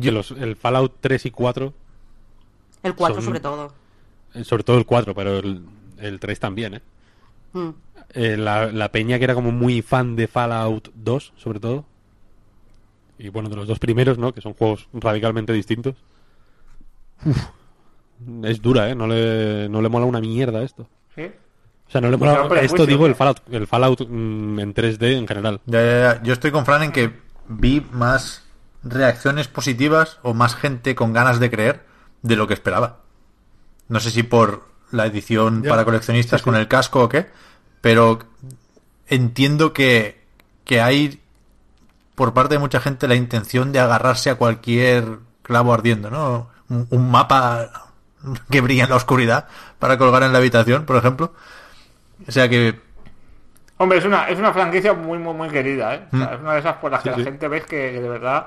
Que 0.00 0.10
los, 0.12 0.30
el 0.32 0.56
Fallout 0.56 0.94
3 1.00 1.26
y 1.26 1.30
4, 1.30 1.72
el 2.82 2.94
4 2.94 3.16
Son- 3.16 3.24
sobre 3.24 3.40
todo. 3.40 3.72
eh, 4.34 4.44
sobre 4.44 4.62
todo 4.64 4.78
el 4.78 4.86
4, 4.86 5.14
pero 5.14 5.38
el, 5.38 5.62
el 5.98 6.18
3 6.20 6.40
también, 6.40 6.74
¿eh? 6.74 6.82
Mm. 7.52 7.68
Eh, 8.14 8.36
la, 8.36 8.70
la 8.72 8.90
peña 8.90 9.18
que 9.18 9.24
era 9.24 9.34
como 9.34 9.52
muy 9.52 9.82
fan 9.82 10.16
de 10.16 10.26
Fallout 10.28 10.90
2, 10.94 11.32
sobre 11.36 11.60
todo. 11.60 11.84
Y 13.18 13.28
bueno, 13.28 13.48
de 13.48 13.56
los 13.56 13.66
dos 13.68 13.78
primeros, 13.78 14.18
¿no? 14.18 14.32
Que 14.32 14.40
son 14.40 14.54
juegos 14.54 14.88
radicalmente 14.92 15.52
distintos. 15.52 15.96
Uf, 17.26 17.38
es 18.44 18.62
dura, 18.62 18.88
¿eh? 18.90 18.94
No 18.94 19.06
le, 19.06 19.68
no 19.68 19.82
le 19.82 19.88
mola 19.88 20.06
una 20.06 20.20
mierda 20.20 20.62
esto. 20.62 20.88
¿Sí? 21.14 21.30
O 21.90 21.92
sea, 21.92 22.00
no 22.00 22.08
le 22.08 22.16
Pues 22.18 22.62
Esto 22.62 22.86
digo 22.86 23.06
el. 23.06 23.16
Fallout, 23.16 23.40
el 23.50 23.66
Fallout 23.66 24.06
mm, 24.08 24.60
en 24.60 24.74
3D 24.74 25.18
en 25.18 25.26
general. 25.26 25.60
Ya, 25.66 25.82
ya, 25.82 26.00
ya. 26.14 26.22
Yo 26.22 26.32
estoy 26.32 26.52
con 26.52 26.64
Fran 26.64 26.84
en 26.84 26.92
que 26.92 27.18
vi 27.48 27.84
más 27.90 28.44
reacciones 28.84 29.48
positivas 29.48 30.18
o 30.22 30.32
más 30.32 30.54
gente 30.54 30.94
con 30.94 31.12
ganas 31.12 31.40
de 31.40 31.50
creer 31.50 31.84
de 32.22 32.36
lo 32.36 32.46
que 32.46 32.54
esperaba. 32.54 32.98
No 33.88 33.98
sé 33.98 34.12
si 34.12 34.22
por 34.22 34.68
la 34.92 35.06
edición 35.06 35.64
Ya. 35.64 35.70
para 35.70 35.84
coleccionistas 35.84 36.40
Sí, 36.40 36.44
sí. 36.44 36.44
con 36.44 36.54
el 36.54 36.68
casco 36.68 37.02
o 37.02 37.08
qué, 37.08 37.26
pero 37.80 38.20
entiendo 39.08 39.72
que, 39.72 40.24
que 40.64 40.80
hay 40.80 41.20
por 42.14 42.32
parte 42.34 42.54
de 42.54 42.58
mucha 42.60 42.78
gente 42.80 43.08
la 43.08 43.16
intención 43.16 43.72
de 43.72 43.80
agarrarse 43.80 44.30
a 44.30 44.36
cualquier 44.36 45.18
clavo 45.42 45.74
ardiendo, 45.74 46.08
¿no? 46.08 46.48
Un, 46.68 46.86
un 46.90 47.10
mapa 47.10 47.88
que 48.48 48.60
brilla 48.60 48.84
en 48.84 48.90
la 48.90 48.96
oscuridad 48.96 49.48
para 49.80 49.98
colgar 49.98 50.22
en 50.22 50.32
la 50.32 50.38
habitación, 50.38 50.84
por 50.84 50.94
ejemplo. 50.96 51.32
O 52.26 52.32
sea 52.32 52.48
que 52.48 52.74
Hombre, 53.78 53.98
es 53.98 54.04
una, 54.04 54.28
es 54.28 54.38
una 54.38 54.52
franquicia 54.52 54.92
muy, 54.92 55.18
muy, 55.18 55.32
muy 55.32 55.48
querida, 55.48 55.94
¿eh? 55.94 56.02
O 56.12 56.16
sea, 56.18 56.26
Mm. 56.26 56.34
es 56.34 56.40
una 56.40 56.52
de 56.52 56.58
esas 56.60 56.74
por 56.76 56.90
las 56.92 57.02
que 57.02 57.12
Sí, 57.14 57.18
la 57.18 57.24
gente 57.24 57.48
ves 57.48 57.62
que, 57.64 57.92
que 57.92 58.00
de 58.00 58.08
verdad 58.10 58.46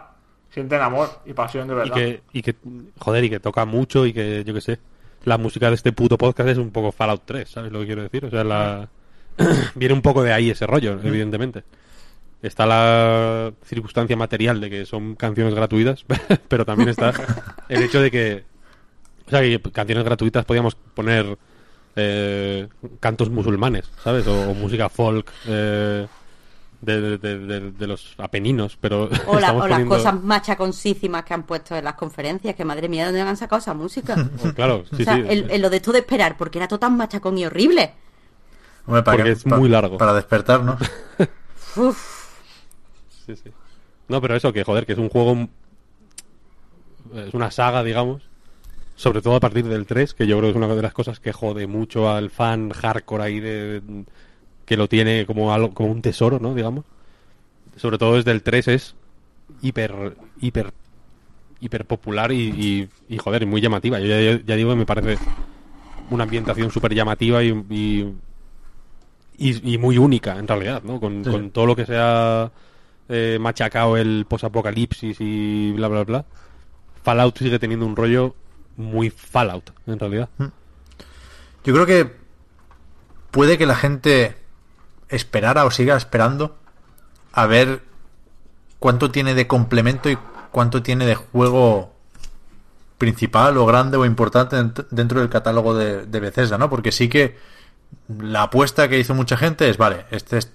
sienten 0.51 0.79
amor 0.81 1.09
y 1.25 1.33
pasión 1.33 1.67
de 1.67 1.73
Y 1.73 1.77
verdad. 1.77 1.95
que, 1.95 2.21
y 2.33 2.41
que, 2.43 2.55
joder, 2.99 3.23
y 3.23 3.29
que 3.31 3.39
toca 3.39 3.65
mucho 3.65 4.05
y 4.05 4.13
que, 4.13 4.43
yo 4.43 4.53
qué 4.53 4.61
sé, 4.61 4.79
la 5.23 5.39
música 5.39 5.69
de 5.69 5.75
este 5.75 5.91
puto 5.91 6.19
podcast 6.19 6.49
es 6.49 6.59
un 6.59 6.69
poco 6.69 6.91
Fallout 6.91 7.23
3, 7.25 7.49
¿sabes 7.49 7.71
lo 7.71 7.79
que 7.79 7.87
quiero 7.87 8.03
decir? 8.03 8.25
O 8.25 8.29
sea, 8.29 8.43
la... 8.43 8.87
viene 9.75 9.95
un 9.95 10.03
poco 10.03 10.21
de 10.21 10.31
ahí 10.33 10.51
ese 10.51 10.67
rollo, 10.67 10.99
evidentemente. 11.03 11.63
Está 12.43 12.67
la 12.67 13.51
circunstancia 13.65 14.15
material 14.15 14.61
de 14.61 14.69
que 14.69 14.85
son 14.85 15.15
canciones 15.15 15.55
gratuitas, 15.55 16.05
pero 16.47 16.63
también 16.63 16.89
está 16.89 17.11
el 17.69 17.81
hecho 17.81 17.99
de 18.01 18.11
que, 18.11 18.43
o 19.25 19.29
sea, 19.31 19.41
que 19.41 19.59
canciones 19.71 20.03
gratuitas 20.03 20.45
podíamos 20.45 20.75
poner 20.75 21.37
eh, 21.95 22.67
cantos 22.99 23.29
musulmanes, 23.29 23.89
¿sabes? 24.03 24.25
O, 24.27 24.49
o 24.49 24.53
música 24.53 24.89
folk 24.89 25.31
eh, 25.47 26.07
de, 26.81 27.01
de- 27.01 27.17
de- 27.17 27.39
de- 27.39 27.71
de 27.71 27.87
los 27.87 28.15
apeninos, 28.17 28.77
pero 28.81 29.03
O, 29.27 29.33
la- 29.35 29.39
estamos 29.47 29.63
o 29.63 29.67
las 29.67 29.83
cosas 29.85 30.21
machaconcísimas 30.23 31.23
que 31.23 31.33
han 31.33 31.43
puesto 31.43 31.75
en 31.75 31.83
las 31.85 31.93
conferencias, 31.95 32.55
que 32.55 32.65
madre 32.65 32.89
mía, 32.89 33.05
¿dónde 33.05 33.21
han 33.21 33.37
sacado 33.37 33.59
esa 33.59 33.73
música? 33.73 34.15
Oh, 34.43 34.53
Claro, 34.55 34.83
sí, 34.95 35.03
o 35.03 35.05
sea, 35.05 35.15
sí. 35.15 35.23
el- 35.27 35.49
el 35.51 35.61
lo 35.61 35.69
de 35.69 35.77
esto 35.77 35.91
de 35.91 35.99
esperar, 35.99 36.35
porque 36.37 36.57
era 36.59 36.67
todo 36.67 36.79
tan 36.79 36.97
machacón 36.97 37.37
y 37.37 37.45
horrible. 37.45 37.93
hombre, 38.85 39.03
para 39.03 39.17
Porque 39.17 39.23
que- 39.23 39.37
es 39.37 39.43
pa- 39.43 39.57
muy 39.57 39.69
largo. 39.69 39.97
Para 39.97 40.13
despertar, 40.13 40.61
¿no? 40.63 40.77
Uf, 41.77 42.21
Sí, 43.25 43.35
sí. 43.37 43.49
No, 44.09 44.19
pero 44.19 44.35
eso, 44.35 44.51
que 44.51 44.63
joder, 44.65 44.85
que 44.85 44.91
es 44.93 44.99
un 44.99 45.07
juego. 45.07 45.47
Es 47.15 47.33
una 47.33 47.51
saga, 47.51 47.81
digamos. 47.83 48.21
Sobre 48.95 49.21
todo 49.21 49.35
a 49.35 49.39
partir 49.39 49.65
del 49.65 49.85
3, 49.85 50.13
que 50.13 50.27
yo 50.27 50.37
creo 50.37 50.51
que 50.53 50.57
es 50.59 50.63
una 50.63 50.73
de 50.75 50.81
las 50.81 50.93
cosas 50.93 51.19
que 51.19 51.33
jode 51.33 51.65
mucho 51.67 52.09
al 52.09 52.29
fan 52.29 52.69
hardcore 52.69 53.23
ahí 53.23 53.39
de. 53.39 53.81
que 54.65 54.77
lo 54.77 54.87
tiene 54.87 55.25
como 55.25 55.53
algo, 55.53 55.73
como 55.73 55.91
un 55.91 56.01
tesoro, 56.01 56.39
¿no? 56.39 56.53
Digamos. 56.53 56.85
Sobre 57.75 57.97
todo 57.97 58.15
desde 58.15 58.31
el 58.31 58.43
3 58.43 58.67
es 58.69 58.95
hiper. 59.61 60.15
hiper. 60.41 60.73
hiper 61.59 61.85
popular 61.85 62.31
y, 62.31 62.49
y, 62.49 62.89
y, 63.15 63.17
joder, 63.17 63.45
muy 63.47 63.61
llamativa. 63.61 63.99
Yo 63.99 64.07
ya, 64.07 64.39
ya 64.45 64.55
digo 64.55 64.69
que 64.69 64.75
me 64.75 64.85
parece 64.85 65.17
una 66.09 66.23
ambientación 66.25 66.69
súper 66.69 66.93
llamativa 66.93 67.43
y, 67.43 68.13
y, 69.37 69.77
muy 69.79 69.97
única, 69.97 70.37
en 70.37 70.47
realidad, 70.47 70.83
¿no? 70.83 70.99
Con, 70.99 71.23
Sí. 71.23 71.31
con 71.31 71.49
todo 71.51 71.65
lo 71.65 71.75
que 71.75 71.85
se 71.85 71.95
ha 71.97 72.51
eh, 73.09 73.37
machacado 73.41 73.97
el 73.97 74.25
posapocalipsis 74.27 75.17
y 75.19 75.71
bla, 75.71 75.87
bla, 75.87 76.03
bla. 76.03 76.25
Fallout 77.03 77.37
sigue 77.39 77.57
teniendo 77.59 77.85
un 77.85 77.95
rollo 77.95 78.35
muy 78.77 79.09
Fallout, 79.09 79.71
en 79.87 79.99
realidad. 79.99 80.29
Yo 81.63 81.73
creo 81.73 81.85
que 81.85 82.15
puede 83.31 83.57
que 83.57 83.65
la 83.65 83.75
gente 83.75 84.37
esperara 85.09 85.65
o 85.65 85.71
siga 85.71 85.95
esperando 85.95 86.57
a 87.31 87.45
ver 87.45 87.81
cuánto 88.79 89.11
tiene 89.11 89.33
de 89.35 89.47
complemento 89.47 90.09
y 90.09 90.17
cuánto 90.51 90.83
tiene 90.83 91.05
de 91.05 91.15
juego 91.15 91.93
principal 92.97 93.57
o 93.57 93.65
grande 93.65 93.97
o 93.97 94.05
importante 94.05 94.55
dent- 94.55 94.87
dentro 94.91 95.19
del 95.19 95.29
catálogo 95.29 95.75
de, 95.75 96.05
de 96.05 96.19
Bethesda, 96.19 96.57
¿no? 96.57 96.69
Porque 96.69 96.91
sí 96.91 97.09
que 97.09 97.37
la 98.07 98.43
apuesta 98.43 98.87
que 98.87 98.99
hizo 98.99 99.13
mucha 99.13 99.37
gente 99.37 99.69
es, 99.69 99.77
vale, 99.77 100.05
este 100.11 100.37
es 100.37 100.51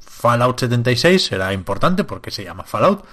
Fallout 0.00 0.58
76 0.60 1.24
será 1.24 1.52
importante 1.52 2.04
porque 2.04 2.30
se 2.30 2.44
llama 2.44 2.64
Fallout, 2.64 3.04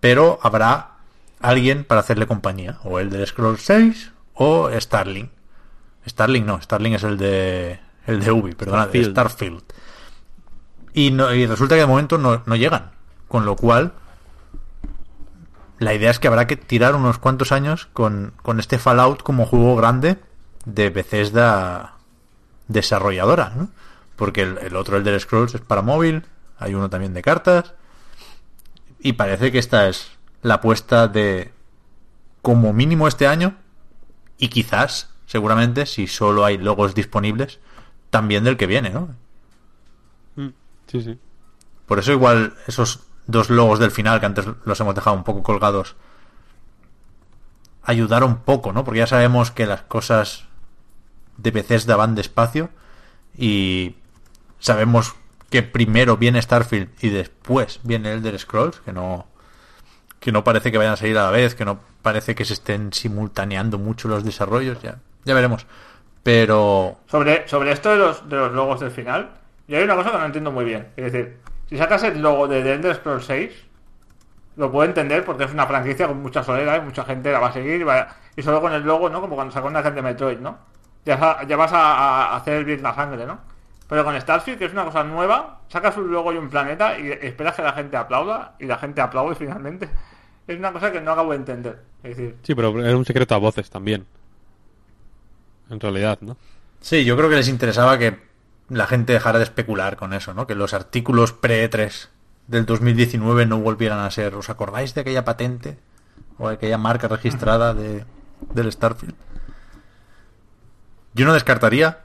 pero 0.00 0.38
habrá 0.42 0.97
alguien 1.40 1.84
para 1.84 2.00
hacerle 2.00 2.26
compañía, 2.26 2.78
o 2.84 2.98
el 2.98 3.10
de 3.10 3.26
Scroll 3.26 3.58
6 3.58 4.12
o 4.34 4.70
Starling. 4.78 5.30
Starling 6.06 6.46
no, 6.46 6.60
Starling 6.60 6.94
es 6.94 7.02
el 7.04 7.18
de 7.18 7.80
el 8.06 8.20
de 8.24 8.32
Ubi, 8.32 8.54
perdona, 8.54 8.86
de 8.86 9.04
Starfield. 9.04 9.12
Starfield. 9.12 9.62
Y, 10.94 11.10
no- 11.10 11.32
y 11.34 11.46
resulta 11.46 11.74
que 11.74 11.82
de 11.82 11.86
momento 11.86 12.16
no, 12.18 12.42
no 12.46 12.56
llegan, 12.56 12.90
con 13.28 13.44
lo 13.44 13.54
cual 13.56 13.92
la 15.78 15.94
idea 15.94 16.10
es 16.10 16.18
que 16.18 16.26
habrá 16.28 16.46
que 16.46 16.56
tirar 16.56 16.96
unos 16.96 17.18
cuantos 17.18 17.52
años 17.52 17.88
con, 17.92 18.32
con 18.42 18.58
este 18.58 18.78
Fallout 18.78 19.22
como 19.22 19.46
juego 19.46 19.76
grande 19.76 20.18
de 20.64 20.90
Bethesda 20.90 21.94
desarrolladora, 22.66 23.52
¿no? 23.54 23.68
Porque 24.16 24.42
el, 24.42 24.58
el 24.58 24.74
otro, 24.74 24.96
el 24.96 25.04
del 25.04 25.20
Scrolls, 25.20 25.54
es 25.54 25.60
para 25.60 25.82
móvil, 25.82 26.24
hay 26.58 26.74
uno 26.74 26.90
también 26.90 27.14
de 27.14 27.22
cartas, 27.22 27.74
y 28.98 29.12
parece 29.12 29.52
que 29.52 29.58
esta 29.58 29.88
es 29.88 30.10
la 30.42 30.54
apuesta 30.54 31.08
de 31.08 31.52
como 32.42 32.72
mínimo 32.72 33.08
este 33.08 33.26
año, 33.26 33.56
y 34.38 34.48
quizás, 34.48 35.10
seguramente, 35.26 35.86
si 35.86 36.06
solo 36.06 36.44
hay 36.44 36.58
logos 36.58 36.94
disponibles, 36.94 37.58
también 38.10 38.44
del 38.44 38.56
que 38.56 38.66
viene, 38.66 38.90
¿no? 38.90 39.14
Mm, 40.36 40.48
Sí, 40.86 41.02
sí. 41.02 41.18
Por 41.86 41.98
eso 41.98 42.12
igual 42.12 42.54
esos 42.66 43.00
dos 43.26 43.50
logos 43.50 43.78
del 43.78 43.90
final 43.90 44.20
que 44.20 44.26
antes 44.26 44.46
los 44.64 44.80
hemos 44.80 44.94
dejado 44.94 45.16
un 45.16 45.24
poco 45.24 45.42
colgados 45.42 45.96
ayudaron 47.82 48.32
un 48.32 48.38
poco, 48.38 48.72
¿no? 48.72 48.84
Porque 48.84 48.98
ya 49.00 49.06
sabemos 49.06 49.50
que 49.50 49.66
las 49.66 49.80
cosas 49.82 50.44
de 51.38 51.50
Bethesda 51.50 51.96
van 51.96 52.14
despacio 52.14 52.68
y 53.36 53.96
sabemos 54.58 55.14
que 55.48 55.62
primero 55.62 56.18
viene 56.18 56.42
Starfield 56.42 56.90
y 57.00 57.08
después 57.08 57.80
viene 57.84 58.12
Elder 58.12 58.38
Scrolls, 58.38 58.80
que 58.80 58.92
no 58.92 59.26
que 60.20 60.32
no 60.32 60.44
parece 60.44 60.70
que 60.72 60.78
vayan 60.78 60.94
a 60.94 60.96
salir 60.96 61.16
a 61.18 61.24
la 61.24 61.30
vez, 61.30 61.54
que 61.54 61.64
no 61.64 61.80
parece 62.02 62.34
que 62.34 62.44
se 62.44 62.54
estén 62.54 62.92
simultaneando 62.92 63.78
mucho 63.78 64.08
los 64.08 64.24
desarrollos, 64.24 64.80
ya 64.82 64.96
ya 65.24 65.34
veremos. 65.34 65.66
Pero 66.22 66.98
Sobre, 67.06 67.46
sobre 67.48 67.72
esto 67.72 67.90
de 67.90 67.96
los, 67.96 68.28
de 68.28 68.36
los 68.36 68.52
logos 68.52 68.80
del 68.80 68.90
final, 68.90 69.30
yo 69.66 69.78
hay 69.78 69.84
una 69.84 69.94
cosa 69.96 70.10
que 70.12 70.18
no 70.18 70.24
entiendo 70.26 70.50
muy 70.52 70.64
bien. 70.64 70.88
Es 70.96 71.12
decir, 71.12 71.38
si 71.68 71.76
sacas 71.78 72.02
el 72.02 72.20
logo 72.20 72.48
de 72.48 72.62
The 72.62 72.74
Elder 72.74 72.94
Scrolls 72.96 73.24
6, 73.26 73.52
lo 74.56 74.70
puedo 74.72 74.88
entender 74.88 75.24
porque 75.24 75.44
es 75.44 75.52
una 75.52 75.66
franquicia 75.66 76.08
con 76.08 76.20
mucha 76.20 76.42
soledad 76.42 76.76
y 76.82 76.84
mucha 76.84 77.04
gente 77.04 77.30
la 77.30 77.38
va 77.38 77.48
a 77.48 77.52
seguir. 77.52 77.80
Y, 77.80 77.84
va- 77.84 78.08
y 78.36 78.42
solo 78.42 78.60
con 78.60 78.72
el 78.72 78.82
logo, 78.82 79.08
¿no? 79.08 79.20
Como 79.20 79.34
cuando 79.36 79.52
sacó 79.52 79.68
una 79.68 79.82
gente 79.82 79.96
de 79.96 80.02
Metroid, 80.02 80.38
¿no? 80.38 80.58
Ya, 81.04 81.38
ya 81.46 81.56
vas 81.56 81.72
a, 81.72 82.32
a 82.32 82.36
hacer 82.36 82.64
bien 82.64 82.82
la 82.82 82.94
sangre, 82.94 83.24
¿no? 83.24 83.38
Pero 83.88 84.04
con 84.04 84.20
Starfield, 84.20 84.58
que 84.58 84.66
es 84.66 84.72
una 84.72 84.84
cosa 84.84 85.04
nueva, 85.04 85.60
sacas 85.68 85.96
un 85.96 86.10
logo 86.12 86.32
y 86.32 86.36
un 86.36 86.50
planeta 86.50 86.98
y 86.98 87.10
esperas 87.10 87.54
que 87.54 87.62
la 87.62 87.72
gente 87.72 87.96
aplauda 87.96 88.54
y 88.58 88.66
la 88.66 88.76
gente 88.76 89.00
aplaude 89.00 89.34
finalmente. 89.34 89.88
Es 90.48 90.58
una 90.58 90.72
cosa 90.72 90.90
que 90.90 91.00
no 91.00 91.12
acabo 91.12 91.32
de 91.32 91.36
entender. 91.36 91.78
Es 92.02 92.16
decir, 92.16 92.36
Sí, 92.42 92.54
pero 92.54 92.82
era 92.82 92.96
un 92.96 93.04
secreto 93.04 93.34
a 93.34 93.38
voces 93.38 93.68
también. 93.68 94.06
En 95.68 95.78
realidad, 95.78 96.18
¿no? 96.22 96.38
Sí, 96.80 97.04
yo 97.04 97.16
creo 97.16 97.28
que 97.28 97.36
les 97.36 97.48
interesaba 97.48 97.98
que 97.98 98.18
la 98.70 98.86
gente 98.86 99.12
dejara 99.12 99.38
de 99.38 99.44
especular 99.44 99.96
con 99.96 100.14
eso, 100.14 100.32
¿no? 100.32 100.46
Que 100.46 100.54
los 100.54 100.72
artículos 100.72 101.34
pre-E3 101.34 102.08
del 102.46 102.64
2019 102.64 103.44
no 103.44 103.58
volvieran 103.58 103.98
a 103.98 104.10
ser. 104.10 104.34
¿Os 104.34 104.48
acordáis 104.48 104.94
de 104.94 105.02
aquella 105.02 105.24
patente? 105.24 105.78
O 106.38 106.48
aquella 106.48 106.78
marca 106.78 107.08
registrada 107.08 107.74
de, 107.74 108.06
del 108.54 108.72
Starfield. 108.72 109.14
Yo 111.12 111.26
no 111.26 111.34
descartaría, 111.34 112.04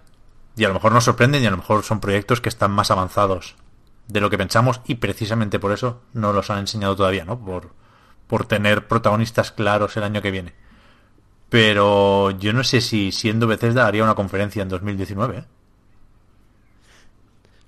y 0.57 0.65
a 0.65 0.67
lo 0.67 0.73
mejor 0.73 0.91
nos 0.91 1.05
sorprenden, 1.05 1.43
y 1.43 1.45
a 1.45 1.51
lo 1.51 1.57
mejor 1.57 1.83
son 1.83 2.01
proyectos 2.01 2.41
que 2.41 2.49
están 2.49 2.71
más 2.71 2.91
avanzados 2.91 3.55
de 4.09 4.19
lo 4.19 4.29
que 4.29 4.37
pensamos, 4.37 4.81
y 4.85 4.95
precisamente 4.95 5.59
por 5.59 5.71
eso 5.71 6.01
no 6.11 6.33
los 6.33 6.49
han 6.49 6.59
enseñado 6.59 6.95
todavía, 6.95 7.23
¿no? 7.23 7.39
Por, 7.39 7.69
por 8.33 8.47
tener 8.47 8.87
protagonistas 8.87 9.51
claros 9.51 9.95
el 9.95 10.01
año 10.01 10.19
que 10.23 10.31
viene. 10.31 10.53
Pero 11.49 12.31
yo 12.31 12.51
no 12.51 12.63
sé 12.63 12.81
si 12.81 13.11
siendo 13.11 13.45
Bethesda 13.45 13.85
haría 13.85 14.03
una 14.03 14.15
conferencia 14.15 14.63
en 14.63 14.69
2019. 14.69 15.37
¿eh? 15.37 15.43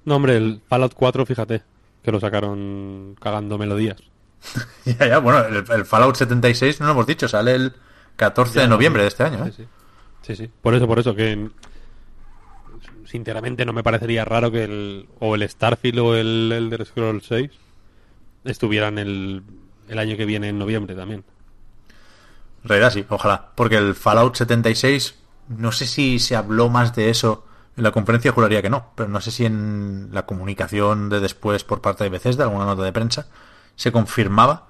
No, 0.06 0.16
hombre, 0.16 0.38
el 0.38 0.64
Fallout 0.68 0.96
4, 0.96 1.24
fíjate, 1.28 1.62
que 2.02 2.12
lo 2.12 2.20
sacaron 2.20 3.16
cagando 3.22 3.60
melodías. 3.60 3.98
ya, 4.86 5.08
ya, 5.08 5.20
bueno, 5.20 5.46
el, 5.46 5.64
el 5.70 5.86
Fallout 5.86 6.16
76 6.16 6.80
no 6.80 6.88
lo 6.88 6.94
hemos 6.94 7.06
dicho, 7.06 7.28
sale 7.28 7.54
el 7.54 7.74
14 8.16 8.62
de 8.62 8.68
noviembre 8.68 9.04
de 9.04 9.10
este 9.10 9.22
año. 9.22 9.46
¿eh? 9.46 9.52
Sí, 9.56 9.62
sí. 9.62 9.68
Sí, 10.24 10.36
sí. 10.36 10.52
Por 10.64 10.74
eso, 10.74 10.88
por 10.88 10.98
eso, 10.98 11.14
que 11.14 11.48
sinceramente 13.06 13.66
no 13.66 13.74
me 13.74 13.84
parecería 13.84 14.26
raro 14.26 14.50
que 14.50 14.64
el, 14.64 15.10
o 15.20 15.36
el 15.36 15.48
Starfield 15.48 16.00
o 16.00 16.16
el 16.16 16.52
Elder 16.52 16.88
Scrolls 16.88 17.28
6 17.28 17.52
estuvieran 18.46 18.98
el, 18.98 19.44
el 19.88 20.00
año 20.00 20.18
que 20.18 20.26
viene 20.26 20.50
en 20.50 20.60
noviembre 20.60 20.96
también. 20.96 21.24
En 22.64 22.70
realidad 22.70 22.92
sí, 22.92 23.06
ojalá. 23.10 23.52
Porque 23.56 23.78
el 23.78 23.96
Fallout 23.96 24.36
76, 24.36 25.16
no 25.50 25.72
sé 25.72 25.86
si 25.86 26.20
se 26.20 26.36
habló 26.36 26.70
más 26.70 26.96
de 26.96 27.10
eso 27.10 27.46
en 27.78 27.84
la 27.84 27.92
conferencia, 27.92 28.32
juraría 28.32 28.62
que 28.62 28.70
no. 28.70 28.92
Pero 28.96 29.10
no 29.10 29.22
sé 29.22 29.32
si 29.32 29.46
en 29.46 30.10
la 30.12 30.26
comunicación 30.26 31.10
de 31.10 31.20
después 31.20 31.64
por 31.64 31.82
parte 31.82 32.04
de 32.04 32.10
Bethesda, 32.10 32.46
alguna 32.46 32.66
nota 32.66 32.84
de 32.84 32.94
prensa, 32.94 33.28
se 33.76 33.92
confirmaba. 33.92 34.68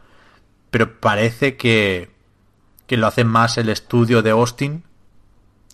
Pero 0.71 0.99
parece 0.99 1.55
que, 1.55 2.11
que 2.87 2.97
lo 2.97 3.07
hace 3.07 3.23
más 3.23 3.57
el 3.57 3.69
estudio 3.69 4.21
de 4.21 4.31
Austin, 4.31 4.83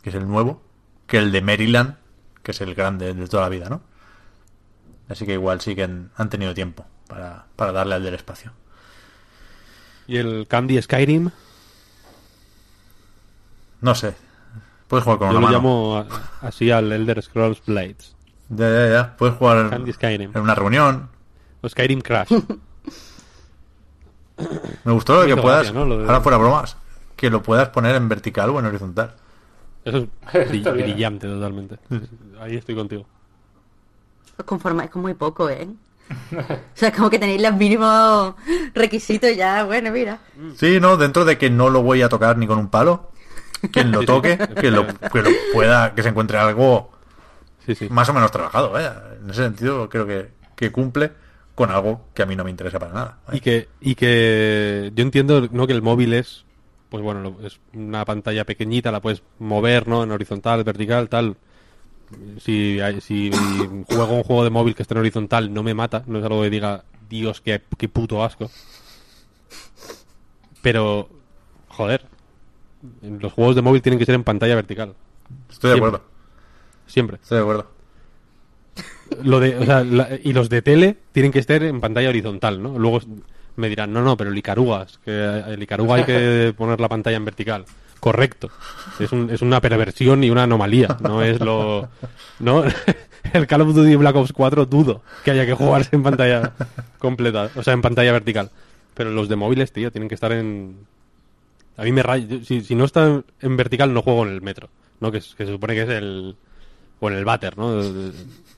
que 0.03 0.09
es 0.09 0.15
el 0.15 0.27
nuevo, 0.27 0.61
que 1.07 1.17
el 1.17 1.31
de 1.31 1.41
Maryland, 1.41 1.95
que 2.43 2.51
es 2.51 2.61
el 2.61 2.75
grande 2.75 3.13
de 3.13 3.27
toda 3.27 3.43
la 3.43 3.49
vida, 3.49 3.67
¿no? 3.67 3.81
Así 5.09 5.25
que 5.25 5.33
igual 5.33 5.59
sí 5.61 5.75
que 5.75 5.83
han, 5.83 6.11
han 6.15 6.29
tenido 6.29 6.53
tiempo 6.53 6.85
para, 7.07 7.47
para 7.55 7.71
darle 7.71 7.95
al 7.95 8.03
del 8.03 8.13
espacio. 8.13 8.53
Y 10.11 10.17
el 10.17 10.45
Candy 10.47 10.81
Skyrim, 10.81 11.29
No 13.79 13.95
sé. 13.95 14.13
Puedes 14.89 15.05
jugar 15.05 15.19
con 15.19 15.31
yo 15.31 15.37
una 15.37 15.39
lo 15.39 15.45
mano. 15.47 15.57
llamo 15.57 15.97
a- 15.97 16.05
así 16.47 16.69
al 16.69 16.91
Elder 16.91 17.21
Scrolls 17.21 17.63
Blades. 17.65 18.13
Ya, 18.49 18.69
ya, 18.69 18.89
ya. 18.91 19.15
Puedes 19.17 19.35
jugar 19.37 19.69
Candy 19.69 19.93
Skyrim. 19.93 20.31
en 20.35 20.41
una 20.41 20.53
reunión. 20.53 21.07
O 21.61 21.69
Skyrim 21.69 22.01
Crash. 22.01 22.29
Me 24.83 24.91
gustó 24.91 25.13
lo 25.13 25.19
Me 25.21 25.27
que 25.27 25.33
hizo 25.33 25.41
puedas. 25.41 25.59
gracia, 25.63 25.79
¿no? 25.79 25.85
Lo 25.85 25.97
de- 25.99 26.05
Ahora 26.05 26.19
fuera 26.21 26.37
bromas. 26.37 26.75
Que 27.15 27.29
lo 27.29 27.41
puedas 27.41 27.69
poner 27.69 27.95
en 27.95 28.09
vertical 28.09 28.49
o 28.49 28.59
en 28.59 28.65
horizontal. 28.65 29.15
Eso 29.85 29.97
es 29.99 30.03
bri- 30.33 30.57
Está 30.57 30.71
bien. 30.71 30.91
brillante 30.91 31.27
totalmente. 31.27 31.77
Ahí 32.41 32.57
estoy 32.57 32.75
contigo. 32.75 33.05
Os 34.37 34.45
conformáis 34.45 34.89
con 34.89 35.03
muy 35.03 35.13
poco, 35.13 35.49
¿eh? 35.49 35.69
O 36.41 36.55
sea, 36.81 36.91
como 36.91 37.09
que 37.09 37.19
tenéis 37.19 37.41
los 37.41 37.53
mínimos 37.55 38.35
requisitos 38.73 39.35
ya, 39.35 39.63
bueno, 39.65 39.91
mira. 39.91 40.19
Sí, 40.57 40.79
no, 40.79 40.97
dentro 40.97 41.25
de 41.25 41.37
que 41.37 41.49
no 41.49 41.69
lo 41.69 41.83
voy 41.83 42.01
a 42.01 42.09
tocar 42.09 42.37
ni 42.37 42.47
con 42.47 42.57
un 42.57 42.69
palo. 42.69 43.11
Quien 43.71 43.91
lo 43.91 44.03
toque, 44.03 44.37
que 44.59 44.71
lo, 44.71 44.87
que 44.87 45.21
lo 45.21 45.29
pueda, 45.53 45.93
que 45.93 46.01
se 46.01 46.09
encuentre 46.09 46.37
algo 46.39 46.91
Sí, 47.65 47.75
sí. 47.75 47.87
más 47.91 48.09
o 48.09 48.13
menos 48.13 48.31
trabajado, 48.31 48.71
vaya. 48.71 49.03
En 49.23 49.29
ese 49.29 49.43
sentido, 49.43 49.87
creo 49.87 50.07
que, 50.07 50.31
que 50.55 50.71
cumple 50.71 51.11
con 51.53 51.69
algo 51.69 52.07
que 52.15 52.23
a 52.23 52.25
mí 52.25 52.35
no 52.35 52.43
me 52.43 52.49
interesa 52.49 52.79
para 52.79 52.93
nada. 52.93 53.17
Y 53.31 53.39
que, 53.39 53.67
y 53.79 53.93
que 53.93 54.91
yo 54.95 55.03
entiendo 55.03 55.47
¿no? 55.51 55.67
que 55.67 55.73
el 55.73 55.83
móvil 55.83 56.13
es, 56.13 56.43
pues 56.89 57.03
bueno, 57.03 57.21
lo- 57.21 57.45
es 57.45 57.59
una 57.73 58.03
pantalla 58.03 58.45
pequeñita, 58.45 58.91
la 58.91 58.99
puedes 59.01 59.21
mover, 59.37 59.87
¿no? 59.87 60.01
En 60.03 60.11
horizontal, 60.11 60.63
vertical, 60.63 61.07
tal. 61.09 61.37
Si, 62.39 62.79
si 63.01 63.31
juego 63.87 64.13
un 64.15 64.23
juego 64.23 64.43
de 64.43 64.49
móvil 64.49 64.75
que 64.75 64.81
esté 64.81 64.93
en 64.93 64.99
horizontal, 64.99 65.53
no 65.53 65.63
me 65.63 65.73
mata, 65.73 66.03
no 66.07 66.19
es 66.19 66.25
algo 66.25 66.41
que 66.41 66.49
diga, 66.49 66.83
Dios, 67.09 67.41
qué, 67.41 67.61
qué 67.77 67.87
puto 67.89 68.23
asco. 68.23 68.49
Pero, 70.61 71.09
joder, 71.69 72.05
los 73.01 73.33
juegos 73.33 73.55
de 73.55 73.61
móvil 73.61 73.81
tienen 73.81 73.99
que 73.99 74.05
ser 74.05 74.15
en 74.15 74.23
pantalla 74.23 74.55
vertical, 74.55 74.93
Estoy 75.49 75.69
de 75.71 75.75
siempre. 75.77 75.87
acuerdo. 75.87 76.05
siempre. 76.87 77.17
Estoy 77.21 77.37
de 77.37 77.41
acuerdo. 77.41 77.71
Lo 79.23 79.39
de, 79.39 79.57
o 79.57 79.65
sea, 79.65 79.83
la- 79.83 80.09
y 80.23 80.33
los 80.33 80.49
de 80.49 80.61
tele 80.61 80.97
tienen 81.11 81.31
que 81.31 81.39
estar 81.39 81.61
en 81.63 81.81
pantalla 81.81 82.09
horizontal, 82.09 82.61
¿no? 82.61 82.77
Luego 82.79 83.01
me 83.57 83.67
dirán, 83.69 83.91
no, 83.91 84.01
no, 84.01 84.15
pero 84.15 84.29
el 84.31 84.37
Icarugas, 84.37 84.99
que 85.03 85.11
el 85.47 85.61
Icaruga 85.61 85.95
hay 85.95 86.03
que 86.05 86.53
poner 86.57 86.79
la 86.79 86.87
pantalla 86.87 87.17
en 87.17 87.25
vertical. 87.25 87.65
Correcto. 88.01 88.49
Es, 88.99 89.11
un- 89.13 89.29
es 89.29 89.41
una 89.41 89.61
perversión 89.61 90.23
y 90.25 90.29
una 90.29 90.43
anomalía, 90.43 90.97
no 91.01 91.21
es 91.23 91.39
lo... 91.39 91.87
¿no? 92.39 92.63
El 93.33 93.47
Call 93.47 93.61
of 93.61 93.73
Duty 93.75 93.95
Black 93.95 94.15
Ops 94.17 94.33
4 94.33 94.65
dudo 94.65 95.03
que 95.23 95.31
haya 95.31 95.45
que 95.45 95.53
jugarse 95.53 95.95
en 95.95 96.03
pantalla 96.03 96.51
completa, 96.97 97.49
o 97.55 97.63
sea, 97.63 97.73
en 97.73 97.81
pantalla 97.81 98.11
vertical. 98.11 98.49
Pero 98.95 99.11
los 99.11 99.29
de 99.29 99.37
móviles, 99.37 99.71
tío, 99.71 99.91
tienen 99.91 100.09
que 100.09 100.15
estar 100.15 100.33
en... 100.33 100.75
A 101.77 101.83
mí 101.83 101.91
me 101.93 102.03
raya. 102.03 102.25
Si, 102.43 102.61
si 102.61 102.75
no 102.75 102.83
están 102.83 103.23
en 103.39 103.55
vertical, 103.55 103.93
no 103.93 104.01
juego 104.01 104.25
en 104.25 104.33
el 104.33 104.41
metro, 104.41 104.69
¿no? 104.99 105.11
Que, 105.11 105.19
que 105.19 105.45
se 105.45 105.51
supone 105.51 105.75
que 105.75 105.83
es 105.83 105.89
el... 105.89 106.35
O 106.99 107.09
en 107.09 107.15
el 107.15 107.23
váter, 107.25 107.57
¿no? 107.57 107.81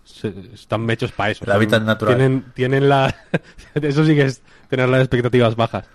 Se- 0.06 0.34
están 0.54 0.90
hechos 0.90 1.12
para 1.12 1.32
eso. 1.32 1.46
El 1.46 1.52
hábitat 1.52 1.84
natural. 1.84 2.16
Tienen, 2.16 2.46
tienen 2.56 2.90
la... 2.90 3.14
eso 3.76 4.06
sí 4.06 4.16
que 4.16 4.24
es 4.24 4.42
tener 4.70 4.90
las 4.90 5.02
expectativas 5.02 5.56
bajas. 5.56 5.86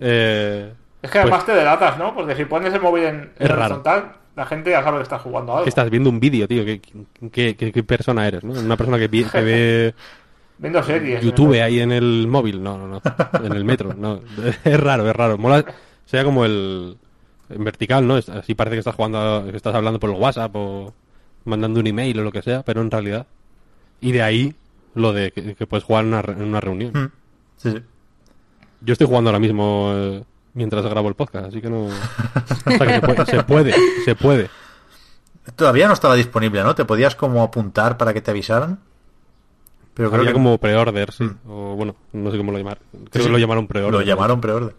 Eh, 0.00 0.72
es 1.02 1.10
que 1.10 1.18
pues, 1.18 1.22
además 1.22 1.46
te 1.46 1.52
delatas, 1.52 1.98
¿no? 1.98 2.14
Porque 2.14 2.34
si 2.36 2.44
pones 2.44 2.72
el 2.72 2.80
móvil 2.80 3.04
en, 3.04 3.14
en 3.16 3.30
Es 3.38 3.48
raro. 3.48 3.62
horizontal, 3.64 4.12
la 4.36 4.46
gente 4.46 4.70
ya 4.70 4.82
sabe 4.82 4.98
que 4.98 5.02
estás 5.02 5.20
jugando 5.22 5.52
a 5.52 5.54
algo. 5.56 5.64
que 5.64 5.68
estás 5.70 5.90
viendo 5.90 6.08
un 6.10 6.20
vídeo, 6.20 6.46
tío. 6.48 6.64
¿Qué, 6.64 6.80
qué, 7.30 7.56
qué- 7.56 7.72
qué 7.72 7.82
persona 7.82 8.26
eres, 8.26 8.42
no? 8.44 8.52
Una 8.58 8.76
persona 8.76 8.98
que, 8.98 9.08
ve 9.08 9.94
Viendo 10.58 10.82
series. 10.82 11.22
YouTube 11.24 11.60
ahí 11.60 11.80
en 11.80 11.90
el 11.92 12.26
móvil. 12.28 12.62
No, 12.62 12.78
no, 12.78 12.86
no. 12.86 13.02
En 13.44 13.52
el 13.52 13.64
metro. 13.64 13.94
No. 13.94 14.20
Es 14.64 14.78
raro, 14.80 15.08
es 15.08 15.16
raro. 15.16 15.36
Mola, 15.38 15.64
sea 16.06 16.22
como 16.24 16.44
el... 16.44 16.96
En 17.50 17.64
vertical, 17.64 18.06
¿no? 18.06 18.14
Así 18.14 18.54
parece 18.54 18.76
que 18.76 18.78
estás 18.78 18.94
jugando, 18.94 19.44
que 19.50 19.56
estás 19.56 19.74
hablando 19.74 19.98
por 20.00 20.08
el 20.10 20.16
WhatsApp 20.16 20.54
o 20.54 20.94
mandando 21.44 21.80
un 21.80 21.86
email 21.86 22.18
o 22.20 22.22
lo 22.22 22.32
que 22.32 22.40
sea, 22.42 22.62
pero 22.62 22.80
en 22.80 22.90
realidad... 22.90 23.26
Y 24.00 24.12
de 24.12 24.22
ahí 24.22 24.54
lo 24.94 25.12
de 25.12 25.32
que, 25.32 25.54
que 25.54 25.66
puedes 25.66 25.84
jugar 25.84 26.04
en 26.04 26.08
una, 26.08 26.22
re- 26.22 26.32
en 26.34 26.42
una 26.42 26.60
reunión. 26.60 26.92
Mm. 26.94 27.10
Sí, 27.56 27.70
sí. 27.72 27.78
Yo 28.80 28.92
estoy 28.92 29.06
jugando 29.06 29.30
ahora 29.30 29.38
mismo 29.40 29.92
eh, 29.94 30.22
mientras 30.54 30.84
grabo 30.86 31.08
el 31.08 31.14
podcast, 31.14 31.46
así 31.46 31.60
que 31.60 31.70
no... 31.70 31.88
Que 32.64 32.94
se 32.94 33.00
puede, 33.00 33.24
se 33.26 33.42
puede, 33.44 33.74
se 34.04 34.14
puede. 34.14 34.50
Todavía 35.56 35.86
no 35.88 35.94
estaba 35.94 36.14
disponible, 36.14 36.62
¿no? 36.62 36.74
Te 36.74 36.84
podías 36.84 37.16
como 37.16 37.42
apuntar 37.42 37.96
para 37.98 38.12
que 38.14 38.20
te 38.20 38.30
avisaran. 38.30 38.78
Pero 39.94 40.08
creo 40.08 40.20
Había 40.20 40.30
que 40.32 40.34
como 40.34 40.56
pre-order, 40.58 41.12
sí. 41.12 41.28
O 41.46 41.74
bueno, 41.74 41.96
no 42.12 42.30
sé 42.30 42.38
cómo 42.38 42.52
lo 42.52 42.58
llamar. 42.58 42.78
Creo 43.10 43.24
Sí, 43.24 43.28
que 43.28 43.32
lo 43.32 43.38
llamaron 43.38 43.66
pre-order. 43.66 44.00
lo 44.00 44.06
llamaron 44.06 44.40
pre-order. 44.40 44.74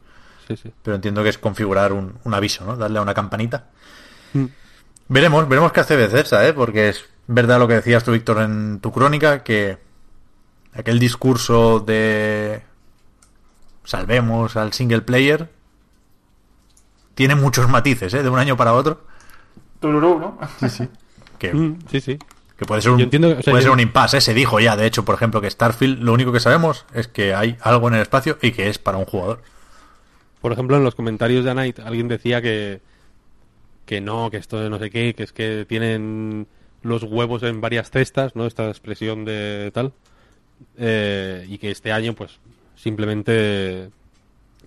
Sí, 0.48 0.58
sí. 0.58 0.72
Pero 0.82 0.96
entiendo 0.96 1.22
que 1.22 1.30
es 1.30 1.38
configurar 1.38 1.94
un, 1.94 2.18
un 2.24 2.34
aviso, 2.34 2.66
¿no? 2.66 2.76
Darle 2.78 3.00
a 3.00 3.02
una 3.02 3.14
campanita. 3.14 3.66
Mm. 4.34 4.46
Veremos, 5.10 5.48
veremos 5.48 5.72
qué 5.72 5.82
hace 5.82 5.96
Bethesda, 5.96 6.48
¿eh? 6.48 6.54
Porque 6.54 6.90
es 6.90 7.06
verdad 7.28 7.60
lo 7.60 7.68
que 7.68 7.76
decías 7.76 8.04
tú, 8.04 8.12
Víctor, 8.12 8.40
en 8.42 8.80
tu 8.80 8.92
crónica, 8.92 9.44
que 9.44 9.78
aquel 10.74 10.98
discurso 10.98 11.80
de 11.82 12.62
salvemos 13.84 14.56
al 14.56 14.74
single 14.74 15.02
player 15.02 15.50
tiene 17.16 17.36
muchos 17.36 17.70
matices, 17.70 18.14
¿eh? 18.14 18.24
De 18.24 18.30
un 18.30 18.40
año 18.40 18.56
para 18.58 18.74
otro. 18.74 19.02
Tururú, 19.80 20.20
¿no? 20.20 20.40
Que, 21.40 21.54
Mm, 21.54 21.80
sí, 21.92 22.00
sí. 22.00 22.18
que 22.58 22.66
puede 22.66 22.82
ser 22.82 22.92
un, 22.92 23.00
Yo 23.00 23.04
entiendo 23.04 23.28
que- 23.30 23.40
o 23.40 23.42
sea, 23.42 23.52
puede 23.52 23.64
yo- 23.64 23.68
ser 23.68 23.72
un 23.74 23.80
impasse, 23.82 24.18
¿eh? 24.18 24.22
Se 24.22 24.34
dijo 24.34 24.60
ya, 24.62 24.78
de 24.78 24.86
hecho, 24.86 25.04
por 25.04 25.16
ejemplo, 25.16 25.42
que 25.42 25.50
Starfield, 25.50 26.02
lo 26.02 26.14
único 26.14 26.32
que 26.32 26.40
sabemos 26.40 26.86
es 26.94 27.08
que 27.10 27.34
hay 27.34 27.58
algo 27.62 27.88
en 27.90 27.96
el 27.96 28.02
espacio 28.02 28.38
y 28.42 28.52
que 28.52 28.70
es 28.70 28.78
para 28.78 28.98
un 28.98 29.06
jugador. 29.06 29.42
Por 30.42 30.52
ejemplo, 30.54 30.78
en 30.78 30.84
los 30.86 30.96
comentarios 30.96 31.44
de 31.44 31.52
A 31.52 31.54
Night 31.54 31.80
alguien 31.80 32.08
decía 32.08 32.42
que, 32.42 32.80
que 33.86 34.00
no, 34.00 34.30
que 34.32 34.38
esto 34.38 34.60
de 34.60 34.70
no 34.70 34.80
sé 34.80 34.90
qué, 34.90 35.14
que 35.16 35.24
es 35.24 35.34
que 35.34 35.66
tienen 35.68 36.48
los 36.82 37.04
huevos 37.04 37.44
en 37.44 37.60
varias 37.60 37.90
cestas, 37.92 38.36
¿no? 38.36 38.46
Esta 38.46 38.68
expresión 38.70 39.26
de 39.26 39.72
tal. 39.74 39.92
Eh, 40.78 41.46
y 41.50 41.58
que 41.58 41.72
este 41.72 41.92
año, 41.92 42.14
pues, 42.14 42.40
simplemente 42.76 43.90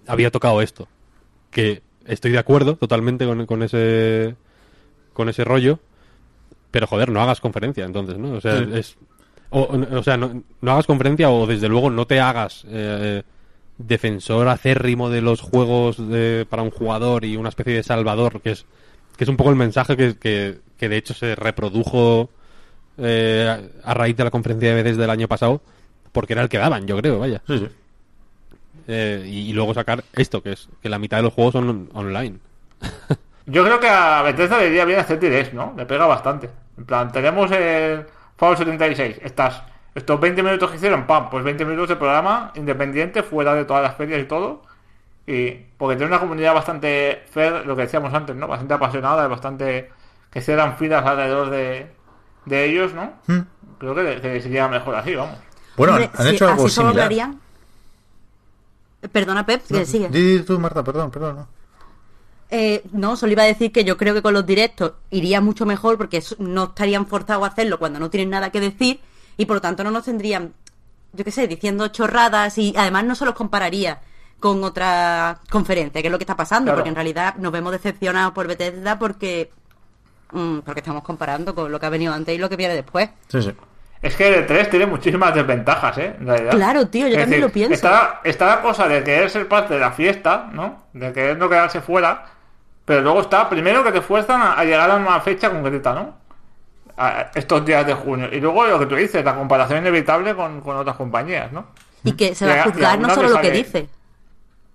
había 0.07 0.31
tocado 0.31 0.61
esto. 0.61 0.89
Que 1.51 1.83
estoy 2.07 2.33
de 2.33 2.39
acuerdo 2.39 2.77
totalmente 2.77 3.27
con, 3.27 3.47
con 3.47 3.63
ese 3.63 4.35
con 5.13 5.29
ese 5.29 5.45
rollo. 5.45 5.79
Pero 6.71 6.87
joder, 6.87 7.11
no 7.11 7.23
hagas 7.23 7.41
conferencia 7.41 7.85
entonces, 7.85 8.19
¿no? 8.19 8.33
O 8.33 8.41
sea, 8.41 8.59
Sí. 8.59 8.71
es. 8.75 8.97
O, 9.51 9.63
o 9.93 10.03
sea, 10.03 10.17
no, 10.17 10.43
no 10.61 10.73
hagas 10.73 10.87
conferencia 10.87 11.31
o 11.31 11.47
desde 11.47 11.69
luego 11.69 11.89
no 11.91 12.07
te 12.07 12.19
hagas 12.21 12.65
eh, 12.69 13.23
defensor 13.79 14.49
acérrimo 14.49 15.09
de 15.09 15.21
los 15.23 15.41
juegos 15.41 15.97
de- 16.09 16.47
para 16.51 16.63
un 16.63 16.71
jugador 16.71 17.25
y 17.25 17.37
una 17.37 17.49
especie 17.51 17.75
de 17.75 17.83
salvador, 17.83 18.41
que 18.41 18.51
es, 18.51 18.67
que 19.17 19.25
es 19.25 19.31
un 19.31 19.37
poco 19.37 19.51
el 19.51 19.57
mensaje 19.57 19.97
que, 19.97 20.17
que, 20.19 20.59
que 20.77 20.89
de 20.89 20.97
hecho 20.97 21.15
se 21.15 21.35
reprodujo 21.37 22.29
eh, 22.99 23.69
a, 23.85 23.91
a 23.91 23.95
raíz 23.95 24.17
de 24.17 24.25
la 24.25 24.31
conferencia 24.31 24.75
de 24.75 24.83
veces 24.83 24.97
del 24.99 25.11
año 25.11 25.29
pasado, 25.29 25.63
porque 26.13 26.33
era 26.33 26.43
el 26.43 26.49
que 26.49 26.59
daban, 26.59 26.87
yo 26.87 26.97
creo, 26.99 27.19
vaya. 27.21 27.41
Sí, 27.47 27.59
sí. 27.59 27.69
Eh, 28.89 29.25
y, 29.27 29.51
y 29.51 29.53
luego 29.53 29.75
sacar 29.75 30.05
esto, 30.15 30.43
que 30.43 30.53
es 30.53 30.69
que 30.83 30.89
la 30.89 30.99
mitad 30.99 31.17
de 31.19 31.25
los 31.25 31.33
juegos 31.33 31.53
son 31.55 31.69
on- 31.69 31.91
online. 31.95 32.39
Yo 33.47 33.65
creo 33.65 33.79
que 33.81 33.89
a 33.89 34.23
Bethesda 34.23 34.59
le 34.59 34.69
iría 34.69 34.85
bien 34.85 34.99
hacer 34.99 35.19
direct, 35.21 35.53
¿no? 35.53 35.73
Le 35.77 35.87
pega 35.87 36.07
bastante. 36.07 36.51
En 36.79 36.85
plan, 36.85 37.11
tenemos 37.13 37.51
el 37.53 38.05
Fallout 38.37 38.59
76. 38.59 39.21
Estas, 39.23 39.63
estos 39.95 40.21
20 40.21 40.43
minutos 40.43 40.71
que 40.71 40.77
hicieron, 40.77 41.07
pam, 41.07 41.31
pues 41.31 41.45
20 41.45 41.65
minutos 41.65 41.89
de 41.91 41.97
programa 41.97 42.53
independiente, 42.57 43.23
fuera 43.23 43.55
de 43.55 43.65
todas 43.65 43.83
las 43.83 43.95
ferias 43.97 44.21
y 44.21 44.25
todo. 44.25 44.63
Y 45.29 45.51
porque 45.79 45.97
tiene 45.97 46.11
una 46.11 46.21
comunidad 46.21 46.55
bastante 46.55 47.23
fair, 47.31 47.65
lo 47.67 47.75
que 47.77 47.83
decíamos 47.83 48.13
antes, 48.15 48.35
¿no? 48.37 48.47
Bastante 48.49 48.75
apasionada, 48.75 49.27
y 49.27 49.29
bastante 49.29 49.91
que 50.31 50.41
cierran 50.41 50.77
filas 50.77 51.05
alrededor 51.07 51.51
de, 51.51 51.87
de 52.47 52.65
ellos, 52.65 52.95
¿no? 52.95 53.13
Hmm. 53.27 53.41
Creo 53.79 53.95
que, 53.95 54.21
que 54.21 54.41
sería 54.41 54.69
mejor 54.69 54.95
así, 54.97 55.15
vamos. 55.15 55.39
Bueno, 55.77 55.95
Hombre, 55.95 56.11
han 56.17 56.27
sí, 56.27 56.35
hecho 56.35 56.49
algo 56.49 56.65
así 56.67 56.75
solo 56.75 56.89
similar. 56.91 57.05
hablarían- 57.07 57.41
Perdona, 59.11 59.45
Pep, 59.47 59.63
que 59.67 59.85
sigue. 59.87 60.09
Di, 60.09 60.41
tú, 60.43 60.59
Marta, 60.59 60.83
perdón, 60.85 61.11
perdón. 61.11 61.37
no. 61.37 61.49
Eh, 62.49 62.85
no, 62.93 63.17
solo 63.17 63.33
iba 63.33 63.43
a 63.43 63.47
decir 63.47 63.73
que 63.73 63.83
yo 63.83 63.97
creo 63.97 64.15
que 64.15 64.23
con 64.23 64.33
los 64.33 64.47
directos 64.47 64.93
iría 65.11 65.41
mucho 65.41 65.67
mejor 65.67 65.97
porque 65.99 66.23
no 66.39 66.65
estarían 66.65 67.07
forzados 67.09 67.43
a 67.45 67.49
hacerlo 67.49 67.79
cuando 67.79 67.99
no 67.99 68.09
tienen 68.09 68.31
nada 68.31 68.51
que 68.51 68.61
decir 68.61 69.01
y 69.37 69.47
por 69.47 69.57
lo 69.57 69.61
tanto 69.61 69.83
no 69.83 69.91
nos 69.91 70.05
tendrían, 70.05 70.53
yo 71.13 71.25
qué 71.25 71.33
sé, 71.33 71.49
diciendo 71.49 71.89
chorradas 71.89 72.57
y 72.59 72.73
además 72.77 73.05
no 73.05 73.15
se 73.17 73.25
los 73.25 73.35
compararía 73.35 74.01
con 74.39 74.63
otra 74.63 75.41
conferencia, 75.51 76.01
que 76.01 76.07
es 76.09 76.13
lo 76.13 76.19
que 76.19 76.25
está 76.25 76.37
pasando, 76.37 76.67
Claro. 76.67 76.77
porque 76.79 76.89
en 76.91 76.95
realidad 76.95 77.35
nos 77.37 77.51
vemos 77.51 77.73
decepcionados 77.73 78.33
por 78.33 78.47
Bethesda 78.47 78.97
porque 78.99 79.51
mm, 80.31 80.59
porque 80.61 80.81
estamos 80.81 81.03
comparando 81.03 81.53
con 81.53 81.73
lo 81.73 81.81
que 81.81 81.87
ha 81.87 81.91
venido 81.91 82.13
antes 82.15 82.33
y 82.35 82.39
lo 82.39 82.49
que 82.49 82.57
viene 82.57 82.75
después. 82.75 83.11
Sí, 83.29 83.43
sí. 83.43 83.51
Es 84.07 84.15
que 84.17 84.29
el 84.29 84.47
3 84.47 84.71
tiene 84.71 84.87
muchísimas 84.87 85.35
desventajas, 85.35 85.99
¿eh? 85.99 86.17
En 86.21 86.27
realidad. 86.27 86.51
Claro, 86.53 86.87
tío, 86.89 87.09
yo 87.09 87.15
Es 87.15 87.21
también 87.23 87.41
lo 87.43 87.49
pienso. 87.49 87.75
Está, 87.75 88.21
está 88.25 88.47
la 88.47 88.63
cosa 88.63 88.87
de 88.87 89.03
querer 89.03 89.29
ser 89.31 89.49
parte 89.49 89.75
de 89.75 89.81
la 89.81 89.91
fiesta, 89.91 90.49
¿no? 90.53 90.85
De 90.93 91.13
querer 91.13 91.37
no 91.39 91.49
quedarse 91.49 91.81
fuera. 91.81 92.25
Pero 92.85 93.01
luego 93.01 93.23
está, 93.23 93.49
primero, 93.49 93.83
que 93.83 93.91
te 93.91 94.01
fuerzan 94.01 94.41
a, 94.41 94.53
a 94.53 94.65
llegar 94.65 94.91
a 94.91 94.97
una 94.97 95.21
fecha 95.21 95.51
concreta, 95.51 95.93
¿no? 95.93 96.15
A 96.97 97.31
estos 97.35 97.65
días 97.65 97.85
de 97.87 97.95
junio. 97.95 98.29
Y 98.33 98.39
luego 98.41 98.65
lo 98.67 98.79
que 98.79 98.87
tú 98.87 98.95
dices, 98.95 99.25
la 99.25 99.35
comparación 99.35 99.81
inevitable 99.81 100.35
con, 100.37 100.61
con 100.61 100.77
otras 100.77 100.97
compañías, 100.97 101.51
¿no? 101.51 101.67
Y 102.05 102.13
que 102.13 102.35
se 102.35 102.47
va 102.47 102.55
a- 102.61 102.63
juzgar 102.65 102.99
no 103.01 103.13
solo 103.13 103.29
lo 103.31 103.41
que 103.41 103.51
dice, 103.51 103.89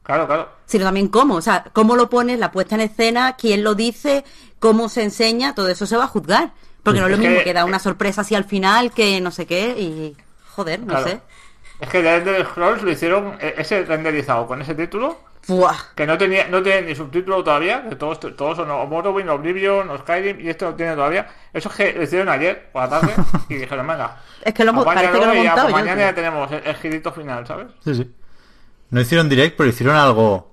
Claro, 0.03 0.27
claro. 0.27 0.49
sino 0.65 0.83
también 0.85 1.07
cómo, 1.07 1.35
o 1.35 1.41
sea, 1.41 1.63
cómo 1.73 1.95
lo 1.95 2.09
pones, 2.09 2.37
la 2.39 2.51
puesta 2.51 2.75
en 2.75 2.81
escena, 2.81 3.35
quién 3.37 3.63
lo 3.63 3.75
dice, 3.75 4.25
cómo 4.59 4.89
se 4.89 5.03
enseña, 5.03 5.55
todo 5.55 5.69
eso 5.69 5.85
se 5.85 5.95
va 5.95 6.03
a 6.05 6.07
juzgar. 6.07 6.51
Porque 6.83 6.99
no 6.99 7.05
es 7.07 7.11
lo 7.11 7.17
mismo 7.17 7.37
que- 7.37 7.43
que 7.43 7.53
da 7.53 7.65
una 7.65 7.79
sorpresa 7.79 8.21
así 8.21 8.33
al 8.35 8.45
final 8.45 8.91
que 8.91 9.21
no 9.21 9.31
sé 9.31 9.45
qué 9.45 9.75
y 9.79 10.15
joder, 10.55 10.79
no 10.79 10.87
claro. 10.87 11.07
sé. 11.07 11.21
Es 11.79 11.89
que 11.89 12.01
The 12.01 12.15
Elder 12.17 12.45
Scrolls 12.45 12.81
lo 12.83 12.91
hicieron 12.91 13.37
e- 13.39 13.55
ese 13.57 13.83
renderizado 13.85 14.45
con 14.47 14.61
ese 14.61 14.75
título 14.75 15.19
Buah. 15.47 15.75
que 15.95 16.05
no 16.05 16.17
tenía 16.17 16.47
no 16.47 16.61
tiene 16.61 16.83
ni 16.83 16.95
subtítulo 16.95 17.43
todavía, 17.43 17.87
que 17.89 17.95
todos, 17.95 18.19
todos 18.19 18.57
son 18.57 18.69
o 18.69 18.85
Morrowind, 18.85 19.29
Oblivion, 19.29 19.89
o 19.89 19.97
Skyrim, 19.97 20.39
y 20.41 20.49
esto 20.49 20.65
no 20.69 20.75
tiene 20.75 20.93
todavía. 20.93 21.27
Eso 21.53 21.69
es 21.69 21.75
que 21.75 21.93
lo 21.93 22.03
hicieron 22.03 22.29
ayer 22.29 22.69
por 22.71 22.83
la 22.83 22.89
tarde 22.89 23.13
y 23.49 23.55
dijeron, 23.55 23.87
venga, 23.87 24.17
Es 24.43 24.53
que 24.53 24.63
lo 24.63 24.69
hemos, 24.71 24.85
parece 24.85 25.11
que 25.11 25.17
lo 25.25 25.31
he 25.31 25.43
ya, 25.43 25.53
pues 25.53 25.65
yo. 25.67 25.71
mañana 25.71 26.01
ya 26.01 26.13
tenemos 26.15 26.51
el, 26.51 26.61
el 26.65 26.75
girito 26.75 27.11
final, 27.11 27.47
¿sabes? 27.47 27.67
Sí, 27.83 27.95
sí. 27.95 28.11
No 28.91 29.01
hicieron 29.01 29.29
direct, 29.29 29.57
pero 29.57 29.69
hicieron 29.69 29.95
algo 29.95 30.51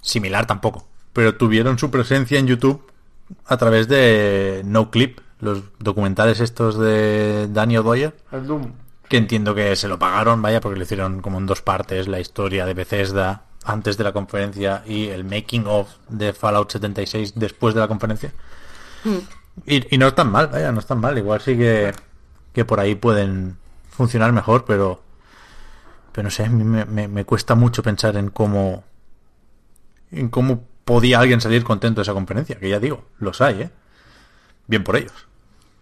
similar 0.00 0.46
tampoco. 0.46 0.86
Pero 1.12 1.36
tuvieron 1.36 1.78
su 1.78 1.90
presencia 1.90 2.38
en 2.38 2.46
YouTube 2.46 2.90
a 3.46 3.56
través 3.56 3.88
de 3.88 4.62
No 4.64 4.90
Clip, 4.90 5.18
los 5.40 5.62
documentales 5.78 6.40
estos 6.40 6.78
de 6.78 7.48
Danny 7.50 7.76
O'Dwyer, 7.78 8.14
El 8.32 8.46
Doom. 8.46 8.72
que 9.08 9.16
entiendo 9.16 9.54
que 9.54 9.76
se 9.76 9.88
lo 9.88 9.98
pagaron, 9.98 10.40
vaya, 10.42 10.60
porque 10.60 10.76
lo 10.78 10.84
hicieron 10.84 11.20
como 11.22 11.38
en 11.38 11.46
dos 11.46 11.62
partes, 11.62 12.08
la 12.08 12.20
historia 12.20 12.64
de 12.66 12.74
Bethesda 12.74 13.44
antes 13.64 13.96
de 13.96 14.04
la 14.04 14.12
conferencia 14.12 14.82
y 14.86 15.08
el 15.08 15.24
making 15.24 15.64
of 15.66 15.88
de 16.08 16.32
Fallout 16.34 16.70
76 16.70 17.32
después 17.36 17.74
de 17.74 17.80
la 17.80 17.88
conferencia. 17.88 18.32
Y, 19.66 19.94
y 19.94 19.98
no 19.98 20.08
están 20.08 20.30
mal, 20.30 20.48
vaya, 20.48 20.70
no 20.72 20.80
están 20.80 21.00
mal. 21.00 21.16
Igual 21.16 21.40
sí 21.40 21.56
que, 21.56 21.92
que 22.52 22.64
por 22.64 22.80
ahí 22.80 22.94
pueden 22.94 23.56
funcionar 23.90 24.32
mejor, 24.32 24.64
pero 24.64 25.02
pero 26.12 26.24
no 26.24 26.30
sé, 26.30 26.44
a 26.44 26.48
mí 26.48 26.62
me, 26.62 26.84
me- 26.84 27.08
me 27.08 27.24
cuesta 27.24 27.54
mucho 27.54 27.82
pensar 27.82 28.16
en 28.16 28.28
cómo 28.30 28.84
en 30.12 30.28
cómo 30.28 30.64
podía 30.84 31.18
alguien 31.18 31.40
salir 31.40 31.64
contento 31.64 32.00
de 32.00 32.02
esa 32.02 32.12
conferencia, 32.12 32.58
que 32.58 32.68
ya 32.68 32.78
digo, 32.78 33.06
los 33.18 33.40
hay, 33.40 33.62
¿eh? 33.62 33.70
Bien 34.66 34.84
por 34.84 34.96
ellos. 34.96 35.26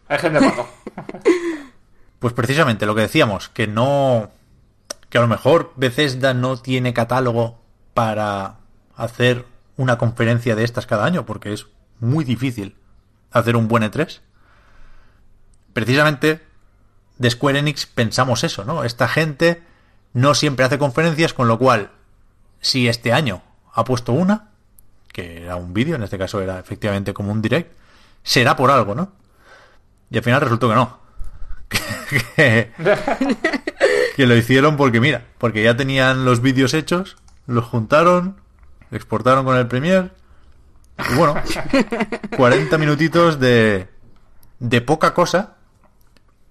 Hay 0.08 0.18
gente 0.18 0.40
todo. 0.40 0.68
Pues 2.18 2.34
precisamente 2.34 2.86
lo 2.86 2.94
que 2.94 3.00
decíamos, 3.00 3.48
que 3.48 3.66
no. 3.66 4.30
que 5.08 5.18
a 5.18 5.20
lo 5.20 5.26
mejor 5.26 5.72
Bethesda 5.74 6.34
no 6.34 6.56
tiene 6.56 6.94
catálogo 6.94 7.60
para 7.94 8.58
hacer 8.94 9.44
una 9.76 9.98
conferencia 9.98 10.54
de 10.54 10.62
estas 10.62 10.86
cada 10.86 11.04
año, 11.04 11.26
porque 11.26 11.52
es 11.52 11.66
muy 11.98 12.24
difícil 12.24 12.76
hacer 13.32 13.56
un 13.56 13.66
buen 13.66 13.82
E3. 13.82 14.20
Precisamente 15.72 16.42
de 17.18 17.30
Square 17.30 17.58
Enix 17.58 17.86
pensamos 17.86 18.44
eso, 18.44 18.64
¿no? 18.64 18.84
Esta 18.84 19.08
gente 19.08 19.60
no 20.12 20.36
siempre 20.36 20.64
hace 20.64 20.78
conferencias, 20.78 21.34
con 21.34 21.48
lo 21.48 21.58
cual, 21.58 21.90
si 22.60 22.86
este 22.86 23.12
año 23.12 23.42
ha 23.72 23.82
puesto 23.82 24.12
una, 24.12 24.51
que 25.12 25.44
era 25.44 25.56
un 25.56 25.72
vídeo, 25.74 25.96
en 25.96 26.02
este 26.02 26.18
caso 26.18 26.40
era 26.40 26.58
efectivamente 26.58 27.12
como 27.12 27.30
un 27.32 27.42
direct, 27.42 27.72
será 28.22 28.56
por 28.56 28.70
algo, 28.70 28.94
¿no? 28.94 29.12
Y 30.10 30.16
al 30.16 30.24
final 30.24 30.40
resultó 30.40 30.68
que 30.68 30.74
no. 30.74 30.98
que, 32.36 32.70
que 34.16 34.26
lo 34.26 34.36
hicieron 34.36 34.76
porque, 34.76 35.00
mira, 35.00 35.24
porque 35.38 35.62
ya 35.62 35.76
tenían 35.76 36.24
los 36.24 36.40
vídeos 36.40 36.74
hechos, 36.74 37.16
los 37.46 37.64
juntaron, 37.64 38.36
exportaron 38.90 39.44
con 39.44 39.56
el 39.56 39.66
Premiere. 39.66 40.10
Y 41.10 41.14
bueno, 41.14 41.34
40 42.36 42.78
minutitos 42.78 43.40
de, 43.40 43.88
de 44.58 44.80
poca 44.80 45.14
cosa. 45.14 45.56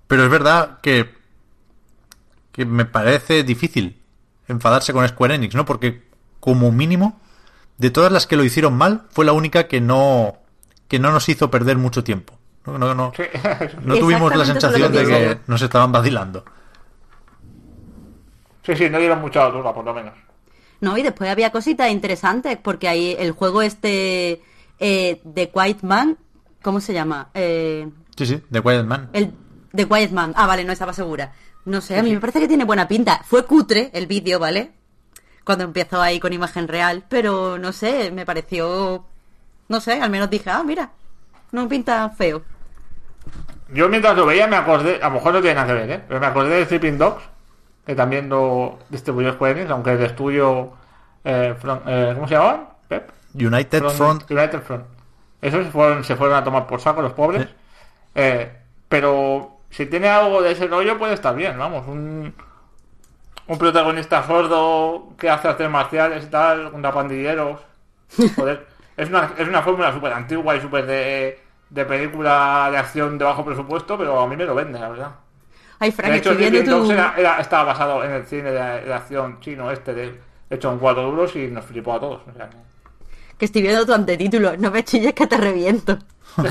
Pero 0.08 0.24
es 0.24 0.30
verdad 0.30 0.80
que, 0.82 1.16
que 2.52 2.66
me 2.66 2.86
parece 2.86 3.44
difícil 3.44 4.02
enfadarse 4.48 4.92
con 4.92 5.08
Square 5.08 5.36
Enix, 5.36 5.56
¿no? 5.56 5.66
Porque 5.66 6.04
como 6.42 6.72
mínimo, 6.72 7.22
de 7.82 7.90
todas 7.90 8.12
las 8.12 8.28
que 8.28 8.36
lo 8.38 8.44
hicieron 8.44 8.78
mal, 8.78 9.04
fue 9.10 9.26
la 9.26 9.34
única 9.34 9.68
que 9.68 9.82
no, 9.82 10.38
que 10.88 11.00
no 11.00 11.12
nos 11.12 11.28
hizo 11.30 11.50
perder 11.50 11.78
mucho 11.78 12.04
tiempo. 12.04 12.38
No, 12.66 12.78
no, 12.78 12.94
no, 12.94 13.12
Sí. 13.16 13.24
no 13.84 13.98
tuvimos 13.98 14.36
la 14.36 14.46
sensación 14.46 14.92
que 14.92 15.00
de 15.00 15.06
que 15.08 15.38
nos 15.48 15.62
estaban 15.62 15.92
vacilando. 15.92 16.46
sí, 18.64 18.76
sí, 18.76 18.90
no 18.90 19.00
dieron 19.00 19.20
mucha 19.20 19.46
altura, 19.46 19.74
por 19.74 19.84
lo 19.84 19.94
menos. 19.94 20.14
No, 20.80 20.98
y 20.98 21.02
después 21.04 21.30
había 21.30 21.52
cositas 21.52 21.92
interesantes, 21.92 22.58
porque 22.62 22.88
ahí 22.88 23.16
el 23.18 23.32
juego 23.32 23.62
este 23.64 24.42
eh, 24.80 25.22
de 25.24 25.50
Quiet 25.50 25.82
Man 25.82 26.18
¿Cómo 26.62 26.80
se 26.80 26.94
llama? 26.94 27.30
Eh, 27.34 27.90
Sí, 28.16 28.26
sí, 28.26 28.42
The 28.52 28.62
Quiet 28.62 28.86
Man. 28.86 29.10
el 29.14 29.34
de 29.74 29.88
Quiet 29.88 30.12
Man. 30.12 30.34
Ah, 30.36 30.46
vale, 30.46 30.64
no 30.64 30.72
estaba 30.74 30.94
segura. 30.94 31.34
No 31.66 31.82
sé, 31.82 31.98
a 31.98 32.04
mí 32.04 32.12
me 32.14 32.20
parece 32.20 32.40
que 32.40 32.48
tiene 32.48 32.66
buena 32.66 32.88
pinta. 32.88 33.22
Fue 33.26 33.46
cutre 33.46 33.90
el 33.94 34.06
vídeo, 34.06 34.38
¿vale? 34.38 34.72
Cuando 35.44 35.64
empezó 35.64 36.02
ahí 36.02 36.20
con 36.20 36.34
imagen 36.34 36.68
real, 36.68 37.04
pero 37.10 37.58
no 37.58 37.72
sé, 37.72 38.12
me 38.12 38.26
pareció... 38.26 39.06
No 39.70 39.80
sé, 39.82 40.02
al 40.02 40.10
menos 40.10 40.30
dije, 40.30 40.50
ah, 40.50 40.64
mira, 40.64 40.92
no 41.52 41.68
pinta 41.68 42.10
feo. 42.10 42.44
Yo 43.74 43.88
mientras 43.90 44.16
lo 44.18 44.26
veía 44.26 44.48
me 44.48 44.58
acordé, 44.58 45.00
a 45.02 45.08
lo 45.08 45.16
mejor 45.16 45.34
no 45.34 45.42
tiene 45.42 45.56
nada 45.56 45.68
que 45.68 45.74
ver, 45.74 45.92
¿eh? 45.92 46.04
Pero 46.08 46.20
me 46.20 46.26
acordé 46.28 46.56
de 46.58 46.66
Sleeping 46.66 46.98
Dogs, 46.98 47.24
que 47.86 47.96
también 47.96 48.28
lo 48.30 48.80
distribuyó 48.90 49.34
Square 49.34 49.54
Enix, 49.54 49.72
aunque 49.72 49.92
el 49.94 50.04
estudio... 50.04 50.74
eh, 51.24 51.56
Front- 51.60 51.84
eh, 51.88 52.12
¿Cómo 52.14 52.28
se 52.28 52.34
llamaban? 52.36 52.68
¿Pep? 52.88 53.10
United 53.34 53.84
Front. 53.90 54.30
United 54.30 54.62
Front. 54.62 54.86
Esos 55.42 55.66
se 55.66 55.72
fueron, 55.72 56.04
se 56.04 56.16
fueron 56.16 56.36
a 56.36 56.44
tomar 56.44 56.68
por 56.68 56.82
saco 56.82 57.02
los 57.02 57.14
pobres. 57.14 57.48
Eh, 58.14 58.52
pero 58.90 59.58
si 59.70 59.86
tiene 59.86 60.10
algo 60.10 60.42
de 60.42 60.52
ese 60.52 60.68
rollo 60.68 60.98
puede 61.00 61.14
estar 61.14 61.34
bien, 61.34 61.58
vamos. 61.58 61.88
Un, 61.88 62.34
un 63.52 63.58
protagonista 63.58 64.26
sordo 64.26 65.10
que 65.18 65.30
hace 65.30 65.50
artes 65.50 65.70
marciales 65.70 66.24
y 66.24 66.28
tal, 66.28 66.72
con 66.72 66.82
pandilleros. 66.82 67.60
Joder, 68.38 68.66
es 68.96 69.10
una, 69.10 69.34
es 69.38 69.46
una 69.46 69.62
fórmula 69.62 69.92
súper 69.92 70.14
antigua 70.14 70.56
y 70.56 70.62
súper 70.62 70.86
de, 70.86 71.38
de 71.70 71.86
película 71.86 72.70
de 72.72 72.78
acción 72.78 73.18
de 73.18 73.26
bajo 73.26 73.44
presupuesto, 73.44 73.98
pero 73.98 74.22
a 74.22 74.28
mí 74.28 74.38
me 74.38 74.46
lo 74.46 74.56
vende, 74.56 74.80
la 74.80 74.88
verdad. 74.90 75.12
Ay, 75.80 75.92
Frank, 75.92 76.12
De 76.12 76.18
hecho, 76.20 76.32
estoy 76.32 76.64
tu... 76.64 76.92
era- 76.92 77.14
era- 77.18 77.40
estaba 77.42 77.66
basado 77.66 78.06
en 78.06 78.12
el 78.12 78.26
cine 78.26 78.52
de, 78.52 78.82
de 78.86 78.94
acción 78.94 79.42
chino 79.42 79.70
este, 79.70 79.94
de, 79.94 80.18
hecho 80.50 80.72
en 80.72 80.80
cuatro 80.80 81.04
duros 81.04 81.36
y 81.36 81.48
nos 81.48 81.66
flipó 81.66 81.96
a 81.96 82.00
todos. 82.00 82.22
o 82.30 82.34
sea 82.34 82.50
que- 82.50 82.58
Que 83.38 83.46
estoy 83.46 83.64
viendo 83.64 83.86
tu 83.86 83.94
antetítulo. 83.94 84.56
No 84.58 84.72
me 84.72 84.86
chilles 84.86 85.14
que 85.14 85.28
te 85.28 85.36
reviento. 85.36 85.98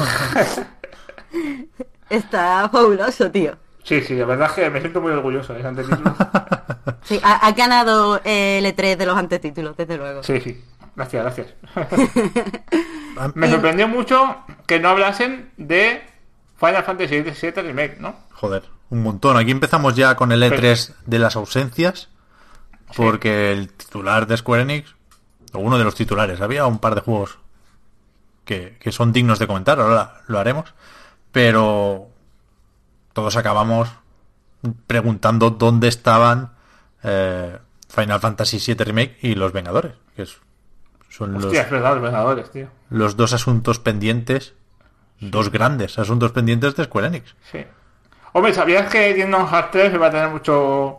Está 2.11 2.69
fabuloso, 2.71 3.31
tío. 3.31 3.57
Sí, 3.83 4.03
sí, 4.03 4.15
la 4.15 4.27
verdad 4.27 4.49
es 4.49 4.55
que 4.55 4.71
me 4.71 4.81
siento 4.81 5.01
muy 5.01 5.13
orgulloso 5.13 5.53
de 5.53 5.61
ese 5.61 5.69
antetítulo. 5.69 6.15
Sí, 7.03 7.19
ha, 7.23 7.47
ha 7.47 7.53
ganado 7.53 8.21
eh, 8.25 8.59
el 8.59 8.67
E3 8.67 8.97
de 8.97 9.07
los 9.07 9.17
antetítulos, 9.17 9.77
desde 9.77 9.97
luego. 9.97 10.23
Sí, 10.23 10.39
sí. 10.41 10.63
Gracias, 10.95 11.23
gracias. 11.23 11.55
Me 13.35 13.51
sorprendió 13.51 13.89
mucho 13.89 14.37
que 14.67 14.79
no 14.79 14.91
hablasen 14.91 15.51
de 15.57 16.03
Final 16.59 16.85
Fantasy 16.85 17.23
VII 17.23 17.51
Remake, 17.63 17.97
¿no? 17.99 18.15
Joder, 18.33 18.65
un 18.91 19.03
montón. 19.03 19.37
Aquí 19.39 19.51
empezamos 19.51 19.97
ya 19.97 20.15
con 20.15 20.31
el 20.31 20.43
E3 20.43 20.95
de 21.07 21.19
las 21.19 21.37
ausencias. 21.37 22.11
Porque 22.97 23.53
el 23.53 23.73
titular 23.73 24.27
de 24.27 24.37
Square 24.37 24.63
Enix, 24.63 24.95
o 25.53 25.61
uno 25.61 25.79
de 25.79 25.85
los 25.85 25.95
titulares, 25.95 26.41
había 26.41 26.67
un 26.67 26.81
par 26.81 26.95
de 26.95 27.01
juegos 27.01 27.39
que, 28.45 28.77
que 28.81 28.93
son 28.93 29.13
dignos 29.13 29.39
de 29.39 29.47
comentar, 29.47 29.81
ahora 29.81 30.21
lo 30.27 30.39
haremos. 30.39 30.75
Pero 31.31 32.10
todos 33.21 33.37
acabamos 33.37 33.91
preguntando 34.87 35.51
dónde 35.51 35.89
estaban 35.89 36.53
eh, 37.03 37.59
Final 37.89 38.19
Fantasy 38.21 38.59
VII 38.59 38.83
Remake 38.85 39.19
y 39.23 39.35
Los 39.35 39.53
Vengadores, 39.53 39.93
que 40.17 40.23
es- 40.23 40.39
son 41.11 41.35
los, 41.35 41.45
Hostia, 41.45 41.63
es 41.63 41.71
verdad, 41.71 41.95
los 41.95 42.03
Vengadores, 42.03 42.51
tío. 42.51 42.69
los 42.89 43.17
dos 43.17 43.33
asuntos 43.35 43.79
pendientes, 43.79 44.55
dos 45.21 45.51
grandes 45.51 45.99
asuntos 45.99 46.33
pendientes 46.33 46.77
de 46.77 46.85
Square 46.85 47.09
Enix. 47.09 47.35
Sí. 47.51 47.65
Hombre, 48.33 48.55
¿sabías 48.55 48.91
que 48.91 49.15
Kingdom 49.15 49.47
Hearts 49.49 49.71
3 49.73 49.93
iba 49.95 50.07
a 50.07 50.11
tener 50.11 50.31
mucho 50.31 50.99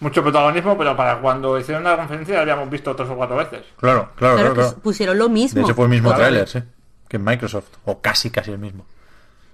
mucho 0.00 0.22
protagonismo, 0.22 0.76
pero 0.78 0.96
para 0.96 1.20
cuando 1.20 1.58
hicieron 1.58 1.84
la 1.84 1.96
conferencia 1.96 2.36
la 2.36 2.42
habíamos 2.42 2.70
visto 2.70 2.94
tres 2.96 3.08
o 3.10 3.16
cuatro 3.16 3.36
veces? 3.36 3.64
Claro, 3.76 4.10
claro, 4.16 4.36
Claro 4.36 4.54
claro. 4.54 4.74
pusieron 4.82 5.18
lo 5.18 5.24
De 5.28 5.30
mismo. 5.34 5.62
hecho 5.64 5.74
fue 5.74 5.84
el 5.84 5.90
mismo 5.90 6.08
Claro. 6.10 6.22
tráiler, 6.24 6.48
sí. 6.48 6.62
Que 7.08 7.16
en 7.16 7.24
Microsoft. 7.24 7.68
O 7.84 8.00
casi, 8.00 8.30
casi 8.30 8.50
el 8.52 8.58
mismo. 8.58 8.86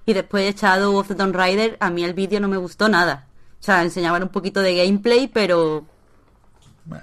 Y 0.06 0.12
después 0.12 0.44
de 0.44 0.60
Shadow 0.60 0.96
of 0.96 1.08
the 1.08 1.14
Tomb 1.14 1.34
Raider, 1.34 1.76
a 1.80 1.90
mí 1.90 2.04
el 2.04 2.14
vídeo 2.14 2.40
no 2.40 2.48
me 2.48 2.56
gustó 2.56 2.88
nada. 2.88 3.26
O 3.60 3.62
sea, 3.62 3.82
enseñaban 3.82 4.22
un 4.22 4.28
poquito 4.28 4.60
de 4.60 4.76
gameplay, 4.76 5.28
pero 5.28 5.84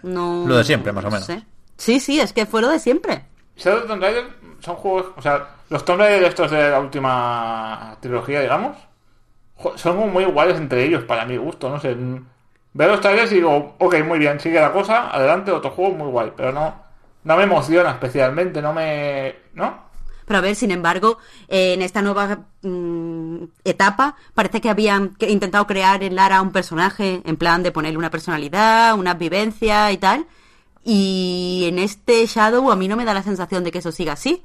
no... 0.04 0.46
Lo 0.48 0.58
de 0.58 0.64
siempre, 0.64 0.92
más 0.92 1.04
o 1.04 1.08
no 1.08 1.12
menos. 1.12 1.26
sé. 1.26 1.44
Sí, 1.78 2.00
sí, 2.00 2.20
es 2.20 2.34
que 2.34 2.46
fue 2.46 2.62
lo 2.62 2.70
de 2.70 2.80
siempre. 2.80 3.26
Shadow 3.56 3.78
of 3.80 3.84
the 3.84 3.88
Tomb 3.90 4.02
Raider 4.02 4.26
son 4.60 4.76
juegos, 4.76 5.06
o 5.18 5.22
sea, 5.22 5.56
los 5.70 5.84
Tomb 5.84 6.00
Raider 6.00 6.24
estos 6.24 6.52
de 6.52 6.70
la 6.70 6.80
última 6.80 7.98
trilogía, 8.00 8.42
digamos, 8.42 8.78
son 9.76 10.12
muy 10.12 10.24
iguales 10.24 10.58
entre 10.58 10.84
ellos, 10.86 11.04
para 11.04 11.26
mi 11.26 11.38
gusto, 11.38 11.70
no 11.70 11.80
sé. 11.80 11.96
Veo 12.74 12.88
los 12.88 13.02
trailers 13.02 13.32
y 13.32 13.36
digo, 13.36 13.76
ok, 13.80 13.96
muy 14.06 14.20
bien, 14.20 14.40
sigue 14.40 14.60
la 14.62 14.72
cosa, 14.72 15.10
adelante, 15.10 15.52
otro 15.52 15.72
juego 15.72 15.96
muy 15.96 16.08
guay, 16.10 16.32
pero 16.38 16.52
no, 16.52 16.74
no 17.24 17.38
me 17.38 17.44
emociona 17.44 17.92
especialmente, 17.92 18.62
no 18.62 18.74
me... 18.74 19.36
¿No? 19.54 19.91
Pero 20.25 20.38
a 20.38 20.41
ver, 20.41 20.56
sin 20.56 20.72
embargo, 20.72 21.17
eh, 21.48 21.74
en 21.74 21.82
esta 21.82 22.01
nueva 22.01 22.45
mm, 22.61 23.43
etapa 23.64 24.16
parece 24.33 24.61
que 24.61 24.69
habían 24.69 25.16
intentado 25.19 25.67
crear 25.67 26.03
en 26.03 26.16
Lara 26.16 26.41
un 26.41 26.51
personaje 26.51 27.22
en 27.25 27.38
plan 27.38 27.64
de 27.64 27.72
ponerle 27.72 27.98
una 27.98 28.11
personalidad, 28.11 28.95
una 28.98 29.14
vivencia 29.14 29.91
y 29.91 29.98
tal. 29.98 30.27
Y 30.83 31.66
en 31.67 31.80
este 31.80 32.25
Shadow 32.25 32.72
a 32.72 32.75
mí 32.75 32.88
no 32.88 32.95
me 32.95 33.06
da 33.06 33.14
la 33.14 33.24
sensación 33.24 33.64
de 33.64 33.72
que 33.72 33.80
eso 33.80 33.91
siga 33.91 34.14
así. 34.14 34.43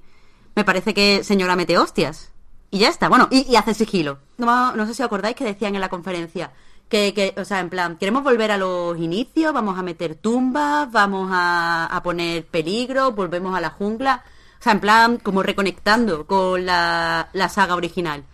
Me 0.55 0.65
parece 0.65 0.95
que 0.95 1.25
señora 1.25 1.57
mete 1.57 1.79
hostias. 1.79 2.33
Y 2.71 2.79
ya 2.79 2.89
está. 2.89 3.09
Bueno, 3.09 3.29
y, 3.31 3.51
y 3.51 3.57
hace 3.57 3.75
sigilo. 3.75 4.19
No, 4.39 4.73
no 4.75 4.87
sé 4.87 4.95
si 4.95 5.03
acordáis 5.03 5.37
que 5.37 5.45
decían 5.45 5.75
en 5.75 5.81
la 5.81 5.89
conferencia 5.89 6.53
que, 6.89 7.15
que, 7.15 7.35
o 7.41 7.45
sea, 7.45 7.61
en 7.61 7.71
plan, 7.71 7.97
queremos 7.97 8.23
volver 8.23 8.51
a 8.51 8.59
los 8.59 8.97
inicios, 8.99 9.53
vamos 9.53 9.79
a 9.79 9.83
meter 9.83 10.15
tumbas, 10.15 10.91
vamos 10.91 11.31
a, 11.33 11.87
a 11.87 12.03
poner 12.03 12.47
peligro, 12.47 13.13
volvemos 13.13 13.57
a 13.57 13.61
la 13.61 13.71
jungla. 13.71 14.23
O 14.61 14.63
sea, 14.63 14.73
en 14.73 14.81
plan, 14.81 15.19
como 15.19 15.43
reconectando 15.43 16.27
con 16.27 16.67
la, 16.67 17.29
la 17.33 17.49
saga 17.49 17.75
original. 17.75 18.25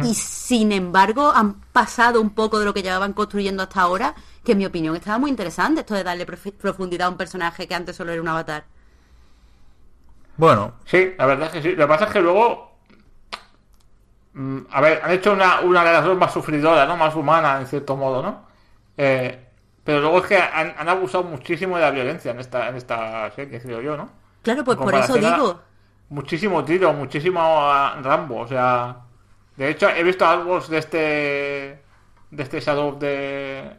Y 0.00 0.14
sin 0.14 0.72
embargo, 0.72 1.32
han 1.34 1.60
pasado 1.72 2.20
un 2.20 2.30
poco 2.34 2.58
de 2.58 2.64
lo 2.66 2.74
que 2.74 2.82
llevaban 2.82 3.12
construyendo 3.14 3.62
hasta 3.62 3.82
ahora, 3.82 4.14
que 4.44 4.52
en 4.52 4.58
mi 4.58 4.66
opinión 4.66 4.96
estaba 4.96 5.18
muy 5.18 5.30
interesante 5.30 5.80
esto 5.80 5.94
de 5.94 6.04
darle 6.04 6.26
profundidad 6.26 7.08
a 7.08 7.10
un 7.10 7.16
personaje 7.18 7.68
que 7.68 7.74
antes 7.74 7.96
solo 7.96 8.12
era 8.12 8.22
un 8.22 8.28
avatar. 8.28 8.66
Bueno, 10.36 10.74
Sí, 10.84 11.14
la 11.18 11.26
verdad 11.26 11.48
es 11.48 11.52
que 11.54 11.62
sí. 11.62 11.76
Lo 11.76 11.84
que 11.84 11.88
pasa 11.88 12.04
es 12.06 12.12
que 12.12 12.20
luego. 12.20 12.70
mm, 14.34 14.58
A 14.70 14.80
ver, 14.80 15.00
han 15.02 15.10
hecho 15.12 15.32
una, 15.32 15.60
una 15.60 15.84
de 15.84 15.92
las 15.92 16.04
dos 16.04 16.16
más 16.16 16.32
sufridoras, 16.32 16.86
¿no? 16.88 16.96
Más 16.96 17.14
humana, 17.14 17.60
en 17.60 17.66
cierto 17.66 17.96
modo, 17.96 18.22
¿no? 18.22 18.46
Eh, 18.96 19.42
pero 19.84 20.00
luego 20.00 20.18
es 20.18 20.26
que 20.26 20.36
han, 20.36 20.74
han 20.78 20.88
abusado 20.88 21.24
muchísimo 21.24 21.76
de 21.76 21.82
la 21.82 21.90
violencia 21.90 22.32
en 22.32 22.40
esta, 22.40 22.68
en 22.68 22.76
esta 22.76 23.30
serie, 23.32 23.60
creo 23.60 23.80
yo, 23.80 23.96
¿no? 23.96 24.10
Claro, 24.46 24.62
pues 24.64 24.76
por 24.78 24.94
eso 24.94 25.14
digo. 25.36 25.60
Muchísimo 26.08 26.64
tiro, 26.64 26.92
muchísimo 26.92 27.40
Rambo, 28.00 28.38
o 28.42 28.46
sea. 28.46 28.96
De 29.56 29.70
hecho, 29.70 29.88
he 29.90 30.02
visto 30.04 30.24
algo 30.24 30.60
de 30.60 30.78
este. 30.78 31.82
De 32.30 32.42
este 32.42 32.60
Shadow 32.60 32.90
of 32.90 32.98
the. 33.00 33.72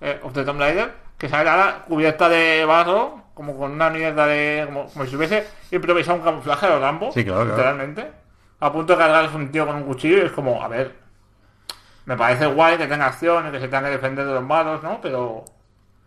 eh, 0.00 0.20
of 0.22 0.32
the 0.32 0.44
Tomb 0.44 0.58
Raider, 0.60 0.92
que 1.18 1.28
sale 1.28 1.48
ahora 1.50 1.84
cubierta 1.86 2.28
de 2.30 2.64
barro, 2.64 3.20
como 3.34 3.54
con 3.58 3.72
una 3.72 3.90
mierda 3.90 4.26
de. 4.26 4.62
como, 4.64 4.86
como 4.86 5.04
si 5.04 5.14
hubiese 5.14 5.46
improvisado 5.70 6.16
un 6.18 6.24
camuflaje 6.24 6.64
a 6.66 6.70
los 6.70 6.80
Rambo, 6.80 7.12
Sí, 7.12 7.22
claro, 7.22 7.40
claro. 7.40 7.56
literalmente. 7.56 8.12
A 8.60 8.72
punto 8.72 8.94
de 8.94 8.98
cargarse 8.98 9.36
un 9.36 9.50
tío 9.52 9.66
con 9.66 9.76
un 9.76 9.82
cuchillo 9.84 10.16
y 10.16 10.20
es 10.26 10.32
como, 10.32 10.62
a 10.62 10.68
ver. 10.68 10.94
Me 12.06 12.16
parece 12.16 12.46
guay 12.46 12.78
que 12.78 12.86
tenga 12.86 13.08
acción 13.08 13.48
y 13.48 13.50
que 13.50 13.60
se 13.60 13.68
tenga 13.68 13.82
que 13.88 13.96
defender 13.96 14.24
de 14.24 14.32
los 14.32 14.42
malos, 14.44 14.82
¿no? 14.82 15.00
Pero. 15.02 15.44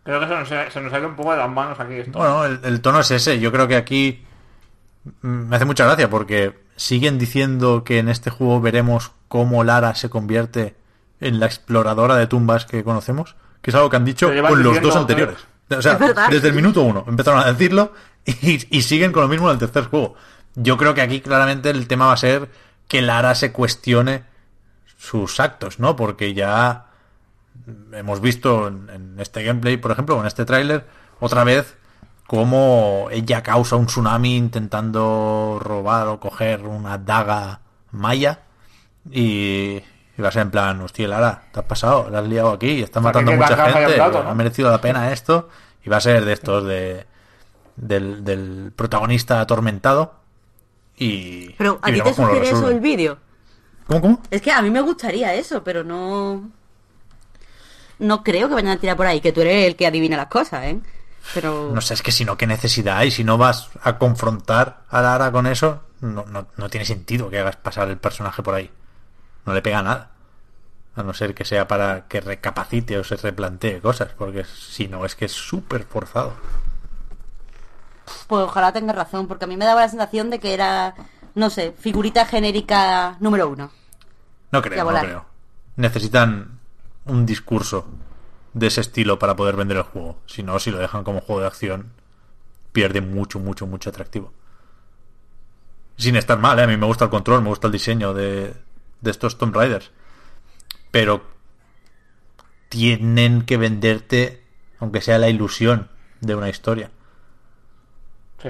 Creo 0.04 0.20
que 0.20 0.28
se 0.28 0.34
nos, 0.36 0.74
se 0.74 0.82
nos 0.82 0.94
ha 0.94 1.00
ido 1.00 1.08
un 1.08 1.16
poco 1.16 1.32
de 1.32 1.38
las 1.38 1.50
manos 1.50 1.80
aquí 1.80 1.94
esto. 1.96 2.18
bueno, 2.18 2.46
el, 2.46 2.60
el 2.64 2.82
tono 2.82 3.00
es 3.00 3.12
ese. 3.12 3.40
Yo 3.40 3.52
creo 3.52 3.68
que 3.68 3.76
aquí 3.76 4.24
mm, 5.22 5.28
me 5.28 5.56
hace 5.56 5.66
mucha 5.66 5.86
gracia 5.86 6.10
porque 6.10 6.58
siguen 6.76 7.18
diciendo 7.18 7.84
que 7.84 8.00
en 8.00 8.10
este 8.10 8.30
juego 8.30 8.62
veremos 8.62 9.12
cómo 9.28 9.64
Lara 9.64 9.96
se 9.96 10.10
convierte 10.10 10.76
en 11.20 11.40
la 11.40 11.46
exploradora 11.46 12.16
de 12.16 12.28
tumbas 12.28 12.66
que 12.66 12.84
conocemos, 12.84 13.36
que 13.62 13.72
es 13.72 13.76
algo 13.76 13.90
que 13.90 13.98
han 13.98 14.06
dicho 14.06 14.32
con 14.48 14.64
los 14.64 14.82
dos 14.82 14.96
anteriores. 14.96 15.38
O 15.70 15.82
sea, 15.82 16.00
desde 16.32 16.48
el 16.48 16.56
minuto 16.56 16.82
uno 16.82 17.06
empezaron 17.08 17.42
a 17.42 17.52
decirlo 17.52 17.94
y, 18.26 18.76
y 18.76 18.82
siguen 18.82 19.12
con 19.12 19.24
lo 19.24 19.28
mismo 19.28 19.48
en 19.50 19.54
el 19.54 19.60
tercer 19.60 19.86
juego. 19.86 20.16
Yo 20.56 20.78
creo 20.78 20.94
que 20.94 21.02
aquí 21.02 21.22
claramente 21.22 21.70
el 21.70 21.88
tema 21.88 22.08
va 22.08 22.14
a 22.14 22.18
ser 22.18 22.50
que 22.88 23.02
Lara 23.02 23.36
se 23.36 23.52
cuestione 23.52 24.24
sus 24.98 25.40
actos, 25.40 25.80
¿no? 25.80 25.96
Porque 25.96 26.34
ya 26.34 26.89
hemos 27.94 28.22
visto 28.22 28.68
en, 28.68 28.90
en 28.90 29.20
este 29.20 29.44
gameplay, 29.44 29.78
por 29.78 29.92
ejemplo, 29.92 30.20
en 30.20 30.26
este 30.26 30.46
tráiler, 30.46 30.86
otra 31.20 31.44
vez 31.44 31.76
cómo 32.28 33.08
ella 33.12 33.42
causa 33.42 33.76
un 33.76 33.88
tsunami 33.88 34.36
intentando 34.36 35.60
robar 35.62 36.08
o 36.08 36.20
coger 36.20 36.62
una 36.68 36.98
daga 36.98 37.62
maya 37.92 38.42
y, 39.10 39.82
y 40.18 40.22
va 40.22 40.28
a 40.28 40.32
ser 40.32 40.44
en 40.44 40.52
plan, 40.52 40.80
hostia, 40.82 41.08
Lara, 41.08 41.44
te 41.52 41.60
has 41.60 41.66
pasado, 41.66 42.08
la 42.12 42.20
has 42.20 42.28
liado 42.28 42.52
aquí 42.52 42.68
y 42.68 42.84
está 42.84 43.00
O 43.00 43.02
sea, 43.02 43.10
matando 43.10 43.32
que 43.32 43.38
mucha 43.38 43.72
gente, 43.72 43.94
plato, 43.96 44.24
¿no? 44.24 44.30
ha 44.30 44.36
merecido 44.36 44.70
la 44.70 44.80
pena 44.80 45.12
esto 45.12 45.50
y 45.84 45.90
va 45.90 45.98
a 45.98 46.02
ser 46.02 46.24
de 46.26 46.34
estos 46.34 46.66
de 46.66 47.08
del, 47.76 48.24
del 48.24 48.74
protagonista 48.76 49.40
atormentado 49.40 50.14
y 50.98 51.52
Pero 51.54 51.80
a 51.82 51.92
ti 51.92 52.02
te 52.02 52.14
sugiere 52.14 52.50
eso 52.50 52.70
el 52.70 52.82
vídeo. 52.82 53.18
¿Cómo, 53.88 54.02
cómo? 54.02 54.22
Es 54.30 54.42
que 54.42 54.52
a 54.52 54.62
mí 54.62 54.70
me 54.70 54.82
gustaría 54.82 55.34
eso, 55.34 55.64
pero 55.64 55.84
no. 55.84 56.52
No 58.00 58.24
creo 58.24 58.48
que 58.48 58.56
vayan 58.56 58.72
a 58.72 58.78
tirar 58.78 58.98
por 58.98 59.06
ahí, 59.06 59.22
que 59.22 59.34
tú 59.34 59.42
eres 59.42 59.68
el 59.68 59.76
que 59.76 59.86
adivina 59.86 60.18
las 60.18 60.28
cosas, 60.28 60.64
¿eh? 60.66 60.80
Pero. 61.34 61.72
No 61.74 61.82
sé, 61.82 61.94
es 61.94 62.02
que 62.02 62.12
si 62.12 62.26
no, 62.26 62.38
¿qué 62.38 62.48
necesidad 62.48 62.98
hay? 62.98 63.12
Si 63.12 63.24
no 63.24 63.38
vas 63.38 63.70
a 63.84 63.98
confrontar 63.98 64.84
a 64.90 65.02
Lara 65.02 65.32
con 65.32 65.48
eso, 65.48 65.84
no, 66.02 66.26
no, 66.26 66.48
no 66.56 66.70
tiene 66.70 66.86
sentido 66.86 67.30
que 67.30 67.40
hagas 67.40 67.58
pasar 67.58 67.90
el 67.90 67.98
personaje 67.98 68.42
por 68.42 68.56
ahí. 68.56 68.72
No 69.46 69.54
le 69.54 69.62
pega 69.62 69.82
nada. 69.82 70.12
A 70.96 71.04
no 71.04 71.14
ser 71.14 71.34
que 71.34 71.46
sea 71.46 71.68
para 71.68 72.08
que 72.08 72.20
recapacite 72.20 72.98
o 72.98 73.04
se 73.04 73.16
replantee 73.16 73.80
cosas, 73.80 74.10
porque 74.18 74.44
si 74.44 74.88
no, 74.88 75.06
es 75.06 75.16
que 75.16 75.26
es 75.26 75.32
súper 75.32 75.84
forzado. 75.84 76.34
Pues 78.28 78.44
ojalá 78.44 78.72
tenga 78.74 78.94
razón, 78.94 79.28
porque 79.28 79.46
a 79.46 79.48
mí 79.48 79.56
me 79.56 79.66
daba 79.66 79.82
la 79.82 79.90
sensación 79.90 80.30
de 80.30 80.40
que 80.40 80.54
era, 80.54 80.96
no 81.36 81.50
sé, 81.50 81.74
figurita 81.78 82.26
genérica 82.26 83.18
número 83.20 83.50
uno. 83.50 83.72
No 84.52 84.62
creo, 84.62 84.84
no 84.84 85.00
creo. 85.00 85.26
Necesitan 85.76 86.59
un 87.06 87.26
discurso 87.26 87.88
de 88.54 88.68
ese 88.68 88.82
estilo 88.82 89.20
para 89.20 89.36
poder 89.36 89.56
vender 89.56 89.78
el 89.78 89.84
juego. 89.84 90.20
Si 90.26 90.44
no, 90.44 90.60
si 90.60 90.72
lo 90.72 90.80
dejan 90.80 91.04
como 91.04 91.22
juego 91.22 91.42
de 91.42 91.48
acción, 91.48 91.92
pierde 92.72 93.02
mucho, 93.02 93.40
mucho, 93.40 93.68
mucho 93.68 93.90
atractivo. 93.90 94.34
Sin 95.98 96.16
estar 96.16 96.40
mal, 96.40 96.60
¿eh? 96.60 96.64
a 96.64 96.68
mí 96.68 96.78
me 96.78 96.86
gusta 96.86 97.06
el 97.06 97.12
control, 97.12 97.42
me 97.42 97.50
gusta 97.50 97.68
el 97.68 97.74
diseño 97.74 98.14
de, 98.14 98.54
de 99.02 99.12
estos 99.12 99.38
Tomb 99.38 99.56
Raiders. 99.56 99.92
Pero 100.92 101.24
tienen 102.70 103.44
que 103.44 103.58
venderte, 103.58 104.44
aunque 104.80 105.02
sea 105.02 105.18
la 105.18 105.30
ilusión 105.30 105.90
de 106.22 106.36
una 106.36 106.50
historia. 106.50 106.92
Sí. 108.42 108.50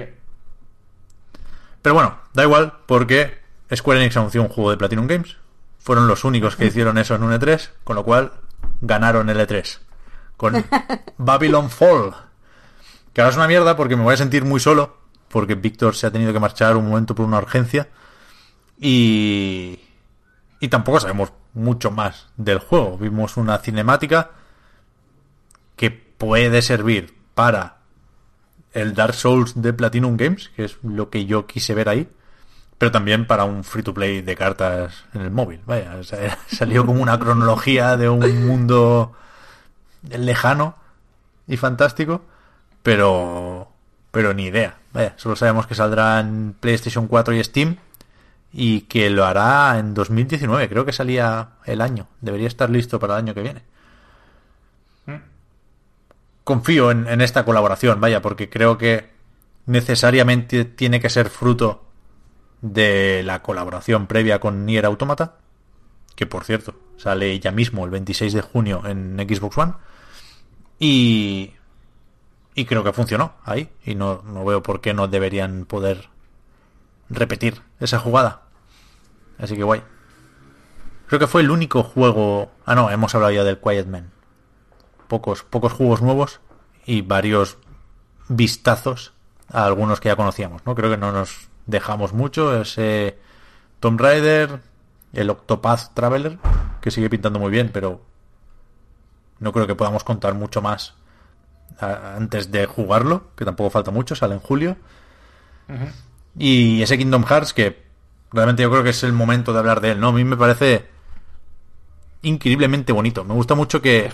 Pero 1.82 1.94
bueno, 1.94 2.18
da 2.34 2.44
igual 2.44 2.74
porque 2.86 3.38
Square 3.74 4.00
Enix 4.00 4.16
anunció 4.16 4.42
un 4.42 4.48
juego 4.48 4.70
de 4.70 4.76
Platinum 4.76 5.06
Games. 5.06 5.36
Fueron 5.80 6.06
los 6.06 6.24
únicos 6.24 6.56
que 6.56 6.66
hicieron 6.66 6.98
eso 6.98 7.14
en 7.14 7.22
un 7.22 7.32
E3, 7.32 7.70
con 7.84 7.96
lo 7.96 8.04
cual 8.04 8.32
ganaron 8.80 9.28
el 9.30 9.38
E3. 9.38 9.78
Con 10.36 10.64
Babylon 11.18 11.70
Fall. 11.70 12.14
Que 13.12 13.22
ahora 13.22 13.30
es 13.30 13.36
una 13.36 13.48
mierda 13.48 13.76
porque 13.76 13.96
me 13.96 14.04
voy 14.04 14.14
a 14.14 14.18
sentir 14.18 14.44
muy 14.44 14.60
solo, 14.60 14.98
porque 15.28 15.54
Víctor 15.54 15.96
se 15.96 16.06
ha 16.06 16.10
tenido 16.10 16.32
que 16.32 16.38
marchar 16.38 16.76
un 16.76 16.88
momento 16.88 17.14
por 17.14 17.26
una 17.26 17.38
urgencia. 17.38 17.88
Y... 18.78 19.80
Y 20.62 20.68
tampoco 20.68 21.00
sabemos 21.00 21.32
mucho 21.54 21.90
más 21.90 22.28
del 22.36 22.58
juego. 22.58 22.98
Vimos 22.98 23.38
una 23.38 23.58
cinemática 23.58 24.30
que 25.76 25.90
puede 25.90 26.60
servir 26.60 27.14
para 27.34 27.78
el 28.72 28.94
Dark 28.94 29.14
Souls 29.14 29.60
de 29.60 29.72
Platinum 29.72 30.16
Games, 30.16 30.50
que 30.54 30.64
es 30.64 30.76
lo 30.82 31.10
que 31.10 31.24
yo 31.24 31.46
quise 31.46 31.74
ver 31.74 31.88
ahí, 31.88 32.08
pero 32.80 32.90
también 32.90 33.26
para 33.26 33.44
un 33.44 33.62
free 33.62 33.82
to 33.82 33.92
play 33.92 34.22
de 34.22 34.34
cartas 34.34 35.04
en 35.12 35.20
el 35.20 35.30
móvil. 35.30 35.60
Vaya, 35.66 35.96
o 35.96 36.02
sea, 36.02 36.38
salió 36.46 36.86
como 36.86 37.02
una 37.02 37.18
cronología 37.18 37.98
de 37.98 38.08
un 38.08 38.46
mundo 38.46 39.12
lejano 40.08 40.76
y 41.46 41.58
fantástico, 41.58 42.22
pero 42.82 43.68
pero 44.10 44.32
ni 44.32 44.44
idea. 44.44 44.78
Vaya, 44.94 45.12
solo 45.16 45.36
sabemos 45.36 45.66
que 45.66 45.74
saldrá 45.74 46.20
en 46.20 46.56
PlayStation 46.58 47.06
4 47.06 47.34
y 47.34 47.44
Steam 47.44 47.76
y 48.50 48.80
que 48.82 49.10
lo 49.10 49.26
hará 49.26 49.78
en 49.78 49.92
2019, 49.92 50.70
creo 50.70 50.86
que 50.86 50.92
salía 50.94 51.50
el 51.66 51.82
año, 51.82 52.08
debería 52.22 52.48
estar 52.48 52.70
listo 52.70 52.98
para 52.98 53.12
el 53.14 53.24
año 53.24 53.34
que 53.34 53.42
viene 53.42 53.62
confío 56.44 56.90
en, 56.90 57.06
en 57.06 57.20
esta 57.20 57.44
colaboración, 57.44 58.00
vaya, 58.00 58.22
porque 58.22 58.48
creo 58.48 58.78
que 58.78 59.10
necesariamente 59.66 60.64
tiene 60.64 60.98
que 60.98 61.10
ser 61.10 61.28
fruto 61.28 61.89
de 62.60 63.22
la 63.24 63.42
colaboración 63.42 64.06
previa 64.06 64.40
con 64.40 64.66
Nier 64.66 64.86
Automata, 64.86 65.36
que 66.14 66.26
por 66.26 66.44
cierto, 66.44 66.74
sale 66.96 67.38
ya 67.40 67.50
mismo 67.50 67.84
el 67.84 67.90
26 67.90 68.32
de 68.32 68.40
junio 68.42 68.82
en 68.84 69.16
Xbox 69.18 69.58
One, 69.58 69.72
y, 70.78 71.54
y 72.54 72.64
creo 72.64 72.84
que 72.84 72.92
funcionó 72.92 73.34
ahí, 73.44 73.70
y 73.84 73.94
no, 73.94 74.22
no 74.24 74.44
veo 74.44 74.62
por 74.62 74.80
qué 74.80 74.94
no 74.94 75.08
deberían 75.08 75.64
poder 75.64 76.08
repetir 77.08 77.62
esa 77.80 77.98
jugada. 77.98 78.42
Así 79.38 79.56
que 79.56 79.62
guay. 79.62 79.82
Creo 81.06 81.18
que 81.18 81.26
fue 81.26 81.40
el 81.40 81.50
único 81.50 81.82
juego... 81.82 82.50
Ah, 82.66 82.74
no, 82.74 82.90
hemos 82.90 83.14
hablado 83.14 83.32
ya 83.32 83.42
del 83.42 83.58
Quiet 83.58 83.86
Man 83.86 84.12
pocos, 85.10 85.42
pocos 85.42 85.72
juegos 85.74 86.00
nuevos 86.00 86.40
y 86.86 87.02
varios 87.02 87.58
vistazos 88.28 89.12
a 89.48 89.66
algunos 89.66 90.00
que 90.00 90.08
ya 90.08 90.16
conocíamos, 90.16 90.64
¿no? 90.64 90.74
Creo 90.74 90.88
que 90.88 90.96
no 90.96 91.12
nos 91.12 91.49
dejamos 91.70 92.12
mucho. 92.12 92.60
Ese 92.60 93.18
Tomb 93.80 94.00
Raider, 94.00 94.60
el 95.12 95.30
Octopath 95.30 95.94
Traveler, 95.94 96.38
que 96.80 96.90
sigue 96.90 97.08
pintando 97.08 97.38
muy 97.38 97.50
bien, 97.50 97.70
pero 97.72 98.02
no 99.38 99.52
creo 99.52 99.66
que 99.66 99.74
podamos 99.74 100.04
contar 100.04 100.34
mucho 100.34 100.60
más 100.60 100.94
antes 101.80 102.50
de 102.50 102.66
jugarlo, 102.66 103.30
que 103.36 103.44
tampoco 103.44 103.70
falta 103.70 103.90
mucho, 103.90 104.14
sale 104.14 104.34
en 104.34 104.40
julio. 104.40 104.76
Y 106.36 106.82
ese 106.82 106.98
Kingdom 106.98 107.24
Hearts, 107.24 107.54
que 107.54 107.82
realmente 108.32 108.62
yo 108.62 108.70
creo 108.70 108.82
que 108.82 108.90
es 108.90 109.02
el 109.02 109.12
momento 109.12 109.52
de 109.52 109.58
hablar 109.60 109.80
de 109.80 109.92
él, 109.92 110.00
¿no? 110.00 110.08
A 110.08 110.12
mí 110.12 110.24
me 110.24 110.36
parece 110.36 110.88
increíblemente 112.22 112.92
bonito. 112.92 113.24
Me 113.24 113.34
gusta 113.34 113.54
mucho 113.54 113.80
que 113.80 114.12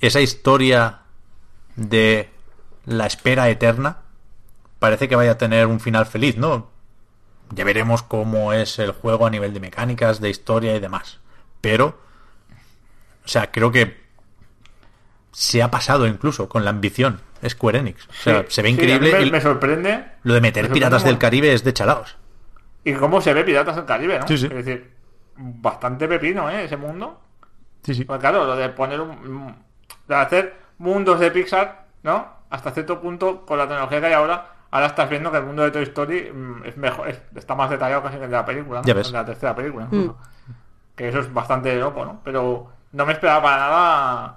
esa 0.00 0.20
historia 0.20 1.00
de 1.74 2.30
la 2.86 3.06
espera 3.06 3.48
eterna 3.50 3.98
parece 4.78 5.08
que 5.08 5.16
vaya 5.16 5.32
a 5.32 5.38
tener 5.38 5.66
un 5.66 5.80
final 5.80 6.06
feliz, 6.06 6.36
¿no? 6.36 6.70
Ya 7.50 7.64
veremos 7.64 8.02
cómo 8.02 8.52
es 8.52 8.78
el 8.78 8.92
juego 8.92 9.26
a 9.26 9.30
nivel 9.30 9.54
de 9.54 9.60
mecánicas, 9.60 10.20
de 10.20 10.30
historia 10.30 10.74
y 10.74 10.80
demás. 10.80 11.20
Pero, 11.60 11.98
o 13.24 13.28
sea, 13.28 13.50
creo 13.50 13.70
que 13.70 14.04
se 15.32 15.62
ha 15.62 15.70
pasado 15.70 16.06
incluso 16.06 16.48
con 16.48 16.64
la 16.64 16.70
ambición 16.70 17.20
Square 17.46 17.78
Enix. 17.78 18.08
O 18.08 18.12
sea, 18.12 18.40
Sí, 18.42 18.46
se 18.48 18.62
ve 18.62 18.68
sí, 18.68 18.74
increíble. 18.74 19.18
mí 19.20 19.30
me, 19.30 19.40
sorprende. 19.40 20.04
lo 20.22 20.34
de 20.34 20.40
meter 20.40 20.68
me 20.68 20.74
Piratas 20.74 21.04
del 21.04 21.18
Caribe 21.18 21.52
es 21.52 21.62
de 21.62 21.72
chalaos. 21.72 22.16
Y 22.84 22.94
cómo 22.94 23.20
se 23.20 23.34
ve 23.34 23.44
Piratas 23.44 23.76
del 23.76 23.84
Caribe, 23.84 24.18
¿no? 24.18 24.26
Sí, 24.26 24.38
sí. 24.38 24.46
Es 24.46 24.64
decir, 24.64 24.92
bastante 25.36 26.08
pepino, 26.08 26.50
¿eh? 26.50 26.64
Ese 26.64 26.76
mundo. 26.76 27.20
Sí, 27.82 27.94
sí. 27.94 28.04
Pues 28.04 28.18
claro, 28.18 28.46
lo 28.46 28.56
de 28.56 28.68
poner 28.70 29.00
un. 29.00 29.54
de 30.08 30.14
hacer 30.14 30.56
mundos 30.78 31.20
de 31.20 31.30
Pixar, 31.30 31.86
¿no? 32.02 32.34
Hasta 32.50 32.70
cierto 32.70 33.00
punto, 33.00 33.44
con 33.44 33.58
la 33.58 33.66
tecnología 33.66 34.00
que 34.00 34.06
hay 34.06 34.12
ahora, 34.12 34.55
ahora 34.76 34.86
estás 34.86 35.08
viendo 35.10 35.30
que 35.30 35.38
el 35.38 35.44
mundo 35.44 35.62
de 35.62 35.70
Toy 35.70 35.82
Story 35.84 36.30
mm, 36.32 36.64
es 36.64 36.76
mejor, 36.76 37.08
es- 37.08 37.20
está 37.34 37.54
más 37.54 37.68
detallado 37.70 38.02
casi 38.02 38.16
que 38.18 38.24
el 38.24 38.30
de 38.30 38.36
la 38.36 38.44
película, 38.44 38.80
¿no? 38.80 38.86
Ya 38.86 38.94
ves. 38.94 39.06
El 39.08 39.12
de 39.12 39.18
la 39.18 39.24
tercera 39.24 39.54
película. 39.54 39.84
incluso. 39.86 40.16
Que 40.94 41.08
eso 41.08 41.18
es 41.20 41.32
bastante 41.32 41.74
loco, 41.76 42.04
¿no? 42.04 42.20
Pero 42.24 42.70
no 42.92 43.06
me 43.06 43.12
esperaba 43.12 43.42
para 43.42 43.56
nada. 43.58 44.36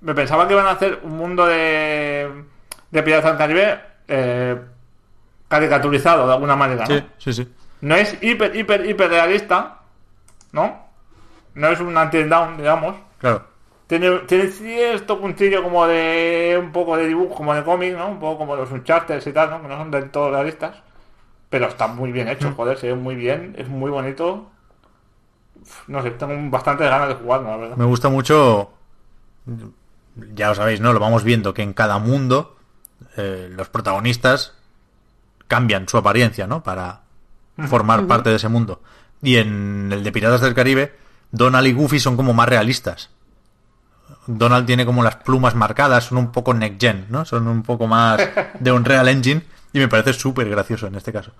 Me 0.00 0.14
pensaba 0.14 0.46
que 0.46 0.54
iban 0.54 0.66
a 0.66 0.70
hacer 0.72 1.00
un 1.02 1.16
mundo 1.16 1.46
de. 1.46 2.44
de 2.90 3.02
Piratas 3.02 3.30
del 3.30 3.36
Caribe. 3.38 3.80
Eh, 4.08 4.60
caricaturizado 5.48 6.26
de 6.26 6.32
alguna 6.32 6.56
manera, 6.56 6.84
¿no? 6.86 6.94
Sí, 6.94 7.04
sí, 7.18 7.32
sí. 7.32 7.54
No 7.82 7.94
es 7.94 8.16
hiper, 8.22 8.54
hiper, 8.56 8.86
hiper 8.86 9.10
realista, 9.10 9.78
¿no? 10.52 10.86
No 11.54 11.68
es 11.68 11.80
un 11.80 11.96
until 11.96 12.28
down, 12.28 12.56
digamos. 12.56 12.96
Claro. 13.18 13.46
Tiene, 13.86 14.20
tiene 14.20 14.48
cierto 14.48 15.20
puntillo 15.20 15.62
como 15.62 15.86
de 15.86 16.58
un 16.60 16.72
poco 16.72 16.96
de 16.96 17.06
dibujo, 17.06 17.34
como 17.34 17.54
de 17.54 17.62
cómic, 17.64 17.96
¿no? 17.96 18.08
Un 18.08 18.18
poco 18.18 18.38
como 18.38 18.56
los 18.56 18.70
Uncharted 18.70 19.22
y 19.26 19.32
tal, 19.32 19.50
¿no? 19.50 19.62
Que 19.62 19.68
no 19.68 19.76
son 19.76 19.90
del 19.90 20.10
todo 20.10 20.30
realistas. 20.30 20.76
Pero 21.50 21.68
está 21.68 21.86
muy 21.86 22.10
bien 22.10 22.28
hecho, 22.28 22.52
joder, 22.52 22.78
se 22.78 22.88
ve 22.88 22.94
muy 22.94 23.14
bien, 23.14 23.54
es 23.58 23.68
muy 23.68 23.90
bonito. 23.90 24.50
Uf, 25.60 25.88
No 25.88 26.02
sé, 26.02 26.10
tengo 26.12 26.34
bastante 26.50 26.84
ganas 26.84 27.08
de 27.08 27.14
jugarlo, 27.14 27.50
la 27.50 27.56
verdad. 27.56 27.76
Me 27.76 27.84
gusta 27.84 28.08
mucho, 28.08 28.70
ya 30.34 30.48
lo 30.48 30.54
sabéis, 30.54 30.80
¿no? 30.80 30.92
Lo 30.92 31.00
vamos 31.00 31.22
viendo 31.22 31.54
que 31.54 31.62
en 31.62 31.74
cada 31.74 31.98
mundo 31.98 32.56
eh, 33.16 33.48
los 33.52 33.68
protagonistas 33.68 34.54
cambian 35.46 35.88
su 35.88 35.98
apariencia, 35.98 36.46
¿no? 36.46 36.62
Para 36.62 37.02
formar 37.68 38.06
parte 38.06 38.30
de 38.30 38.36
ese 38.36 38.48
mundo. 38.48 38.80
Y 39.22 39.36
en 39.36 39.90
el 39.92 40.02
de 40.02 40.10
Piratas 40.12 40.40
del 40.40 40.54
Caribe, 40.54 40.94
Donald 41.30 41.66
y 41.66 41.72
Goofy 41.72 42.00
son 42.00 42.16
como 42.16 42.32
más 42.32 42.48
realistas. 42.48 43.10
Donald 44.26 44.66
tiene 44.66 44.86
como 44.86 45.02
las 45.02 45.16
plumas 45.16 45.54
marcadas, 45.54 46.04
son 46.04 46.18
un 46.18 46.32
poco 46.32 46.54
next 46.54 46.80
gen, 46.80 47.06
¿no? 47.08 47.24
Son 47.24 47.46
un 47.48 47.62
poco 47.62 47.86
más 47.86 48.20
de 48.58 48.72
Unreal 48.72 49.08
Engine 49.08 49.42
y 49.72 49.78
me 49.78 49.88
parece 49.88 50.12
súper 50.12 50.48
gracioso 50.48 50.86
en 50.86 50.94
este 50.94 51.12
caso. 51.12 51.32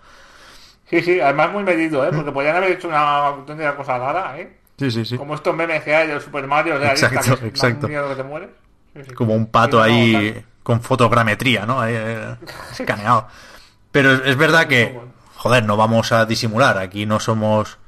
Sí, 0.89 1.01
sí, 1.01 1.21
además 1.21 1.53
muy 1.53 1.65
medido, 1.65 2.07
¿eh? 2.07 2.11
Porque 2.15 2.31
podrían 2.31 2.57
haber 2.57 2.73
hecho 2.73 2.89
una 2.89 3.27
auténtica 3.27 3.77
cosa 3.77 3.99
rara, 3.99 4.39
¿eh? 4.39 4.59
Sí, 4.79 4.91
sí, 4.91 5.05
sí. 5.05 5.17
Como 5.17 5.35
estos 5.35 5.55
memes 5.55 5.83
que 5.83 5.95
hay 5.95 6.21
Super 6.21 6.47
Mario 6.47 6.83
Exacto, 6.83 7.39
que 7.39 7.47
exacto. 7.47 7.83
más 7.83 7.91
miedo 7.91 8.09
que 8.09 8.17
te 8.17 8.23
mueres. 8.23 8.51
Sí, 8.95 9.01
sí. 9.09 9.15
como 9.15 9.35
un 9.35 9.47
pato 9.47 9.83
Sí, 9.85 9.91
ahí 9.91 10.45
con 10.63 10.81
fotogrametría, 10.81 11.67
¿no? 11.67 11.81
Ahí, 11.81 11.95
eh, 11.97 12.37
escaneado. 12.73 13.29
Pero 13.93 14.13
es, 14.13 14.23
es 14.25 14.37
verdad 14.37 14.67
que, 14.67 14.99
joder, 15.37 15.65
no 15.65 15.77
vamos 15.77 16.13
a 16.13 16.27
disimular. 16.27 16.79
Aquí 16.79 17.07
no 17.07 17.21
somos 17.21 17.79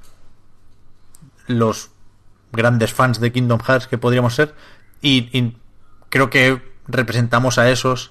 los 1.49 1.91
grandes 2.53 2.93
fans 2.93 3.21
de 3.21 3.33
Kingdom 3.33 3.61
Hearts 3.61 3.87
que 3.87 3.99
podríamos 3.99 4.35
ser. 4.35 4.55
Y, 5.07 5.29
y 5.39 5.57
creo 6.09 6.31
que 6.31 6.61
representamos 6.89 7.59
a 7.59 7.71
esos 7.71 8.11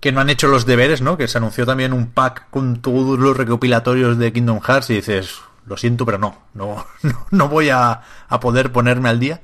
que 0.00 0.12
no 0.12 0.20
han 0.20 0.28
hecho 0.28 0.48
los 0.48 0.66
deberes, 0.66 1.00
¿no? 1.00 1.16
Que 1.16 1.28
se 1.28 1.38
anunció 1.38 1.64
también 1.64 1.94
un 1.94 2.08
pack 2.08 2.50
con 2.50 2.82
todos 2.82 3.18
los 3.18 3.34
recopilatorios 3.34 4.18
de 4.18 4.34
Kingdom 4.34 4.60
Hearts 4.60 4.90
y 4.90 4.96
dices, 4.96 5.40
lo 5.64 5.78
siento, 5.78 6.04
pero 6.04 6.18
no, 6.18 6.36
no, 6.52 6.84
no, 7.02 7.26
no 7.30 7.48
voy 7.48 7.70
a, 7.70 8.02
a 8.28 8.40
poder 8.40 8.70
ponerme 8.70 9.08
al 9.08 9.18
día. 9.18 9.40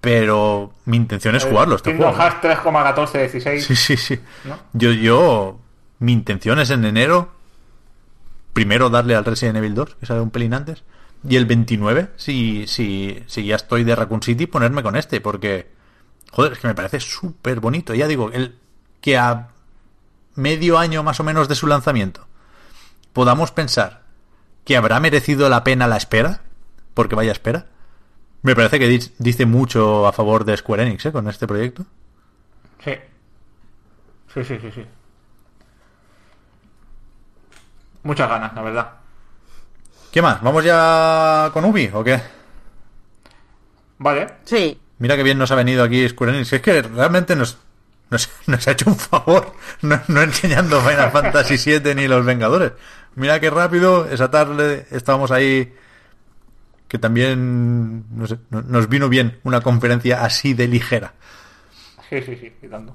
Pero 0.00 0.72
mi 0.86 0.96
intención 0.96 1.36
es 1.36 1.44
jugarlo 1.44 1.76
este 1.76 1.92
Kingdom 1.92 2.14
juego. 2.14 2.30
Hearts 2.30 2.64
3,1416. 2.64 3.60
Sí, 3.60 3.76
sí, 3.76 3.96
sí. 3.96 4.20
¿no? 4.44 4.58
Yo, 4.72 4.90
yo, 4.90 5.60
mi 6.00 6.12
intención 6.12 6.58
es 6.58 6.70
en 6.70 6.84
enero 6.84 7.30
primero 8.52 8.90
darle 8.90 9.14
al 9.14 9.24
Resident 9.24 9.58
Evil 9.58 9.74
2, 9.74 9.94
que 10.00 10.06
sale 10.06 10.20
un 10.20 10.30
pelín 10.30 10.52
antes. 10.54 10.82
Y 11.26 11.36
el 11.36 11.46
29, 11.46 12.10
si, 12.16 12.66
si, 12.66 13.22
si 13.26 13.44
ya 13.46 13.56
estoy 13.56 13.84
de 13.84 13.94
Raccoon 13.96 14.22
City, 14.22 14.46
ponerme 14.46 14.82
con 14.82 14.94
este, 14.96 15.20
porque, 15.20 15.70
joder, 16.30 16.52
es 16.52 16.58
que 16.58 16.68
me 16.68 16.74
parece 16.74 17.00
súper 17.00 17.60
bonito. 17.60 17.94
Ya 17.94 18.06
digo, 18.06 18.30
el 18.32 18.56
que 19.00 19.16
a 19.18 19.48
medio 20.36 20.78
año 20.78 21.02
más 21.02 21.18
o 21.20 21.24
menos 21.24 21.48
de 21.48 21.54
su 21.56 21.66
lanzamiento 21.66 22.26
podamos 23.12 23.50
pensar 23.50 24.02
que 24.64 24.76
habrá 24.76 25.00
merecido 25.00 25.48
la 25.48 25.64
pena 25.64 25.88
la 25.88 25.96
espera, 25.96 26.42
porque 26.94 27.14
vaya 27.16 27.32
espera, 27.32 27.66
me 28.42 28.54
parece 28.54 28.78
que 28.78 28.86
di- 28.86 29.12
dice 29.18 29.46
mucho 29.46 30.06
a 30.06 30.12
favor 30.12 30.44
de 30.44 30.56
Square 30.56 30.84
Enix 30.84 31.06
¿eh? 31.06 31.12
con 31.12 31.26
este 31.28 31.46
proyecto. 31.48 31.84
Sí. 32.84 32.92
Sí, 34.32 34.44
sí, 34.44 34.58
sí, 34.60 34.70
sí. 34.72 34.84
Muchas 38.02 38.28
ganas, 38.28 38.54
la 38.54 38.62
verdad. 38.62 38.92
¿Qué 40.12 40.22
más? 40.22 40.40
¿Vamos 40.42 40.64
ya 40.64 41.50
con 41.52 41.64
Ubi 41.64 41.90
o 41.92 42.02
qué? 42.02 42.20
Vale. 43.98 44.26
Sí. 44.44 44.78
Mira 44.98 45.16
que 45.16 45.22
bien 45.22 45.38
nos 45.38 45.50
ha 45.50 45.54
venido 45.54 45.84
aquí 45.84 46.08
Square 46.08 46.32
Enix. 46.34 46.52
Es 46.52 46.62
que 46.62 46.82
realmente 46.82 47.36
nos, 47.36 47.58
nos, 48.10 48.28
nos 48.46 48.66
ha 48.66 48.70
hecho 48.72 48.88
un 48.90 48.96
favor 48.96 49.52
no, 49.82 50.00
no 50.08 50.22
enseñando 50.22 50.80
Final 50.80 51.10
Fantasy 51.12 51.56
VII 51.78 51.94
ni 51.94 52.08
Los 52.08 52.24
Vengadores. 52.24 52.72
Mira 53.14 53.40
qué 53.40 53.50
rápido, 53.50 54.06
esa 54.08 54.30
tarde 54.30 54.86
estábamos 54.90 55.30
ahí 55.30 55.74
que 56.86 56.98
también 56.98 58.04
no 58.16 58.26
sé, 58.26 58.38
no- 58.50 58.62
nos 58.62 58.88
vino 58.88 59.08
bien 59.08 59.40
una 59.42 59.60
conferencia 59.60 60.24
así 60.24 60.54
de 60.54 60.68
ligera. 60.68 61.14
Sí, 62.08 62.22
sí, 62.22 62.36
sí, 62.36 62.52
quitando. 62.60 62.94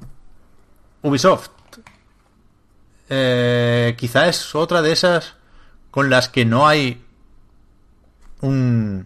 Ubisoft. 1.03 1.50
Eh, 3.09 3.93
quizá 3.98 4.27
es 4.27 4.56
otra 4.56 4.82
de 4.82 4.93
esas 4.93 5.35
con 5.93 6.09
las 6.09 6.27
que 6.27 6.43
no 6.43 6.67
hay 6.67 7.05
un, 8.41 9.05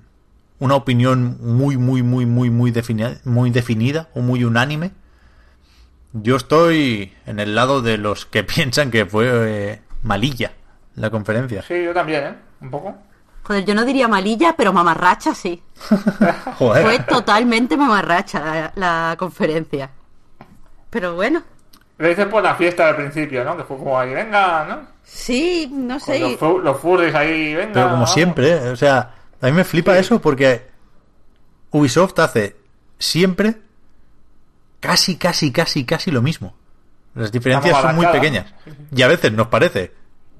una 0.57 0.75
opinión 0.75 1.37
muy, 1.41 1.75
muy, 1.75 2.01
muy, 2.01 2.25
muy, 2.25 2.49
muy 2.49 2.71
definida, 2.71 3.17
muy 3.25 3.49
definida 3.51 4.07
o 4.15 4.21
muy 4.21 4.45
unánime. 4.45 4.91
Yo 6.13 6.37
estoy 6.37 7.13
en 7.25 7.39
el 7.39 7.55
lado 7.55 7.81
de 7.81 7.97
los 7.97 8.25
que 8.25 8.43
piensan 8.55 8.89
que 8.89 9.05
fue 9.05 9.27
eh, 9.29 9.81
malilla 10.03 10.53
la 10.95 11.09
conferencia. 11.09 11.61
Sí, 11.61 11.83
yo 11.83 11.93
también, 11.93 12.23
¿eh? 12.23 12.35
Un 12.61 12.71
poco. 12.71 12.95
Joder, 13.43 13.65
yo 13.65 13.75
no 13.75 13.83
diría 13.83 14.07
malilla, 14.07 14.55
pero 14.55 14.71
mamarracha 14.71 15.35
sí. 15.35 15.61
Joder. 16.57 16.85
Fue 16.85 16.99
totalmente 16.99 17.75
mamarracha 17.75 18.39
la, 18.39 18.71
la 18.75 19.15
conferencia. 19.17 19.89
Pero 20.89 21.15
bueno, 21.15 21.43
Lo 21.97 22.07
dices 22.07 22.25
por 22.27 22.43
la 22.43 22.55
fiesta 22.55 22.85
del 22.87 22.95
principio, 22.95 23.43
¿no? 23.43 23.57
Que 23.57 23.63
fue 23.63 23.77
como 23.77 23.99
ahí, 23.99 24.13
venga, 24.13 24.65
¿no? 24.65 24.97
sí, 25.03 25.69
no 25.73 25.99
sé. 25.99 26.19
los, 26.19 26.35
fu- 26.37 26.59
los 26.59 26.79
furries 26.79 27.15
ahí, 27.15 27.55
venga. 27.55 27.73
Pero 27.73 27.85
como 27.85 27.93
vamos. 28.01 28.13
siempre, 28.13 28.51
¿eh? 28.51 28.69
o 28.69 28.75
sea, 28.75 29.15
a 29.41 29.45
mí 29.47 29.51
me 29.51 29.63
flipa 29.63 29.97
eso 29.97 30.19
porque 30.21 30.67
Ubisoft 31.71 32.19
hace 32.19 32.55
siempre 32.99 33.55
casi, 34.79 35.17
casi, 35.17 35.51
casi, 35.51 35.85
casi 35.85 36.11
lo 36.11 36.21
mismo. 36.21 36.55
Las 37.15 37.31
diferencias 37.31 37.81
son 37.81 37.95
muy 37.95 38.05
pequeñas. 38.07 38.53
Y 38.95 39.01
a 39.01 39.07
veces 39.07 39.31
nos 39.33 39.47
parece 39.47 39.91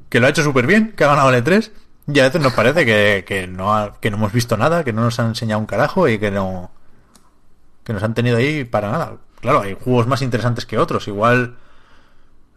que 0.09 0.19
lo 0.19 0.27
ha 0.27 0.29
hecho 0.29 0.43
súper 0.43 0.67
bien, 0.67 0.93
que 0.95 1.03
ha 1.03 1.07
ganado 1.07 1.29
el 1.31 1.43
E3, 1.43 1.71
y 2.13 2.19
a 2.19 2.23
veces 2.23 2.39
nos 2.41 2.53
parece 2.53 2.85
que, 2.85 3.25
que 3.27 3.47
no 3.47 3.75
ha- 3.75 3.99
que 3.99 4.11
no 4.11 4.17
hemos 4.17 4.31
visto 4.31 4.55
nada, 4.57 4.83
que 4.83 4.93
no 4.93 5.01
nos 5.01 5.19
han 5.19 5.27
enseñado 5.29 5.59
un 5.59 5.65
carajo 5.65 6.07
y 6.07 6.19
que 6.19 6.29
no 6.31 6.71
que 7.83 7.93
nos 7.93 8.03
han 8.03 8.13
tenido 8.13 8.37
ahí 8.37 8.63
para 8.65 8.91
nada. 8.91 9.13
Claro, 9.41 9.61
hay 9.61 9.75
juegos 9.79 10.07
más 10.07 10.21
interesantes 10.21 10.65
que 10.65 10.77
otros. 10.77 11.07
Igual 11.07 11.57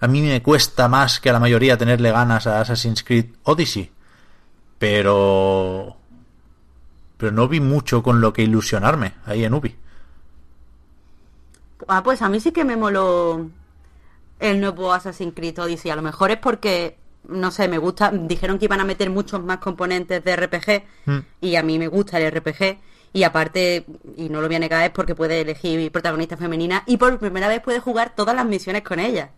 a 0.00 0.06
mí 0.08 0.22
me 0.22 0.42
cuesta 0.42 0.88
más 0.88 1.20
que 1.20 1.30
a 1.30 1.32
la 1.32 1.40
mayoría 1.40 1.76
tenerle 1.76 2.10
ganas 2.10 2.46
a 2.46 2.60
Assassin's 2.60 3.02
Creed 3.04 3.26
Odyssey. 3.44 3.90
Pero... 4.78 5.96
Pero 7.18 7.32
no 7.32 7.48
vi 7.48 7.60
mucho 7.60 8.02
con 8.02 8.20
lo 8.22 8.32
que 8.32 8.42
ilusionarme 8.42 9.12
ahí 9.26 9.44
en 9.44 9.52
Ubi. 9.52 9.76
Ah, 11.86 12.02
pues 12.02 12.22
a 12.22 12.28
mí 12.28 12.40
sí 12.40 12.52
que 12.52 12.64
me 12.64 12.76
moló 12.76 13.50
el 14.38 14.60
nuevo 14.60 14.92
Assassin's 14.92 15.34
Creed 15.34 15.58
Odyssey. 15.58 15.90
A 15.90 15.96
lo 15.96 16.02
mejor 16.02 16.30
es 16.30 16.38
porque, 16.38 16.96
no 17.28 17.50
sé, 17.50 17.68
me 17.68 17.76
gusta. 17.78 18.10
Dijeron 18.10 18.58
que 18.58 18.64
iban 18.66 18.80
a 18.80 18.84
meter 18.84 19.10
muchos 19.10 19.42
más 19.42 19.58
componentes 19.58 20.24
de 20.24 20.34
RPG 20.36 20.82
Mm. 21.06 21.18
y 21.42 21.56
a 21.56 21.62
mí 21.62 21.78
me 21.78 21.88
gusta 21.88 22.18
el 22.18 22.30
RPG. 22.34 22.78
Y 23.12 23.24
aparte, 23.24 23.84
y 24.16 24.28
no 24.28 24.40
lo 24.40 24.46
voy 24.46 24.56
a 24.56 24.60
negar, 24.60 24.84
es 24.84 24.90
porque 24.90 25.14
puede 25.14 25.40
elegir 25.40 25.90
protagonista 25.90 26.36
femenina 26.36 26.84
y 26.86 26.96
por 26.96 27.18
primera 27.18 27.48
vez 27.48 27.60
puede 27.60 27.80
jugar 27.80 28.14
todas 28.14 28.36
las 28.36 28.46
misiones 28.46 28.82
con 28.82 29.00
ella. 29.00 29.30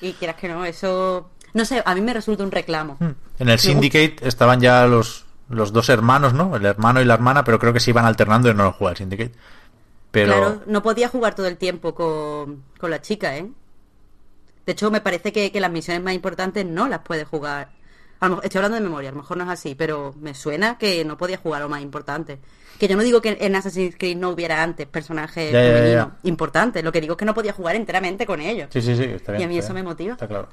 Y 0.00 0.14
quieras 0.14 0.36
que 0.36 0.48
no, 0.48 0.64
eso. 0.64 1.30
No 1.54 1.64
sé, 1.64 1.82
a 1.84 1.94
mí 1.94 2.00
me 2.00 2.14
resulta 2.14 2.42
un 2.42 2.50
reclamo. 2.50 2.96
Mm. 2.98 3.10
En 3.38 3.48
el 3.48 3.58
Syndicate 3.58 4.16
estaban 4.22 4.60
ya 4.60 4.86
los, 4.86 5.26
los 5.48 5.72
dos 5.72 5.88
hermanos, 5.88 6.32
¿no? 6.32 6.56
El 6.56 6.66
hermano 6.66 7.00
y 7.00 7.04
la 7.04 7.14
hermana, 7.14 7.44
pero 7.44 7.58
creo 7.58 7.72
que 7.72 7.80
se 7.80 7.90
iban 7.90 8.06
alternando 8.06 8.50
y 8.50 8.54
no 8.54 8.64
lo 8.64 8.72
juega 8.72 8.92
el 8.92 8.96
Syndicate. 8.96 9.32
Pero... 10.10 10.32
Claro, 10.32 10.62
no 10.66 10.82
podía 10.82 11.08
jugar 11.08 11.34
todo 11.34 11.46
el 11.46 11.56
tiempo 11.56 11.94
con, 11.94 12.64
con 12.78 12.90
la 12.90 13.00
chica, 13.00 13.36
¿eh? 13.36 13.48
De 14.66 14.72
hecho, 14.72 14.90
me 14.90 15.00
parece 15.00 15.32
que, 15.32 15.50
que 15.52 15.60
las 15.60 15.70
misiones 15.70 16.02
más 16.02 16.14
importantes 16.14 16.64
no 16.64 16.88
las 16.88 17.00
puede 17.00 17.24
jugar. 17.24 17.70
A 18.20 18.28
lo 18.28 18.42
estoy 18.42 18.58
hablando 18.58 18.76
de 18.76 18.82
memoria, 18.82 19.08
a 19.10 19.12
lo 19.12 19.18
mejor 19.18 19.36
no 19.36 19.44
es 19.44 19.50
así, 19.50 19.74
pero 19.74 20.14
me 20.20 20.34
suena 20.34 20.78
que 20.78 21.04
no 21.04 21.16
podía 21.16 21.38
jugar 21.38 21.62
lo 21.62 21.68
más 21.68 21.82
importante. 21.82 22.38
Que 22.78 22.88
yo 22.88 22.96
no 22.96 23.02
digo 23.02 23.20
que 23.22 23.36
en 23.40 23.54
Assassin's 23.54 23.94
Creed 23.96 24.16
no 24.16 24.30
hubiera 24.30 24.62
antes 24.62 24.86
personajes 24.88 25.52
Ya, 25.52 25.60
femeninos 25.60 26.06
ya. 26.08 26.16
importantes, 26.24 26.82
lo 26.82 26.90
que 26.92 27.00
digo 27.00 27.12
es 27.14 27.18
que 27.18 27.24
no 27.24 27.34
podía 27.34 27.52
jugar 27.52 27.76
enteramente 27.76 28.26
con 28.26 28.40
ellos. 28.40 28.68
Sí, 28.72 28.82
sí, 28.82 28.96
sí, 28.96 29.04
está 29.04 29.32
bien. 29.32 29.42
Y 29.42 29.44
a 29.44 29.48
mí 29.48 29.58
eso 29.58 29.72
bien. 29.72 29.84
me 29.84 29.90
motiva. 29.90 30.12
Está 30.14 30.26
claro. 30.26 30.48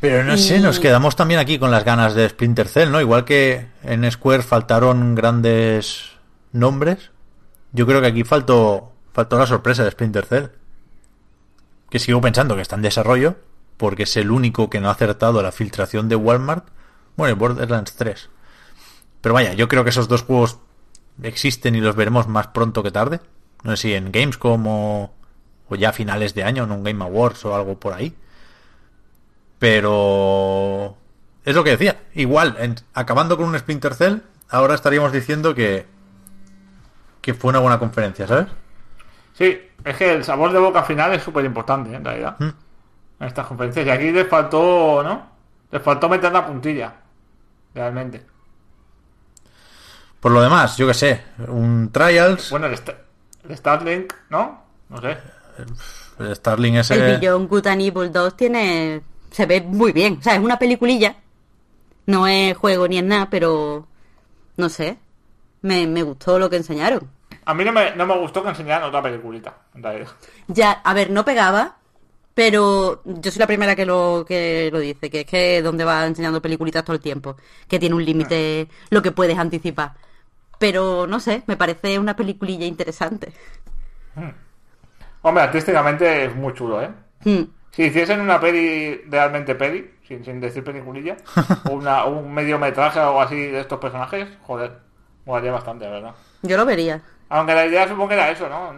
Pero 0.00 0.24
no 0.24 0.36
sé, 0.36 0.56
Y- 0.56 0.60
nos 0.60 0.80
quedamos 0.80 1.14
también 1.14 1.38
aquí 1.38 1.58
con 1.58 1.70
las 1.70 1.84
ganas 1.84 2.14
de 2.14 2.28
Splinter 2.28 2.66
Cell, 2.68 2.90
¿no? 2.90 3.00
Igual 3.00 3.24
que 3.24 3.68
en 3.84 4.10
Square 4.10 4.42
faltaron 4.42 5.14
grandes 5.14 6.10
nombres, 6.52 7.10
yo 7.72 7.86
creo 7.86 8.00
que 8.00 8.08
aquí 8.08 8.24
faltó, 8.24 8.92
faltó 9.12 9.38
la 9.38 9.46
sorpresa 9.46 9.84
de 9.84 9.92
Splinter 9.92 10.24
Cell. 10.26 10.46
Que 11.88 11.98
sigo 12.00 12.20
pensando 12.20 12.56
que 12.56 12.62
está 12.62 12.74
en 12.74 12.82
desarrollo, 12.82 13.36
porque 13.76 14.02
es 14.04 14.16
el 14.16 14.30
único 14.32 14.68
que 14.68 14.80
no 14.80 14.88
ha 14.88 14.92
acertado 14.92 15.40
la 15.42 15.52
filtración 15.52 16.08
de 16.08 16.16
Walmart. 16.16 16.66
Bueno, 17.16 17.34
y 17.36 17.38
Borderlands 17.38 17.94
3. 17.94 18.28
Pero 19.22 19.34
vaya, 19.34 19.54
yo 19.54 19.68
creo 19.68 19.82
que 19.84 19.90
esos 19.90 20.08
dos 20.08 20.22
juegos 20.22 20.58
existen 21.22 21.74
y 21.74 21.80
los 21.80 21.96
veremos 21.96 22.28
más 22.28 22.48
pronto 22.48 22.82
que 22.82 22.90
tarde. 22.90 23.20
No 23.62 23.70
sé 23.70 23.76
si 23.76 23.94
en 23.94 24.12
Gamescom 24.12 24.66
o, 24.66 25.12
o 25.68 25.74
ya 25.76 25.88
a 25.90 25.92
finales 25.92 26.34
de 26.34 26.44
año, 26.44 26.64
en 26.64 26.72
un 26.72 26.82
Game 26.84 27.02
Awards 27.02 27.44
o 27.46 27.54
algo 27.54 27.78
por 27.80 27.94
ahí. 27.94 28.14
Pero 29.58 30.96
es 31.44 31.54
lo 31.54 31.62
que 31.64 31.70
decía. 31.70 32.02
Igual, 32.14 32.56
en- 32.58 32.74
acabando 32.94 33.36
con 33.36 33.46
un 33.46 33.58
Splinter 33.58 33.94
Cell, 33.94 34.16
ahora 34.50 34.74
estaríamos 34.74 35.12
diciendo 35.12 35.54
que 35.54 35.86
que 37.20 37.34
fue 37.34 37.50
una 37.50 37.60
buena 37.60 37.78
conferencia, 37.78 38.26
¿sabes? 38.26 38.48
Sí, 39.34 39.56
es 39.84 39.96
que 39.96 40.12
el 40.12 40.24
sabor 40.24 40.52
de 40.52 40.58
boca 40.58 40.82
final 40.82 41.14
es 41.14 41.22
súper 41.22 41.44
importante, 41.44 41.94
en 41.94 42.04
realidad. 42.04 42.34
Mm. 42.40 42.48
En 43.20 43.26
estas 43.28 43.46
conferencias. 43.46 43.86
Y 43.86 43.90
aquí 43.90 44.10
les 44.10 44.26
faltó, 44.26 45.04
¿no? 45.04 45.30
Les 45.70 45.80
faltó 45.80 46.08
meter 46.08 46.32
la 46.32 46.44
puntilla. 46.44 46.92
Realmente. 47.72 48.26
Por 50.22 50.32
lo 50.32 50.40
demás, 50.40 50.76
yo 50.78 50.86
que 50.86 50.94
sé, 50.94 51.20
un 51.48 51.90
Trials, 51.92 52.48
Bueno, 52.50 52.66
el, 52.68 52.74
Sta- 52.78 52.96
el 53.48 53.56
Starlink, 53.56 54.14
¿no? 54.30 54.62
No 54.88 55.00
sé. 55.00 55.18
el 56.20 56.36
Starling 56.36 56.76
ese... 56.76 56.94
El 56.94 57.18
Beyond 57.20 57.48
Good 57.48 57.66
and 57.66 57.82
Evil 57.82 58.12
2 58.12 58.36
tiene. 58.36 59.02
se 59.32 59.46
ve 59.46 59.60
muy 59.62 59.92
bien. 59.92 60.18
O 60.20 60.22
sea, 60.22 60.34
es 60.36 60.40
una 60.40 60.58
peliculilla. 60.58 61.16
No 62.06 62.26
es 62.28 62.56
juego 62.56 62.86
ni 62.88 62.98
es 62.98 63.04
nada, 63.04 63.28
pero. 63.30 63.86
no 64.56 64.68
sé. 64.68 64.96
Me, 65.62 65.86
me 65.86 66.02
gustó 66.02 66.38
lo 66.38 66.48
que 66.50 66.56
enseñaron. 66.56 67.08
A 67.44 67.54
mí 67.54 67.64
no 67.64 67.72
me, 67.72 67.94
no 67.96 68.06
me 68.06 68.16
gustó 68.18 68.42
que 68.44 68.50
enseñaran 68.50 68.84
otra 68.88 69.02
peliculita, 69.02 69.56
en 69.74 69.82
realidad. 69.82 70.08
Ya, 70.46 70.70
a 70.72 70.94
ver, 70.94 71.10
no 71.10 71.24
pegaba, 71.24 71.76
pero 72.34 73.02
yo 73.04 73.30
soy 73.30 73.40
la 73.40 73.46
primera 73.48 73.74
que 73.76 73.84
lo 73.86 74.24
que 74.26 74.70
lo 74.72 74.78
dice, 74.78 75.10
que 75.10 75.20
es 75.20 75.26
que 75.26 75.62
donde 75.62 75.84
va 75.84 76.06
enseñando 76.06 76.40
peliculitas 76.42 76.84
todo 76.84 76.94
el 76.94 77.02
tiempo, 77.02 77.36
que 77.68 77.78
tiene 77.80 77.94
un 77.96 78.04
límite 78.04 78.68
lo 78.90 79.02
que 79.02 79.10
puedes 79.12 79.36
anticipar. 79.38 79.92
Pero 80.62 81.08
no 81.08 81.18
sé, 81.18 81.42
me 81.48 81.56
parece 81.56 81.98
una 81.98 82.14
peliculilla 82.14 82.64
interesante. 82.64 83.32
Hombre, 85.22 85.42
artísticamente 85.42 86.26
es 86.26 86.36
muy 86.36 86.54
chulo, 86.54 86.80
¿eh? 86.80 86.88
Hmm. 87.24 87.42
Si 87.72 87.82
hiciesen 87.82 88.20
una 88.20 88.38
peli 88.38 88.94
realmente 89.08 89.56
peli, 89.56 89.90
sin, 90.06 90.24
sin 90.24 90.40
decir 90.40 90.62
peliculilla, 90.62 91.16
o 91.68 91.72
una, 91.72 92.04
un 92.04 92.32
mediometraje 92.32 93.00
o 93.00 93.08
algo 93.08 93.22
así 93.22 93.34
de 93.34 93.58
estos 93.58 93.80
personajes, 93.80 94.28
joder, 94.46 94.78
molaría 95.26 95.50
bastante, 95.50 95.84
la 95.84 95.90
verdad. 95.90 96.14
Yo 96.42 96.56
lo 96.56 96.64
vería. 96.64 97.02
Aunque 97.28 97.54
la 97.54 97.66
idea 97.66 97.88
supongo 97.88 98.10
que 98.10 98.14
era 98.14 98.30
eso, 98.30 98.48
¿no? 98.48 98.72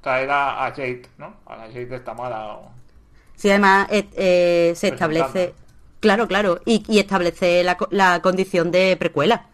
Traer 0.00 0.30
a, 0.30 0.72
Jade, 0.74 1.02
¿no? 1.18 1.34
A 1.44 1.56
la 1.56 1.64
Jade 1.64 1.86
de 1.88 1.96
esta 1.96 2.14
mala. 2.14 2.54
O... 2.54 2.70
Sí, 3.36 3.50
además 3.50 3.86
eh, 3.90 4.08
eh, 4.14 4.72
se 4.76 4.88
establece, 4.88 5.52
claro, 6.00 6.26
claro, 6.26 6.62
y, 6.64 6.82
y 6.88 7.00
establece 7.00 7.62
la, 7.64 7.76
la 7.90 8.22
condición 8.22 8.70
de 8.70 8.96
precuela. 8.96 9.48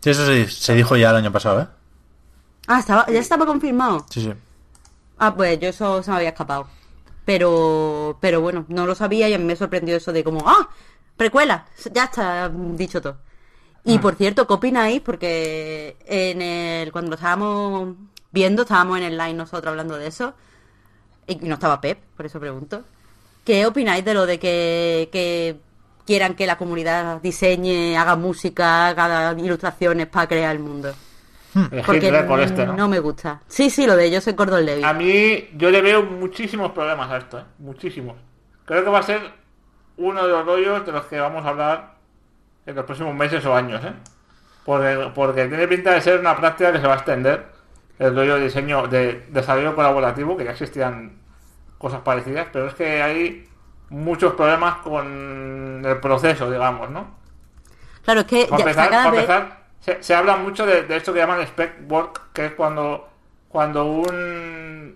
Sí, 0.00 0.10
eso 0.10 0.26
se, 0.26 0.48
se 0.48 0.74
dijo 0.74 0.96
ya 0.96 1.10
el 1.10 1.16
año 1.16 1.32
pasado, 1.32 1.60
¿eh? 1.62 1.66
Ah, 2.66 2.80
estaba, 2.80 3.06
ya 3.06 3.18
estaba 3.18 3.46
confirmado. 3.46 4.04
Sí, 4.10 4.20
sí. 4.22 4.32
Ah, 5.18 5.34
pues 5.34 5.58
yo 5.58 5.68
eso 5.68 6.02
se 6.02 6.10
me 6.10 6.18
había 6.18 6.28
escapado. 6.30 6.68
Pero, 7.24 8.18
pero 8.20 8.40
bueno, 8.40 8.64
no 8.68 8.86
lo 8.86 8.94
sabía 8.94 9.28
y 9.28 9.34
a 9.34 9.38
mí 9.38 9.44
me 9.44 9.56
sorprendió 9.56 9.96
eso 9.96 10.12
de 10.12 10.24
como, 10.24 10.48
¡ah! 10.48 10.68
Precuela, 11.16 11.66
ya 11.92 12.04
está 12.04 12.48
dicho 12.48 13.02
todo. 13.02 13.18
Y 13.84 13.98
por 13.98 14.14
cierto, 14.14 14.46
¿qué 14.46 14.52
opináis? 14.52 15.00
Porque 15.00 15.96
en 16.06 16.42
el, 16.42 16.92
cuando 16.92 17.10
lo 17.10 17.16
estábamos 17.16 17.96
viendo, 18.30 18.62
estábamos 18.62 18.98
en 18.98 19.04
el 19.04 19.18
line 19.18 19.34
nosotros 19.34 19.70
hablando 19.70 19.96
de 19.96 20.06
eso, 20.06 20.34
y 21.26 21.36
no 21.36 21.54
estaba 21.54 21.80
Pep, 21.80 21.98
por 22.16 22.26
eso 22.26 22.38
pregunto. 22.38 22.84
¿Qué 23.44 23.66
opináis 23.66 24.04
de 24.04 24.14
lo 24.14 24.26
de 24.26 24.38
que, 24.38 25.08
que 25.10 25.58
quieran 26.08 26.34
que 26.34 26.46
la 26.46 26.56
comunidad 26.56 27.20
diseñe, 27.20 27.94
haga 27.94 28.16
música, 28.16 28.88
haga 28.88 29.38
ilustraciones 29.38 30.06
para 30.06 30.26
crear 30.26 30.56
el 30.56 30.58
mundo? 30.58 30.94
El 31.70 31.82
Porque 31.82 32.08
este, 32.44 32.64
¿no? 32.64 32.72
no 32.72 32.88
me 32.88 32.98
gusta. 32.98 33.42
Sí, 33.46 33.68
sí, 33.68 33.86
lo 33.86 33.94
de 33.94 34.10
yo 34.10 34.18
soy 34.22 34.32
Gordon 34.32 34.64
Levy. 34.64 34.84
A 34.84 34.94
mí, 34.94 35.50
yo 35.54 35.70
le 35.70 35.82
veo 35.82 36.02
muchísimos 36.02 36.72
problemas 36.72 37.10
a 37.10 37.18
esto, 37.18 37.38
¿eh? 37.40 37.44
Muchísimos. 37.58 38.16
Creo 38.64 38.84
que 38.84 38.88
va 38.88 39.00
a 39.00 39.02
ser 39.02 39.20
uno 39.98 40.22
de 40.22 40.28
los 40.30 40.46
rollos 40.46 40.86
de 40.86 40.92
los 40.92 41.04
que 41.04 41.20
vamos 41.20 41.44
a 41.44 41.50
hablar 41.50 41.94
en 42.64 42.74
los 42.74 42.86
próximos 42.86 43.14
meses 43.14 43.44
o 43.44 43.54
años, 43.54 43.84
¿eh? 43.84 43.92
Porque, 44.64 45.10
porque 45.14 45.46
tiene 45.46 45.68
pinta 45.68 45.92
de 45.92 46.00
ser 46.00 46.20
una 46.20 46.34
práctica 46.34 46.72
que 46.72 46.80
se 46.80 46.86
va 46.86 46.94
a 46.94 46.96
extender. 46.96 47.48
El 47.98 48.16
rollo 48.16 48.36
de 48.36 48.44
diseño, 48.44 48.86
de 48.86 49.26
desarrollo 49.28 49.74
colaborativo, 49.74 50.38
que 50.38 50.44
ya 50.44 50.52
existían 50.52 51.18
cosas 51.76 52.00
parecidas, 52.00 52.46
pero 52.50 52.68
es 52.68 52.74
que 52.74 53.02
hay 53.02 53.47
muchos 53.90 54.34
problemas 54.34 54.76
con 54.78 55.82
el 55.84 56.00
proceso, 56.00 56.50
digamos, 56.50 56.90
¿no? 56.90 57.18
Claro, 58.02 58.20
es 58.20 58.26
que 58.26 58.46
Para 58.48 58.58
ya 58.58 58.64
empezar, 58.64 58.90
cada 58.90 59.08
vez... 59.10 59.20
empezar, 59.20 59.58
se, 59.80 60.02
se 60.02 60.14
habla 60.14 60.36
mucho 60.36 60.66
de, 60.66 60.82
de 60.84 60.96
esto 60.96 61.12
que 61.12 61.18
llaman 61.20 61.40
spec 61.42 61.90
work, 61.90 62.32
que 62.32 62.46
es 62.46 62.52
cuando, 62.52 63.08
cuando 63.48 63.84
un 63.86 64.94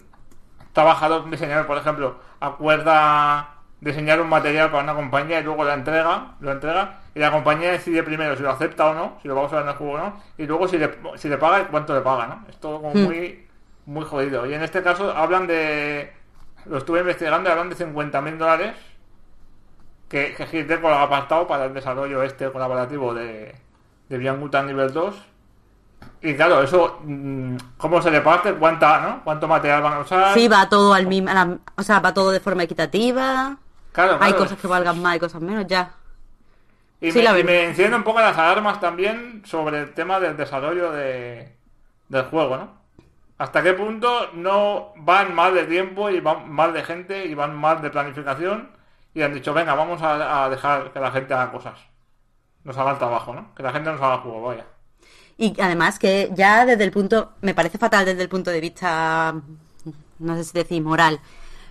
trabajador, 0.72 1.22
un 1.24 1.30
diseñador, 1.30 1.66
por 1.66 1.78
ejemplo, 1.78 2.18
acuerda 2.40 3.54
diseñar 3.80 4.20
un 4.20 4.28
material 4.28 4.70
para 4.70 4.84
una 4.84 4.94
compañía 4.94 5.40
y 5.40 5.44
luego 5.44 5.64
la 5.64 5.74
entrega, 5.74 6.34
lo 6.40 6.52
entrega, 6.52 7.00
y 7.14 7.20
la 7.20 7.32
compañía 7.32 7.72
decide 7.72 8.02
primero 8.04 8.36
si 8.36 8.42
lo 8.42 8.50
acepta 8.50 8.90
o 8.90 8.94
no, 8.94 9.18
si 9.22 9.28
lo 9.28 9.34
va 9.36 9.42
a 9.42 9.46
usar 9.46 9.62
en 9.62 9.68
el 9.68 9.74
juego 9.74 9.94
o 9.94 9.98
no, 9.98 10.22
y 10.38 10.46
luego 10.46 10.68
si 10.68 10.78
le, 10.78 10.90
si 11.16 11.28
le 11.28 11.38
paga 11.38 11.60
y 11.62 11.64
cuánto 11.66 11.94
le 11.94 12.00
paga, 12.02 12.26
¿no? 12.28 12.46
Es 12.48 12.58
todo 12.60 12.80
como 12.82 12.94
Hmm. 12.94 13.00
muy, 13.00 13.48
muy 13.86 14.04
jodido. 14.04 14.46
Y 14.46 14.54
en 14.54 14.62
este 14.62 14.82
caso 14.82 15.12
hablan 15.16 15.46
de, 15.46 16.12
lo 16.66 16.78
estuve 16.78 17.00
investigando, 17.00 17.50
hablan 17.50 17.70
de 17.70 17.76
50.000 17.76 18.36
dólares 18.38 18.74
que, 20.08 20.34
que 20.34 20.46
Hit 20.46 20.68
Record 20.68 20.92
ha 20.92 21.02
apartado 21.02 21.46
para 21.46 21.64
el 21.66 21.74
desarrollo 21.74 22.22
este 22.22 22.50
colaborativo 22.50 23.14
de, 23.14 23.54
de 24.08 24.18
Beyond 24.18 24.54
nivel 24.66 24.92
2. 24.92 25.14
Y 26.20 26.34
claro, 26.34 26.62
eso, 26.62 27.00
mm, 27.04 27.56
¿cómo 27.78 28.00
se 28.02 28.10
reparte? 28.10 28.54
¿Cuánta, 28.54 29.00
no? 29.00 29.24
¿Cuánto 29.24 29.48
material 29.48 29.82
van 29.82 29.94
a 29.94 29.98
usar? 30.00 30.34
Sí, 30.34 30.48
va 30.48 30.68
todo 30.68 30.94
al 30.94 31.06
mismo... 31.06 31.32
la- 31.32 31.58
O 31.76 31.82
sea, 31.82 32.00
va 32.00 32.12
todo 32.14 32.30
de 32.30 32.40
forma 32.40 32.62
equitativa. 32.64 33.56
Claro, 33.92 34.14
Hay 34.20 34.32
claro. 34.32 34.38
cosas 34.38 34.58
que 34.58 34.66
valgan 34.66 35.00
más 35.02 35.16
y 35.16 35.20
cosas 35.20 35.40
menos, 35.42 35.66
ya. 35.66 35.94
Y, 37.00 37.10
Sí, 37.10 37.18
me, 37.18 37.24
la 37.24 37.38
y 37.38 37.44
me 37.44 37.64
encienden 37.64 37.98
un 37.98 38.04
poco 38.04 38.20
las 38.20 38.36
alarmas 38.38 38.80
también 38.80 39.42
sobre 39.44 39.80
el 39.80 39.92
tema 39.94 40.20
del 40.20 40.36
desarrollo 40.36 40.92
de, 40.92 41.56
del 42.08 42.24
juego, 42.26 42.56
¿no? 42.56 42.81
¿Hasta 43.42 43.60
qué 43.60 43.72
punto 43.72 44.30
no 44.34 44.92
van 44.94 45.34
mal 45.34 45.52
de 45.52 45.64
tiempo 45.64 46.08
y 46.08 46.20
van 46.20 46.48
mal 46.48 46.72
de 46.72 46.84
gente 46.84 47.26
y 47.26 47.34
van 47.34 47.56
mal 47.56 47.82
de 47.82 47.90
planificación 47.90 48.70
y 49.12 49.22
han 49.22 49.34
dicho, 49.34 49.52
venga, 49.52 49.74
vamos 49.74 50.00
a, 50.00 50.48
dejar 50.48 50.92
que 50.92 51.00
la 51.00 51.10
gente 51.10 51.34
haga 51.34 51.50
cosas? 51.50 51.74
Nos 52.62 52.78
haga 52.78 52.92
el 52.92 52.98
trabajo, 52.98 53.34
¿no? 53.34 53.52
Que 53.56 53.64
la 53.64 53.72
gente 53.72 53.90
nos 53.90 54.00
haga 54.00 54.14
el 54.14 54.20
juego, 54.20 54.42
vaya. 54.42 54.64
Y 55.36 55.60
además 55.60 55.98
que 55.98 56.30
ya 56.34 56.64
desde 56.64 56.84
el 56.84 56.92
punto, 56.92 57.32
me 57.40 57.52
parece 57.52 57.78
fatal 57.78 58.04
desde 58.04 58.22
el 58.22 58.28
punto 58.28 58.52
de 58.52 58.60
vista, 58.60 59.34
no 60.20 60.36
sé 60.36 60.44
si 60.44 60.52
decir 60.52 60.80
moral, 60.80 61.18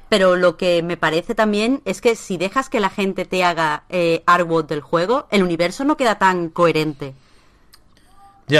pero 0.10 0.36
lo 0.36 0.58
que 0.58 0.84
me 0.84 0.98
parece 0.98 1.36
también 1.36 1.82
es 1.86 2.02
que 2.02 2.18
si 2.18 2.36
dejas 2.36 2.68
que 2.68 2.82
la 2.82 2.90
gente 2.90 3.24
te 3.24 3.46
haga 3.46 3.86
eh, 3.88 4.24
artwork 4.26 4.68
del 4.68 4.82
juego, 4.82 5.26
el 5.32 5.42
universo 5.42 5.86
no 5.86 5.96
queda 5.96 6.20
tan 6.20 6.50
coherente. 6.50 7.14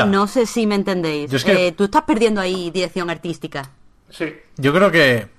No 0.06 0.28
sé 0.28 0.46
si 0.46 0.66
me 0.68 0.76
entendéis. 0.76 1.32
Es 1.34 1.44
que- 1.44 1.68
Eh, 1.68 1.72
tú 1.72 1.84
estás 1.86 2.04
perdiendo 2.04 2.40
ahí 2.42 2.72
dirección 2.72 3.10
artística. 3.10 3.70
Sí. 4.10 4.34
Yo 4.58 4.74
creo 4.74 4.92
que 4.92 5.30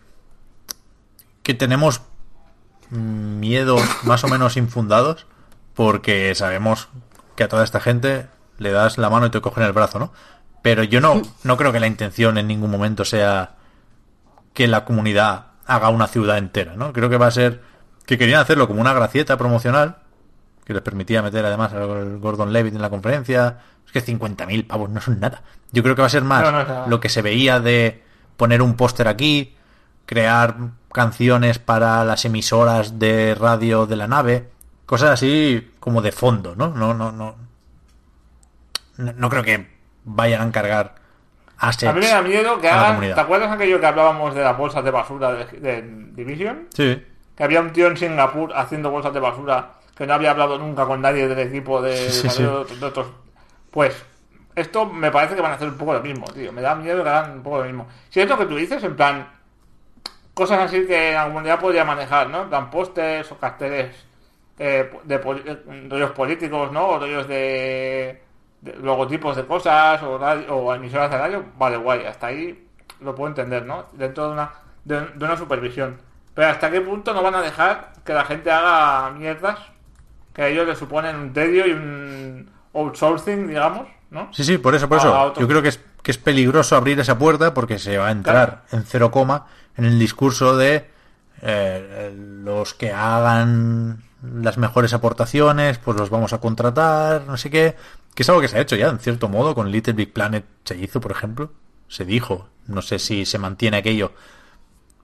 que 1.43 1.55
tenemos 1.55 2.03
miedos 2.91 3.83
más 4.05 4.23
o 4.25 4.29
menos 4.29 4.57
infundados 4.57 5.27
porque 5.75 6.35
sabemos 6.35 6.89
que 7.37 7.45
a 7.45 7.49
toda 7.49 7.65
esta 7.65 7.81
gente 7.81 8.27
le 8.59 8.71
das 8.71 8.99
la 8.99 9.11
mano 9.11 9.27
y 9.27 9.31
te 9.31 9.41
cogen 9.41 9.65
el 9.65 9.73
brazo, 9.73 9.99
¿no? 9.99 10.13
Pero 10.63 10.85
yo 10.85 11.01
no, 11.01 11.21
no 11.43 11.57
creo 11.57 11.73
que 11.73 11.81
la 11.81 11.87
intención 11.87 12.39
en 12.39 12.47
ningún 12.47 12.71
momento 12.71 13.05
sea 13.05 13.55
que 14.55 14.69
la 14.69 14.85
comunidad 14.85 15.47
haga 15.67 15.89
una 15.89 16.07
ciudad 16.07 16.39
entera, 16.39 16.77
¿no? 16.77 16.93
Creo 16.93 17.09
que 17.09 17.17
va 17.17 17.27
a 17.27 17.31
ser 17.33 17.63
que 18.07 18.19
querían 18.19 18.41
hacerlo 18.41 18.69
como 18.69 18.81
una 18.81 18.93
gracieta 18.93 19.37
promocional 19.37 19.97
que 20.65 20.75
les 20.75 20.83
permitía 20.83 21.23
meter 21.23 21.45
además 21.45 21.73
al 21.73 22.19
Gordon 22.19 22.53
Levitt 22.53 22.75
en 22.75 22.83
la 22.83 22.91
conferencia. 22.91 23.59
Es 23.87 23.93
que 23.93 24.05
50.000 24.05 24.67
pavos 24.67 24.91
no 24.91 25.01
son 25.01 25.21
nada. 25.21 25.43
Yo 25.73 25.83
creo 25.83 25.95
que 25.95 26.03
va 26.03 26.07
a 26.07 26.11
ser 26.11 26.25
más 26.25 26.43
No, 26.43 26.65
no 26.65 26.87
lo 26.87 27.01
que 27.01 27.09
se 27.09 27.23
veía 27.23 27.61
de 27.61 28.03
poner 28.37 28.63
un 28.63 28.75
póster 28.75 29.09
aquí, 29.09 29.55
crear 30.07 30.57
canciones 30.93 31.59
para 31.59 32.05
las 32.05 32.25
emisoras 32.25 32.99
de 32.99 33.35
radio 33.35 33.87
de 33.87 33.97
la 33.97 34.07
nave, 34.07 34.51
cosas 34.87 35.11
así 35.11 35.71
como 35.81 36.03
de 36.03 36.13
fondo, 36.13 36.55
¿no? 36.55 36.69
No, 36.69 36.95
no, 36.95 37.13
no. 37.13 37.37
No, 38.99 39.31
creo 39.31 39.43
que 39.43 39.69
vayan 40.05 40.43
a 40.43 40.45
encargar 40.45 40.95
assets. 41.59 41.91
A 41.91 41.93
mí 41.95 42.01
me 42.01 42.09
da 42.09 42.23
miedo 42.23 42.61
que 42.61 42.69
hagan... 42.69 43.01
¿Te 43.01 43.21
acuerdas 43.21 43.51
aquello 43.51 43.81
que 43.81 43.87
hablábamos 43.87 44.35
de 44.35 44.43
las 44.43 44.57
bolsas 44.57 44.85
de 44.85 44.91
basura 44.91 45.33
de, 45.33 45.45
de 45.61 45.83
Division? 46.13 46.69
Sí. 46.75 47.03
Que 47.37 47.45
había 47.45 47.61
un 47.61 47.73
tío 47.73 47.87
en 47.87 47.97
Singapur 47.97 48.53
haciendo 48.55 48.91
bolsas 48.91 49.15
de 49.15 49.21
basura 49.21 49.82
que 50.03 50.07
no 50.09 50.15
había 50.15 50.33
hablado 50.33 50.59
nunca 50.59 50.85
con 50.85 51.01
nadie 51.01 51.29
del 51.29 51.39
equipo 51.39 51.81
de, 51.81 51.97
Sí, 52.11 52.29
de 52.81 52.87
otros. 52.87 53.07
Pues 53.71 54.05
esto 54.57 54.85
me 54.85 55.13
parece 55.13 55.37
que 55.37 55.41
van 55.41 55.53
a 55.53 55.55
hacer 55.55 55.69
un 55.69 55.79
poco 55.79 55.93
lo 55.93 56.01
mismo, 56.01 56.27
tío. 56.33 56.53
Me 56.53 56.61
da 56.61 56.75
miedo 56.75 57.05
que 57.05 57.09
hagan 57.09 57.35
un 57.35 57.43
poco 57.45 57.59
lo 57.59 57.65
mismo. 57.65 57.87
Si 58.11 58.21
es 58.21 58.29
lo 58.29 58.37
que 58.37 58.47
tú 58.47 58.57
dices, 58.57 58.83
en 58.83 58.97
plan, 58.97 59.29
cosas 60.35 60.59
así 60.59 60.87
que 60.89 61.13
la 61.13 61.25
comunidad 61.27 61.61
podría 61.61 61.85
manejar, 61.85 62.29
¿no? 62.31 62.43
En 62.43 62.49
plan, 62.49 62.69
pósters 62.69 63.31
o 63.31 63.39
carteles 63.39 63.95
eh, 64.59 64.91
de 65.05 65.19
poli- 65.21 65.43
eh, 65.47 65.87
rollos 65.89 66.11
políticos, 66.11 66.73
¿no? 66.73 66.89
O 66.89 66.99
rollos 66.99 67.29
de, 67.29 68.21
de 68.61 68.73
logotipos 68.79 69.37
de 69.37 69.47
cosas 69.47 70.03
o, 70.03 70.19
radio- 70.19 70.53
o 70.57 70.75
emisoras 70.75 71.11
de 71.13 71.19
radio. 71.19 71.45
Vale, 71.57 71.77
guay, 71.77 72.05
hasta 72.07 72.27
ahí 72.27 72.67
lo 73.01 73.15
puedo 73.15 73.29
entender, 73.29 73.65
¿no? 73.65 73.87
Dentro 73.93 74.27
de 74.27 74.33
una, 74.33 74.51
de, 74.85 75.01
de 75.15 75.25
una 75.25 75.37
supervisión. 75.37 75.99
Pero 76.35 76.49
hasta 76.49 76.71
qué 76.73 76.81
punto 76.81 77.15
no 77.15 77.23
van 77.23 77.37
a 77.37 77.43
dejar 77.43 77.93
que 78.05 78.13
la 78.15 78.25
gente 78.25 78.51
haga 78.51 79.11
mierdas 79.13 79.59
que 80.33 80.43
a 80.43 80.49
ellos 80.49 80.67
les 80.67 80.78
suponen 80.78 81.17
un 81.17 81.33
tedio 81.33 81.67
y 81.67 81.73
un 81.73 82.51
outsourcing, 82.75 83.49
digamos, 83.49 83.89
¿no? 84.11 84.28
Sí, 84.33 84.44
sí, 84.44 84.59
por 84.59 84.75
eso, 84.75 84.89
por 84.89 84.99
eso. 84.99 85.20
otro. 85.20 85.41
Yo 85.41 85.49
creo 85.49 85.62
que 85.62 85.69
es, 85.69 85.81
que 86.02 86.11
es 86.11 86.19
peligroso 86.19 86.77
abrir 86.77 86.99
esa 87.01 87.19
puerta 87.19 87.55
porque 87.55 87.78
se 87.78 87.99
va 87.99 88.09
a 88.09 88.12
entrar 88.12 88.65
en 88.73 88.85
cero 88.85 89.11
coma 89.11 89.47
en 89.77 89.85
el 89.85 89.99
discurso 89.99 90.57
de 90.57 90.91
eh, 91.43 92.15
los 92.17 92.75
que 92.75 92.93
hagan 92.93 94.02
las 94.23 94.57
mejores 94.57 94.93
aportaciones, 94.93 95.78
pues 95.78 95.97
los 95.97 96.11
vamos 96.11 96.33
a 96.33 96.39
contratar, 96.39 97.25
no 97.27 97.36
sé 97.36 97.51
qué. 97.51 97.77
Que 98.15 98.23
es 98.23 98.28
algo 98.28 98.41
que 98.41 98.49
se 98.49 98.59
ha 98.59 98.61
hecho 98.61 98.77
ya, 98.77 98.89
en 98.89 98.99
cierto 98.99 99.28
modo, 99.28 99.55
con 99.55 99.70
Little 99.70 99.94
Big 99.94 100.12
Planet 100.12 100.44
se 100.65 100.77
hizo, 100.77 101.01
por 101.01 101.12
ejemplo. 101.12 101.51
Se 101.89 102.05
dijo, 102.05 102.49
no 102.67 102.83
sé 102.83 102.99
si 102.99 103.27
se 103.27 103.39
mantiene 103.39 103.78
aquello, 103.78 104.12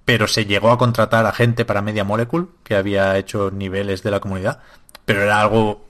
pero 0.08 0.26
se 0.26 0.46
llegó 0.46 0.70
a 0.70 0.78
contratar 0.78 1.26
a 1.26 1.32
gente 1.32 1.66
para 1.66 1.82
Media 1.82 2.02
Molecule, 2.02 2.46
que 2.64 2.74
había 2.74 3.18
hecho 3.18 3.50
niveles 3.50 4.02
de 4.02 4.10
la 4.10 4.20
comunidad, 4.20 4.62
pero 5.04 5.20
era 5.20 5.38
algo 5.38 5.84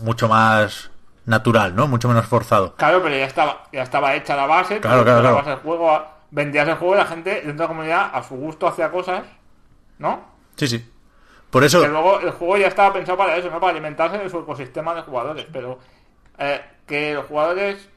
mucho 0.00 0.28
más 0.28 0.92
natural, 1.24 1.74
¿no? 1.74 1.88
Mucho 1.88 2.06
menos 2.06 2.24
forzado. 2.26 2.76
Claro, 2.76 3.02
pero 3.02 3.16
ya 3.16 3.24
estaba, 3.24 3.64
ya 3.72 3.82
estaba 3.82 4.14
hecha 4.14 4.36
la 4.36 4.46
base, 4.46 4.78
Claro, 4.78 4.98
tú 4.98 5.06
claro, 5.06 5.22
dabas 5.22 5.42
claro. 5.42 5.58
el 5.58 5.62
juego, 5.64 6.06
vendías 6.30 6.68
el 6.68 6.76
juego 6.76 6.94
y 6.94 6.98
la 6.98 7.06
gente 7.06 7.30
dentro 7.30 7.52
de 7.54 7.62
la 7.62 7.66
comunidad 7.66 8.10
a 8.12 8.22
su 8.22 8.36
gusto 8.36 8.68
hacía 8.68 8.92
cosas, 8.92 9.24
¿no? 9.98 10.20
Sí, 10.54 10.68
sí. 10.68 10.88
Por 11.50 11.64
eso, 11.64 11.82
Que 11.82 11.88
luego 11.88 12.20
el 12.20 12.30
juego 12.30 12.58
ya 12.58 12.68
estaba 12.68 12.92
pensado 12.92 13.18
para 13.18 13.36
eso, 13.36 13.50
¿no? 13.50 13.58
Para 13.58 13.72
alimentarse 13.72 14.18
de 14.18 14.30
su 14.30 14.38
ecosistema 14.38 14.94
de 14.94 15.02
jugadores, 15.02 15.48
pero 15.52 15.80
eh, 16.38 16.60
que 16.86 17.12
los 17.14 17.26
jugadores 17.26 17.88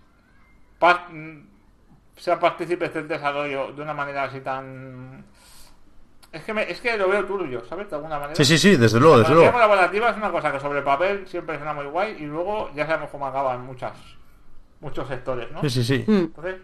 pa- 2.19 2.23
sean 2.23 2.39
partícipes 2.39 2.93
del 2.93 3.07
desarrollo 3.07 3.71
de 3.73 3.81
una 3.81 3.93
manera 3.93 4.23
así 4.23 4.39
tan... 4.41 5.23
Es 6.31 6.43
que, 6.43 6.53
me- 6.53 6.69
es 6.69 6.79
que 6.79 6.95
lo 6.97 7.09
veo 7.09 7.25
turbio, 7.25 7.63
¿sabes? 7.67 7.89
De 7.89 7.95
alguna 7.95 8.19
manera. 8.19 8.35
sí, 8.35 8.45
sí, 8.45 8.57
sí, 8.57 8.75
desde 8.75 8.99
luego, 8.99 9.15
La 9.17 9.21
desde 9.23 9.33
luego. 9.35 9.51
colaborativa 9.51 10.09
es 10.11 10.17
una 10.17 10.31
cosa 10.31 10.51
que 10.51 10.59
sobre 10.59 10.81
papel 10.83 11.27
siempre 11.27 11.55
suena 11.57 11.73
muy 11.73 11.85
guay 11.85 12.17
y 12.19 12.25
luego 12.25 12.69
ya 12.75 12.85
sabemos 12.85 13.09
cómo 13.09 13.25
acaba 13.25 13.55
en 13.55 13.61
muchas, 13.61 13.93
muchos 14.79 15.07
sectores, 15.07 15.51
¿no? 15.51 15.61
Sí, 15.61 15.69
sí, 15.71 15.83
sí. 15.83 16.03
Mm. 16.05 16.11
Entonces, 16.17 16.55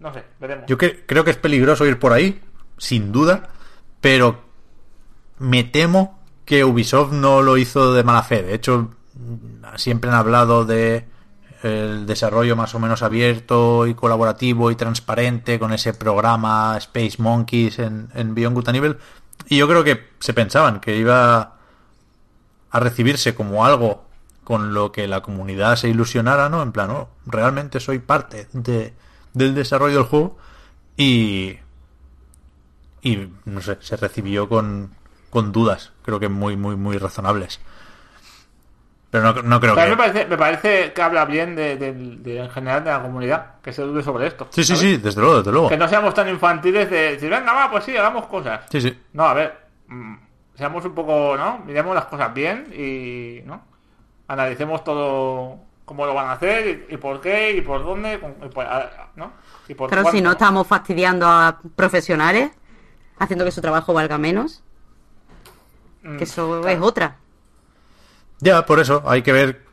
no 0.00 0.12
sé, 0.14 0.24
veremos. 0.40 0.64
Yo 0.66 0.78
que- 0.78 1.04
creo 1.04 1.24
que 1.24 1.30
es 1.32 1.36
peligroso 1.36 1.84
ir 1.84 1.98
por 1.98 2.12
ahí, 2.14 2.40
sin 2.78 3.12
duda, 3.12 3.50
pero 4.00 4.40
me 5.38 5.64
temo 5.64 6.18
que 6.46 6.64
Ubisoft 6.64 7.12
no 7.12 7.42
lo 7.42 7.58
hizo 7.58 7.92
de 7.92 8.02
mala 8.02 8.22
fe. 8.22 8.42
De 8.42 8.54
hecho, 8.54 8.94
siempre 9.76 10.08
han 10.10 10.16
hablado 10.16 10.64
de 10.64 11.04
el 11.64 12.06
desarrollo 12.06 12.56
más 12.56 12.74
o 12.74 12.78
menos 12.78 13.02
abierto 13.02 13.86
y 13.86 13.94
colaborativo 13.94 14.70
y 14.70 14.76
transparente 14.76 15.58
con 15.58 15.72
ese 15.72 15.94
programa 15.94 16.76
Space 16.78 17.16
Monkeys 17.18 17.78
en, 17.78 18.08
en 18.14 18.34
Beyond 18.34 18.54
Good 18.56 18.68
and 18.68 18.76
Evil. 18.76 18.96
Y 19.48 19.56
yo 19.56 19.68
creo 19.68 19.82
que 19.82 20.08
se 20.20 20.34
pensaban 20.34 20.80
que 20.80 20.96
iba 20.96 21.56
a 22.70 22.80
recibirse 22.80 23.34
como 23.34 23.64
algo 23.64 24.04
con 24.44 24.74
lo 24.74 24.92
que 24.92 25.08
la 25.08 25.22
comunidad 25.22 25.76
se 25.76 25.88
ilusionara, 25.88 26.48
¿no? 26.48 26.62
En 26.62 26.72
plan, 26.72 26.90
oh, 26.90 27.08
realmente 27.26 27.80
soy 27.80 27.98
parte 27.98 28.46
de, 28.52 28.94
del 29.32 29.54
desarrollo 29.54 29.96
del 29.96 30.04
juego 30.04 30.36
y 30.96 31.58
y 33.04 33.28
no 33.44 33.60
sé, 33.60 33.76
se 33.80 33.96
recibió 33.96 34.48
con, 34.48 34.90
con 35.30 35.52
dudas, 35.52 35.92
creo 36.02 36.18
que 36.18 36.30
muy, 36.30 36.56
muy, 36.56 36.74
muy 36.74 36.96
razonables. 36.96 37.60
Pero 39.14 39.32
no, 39.32 39.42
no 39.42 39.60
creo 39.60 39.76
Pero 39.76 39.84
que... 39.84 39.90
me 39.92 39.96
parece, 39.96 40.26
me 40.26 40.36
parece 40.36 40.92
que 40.92 41.00
habla 41.00 41.24
bien 41.24 41.54
de, 41.54 41.76
de- 41.76 41.92
de- 41.92 42.38
en 42.40 42.50
general 42.50 42.82
de 42.82 42.90
la 42.90 43.00
comunidad, 43.00 43.60
que 43.62 43.72
se 43.72 43.82
dude 43.82 44.02
sobre 44.02 44.26
esto. 44.26 44.48
Sí, 44.50 44.64
sí, 44.64 44.74
¿sabes? 44.74 44.80
sí, 44.80 44.96
desde 44.96 45.20
luego, 45.20 45.36
desde 45.36 45.52
luego. 45.52 45.68
Que 45.68 45.76
no 45.76 45.86
seamos 45.86 46.14
tan 46.14 46.28
infantiles 46.28 46.90
de 46.90 47.12
decir, 47.12 47.30
venga, 47.30 47.52
va, 47.52 47.70
pues 47.70 47.84
sí, 47.84 47.96
hagamos 47.96 48.26
cosas. 48.26 48.62
Sí, 48.70 48.80
sí. 48.80 48.98
No, 49.12 49.22
a 49.26 49.34
ver, 49.34 49.56
mm, 49.86 50.14
seamos 50.56 50.84
un 50.84 50.96
poco, 50.96 51.36
¿no? 51.36 51.60
Miremos 51.64 51.94
las 51.94 52.06
cosas 52.06 52.34
bien 52.34 52.66
y, 52.76 53.40
¿no? 53.46 53.62
Analicemos 54.26 54.82
todo 54.82 55.58
cómo 55.84 56.06
lo 56.06 56.14
van 56.14 56.26
a 56.26 56.32
hacer 56.32 56.86
y, 56.90 56.94
y 56.94 56.96
por 56.96 57.20
qué 57.20 57.52
y 57.52 57.60
por 57.60 57.84
dónde, 57.84 58.18
con- 58.18 58.34
y 58.44 58.48
por- 58.48 58.66
a- 58.66 59.10
¿no? 59.14 59.30
Y 59.68 59.74
por 59.74 59.90
Pero 59.90 60.10
si 60.10 60.20
no 60.22 60.32
estamos 60.32 60.66
fastidiando 60.66 61.28
a 61.28 61.60
profesionales, 61.76 62.50
haciendo 63.20 63.44
que 63.44 63.52
su 63.52 63.60
trabajo 63.60 63.94
valga 63.94 64.18
menos, 64.18 64.64
Mm, 66.02 66.16
que 66.18 66.24
eso 66.24 66.60
claro. 66.62 66.68
es 66.76 66.82
otra. 66.82 67.16
Ya, 68.40 68.66
por 68.66 68.80
eso 68.80 69.02
hay 69.06 69.22
que 69.22 69.32
ver 69.32 69.64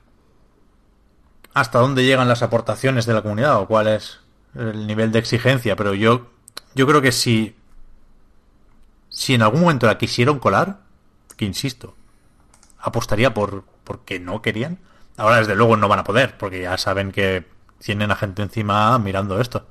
hasta 1.53 1.79
dónde 1.79 2.05
llegan 2.05 2.27
las 2.27 2.41
aportaciones 2.43 3.05
de 3.05 3.13
la 3.13 3.21
comunidad 3.21 3.57
o 3.59 3.67
cuál 3.67 3.87
es 3.87 4.19
el 4.55 4.87
nivel 4.87 5.11
de 5.11 5.19
exigencia. 5.19 5.75
Pero 5.75 5.93
yo, 5.93 6.29
yo 6.75 6.87
creo 6.87 7.01
que 7.01 7.11
si, 7.11 7.55
si 9.09 9.33
en 9.33 9.41
algún 9.41 9.61
momento 9.61 9.87
la 9.87 9.97
quisieron 9.97 10.39
colar, 10.39 10.79
que 11.35 11.45
insisto, 11.45 11.95
apostaría 12.79 13.33
por 13.33 13.63
porque 13.83 14.19
no 14.19 14.41
querían. 14.41 14.79
Ahora 15.17 15.37
desde 15.37 15.55
luego 15.55 15.75
no 15.75 15.87
van 15.87 15.99
a 15.99 16.03
poder, 16.03 16.37
porque 16.37 16.61
ya 16.61 16.77
saben 16.77 17.11
que 17.11 17.45
tienen 17.79 18.11
a 18.11 18.15
gente 18.15 18.41
encima 18.41 18.97
mirando 18.99 19.39
esto. 19.41 19.67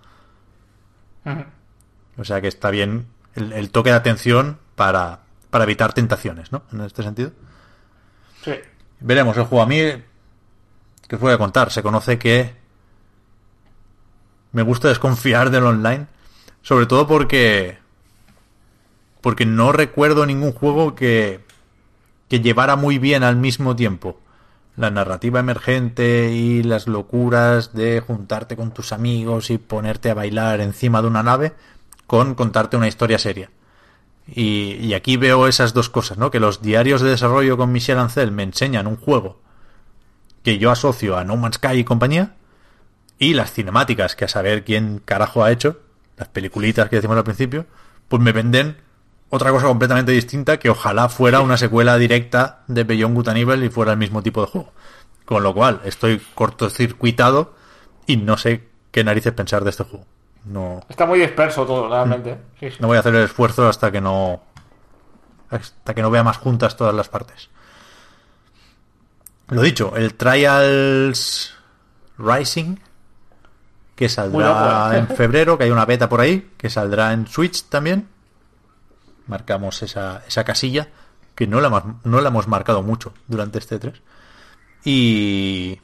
O 2.19 2.25
sea 2.25 2.41
que 2.41 2.49
está 2.49 2.70
bien 2.70 3.07
el, 3.35 3.52
el 3.52 3.70
toque 3.70 3.91
de 3.91 3.97
atención 3.97 4.59
para, 4.75 5.20
para 5.51 5.65
evitar 5.65 5.93
tentaciones, 5.93 6.52
¿no? 6.52 6.62
En 6.73 6.81
este 6.83 7.02
sentido. 7.02 7.33
Sí. 8.44 8.52
Veremos 9.01 9.37
el 9.37 9.45
juego. 9.45 9.62
A 9.62 9.67
mí, 9.67 9.81
que 11.09 11.17
os 11.17 11.20
voy 11.20 11.33
a 11.33 11.39
contar? 11.39 11.70
Se 11.70 11.83
conoce 11.83 12.19
que 12.19 12.55
me 14.53 14.62
gusta 14.62 14.89
desconfiar 14.89 15.51
del 15.51 15.65
online, 15.65 16.07
sobre 16.62 16.87
todo 16.87 17.07
porque 17.07 17.79
porque 19.20 19.45
no 19.45 19.73
recuerdo 19.73 20.25
ningún 20.27 20.53
juego 20.53 20.95
que 20.95 21.41
que 22.29 22.41
llevara 22.41 22.77
muy 22.77 22.99
bien 22.99 23.23
al 23.23 23.37
mismo 23.37 23.75
tiempo 23.77 24.19
la 24.77 24.91
narrativa 24.91 25.41
emergente 25.41 26.33
y 26.33 26.62
las 26.62 26.87
locuras 26.87 27.75
de 27.75 28.01
juntarte 28.01 28.57
con 28.57 28.73
tus 28.73 28.93
amigos 28.93 29.51
y 29.51 29.59
ponerte 29.59 30.11
a 30.11 30.15
bailar 30.15 30.61
encima 30.61 31.03
de 31.03 31.09
una 31.09 31.23
nave 31.23 31.53
con 32.07 32.35
contarte 32.35 32.77
una 32.77 32.89
historia 32.89 33.19
seria. 33.19 33.51
Y, 34.27 34.77
y 34.81 34.95
aquí 34.95 35.17
veo 35.17 35.49
esas 35.49 35.75
dos 35.75 35.89
cosas, 35.89 36.19
¿no? 36.19 36.31
Que 36.31 36.41
los 36.41 36.63
diarios 36.63 37.01
de 37.01 37.11
desarrollo 37.11 37.57
con 37.57 37.73
Michel 37.73 37.99
Ancel 37.99 38.31
me 38.31 38.45
enseñan 38.45 38.87
un 38.87 38.97
juego 38.97 39.41
que 40.43 40.59
yo 40.59 40.71
asocio 40.71 41.17
a 41.17 41.25
No 41.25 41.37
Man's 41.37 41.57
Sky 41.57 41.79
y 41.79 41.85
compañía, 41.85 42.35
y 43.19 43.35
las 43.35 43.53
cinemáticas, 43.53 44.17
que 44.17 44.25
a 44.25 44.29
saber 44.29 44.65
quién 44.65 45.03
carajo 45.05 45.45
ha 45.45 45.53
hecho, 45.53 45.81
las 46.17 46.29
peliculitas 46.29 46.89
que 46.89 46.97
decimos 46.97 47.17
al 47.17 47.25
principio, 47.25 47.67
pues 48.09 48.23
me 48.23 48.33
venden 48.33 48.79
otra 49.29 49.51
cosa 49.51 49.67
completamente 49.67 50.13
distinta 50.13 50.59
que 50.59 50.71
ojalá 50.71 51.09
fuera 51.09 51.41
una 51.41 51.57
secuela 51.57 51.99
directa 51.99 52.65
de 52.67 52.85
Beyond 52.85 53.15
Good 53.15 53.29
and 53.29 53.39
Evil 53.39 53.63
y 53.63 53.69
fuera 53.69 53.93
el 53.93 53.99
mismo 53.99 54.23
tipo 54.23 54.41
de 54.41 54.47
juego. 54.47 54.73
Con 55.25 55.43
lo 55.43 55.55
cual, 55.55 55.81
estoy 55.85 56.21
cortocircuitado 56.35 57.55
y 58.07 58.17
no 58.17 58.37
sé 58.37 58.69
qué 58.91 59.05
narices 59.05 59.33
pensar 59.33 59.65
de 59.65 59.71
este 59.71 59.85
juego. 59.85 60.07
No, 60.44 60.81
Está 60.89 61.05
muy 61.07 61.19
disperso 61.20 61.67
todo, 61.67 61.89
realmente. 61.89 62.39
Sí, 62.59 62.70
sí. 62.70 62.77
no 62.81 62.86
voy 62.89 62.97
a 62.97 63.01
hacer 63.01 63.15
el 63.15 63.25
esfuerzo 63.25 63.69
hasta 63.69 63.91
que 63.93 64.01
no 64.01 64.43
hasta 65.51 65.94
que 65.94 66.01
no 66.02 66.10
vea 66.10 66.23
más 66.23 66.36
juntas 66.39 66.77
todas 66.77 66.94
las 66.94 67.09
partes. 67.09 67.51
Lo 69.49 69.62
dicho, 69.62 69.97
el 69.97 70.15
Trials 70.15 71.55
Rising 72.19 72.77
que 73.97 74.09
saldrá 74.09 74.93
¿eh? 74.94 74.99
en 74.99 75.09
febrero, 75.17 75.59
que 75.59 75.65
hay 75.65 75.70
una 75.70 75.85
beta 75.85 76.09
por 76.09 76.20
ahí, 76.20 76.52
que 76.57 76.70
saldrá 76.70 77.12
en 77.12 77.27
Switch 77.27 77.65
también. 77.65 78.09
Marcamos 79.27 79.83
esa, 79.83 80.23
esa 80.27 80.44
casilla, 80.44 80.89
que 81.35 81.47
no 81.47 81.60
la, 81.60 81.69
hemos- 81.69 81.85
no 82.05 82.20
la 82.20 82.28
hemos 82.28 82.49
marcado 82.49 82.83
mucho 82.83 83.12
durante 83.28 83.59
este 83.59 83.78
3. 83.78 84.01
Y, 84.85 85.78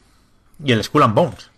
y 0.64 0.72
el 0.72 0.82
Skull 0.82 1.02
and 1.02 1.14
Bones, 1.14 1.50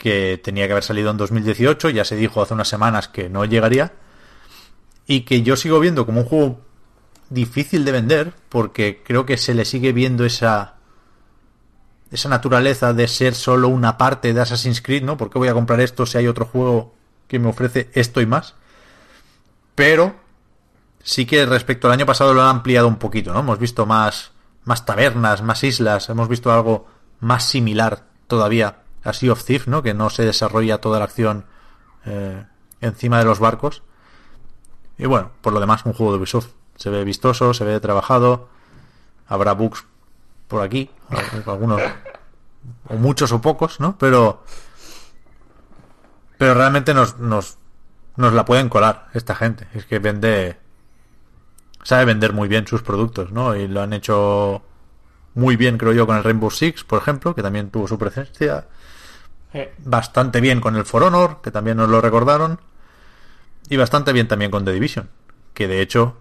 que 0.00 0.40
tenía 0.42 0.66
que 0.66 0.72
haber 0.72 0.82
salido 0.82 1.10
en 1.10 1.18
2018, 1.18 1.90
ya 1.90 2.04
se 2.04 2.16
dijo 2.16 2.42
hace 2.42 2.54
unas 2.54 2.68
semanas 2.68 3.06
que 3.06 3.28
no 3.28 3.44
llegaría, 3.44 3.92
y 5.06 5.20
que 5.20 5.42
yo 5.42 5.54
sigo 5.56 5.78
viendo 5.78 6.06
como 6.06 6.22
un 6.22 6.26
juego 6.26 6.60
difícil 7.28 7.84
de 7.84 7.92
vender, 7.92 8.32
porque 8.48 9.02
creo 9.04 9.26
que 9.26 9.36
se 9.36 9.54
le 9.54 9.64
sigue 9.64 9.92
viendo 9.92 10.24
esa 10.24 10.76
esa 12.10 12.28
naturaleza 12.28 12.92
de 12.92 13.06
ser 13.06 13.36
solo 13.36 13.68
una 13.68 13.96
parte 13.96 14.34
de 14.34 14.40
Assassin's 14.40 14.82
Creed, 14.82 15.04
¿no? 15.04 15.16
¿Por 15.16 15.30
qué 15.30 15.38
voy 15.38 15.46
a 15.46 15.54
comprar 15.54 15.80
esto 15.80 16.06
si 16.06 16.18
hay 16.18 16.26
otro 16.26 16.44
juego 16.44 16.92
que 17.28 17.38
me 17.38 17.48
ofrece 17.48 17.88
esto 17.92 18.20
y 18.20 18.26
más? 18.26 18.56
Pero 19.76 20.16
sí 21.04 21.24
que 21.24 21.46
respecto 21.46 21.86
al 21.86 21.92
año 21.92 22.06
pasado 22.06 22.34
lo 22.34 22.42
han 22.42 22.48
ampliado 22.48 22.88
un 22.88 22.96
poquito, 22.96 23.32
¿no? 23.32 23.40
Hemos 23.40 23.60
visto 23.60 23.86
más, 23.86 24.32
más 24.64 24.84
tabernas, 24.84 25.42
más 25.42 25.62
islas, 25.62 26.08
hemos 26.08 26.28
visto 26.28 26.50
algo 26.50 26.86
más 27.20 27.44
similar 27.44 28.06
todavía 28.26 28.79
a 29.02 29.12
Sea 29.12 29.32
of 29.32 29.44
Thief, 29.44 29.66
¿no? 29.66 29.82
Que 29.82 29.94
no 29.94 30.10
se 30.10 30.24
desarrolla 30.24 30.80
toda 30.80 30.98
la 30.98 31.06
acción 31.06 31.44
eh, 32.04 32.44
encima 32.80 33.18
de 33.18 33.24
los 33.24 33.38
barcos. 33.38 33.82
Y 34.98 35.06
bueno, 35.06 35.30
por 35.40 35.52
lo 35.52 35.60
demás, 35.60 35.84
un 35.84 35.92
juego 35.92 36.12
de 36.12 36.18
Ubisoft. 36.18 36.48
Se 36.76 36.90
ve 36.90 37.04
vistoso, 37.04 37.54
se 37.54 37.64
ve 37.64 37.78
trabajado. 37.80 38.48
Habrá 39.26 39.52
bugs 39.52 39.84
por 40.48 40.62
aquí, 40.62 40.90
algunos, 41.46 41.80
o 42.88 42.94
muchos 42.96 43.30
o 43.30 43.40
pocos, 43.40 43.78
¿no? 43.78 43.96
Pero, 43.98 44.42
pero 46.36 46.54
realmente 46.54 46.92
nos, 46.92 47.18
nos, 47.18 47.58
nos 48.16 48.32
la 48.32 48.44
pueden 48.44 48.68
colar 48.68 49.08
esta 49.14 49.36
gente. 49.36 49.68
Es 49.74 49.86
que 49.86 50.00
vende, 50.00 50.58
sabe 51.84 52.04
vender 52.04 52.32
muy 52.32 52.48
bien 52.48 52.66
sus 52.66 52.82
productos, 52.82 53.30
¿no? 53.30 53.54
Y 53.54 53.68
lo 53.68 53.80
han 53.80 53.92
hecho 53.92 54.62
muy 55.34 55.54
bien, 55.54 55.78
creo 55.78 55.92
yo, 55.92 56.06
con 56.06 56.16
el 56.16 56.24
Rainbow 56.24 56.50
Six, 56.50 56.82
por 56.82 57.00
ejemplo, 57.00 57.34
que 57.34 57.42
también 57.42 57.70
tuvo 57.70 57.86
su 57.86 57.96
presencia. 57.96 58.66
Sí. 59.52 59.60
Bastante 59.78 60.40
bien 60.40 60.60
con 60.60 60.76
el 60.76 60.84
For 60.84 61.02
Honor, 61.02 61.40
que 61.42 61.50
también 61.50 61.76
nos 61.76 61.88
lo 61.88 62.00
recordaron. 62.00 62.60
Y 63.68 63.76
bastante 63.76 64.12
bien 64.12 64.28
también 64.28 64.50
con 64.50 64.64
The 64.64 64.72
Division, 64.72 65.08
que 65.54 65.68
de 65.68 65.80
hecho 65.80 66.16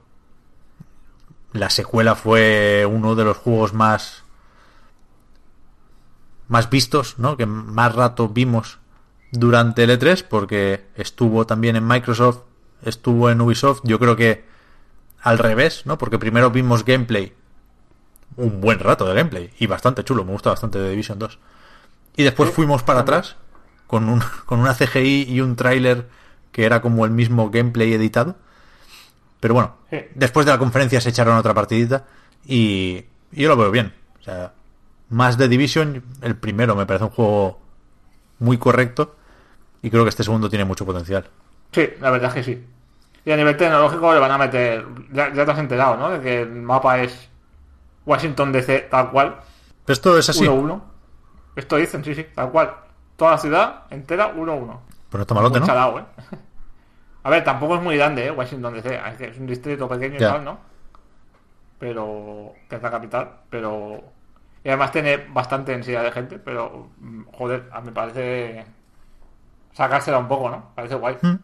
la 1.51 1.69
secuela 1.69 2.15
fue 2.15 2.85
uno 2.89 3.15
de 3.15 3.23
los 3.23 3.37
juegos 3.37 3.73
más 3.73 4.23
más 6.47 6.69
vistos, 6.69 7.17
¿no? 7.17 7.37
Que 7.37 7.45
más 7.45 7.95
rato 7.95 8.27
vimos 8.27 8.79
durante 9.31 9.83
el 9.83 9.91
E3 9.91 10.25
porque 10.27 10.85
estuvo 10.95 11.45
también 11.45 11.75
en 11.75 11.87
Microsoft, 11.87 12.39
estuvo 12.83 13.29
en 13.29 13.39
Ubisoft, 13.39 13.81
yo 13.83 13.99
creo 13.99 14.15
que 14.15 14.45
al 15.21 15.37
revés, 15.37 15.85
¿no? 15.85 15.97
Porque 15.97 16.17
primero 16.17 16.49
vimos 16.49 16.83
gameplay, 16.83 17.33
un 18.35 18.61
buen 18.61 18.79
rato 18.79 19.05
de 19.05 19.13
gameplay 19.13 19.51
y 19.59 19.67
bastante 19.67 20.03
chulo, 20.03 20.25
me 20.25 20.31
gusta 20.31 20.49
bastante 20.49 20.79
de 20.79 20.89
Division 20.89 21.19
2. 21.19 21.39
Y 22.19 22.23
después 22.23 22.49
fuimos 22.49 22.83
para 22.83 22.99
atrás 22.99 23.37
con 23.87 24.09
un 24.09 24.21
con 24.45 24.59
una 24.59 24.73
CGI 24.73 25.23
y 25.29 25.39
un 25.39 25.55
tráiler 25.55 26.09
que 26.51 26.65
era 26.65 26.81
como 26.81 27.05
el 27.05 27.11
mismo 27.11 27.49
gameplay 27.49 27.93
editado. 27.93 28.35
Pero 29.39 29.53
bueno, 29.53 29.75
después 30.15 30.45
de 30.45 30.51
la 30.51 30.57
conferencia 30.57 30.99
se 30.99 31.11
echaron 31.11 31.37
otra 31.37 31.53
partidita 31.53 32.07
y, 32.45 33.05
y 33.31 33.41
yo 33.41 33.47
lo 33.47 33.55
veo 33.55 33.71
bien. 33.71 33.93
O 34.19 34.23
sea, 34.23 34.51
más 35.07 35.37
de 35.37 35.47
Division, 35.47 36.03
el 36.21 36.35
primero 36.35 36.75
me 36.75 36.85
parece 36.85 37.05
un 37.05 37.11
juego 37.11 37.61
muy 38.39 38.57
correcto 38.57 39.15
y 39.81 39.89
creo 39.89 40.03
que 40.03 40.09
este 40.09 40.25
segundo 40.25 40.49
tiene 40.49 40.65
mucho 40.65 40.85
potencial. 40.85 41.25
Sí, 41.71 41.87
la 42.01 42.11
verdad 42.11 42.31
es 42.31 42.33
que 42.33 42.43
sí. 42.43 42.65
Y 43.23 43.31
a 43.31 43.37
nivel 43.37 43.55
tecnológico 43.55 44.13
le 44.13 44.19
van 44.19 44.31
a 44.31 44.37
meter. 44.37 44.85
Ya, 45.13 45.33
ya 45.33 45.45
te 45.45 45.51
has 45.51 45.59
enterado, 45.59 45.95
¿no? 45.95 46.09
De 46.09 46.19
que 46.19 46.41
el 46.41 46.51
mapa 46.51 47.01
es 47.01 47.29
Washington 48.05 48.51
DC 48.51 48.89
tal 48.91 49.09
cual. 49.09 49.37
Pero 49.85 49.93
esto 49.93 50.17
es 50.17 50.29
así. 50.29 50.43
1-1. 50.43 50.88
Esto 51.55 51.77
dicen, 51.77 52.03
sí, 52.03 52.15
sí, 52.15 52.25
tal 52.35 52.51
cual. 52.51 52.73
Toda 53.15 53.31
la 53.31 53.37
ciudad 53.37 53.83
entera 53.89 54.33
1-1. 54.33 54.79
Pues 55.09 55.13
no 55.13 55.21
está 55.21 55.33
malote, 55.33 55.59
¿no? 55.59 55.99
¿eh? 55.99 56.05
A 57.23 57.29
ver, 57.29 57.43
tampoco 57.43 57.75
es 57.75 57.81
muy 57.81 57.97
grande, 57.97 58.27
¿eh? 58.27 58.31
Washington 58.31 58.75
DC. 58.75 59.01
Es 59.19 59.37
un 59.37 59.47
distrito 59.47 59.87
pequeño 59.87 60.15
y 60.15 60.19
tal, 60.19 60.43
¿no? 60.43 60.57
Pero. 61.77 62.53
que 62.69 62.75
es 62.75 62.81
la 62.81 62.91
capital, 62.91 63.31
pero. 63.49 64.01
Y 64.63 64.69
además 64.69 64.91
tiene 64.91 65.17
bastante 65.17 65.71
densidad 65.71 66.03
de 66.03 66.11
gente, 66.11 66.39
pero 66.39 66.89
mm, 66.97 67.23
joder, 67.33 67.69
a 67.71 67.79
mí 67.79 67.87
me 67.87 67.91
parece 67.93 68.65
sacársela 69.73 70.17
un 70.17 70.27
poco, 70.27 70.49
¿no? 70.49 70.71
Parece 70.75 70.95
guay. 70.95 71.17
Mm. 71.21 71.35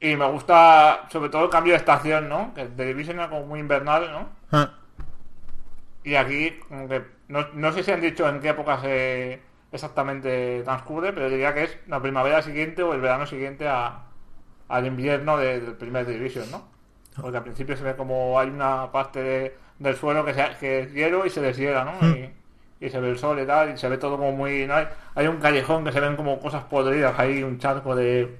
Y 0.00 0.16
me 0.16 0.26
gusta 0.30 1.06
sobre 1.10 1.28
todo 1.28 1.44
el 1.44 1.50
cambio 1.50 1.74
de 1.74 1.78
estación, 1.78 2.28
¿no? 2.28 2.52
Que 2.54 2.66
The 2.66 2.86
Division 2.86 3.18
era 3.18 3.28
como 3.28 3.46
muy 3.46 3.60
invernal, 3.60 4.10
¿no? 4.12 4.28
Ah, 4.50 4.70
Y 6.04 6.14
aquí, 6.14 6.58
como 6.68 6.88
que 6.88 7.04
no, 7.30 7.46
no 7.54 7.72
sé 7.72 7.82
si 7.82 7.90
han 7.92 8.00
dicho 8.00 8.28
en 8.28 8.40
qué 8.40 8.50
época 8.50 8.80
se 8.80 9.40
exactamente 9.72 10.62
transcurre, 10.64 11.12
pero 11.12 11.28
diría 11.30 11.54
que 11.54 11.64
es 11.64 11.78
la 11.86 12.00
primavera 12.00 12.42
siguiente 12.42 12.82
o 12.82 12.92
el 12.92 13.00
verano 13.00 13.26
siguiente 13.26 13.68
a, 13.68 14.00
al 14.68 14.86
invierno 14.86 15.36
de- 15.36 15.60
del 15.60 15.74
primer 15.74 16.06
Division, 16.06 16.50
¿no? 16.50 16.68
Porque 17.20 17.36
al 17.38 17.42
principio 17.44 17.76
se 17.76 17.84
ve 17.84 17.96
como 17.96 18.38
hay 18.38 18.48
una 18.48 18.90
parte 18.92 19.22
de- 19.22 19.56
del 19.78 19.96
suelo 19.96 20.24
que, 20.24 20.34
se, 20.34 20.44
que 20.60 20.80
es 20.80 20.92
hielo 20.92 21.24
y 21.26 21.30
se 21.30 21.40
deshiela, 21.40 21.84
¿no? 21.84 21.92
Y, 22.08 22.30
y 22.80 22.88
se 22.90 22.98
ve 23.00 23.10
el 23.10 23.18
sol 23.18 23.38
y 23.40 23.46
tal, 23.46 23.70
y 23.74 23.76
se 23.78 23.88
ve 23.88 23.98
todo 23.98 24.16
como 24.16 24.32
muy... 24.32 24.66
¿no? 24.66 24.74
Hay, 24.74 24.88
hay 25.14 25.26
un 25.26 25.36
callejón 25.36 25.84
que 25.84 25.92
se 25.92 26.00
ven 26.00 26.16
como 26.16 26.38
cosas 26.40 26.64
podridas, 26.64 27.18
hay 27.18 27.42
un 27.42 27.58
charco 27.58 27.94
de 27.94 28.38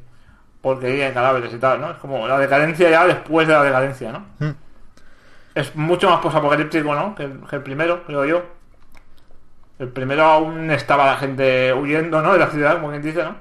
porquería 0.62 1.06
de 1.08 1.12
cadáveres 1.14 1.52
y 1.54 1.58
tal, 1.58 1.80
¿no? 1.80 1.90
Es 1.92 1.96
como 1.98 2.26
la 2.26 2.38
decadencia 2.38 2.90
ya 2.90 3.06
después 3.06 3.46
de 3.48 3.54
la 3.54 3.62
decadencia, 3.64 4.12
¿no? 4.12 4.26
Mm. 4.38 4.50
Es 5.54 5.74
mucho 5.76 6.08
más 6.10 6.20
posapocalíptico, 6.20 6.94
¿no? 6.94 7.14
Que 7.14 7.28
que 7.48 7.56
el 7.56 7.62
primero, 7.62 8.04
creo 8.04 8.24
yo. 8.24 8.42
El 9.80 9.88
primero 9.88 10.24
aún 10.24 10.70
estaba 10.70 11.06
la 11.06 11.16
gente 11.16 11.72
huyendo, 11.72 12.20
¿no? 12.20 12.34
De 12.34 12.38
la 12.38 12.50
ciudad, 12.50 12.74
como 12.74 12.90
quien 12.90 13.00
dice, 13.00 13.24
¿no? 13.24 13.34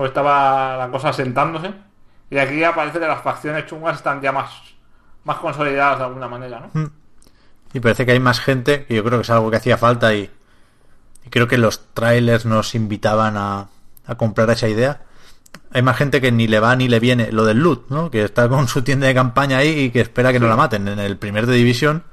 O 0.00 0.06
estaba 0.06 0.76
la 0.76 0.88
cosa 0.90 1.08
asentándose. 1.08 1.72
Y 2.30 2.38
aquí 2.38 2.60
ya 2.60 2.72
parece 2.72 3.00
que 3.00 3.06
las 3.08 3.20
facciones 3.20 3.66
chungas 3.66 3.96
están 3.96 4.20
ya 4.20 4.30
más, 4.30 4.48
más 5.24 5.38
consolidadas 5.38 5.98
de 5.98 6.04
alguna 6.04 6.28
manera, 6.28 6.60
¿no? 6.72 6.90
Y 7.72 7.80
parece 7.80 8.06
que 8.06 8.12
hay 8.12 8.20
más 8.20 8.38
gente, 8.38 8.84
que 8.84 8.94
yo 8.94 9.02
creo 9.02 9.18
que 9.18 9.22
es 9.22 9.30
algo 9.30 9.50
que 9.50 9.56
hacía 9.56 9.76
falta 9.76 10.14
y, 10.14 10.30
y 11.26 11.30
creo 11.30 11.48
que 11.48 11.58
los 11.58 11.92
trailers 11.94 12.46
nos 12.46 12.76
invitaban 12.76 13.36
a, 13.36 13.66
a 14.06 14.14
comprar 14.14 14.48
esa 14.50 14.68
idea. 14.68 15.00
Hay 15.72 15.82
más 15.82 15.96
gente 15.96 16.20
que 16.20 16.30
ni 16.30 16.46
le 16.46 16.60
va 16.60 16.76
ni 16.76 16.86
le 16.86 17.00
viene 17.00 17.32
lo 17.32 17.44
del 17.44 17.58
loot, 17.58 17.90
¿no? 17.90 18.08
Que 18.08 18.22
está 18.22 18.48
con 18.48 18.68
su 18.68 18.82
tienda 18.82 19.08
de 19.08 19.14
campaña 19.14 19.58
ahí 19.58 19.70
y 19.70 19.90
que 19.90 20.00
espera 20.00 20.32
que 20.32 20.38
no 20.38 20.46
la 20.46 20.54
maten. 20.54 20.86
En 20.86 21.00
el 21.00 21.16
primer 21.16 21.46
de 21.46 21.56
división 21.56 22.04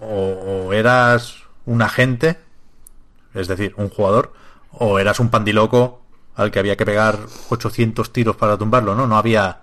o, 0.00 0.06
o 0.06 0.72
eras 0.72 1.42
un 1.66 1.82
agente, 1.82 2.38
es 3.34 3.48
decir, 3.48 3.74
un 3.76 3.88
jugador, 3.88 4.32
o 4.72 4.98
eras 4.98 5.20
un 5.20 5.28
pandiloco 5.30 6.02
al 6.36 6.50
que 6.50 6.58
había 6.58 6.76
que 6.76 6.86
pegar 6.86 7.18
800 7.50 8.12
tiros 8.12 8.36
para 8.36 8.56
tumbarlo, 8.56 8.94
¿no? 8.94 9.06
No 9.06 9.16
había 9.16 9.60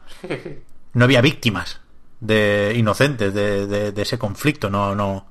no 0.93 1.03
había 1.05 1.21
víctimas 1.21 1.79
de 2.19 2.73
inocentes 2.75 3.33
de, 3.33 3.67
de- 3.67 3.91
de 3.91 4.01
ese 4.01 4.17
conflicto, 4.17 4.69
no, 4.69 4.95
no, 4.95 5.27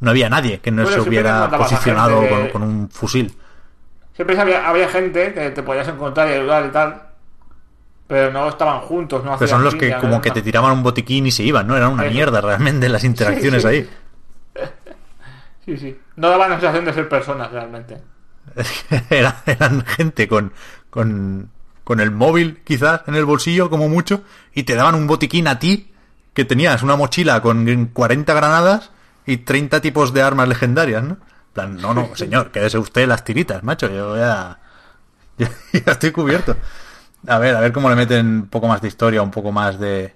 no 0.00 0.10
había 0.10 0.28
nadie 0.30 0.60
que 0.60 0.70
no 0.70 0.82
Bueno, 0.82 1.02
se 1.02 1.08
hubiera 1.08 1.50
posicionado 1.50 2.22
con, 2.52 2.62
un 2.62 2.88
fusil. 2.90 3.34
Siempre 4.14 4.38
había, 4.38 4.68
había 4.68 4.88
gente 4.88 5.32
que 5.32 5.50
te 5.50 5.62
podías 5.62 5.88
encontrar 5.88 6.28
y 6.28 6.34
ayudar 6.34 6.66
y 6.66 6.70
tal. 6.70 7.02
Pero 8.06 8.32
no 8.32 8.48
estaban 8.48 8.80
juntos, 8.80 9.24
no 9.24 9.36
Pero 9.38 9.48
son 9.48 9.62
los 9.62 9.74
que 9.76 9.96
como 9.98 10.20
que 10.20 10.30
te 10.32 10.42
tiraban 10.42 10.72
un 10.72 10.82
botiquín 10.82 11.26
y 11.26 11.30
se 11.30 11.44
iban, 11.44 11.66
¿no? 11.66 11.76
Eran 11.76 11.92
una 11.92 12.04
mierda 12.04 12.40
realmente 12.40 12.88
las 12.88 13.04
interacciones 13.04 13.62
Sí, 13.62 13.68
sí. 13.68 13.74
ahí. 13.74 13.90
Sí, 15.70 15.76
sí. 15.78 16.00
No 16.16 16.28
daban 16.30 16.50
la 16.50 16.56
sensación 16.56 16.84
de 16.84 16.92
ser 16.92 17.08
personas 17.08 17.50
realmente. 17.52 18.00
Era- 19.10 19.42
eran 19.46 19.84
gente 19.86 20.26
con, 20.26 20.52
con, 20.90 21.50
con 21.84 22.00
el 22.00 22.10
móvil 22.10 22.60
quizás 22.64 23.02
en 23.06 23.14
el 23.14 23.24
bolsillo 23.24 23.70
como 23.70 23.88
mucho 23.88 24.24
y 24.54 24.64
te 24.64 24.74
daban 24.74 24.94
un 24.96 25.06
botiquín 25.06 25.46
a 25.46 25.58
ti 25.58 25.92
que 26.34 26.44
tenías 26.44 26.82
una 26.82 26.96
mochila 26.96 27.40
con 27.42 27.86
40 27.92 28.34
granadas 28.34 28.90
y 29.26 29.38
30 29.38 29.80
tipos 29.80 30.12
de 30.12 30.22
armas 30.22 30.48
legendarias, 30.48 31.02
¿no? 31.04 31.18
Plan, 31.52 31.76
no, 31.76 31.94
no, 31.94 32.10
señor, 32.16 32.50
quédese 32.50 32.78
usted 32.78 33.06
las 33.06 33.24
tiritas, 33.24 33.62
macho, 33.62 33.88
yo 33.88 34.16
ya, 34.16 34.58
ya, 35.38 35.50
ya 35.72 35.92
estoy 35.92 36.10
cubierto. 36.10 36.56
A 37.28 37.38
ver, 37.38 37.54
a 37.54 37.60
ver 37.60 37.72
cómo 37.72 37.88
le 37.90 37.96
meten 37.96 38.26
un 38.26 38.46
poco 38.48 38.66
más 38.66 38.80
de 38.80 38.88
historia, 38.88 39.22
un 39.22 39.30
poco 39.30 39.52
más 39.52 39.78
de, 39.78 40.14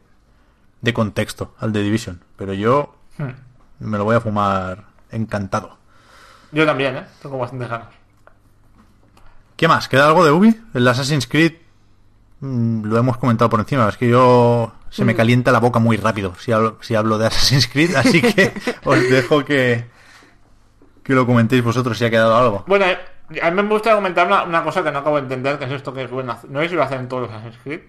de 0.81 0.95
contexto 0.95 1.55
al 1.61 1.73
The 1.73 1.81
Division. 1.83 2.21
Pero 2.37 2.55
yo 2.55 2.97
Hmm. 3.19 3.31
me 3.79 3.97
lo 3.99 4.03
voy 4.05 4.17
a 4.17 4.21
fumar 4.21 4.87
encantado. 5.15 5.79
Yo 6.53 6.65
también, 6.65 6.97
¿eh? 6.97 7.05
Tengo 7.21 7.39
bastante 7.39 7.67
ganas. 7.67 7.89
¿Qué 9.57 9.69
más? 9.69 9.89
¿Queda 9.89 10.07
algo 10.07 10.25
de 10.25 10.33
Ubi? 10.33 10.61
El 10.75 10.87
Assassin's 10.87 11.27
Creed 11.27 11.55
mm, 12.41 12.85
lo 12.85 12.99
hemos 12.99 13.17
comentado 13.19 13.49
por 13.49 13.61
encima. 13.61 13.89
Es 13.89 13.97
que 13.97 14.09
yo 14.09 14.73
se 14.91 15.05
me 15.05 15.15
calienta 15.15 15.53
la 15.53 15.61
boca 15.61 15.79
muy 15.81 15.97
rápido 15.97 16.35
si 16.37 16.53
hablo, 16.53 16.79
si 16.81 16.95
hablo 16.95 17.19
de 17.19 17.27
Assassin's 17.27 17.67
Creed, 17.67 17.95
así 17.97 18.23
que 18.23 18.53
os 18.85 19.11
dejo 19.11 19.45
que, 19.45 19.87
que 21.03 21.15
lo 21.15 21.27
comentéis 21.27 21.63
vosotros 21.65 21.99
si 21.99 22.05
ha 22.05 22.11
quedado 22.11 22.37
algo. 22.37 22.65
Bueno, 22.67 22.85
eh, 22.87 22.99
a 23.43 23.51
mí 23.51 23.63
me 23.63 23.69
gusta 23.69 23.95
comentar 23.95 24.27
una, 24.27 24.45
una 24.45 24.63
cosa 24.63 24.83
que 24.83 24.93
no 24.93 24.99
acabo 25.01 25.17
de 25.17 25.23
entender, 25.23 25.59
que 25.59 25.65
es 25.65 25.73
esto 25.73 25.93
que 25.93 26.07
suelen 26.09 26.31
hacer. 26.31 26.51
No 26.51 26.61
sé 26.61 26.69
si 26.69 26.75
lo 26.75 26.83
hacen 26.83 27.01
en 27.01 27.09
todos 27.09 27.23
los 27.23 27.31
Assassin's 27.33 27.59
Creed, 27.63 27.81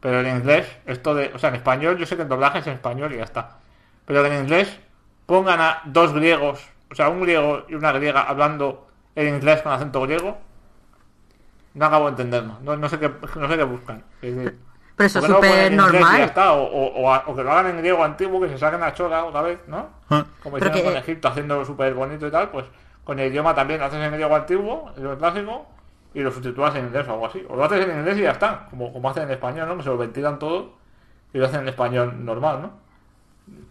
pero 0.00 0.20
en 0.20 0.36
inglés, 0.36 0.66
esto 0.86 1.14
de. 1.14 1.30
O 1.34 1.38
sea, 1.38 1.50
en 1.50 1.56
español, 1.56 1.96
yo 1.96 2.06
sé 2.06 2.16
que 2.16 2.22
en 2.22 2.28
doblaje 2.28 2.58
es 2.58 2.66
en 2.66 2.74
español 2.74 3.12
y 3.12 3.18
ya 3.18 3.24
está. 3.24 3.58
Pero 4.04 4.26
en 4.26 4.42
inglés 4.42 4.78
pongan 5.32 5.60
a 5.62 5.80
dos 5.86 6.12
griegos, 6.12 6.68
o 6.90 6.94
sea, 6.94 7.08
un 7.08 7.22
griego 7.22 7.64
y 7.68 7.74
una 7.74 7.90
griega 7.92 8.20
hablando 8.22 8.86
en 9.16 9.34
inglés 9.34 9.62
con 9.62 9.72
acento 9.72 10.02
griego. 10.02 10.36
No 11.72 11.86
acabo 11.86 12.04
de 12.04 12.10
entenderlo. 12.10 12.58
No, 12.62 12.76
no 12.76 12.86
sé, 12.88 12.98
qué, 12.98 13.10
no 13.36 13.48
sé 13.48 13.56
qué 13.56 13.62
buscan. 13.64 14.04
Es 14.20 14.36
decir, 14.36 14.58
Pero 14.96 15.06
eso 15.06 15.20
¿por 15.20 15.24
es 15.24 15.30
no 15.30 15.36
súper 15.36 15.72
normal. 15.72 16.20
está? 16.20 16.52
O, 16.52 16.64
o- 16.64 17.00
o 17.02 17.10
a- 17.14 17.24
o 17.26 17.34
que 17.34 17.42
lo 17.42 17.50
hagan 17.50 17.68
en 17.70 17.78
griego 17.78 18.04
antiguo, 18.04 18.40
que 18.42 18.48
se 18.50 18.58
saquen 18.58 18.80
la 18.80 18.92
chola 18.92 19.24
otra 19.24 19.40
vez, 19.40 19.58
¿no? 19.68 19.88
Ah, 20.10 20.22
Como 20.42 20.58
hicieron 20.58 20.76
que- 20.78 20.84
con 20.84 20.96
Egipto, 20.98 21.28
haciéndolo 21.28 21.64
súper 21.64 21.94
bonito 21.94 22.26
y 22.26 22.30
tal, 22.30 22.50
pues 22.50 22.66
con 23.04 23.18
el 23.18 23.30
idioma 23.32 23.54
también 23.54 23.80
lo 23.80 23.86
haces 23.86 24.04
en 24.04 24.12
griego 24.12 24.36
antiguo, 24.36 24.92
en 24.98 25.04
lo 25.04 25.16
clásico, 25.16 25.66
y 26.12 26.20
lo 26.20 26.30
subtitúas 26.30 26.74
en 26.76 26.84
inglés 26.88 27.08
o 27.08 27.12
algo 27.12 27.26
así. 27.26 27.42
O 27.48 27.56
lo 27.56 27.64
haces 27.64 27.88
en 27.88 27.98
inglés 28.00 28.18
y 28.18 28.22
ya 28.22 28.32
está, 28.32 28.66
como, 28.68 28.92
como 28.92 29.08
hacen 29.08 29.22
en 29.22 29.30
español, 29.30 29.66
¿no? 29.66 29.78
Que 29.78 29.82
se 29.82 29.88
lo 29.88 29.96
ventilan 29.96 30.38
todo 30.38 30.74
y 31.32 31.38
lo 31.38 31.46
hacen 31.46 31.60
en 31.62 31.68
español 31.68 32.22
normal, 32.22 32.60
¿no? 32.60 32.70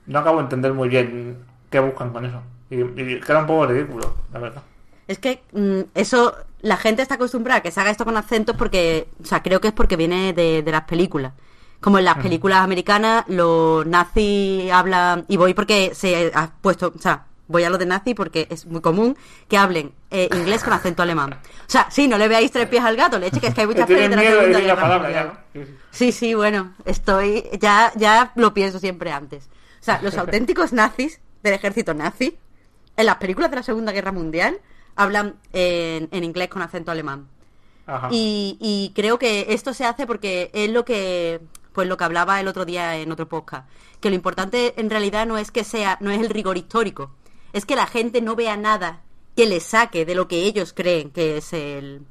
No 0.08 0.20
acabo 0.20 0.38
de 0.38 0.44
entender 0.46 0.74
muy 0.74 0.90
bien 0.90 1.38
qué 1.72 1.80
buscan 1.80 2.12
con 2.12 2.26
eso. 2.26 2.42
Y, 2.70 2.82
y 2.82 3.20
queda 3.20 3.40
un 3.40 3.48
poco 3.48 3.66
ridículo, 3.66 4.16
la 4.32 4.40
verdad. 4.40 4.62
Es 5.08 5.18
que 5.18 5.42
mm, 5.52 5.82
eso, 5.96 6.36
la 6.62 6.78
gente 6.78 7.02
está 7.02 7.16
acostumbrada 7.16 7.60
a 7.60 7.62
que 7.64 7.72
se 7.72 7.80
haga 7.80 7.90
esto 7.90 8.06
con 8.06 8.16
acentos 8.16 8.56
porque, 8.56 9.08
o 9.22 9.26
sea, 9.26 9.42
creo 9.42 9.60
que 9.60 9.70
es 9.70 9.74
porque 9.74 9.96
viene 9.98 10.34
de, 10.34 10.62
de 10.62 10.72
las 10.72 10.84
películas. 10.84 11.34
Como 11.80 11.98
en 11.98 12.06
las 12.06 12.18
películas 12.20 12.60
americanas, 12.60 13.26
los 13.28 13.88
nazis 13.88 14.72
hablan, 14.72 15.26
y 15.28 15.38
voy 15.38 15.56
porque 15.56 15.96
se 15.96 16.32
ha 16.36 16.52
puesto, 16.62 16.94
o 16.96 17.02
sea, 17.02 17.26
voy 17.48 17.64
a 17.64 17.72
lo 17.72 17.80
de 17.80 17.88
nazi 17.88 18.14
porque 18.14 18.48
es 18.52 18.68
muy 18.68 18.82
común 18.82 19.18
que 19.48 19.58
hablen 19.58 19.92
eh, 20.12 20.30
inglés 20.32 20.64
con 20.64 20.74
acento 20.74 21.02
alemán. 21.02 21.34
O 21.34 21.70
sea, 21.72 21.88
sí, 21.90 22.08
no 22.08 22.20
le 22.20 22.28
veáis 22.28 22.52
tres 22.52 22.68
pies 22.68 22.84
al 22.84 22.96
gato, 22.96 23.18
leche, 23.18 23.40
que 23.40 23.48
es 23.48 23.54
que 23.54 23.62
hay 23.62 23.68
muchas 23.68 23.88
pelis. 23.88 24.18
Sí, 25.90 26.12
sí, 26.12 26.36
bueno, 26.36 26.74
estoy, 26.86 27.50
ya, 27.60 27.92
ya 27.96 28.32
lo 28.36 28.54
pienso 28.54 28.80
siempre 28.80 29.12
antes. 29.12 29.50
O 29.80 29.84
sea, 29.84 30.00
los 30.04 30.16
auténticos 30.20 30.74
nazis 30.74 31.20
del 31.44 31.54
ejército 31.54 31.94
nazi, 31.94 32.38
en 32.98 33.06
las 33.06 33.16
películas 33.18 33.50
de 33.50 33.58
la 33.58 33.64
Segunda 33.64 33.92
Guerra 33.92 34.12
Mundial, 34.12 34.60
hablan 34.96 35.36
en, 35.54 36.10
en 36.12 36.24
inglés 36.24 36.50
con 36.50 36.62
acento 36.62 36.92
alemán. 36.92 37.28
Ajá. 37.86 38.10
Y, 38.12 38.58
y 38.60 38.92
creo 38.96 39.18
que 39.18 39.48
esto 39.50 39.74
se 39.74 39.86
hace 39.86 40.06
porque 40.06 40.52
es 40.54 40.70
lo 40.70 40.86
que, 40.86 41.42
pues 41.74 41.88
lo 41.88 41.98
que 41.98 42.04
hablaba 42.04 42.40
el 42.40 42.48
otro 42.48 42.66
día 42.66 42.98
en 42.98 43.12
otro 43.12 43.28
podcast, 43.28 43.70
que 44.00 44.10
lo 44.10 44.16
importante 44.16 44.74
en 44.80 44.90
realidad 44.90 45.26
no 45.26 45.38
es 45.38 45.52
que 45.52 45.64
sea, 45.64 45.98
no 46.02 46.12
es 46.12 46.20
el 46.20 46.30
rigor 46.30 46.58
histórico, 46.58 47.12
es 47.54 47.66
que 47.66 47.76
la 47.76 47.88
gente 47.88 48.22
no 48.22 48.36
vea 48.36 48.58
nada 48.58 49.02
que 49.36 49.46
le 49.46 49.60
saque 49.60 50.06
de 50.06 50.16
lo 50.16 50.28
que 50.28 50.44
ellos 50.44 50.74
creen 50.74 51.10
que 51.10 51.38
es 51.38 51.54
el, 51.54 52.06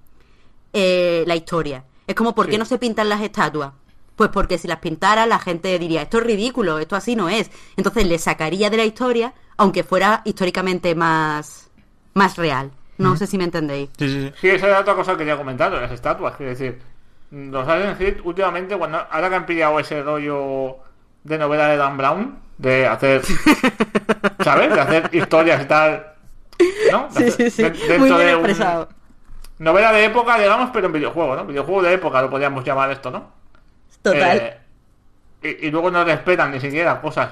eh, 0.72 1.24
la 1.26 1.36
historia. 1.36 1.84
Es 2.06 2.14
como, 2.14 2.34
¿por 2.34 2.48
qué 2.48 2.58
no 2.58 2.64
se 2.64 2.78
pintan 2.78 3.08
las 3.08 3.20
estatuas? 3.20 3.72
Pues 4.20 4.28
porque 4.28 4.58
si 4.58 4.68
las 4.68 4.80
pintara 4.80 5.24
la 5.24 5.38
gente 5.38 5.78
diría, 5.78 6.02
esto 6.02 6.18
es 6.18 6.24
ridículo, 6.24 6.78
esto 6.78 6.94
así 6.94 7.16
no 7.16 7.30
es. 7.30 7.50
Entonces 7.78 8.06
le 8.06 8.18
sacaría 8.18 8.68
de 8.68 8.76
la 8.76 8.84
historia, 8.84 9.32
aunque 9.56 9.82
fuera 9.82 10.20
históricamente 10.26 10.94
más, 10.94 11.70
más 12.12 12.36
real. 12.36 12.70
No 12.98 13.16
sé 13.16 13.26
si 13.26 13.38
me 13.38 13.44
entendéis. 13.44 13.88
Sí, 13.98 14.08
sí, 14.10 14.26
sí. 14.28 14.32
Sí, 14.38 14.48
esa 14.50 14.66
era 14.66 14.80
otra 14.80 14.94
cosa 14.94 15.12
que 15.12 15.20
quería 15.20 15.38
comentar, 15.38 15.72
las 15.72 15.90
estatuas. 15.90 16.36
Quiero 16.36 16.50
decir, 16.50 16.82
los 17.30 17.66
Assassin's 17.66 17.96
Creed 17.96 18.18
últimamente, 18.22 18.76
cuando, 18.76 18.98
ahora 19.10 19.30
que 19.30 19.36
han 19.36 19.46
pillado 19.46 19.80
ese 19.80 20.02
rollo 20.02 20.76
de 21.24 21.38
novela 21.38 21.68
de 21.68 21.78
Dan 21.78 21.96
Brown, 21.96 22.38
de 22.58 22.86
hacer, 22.86 23.22
¿sabes? 24.44 24.70
De 24.74 24.80
hacer 24.80 25.08
historias 25.14 25.62
y 25.62 25.64
tal, 25.64 26.06
¿no? 26.92 27.08
De 27.08 27.14
Sí, 27.14 27.24
hacer- 27.24 27.32
sí, 27.32 27.50
sí. 27.50 27.62
de- 27.62 27.70
dentro 27.70 27.98
Muy 28.00 28.08
bien 28.10 28.18
de 28.18 28.34
un- 28.36 28.40
expresado. 28.44 28.88
novela 29.60 29.92
de 29.92 30.04
época, 30.04 30.38
digamos, 30.38 30.68
pero 30.74 30.88
en 30.88 30.92
videojuego, 30.92 31.36
¿no? 31.36 31.46
Videojuego 31.46 31.80
de 31.80 31.94
época 31.94 32.20
lo 32.20 32.28
podríamos 32.28 32.62
llamar 32.62 32.90
esto, 32.90 33.10
¿no? 33.10 33.39
Total. 34.02 34.38
Eh, 34.38 34.58
y, 35.42 35.66
y 35.66 35.70
luego 35.70 35.90
no 35.90 36.04
respetan 36.04 36.50
ni 36.50 36.60
siquiera 36.60 37.00
cosas, 37.00 37.30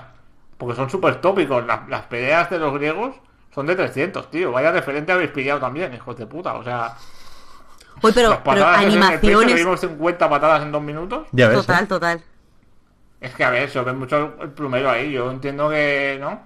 porque 0.57 0.75
son 0.77 0.89
súper 0.91 1.21
tópicos. 1.21 1.65
Las, 1.67 1.89
las 1.89 2.03
peleas 2.03 2.49
de 2.51 2.59
los 2.59 2.73
griegos 2.75 3.17
son 3.55 3.67
de 3.67 3.77
300, 3.77 4.31
tío. 4.31 4.53
Vaya 4.53 4.71
referente 4.73 5.13
habéis 5.13 5.31
pillado 5.31 5.61
también, 5.61 5.93
hijos 5.95 6.17
de 6.17 6.27
puta. 6.27 6.55
O 6.55 6.65
sea, 6.65 6.95
Uy, 8.03 8.13
pero, 8.15 8.31
las 8.31 8.39
pero 8.39 8.67
animaciones. 8.67 9.55
vimos 9.55 9.81
50 9.81 10.29
patadas 10.31 10.63
en 10.63 10.73
dos 10.73 10.83
minutos. 10.83 11.27
Ya 11.33 11.49
ves. 11.49 11.59
Total, 11.59 11.85
¿eh? 11.85 11.87
total. 11.87 12.23
Es 13.21 13.35
que 13.35 13.45
a 13.45 13.51
ver, 13.51 13.69
se 13.69 13.79
os 13.81 13.85
ve 13.85 13.93
mucho 13.93 14.35
el 14.41 14.51
plumero 14.51 14.91
ahí. 14.91 15.11
Yo 15.13 15.31
entiendo 15.31 15.69
que, 15.69 16.19
¿no? 16.21 16.41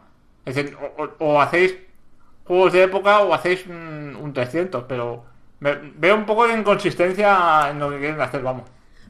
Es 0.44 0.54
decir, 0.54 0.76
o, 0.80 1.02
o- 1.02 1.16
o 1.34 1.40
hacéis 1.40 1.76
juegos 2.46 2.72
de 2.72 2.82
época 2.84 3.20
o 3.20 3.34
hacéis 3.34 3.66
un, 3.66 4.16
un 4.20 4.32
300, 4.32 4.84
pero 4.88 5.24
me- 5.60 5.74
veo 5.96 6.16
un 6.16 6.24
poco 6.26 6.46
de 6.48 6.54
inconsistencia 6.58 7.68
en 7.70 7.78
lo 7.78 7.90
que 7.90 7.98
quieren 7.98 8.20
hacer, 8.20 8.42
vamos. 8.42 8.64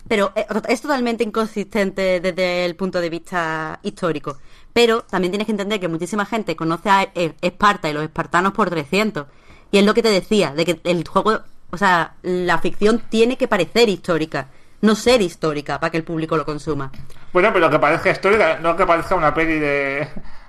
Pero 0.08 0.32
eh, 0.34 0.46
es 0.68 0.80
totalmente 0.82 1.24
inconsistente 1.24 2.20
desde 2.20 2.64
el 2.64 2.76
punto 2.76 3.00
de 3.00 3.08
vista 3.10 3.78
histórico. 3.82 4.38
Pero 4.72 5.02
también 5.02 5.30
tienes 5.32 5.46
que 5.46 5.52
entender 5.52 5.80
que 5.80 5.88
muchísima 5.88 6.24
gente 6.26 6.56
conoce 6.56 6.90
a 6.90 7.02
eh, 7.14 7.34
Esparta 7.40 7.88
y 7.88 7.92
los 7.92 8.02
espartanos 8.02 8.52
por 8.52 8.70
300. 8.70 9.26
Y 9.70 9.78
es 9.78 9.84
lo 9.84 9.94
que 9.94 10.02
te 10.02 10.10
decía, 10.10 10.52
de 10.54 10.64
que 10.64 10.80
el 10.84 11.06
juego, 11.06 11.40
o 11.70 11.76
sea, 11.76 12.14
la 12.22 12.58
ficción 12.58 13.02
tiene 13.08 13.36
que 13.38 13.48
parecer 13.48 13.88
histórica, 13.88 14.48
no 14.82 14.94
ser 14.94 15.22
histórica 15.22 15.78
para 15.80 15.90
que 15.90 15.96
el 15.98 16.04
público 16.04 16.36
lo 16.36 16.44
consuma. 16.44 16.90
Bueno, 17.32 17.50
pero 17.52 17.70
que 17.70 17.78
parezca 17.78 18.10
histórica, 18.10 18.58
no 18.58 18.76
que 18.76 18.84
parezca 18.84 19.14
una 19.14 19.32
peli 19.32 19.58
de, 19.58 20.08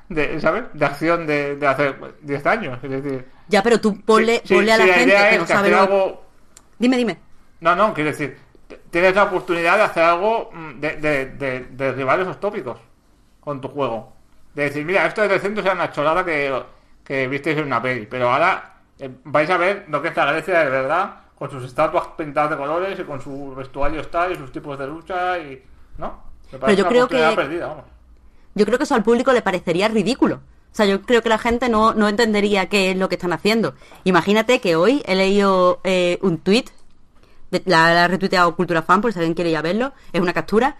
de 0.10 0.42
¿sabes? 0.42 0.64
De 0.74 0.86
acción 0.86 1.26
de, 1.28 1.56
de 1.56 1.68
hace 1.68 1.96
10 2.22 2.46
años. 2.48 2.80
Es 2.84 2.90
decir, 2.90 3.26
Ya, 3.48 3.64
pero 3.64 3.80
tú 3.80 4.02
ponle, 4.02 4.42
si- 4.44 4.56
ponle 4.56 4.74
a 4.74 4.78
la, 4.78 4.86
gente 4.86 5.16
que 5.30 5.38
no 5.38 5.48
sabe 5.48 5.74
algo 5.74 6.24
Dime, 6.80 6.98
dime. 6.98 7.18
No, 7.62 7.76
no, 7.76 7.94
quiero 7.94 8.10
decir, 8.10 8.38
tienes 8.94 9.16
la 9.16 9.24
oportunidad 9.24 9.76
de 9.78 9.84
hacer 9.84 10.04
algo 10.04 10.50
mm, 10.54 10.80
de, 10.80 10.96
de, 10.98 11.26
de, 11.26 11.60
de 11.66 11.86
derribar 11.86 12.20
esos 12.22 12.40
tópicos 12.40 12.78
con 13.42 13.60
tu 13.60 13.68
juego. 13.68 14.14
De 14.54 14.64
decir, 14.64 14.86
mira, 14.86 15.06
esto 15.08 15.22
de 15.24 15.30
300 15.30 15.66
era 15.66 15.74
una 15.74 15.92
chorrada 15.92 16.24
que, 16.24 16.64
que 17.04 17.28
visteis 17.28 17.58
en 17.58 17.66
una 17.66 17.82
peli, 17.82 18.06
pero 18.06 18.30
ahora 18.32 18.76
eh, 19.00 19.10
vais 19.24 19.50
a 19.50 19.58
ver 19.58 19.86
lo 19.90 20.02
que 20.02 20.10
es 20.10 20.16
la 20.16 20.32
Grecia 20.32 20.60
de 20.60 20.70
verdad, 20.70 21.16
con 21.36 21.50
sus 21.50 21.64
estatuas 21.66 22.06
pintadas 22.16 22.52
de 22.52 22.58
colores 22.58 23.00
y 23.00 23.04
con 23.04 23.20
su 23.20 23.54
vestuario 23.56 24.08
tal 24.08 24.32
y 24.32 24.36
sus 24.36 24.52
tipos 24.52 24.78
de 24.78 24.88
lucha 24.88 25.40
y... 25.40 25.62
¿No? 25.98 26.22
Me 26.52 26.60
parece 26.60 26.82
yo 26.82 26.88
creo 26.88 27.08
que- 27.08 27.36
perdida, 27.36 27.68
vamos. 27.68 27.86
Yo 28.56 28.66
creo 28.66 28.78
que 28.78 28.84
eso 28.84 28.94
al 28.94 29.04
público 29.04 29.34
le 29.34 29.42
parecería 29.42 29.88
ridículo. 29.88 30.36
O 30.36 30.76
sea, 30.76 30.86
yo 30.86 31.02
creo 31.02 31.22
que 31.24 31.30
la 31.30 31.40
gente 31.40 31.70
no, 31.70 31.94
no 31.96 32.08
entendería 32.08 32.70
qué 32.70 32.92
es 32.92 32.98
lo 32.98 33.10
que 33.10 33.16
están 33.16 33.34
haciendo. 33.34 33.74
Imagínate 34.04 34.60
que 34.62 34.76
hoy 34.76 35.02
he 35.08 35.16
leído 35.16 35.80
eh, 35.84 36.20
un 36.22 36.38
tweet, 36.38 36.66
la, 37.66 38.04
ha 38.04 38.08
retuiteado 38.08 38.56
Cultura 38.56 38.82
Fan, 38.82 39.02
por 39.02 39.14
si 39.14 39.20
alguien 39.20 39.36
quiere 39.36 39.52
ir 39.52 39.58
a 39.58 39.62
verlo, 39.62 39.94
es 40.12 40.22
una 40.22 40.34
captura, 40.34 40.78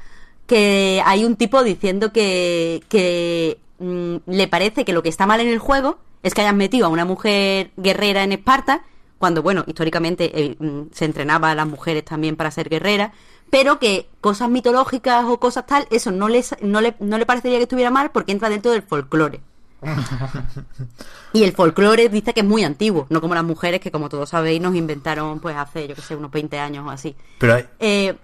que 0.48 1.02
hay 1.06 1.26
un 1.26 1.36
tipo 1.36 1.64
diciendo 1.64 2.12
que, 2.12 2.84
que 2.90 3.60
mm, 3.80 4.16
le 4.26 4.48
parece 4.48 4.86
que 4.86 4.94
lo 4.94 5.04
que 5.04 5.10
está 5.10 5.26
mal 5.26 5.40
en 5.40 5.48
el 5.48 5.60
juego 5.60 6.00
es 6.24 6.34
que 6.34 6.42
hayan 6.42 6.58
metido 6.58 6.86
a 6.88 6.90
una 6.90 7.06
mujer 7.06 7.72
guerrera 7.78 8.24
en 8.24 8.32
Esparta, 8.32 8.84
cuando, 9.20 9.42
bueno, 9.42 9.64
históricamente 9.68 10.32
eh, 10.34 10.56
mm, 10.60 10.92
se 10.92 11.06
entrenaba 11.06 11.52
a 11.52 11.56
las 11.56 11.68
mujeres 11.68 12.04
también 12.04 12.36
para 12.36 12.52
ser 12.52 12.70
guerreras, 12.70 13.12
pero 13.50 13.80
que 13.80 14.10
cosas 14.20 14.50
mitológicas 14.50 15.26
o 15.26 15.40
cosas 15.40 15.66
tal, 15.66 15.88
eso 15.92 16.12
no, 16.12 16.28
les, 16.28 16.56
no, 16.62 16.82
le, 16.82 16.96
no 17.00 17.18
le 17.18 17.26
parecería 17.26 17.58
que 17.58 17.64
estuviera 17.64 17.92
mal 17.92 18.12
porque 18.12 18.32
entra 18.32 18.50
dentro 18.50 18.72
del 18.72 18.82
folclore. 18.82 19.42
y 21.34 21.44
el 21.44 21.54
folclore 21.54 22.10
dice 22.10 22.34
que 22.34 22.42
es 22.42 22.46
muy 22.46 22.64
antiguo, 22.64 23.06
no 23.10 23.22
como 23.22 23.34
las 23.36 23.44
mujeres 23.44 23.80
que, 23.80 23.92
como 23.92 24.10
todos 24.10 24.30
sabéis, 24.30 24.62
nos 24.62 24.76
inventaron 24.76 25.40
pues 25.40 25.56
hace, 25.56 25.88
yo 25.88 25.96
que 25.96 26.02
sé, 26.02 26.16
unos 26.16 26.32
20 26.32 26.60
años 26.60 26.86
o 26.86 26.90
así. 26.90 27.16
Pero 27.40 27.56
hay- 27.56 27.66
Eh, 27.80 28.16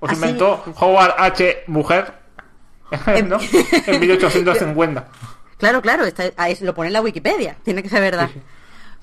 Os 0.00 0.10
así- 0.10 0.20
inventó 0.20 0.62
Howard 0.80 1.14
H. 1.18 1.64
Mujer, 1.66 2.12
¿no? 3.26 3.38
En 3.86 4.00
1850. 4.00 5.08
Claro, 5.58 5.80
claro, 5.80 6.04
está, 6.04 6.24
lo 6.60 6.74
pone 6.74 6.88
en 6.88 6.92
la 6.92 7.00
Wikipedia, 7.00 7.56
tiene 7.62 7.82
que 7.82 7.88
ser 7.88 8.00
verdad. 8.00 8.28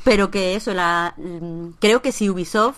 Pero 0.04 0.30
que 0.30 0.56
eso, 0.56 0.74
la, 0.74 1.14
mm, 1.18 1.70
creo 1.80 2.02
que 2.02 2.12
si 2.12 2.30
Ubisoft, 2.30 2.78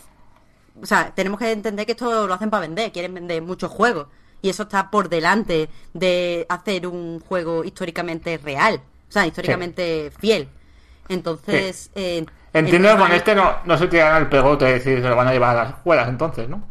o 0.81 0.85
sea, 0.85 1.11
tenemos 1.15 1.39
que 1.39 1.51
entender 1.51 1.85
que 1.85 1.91
esto 1.93 2.27
lo 2.27 2.33
hacen 2.33 2.49
para 2.49 2.61
vender, 2.61 2.91
quieren 2.91 3.13
vender 3.13 3.41
muchos 3.41 3.71
juegos. 3.71 4.07
Y 4.45 4.49
eso 4.49 4.63
está 4.63 4.91
por 4.91 5.09
delante 5.09 5.69
de 5.93 6.45
hacer 6.49 6.85
un 6.85 7.19
juego 7.19 7.63
históricamente 7.63 8.37
real, 8.37 8.79
o 9.09 9.11
sea, 9.11 9.25
históricamente 9.25 10.11
fiel. 10.19 10.47
Entonces, 11.09 11.89
eh, 11.95 12.25
Entiendo 12.53 12.89
que 12.91 12.97
con 12.97 13.11
este 13.11 13.33
no, 13.33 13.55
no 13.65 13.75
se 13.77 13.87
tiran 13.87 14.21
el 14.21 14.29
pegote, 14.29 14.67
es 14.75 14.83
decir, 14.85 15.01
se 15.01 15.09
lo 15.09 15.15
van 15.15 15.27
a 15.27 15.33
llevar 15.33 15.57
a 15.57 15.63
las 15.63 15.73
escuelas 15.73 16.07
entonces, 16.09 16.47
¿no? 16.47 16.63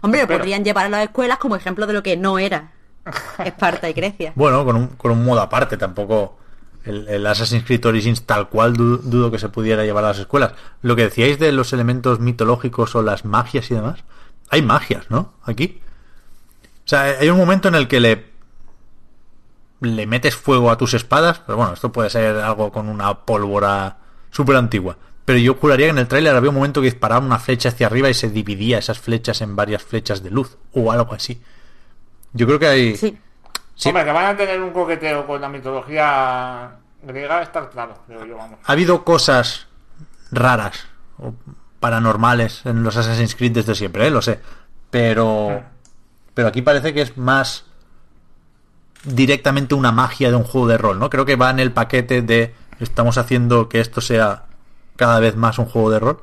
Hombre, 0.00 0.20
lo 0.22 0.28
podrían 0.28 0.64
llevar 0.64 0.86
a 0.86 0.88
las 0.88 1.02
escuelas 1.04 1.38
como 1.38 1.56
ejemplo 1.56 1.86
de 1.88 1.92
lo 1.92 2.02
que 2.04 2.16
no 2.16 2.38
era 2.38 2.70
Esparta 3.44 3.90
y 3.90 3.92
Grecia. 3.92 4.32
bueno, 4.36 4.64
con 4.64 4.76
un, 4.76 4.86
con 4.88 5.10
un 5.10 5.24
modo 5.24 5.40
aparte, 5.40 5.76
tampoco 5.76 6.38
el, 6.84 7.08
el 7.08 7.26
Assassin's 7.26 7.64
Creed 7.64 7.84
Origins 7.84 8.22
tal 8.22 8.48
cual 8.48 8.74
du- 8.74 8.98
dudo 8.98 9.30
que 9.32 9.38
se 9.40 9.48
pudiera 9.48 9.84
llevar 9.84 10.04
a 10.04 10.08
las 10.08 10.18
escuelas. 10.20 10.52
Lo 10.82 10.94
que 10.94 11.02
decíais 11.02 11.38
de 11.40 11.50
los 11.50 11.72
elementos 11.72 12.20
mitológicos 12.20 12.94
o 12.94 13.02
las 13.02 13.24
magias 13.24 13.70
y 13.70 13.74
demás, 13.74 14.04
hay 14.50 14.62
magias, 14.62 15.10
¿no? 15.10 15.34
Aquí. 15.42 15.80
O 16.86 16.88
sea, 16.88 17.02
hay 17.02 17.28
un 17.28 17.36
momento 17.36 17.68
en 17.68 17.74
el 17.74 17.88
que 17.88 18.00
le 18.00 18.36
le 19.80 20.06
metes 20.06 20.34
fuego 20.34 20.70
a 20.70 20.78
tus 20.78 20.94
espadas, 20.94 21.40
pero 21.40 21.58
bueno, 21.58 21.74
esto 21.74 21.92
puede 21.92 22.08
ser 22.10 22.36
algo 22.36 22.72
con 22.72 22.88
una 22.88 23.12
pólvora 23.24 23.98
súper 24.30 24.56
antigua. 24.56 24.96
Pero 25.24 25.38
yo 25.38 25.54
juraría 25.54 25.86
que 25.86 25.90
en 25.90 25.98
el 25.98 26.08
tráiler 26.08 26.34
había 26.34 26.50
un 26.50 26.56
momento 26.56 26.80
que 26.80 26.86
disparaba 26.86 27.24
una 27.24 27.38
flecha 27.38 27.70
hacia 27.70 27.88
arriba 27.88 28.08
y 28.08 28.14
se 28.14 28.30
dividía 28.30 28.78
esas 28.78 28.98
flechas 28.98 29.40
en 29.40 29.56
varias 29.56 29.82
flechas 29.82 30.22
de 30.22 30.30
luz 30.30 30.56
o 30.72 30.92
algo 30.92 31.12
así. 31.12 31.42
Yo 32.32 32.46
creo 32.46 32.58
que 32.58 32.66
hay... 32.66 32.96
Sí. 32.96 33.18
Sí. 33.74 33.90
Hombre, 33.90 34.04
que 34.04 34.12
van 34.12 34.26
a 34.26 34.36
tener 34.36 34.60
un 34.62 34.70
coqueteo 34.70 35.26
con 35.26 35.38
la 35.38 35.50
mitología 35.50 36.76
griega, 37.02 37.42
está 37.42 37.68
claro, 37.68 37.98
creo 38.06 38.24
yo, 38.24 38.36
vamos. 38.36 38.58
Ha 38.64 38.72
habido 38.72 39.04
cosas 39.04 39.66
raras 40.30 40.86
o 41.18 41.34
paranormales 41.78 42.64
en 42.64 42.82
los 42.82 42.96
Assassin's 42.96 43.34
Creed 43.34 43.52
desde 43.52 43.74
siempre, 43.74 44.06
¿eh? 44.06 44.10
lo 44.10 44.22
sé. 44.22 44.40
Pero, 44.90 45.62
pero 46.36 46.48
aquí 46.48 46.60
parece 46.60 46.92
que 46.92 47.00
es 47.00 47.16
más 47.16 47.64
directamente 49.04 49.74
una 49.74 49.90
magia 49.90 50.28
de 50.28 50.36
un 50.36 50.44
juego 50.44 50.66
de 50.66 50.76
rol, 50.76 50.98
¿no? 50.98 51.08
Creo 51.08 51.24
que 51.24 51.34
va 51.34 51.48
en 51.48 51.60
el 51.60 51.72
paquete 51.72 52.20
de 52.20 52.54
estamos 52.78 53.16
haciendo 53.16 53.70
que 53.70 53.80
esto 53.80 54.02
sea 54.02 54.44
cada 54.96 55.18
vez 55.18 55.34
más 55.34 55.58
un 55.58 55.64
juego 55.64 55.90
de 55.90 55.98
rol 55.98 56.20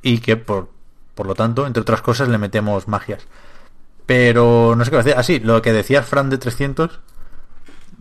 y 0.00 0.18
que 0.18 0.36
por, 0.36 0.68
por 1.16 1.26
lo 1.26 1.34
tanto, 1.34 1.66
entre 1.66 1.80
otras 1.80 2.02
cosas, 2.02 2.28
le 2.28 2.38
metemos 2.38 2.86
magias. 2.86 3.26
Pero 4.06 4.76
no 4.76 4.84
sé 4.84 4.92
qué 4.92 4.98
decir. 4.98 5.14
Así, 5.16 5.40
lo 5.40 5.60
que 5.60 5.72
decía 5.72 6.04
Fran 6.04 6.30
de 6.30 6.38
300 6.38 7.00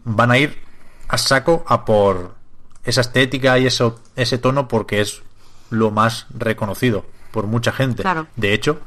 van 0.03 0.29
a 0.29 0.37
ir 0.37 0.61
a 1.07 1.17
saco 1.17 1.65
a 1.67 1.85
por 1.85 2.35
esa 2.83 3.01
estética 3.01 3.57
y 3.57 3.65
eso, 3.65 3.99
ese 4.15 4.37
tono 4.37 4.67
porque 4.67 5.01
es 5.01 5.23
lo 5.71 5.89
más 5.89 6.27
reconocido 6.29 7.03
por 7.31 7.47
mucha 7.47 7.71
gente. 7.71 8.03
Claro. 8.03 8.27
De 8.35 8.53
hecho, 8.53 8.79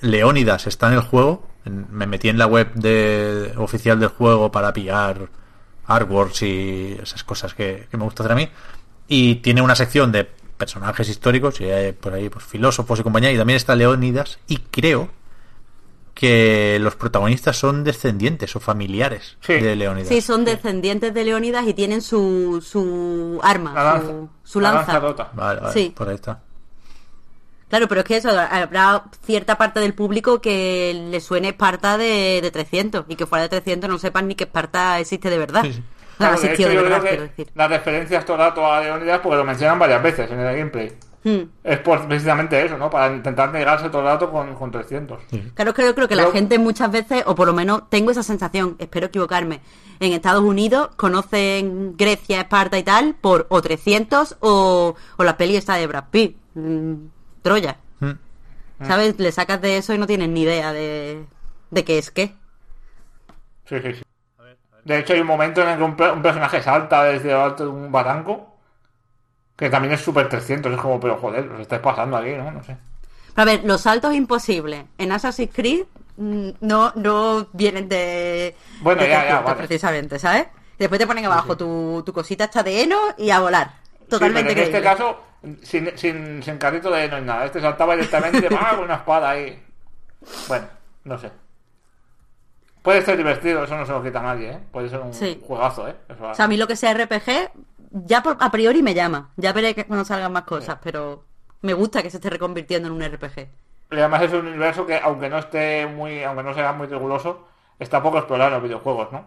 Leónidas 0.00 0.66
está 0.66 0.86
en 0.86 0.94
el 0.94 1.02
juego. 1.02 1.49
En- 1.64 1.86
Me 1.90 2.06
metí 2.06 2.28
en 2.28 2.38
la 2.38 2.46
web 2.46 2.72
de, 2.74 3.52
oficial 3.56 3.98
del 4.00 4.08
juego 4.10 4.50
para 4.52 4.72
pillar 4.72 5.28
artworks 5.86 6.42
y 6.42 6.96
esas 7.02 7.24
cosas 7.24 7.54
que, 7.54 7.86
que 7.90 7.96
me 7.96 8.04
gusta 8.04 8.22
hacer 8.22 8.32
a 8.32 8.36
mí. 8.36 8.48
Y 9.08 9.36
tiene 9.36 9.60
una 9.62 9.74
sección 9.74 10.12
de 10.12 10.24
personajes 10.24 11.08
históricos 11.08 11.60
y 11.60 11.64
hay 11.64 11.92
por 11.92 12.14
ahí 12.14 12.28
pues, 12.28 12.44
filósofos 12.44 13.00
y 13.00 13.02
compañía. 13.02 13.32
Y 13.32 13.36
también 13.38 13.56
está 13.56 13.74
Leónidas. 13.74 14.38
Y 14.46 14.58
creo 14.58 15.08
que 16.14 16.78
los 16.80 16.96
protagonistas 16.96 17.56
son 17.56 17.82
descendientes 17.82 18.54
o 18.56 18.60
familiares 18.60 19.36
Sí. 19.40 19.54
de 19.54 19.74
Leónidas. 19.74 20.08
Sí, 20.08 20.20
son 20.20 20.44
descendientes 20.44 21.14
de 21.14 21.24
Leónidas 21.24 21.66
y 21.66 21.72
tienen 21.74 22.02
su, 22.02 22.60
su 22.64 23.40
arma, 23.42 23.72
La 23.72 23.84
lanza, 23.84 24.06
su, 24.08 24.28
su 24.44 24.60
la 24.60 24.72
lanza. 24.72 24.92
lanza 24.92 25.08
rota. 25.08 25.30
Vale, 25.34 25.60
vale, 25.60 25.72
Sí. 25.72 25.92
por 25.96 26.08
ahí 26.08 26.16
está. 26.16 26.42
Claro, 27.70 27.88
pero 27.88 28.00
es 28.00 28.06
que 28.06 28.16
eso, 28.16 28.28
habrá 28.30 29.04
cierta 29.24 29.56
parte 29.56 29.80
del 29.80 29.94
público 29.94 30.40
que 30.40 31.06
le 31.10 31.20
suene 31.20 31.48
Esparta 31.50 31.96
de, 31.96 32.40
de 32.42 32.50
300 32.50 33.04
y 33.08 33.14
que 33.16 33.26
fuera 33.26 33.44
de 33.44 33.48
300 33.48 33.88
no 33.88 33.98
sepan 33.98 34.28
ni 34.28 34.34
que 34.34 34.44
Esparta 34.44 34.98
existe 35.00 35.30
de 35.30 35.38
verdad. 35.38 35.62
Sí, 35.62 35.72
sí. 35.74 35.82
Claro, 36.20 36.38
de 36.38 36.48
existió 36.48 36.66
hecho, 36.66 36.68
de 36.68 36.74
yo 36.74 36.82
verdad, 36.82 37.00
creo 37.00 37.14
que 37.14 37.22
decir. 37.28 37.48
la 37.54 37.66
referencia 37.68 38.18
es 38.18 38.26
todo 38.26 38.36
el 38.36 38.42
rato 38.42 38.70
a 38.70 38.80
Leonidas 38.82 39.20
porque 39.20 39.36
lo 39.38 39.44
mencionan 39.44 39.78
varias 39.78 40.02
veces 40.02 40.30
en 40.30 40.38
el 40.40 40.54
gameplay. 40.54 40.92
Hmm. 41.24 41.44
Es 41.64 41.78
por 41.78 42.06
precisamente 42.08 42.62
eso, 42.62 42.76
¿no? 42.76 42.90
Para 42.90 43.14
intentar 43.14 43.50
negarse 43.52 43.88
todo 43.88 44.02
el 44.02 44.08
rato 44.08 44.30
con, 44.30 44.54
con 44.54 44.70
300. 44.70 45.18
Claro, 45.54 45.72
creo, 45.72 45.94
creo 45.94 46.08
que 46.08 46.16
la 46.16 46.30
gente 46.30 46.58
muchas 46.58 46.90
veces, 46.90 47.22
o 47.24 47.34
por 47.34 47.46
lo 47.46 47.54
menos 47.54 47.88
tengo 47.88 48.10
esa 48.10 48.22
sensación, 48.22 48.76
espero 48.78 49.06
equivocarme, 49.06 49.60
en 49.98 50.12
Estados 50.12 50.42
Unidos 50.42 50.90
conocen 50.96 51.96
Grecia, 51.96 52.42
Esparta 52.42 52.78
y 52.78 52.82
tal 52.82 53.14
por 53.14 53.46
o 53.48 53.62
300 53.62 54.36
o, 54.40 54.94
o 55.16 55.24
la 55.24 55.36
peli 55.38 55.56
esta 55.56 55.76
de 55.76 55.86
Brad 55.86 56.04
Pitt, 56.10 56.36
mm, 56.54 56.94
Troya. 57.42 57.76
Mm. 58.00 58.12
¿Sabes? 58.86 59.18
Le 59.18 59.30
sacas 59.32 59.60
de 59.60 59.76
eso 59.76 59.92
y 59.94 59.98
no 59.98 60.06
tienen 60.06 60.32
ni 60.34 60.42
idea 60.42 60.72
de, 60.72 61.24
de 61.70 61.84
qué 61.84 61.98
es 61.98 62.10
qué. 62.10 62.34
Sí, 63.66 63.76
sí, 63.82 63.94
sí. 63.94 64.02
De 64.84 64.98
hecho, 64.98 65.12
hay 65.12 65.20
un 65.20 65.26
momento 65.26 65.60
en 65.62 65.68
el 65.68 65.76
que 65.78 65.84
un, 65.84 65.96
pe- 65.96 66.10
un 66.10 66.22
personaje 66.22 66.62
salta 66.62 67.04
desde 67.04 67.32
alto 67.32 67.64
de 67.64 67.70
un 67.70 67.92
barranco. 67.92 68.46
Que 69.56 69.68
también 69.68 69.92
es 69.92 70.00
super 70.00 70.28
300. 70.28 70.72
Es 70.72 70.78
como, 70.80 70.98
pero 70.98 71.18
joder, 71.18 71.46
os 71.52 71.60
estáis 71.60 71.82
pasando 71.82 72.16
aquí, 72.16 72.30
¿no? 72.32 72.50
No 72.50 72.62
sé. 72.64 72.76
Pero 73.34 73.42
a 73.42 73.44
ver, 73.44 73.60
los 73.64 73.82
saltos 73.82 74.14
imposibles 74.14 74.84
en 74.96 75.12
Assassin's 75.12 75.52
Creed 75.54 75.84
mm, 76.16 76.48
no, 76.62 76.92
no 76.96 77.46
vienen 77.52 77.88
de, 77.88 78.56
Bueno, 78.80 79.02
de 79.02 79.08
ya, 79.08 79.14
ya, 79.16 79.20
300, 79.20 79.44
vale. 79.44 79.56
precisamente, 79.66 80.18
¿sabes? 80.18 80.46
Después 80.78 80.98
te 80.98 81.06
ponen 81.06 81.26
abajo 81.26 81.56
tu, 81.58 82.02
tu 82.06 82.12
cosita 82.14 82.44
esta 82.44 82.62
de 82.62 82.82
heno 82.82 82.96
y 83.18 83.28
a 83.30 83.40
volar. 83.40 83.72
Totalmente 84.08 84.50
Sí, 84.50 84.54
pero 84.54 84.66
en 84.66 84.74
este 84.74 84.82
caso, 84.82 85.20
sin, 85.62 85.96
sin, 85.96 86.42
sin 86.42 86.58
carrito 86.58 86.90
de 86.90 87.08
no 87.08 87.16
hay 87.16 87.22
nada. 87.22 87.44
Este 87.46 87.60
saltaba 87.60 87.94
directamente 87.94 88.48
¡ah! 88.58 88.72
con 88.76 88.84
una 88.84 88.96
espada 88.96 89.30
ahí. 89.30 89.62
Bueno, 90.48 90.66
no 91.04 91.18
sé. 91.18 91.30
Puede 92.82 93.02
ser 93.02 93.16
divertido, 93.18 93.64
eso 93.64 93.76
no 93.76 93.84
se 93.84 93.92
lo 93.92 94.02
quita 94.02 94.20
a 94.20 94.22
nadie, 94.22 94.52
¿eh? 94.52 94.58
Puede 94.72 94.88
ser 94.88 95.00
un 95.00 95.12
Sí. 95.12 95.40
juegazo, 95.46 95.86
¿eh? 95.88 95.94
Eso 96.08 96.22
va. 96.22 96.30
O 96.30 96.34
sea, 96.34 96.46
a 96.46 96.48
mí 96.48 96.56
lo 96.56 96.66
que 96.66 96.76
sea 96.76 96.92
RPG 96.94 97.50
ya 97.90 98.22
por- 98.22 98.36
a 98.40 98.50
priori 98.50 98.82
me 98.82 98.94
llama. 98.94 99.30
Ya 99.36 99.52
veré 99.52 99.74
que 99.74 99.84
cuando 99.84 100.04
salgan 100.04 100.32
más 100.32 100.44
cosas, 100.44 100.78
pero 100.82 101.24
me 101.62 101.74
gusta 101.74 102.02
que 102.02 102.08
se 102.10 102.16
esté 102.16 102.30
reconvirtiendo 102.30 102.88
en 102.88 102.94
un 102.94 103.02
RPG. 103.02 103.48
Y 103.92 103.96
además 103.96 104.22
es 104.22 104.32
un 104.32 104.46
universo 104.46 104.86
que, 104.86 104.96
aunque 104.98 105.28
no 105.28 105.38
esté 105.38 105.86
muy, 105.86 106.22
aunque 106.22 106.42
no 106.42 106.54
sea 106.54 106.72
muy 106.72 106.86
riguroso, 106.86 107.48
está 107.78 108.02
poco 108.02 108.18
explorado 108.18 108.48
en 108.48 108.54
los 108.54 108.62
videojuegos, 108.62 109.12
¿no? 109.12 109.26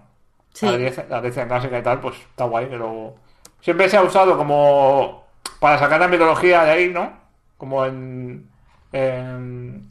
Sí. 0.53 0.65
La 0.65 1.21
la 1.21 1.47
clásica 1.47 1.77
y 1.79 1.83
tal, 1.83 1.99
pues 1.99 2.15
está 2.17 2.45
guay, 2.45 2.67
pero 2.69 3.15
siempre 3.59 3.89
se 3.89 3.97
ha 3.97 4.03
usado 4.03 4.37
como 4.37 5.22
para 5.59 5.79
sacar 5.79 5.99
la 5.99 6.07
mitología 6.07 6.63
de 6.63 6.71
ahí, 6.71 6.89
¿no? 6.89 7.13
Como 7.57 7.85
en, 7.85 8.49
en, 8.91 9.89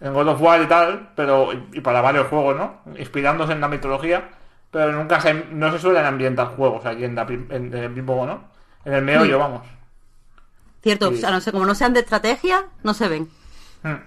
en 0.00 0.12
God 0.14 0.28
of 0.28 0.40
War 0.40 0.62
y 0.62 0.66
tal, 0.66 1.10
pero 1.16 1.50
y, 1.72 1.80
para 1.80 2.00
varios 2.00 2.28
juegos, 2.28 2.56
¿no? 2.56 2.80
Inspirándose 2.98 3.52
en 3.52 3.60
la 3.60 3.68
mitología, 3.68 4.30
pero 4.70 4.92
nunca 4.92 5.20
se, 5.20 5.34
no 5.34 5.70
se 5.72 5.78
suelen 5.78 6.04
ambientar 6.04 6.48
juegos 6.48 6.84
allí 6.86 7.04
en, 7.04 7.14
la 7.14 7.22
en, 7.22 7.46
en 7.50 7.74
el 7.74 7.90
mismo, 7.90 8.24
¿no? 8.26 8.44
En 8.84 8.94
el 8.94 9.02
meollo, 9.02 9.38
vamos. 9.38 9.62
Cierto, 10.82 11.10
Sí. 11.10 11.14
o 11.14 11.18
sea, 11.18 11.30
no 11.30 11.40
sé, 11.40 11.52
como 11.52 11.66
no 11.66 11.74
sean 11.74 11.92
de 11.92 12.00
estrategia, 12.00 12.66
no 12.82 12.94
se 12.94 13.08
ven. 13.08 13.28
Hmm. 13.82 14.00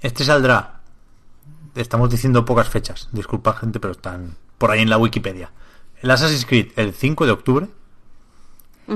Este 0.00 0.24
saldrá. 0.24 0.80
Estamos 1.74 2.10
diciendo 2.10 2.44
pocas 2.44 2.68
fechas. 2.68 3.08
Disculpa, 3.12 3.52
gente, 3.52 3.78
pero 3.78 3.92
están 3.92 4.36
por 4.56 4.70
ahí 4.70 4.80
en 4.80 4.90
la 4.90 4.96
Wikipedia. 4.98 5.52
El 6.00 6.10
Assassin's 6.10 6.46
Creed 6.46 6.72
el 6.76 6.94
5 6.94 7.26
de 7.26 7.32
octubre. 7.32 7.66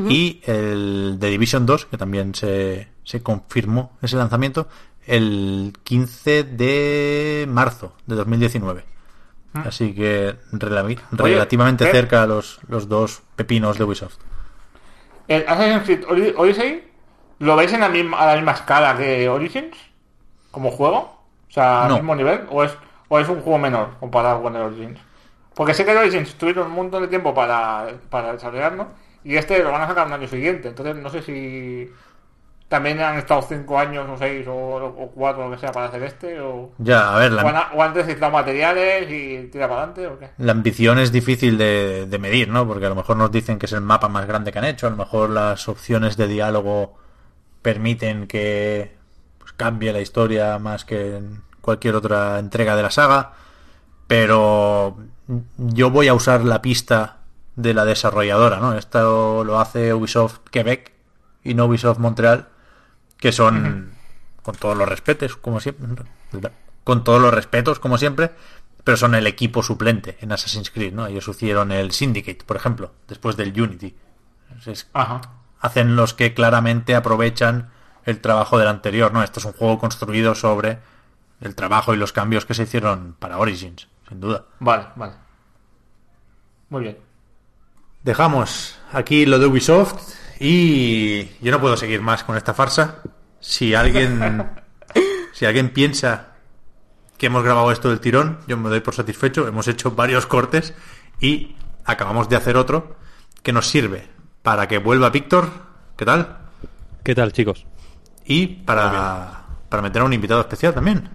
Y 0.08 0.40
el 0.46 1.18
The 1.20 1.26
Division 1.28 1.66
2, 1.66 1.86
que 1.86 1.98
también 1.98 2.34
se, 2.34 2.88
se 3.04 3.22
confirmó 3.22 3.92
ese 4.00 4.16
lanzamiento, 4.16 4.66
el 5.06 5.74
15 5.84 6.44
de 6.44 7.46
marzo 7.48 7.94
de 8.06 8.14
2019. 8.16 8.84
Así 9.52 9.94
que 9.94 10.36
relativamente 10.50 11.84
¿qué? 11.84 11.90
cerca 11.90 12.26
los, 12.26 12.60
los 12.68 12.88
dos 12.88 13.22
pepinos 13.36 13.76
de 13.76 13.84
Ubisoft. 13.84 14.16
¿El 15.28 15.44
Assassin's 15.46 15.82
Creed 16.06 16.34
Odyssey 16.36 16.84
lo 17.38 17.54
veis 17.56 17.72
en 17.74 17.80
la 17.80 17.88
misma, 17.90 18.18
a 18.18 18.26
la 18.28 18.34
misma 18.36 18.52
escala 18.52 18.96
que 18.96 19.28
Origins? 19.28 19.76
¿Como 20.50 20.70
juego? 20.70 20.98
O 21.48 21.52
sea, 21.52 21.82
al 21.82 21.88
No. 21.90 21.94
mismo 21.96 22.14
nivel? 22.14 22.46
¿O 22.50 22.64
es, 22.64 22.72
¿O 23.08 23.18
es 23.18 23.28
un 23.28 23.42
juego 23.42 23.58
menor 23.58 23.90
comparado 24.00 24.42
con 24.42 24.56
el 24.56 24.62
Origins? 24.62 24.98
Porque 25.54 25.74
sé 25.74 25.84
que 25.84 25.90
el 25.92 25.98
Origins 25.98 26.34
tuvieron 26.36 26.68
un 26.68 26.72
montón 26.76 27.02
de 27.02 27.08
tiempo 27.08 27.34
para, 27.34 27.88
para 28.08 28.32
desarrollarlo 28.32 28.86
y 29.24 29.36
este 29.36 29.62
lo 29.62 29.72
van 29.72 29.82
a 29.82 29.86
sacar 29.86 30.06
el 30.06 30.12
año 30.12 30.28
siguiente. 30.28 30.68
Entonces 30.68 30.96
no 30.96 31.08
sé 31.10 31.22
si 31.22 31.90
también 32.72 32.98
han 33.00 33.18
estado 33.18 33.42
5 33.42 33.78
años 33.78 34.08
o 34.08 34.16
6 34.16 34.46
o 34.48 35.12
4 35.14 35.44
o 35.44 35.48
lo 35.48 35.54
que 35.54 35.60
sea 35.60 35.72
para 35.72 35.88
hacer 35.88 36.02
este 36.04 36.40
o, 36.40 36.72
Ya, 36.78 37.14
a 37.14 37.18
ver, 37.18 37.32
o, 37.32 37.36
la, 37.36 37.70
o 37.74 38.30
materiales 38.30 39.10
y 39.10 39.48
tira 39.48 39.68
para 39.68 39.82
adelante 39.82 40.06
o 40.06 40.18
qué. 40.18 40.30
la 40.38 40.52
ambición 40.52 40.98
es 40.98 41.12
difícil 41.12 41.58
de, 41.58 42.06
de 42.06 42.18
medir, 42.18 42.48
¿no? 42.48 42.66
Porque 42.66 42.86
a 42.86 42.88
lo 42.88 42.94
mejor 42.94 43.18
nos 43.18 43.30
dicen 43.30 43.58
que 43.58 43.66
es 43.66 43.72
el 43.72 43.82
mapa 43.82 44.08
más 44.08 44.26
grande 44.26 44.52
que 44.52 44.58
han 44.58 44.64
hecho, 44.64 44.86
a 44.86 44.90
lo 44.90 44.96
mejor 44.96 45.28
las 45.28 45.68
opciones 45.68 46.16
de 46.16 46.28
diálogo 46.28 46.94
permiten 47.60 48.26
que 48.26 48.96
pues, 49.38 49.52
cambie 49.52 49.92
la 49.92 50.00
historia 50.00 50.58
más 50.58 50.86
que 50.86 51.16
en 51.16 51.42
cualquier 51.60 51.94
otra 51.94 52.38
entrega 52.38 52.74
de 52.74 52.82
la 52.82 52.90
saga, 52.90 53.32
pero 54.06 54.96
yo 55.58 55.90
voy 55.90 56.08
a 56.08 56.14
usar 56.14 56.42
la 56.42 56.62
pista 56.62 57.18
de 57.56 57.74
la 57.74 57.84
desarrolladora, 57.84 58.58
¿no? 58.58 58.74
Esto 58.76 59.44
lo 59.44 59.60
hace 59.60 59.92
Ubisoft 59.92 60.38
Quebec 60.50 60.92
y 61.44 61.54
no 61.54 61.66
Ubisoft 61.66 61.98
Montreal, 61.98 62.48
que 63.18 63.32
son, 63.32 63.92
con 64.42 64.54
todos 64.54 64.76
los 64.76 64.88
respetos, 64.88 65.36
como 65.36 65.60
siempre, 65.60 66.04
con 66.84 67.04
todos 67.04 67.20
los 67.20 67.32
respetos, 67.32 67.78
como 67.78 67.98
siempre, 67.98 68.32
pero 68.84 68.96
son 68.96 69.14
el 69.14 69.26
equipo 69.26 69.62
suplente 69.62 70.16
en 70.20 70.32
Assassin's 70.32 70.70
Creed, 70.70 70.92
¿no? 70.92 71.06
Ellos 71.06 71.28
hicieron 71.28 71.72
el 71.72 71.92
Syndicate, 71.92 72.44
por 72.44 72.56
ejemplo, 72.56 72.92
después 73.06 73.36
del 73.36 73.58
Unity. 73.60 73.94
Ajá. 74.92 75.20
hacen 75.60 75.96
los 75.96 76.14
que 76.14 76.34
claramente 76.34 76.94
aprovechan 76.94 77.70
el 78.04 78.20
trabajo 78.20 78.58
del 78.58 78.68
anterior, 78.68 79.12
¿no? 79.12 79.22
Esto 79.22 79.40
es 79.40 79.46
un 79.46 79.52
juego 79.52 79.78
construido 79.78 80.34
sobre 80.34 80.78
el 81.40 81.54
trabajo 81.54 81.94
y 81.94 81.96
los 81.96 82.12
cambios 82.12 82.44
que 82.44 82.54
se 82.54 82.64
hicieron 82.64 83.16
para 83.18 83.38
Origins, 83.38 83.88
sin 84.08 84.20
duda. 84.20 84.44
Vale, 84.60 84.86
vale. 84.96 85.14
Muy 86.68 86.82
bien. 86.82 87.11
Dejamos 88.02 88.78
aquí 88.92 89.26
lo 89.26 89.38
de 89.38 89.46
Ubisoft 89.46 90.14
y 90.40 91.24
yo 91.40 91.52
no 91.52 91.60
puedo 91.60 91.76
seguir 91.76 92.00
más 92.00 92.24
con 92.24 92.36
esta 92.36 92.54
farsa. 92.54 93.02
Si 93.40 93.74
alguien 93.74 94.50
si 95.32 95.46
alguien 95.46 95.70
piensa 95.70 96.28
que 97.16 97.26
hemos 97.26 97.44
grabado 97.44 97.70
esto 97.70 97.88
del 97.88 98.00
tirón, 98.00 98.38
yo 98.46 98.56
me 98.56 98.68
doy 98.68 98.80
por 98.80 98.94
satisfecho. 98.94 99.46
Hemos 99.46 99.68
hecho 99.68 99.92
varios 99.92 100.26
cortes 100.26 100.74
y 101.20 101.54
acabamos 101.84 102.28
de 102.28 102.36
hacer 102.36 102.56
otro 102.56 102.96
que 103.42 103.52
nos 103.52 103.68
sirve 103.68 104.08
para 104.42 104.66
que 104.66 104.78
vuelva 104.78 105.10
Víctor, 105.10 105.48
¿qué 105.96 106.04
tal? 106.04 106.38
¿Qué 107.04 107.14
tal, 107.14 107.32
chicos? 107.32 107.66
Y 108.24 108.46
para, 108.46 109.44
para 109.68 109.82
meter 109.82 110.02
a 110.02 110.04
un 110.04 110.12
invitado 110.12 110.40
especial 110.40 110.74
también, 110.74 111.08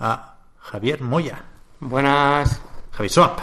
a 0.00 0.36
Javier 0.58 1.00
Moya, 1.00 1.44
Buenas. 1.84 2.60
Javi 2.92 3.08
Swap. 3.08 3.40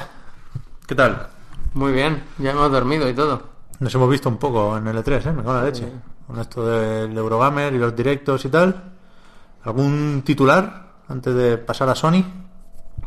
¿Qué 0.88 0.96
tal? 0.96 1.28
Muy 1.74 1.92
bien, 1.92 2.24
ya 2.38 2.52
hemos 2.52 2.72
dormido 2.72 3.08
y 3.10 3.14
todo. 3.14 3.44
Nos 3.80 3.94
hemos 3.96 4.10
visto 4.10 4.28
un 4.30 4.38
poco 4.38 4.78
en 4.78 4.88
el 4.88 4.98
E3, 4.98 5.28
¿eh? 5.28 5.32
Me 5.34 5.44
cago 5.44 5.52
en 5.52 5.58
la 5.58 5.64
leche. 5.64 5.88
Con 6.28 6.40
esto 6.40 6.66
del 6.66 7.18
Eurogamer 7.18 7.74
y 7.74 7.78
los 7.78 7.96
directos 7.96 8.44
y 8.46 8.50
tal. 8.50 8.94
¿Algún 9.64 10.22
titular 10.26 10.90
antes 11.08 11.34
de 11.34 11.58
pasar 11.58 11.90
a 11.90 11.96
Sony? 11.96 12.24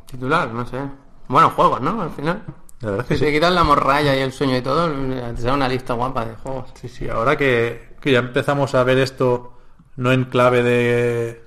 Titular, 0.06 0.48
no 0.52 0.66
sé. 0.66 0.80
Buenos 1.28 1.52
juegos, 1.52 1.80
¿no? 1.80 2.00
Al 2.02 2.10
final. 2.10 2.42
La 2.80 2.90
verdad 2.90 3.06
es 3.08 3.08
Si 3.08 3.14
que 3.14 3.26
te 3.26 3.26
sí. 3.30 3.32
quitas 3.32 3.52
la 3.52 3.64
morralla 3.64 4.16
y 4.16 4.20
el 4.20 4.32
sueño 4.32 4.56
y 4.56 4.62
todo, 4.62 4.88
te 4.90 5.42
da 5.42 5.54
una 5.54 5.68
lista 5.68 5.94
guapa 5.94 6.24
de 6.24 6.34
juegos. 6.34 6.70
Sí, 6.74 6.88
sí, 6.88 7.08
ahora 7.08 7.36
que, 7.36 7.96
que 8.00 8.12
ya 8.12 8.18
empezamos 8.18 8.74
a 8.74 8.82
ver 8.84 8.98
esto 8.98 9.52
no 9.96 10.10
en 10.12 10.24
clave 10.24 10.62
de 10.62 11.44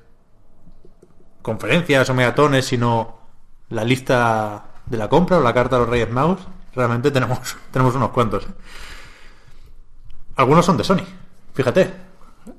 conferencias 1.41 2.09
o 2.09 2.13
megatones, 2.13 2.65
sino 2.65 3.17
la 3.69 3.83
lista 3.83 4.65
de 4.85 4.97
la 4.97 5.09
compra 5.09 5.37
o 5.37 5.41
la 5.41 5.53
carta 5.53 5.75
de 5.75 5.81
los 5.81 5.89
Reyes 5.89 6.09
Magos, 6.11 6.39
realmente 6.75 7.11
tenemos, 7.11 7.39
tenemos 7.71 7.95
unos 7.95 8.09
cuantos. 8.09 8.43
¿eh? 8.43 8.53
Algunos 10.35 10.65
son 10.65 10.77
de 10.77 10.83
Sony, 10.83 11.03
fíjate, 11.53 11.93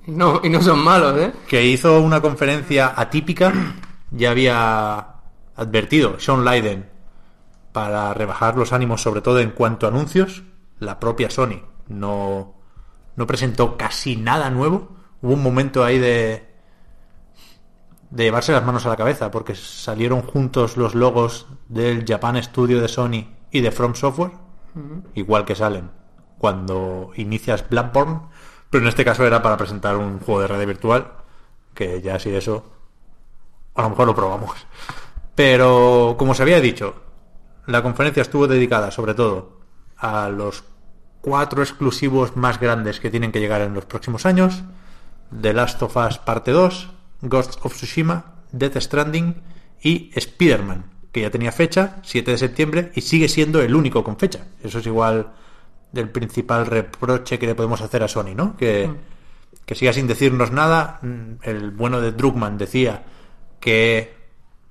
no, 0.07 0.41
y 0.43 0.49
no 0.49 0.61
son 0.63 0.79
malos, 0.79 1.17
¿eh? 1.19 1.33
que 1.47 1.65
hizo 1.65 2.01
una 2.01 2.21
conferencia 2.21 2.95
atípica, 2.97 3.53
ya 4.11 4.31
había 4.31 5.07
advertido 5.57 6.19
Sean 6.19 6.45
Leiden 6.45 6.91
para 7.73 8.15
rebajar 8.15 8.57
los 8.57 8.73
ánimos, 8.73 9.03
sobre 9.03 9.21
todo 9.21 9.39
en 9.41 9.51
cuanto 9.51 9.87
a 9.87 9.91
anuncios. 9.91 10.43
La 10.79 10.99
propia 10.99 11.31
Sony 11.31 11.61
no, 11.89 12.55
no 13.17 13.27
presentó 13.27 13.77
casi 13.77 14.17
nada 14.17 14.51
nuevo. 14.51 14.97
Hubo 15.21 15.35
un 15.35 15.43
momento 15.43 15.85
ahí 15.85 15.99
de, 15.99 16.49
de 18.11 18.25
llevarse 18.25 18.53
las 18.53 18.65
manos 18.65 18.87
a 18.87 18.89
la 18.89 18.97
cabeza, 18.97 19.31
porque 19.31 19.55
salieron 19.55 20.23
juntos 20.23 20.77
los 20.77 20.95
logos 20.95 21.47
del 21.69 22.05
Japan 22.07 22.43
Studio 22.43 22.81
de 22.81 22.89
Sony 22.89 23.36
y 23.51 23.61
de 23.61 23.71
From 23.71 23.95
Software, 23.95 24.33
igual 25.15 25.45
que 25.45 25.55
salen 25.55 25.91
cuando 26.39 27.13
inicias 27.17 27.69
Blackburn, 27.69 28.23
pero 28.71 28.83
en 28.83 28.89
este 28.89 29.05
caso 29.05 29.27
era 29.27 29.43
para 29.43 29.57
presentar 29.57 29.97
un 29.97 30.19
juego 30.21 30.43
de 30.43 30.49
red 30.49 30.67
virtual, 30.67 31.13
que 31.75 32.01
ya 32.03 32.19
si 32.19 32.35
eso, 32.35 32.65
a 33.75 33.83
lo 33.83 33.91
mejor 33.91 34.07
lo 34.07 34.15
probamos. 34.15 34.67
Pero, 35.35 36.17
como 36.19 36.35
se 36.35 36.43
había 36.43 36.61
dicho, 36.61 36.95
la 37.67 37.83
conferencia 37.83 38.23
estuvo 38.23 38.47
dedicada 38.47 38.91
sobre 38.91 39.15
todo 39.15 39.61
a 39.97 40.29
los 40.29 40.65
cuatro 41.21 41.63
exclusivos 41.63 42.37
más 42.37 42.61
grandes 42.61 43.01
que 43.01 43.11
tienen 43.11 43.33
que 43.33 43.41
llegar 43.41 43.61
en 43.61 43.75
los 43.75 43.85
próximos 43.85 44.27
años. 44.27 44.63
The 45.41 45.53
Last 45.53 45.83
of 45.83 45.97
Us 45.97 46.19
Parte 46.19 46.53
2, 46.53 46.91
Ghost 47.23 47.59
of 47.65 47.75
Tsushima, 47.75 48.37
Death 48.53 48.77
Stranding 48.79 49.43
y 49.83 50.11
Spider-Man, 50.15 50.85
que 51.17 51.23
ya 51.23 51.31
tenía 51.31 51.51
fecha, 51.51 51.97
7 52.03 52.33
de 52.33 52.37
septiembre, 52.37 52.93
y 52.95 53.01
sigue 53.01 53.27
siendo 53.27 53.63
el 53.63 53.75
único 53.75 54.05
con 54.05 54.19
fecha. 54.19 54.49
Eso 54.63 54.81
es 54.81 54.87
igual 54.87 55.33
del 55.91 56.11
principal 56.11 56.67
reproche 56.67 57.39
que 57.39 57.47
le 57.47 57.55
podemos 57.55 57.81
hacer 57.81 58.03
a 58.03 58.09
Sony, 58.09 58.35
¿no? 58.37 58.55
Que, 58.55 58.91
que 59.65 59.75
siga 59.75 59.95
sin 59.95 60.07
decirnos 60.07 60.51
nada. 60.51 61.01
El 61.41 61.71
bueno 61.71 62.03
de 62.03 62.13
Druckmann 62.13 62.59
decía 62.59 63.03
que 63.61 64.15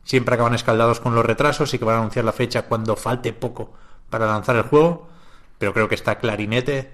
siempre 0.03 0.35
acaban 0.35 0.53
escaldados 0.53 0.99
con 0.99 1.15
los 1.15 1.25
retrasos 1.25 1.73
y 1.73 1.79
que 1.79 1.85
van 1.85 1.95
a 1.95 1.99
anunciar 2.01 2.25
la 2.25 2.31
fecha 2.31 2.67
cuando 2.67 2.95
falte 2.95 3.33
poco 3.33 3.73
para 4.11 4.27
lanzar 4.27 4.55
el 4.57 4.63
juego, 4.65 5.09
pero 5.57 5.73
creo 5.73 5.89
que 5.89 5.95
está 5.95 6.19
clarinete 6.19 6.93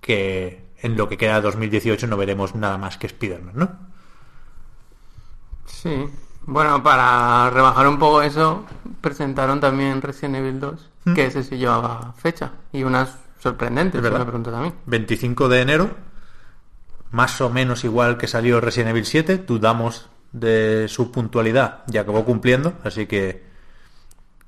que 0.00 0.62
en 0.80 0.96
lo 0.96 1.08
que 1.08 1.16
queda 1.16 1.34
de 1.34 1.40
2018 1.40 2.06
no 2.06 2.16
veremos 2.16 2.54
nada 2.54 2.78
más 2.78 2.98
que 2.98 3.08
Spider-Man, 3.08 3.54
¿no? 3.56 3.78
Sí. 5.66 6.08
Bueno, 6.44 6.82
para 6.82 7.50
rebajar 7.50 7.86
un 7.86 7.98
poco 7.98 8.22
eso, 8.22 8.64
presentaron 9.00 9.60
también 9.60 10.02
Resident 10.02 10.36
Evil 10.36 10.60
2, 10.60 10.90
que 11.14 11.26
ese 11.26 11.42
sí 11.42 11.56
llevaba 11.56 12.12
fecha. 12.16 12.52
Y 12.72 12.82
unas 12.82 13.16
sorprendentes, 13.38 13.98
Es 13.98 14.02
verdad. 14.02 14.20
me 14.20 14.24
pregunto 14.24 14.50
también. 14.50 14.74
25 14.86 15.48
de 15.48 15.60
enero, 15.60 15.90
más 17.10 17.40
o 17.40 17.50
menos 17.50 17.84
igual 17.84 18.18
que 18.18 18.26
salió 18.26 18.60
Resident 18.60 18.90
Evil 18.90 19.04
7, 19.06 19.38
dudamos 19.38 20.08
de 20.32 20.86
su 20.88 21.12
puntualidad 21.12 21.82
y 21.92 21.98
acabó 21.98 22.24
cumpliendo, 22.24 22.74
así 22.84 23.06
que 23.06 23.50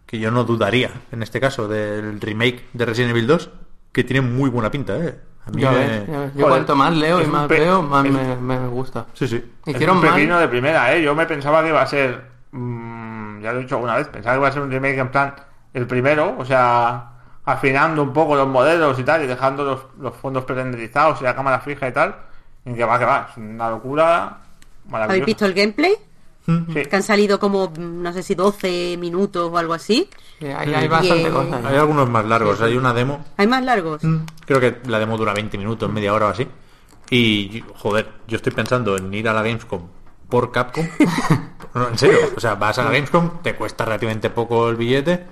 que 0.07 0.19
yo 0.19 0.31
no 0.31 0.45
dudaría 0.45 0.91
en 1.13 1.23
este 1.23 1.41
caso 1.41 1.67
del 1.67 2.21
remake 2.21 2.69
de 2.73 2.85
Resident 2.85 3.11
Evil 3.11 3.27
2 3.27 3.51
que 3.93 4.05
tiene 4.05 4.21
muy 4.21 4.51
buena 4.51 4.71
pinta, 4.71 4.97
¿eh? 4.99 5.19
A 5.47 5.51
mí 5.51 5.61
Ya 5.63 5.71
me- 5.73 5.79
ves, 5.79 6.07
ya 6.09 6.19
ves. 6.21 6.35
Yo 6.35 6.41
Joder, 6.43 6.49
cuanto 6.49 6.77
más 6.77 6.95
leo 6.97 7.21
y 7.21 7.23
es 7.25 7.29
más 7.29 7.47
pe- 7.49 7.61
veo, 7.61 7.83
más 7.83 8.05
es- 8.07 8.13
me, 8.13 8.37
me 8.37 8.67
gusta. 8.69 9.07
Sí, 9.13 9.29
sí. 9.29 9.53
Hicieron 9.67 9.97
es 9.99 10.03
un 10.03 10.09
mal. 10.09 10.15
pepino 10.17 10.39
de 10.39 10.49
primera, 10.49 10.95
¿eh? 10.95 11.03
Yo 11.03 11.15
me 11.15 11.27
pensaba 11.27 11.63
que 11.63 11.69
iba 11.69 11.83
a 11.83 11.87
ser... 11.87 12.23
mm, 12.53 13.41
ya 13.43 13.53
lo 13.53 13.59
he 13.59 13.63
dicho 13.63 13.75
alguna 13.75 13.97
vez, 13.97 14.09
pensaba 14.09 14.35
que 14.37 14.39
iba 14.41 14.49
a 14.49 14.53
ser 14.53 14.63
un 14.63 14.71
remake 14.71 14.99
en 14.99 15.09
plan 15.11 15.35
el 15.75 15.87
primero, 15.87 16.35
o 16.39 16.45
sea, 16.45 17.11
afinando 17.45 18.03
un 18.03 18.13
poco 18.13 18.37
los 18.37 18.49
modelos 18.49 18.99
y 18.99 19.03
tal, 19.05 19.23
y 19.23 19.27
dejando 19.27 19.65
los, 19.65 19.81
los 20.01 20.15
fondos 20.17 20.45
prerenderizados 20.45 21.21
y 21.21 21.25
la 21.25 21.35
cámara 21.35 21.61
fija 21.61 21.89
y 21.89 21.93
tal. 21.93 22.15
Y 22.65 22.73
que 22.75 22.85
va, 22.85 22.99
que 22.99 23.05
va, 23.05 23.27
es 23.31 23.37
una 23.37 23.69
locura. 23.69 24.39
¿Habéis 24.91 25.27
visto 25.27 25.45
el 25.45 25.53
gameplay? 25.53 25.95
Sí. 26.47 26.83
Que 26.85 26.97
han 26.97 27.03
salido 27.03 27.39
como, 27.39 27.69
mm, 27.69 28.03
no 28.03 28.13
sé 28.13 28.23
si 28.23 28.35
12 28.35 28.97
minutos 28.99 29.51
o 29.51 29.57
algo 29.57 29.73
así. 29.73 30.09
Sí, 30.39 30.47
hay 30.47 30.89
bastante 30.89 31.31
Bien. 31.31 31.33
cosas. 31.33 31.65
Hay 31.65 31.77
algunos 31.77 32.09
más 32.11 32.25
largos. 32.27 32.61
Hay 32.61 32.77
una 32.77 32.93
demo 32.93 33.25
¿Hay 33.37 33.47
más 33.47 33.65
largos? 33.65 34.03
Creo 34.45 34.61
que 34.61 34.79
la 34.87 34.99
demo 34.99 35.17
dura 35.17 35.33
20 35.33 35.57
minutos, 35.57 35.91
media 35.91 36.13
hora 36.13 36.27
o 36.27 36.31
así. 36.31 36.47
Y, 37.11 37.63
joder, 37.77 38.09
yo 38.27 38.37
estoy 38.37 38.53
pensando 38.53 38.97
en 38.97 39.13
ir 39.15 39.29
a 39.29 39.33
la 39.33 39.43
Gamescom 39.43 39.83
por 40.29 40.51
Capcom. 40.53 40.87
No, 41.75 41.89
en 41.89 41.99
serio. 41.99 42.19
O 42.37 42.41
sea, 42.41 42.55
vas 42.55 42.79
a 42.79 42.85
la 42.85 42.93
Gamescom, 42.93 43.43
te 43.43 43.57
cuesta 43.57 43.85
relativamente 43.85 44.31
poco 44.31 44.69
el 44.69 44.77
billete. 44.77 45.27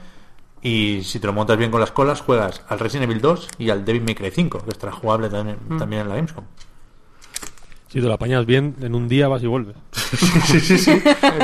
Y 0.61 1.03
si 1.05 1.21
te 1.21 1.29
lo 1.29 1.33
montas 1.33 1.57
bien 1.57 1.71
con 1.71 1.79
las 1.79 1.93
colas, 1.93 2.21
juegas 2.21 2.63
al 2.69 2.81
Resident 2.81 3.09
Evil 3.09 3.21
2 3.21 3.49
y 3.59 3.71
al 3.71 3.85
Devil 3.85 4.03
May 4.03 4.17
Cry 4.17 4.33
5, 4.33 4.65
que 4.65 4.71
estará 4.71 4.93
jugable 4.93 5.29
también, 5.29 5.59
también 5.79 6.03
en 6.03 6.09
la 6.09 6.17
Gamescom. 6.17 6.45
Si 7.93 8.01
te 8.01 8.07
lo 8.07 8.15
apañas 8.15 8.47
bien, 8.47 8.75
en 8.81 8.95
un 8.95 9.07
día 9.07 9.29
vas 9.29 9.43
y 9.43 9.47
vuelves. 9.47 9.77
Sí, 10.47 10.61
sí, 10.61 10.79
sí. 10.79 11.03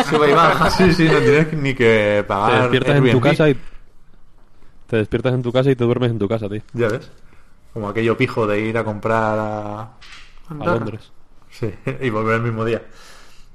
Sube 0.08 0.30
y 0.30 0.34
baja. 0.34 0.70
Sí, 0.70 0.92
sí, 0.94 1.04
no 1.04 1.18
tienes 1.18 1.52
ni 1.52 1.74
que 1.74 2.16
Te 2.18 2.24
pagar. 2.24 2.62
despiertas 2.62 2.96
en 2.96 3.02
tu 3.02 3.08
Airbnb. 3.08 3.22
casa 3.22 3.50
y... 3.50 3.56
Te 4.86 4.96
despiertas 4.96 5.34
en 5.34 5.42
tu 5.42 5.52
casa 5.52 5.70
y 5.70 5.76
te 5.76 5.84
duermes 5.84 6.10
en 6.10 6.18
tu 6.18 6.26
casa, 6.28 6.48
tío. 6.48 6.62
Ya 6.72 6.88
ves. 6.88 7.10
Como 7.74 7.88
aquello 7.90 8.16
pijo 8.16 8.46
de 8.46 8.60
ir 8.60 8.78
a 8.78 8.84
comprar 8.84 9.38
a, 9.38 9.80
A. 9.80 9.90
Londres. 10.64 11.12
Sí, 11.50 11.70
y 12.00 12.08
volver 12.10 12.36
el 12.36 12.42
mismo 12.42 12.64
día. 12.64 12.82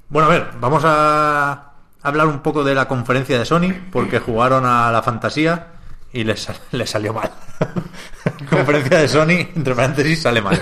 Bueno, 0.08 0.28
a 0.28 0.32
ver, 0.32 0.48
vamos 0.60 0.82
a 0.86 1.72
hablar 2.02 2.26
un 2.28 2.40
poco 2.40 2.62
de 2.62 2.74
la 2.76 2.86
conferencia 2.86 3.38
de 3.38 3.44
Sony, 3.44 3.72
porque 3.90 4.20
jugaron 4.20 4.64
a 4.66 4.92
la 4.92 5.02
fantasía 5.02 5.66
y 6.12 6.22
les, 6.22 6.48
les 6.72 6.88
salió 6.90 7.12
mal. 7.12 7.30
conferencia 8.50 8.98
de 8.98 9.08
Sony, 9.08 9.48
entre 9.56 9.74
paréntesis, 9.74 10.22
sale 10.22 10.40
mal. 10.42 10.60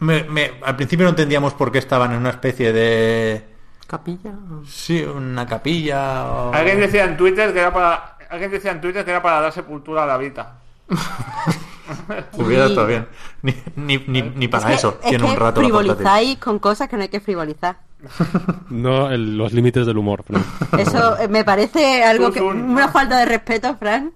Me- 0.00 0.24
me- 0.24 0.52
al 0.64 0.76
principio 0.76 1.04
no 1.04 1.10
entendíamos 1.10 1.54
por 1.54 1.70
qué 1.70 1.78
estaban 1.78 2.12
en 2.12 2.18
una 2.18 2.30
especie 2.30 2.72
de... 2.72 3.44
Capilla. 3.86 4.32
Sí, 4.66 5.02
una 5.02 5.46
capilla 5.46 6.24
o... 6.26 6.52
Alguien 6.54 6.80
decía 6.80 7.04
en 7.04 7.16
Twitter 7.16 7.52
que 7.52 7.58
era 7.60 7.72
para... 7.72 8.16
Alguien 8.30 8.50
decía 8.50 8.70
en 8.70 8.80
Twitter 8.80 9.04
que 9.04 9.10
era 9.10 9.20
para 9.22 9.40
dar 9.40 9.52
sepultura 9.52 10.04
a 10.04 10.06
la 10.06 10.16
vida. 10.16 10.58
Hubiera 12.34 12.66
estado 12.66 12.86
bien. 12.86 13.06
Ni, 13.42 13.54
ni, 13.76 13.98
ni, 14.06 14.22
ni 14.22 14.48
para 14.48 14.62
es 14.64 14.68
que, 14.68 14.74
eso 14.74 14.98
es 15.02 15.08
tiene 15.10 15.24
que 15.24 15.30
un 15.32 15.36
rato 15.36 15.60
la 15.60 15.68
portátil. 15.68 15.90
frivolizáis 15.96 16.38
con 16.38 16.58
cosas 16.60 16.88
que 16.88 16.96
no 16.96 17.02
hay 17.02 17.08
que 17.08 17.20
frivolizar. 17.20 17.76
No, 18.70 19.10
el- 19.10 19.36
los 19.36 19.52
límites 19.52 19.84
del 19.86 19.98
humor. 19.98 20.22
Fran. 20.22 20.44
Eso 20.78 21.18
eh, 21.18 21.26
me 21.28 21.44
parece 21.44 22.04
algo 22.04 22.30
que... 22.30 22.40
un- 22.40 22.70
Una 22.70 22.88
falta 22.88 23.18
de 23.18 23.24
respeto, 23.26 23.76
Fran. 23.76 24.12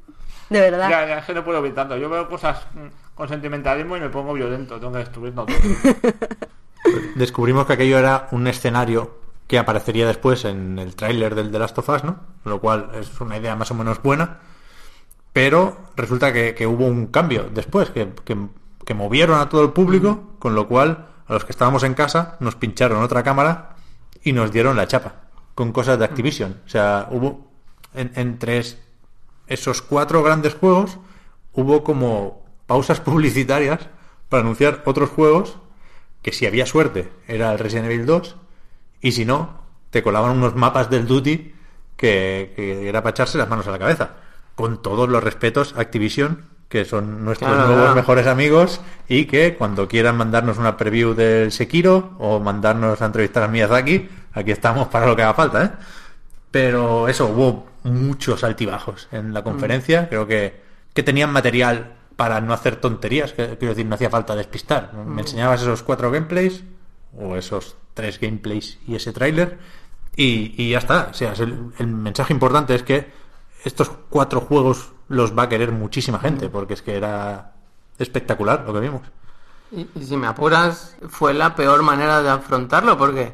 De 0.48 0.60
verdad. 0.60 0.88
Ya, 0.88 1.06
ya, 1.06 1.18
es 1.18 1.24
que 1.24 1.34
no 1.34 1.44
puedo 1.44 1.58
evitarlo. 1.58 1.96
Yo 1.96 2.08
veo 2.08 2.28
cosas 2.28 2.60
mm, 2.74 3.03
con 3.14 3.28
sentimentalismo 3.28 3.96
y 3.96 4.00
me 4.00 4.08
pongo 4.10 4.32
violento. 4.34 4.78
Tengo 4.78 4.92
que 4.92 4.98
destruirlo 4.98 5.46
todo. 5.46 5.56
descubrimos 7.14 7.66
que 7.66 7.72
aquello 7.74 7.98
era 7.98 8.28
un 8.32 8.46
escenario 8.46 9.18
que 9.46 9.58
aparecería 9.58 10.06
después 10.06 10.44
en 10.44 10.78
el 10.78 10.94
tráiler 10.96 11.34
del 11.34 11.50
The 11.50 11.58
Last 11.58 11.78
of 11.78 11.88
Us, 11.88 12.04
¿no? 12.04 12.16
Lo 12.44 12.60
cual 12.60 12.90
es 12.94 13.20
una 13.20 13.36
idea 13.36 13.54
más 13.56 13.70
o 13.70 13.74
menos 13.74 14.02
buena. 14.02 14.38
Pero 15.32 15.76
resulta 15.96 16.32
que, 16.32 16.66
hubo 16.66 16.86
un 16.86 17.06
cambio 17.08 17.44
después, 17.52 17.90
que, 17.90 18.10
que- 18.24 18.48
que 18.84 18.94
movieron 18.94 19.40
a 19.40 19.48
todo 19.48 19.62
el 19.62 19.70
público, 19.72 20.34
con 20.38 20.54
lo 20.54 20.68
cual 20.68 21.06
a 21.26 21.32
los 21.32 21.44
que 21.46 21.52
estábamos 21.52 21.82
en 21.84 21.94
casa 21.94 22.36
nos 22.40 22.54
pincharon 22.54 23.02
otra 23.02 23.22
cámara 23.22 23.76
y 24.22 24.32
nos 24.32 24.52
dieron 24.52 24.76
la 24.76 24.86
chapa 24.86 25.22
con 25.54 25.72
cosas 25.72 25.98
de 25.98 26.04
Activision. 26.04 26.60
O 26.66 26.68
sea, 26.68 27.08
hubo 27.10 27.50
en- 27.94 28.12
entre 28.14 28.58
es- 28.58 28.78
esos 29.46 29.80
cuatro 29.82 30.22
grandes 30.22 30.54
juegos 30.54 30.98
hubo 31.54 31.82
como 31.82 32.43
pausas 32.66 33.00
publicitarias 33.00 33.80
para 34.28 34.42
anunciar 34.42 34.82
otros 34.84 35.10
juegos 35.10 35.58
que 36.22 36.32
si 36.32 36.46
había 36.46 36.66
suerte 36.66 37.10
era 37.28 37.52
el 37.52 37.58
Resident 37.58 37.86
Evil 37.90 38.06
2 38.06 38.36
y 39.00 39.12
si 39.12 39.24
no 39.24 39.62
te 39.90 40.02
colaban 40.02 40.36
unos 40.36 40.54
mapas 40.56 40.90
del 40.90 41.06
Duty 41.06 41.54
que, 41.96 42.52
que 42.56 42.88
era 42.88 43.02
para 43.02 43.10
echarse 43.12 43.38
las 43.38 43.48
manos 43.48 43.66
a 43.68 43.70
la 43.70 43.78
cabeza 43.78 44.10
con 44.54 44.82
todos 44.82 45.08
los 45.08 45.22
respetos 45.22 45.74
a 45.76 45.82
Activision 45.82 46.46
que 46.68 46.84
son 46.84 47.24
nuestros 47.24 47.50
Claro, 47.50 47.66
nuevos 47.66 47.84
claro. 47.84 47.96
mejores 47.96 48.26
amigos 48.26 48.80
y 49.08 49.26
que 49.26 49.54
cuando 49.54 49.86
quieran 49.86 50.16
mandarnos 50.16 50.58
una 50.58 50.76
preview 50.76 51.14
del 51.14 51.52
Sekiro 51.52 52.14
o 52.18 52.40
mandarnos 52.40 53.00
a 53.02 53.06
entrevistar 53.06 53.42
a 53.42 53.48
Miyazaki 53.48 54.08
aquí 54.32 54.50
estamos 54.50 54.88
para 54.88 55.06
lo 55.06 55.14
que 55.14 55.22
haga 55.22 55.34
falta 55.34 55.64
¿eh? 55.64 55.70
pero 56.50 57.06
eso 57.08 57.26
hubo 57.26 57.66
muchos 57.84 58.42
altibajos 58.44 59.08
en 59.12 59.34
la 59.34 59.42
conferencia 59.44 60.08
creo 60.08 60.26
que, 60.26 60.60
que 60.94 61.02
tenían 61.02 61.30
material 61.32 61.92
para 62.16 62.40
no 62.40 62.52
hacer 62.52 62.76
tonterías 62.76 63.32
que- 63.32 63.56
quiero 63.58 63.74
decir 63.74 63.86
no 63.86 63.94
hacía 63.94 64.10
falta 64.10 64.34
despistar. 64.36 64.92
Me 64.94 65.22
enseñabas 65.22 65.62
esos 65.62 65.82
cuatro 65.82 66.10
gameplays 66.10 66.62
o 67.18 67.36
esos 67.36 67.76
tres 67.94 68.20
gameplays 68.20 68.78
y 68.86 68.94
ese 68.96 69.12
tráiler 69.12 69.58
y, 70.16 70.54
y 70.62 70.70
ya 70.70 70.78
está. 70.78 71.08
O 71.10 71.14
sea 71.14 71.32
es 71.32 71.40
el, 71.40 71.72
el 71.78 71.86
mensaje 71.88 72.32
importante 72.32 72.74
es 72.74 72.82
que 72.82 73.10
estos 73.64 73.90
cuatro 74.10 74.40
juegos 74.40 74.92
los 75.08 75.36
va 75.36 75.44
a 75.44 75.48
querer 75.48 75.72
muchísima 75.72 76.18
gente 76.18 76.48
porque 76.48 76.74
es 76.74 76.82
que 76.82 76.96
era 76.96 77.52
espectacular 77.98 78.64
lo 78.66 78.72
que 78.74 78.80
vimos. 78.80 79.02
Y, 79.72 79.88
y 79.94 80.04
si 80.04 80.16
me 80.16 80.26
apuras, 80.26 80.96
fue 81.08 81.34
la 81.34 81.54
peor 81.54 81.82
manera 81.82 82.22
de 82.22 82.28
afrontarlo 82.28 82.96
porque 82.98 83.32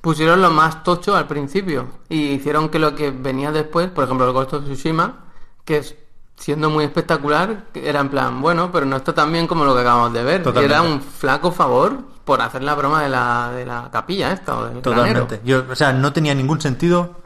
pusieron 0.00 0.40
lo 0.42 0.50
más 0.50 0.82
tocho 0.82 1.16
al 1.16 1.26
principio 1.26 1.88
y 2.08 2.28
hicieron 2.30 2.68
que 2.68 2.78
lo 2.78 2.94
que 2.94 3.10
venía 3.10 3.52
después, 3.52 3.88
por 3.90 4.04
ejemplo 4.04 4.26
el 4.26 4.32
Ghost 4.32 4.54
of 4.54 4.64
Tsushima, 4.64 5.24
que 5.64 5.78
es 5.78 5.96
siendo 6.38 6.70
muy 6.70 6.84
espectacular, 6.84 7.64
que 7.72 7.88
era 7.88 8.00
en 8.00 8.08
plan, 8.08 8.40
bueno, 8.40 8.70
pero 8.72 8.86
no 8.86 8.96
está 8.96 9.14
tan 9.14 9.30
bien 9.32 9.46
como 9.46 9.64
lo 9.64 9.74
que 9.74 9.80
acabamos 9.82 10.12
de 10.12 10.22
ver. 10.22 10.40
Y 10.40 10.44
Totalmente. 10.44 10.74
era 10.74 10.82
un 10.82 11.00
flaco 11.00 11.52
favor 11.52 11.98
por 12.24 12.40
hacer 12.40 12.62
la 12.62 12.74
broma 12.74 13.02
de 13.02 13.08
la, 13.08 13.50
de 13.52 13.64
la 13.66 13.88
capilla 13.90 14.32
esta 14.32 14.58
o 14.58 14.64
del 14.66 14.82
totalmente. 14.82 15.40
Yo, 15.44 15.64
o 15.70 15.74
sea 15.74 15.92
no 15.92 16.12
tenía 16.12 16.34
ningún 16.34 16.60
sentido 16.60 17.16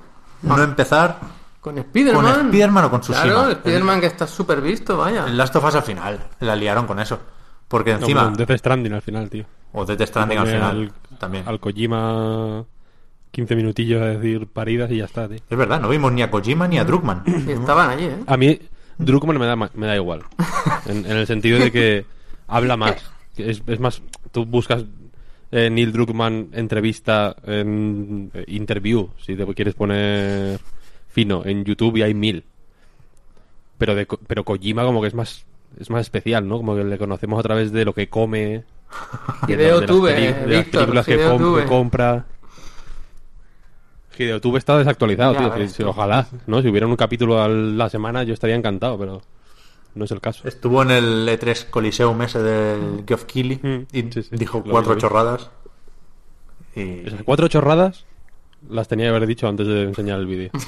no 0.42 0.62
empezar 0.62 1.18
Con 1.60 1.78
Spider-Man. 1.78 2.24
Con 2.24 2.46
Spider-Man 2.46 2.84
o 2.84 2.90
con 2.90 3.00
Tsushima. 3.00 3.24
Claro, 3.24 3.50
Spider-Man 3.50 4.00
que 4.00 4.06
está 4.06 4.26
súper 4.26 4.60
visto, 4.60 4.96
vaya. 4.96 5.26
el 5.26 5.36
Last 5.36 5.54
of 5.56 5.64
Us 5.64 5.74
al 5.76 5.82
final 5.82 6.18
la 6.40 6.54
liaron 6.56 6.86
con 6.86 6.98
eso 7.00 7.18
porque 7.68 7.92
No, 7.92 7.98
encima 8.00 8.26
un 8.26 8.34
Death 8.34 8.58
Stranding 8.58 8.92
al 8.92 9.02
final, 9.02 9.28
tío. 9.30 9.44
o 9.72 9.84
Death 9.84 10.02
Stranding 10.02 10.38
al 10.38 10.46
final 10.46 10.92
también 11.18 11.48
Al 11.48 11.58
Kojima 11.60 12.64
15 13.30 13.56
minutillos 13.56 14.02
a 14.02 14.06
decir 14.06 14.46
paridas 14.46 14.90
y 14.90 14.98
ya 14.98 15.06
está, 15.06 15.26
tío. 15.26 15.38
es 15.48 15.58
verdad 15.58 15.80
no 15.80 15.88
vimos 15.88 16.12
ni 16.12 16.22
a 16.22 16.30
Kojima 16.30 16.68
ni 16.68 16.78
a 16.78 16.84
Druckmann 16.84 17.22
estaban 17.48 17.90
allí, 17.90 18.04
¿eh? 18.04 18.18
A 18.26 18.36
mí, 18.36 18.58
Druckmann 18.98 19.38
me 19.38 19.46
da, 19.46 19.56
me 19.56 19.86
da 19.86 19.96
igual. 19.96 20.22
En, 20.86 20.98
en 21.06 21.16
el 21.16 21.26
sentido 21.26 21.58
de 21.58 21.70
que 21.72 22.04
habla 22.46 22.76
más. 22.76 22.96
Es, 23.36 23.62
es 23.66 23.80
más, 23.80 24.02
tú 24.30 24.44
buscas 24.44 24.84
eh, 25.50 25.70
Neil 25.70 25.92
Druckmann 25.92 26.48
entrevista 26.52 27.34
en 27.46 28.30
eh, 28.34 28.44
interview, 28.48 29.08
si 29.24 29.34
te 29.36 29.46
quieres 29.54 29.74
poner 29.74 30.58
fino, 31.08 31.42
en 31.44 31.64
YouTube 31.64 31.96
y 31.96 32.02
hay 32.02 32.14
mil. 32.14 32.44
Pero, 33.78 33.94
de, 33.94 34.06
pero 34.26 34.44
Kojima 34.44 34.84
como 34.84 35.00
que 35.00 35.08
es 35.08 35.14
más 35.14 35.44
es 35.80 35.88
más 35.90 36.02
especial, 36.02 36.46
¿no? 36.46 36.58
Como 36.58 36.76
que 36.76 36.84
le 36.84 36.98
conocemos 36.98 37.40
a 37.40 37.42
través 37.42 37.72
de 37.72 37.84
lo 37.86 37.94
que 37.94 38.08
come, 38.08 38.64
de, 39.46 39.52
Hideo 39.54 39.80
las 39.80 39.90
eh, 39.90 40.34
de 40.46 40.54
las 40.56 40.64
películas 40.66 41.06
que, 41.06 41.16
com- 41.24 41.56
que 41.56 41.64
compra. 41.64 42.26
Hideo 44.18 44.40
Tube 44.40 44.58
está 44.58 44.78
desactualizado, 44.78 45.34
Ya 45.34 45.54
tío. 45.54 45.68
Si-. 45.68 45.82
Ojalá, 45.82 46.26
¿no? 46.46 46.62
Si 46.62 46.68
hubiera 46.68 46.86
un 46.86 46.96
capítulo 46.96 47.40
a 47.42 47.48
la 47.48 47.88
semana 47.88 48.22
yo 48.24 48.34
estaría 48.34 48.56
encantado, 48.56 48.98
pero 48.98 49.22
no 49.94 50.04
es 50.04 50.10
el 50.10 50.20
caso. 50.20 50.46
estuvo 50.48 50.82
en 50.82 50.90
el 50.90 51.28
E3 51.28 51.68
Coliseum 51.70 52.22
ese 52.22 52.42
del 52.42 53.04
Geoff 53.06 53.24
Keighley 53.24 53.60
Mm, 53.62 53.86
y 53.96 54.02
sí, 54.12 54.22
sí, 54.22 54.28
dijo 54.32 54.62
cuatro 54.62 54.96
chorradas 54.96 55.50
y 56.74 57.06
Esas 57.06 57.22
cuatro 57.24 57.48
chorradas 57.48 58.06
las 58.70 58.88
tenía 58.88 59.06
que 59.06 59.10
haber 59.16 59.26
dicho 59.26 59.46
antes 59.48 59.66
de 59.66 59.82
enseñar 59.82 60.18
el 60.20 60.26
vídeo. 60.26 60.50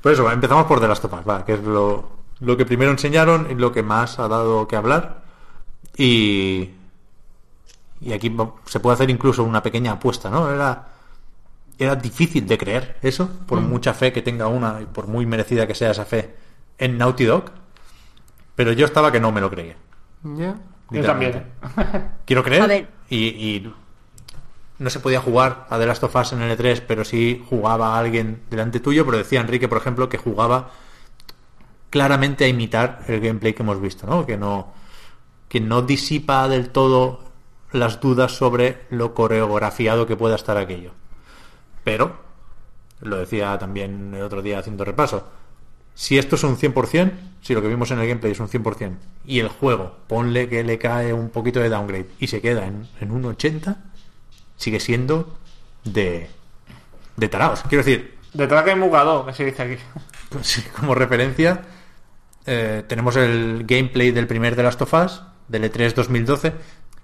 Pues 0.00 0.14
eso, 0.18 0.28
empezamos 0.30 0.66
por 0.66 0.80
The 0.80 0.88
Last 0.88 1.04
of 1.04 1.12
Us, 1.12 1.20
va, 1.28 1.44
que 1.44 1.54
es 1.54 1.62
lo, 1.62 2.08
lo 2.40 2.56
que 2.56 2.64
primero 2.64 2.90
enseñaron 2.90 3.48
y 3.50 3.54
lo 3.54 3.70
que 3.72 3.82
más 3.82 4.18
ha 4.18 4.26
dado 4.28 4.66
que 4.66 4.74
hablar. 4.76 5.22
Y, 5.96 6.70
y 8.00 8.12
aquí 8.12 8.34
se 8.66 8.80
puede 8.80 8.94
hacer 8.94 9.10
incluso 9.10 9.44
una 9.44 9.62
pequeña 9.62 9.92
apuesta, 9.92 10.30
¿no? 10.30 10.50
Era, 10.52 10.88
era 11.78 11.94
difícil 11.96 12.46
de 12.46 12.58
creer 12.58 12.96
eso, 13.02 13.30
por 13.46 13.60
mucha 13.60 13.94
fe 13.94 14.12
que 14.12 14.22
tenga 14.22 14.48
una 14.48 14.80
y 14.80 14.86
por 14.86 15.06
muy 15.06 15.26
merecida 15.26 15.66
que 15.66 15.74
sea 15.74 15.92
esa 15.92 16.04
fe 16.04 16.34
en 16.76 16.98
Naughty 16.98 17.24
Dog. 17.24 17.44
Pero 18.56 18.72
yo 18.72 18.86
estaba 18.86 19.12
que 19.12 19.20
no 19.20 19.30
me 19.30 19.40
lo 19.40 19.50
creía. 19.50 19.76
Yo 20.90 21.02
también. 21.04 21.44
Quiero 22.24 22.42
creer. 22.42 22.62
A 22.62 22.66
ver. 22.66 22.88
Y, 23.08 23.26
y 23.26 23.72
no 24.78 24.90
se 24.90 25.00
podía 25.00 25.20
jugar 25.20 25.66
a 25.70 25.78
The 25.78 25.86
Last 25.86 26.02
of 26.02 26.16
Us 26.16 26.32
en 26.32 26.42
el 26.42 26.58
E3, 26.58 26.82
pero 26.86 27.04
sí 27.04 27.44
jugaba 27.48 27.94
a 27.94 27.98
alguien 27.98 28.42
delante 28.50 28.80
tuyo. 28.80 29.04
Pero 29.04 29.18
decía 29.18 29.40
Enrique, 29.40 29.68
por 29.68 29.78
ejemplo, 29.78 30.08
que 30.08 30.18
jugaba 30.18 30.70
claramente 31.90 32.44
a 32.44 32.48
imitar 32.48 33.04
el 33.06 33.20
gameplay 33.20 33.54
que 33.54 33.62
hemos 33.62 33.80
visto, 33.80 34.06
¿no? 34.06 34.26
Que 34.26 34.36
no, 34.36 34.72
que 35.48 35.60
no 35.60 35.82
disipa 35.82 36.48
del 36.48 36.70
todo 36.70 37.20
las 37.72 38.00
dudas 38.00 38.32
sobre 38.32 38.86
lo 38.90 39.14
coreografiado 39.14 40.06
que 40.06 40.16
pueda 40.16 40.36
estar 40.36 40.56
aquello. 40.56 40.92
Pero, 41.88 42.14
lo 43.00 43.16
decía 43.16 43.58
también 43.58 44.12
el 44.12 44.20
otro 44.20 44.42
día 44.42 44.58
haciendo 44.58 44.84
repaso, 44.84 45.26
si 45.94 46.18
esto 46.18 46.36
es 46.36 46.44
un 46.44 46.58
100%, 46.58 47.12
si 47.40 47.54
lo 47.54 47.62
que 47.62 47.68
vimos 47.68 47.90
en 47.90 47.98
el 47.98 48.06
gameplay 48.06 48.32
es 48.32 48.40
un 48.40 48.48
100%, 48.48 48.98
y 49.24 49.40
el 49.40 49.48
juego, 49.48 49.96
ponle 50.06 50.50
que 50.50 50.62
le 50.62 50.76
cae 50.76 51.14
un 51.14 51.30
poquito 51.30 51.60
de 51.60 51.70
downgrade 51.70 52.10
y 52.18 52.26
se 52.26 52.42
queda 52.42 52.66
en, 52.66 52.86
en 53.00 53.10
un 53.10 53.24
80, 53.24 53.84
sigue 54.58 54.80
siendo 54.80 55.38
de, 55.82 56.28
de 57.16 57.28
taraos. 57.30 57.62
Quiero 57.62 57.82
decir, 57.82 58.18
De 58.34 58.46
traque 58.46 58.74
mugado, 58.76 59.24
que 59.24 59.32
se 59.32 59.46
dice 59.46 59.62
aquí. 59.62 59.76
pues, 60.28 60.68
como 60.78 60.94
referencia, 60.94 61.62
eh, 62.44 62.84
tenemos 62.86 63.16
el 63.16 63.64
gameplay 63.66 64.10
del 64.10 64.26
primer 64.26 64.56
de 64.56 64.62
Last 64.62 64.82
of 64.82 64.92
Us, 64.92 65.22
del 65.48 65.64
E 65.64 65.72
E3 65.72 65.94
2012, 65.94 66.52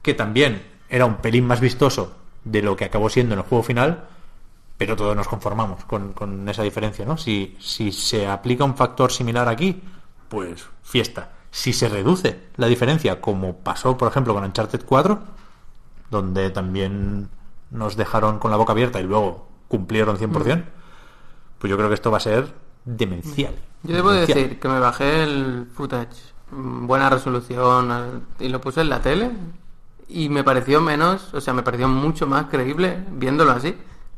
que 0.02 0.12
también 0.12 0.62
era 0.90 1.06
un 1.06 1.22
pelín 1.22 1.46
más 1.46 1.60
vistoso 1.60 2.18
de 2.44 2.60
lo 2.60 2.76
que 2.76 2.84
acabó 2.84 3.08
siendo 3.08 3.32
en 3.32 3.40
el 3.40 3.46
juego 3.46 3.64
final, 3.64 4.08
pero 4.76 4.96
todos 4.96 5.14
nos 5.16 5.28
conformamos 5.28 5.84
con, 5.84 6.12
con 6.12 6.48
esa 6.48 6.62
diferencia, 6.62 7.04
¿no? 7.04 7.16
Si, 7.16 7.56
si 7.60 7.92
se 7.92 8.26
aplica 8.26 8.64
un 8.64 8.76
factor 8.76 9.12
similar 9.12 9.48
aquí, 9.48 9.80
pues 10.28 10.66
fiesta. 10.82 11.30
Si 11.50 11.72
se 11.72 11.88
reduce 11.88 12.48
la 12.56 12.66
diferencia, 12.66 13.20
como 13.20 13.56
pasó, 13.58 13.96
por 13.96 14.08
ejemplo, 14.08 14.34
con 14.34 14.44
Uncharted 14.44 14.84
4, 14.84 15.18
donde 16.10 16.50
también 16.50 17.28
nos 17.70 17.96
dejaron 17.96 18.38
con 18.38 18.50
la 18.50 18.56
boca 18.56 18.72
abierta 18.72 19.00
y 19.00 19.04
luego 19.04 19.48
cumplieron 19.68 20.16
100%, 20.16 20.64
pues 21.58 21.70
yo 21.70 21.76
creo 21.76 21.88
que 21.88 21.94
esto 21.94 22.10
va 22.10 22.18
a 22.18 22.20
ser 22.20 22.52
demencial. 22.84 23.54
Yo 23.84 23.94
debo 23.94 24.10
Demencial. 24.12 24.38
decir 24.38 24.60
que 24.60 24.68
me 24.68 24.80
bajé 24.80 25.22
el 25.22 25.66
footage, 25.74 26.16
mm, 26.50 26.86
buena 26.86 27.08
resolución, 27.10 27.90
al- 27.90 28.22
y 28.40 28.48
lo 28.48 28.60
puse 28.60 28.80
en 28.80 28.88
la 28.90 29.00
tele 29.00 29.30
y 30.08 30.28
me 30.28 30.44
pareció 30.44 30.80
menos, 30.80 31.32
o 31.34 31.40
sea, 31.40 31.54
me 31.54 31.62
pareció 31.62 31.88
mucho 31.88 32.26
más 32.26 32.46
creíble 32.46 33.04
viéndolo 33.12 33.52
así 33.52 33.74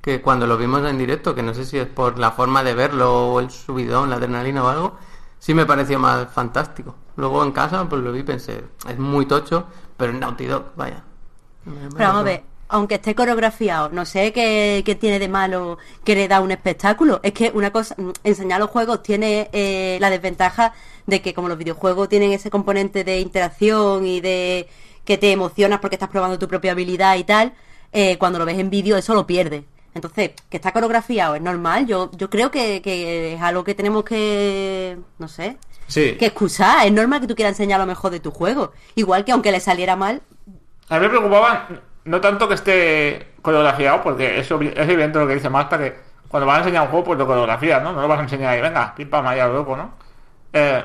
que 0.06 0.22
cuando 0.22 0.46
lo 0.46 0.56
vimos 0.56 0.88
en 0.88 0.98
directo, 0.98 1.34
que 1.34 1.42
no 1.42 1.52
sé 1.52 1.64
si 1.64 1.78
es 1.78 1.88
por 1.88 2.16
la 2.16 2.30
forma 2.30 2.62
de 2.62 2.74
verlo 2.74 3.32
o 3.32 3.40
el 3.40 3.50
subidón, 3.50 4.08
la 4.08 4.14
adrenalina 4.14 4.62
o 4.62 4.68
algo, 4.68 4.96
sí 5.40 5.52
me 5.52 5.66
pareció 5.66 5.98
más 5.98 6.32
fantástico. 6.32 6.94
Luego 7.16 7.42
en 7.42 7.50
casa 7.50 7.88
pues 7.88 8.02
lo 8.02 8.12
vi 8.12 8.20
y 8.20 8.22
pensé, 8.22 8.62
es 8.88 8.98
muy 9.00 9.26
tocho, 9.26 9.66
pero 9.96 10.12
en 10.12 10.20
Naughty 10.20 10.46
Dog, 10.46 10.66
vaya. 10.76 11.02
Pero 11.64 11.90
vamos 11.98 12.20
a 12.20 12.22
ver, 12.22 12.44
aunque 12.68 12.94
esté 12.94 13.16
coreografiado, 13.16 13.88
no 13.88 14.04
sé 14.04 14.32
qué, 14.32 14.84
qué 14.86 14.94
tiene 14.94 15.18
de 15.18 15.26
malo 15.26 15.76
que 16.04 16.14
le 16.14 16.28
da 16.28 16.40
un 16.40 16.52
espectáculo. 16.52 17.18
Es 17.24 17.32
que 17.32 17.50
una 17.52 17.72
cosa, 17.72 17.96
mm, 17.98 18.12
enseñar 18.22 18.60
los 18.60 18.70
juegos 18.70 19.02
tiene 19.02 19.50
eh, 19.52 19.98
la 20.00 20.08
desventaja 20.08 20.72
de 21.06 21.20
que 21.20 21.34
como 21.34 21.48
los 21.48 21.58
videojuegos 21.58 22.08
tienen 22.08 22.30
ese 22.30 22.48
componente 22.48 23.02
de 23.02 23.18
interacción 23.18 24.06
y 24.06 24.20
de 24.20 24.68
que 25.04 25.18
te 25.18 25.32
emocionas 25.32 25.80
porque 25.80 25.96
estás 25.96 26.10
probando 26.10 26.38
tu 26.38 26.46
propia 26.46 26.70
habilidad 26.70 27.16
y 27.16 27.24
tal, 27.24 27.54
eh, 27.90 28.18
cuando 28.18 28.38
lo 28.38 28.44
ves 28.44 28.60
en 28.60 28.70
vídeo 28.70 28.96
eso 28.96 29.12
lo 29.12 29.26
pierdes. 29.26 29.64
Entonces, 29.96 30.30
que 30.48 30.56
está 30.58 30.72
coreografiado 30.72 31.34
es 31.34 31.42
normal. 31.42 31.86
Yo, 31.86 32.10
yo 32.12 32.30
creo 32.30 32.50
que, 32.50 32.80
que 32.82 33.34
es 33.34 33.40
algo 33.42 33.64
que 33.64 33.74
tenemos 33.74 34.04
que, 34.04 34.98
no 35.18 35.26
sé, 35.28 35.58
Sí. 35.88 36.16
que 36.18 36.26
excusar. 36.26 36.86
Es 36.86 36.92
normal 36.92 37.20
que 37.20 37.26
tú 37.26 37.34
quieras 37.34 37.52
enseñar 37.52 37.80
lo 37.80 37.86
mejor 37.86 38.10
de 38.10 38.20
tu 38.20 38.30
juego. 38.30 38.72
Igual 38.94 39.24
que 39.24 39.32
aunque 39.32 39.52
le 39.52 39.60
saliera 39.60 39.96
mal, 39.96 40.22
A 40.88 40.96
mí 40.96 41.00
me 41.00 41.08
preocupaba 41.08 41.68
no 42.04 42.20
tanto 42.20 42.46
que 42.48 42.54
esté 42.54 43.32
coreografiado, 43.42 44.02
porque 44.02 44.38
eso 44.38 44.60
es 44.60 44.88
evidente 44.88 45.18
lo 45.18 45.26
que 45.26 45.34
dice 45.34 45.48
Marta, 45.50 45.76
que 45.78 45.96
cuando 46.28 46.46
vas 46.46 46.56
a 46.56 46.60
enseñar 46.60 46.82
un 46.82 46.88
juego, 46.88 47.04
pues 47.06 47.18
lo 47.18 47.26
coreografías, 47.26 47.82
¿no? 47.82 47.92
No 47.92 48.02
lo 48.02 48.08
vas 48.08 48.18
a 48.20 48.22
enseñar 48.22 48.50
ahí, 48.54 48.60
venga, 48.60 48.94
pim 48.94 49.08
pam, 49.10 49.26
allá 49.26 49.48
loco, 49.48 49.76
¿no? 49.76 49.94
Eh, 50.52 50.84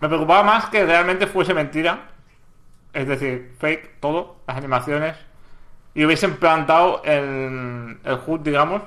me 0.00 0.08
preocupaba 0.08 0.42
más 0.42 0.66
que 0.66 0.84
realmente 0.84 1.26
fuese 1.26 1.54
mentira, 1.54 2.08
es 2.92 3.06
decir, 3.06 3.54
fake, 3.58 4.00
todo, 4.00 4.36
las 4.46 4.56
animaciones, 4.56 5.16
y 5.98 6.04
hubiesen 6.04 6.36
plantado 6.36 7.02
el, 7.04 7.98
el 8.04 8.18
HUD, 8.26 8.40
digamos, 8.40 8.82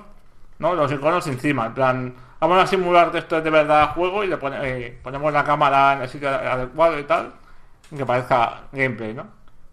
¿no? 0.60 0.74
Los 0.76 0.92
iconos 0.92 1.28
encima, 1.28 1.66
en 1.66 1.74
plan, 1.74 2.14
vamos 2.40 2.58
a 2.64 2.68
simular 2.68 3.12
que 3.12 3.18
esto 3.18 3.38
es 3.38 3.44
de 3.44 3.50
verdad 3.50 3.94
juego 3.94 4.24
y 4.24 4.28
le 4.28 4.38
pone- 4.38 4.58
eh, 4.62 5.00
ponemos 5.04 5.34
la 5.34 5.44
cámara 5.44 5.94
en 5.94 6.04
el 6.04 6.10
sitio 6.10 6.30
adecuado 6.30 6.98
y 6.98 7.04
tal, 7.04 7.34
y 7.92 7.98
que 7.98 8.06
parezca 8.06 8.62
gameplay, 8.72 9.14
¿no? 9.14 9.26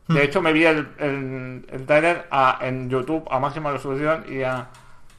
De 0.09 0.25
hecho, 0.25 0.41
me 0.41 0.53
vi 0.53 0.65
el, 0.65 0.89
el, 0.99 1.67
el 1.71 1.87
trailer 1.87 2.27
a- 2.31 2.59
en 2.63 2.89
YouTube 2.91 3.29
a 3.31 3.39
máxima 3.39 3.71
resolución 3.71 4.25
y 4.29 4.43
a, 4.43 4.67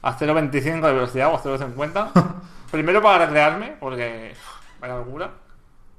a 0.02 0.18
0.25 0.18 0.80
de 0.88 0.92
velocidad 0.92 1.28
o 1.32 1.36
a 1.36 1.42
0.50. 1.42 2.10
Primero 2.70 3.00
para 3.00 3.24
recrearme, 3.24 3.76
porque 3.80 4.34
vaya 4.80 4.96
locura. 4.96 5.30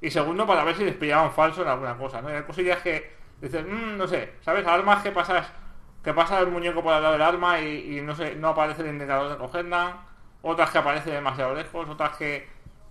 Y 0.00 0.10
segundo 0.10 0.46
para 0.46 0.62
ver 0.64 0.76
si 0.76 0.84
les 0.84 0.94
pillaban 0.94 1.32
falso 1.32 1.62
en 1.62 1.68
alguna 1.68 1.96
cosa, 1.96 2.20
¿no? 2.22 2.30
Y 2.30 2.34
hay 2.34 2.42
cosillas 2.42 2.80
que 2.82 3.12
dices, 3.40 3.64
"Mm, 3.66 3.96
no 3.96 4.06
sé, 4.06 4.34
¿sabes? 4.44 4.66
Armas 4.66 5.02
que 5.02 5.10
pasas, 5.10 5.46
que 6.02 6.12
pasa 6.12 6.40
el 6.40 6.48
muñeco 6.48 6.82
por 6.82 6.92
al 6.92 7.02
lado 7.02 7.14
del 7.14 7.22
arma 7.22 7.60
y, 7.60 7.98
y 7.98 8.00
no 8.00 8.14
sé, 8.14 8.34
no 8.34 8.48
aparece 8.48 8.82
el 8.82 8.88
indicador 8.88 9.30
de 9.30 9.36
cogerla. 9.36 9.98
Otras 10.42 10.70
que 10.70 10.78
aparece 10.78 11.10
demasiado 11.10 11.54
lejos, 11.54 11.88
otras 11.88 12.16
que, 12.16 12.48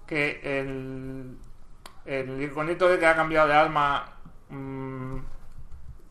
que 0.08 0.40
el, 0.44 1.38
el 2.06 2.42
iconito 2.42 2.88
de 2.88 2.98
que 2.98 3.06
ha 3.06 3.16
cambiado 3.16 3.50
de 3.50 3.54
arma 3.54 4.06
mm, 4.50 5.18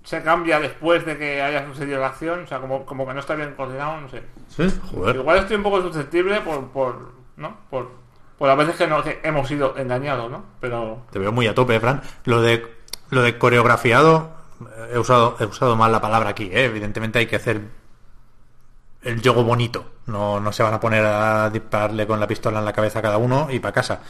se 0.05 0.23
cambia 0.23 0.61
después 0.61 1.07
de 1.07 1.17
que 1.17 1.41
haya 1.41 1.67
sucedido 1.67 2.01
la 2.01 2.09
acción, 2.09 2.45
o 2.45 2.47
sea, 2.47 2.61
como, 2.61 2.85
como 2.85 3.07
que 3.07 3.15
no 3.15 3.20
está 3.20 3.35
bien 3.35 3.55
coordinado, 3.55 4.01
no 4.01 4.09
sé. 4.09 4.23
Sí, 4.49 4.81
joder. 4.91 5.17
Igual 5.17 5.39
estoy 5.39 5.57
un 5.57 5.62
poco 5.62 5.81
susceptible 5.81 6.41
por, 6.43 6.69
por 6.69 7.12
¿no? 7.37 7.57
Por, 7.70 7.91
por 8.39 8.49
las 8.49 8.59
veces 8.59 8.77
que, 8.77 8.87
no, 8.87 9.03
que 9.03 9.20
hemos 9.23 9.49
sido 9.49 9.77
engañados, 9.79 10.31
¿no? 10.31 10.45
Pero 10.61 11.07
Te 11.11 11.19
veo 11.19 11.33
muy 11.33 11.47
a 11.47 11.55
tope, 11.55 11.81
Fran. 11.81 12.03
Lo 12.25 12.43
de 12.43 12.81
lo 13.11 13.23
de 13.23 13.39
coreografiado, 13.39 14.31
he 14.92 14.98
usado, 14.98 15.36
he 15.40 15.44
usado 15.44 15.76
mal 15.76 15.92
la 15.92 16.00
palabra 16.00 16.30
aquí, 16.30 16.44
¿eh? 16.44 16.66
Evidentemente 16.66 17.18
hay 17.18 17.26
que 17.26 17.36
hacer 17.36 17.60
el 19.02 19.20
juego 19.20 19.44
bonito. 19.44 19.92
No, 20.06 20.40
no 20.40 20.52
se 20.52 20.62
van 20.62 20.74
a 20.74 20.80
poner 20.80 21.05
a 21.05 21.50
dispararle 21.50 22.06
con 22.06 22.20
la 22.20 22.26
pistola 22.26 22.58
en 22.58 22.64
la 22.64 22.72
cabeza 22.72 22.98
a 22.98 23.02
cada 23.02 23.18
uno 23.18 23.48
y 23.50 23.60
para 23.60 23.72
casa. 23.72 24.00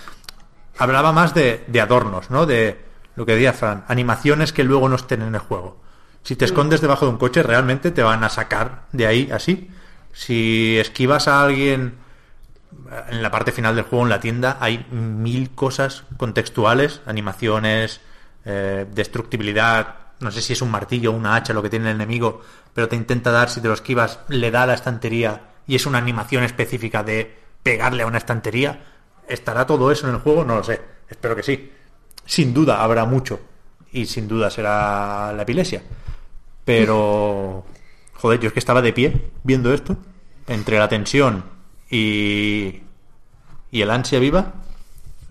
Hablaba 0.79 1.13
más 1.13 1.35
de, 1.35 1.65
de 1.67 1.81
adornos, 1.81 2.31
¿no? 2.31 2.47
De 2.47 2.85
lo 3.17 3.27
que 3.27 3.35
decía 3.35 3.53
Fran, 3.53 3.85
animaciones 3.89 4.53
que 4.53 4.65
luego 4.65 4.89
no 4.89 4.97
estén 4.97 5.23
en 5.23 5.35
el 5.35 5.41
juego. 5.41 5.81
Si 6.23 6.37
te 6.37 6.45
escondes 6.45 6.81
debajo 6.81 7.07
de 7.07 7.13
un 7.13 7.19
coche, 7.19 7.43
realmente 7.43 7.91
te 7.91 8.03
van 8.03 8.25
a 8.25 8.29
sacar 8.29 8.85
de 8.93 9.07
ahí 9.07 9.31
así. 9.33 9.71
Si 10.13 10.79
esquivas 10.79 11.29
a 11.29 11.43
alguien 11.43 11.99
en 13.09 13.23
la 13.23 13.31
parte 13.31 13.53
final 13.53 13.75
del 13.75 13.85
juego, 13.85 14.05
en 14.05 14.11
la 14.11 14.21
tienda, 14.21 14.59
hay 14.61 14.87
mil 14.91 15.51
cosas 15.55 16.05
contextuales, 16.17 17.01
animaciones, 17.07 18.01
eh, 18.45 18.87
destructibilidad, 18.93 19.97
no 20.21 20.31
sé 20.31 20.43
si 20.43 20.53
es 20.53 20.63
un 20.63 20.71
martillo 20.71 21.11
o 21.11 21.17
una 21.17 21.35
hacha 21.35 21.53
lo 21.53 21.63
que 21.63 21.71
tiene 21.71 21.91
el 21.91 21.97
enemigo, 21.97 22.43
pero 22.75 22.89
te 22.89 22.97
intenta 22.97 23.31
dar, 23.31 23.49
si 23.49 23.61
te 23.61 23.69
lo 23.69 23.75
esquivas, 23.75 24.21
le 24.29 24.51
da 24.51 24.63
a 24.63 24.67
la 24.67 24.75
estantería 24.75 25.49
y 25.67 25.75
es 25.75 25.87
una 25.87 25.99
animación 25.99 26.45
específica 26.45 27.03
de 27.03 27.37
pegarle 27.63 28.03
a 28.03 28.07
una 28.07 28.19
estantería. 28.19 28.85
¿Estará 29.27 29.67
todo 29.67 29.91
eso 29.91 30.09
en 30.09 30.15
el 30.15 30.21
juego? 30.21 30.45
No 30.45 30.57
lo 30.57 30.65
sé, 30.65 30.81
espero 31.09 31.35
que 31.35 31.43
sí. 31.43 31.73
Sin 32.27 32.53
duda 32.53 32.83
habrá 32.83 33.05
mucho 33.05 33.41
y 33.93 34.07
sin 34.07 34.29
duda 34.29 34.51
será 34.51 35.33
la 35.33 35.43
epilepsia. 35.43 35.83
Pero, 36.65 37.65
joder, 38.15 38.41
yo 38.41 38.49
es 38.49 38.53
que 38.53 38.59
estaba 38.59 38.83
de 38.83 38.93
pie 38.93 39.31
viendo 39.43 39.73
esto, 39.73 39.97
entre 40.47 40.79
la 40.79 40.89
tensión 40.89 41.45
y, 41.91 42.83
y 43.71 43.81
el 43.81 43.91
ansia 43.91 44.19
viva. 44.19 44.53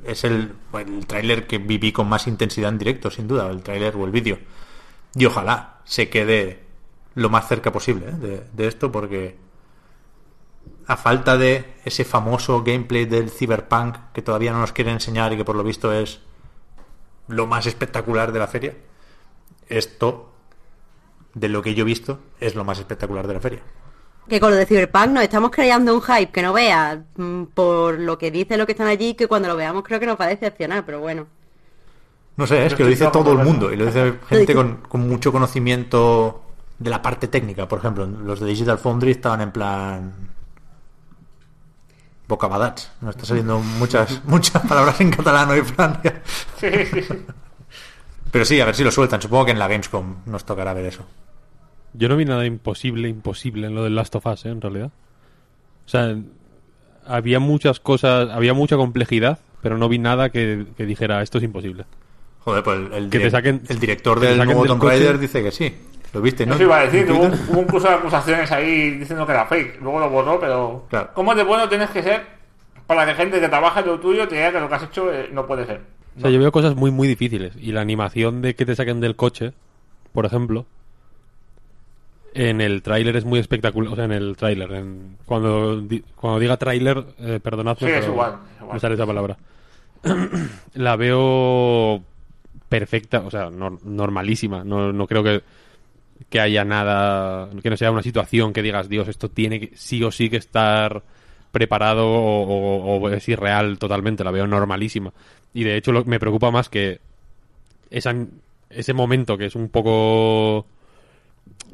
Es 0.04 0.24
el, 0.24 0.54
el 0.74 1.06
tráiler 1.06 1.46
que 1.46 1.58
viví 1.58 1.92
con 1.92 2.08
más 2.08 2.26
intensidad 2.28 2.70
en 2.70 2.80
directo, 2.80 3.12
sin 3.12 3.28
duda, 3.28 3.50
el 3.50 3.62
tráiler 3.62 3.96
o 3.96 4.06
el 4.06 4.12
vídeo. 4.12 4.40
Y 5.16 5.26
ojalá 5.26 5.80
se 5.86 6.10
quede 6.10 6.64
lo 7.16 7.30
más 7.30 7.48
cerca 7.48 7.72
posible 7.72 8.08
¿eh? 8.10 8.44
de, 8.52 8.68
esto, 8.68 8.92
porque 8.92 9.36
a 10.88 10.98
falta 10.98 11.38
de 11.38 11.76
ese 11.84 12.06
famoso 12.06 12.64
gameplay 12.64 13.06
del 13.06 13.30
Cyberpunk 13.30 13.98
que 14.14 14.22
todavía 14.22 14.52
no 14.52 14.60
nos 14.60 14.72
quiere 14.72 14.92
enseñar 14.92 15.34
y 15.34 15.38
que 15.38 15.46
por 15.46 15.56
lo 15.56 15.64
visto 15.64 15.92
es 15.92 16.22
lo 17.28 17.46
más 17.46 17.66
espectacular 17.66 18.32
de 18.32 18.40
la 18.40 18.48
feria, 18.48 18.76
esto, 19.68 20.32
de 21.34 21.50
lo 21.50 21.62
que 21.62 21.76
yo 21.76 21.84
he 21.84 21.86
visto, 21.86 22.20
es 22.40 22.56
lo 22.56 22.64
más 22.64 22.80
espectacular 22.80 23.28
de 23.28 23.34
la 23.34 23.40
feria. 23.40 23.62
Que 24.28 24.40
con 24.40 24.52
lo 24.52 24.58
de 24.58 24.66
Cyberpunk 24.66 25.08
nos 25.08 25.24
estamos 25.24 25.52
creando 25.52 25.94
un 25.94 26.02
hype 26.02 26.32
que 26.32 26.42
no 26.42 26.54
veas 26.54 27.00
mm, 27.16 27.44
por 27.46 28.00
lo 28.00 28.18
que 28.18 28.32
dice 28.32 28.58
lo 28.58 28.66
que 28.66 28.74
están 28.74 28.88
allí, 28.88 29.16
que 29.16 29.28
cuando 29.28 29.48
lo 29.48 29.56
veamos 29.56 29.84
creo 29.84 30.00
que 30.00 30.06
nos 30.06 30.20
va 30.20 30.26
a 30.26 30.30
decepcionar, 30.30 30.86
pero 30.86 31.00
bueno. 31.00 31.28
No 32.40 32.48
sé, 32.48 32.66
es 32.66 32.72
Yo 32.72 32.78
que 32.78 32.84
lo 32.84 32.90
dice 32.90 33.06
todo 33.12 33.34
el 33.34 33.40
mundo 33.40 33.70
y 33.70 33.76
lo 33.76 33.86
dice 33.86 34.14
gente 34.30 34.56
con, 34.56 34.78
con 34.88 35.06
mucho 35.06 35.30
conocimiento 35.30 36.42
de 36.78 36.90
la 36.90 37.02
parte 37.02 37.28
técnica. 37.28 37.68
Por 37.68 37.80
ejemplo, 37.80 38.06
los 38.06 38.40
de 38.40 38.48
Digital 38.48 38.78
Foundry 38.78 39.12
estaban 39.12 39.42
en 39.42 39.52
plan 39.52 40.14
bocabadats. 42.30 42.94
No 43.02 43.10
está 43.10 43.26
saliendo 43.26 43.60
muchas 43.60 44.24
muchas 44.26 44.66
palabras 44.66 45.02
en 45.02 45.12
catalán 45.12 45.50
hoy, 45.50 45.64
Fran. 45.64 46.00
Pero 48.32 48.46
sí, 48.46 48.62
a 48.62 48.66
ver 48.66 48.76
si 48.76 48.86
lo 48.86 48.92
sueltan. 48.92 49.22
Supongo 49.22 49.44
que 49.44 49.52
en 49.52 49.60
la 49.60 49.68
Gamescom 49.68 50.20
nos 50.26 50.46
tocará 50.46 50.74
ver 50.74 50.86
eso. 50.86 51.06
Yo 51.92 52.08
no 52.08 52.16
vi 52.16 52.24
nada 52.24 52.46
imposible, 52.46 53.10
imposible 53.10 53.68
en 53.68 53.76
lo 53.76 53.84
del 53.84 53.96
Last 53.96 54.16
of 54.16 54.26
Us, 54.26 54.46
¿eh? 54.46 54.50
en 54.50 54.62
realidad. 54.62 54.92
O 55.86 55.90
sea, 55.90 56.16
había 57.06 57.42
muchas 57.42 57.82
cosas, 57.82 58.30
había 58.30 58.54
mucha 58.54 58.78
complejidad 58.78 59.40
pero 59.62 59.78
no 59.78 59.90
vi 59.90 60.00
nada 60.00 60.30
que, 60.30 60.66
que 60.78 60.86
dijera 60.86 61.22
esto 61.22 61.38
es 61.38 61.44
imposible. 61.44 61.86
Joder, 62.44 62.64
pues 62.64 62.78
el, 62.80 62.94
el 62.94 63.10
Que 63.10 63.20
te 63.20 63.28
direc- 63.28 63.32
saquen- 63.32 63.62
el 63.70 63.80
director 63.80 64.20
que 64.20 64.28
te 64.28 64.36
del 64.36 64.46
nuevo 64.46 64.66
Tomb. 64.66 64.84
Raider 64.84 65.20
dice 65.20 65.44
que 65.44 65.52
sí. 65.52 65.76
Lo 66.14 66.22
viste, 66.22 66.46
¿no? 66.46 66.56
Eso 66.56 66.64
iba 66.64 66.80
a 66.80 66.88
decir, 66.88 67.12
hubo, 67.12 67.26
hubo 67.28 67.60
un 67.60 67.66
curso 67.66 67.88
de 67.88 67.94
acusaciones 67.94 68.52
ahí 68.52 68.92
diciendo 68.92 69.26
que 69.28 69.32
era 69.32 69.46
fake. 69.46 69.80
Luego 69.82 70.00
lo 70.00 70.10
borró, 70.10 70.40
pero. 70.40 70.86
Claro. 70.90 71.12
¿Cómo 71.14 71.36
de 71.36 71.44
bueno 71.44 71.70
tienes 71.70 71.90
que 71.92 72.02
ser 72.02 72.26
para 72.88 73.06
que 73.06 73.14
gente 73.14 73.40
que 73.40 73.48
trabaja 73.48 73.82
en 73.82 73.86
lo 73.88 74.00
tuyo 74.00 74.28
te 74.28 74.36
diga 74.36 74.52
que 74.52 74.60
lo 74.60 74.68
que 74.70 74.76
has 74.76 74.84
hecho 74.84 75.14
eh, 75.14 75.30
no 75.32 75.46
puede 75.46 75.66
ser? 75.68 75.82
O 76.18 76.22
sea, 76.22 76.32
yo 76.32 76.40
veo 76.40 76.52
cosas 76.52 76.76
muy, 76.76 76.90
muy 76.90 77.08
difíciles. 77.08 77.54
Y 77.58 77.72
la 77.74 77.82
animación 77.82 78.42
de 78.42 78.56
que 78.56 78.66
te 78.66 78.76
saquen 78.76 79.00
del 79.02 79.16
coche, 79.16 79.54
por 80.12 80.26
ejemplo, 80.26 80.66
en 82.34 82.62
el 82.62 82.82
tráiler 82.82 83.16
es 83.16 83.26
muy 83.26 83.40
espectacular. 83.40 83.94
O 83.94 83.96
sea, 83.96 84.06
en 84.06 84.12
el 84.12 84.36
tráiler. 84.36 84.72
en- 84.72 85.18
Cuando, 85.26 85.80
di- 85.82 86.04
cuando 86.16 86.40
diga 86.40 86.58
tráiler, 86.58 87.04
eh, 87.20 87.40
perdonadme, 87.42 87.80
Sí, 87.80 87.86
es 87.86 88.00
pero 88.00 88.12
igual, 88.14 88.36
es 88.56 88.62
igual. 88.62 88.74
me 88.74 88.80
sale 88.80 88.96
esa 88.96 89.06
palabra. 89.06 89.38
la 90.74 90.96
veo 90.96 92.02
perfecta, 92.70 93.20
o 93.26 93.32
sea, 93.32 93.50
nor- 93.50 93.82
normalísima. 93.84 94.64
No, 94.64 94.94
no 94.94 95.08
creo 95.08 95.24
que, 95.24 95.42
que 96.30 96.40
haya 96.40 96.64
nada, 96.64 97.50
que 97.62 97.70
no 97.70 97.78
sea 97.78 97.92
una 97.92 98.04
situación 98.04 98.54
que 98.54 98.62
digas, 98.62 98.88
Dios, 98.90 99.08
esto 99.08 99.30
tiene 99.30 99.60
que, 99.60 99.72
sí 99.76 100.04
o 100.04 100.12
sí 100.12 100.30
que 100.30 100.38
estar 100.38 101.04
preparado 101.52 102.06
o, 102.08 103.10
es 103.10 103.28
irreal 103.28 103.80
totalmente. 103.80 104.24
La 104.24 104.32
veo 104.32 104.46
normalísima. 104.48 105.12
Y 105.54 105.64
de 105.64 105.78
hecho 105.78 105.92
lo, 105.92 106.06
me 106.06 106.20
preocupa 106.20 106.52
más 106.52 106.70
que 106.70 107.00
ese 107.90 108.94
momento 108.94 109.38
que 109.38 109.46
es 109.46 109.56
un 109.56 109.70
poco 109.70 110.68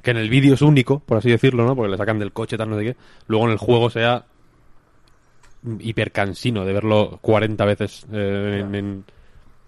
que 0.01 0.11
en 0.11 0.17
el 0.17 0.29
vídeo 0.29 0.53
es 0.53 0.61
único, 0.61 0.99
por 0.99 1.17
así 1.17 1.29
decirlo, 1.29 1.65
¿no? 1.65 1.75
Porque 1.75 1.91
le 1.91 1.97
sacan 1.97 2.19
del 2.19 2.31
coche, 2.31 2.57
tal, 2.57 2.69
no 2.69 2.77
sé 2.77 2.83
qué. 2.85 2.95
Luego 3.27 3.45
en 3.45 3.51
el 3.51 3.57
juego 3.57 3.89
sea 3.89 4.25
hiper 5.79 6.11
cansino 6.11 6.63
de 6.63 6.73
verlo 6.73 7.17
40 7.21 7.65
veces 7.65 8.05
eh, 8.13 8.59
en, 8.65 8.75
en- 8.75 9.03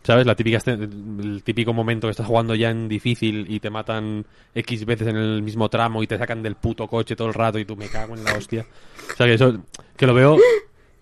¿Sabes? 0.04 0.26
La 0.26 0.36
típica 0.36 0.58
este- 0.58 0.72
el 0.74 1.42
típico 1.44 1.74
momento 1.74 2.08
que 2.08 2.12
estás 2.12 2.28
jugando 2.28 2.56
ya 2.56 2.70
en 2.70 2.88
difícil 2.88 3.46
y 3.50 3.60
te 3.60 3.70
matan 3.70 4.26
X 4.56 4.86
veces 4.86 5.08
en 5.08 5.18
el 5.18 5.42
mismo 5.44 5.68
tramo 5.70 6.02
y 6.02 6.08
te 6.08 6.18
sacan 6.18 6.42
del 6.42 6.56
puto 6.56 6.88
coche 6.88 7.16
todo 7.16 7.28
el 7.28 7.34
rato 7.34 7.60
y 7.60 7.66
tú 7.66 7.76
me 7.76 7.88
cago 7.90 8.16
en 8.16 8.24
la 8.24 8.34
hostia. 8.34 8.66
O 9.14 9.16
sea, 9.18 9.26
que 9.26 9.34
eso 9.34 9.58
que 9.98 10.08
lo 10.08 10.14
veo 10.14 10.38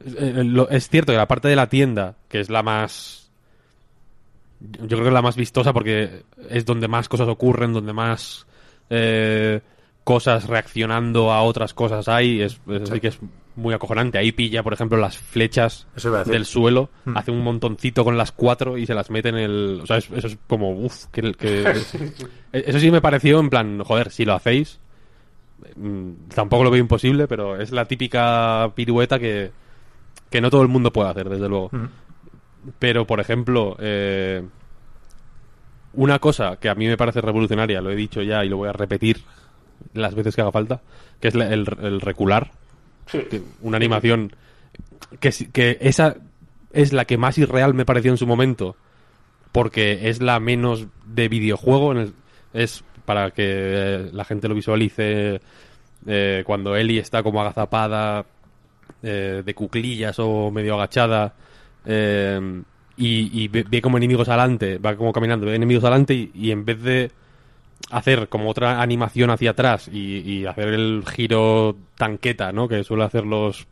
eh, 0.05 0.43
lo- 0.43 0.69
es 0.69 0.89
cierto 0.89 1.11
que 1.11 1.17
la 1.17 1.27
parte 1.27 1.47
de 1.47 1.55
la 1.55 1.69
tienda, 1.69 2.15
que 2.27 2.39
es 2.39 2.49
la 2.49 2.63
más 2.63 3.29
yo 4.59 4.87
creo 4.87 5.01
que 5.01 5.07
es 5.09 5.13
la 5.13 5.21
más 5.21 5.35
vistosa 5.35 5.73
porque 5.73 6.23
es 6.49 6.65
donde 6.65 6.87
más 6.87 7.07
cosas 7.09 7.27
ocurren, 7.27 7.73
donde 7.73 7.93
más 7.93 8.47
eh, 8.89 9.61
cosas 10.03 10.47
reaccionando 10.47 11.31
a 11.31 11.43
otras 11.43 11.73
cosas 11.73 12.07
hay, 12.07 12.41
es, 12.41 12.59
es 12.69 12.89
así 12.89 12.99
que 12.99 13.07
es 13.09 13.19
muy 13.55 13.73
acojonante. 13.73 14.17
Ahí 14.17 14.31
pilla, 14.31 14.63
por 14.63 14.73
ejemplo, 14.73 14.97
las 14.97 15.17
flechas 15.17 15.87
del 16.31 16.45
suelo, 16.45 16.89
Mm. 17.05 17.17
hace 17.17 17.31
un 17.31 17.41
montoncito 17.43 18.03
con 18.03 18.17
las 18.17 18.31
cuatro 18.31 18.77
y 18.77 18.85
se 18.85 18.93
las 18.93 19.09
mete 19.09 19.29
en 19.29 19.35
el... 19.37 19.79
O 19.83 19.85
sea, 19.85 19.97
es- 19.97 20.09
eso 20.11 20.27
es 20.27 20.37
como, 20.47 20.71
uff, 20.71 21.05
que, 21.11 21.33
que- 21.33 21.63
eso 22.51 22.79
sí 22.79 22.91
me 22.91 23.01
pareció 23.01 23.39
en 23.39 23.49
plan, 23.49 23.81
joder, 23.83 24.11
si 24.11 24.25
lo 24.25 24.33
hacéis, 24.33 24.79
mm, 25.75 26.11
tampoco 26.33 26.63
lo 26.65 26.71
veo 26.71 26.81
imposible, 26.81 27.27
pero 27.27 27.59
es 27.59 27.71
la 27.71 27.85
típica 27.85 28.71
pirueta 28.75 29.19
que, 29.19 29.51
que 30.29 30.41
no 30.41 30.49
todo 30.49 30.61
el 30.61 30.67
mundo 30.67 30.91
puede 30.91 31.09
hacer, 31.09 31.29
desde 31.29 31.47
luego. 31.47 31.69
Mm. 31.71 31.85
Pero, 32.79 33.05
por 33.07 33.19
ejemplo, 33.19 33.77
eh, 33.79 34.43
una 35.93 36.19
cosa 36.19 36.57
que 36.57 36.67
a 36.69 36.75
mí 36.75 36.87
me 36.87 36.97
parece 36.97 37.21
revolucionaria, 37.21 37.79
lo 37.79 37.89
he 37.91 37.95
dicho 37.95 38.21
ya 38.21 38.43
y 38.43 38.49
lo 38.49 38.57
voy 38.57 38.67
a 38.69 38.73
repetir 38.73 39.21
las 39.93 40.13
veces 40.15 40.35
que 40.35 40.41
haga 40.41 40.51
falta, 40.51 40.81
que 41.21 41.29
es 41.29 41.35
el 41.35 42.01
recular. 42.01 42.51
Una 43.61 43.77
animación 43.77 44.31
que, 45.19 45.31
que 45.51 45.77
esa 45.81 46.15
es 46.73 46.93
la 46.93 47.05
que 47.05 47.17
más 47.17 47.37
irreal 47.37 47.73
me 47.73 47.85
pareció 47.85 48.11
en 48.11 48.17
su 48.17 48.27
momento, 48.27 48.75
porque 49.51 50.09
es 50.09 50.21
la 50.21 50.39
menos 50.39 50.87
de 51.05 51.29
videojuego, 51.29 51.93
es 52.53 52.83
para 53.05 53.31
que 53.31 53.43
eh, 53.45 54.09
la 54.11 54.25
gente 54.25 54.47
lo 54.47 54.55
visualice 54.55 55.39
eh, 56.07 56.43
cuando 56.45 56.75
Ellie 56.75 56.99
está 56.99 57.23
como 57.23 57.41
agazapada 57.41 58.25
eh, 59.01 59.43
de 59.45 59.53
cuclillas 59.53 60.17
o 60.19 60.51
medio 60.51 60.75
agachada 60.75 61.33
eh, 61.85 62.63
y, 62.97 63.47
ve, 63.49 63.81
como 63.81 63.97
enemigos 63.97 64.29
adelante, 64.29 64.77
va 64.77 64.95
como 64.95 65.11
caminando, 65.11 65.45
ve 65.45 65.55
enemigos 65.55 65.83
adelante 65.83 66.31
y 66.33 66.51
en 66.51 66.63
vez 66.63 66.81
de 66.81 67.11
hacer 67.91 68.29
como 68.29 68.49
otra 68.49 68.81
animación 68.81 69.29
hacia 69.29 69.51
atrás 69.51 69.89
y, 69.91 70.17
y 70.19 70.45
hacer 70.45 70.69
el 70.69 71.03
giro 71.09 71.75
tanqueta, 71.97 72.51
¿no? 72.51 72.67
Que 72.67 72.83
suele 72.83 73.03
hacer 73.03 73.25
los 73.25 73.67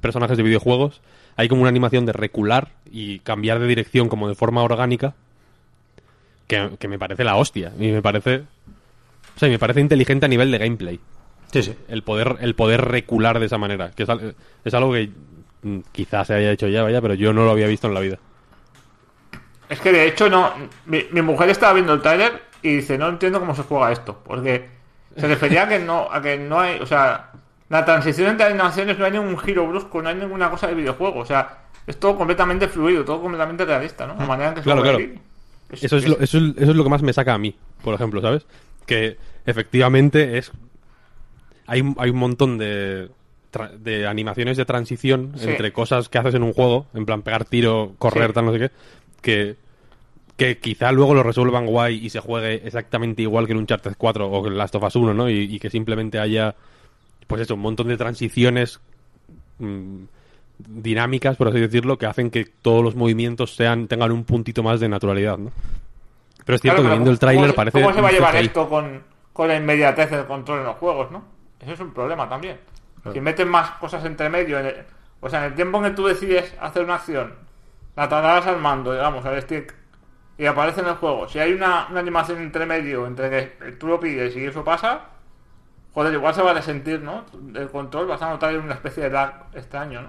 personajes 0.00 0.36
de 0.36 0.42
videojuegos, 0.42 1.02
hay 1.36 1.48
como 1.48 1.60
una 1.62 1.68
animación 1.70 2.06
de 2.06 2.12
recular 2.12 2.68
y 2.90 3.18
cambiar 3.20 3.58
de 3.58 3.66
dirección 3.66 4.08
como 4.08 4.28
de 4.28 4.34
forma 4.34 4.62
orgánica 4.62 5.14
que, 6.46 6.70
que 6.78 6.88
me 6.88 6.98
parece 6.98 7.22
la 7.24 7.36
hostia 7.36 7.72
y 7.78 7.88
me 7.92 8.02
parece 8.02 8.44
o 9.36 9.38
sea, 9.38 9.48
y 9.48 9.52
me 9.52 9.58
parece 9.58 9.80
inteligente 9.80 10.26
a 10.26 10.28
nivel 10.28 10.50
de 10.50 10.58
gameplay 10.58 11.00
Sí, 11.52 11.62
sí. 11.62 11.74
el 11.88 12.02
poder 12.02 12.36
el 12.40 12.54
poder 12.54 12.80
recular 12.82 13.38
de 13.40 13.46
esa 13.46 13.58
manera 13.58 13.90
que 13.92 14.04
es, 14.04 14.08
al- 14.08 14.34
es 14.64 14.74
algo 14.74 14.92
que 14.92 15.10
quizás 15.92 16.26
se 16.28 16.34
haya 16.34 16.50
hecho 16.50 16.66
ya 16.68 16.82
vaya 16.82 17.00
pero 17.02 17.14
yo 17.14 17.32
no 17.32 17.44
lo 17.44 17.50
había 17.50 17.66
visto 17.66 17.86
en 17.88 17.94
la 17.94 18.00
vida 18.00 18.18
Es 19.68 19.78
que 19.80 19.92
de 19.92 20.06
hecho 20.08 20.28
no. 20.28 20.52
Mi, 20.86 21.04
mi 21.12 21.22
mujer 21.22 21.50
estaba 21.50 21.72
viendo 21.74 21.92
el 21.94 22.00
trailer 22.02 22.42
y 22.62 22.76
dice, 22.76 22.98
no 22.98 23.08
entiendo 23.08 23.40
cómo 23.40 23.54
se 23.54 23.62
juega 23.62 23.92
esto. 23.92 24.18
Porque 24.24 24.66
se 25.16 25.26
refería 25.26 25.64
a 25.64 25.68
que 25.68 25.78
no, 25.78 26.08
a 26.10 26.20
que 26.22 26.38
no 26.38 26.60
hay. 26.60 26.78
O 26.80 26.86
sea, 26.86 27.30
la 27.68 27.84
transición 27.84 28.28
entre 28.30 28.46
animaciones 28.46 28.98
no 28.98 29.04
hay 29.04 29.12
ningún 29.12 29.38
giro 29.38 29.66
brusco, 29.66 30.02
no 30.02 30.08
hay 30.08 30.14
ninguna 30.16 30.50
cosa 30.50 30.66
de 30.68 30.74
videojuego. 30.74 31.20
O 31.20 31.24
sea, 31.26 31.58
es 31.86 31.98
todo 31.98 32.16
completamente 32.16 32.68
fluido, 32.68 33.04
todo 33.04 33.20
completamente 33.20 33.64
realista, 33.64 34.06
¿no? 34.06 34.14
La 34.16 34.26
manera 34.26 34.48
en 34.50 34.54
que 34.56 34.60
se 34.62 34.64
Claro. 34.70 34.98
Eso 35.70 35.96
es, 35.96 36.08
lo, 36.08 36.18
eso, 36.18 36.38
es, 36.38 36.44
eso 36.56 36.70
es 36.72 36.76
lo 36.76 36.82
que 36.82 36.90
más 36.90 37.02
me 37.02 37.12
saca 37.12 37.32
a 37.32 37.38
mí, 37.38 37.56
por 37.84 37.94
ejemplo, 37.94 38.20
¿sabes? 38.20 38.44
Que 38.86 39.16
efectivamente 39.46 40.36
es. 40.38 40.50
Hay, 41.66 41.80
un- 41.80 41.94
hay 41.98 42.10
un 42.10 42.16
montón 42.18 42.58
de, 42.58 43.08
de 43.78 44.06
animaciones 44.08 44.56
de 44.56 44.64
transición 44.64 45.32
Sí. 45.36 45.48
entre 45.48 45.72
cosas 45.72 46.08
que 46.08 46.18
haces 46.18 46.34
en 46.34 46.42
un 46.42 46.52
juego, 46.52 46.86
en 46.94 47.06
plan 47.06 47.22
pegar 47.22 47.44
tiro, 47.44 47.92
correr, 47.98 48.28
Sí. 48.28 48.34
tal, 48.34 48.46
no 48.46 48.52
sé 48.52 48.58
qué, 48.58 48.70
que, 49.22 49.56
que 50.40 50.56
quizá 50.56 50.90
luego 50.90 51.12
lo 51.12 51.22
resuelvan 51.22 51.66
guay 51.66 52.02
y 52.02 52.08
se 52.08 52.18
juegue 52.20 52.62
exactamente 52.66 53.20
igual 53.20 53.44
que 53.44 53.52
en 53.52 53.58
un 53.58 53.64
Uncharted 53.64 53.92
4 53.98 54.26
o 54.26 54.42
que 54.42 54.48
en 54.48 54.56
Last 54.56 54.74
of 54.74 54.82
Us 54.84 54.96
1, 54.96 55.12
¿no? 55.12 55.28
Y, 55.28 55.54
y 55.54 55.58
que 55.58 55.68
simplemente 55.68 56.18
haya, 56.18 56.54
pues 57.26 57.42
eso, 57.42 57.56
un 57.56 57.60
montón 57.60 57.88
de 57.88 57.98
transiciones 57.98 58.80
mm, 59.58 59.96
dinámicas, 60.58 61.36
por 61.36 61.48
así 61.48 61.60
decirlo, 61.60 61.98
que 61.98 62.06
hacen 62.06 62.30
que 62.30 62.46
todos 62.46 62.82
los 62.82 62.94
movimientos 62.96 63.54
sean 63.54 63.86
tengan 63.86 64.12
un 64.12 64.24
puntito 64.24 64.62
más 64.62 64.80
de 64.80 64.88
naturalidad, 64.88 65.36
¿no? 65.36 65.52
Pero 66.46 66.56
es 66.56 66.62
cierto 66.62 66.80
Claro, 66.80 66.94
que 66.94 66.98
viendo 66.98 67.10
el 67.10 67.18
¿cómo 67.18 67.20
tráiler 67.20 67.54
parece 67.54 67.82
¿Cómo 67.82 67.94
se 67.94 68.00
va 68.00 68.08
a 68.08 68.12
llevar 68.12 68.36
esto 68.36 68.66
con, 68.66 69.02
con 69.34 69.46
la 69.48 69.56
inmediatez 69.56 70.10
del 70.10 70.24
control 70.24 70.60
en 70.60 70.64
los 70.64 70.76
juegos, 70.76 71.10
no? 71.10 71.22
Eso 71.60 71.72
es 71.74 71.80
un 71.80 71.92
problema 71.92 72.26
también. 72.30 72.56
Si 73.12 73.20
metes 73.20 73.46
más 73.46 73.72
cosas 73.72 74.02
entre 74.06 74.30
medio, 74.30 74.58
en 74.58 74.66
el- 74.66 74.76
o 75.20 75.28
sea, 75.28 75.40
en 75.40 75.50
el 75.50 75.54
tiempo 75.54 75.76
en 75.78 75.84
que 75.84 75.90
tú 75.90 76.06
decides 76.06 76.54
hacer 76.62 76.82
una 76.82 76.94
acción, 76.94 77.34
la 77.94 78.08
trasladas 78.08 78.46
al 78.46 78.58
mando, 78.58 78.92
digamos, 78.92 79.22
al 79.26 79.40
stick, 79.42 79.74
y 80.40 80.46
aparece 80.46 80.80
en 80.80 80.86
el 80.86 80.94
juego. 80.94 81.28
Si 81.28 81.38
hay 81.38 81.52
una, 81.52 81.86
una 81.90 82.00
animación 82.00 82.38
entre 82.40 82.64
medio, 82.64 83.06
entre 83.06 83.28
que 83.30 83.72
tú 83.78 83.88
lo 83.88 84.00
pides 84.00 84.34
y 84.36 84.46
eso 84.46 84.64
pasa, 84.64 85.02
joder, 85.92 86.14
igual 86.14 86.34
se 86.34 86.40
va 86.40 86.52
a 86.52 86.54
resentir, 86.54 87.02
¿no? 87.02 87.26
El 87.54 87.68
control, 87.68 88.06
vas 88.06 88.22
a 88.22 88.30
notar 88.30 88.56
una 88.58 88.72
especie 88.74 89.02
de 89.02 89.10
lag 89.10 89.44
extraño, 89.54 90.00
¿no? 90.00 90.08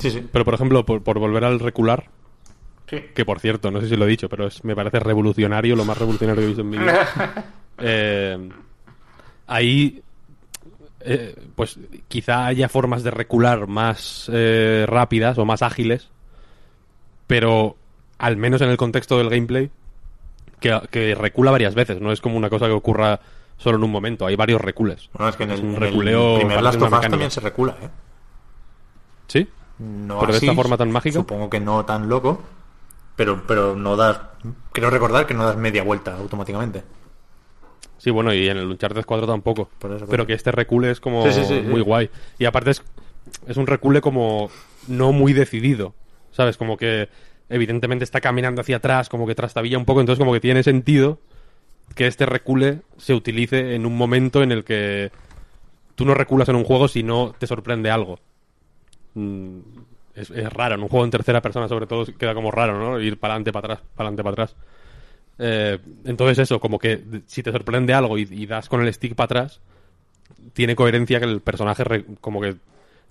Sí, 0.00 0.10
sí. 0.10 0.28
Pero 0.32 0.44
por 0.44 0.54
ejemplo, 0.54 0.84
por, 0.84 1.02
por 1.02 1.18
volver 1.20 1.44
al 1.44 1.60
recular, 1.60 2.08
Sí. 2.88 3.04
que 3.14 3.24
por 3.24 3.38
cierto, 3.38 3.70
no 3.70 3.80
sé 3.80 3.88
si 3.88 3.94
lo 3.96 4.04
he 4.04 4.08
dicho, 4.08 4.28
pero 4.28 4.48
es, 4.48 4.64
me 4.64 4.74
parece 4.74 4.98
revolucionario, 4.98 5.76
lo 5.76 5.84
más 5.84 5.96
revolucionario 5.96 6.40
que 6.40 6.44
he 6.44 6.48
visto 6.48 6.62
en 6.62 6.70
mi 6.70 6.78
vida. 6.78 7.06
Eh, 7.82 8.50
ahí, 9.46 10.02
eh, 11.00 11.34
pues 11.54 11.78
quizá 12.08 12.44
haya 12.44 12.68
formas 12.68 13.02
de 13.02 13.10
recular 13.10 13.66
más 13.68 14.28
eh, 14.30 14.84
rápidas 14.86 15.38
o 15.38 15.46
más 15.46 15.62
ágiles, 15.62 16.10
pero 17.26 17.76
al 18.20 18.36
menos 18.36 18.60
en 18.60 18.68
el 18.68 18.76
contexto 18.76 19.16
del 19.16 19.30
gameplay, 19.30 19.70
que, 20.60 20.78
que 20.90 21.14
recula 21.14 21.50
varias 21.50 21.74
veces, 21.74 22.00
no 22.00 22.12
es 22.12 22.20
como 22.20 22.36
una 22.36 22.50
cosa 22.50 22.66
que 22.66 22.72
ocurra 22.72 23.20
solo 23.56 23.78
en 23.78 23.84
un 23.84 23.90
momento, 23.90 24.26
hay 24.26 24.36
varios 24.36 24.60
recules. 24.60 25.08
Bueno, 25.14 25.30
es 25.30 25.36
que 25.36 25.44
en 25.44 25.50
el, 25.52 25.60
un 25.60 25.74
en 25.76 25.82
el 25.82 26.36
primer 26.38 26.62
Last 26.62 26.80
of 26.82 26.92
Us 26.92 27.00
también 27.00 27.30
se 27.30 27.40
recula, 27.40 27.76
¿eh? 27.82 27.88
¿Sí? 29.26 29.48
No 29.78 30.20
¿Pero 30.20 30.32
de 30.32 30.36
así, 30.36 30.46
esta 30.46 30.54
forma 30.54 30.76
tan 30.76 30.90
mágica? 30.90 31.14
Supongo 31.14 31.48
que 31.48 31.60
no 31.60 31.84
tan 31.86 32.10
loco, 32.10 32.42
pero, 33.16 33.42
pero 33.46 33.74
no 33.74 33.96
das... 33.96 34.20
Creo 34.72 34.90
recordar 34.90 35.26
que 35.26 35.32
no 35.32 35.46
das 35.46 35.56
media 35.56 35.82
vuelta 35.82 36.14
automáticamente. 36.16 36.82
Sí, 37.96 38.10
bueno, 38.10 38.34
y 38.34 38.48
en 38.48 38.58
el 38.58 38.66
Uncharted 38.66 39.04
4 39.06 39.26
tampoco. 39.26 39.70
Por 39.78 39.92
eso, 39.92 40.00
por 40.00 40.10
pero 40.10 40.22
eso. 40.24 40.26
que 40.26 40.34
este 40.34 40.52
recule 40.52 40.90
es 40.90 41.00
como 41.00 41.24
Sí, 41.26 41.32
sí, 41.32 41.44
sí, 41.44 41.60
sí. 41.60 41.66
muy 41.66 41.80
guay. 41.80 42.10
Y 42.38 42.44
aparte 42.44 42.70
es, 42.70 42.82
es 43.46 43.56
un 43.56 43.66
recule 43.66 44.02
como 44.02 44.50
no 44.88 45.12
muy 45.12 45.32
decidido. 45.32 45.94
¿Sabes? 46.32 46.56
Como 46.56 46.76
que 46.76 47.08
evidentemente 47.50 48.04
está 48.04 48.20
caminando 48.20 48.62
hacia 48.62 48.76
atrás, 48.76 49.08
como 49.08 49.26
que 49.26 49.34
trastabilla 49.34 49.76
un 49.76 49.84
poco, 49.84 50.00
entonces 50.00 50.18
como 50.18 50.32
que 50.32 50.40
tiene 50.40 50.62
sentido 50.62 51.18
que 51.94 52.06
este 52.06 52.24
recule 52.24 52.80
se 52.96 53.14
utilice 53.14 53.74
en 53.74 53.84
un 53.84 53.96
momento 53.96 54.42
en 54.42 54.52
el 54.52 54.64
que 54.64 55.10
tú 55.96 56.04
no 56.04 56.14
reculas 56.14 56.48
en 56.48 56.56
un 56.56 56.64
juego 56.64 56.88
si 56.88 57.02
no 57.02 57.34
te 57.38 57.46
sorprende 57.46 57.90
algo. 57.90 58.18
Mm, 59.14 59.58
es, 60.14 60.30
es 60.30 60.52
raro. 60.52 60.76
En 60.76 60.82
un 60.82 60.88
juego 60.88 61.04
en 61.04 61.10
tercera 61.10 61.42
persona, 61.42 61.68
sobre 61.68 61.86
todo, 61.86 62.06
queda 62.16 62.34
como 62.34 62.50
raro, 62.50 62.78
¿no? 62.78 63.00
Ir 63.00 63.18
para 63.18 63.34
adelante, 63.34 63.52
para 63.52 63.74
atrás, 63.74 63.88
para 63.94 64.08
adelante, 64.08 64.22
para 64.22 64.32
atrás. 64.32 64.56
Eh, 65.38 65.78
entonces, 66.04 66.38
eso, 66.38 66.60
como 66.60 66.78
que 66.78 67.02
si 67.26 67.42
te 67.42 67.50
sorprende 67.50 67.94
algo 67.94 68.18
y, 68.18 68.46
das 68.46 68.68
con 68.68 68.82
el 68.82 68.92
stick 68.92 69.14
para 69.14 69.24
atrás, 69.24 69.60
tiene 70.52 70.76
coherencia 70.76 71.18
que 71.18 71.26
el 71.26 71.40
personaje, 71.40 72.04
como 72.20 72.40
que 72.40 72.56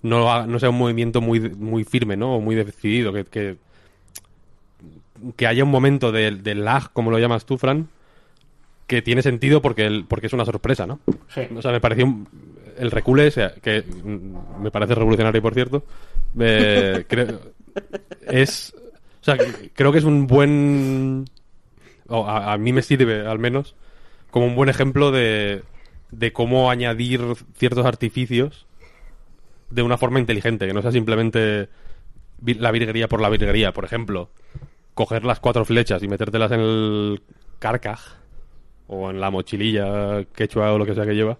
no, 0.02 0.46
no 0.46 0.58
sea 0.58 0.70
un 0.70 0.78
movimiento 0.78 1.20
muy, 1.20 1.40
muy 1.40 1.84
firme, 1.84 2.16
¿no? 2.16 2.36
O 2.36 2.40
muy 2.40 2.54
decidido. 2.54 3.12
Que, 3.12 3.56
que 5.36 5.46
haya 5.46 5.64
un 5.64 5.70
momento 5.70 6.12
de, 6.12 6.30
de 6.32 6.54
lag, 6.54 6.92
como 6.92 7.10
lo 7.10 7.18
llamas 7.18 7.44
tú, 7.46 7.58
Fran, 7.58 7.88
que 8.86 9.02
tiene 9.02 9.22
sentido 9.22 9.62
porque, 9.62 9.86
el, 9.86 10.04
porque 10.06 10.26
es 10.26 10.32
una 10.32 10.44
sorpresa, 10.44 10.86
¿no? 10.86 11.00
Sí. 11.28 11.42
O 11.54 11.62
sea, 11.62 11.70
me 11.72 11.80
pareció 11.80 12.06
un- 12.06 12.28
el 12.78 12.90
recule 12.90 13.26
ese, 13.26 13.50
que 13.62 13.84
me 14.58 14.70
parece 14.70 14.94
revolucionario, 14.94 15.42
por 15.42 15.54
cierto. 15.54 15.84
eh, 16.38 17.04
creo, 17.08 17.40
es. 18.26 18.74
O 19.20 19.24
sea, 19.24 19.36
que- 19.36 19.70
creo 19.74 19.92
que 19.92 19.98
es 19.98 20.04
un 20.04 20.26
buen. 20.26 21.24
o 22.08 22.26
a, 22.26 22.52
a 22.52 22.58
mí 22.58 22.72
me 22.72 22.82
sirve, 22.82 23.26
al 23.26 23.38
menos, 23.38 23.74
como 24.30 24.46
un 24.46 24.54
buen 24.56 24.68
ejemplo 24.70 25.10
de, 25.10 25.62
de 26.10 26.32
cómo 26.32 26.70
añadir 26.70 27.20
ciertos 27.56 27.84
artificios 27.86 28.66
de 29.70 29.82
una 29.82 29.98
forma 29.98 30.18
inteligente, 30.18 30.66
que 30.66 30.72
no 30.72 30.82
sea 30.82 30.90
simplemente 30.92 31.68
la 32.44 32.70
virguería 32.72 33.06
por 33.08 33.20
la 33.20 33.28
virguería. 33.28 33.72
Por 33.72 33.84
ejemplo, 33.84 34.30
coger 35.00 35.24
las 35.24 35.40
cuatro 35.40 35.64
flechas 35.64 36.02
y 36.02 36.08
metértelas 36.08 36.52
en 36.52 36.60
el 36.60 37.22
carcaj 37.58 38.00
o 38.86 39.10
en 39.10 39.18
la 39.18 39.30
mochililla 39.30 40.24
quechua 40.34 40.72
o 40.74 40.78
lo 40.78 40.84
que 40.84 40.94
sea 40.94 41.06
que 41.06 41.14
lleva, 41.14 41.38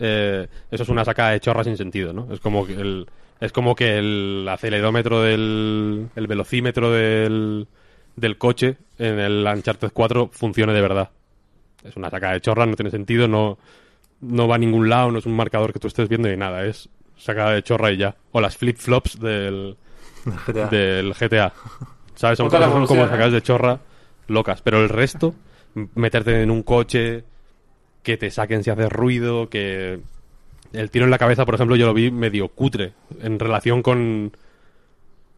eh, 0.00 0.48
eso 0.72 0.82
es 0.82 0.88
una 0.88 1.04
sacada 1.04 1.30
de 1.30 1.40
chorra 1.40 1.62
sin 1.62 1.76
sentido, 1.76 2.12
¿no? 2.12 2.26
Es 2.32 2.40
como 2.40 2.66
que 2.66 2.72
el, 2.72 3.06
es 3.40 3.52
como 3.52 3.76
que 3.76 3.98
el 3.98 4.44
acelerómetro 4.50 5.22
del 5.22 6.08
el 6.16 6.26
velocímetro 6.26 6.90
del, 6.90 7.68
del 8.16 8.38
coche 8.38 8.76
en 8.98 9.20
el 9.20 9.46
Uncharted 9.46 9.90
4 9.92 10.30
funcione 10.32 10.72
de 10.72 10.80
verdad. 10.80 11.10
Es 11.84 11.96
una 11.96 12.10
sacada 12.10 12.32
de 12.32 12.40
chorra, 12.40 12.66
no 12.66 12.74
tiene 12.74 12.90
sentido, 12.90 13.28
no, 13.28 13.56
no 14.20 14.48
va 14.48 14.56
a 14.56 14.58
ningún 14.58 14.88
lado, 14.88 15.12
no 15.12 15.20
es 15.20 15.26
un 15.26 15.36
marcador 15.36 15.72
que 15.72 15.78
tú 15.78 15.86
estés 15.86 16.08
viendo 16.08 16.28
ni 16.28 16.36
nada, 16.36 16.64
es 16.64 16.88
sacada 17.16 17.52
de 17.52 17.62
chorra 17.62 17.92
y 17.92 17.98
ya. 17.98 18.16
O 18.32 18.40
las 18.40 18.58
flip-flops 18.58 19.18
del, 19.20 19.76
del 20.70 21.14
GTA. 21.14 21.52
¿Sabes? 22.20 22.36
Son 22.36 22.50
cosas 22.50 22.70
son 22.70 22.86
como 22.86 23.04
¿eh? 23.04 23.08
sacadas 23.08 23.32
de 23.32 23.40
chorra 23.40 23.78
locas. 24.28 24.60
Pero 24.60 24.80
el 24.82 24.90
resto, 24.90 25.34
meterte 25.94 26.42
en 26.42 26.50
un 26.50 26.62
coche, 26.62 27.24
que 28.02 28.18
te 28.18 28.30
saquen 28.30 28.62
si 28.62 28.68
haces 28.70 28.90
ruido, 28.90 29.48
que... 29.48 30.00
El 30.74 30.90
tiro 30.90 31.06
en 31.06 31.10
la 31.10 31.16
cabeza, 31.18 31.46
por 31.46 31.54
ejemplo, 31.54 31.76
yo 31.76 31.86
lo 31.86 31.94
vi 31.94 32.10
medio 32.10 32.48
cutre 32.48 32.92
en 33.22 33.38
relación 33.38 33.82
con 33.82 34.32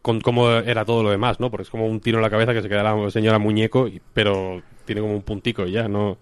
con 0.03 0.21
cómo 0.21 0.51
era 0.51 0.85
todo 0.85 1.05
lo 1.05 1.11
demás, 1.11 1.39
¿no? 1.39 1.49
Porque 1.53 1.63
es 1.63 1.71
como 1.71 1.87
un 1.87 2.01
tiro 2.01 2.19
en 2.19 2.23
la 2.23 2.31
cabeza 2.31 2.53
que 2.53 2.61
se 2.61 2.69
queda 2.69 2.83
la 2.83 3.11
señora 3.13 3.39
muñeco, 3.39 3.87
y- 3.87 4.03
pero 4.13 4.61
tiene 4.85 5.01
como 5.01 5.15
un 5.15 5.23
puntico 5.23 5.65
y 5.65 5.71
ya, 5.71 5.87
¿no? 5.87 6.19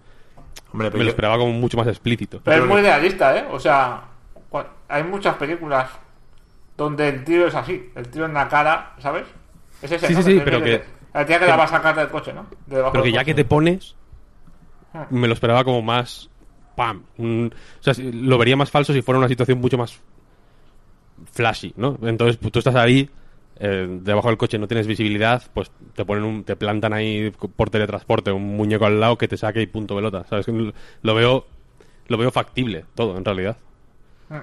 Hombre, 0.72 0.89
Me 0.89 0.90
pero 0.90 0.98
lo 0.98 1.05
yo- 1.05 1.08
esperaba 1.08 1.39
como 1.39 1.52
mucho 1.55 1.78
más 1.78 1.86
explícito. 1.86 2.42
Pero 2.44 2.64
es 2.64 2.68
muy 2.68 2.82
realista, 2.82 3.36
¿eh? 3.39 3.47
O 3.50 3.58
sea, 3.58 4.02
hay 4.86 5.02
muchas 5.02 5.34
películas 5.36 5.89
donde 6.76 7.08
el 7.08 7.24
tiro 7.24 7.47
es 7.48 7.55
así, 7.55 7.90
el 7.97 8.06
tiro 8.08 8.26
en 8.26 8.34
la 8.34 8.48
cara, 8.48 8.92
¿sabes? 8.98 9.24
Es 9.83 9.92
ese, 9.92 10.07
Sí, 10.09 10.15
¿no? 10.15 10.23
sí, 10.23 10.33
sí, 10.34 10.41
pero 10.44 10.59
que- 10.62 10.81
que- 10.81 10.84
La 11.15 11.26
tía 11.26 11.39
que 11.41 11.47
la 11.47 11.57
va 11.57 11.65
a 11.65 11.68
sacar 11.68 11.97
del 11.97 12.09
coche, 12.09 12.33
¿no? 12.33 12.42
De 12.67 12.83
Pero 12.92 13.02
que 13.02 13.10
ya 13.12 13.20
coche. 13.20 13.25
que 13.26 13.34
te 13.34 13.44
pones, 13.44 13.97
Ah. 14.94 15.07
me 15.10 15.26
lo 15.26 15.34
esperaba 15.34 15.65
como 15.65 15.83
más. 15.83 16.28
¡Pam! 16.76 17.02
Un- 17.18 17.52
o 17.81 17.83
sea, 17.83 17.94
lo 18.12 18.39
vería 18.39 18.57
más 18.57 18.70
falso 18.70 18.92
si 18.92 19.02
fuera 19.02 19.18
una 19.18 19.28
situación 19.28 19.60
mucho 19.60 19.76
más 19.76 19.99
flashy, 21.33 21.73
¿no? 21.76 21.99
Entonces 22.02 22.36
pues, 22.36 22.52
tú 22.52 22.59
estás 22.60 22.75
ahí, 22.76 23.10
eh, 23.59 23.86
debajo 24.02 24.28
del 24.28 24.39
coche 24.39 24.59
no 24.59 24.67
tienes 24.68 24.86
visibilidad, 24.86 25.42
pues 25.52 25.70
te 25.94 26.05
ponen 26.05 26.25
un, 26.25 26.44
te 26.44 26.57
plantan 26.57 26.92
ahí 26.92 27.31
por 27.57 27.68
teletransporte 27.70 28.33
un 28.33 28.57
muñeco 28.57 28.86
al 28.86 28.99
lado 29.00 29.18
que 29.18 29.28
te 29.28 29.36
saque 29.36 29.60
y 29.60 29.67
punto 29.67 29.94
pelota. 29.94 30.25
¿Sabes? 30.31 30.47
Lo 31.02 31.15
veo, 31.15 31.47
lo 32.09 32.17
veo 32.17 32.31
factible 32.31 32.84
todo, 32.94 33.17
en 33.17 33.25
realidad. 33.25 33.57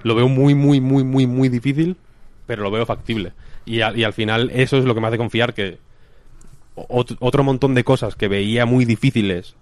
Lo 0.03 0.15
veo 0.15 0.27
muy, 0.27 0.53
muy, 0.53 0.81
muy, 0.81 1.03
muy, 1.05 1.25
muy 1.25 1.47
difícil, 1.49 1.95
pero 2.45 2.61
lo 2.61 2.69
veo 2.71 2.85
factible. 2.85 3.31
Y, 3.67 3.81
al- 3.81 3.97
y 3.99 4.03
al 4.03 4.13
final 4.13 4.49
eso 4.53 4.77
es 4.77 4.85
lo 4.85 4.95
que 4.95 5.01
me 5.01 5.07
hace 5.07 5.17
confiar 5.17 5.53
que 5.53 5.77
ot- 6.75 7.17
otro 7.19 7.43
montón 7.43 7.75
de 7.75 7.83
cosas 7.83 8.15
que 8.15 8.27
veía 8.27 8.65
muy 8.65 8.85
difíciles, 8.85 9.55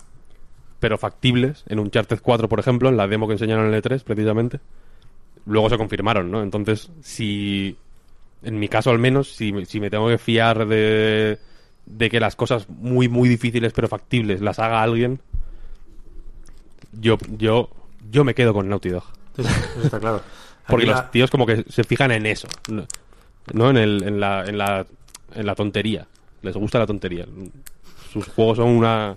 pero 0.80 0.98
factibles, 0.98 1.64
en 1.68 1.80
Uncharted 1.80 2.20
4, 2.22 2.48
por 2.48 2.60
ejemplo, 2.60 2.88
en 2.90 2.98
la 2.98 3.08
demo 3.08 3.28
que 3.28 3.34
enseñaron 3.34 3.66
en 3.68 3.74
el 3.74 3.82
E3, 3.82 4.04
precisamente, 4.04 4.60
luego 5.46 5.70
se 5.70 5.78
confirmaron, 5.78 6.30
¿no? 6.30 6.44
Entonces, 6.44 6.92
si, 7.02 7.78
en 8.44 8.60
mi 8.60 8.68
caso 8.68 8.92
al 8.92 9.00
menos, 9.00 9.30
si, 9.34 9.52
me- 9.52 9.66
si 9.66 9.80
me 9.80 9.90
tengo 9.90 10.08
que 10.08 10.18
fiar 10.20 10.68
de, 10.68 11.40
de 11.88 12.10
que 12.10 12.20
las 12.20 12.36
cosas 12.36 12.70
muy, 12.70 13.08
muy 13.10 13.28
difíciles, 13.28 13.74
pero 13.74 13.88
factibles, 13.88 14.42
las 14.42 14.60
haga 14.60 14.84
alguien, 14.84 15.20
yo, 16.94 17.18
yo, 17.38 17.70
yo 18.12 18.24
me 18.24 18.34
quedo 18.36 18.54
con 18.54 18.70
Naughty 18.70 18.90
Dog. 18.90 19.04
Sí, 19.36 19.42
eso 19.42 19.82
está 19.84 20.00
claro. 20.00 20.22
Porque 20.68 20.86
los 20.88 21.12
tíos 21.12 21.30
como 21.32 21.46
que 21.46 21.64
se 21.70 21.84
fijan 21.84 22.12
en 22.12 22.26
eso, 22.26 22.48
¿no? 23.54 23.70
En, 23.70 23.78
el, 23.78 24.04
en, 24.04 24.20
la, 24.20 24.46
en, 24.46 24.58
la, 24.58 24.86
en 25.34 25.46
la 25.46 25.56
tontería. 25.56 26.08
Les 26.42 26.56
gusta 26.56 26.80
la 26.80 26.88
tontería. 26.88 27.26
Sus 28.12 28.28
juegos 28.28 28.58
son 28.58 28.70
una, 28.70 29.16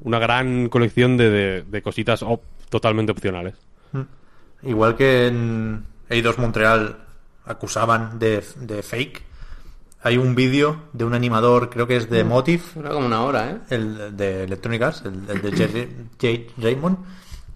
una 0.00 0.18
gran 0.18 0.68
colección 0.68 1.16
de, 1.16 1.30
de, 1.30 1.62
de 1.62 1.82
cositas 1.82 2.22
op- 2.22 2.42
totalmente 2.68 3.12
opcionales. 3.12 3.54
Igual 4.62 4.96
que 4.96 5.26
en 5.28 5.84
Eidos 6.08 6.38
Montreal 6.38 6.96
acusaban 7.44 8.18
de, 8.18 8.42
de 8.56 8.82
fake, 8.82 9.22
hay 10.02 10.16
un 10.18 10.34
vídeo 10.34 10.82
de 10.92 11.04
un 11.04 11.14
animador, 11.14 11.68
creo 11.70 11.86
que 11.86 11.96
es 11.96 12.08
de 12.08 12.24
Motive, 12.24 12.62
Dura 12.74 12.90
como 12.90 13.06
una 13.06 13.22
hora, 13.22 13.50
¿eh? 13.50 13.58
el 13.70 14.16
de 14.16 14.44
Electronic 14.44 14.82
Arts, 14.82 15.02
el, 15.04 15.14
el 15.28 15.42
de 15.42 15.52
Jay, 15.52 16.06
Jay 16.20 16.46
Raymond, 16.58 16.98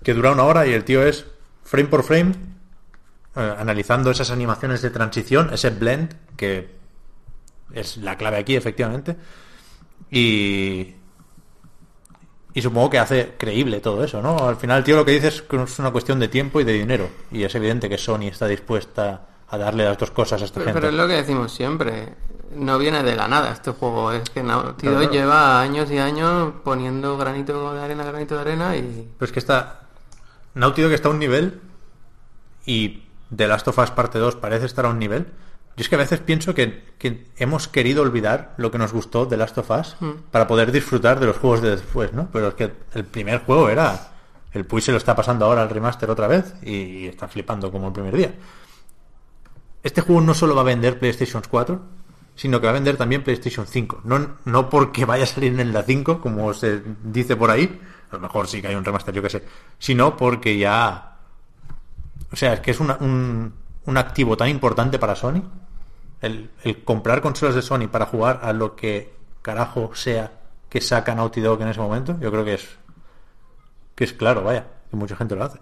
que 0.02 0.14
dura 0.14 0.32
una 0.32 0.44
hora 0.44 0.66
y 0.66 0.72
el 0.72 0.84
tío 0.84 1.02
es 1.04 1.26
frame 1.64 1.88
por 1.88 2.02
frame 2.02 2.34
eh, 3.36 3.54
analizando 3.58 4.10
esas 4.10 4.30
animaciones 4.30 4.82
de 4.82 4.90
transición, 4.90 5.52
ese 5.52 5.70
blend 5.70 6.14
que 6.36 6.78
es 7.72 7.96
la 7.98 8.16
clave 8.16 8.38
aquí 8.38 8.56
efectivamente 8.56 9.16
y 10.10 10.94
y 12.52 12.62
supongo 12.62 12.90
que 12.90 12.98
hace 12.98 13.34
creíble 13.38 13.78
todo 13.80 14.02
eso, 14.02 14.20
¿no? 14.20 14.48
Al 14.48 14.56
final 14.56 14.82
tío 14.82 14.96
lo 14.96 15.04
que 15.04 15.12
dice 15.12 15.28
es 15.28 15.42
que 15.42 15.62
es 15.62 15.78
una 15.78 15.92
cuestión 15.92 16.18
de 16.18 16.26
tiempo 16.26 16.60
y 16.60 16.64
de 16.64 16.72
dinero 16.72 17.08
y 17.30 17.44
es 17.44 17.54
evidente 17.54 17.88
que 17.88 17.96
Sony 17.96 18.22
está 18.26 18.48
dispuesta 18.48 19.26
a 19.48 19.56
darle 19.58 19.84
las 19.84 19.96
dos 19.98 20.10
cosas 20.10 20.42
a 20.42 20.44
esta 20.46 20.54
Pero, 20.60 20.66
gente. 20.66 20.80
pero 20.80 20.90
es 20.92 20.96
lo 21.00 21.06
que 21.08 21.14
decimos 21.14 21.52
siempre. 21.52 22.14
No 22.54 22.78
viene 22.78 23.04
de 23.04 23.14
la 23.14 23.28
nada 23.28 23.52
este 23.52 23.70
juego. 23.70 24.10
Es 24.12 24.28
que 24.30 24.42
Claro, 24.42 24.62
Dog 24.64 24.76
claro. 24.78 25.10
lleva 25.12 25.60
años 25.60 25.88
y 25.92 25.98
años 25.98 26.52
poniendo 26.64 27.16
granito 27.16 27.72
de 27.74 27.80
arena, 27.80 28.02
granito 28.04 28.34
de 28.34 28.40
arena 28.40 28.76
y... 28.76 29.08
Pero 29.16 29.26
es 29.26 29.32
que 29.32 29.38
está. 29.38 29.82
Naughty 30.54 30.82
Dog 30.82 30.92
está 30.92 31.08
a 31.08 31.10
un 31.12 31.20
nivel. 31.20 31.60
Y 32.66 33.04
The 33.34 33.46
Last 33.46 33.68
of 33.68 33.78
Us 33.78 33.90
Parte 33.90 34.18
2 34.18 34.36
parece 34.36 34.66
estar 34.66 34.86
a 34.86 34.88
un 34.88 34.98
nivel. 34.98 35.26
Yo 35.76 35.82
es 35.82 35.88
que 35.88 35.94
a 35.94 35.98
veces 35.98 36.20
pienso 36.20 36.54
que, 36.54 36.84
que 36.98 37.26
hemos 37.36 37.68
querido 37.68 38.02
olvidar 38.02 38.54
lo 38.56 38.70
que 38.70 38.78
nos 38.78 38.92
gustó 38.92 39.26
de 39.26 39.36
Last 39.36 39.56
of 39.58 39.70
Us 39.70 39.96
para 40.30 40.46
poder 40.46 40.72
disfrutar 40.72 41.20
de 41.20 41.26
los 41.26 41.36
juegos 41.38 41.62
de 41.62 41.70
después, 41.70 42.12
¿no? 42.12 42.28
Pero 42.32 42.48
es 42.48 42.54
que 42.54 42.72
el 42.94 43.04
primer 43.04 43.44
juego 43.44 43.68
era. 43.68 44.08
El 44.52 44.64
Puy 44.64 44.80
se 44.82 44.90
lo 44.90 44.98
está 44.98 45.14
pasando 45.14 45.44
ahora 45.44 45.62
al 45.62 45.70
remaster 45.70 46.10
otra 46.10 46.26
vez 46.26 46.54
y 46.62 47.06
está 47.06 47.28
flipando 47.28 47.70
como 47.70 47.86
el 47.86 47.92
primer 47.92 48.16
día. 48.16 48.34
Este 49.82 50.00
juego 50.00 50.20
no 50.20 50.34
solo 50.34 50.54
va 50.54 50.62
a 50.62 50.64
vender 50.64 50.98
PlayStation 50.98 51.42
4, 51.48 51.80
sino 52.34 52.60
que 52.60 52.66
va 52.66 52.70
a 52.70 52.74
vender 52.74 52.96
también 52.96 53.22
PlayStation 53.22 53.66
5. 53.66 54.00
No, 54.04 54.36
no 54.44 54.68
porque 54.68 55.04
vaya 55.04 55.24
a 55.24 55.26
salir 55.26 55.58
en 55.58 55.72
la 55.72 55.82
5, 55.82 56.20
como 56.20 56.52
se 56.52 56.82
dice 57.04 57.36
por 57.36 57.50
ahí, 57.50 57.80
a 58.10 58.14
lo 58.16 58.20
mejor 58.20 58.48
sí 58.48 58.60
que 58.60 58.68
hay 58.68 58.74
un 58.74 58.84
remaster, 58.84 59.14
yo 59.14 59.22
que 59.22 59.30
sé, 59.30 59.44
sino 59.78 60.16
porque 60.16 60.58
ya... 60.58 61.09
O 62.32 62.36
sea, 62.36 62.54
es 62.54 62.60
que 62.60 62.70
es 62.70 62.80
un, 62.80 63.52
un 63.86 63.96
activo 63.96 64.36
tan 64.36 64.48
importante 64.48 64.98
para 64.98 65.16
Sony, 65.16 65.42
el, 66.20 66.50
el 66.62 66.84
comprar 66.84 67.20
consolas 67.20 67.54
de 67.54 67.62
Sony 67.62 67.88
para 67.90 68.06
jugar 68.06 68.40
a 68.42 68.52
lo 68.52 68.76
que 68.76 69.14
carajo 69.42 69.94
sea 69.94 70.32
que 70.68 70.80
saca 70.80 71.14
Naughty 71.14 71.40
Dog 71.40 71.60
en 71.62 71.68
ese 71.68 71.80
momento, 71.80 72.16
yo 72.20 72.30
creo 72.30 72.44
que 72.44 72.54
es 72.54 72.68
que 73.94 74.04
es 74.04 74.12
claro, 74.14 74.44
vaya, 74.44 74.66
que 74.90 74.96
mucha 74.96 75.16
gente 75.16 75.36
lo 75.36 75.44
hace. 75.44 75.58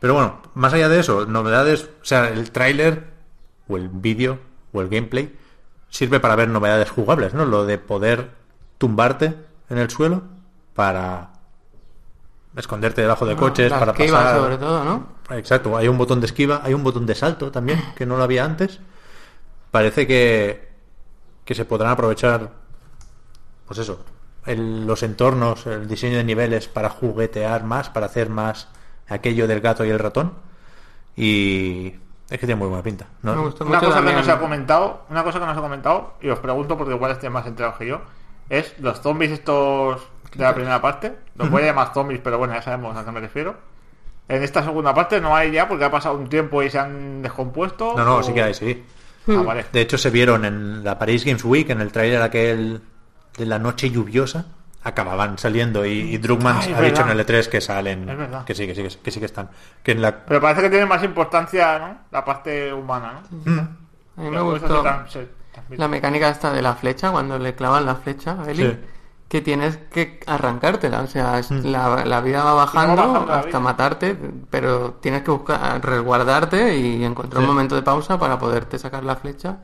Pero 0.00 0.14
bueno, 0.14 0.40
más 0.54 0.72
allá 0.72 0.88
de 0.88 1.00
eso, 1.00 1.26
novedades, 1.26 1.90
o 2.00 2.04
sea, 2.04 2.28
el 2.28 2.50
tráiler 2.52 3.08
o 3.68 3.76
el 3.76 3.88
vídeo 3.88 4.38
o 4.72 4.80
el 4.80 4.88
gameplay 4.88 5.36
sirve 5.90 6.20
para 6.20 6.36
ver 6.36 6.48
novedades 6.48 6.88
jugables, 6.88 7.34
¿no? 7.34 7.44
Lo 7.44 7.66
de 7.66 7.76
poder 7.76 8.30
tumbarte 8.78 9.34
en 9.68 9.78
el 9.78 9.90
suelo 9.90 10.22
para 10.74 11.32
esconderte 12.60 13.00
debajo 13.02 13.24
de 13.26 13.36
coches, 13.36 13.70
La 13.70 13.78
para 13.78 13.92
esquiva, 13.92 14.18
pasar. 14.18 14.38
sobre 14.40 14.56
todo, 14.58 14.84
¿no? 14.84 15.06
Exacto, 15.30 15.76
hay 15.76 15.88
un 15.88 15.98
botón 15.98 16.20
de 16.20 16.26
esquiva, 16.26 16.60
hay 16.64 16.74
un 16.74 16.82
botón 16.82 17.06
de 17.06 17.14
salto 17.14 17.50
también, 17.50 17.82
que 17.96 18.06
no 18.06 18.16
lo 18.16 18.22
había 18.22 18.44
antes. 18.44 18.80
Parece 19.70 20.06
que, 20.06 20.68
que 21.44 21.54
se 21.54 21.64
podrán 21.64 21.90
aprovechar, 21.92 22.50
pues 23.66 23.78
eso, 23.80 24.04
el- 24.46 24.86
los 24.86 25.02
entornos, 25.02 25.66
el 25.66 25.86
diseño 25.86 26.16
de 26.16 26.24
niveles 26.24 26.68
para 26.68 26.88
juguetear 26.88 27.64
más, 27.64 27.90
para 27.90 28.06
hacer 28.06 28.30
más 28.30 28.68
aquello 29.08 29.46
del 29.46 29.60
gato 29.60 29.84
y 29.84 29.90
el 29.90 29.98
ratón. 29.98 30.32
Y, 31.16 31.94
Es 32.30 32.38
que 32.38 32.46
tiene 32.46 32.56
muy 32.56 32.68
buena 32.68 32.82
pinta. 32.82 33.06
¿no? 33.22 33.34
Me 33.34 33.40
gustó 33.42 33.64
Una 33.64 33.76
mucho 33.78 33.86
cosa 33.86 33.98
que 34.00 34.04
también. 34.04 34.16
no 34.18 34.22
se 34.24 34.30
ha 34.32 34.38
comentado, 34.38 35.02
una 35.08 35.24
cosa 35.24 35.40
que 35.40 35.46
no 35.46 35.52
se 35.54 35.58
ha 35.58 35.62
comentado, 35.62 36.14
y 36.20 36.28
os 36.28 36.38
pregunto 36.38 36.76
porque 36.76 36.94
igual 36.94 37.12
estéis 37.12 37.32
más 37.32 37.46
enterados 37.46 37.78
que 37.78 37.86
yo, 37.86 38.00
es 38.50 38.78
los 38.80 39.00
zombies 39.00 39.30
estos 39.32 40.02
de 40.34 40.44
la 40.44 40.54
primera 40.54 40.80
parte. 40.80 41.14
Los 41.36 41.50
voy 41.50 41.62
a 41.62 41.66
llamar 41.66 41.92
zombies, 41.94 42.20
pero 42.22 42.38
bueno, 42.38 42.54
ya 42.54 42.62
sabemos 42.62 42.96
a 42.96 43.04
qué 43.04 43.10
me 43.12 43.20
refiero. 43.20 43.56
En 44.28 44.42
esta 44.42 44.62
segunda 44.62 44.92
parte 44.92 45.20
no 45.20 45.34
hay 45.34 45.50
ya 45.52 45.66
porque 45.68 45.84
ha 45.84 45.90
pasado 45.90 46.16
un 46.16 46.28
tiempo 46.28 46.62
y 46.62 46.68
se 46.70 46.78
han 46.78 47.22
descompuesto. 47.22 47.94
No, 47.96 48.04
no, 48.04 48.16
o- 48.16 48.22
sí 48.22 48.32
que 48.34 48.42
hay, 48.42 48.54
sí. 48.54 48.84
Ah, 49.28 49.42
vale. 49.44 49.66
De 49.72 49.80
hecho, 49.80 49.96
se 49.98 50.10
vieron 50.10 50.44
en 50.44 50.84
la 50.84 50.98
Paris 50.98 51.24
Games 51.24 51.44
Week, 51.44 51.68
en 51.70 51.80
el 51.80 51.92
trailer 51.92 52.20
aquel 52.22 52.80
de 53.36 53.46
la 53.46 53.58
noche 53.58 53.90
lluviosa, 53.90 54.46
acababan 54.82 55.36
saliendo 55.38 55.84
y, 55.84 55.90
y 56.14 56.18
Druckmann 56.18 56.56
Ah, 56.56 56.76
ha 56.78 56.80
dicho 56.80 57.02
en 57.02 57.08
el 57.10 57.26
E3 57.26 57.46
que 57.48 57.60
salen, 57.60 58.08
Es 58.08 58.16
verdad. 58.18 58.44
que 58.44 58.54
sí, 58.54 58.66
que 58.66 58.74
sí, 58.74 58.82
que 58.82 58.90
sí, 58.90 58.98
que 59.02 59.10
sí 59.10 59.20
que 59.20 59.26
están. 59.26 59.50
Que 59.82 59.92
en 59.92 60.02
la... 60.02 60.24
Pero 60.24 60.40
parece 60.40 60.62
que 60.62 60.70
tiene 60.70 60.86
más 60.86 61.02
importancia, 61.04 61.78
¿no? 61.78 61.98
La 62.10 62.24
parte 62.24 62.72
humana, 62.72 63.20
¿no? 63.30 63.52
Mm, 63.52 63.58
A 63.58 64.20
mí 64.22 64.30
me 64.30 64.40
gustó 64.40 64.82
se 65.08 65.28
la 65.76 65.88
mecánica 65.88 66.28
esta 66.30 66.52
de 66.52 66.62
la 66.62 66.74
flecha, 66.74 67.10
cuando 67.10 67.38
le 67.38 67.54
clavan 67.54 67.84
la 67.84 67.96
flecha 67.96 68.36
a 68.42 68.50
Eli, 68.50 68.62
Sí. 68.62 68.78
Que 69.28 69.40
tienes 69.42 69.76
que 69.90 70.20
arrancártela. 70.26 71.00
O 71.02 71.06
sea, 71.06 71.38
es- 71.38 71.50
la, 71.50 72.04
la 72.06 72.20
vida 72.20 72.42
va 72.44 72.54
bajando, 72.54 73.30
hasta 73.30 73.60
matarte, 73.60 74.16
pero 74.50 74.94
tienes 75.00 75.22
que 75.22 75.30
buscar 75.30 75.84
resguardarte 75.84 76.76
y 76.78 77.04
encontrar 77.04 77.42
Sí. 77.42 77.48
un 77.48 77.54
momento 77.54 77.74
de 77.74 77.82
pausa 77.82 78.18
para 78.18 78.38
poderte 78.38 78.78
sacar 78.78 79.04
la 79.04 79.16
flecha. 79.16 79.58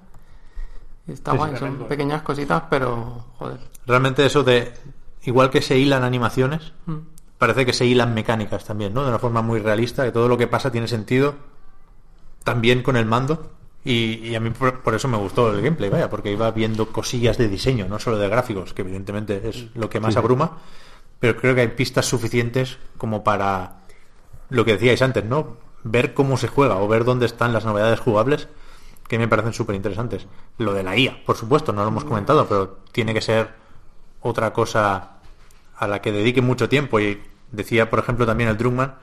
Y 1.06 1.12
está 1.12 1.32
Sí, 1.32 1.36
sí, 1.36 1.38
guay, 1.38 1.50
son 1.52 1.58
tremendo. 1.60 1.88
pequeñas 1.88 2.22
cositas, 2.22 2.62
pero 2.68 3.24
joder. 3.38 3.58
Realmente 3.86 4.24
eso 4.26 4.42
de, 4.42 4.72
igual 5.22 5.50
que 5.50 5.60
se 5.62 5.76
hilan 5.78 6.02
animaciones, 6.04 6.72
Mm. 6.86 6.96
parece 7.38 7.64
que 7.66 7.72
se 7.72 7.84
hilan 7.86 8.12
mecánicas 8.14 8.64
también, 8.64 8.92
¿no? 8.94 9.02
De 9.02 9.08
una 9.08 9.18
forma 9.18 9.42
muy 9.42 9.60
realista, 9.60 10.04
que 10.04 10.12
todo 10.12 10.28
lo 10.28 10.36
que 10.38 10.46
pasa 10.46 10.70
tiene 10.70 10.88
sentido 10.88 11.34
también 12.42 12.82
con 12.82 12.96
el 12.96 13.06
mando. 13.06 13.50
Y, 13.84 14.28
y 14.28 14.34
a 14.34 14.40
mí 14.40 14.50
por, 14.50 14.80
por 14.80 14.94
eso 14.94 15.08
me 15.08 15.18
gustó 15.18 15.52
el 15.52 15.60
gameplay, 15.60 15.90
vaya, 15.90 16.08
porque 16.08 16.32
iba 16.32 16.50
viendo 16.50 16.90
cosillas 16.90 17.36
de 17.36 17.48
diseño, 17.48 17.86
no 17.86 17.98
solo 17.98 18.16
de 18.16 18.28
gráficos, 18.28 18.72
que 18.72 18.82
evidentemente 18.82 19.48
es 19.48 19.66
lo 19.74 19.90
que 19.90 20.00
más 20.00 20.16
abruma, 20.16 20.58
pero 21.20 21.36
creo 21.36 21.54
que 21.54 21.60
hay 21.62 21.68
pistas 21.68 22.06
suficientes 22.06 22.78
como 22.96 23.22
para 23.22 23.84
lo 24.48 24.64
que 24.64 24.72
decíais 24.72 25.02
antes, 25.02 25.24
¿no? 25.24 25.58
Ver 25.82 26.14
cómo 26.14 26.36
se 26.36 26.48
juega 26.48 26.76
o 26.76 26.88
ver 26.88 27.04
dónde 27.04 27.26
están 27.26 27.52
las 27.52 27.64
novedades 27.64 28.00
jugables 28.00 28.48
que 29.08 29.18
me 29.18 29.28
parecen 29.28 29.52
súper 29.52 29.76
interesantes. 29.76 30.26
Lo 30.58 30.72
de 30.72 30.82
la 30.82 30.96
IA, 30.96 31.22
por 31.24 31.36
supuesto, 31.36 31.72
no 31.72 31.82
lo 31.82 31.88
hemos 31.88 32.04
comentado, 32.04 32.46
pero 32.48 32.78
tiene 32.92 33.12
que 33.12 33.20
ser 33.20 33.50
otra 34.20 34.52
cosa 34.52 35.18
a 35.76 35.86
la 35.86 36.00
que 36.00 36.12
dedique 36.12 36.40
mucho 36.40 36.68
tiempo. 36.68 37.00
Y 37.00 37.20
decía, 37.52 37.90
por 37.90 37.98
ejemplo, 37.98 38.26
también 38.26 38.48
el 38.50 38.56
Druckmann 38.56 38.94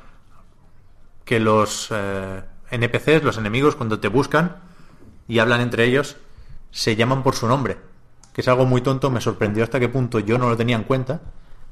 que 1.23 1.39
los 1.39 1.89
eh, 1.91 2.41
NPCs, 2.71 3.23
los 3.23 3.37
enemigos, 3.37 3.75
cuando 3.75 3.99
te 3.99 4.07
buscan 4.07 4.57
y 5.31 5.39
hablan 5.39 5.61
entre 5.61 5.85
ellos, 5.85 6.17
se 6.71 6.97
llaman 6.97 7.23
por 7.23 7.35
su 7.35 7.47
nombre. 7.47 7.77
Que 8.33 8.41
es 8.41 8.47
algo 8.49 8.65
muy 8.65 8.81
tonto, 8.81 9.09
me 9.09 9.21
sorprendió 9.21 9.63
hasta 9.63 9.79
qué 9.79 9.87
punto 9.87 10.19
yo 10.19 10.37
no 10.37 10.49
lo 10.49 10.57
tenía 10.57 10.75
en 10.75 10.83
cuenta, 10.83 11.21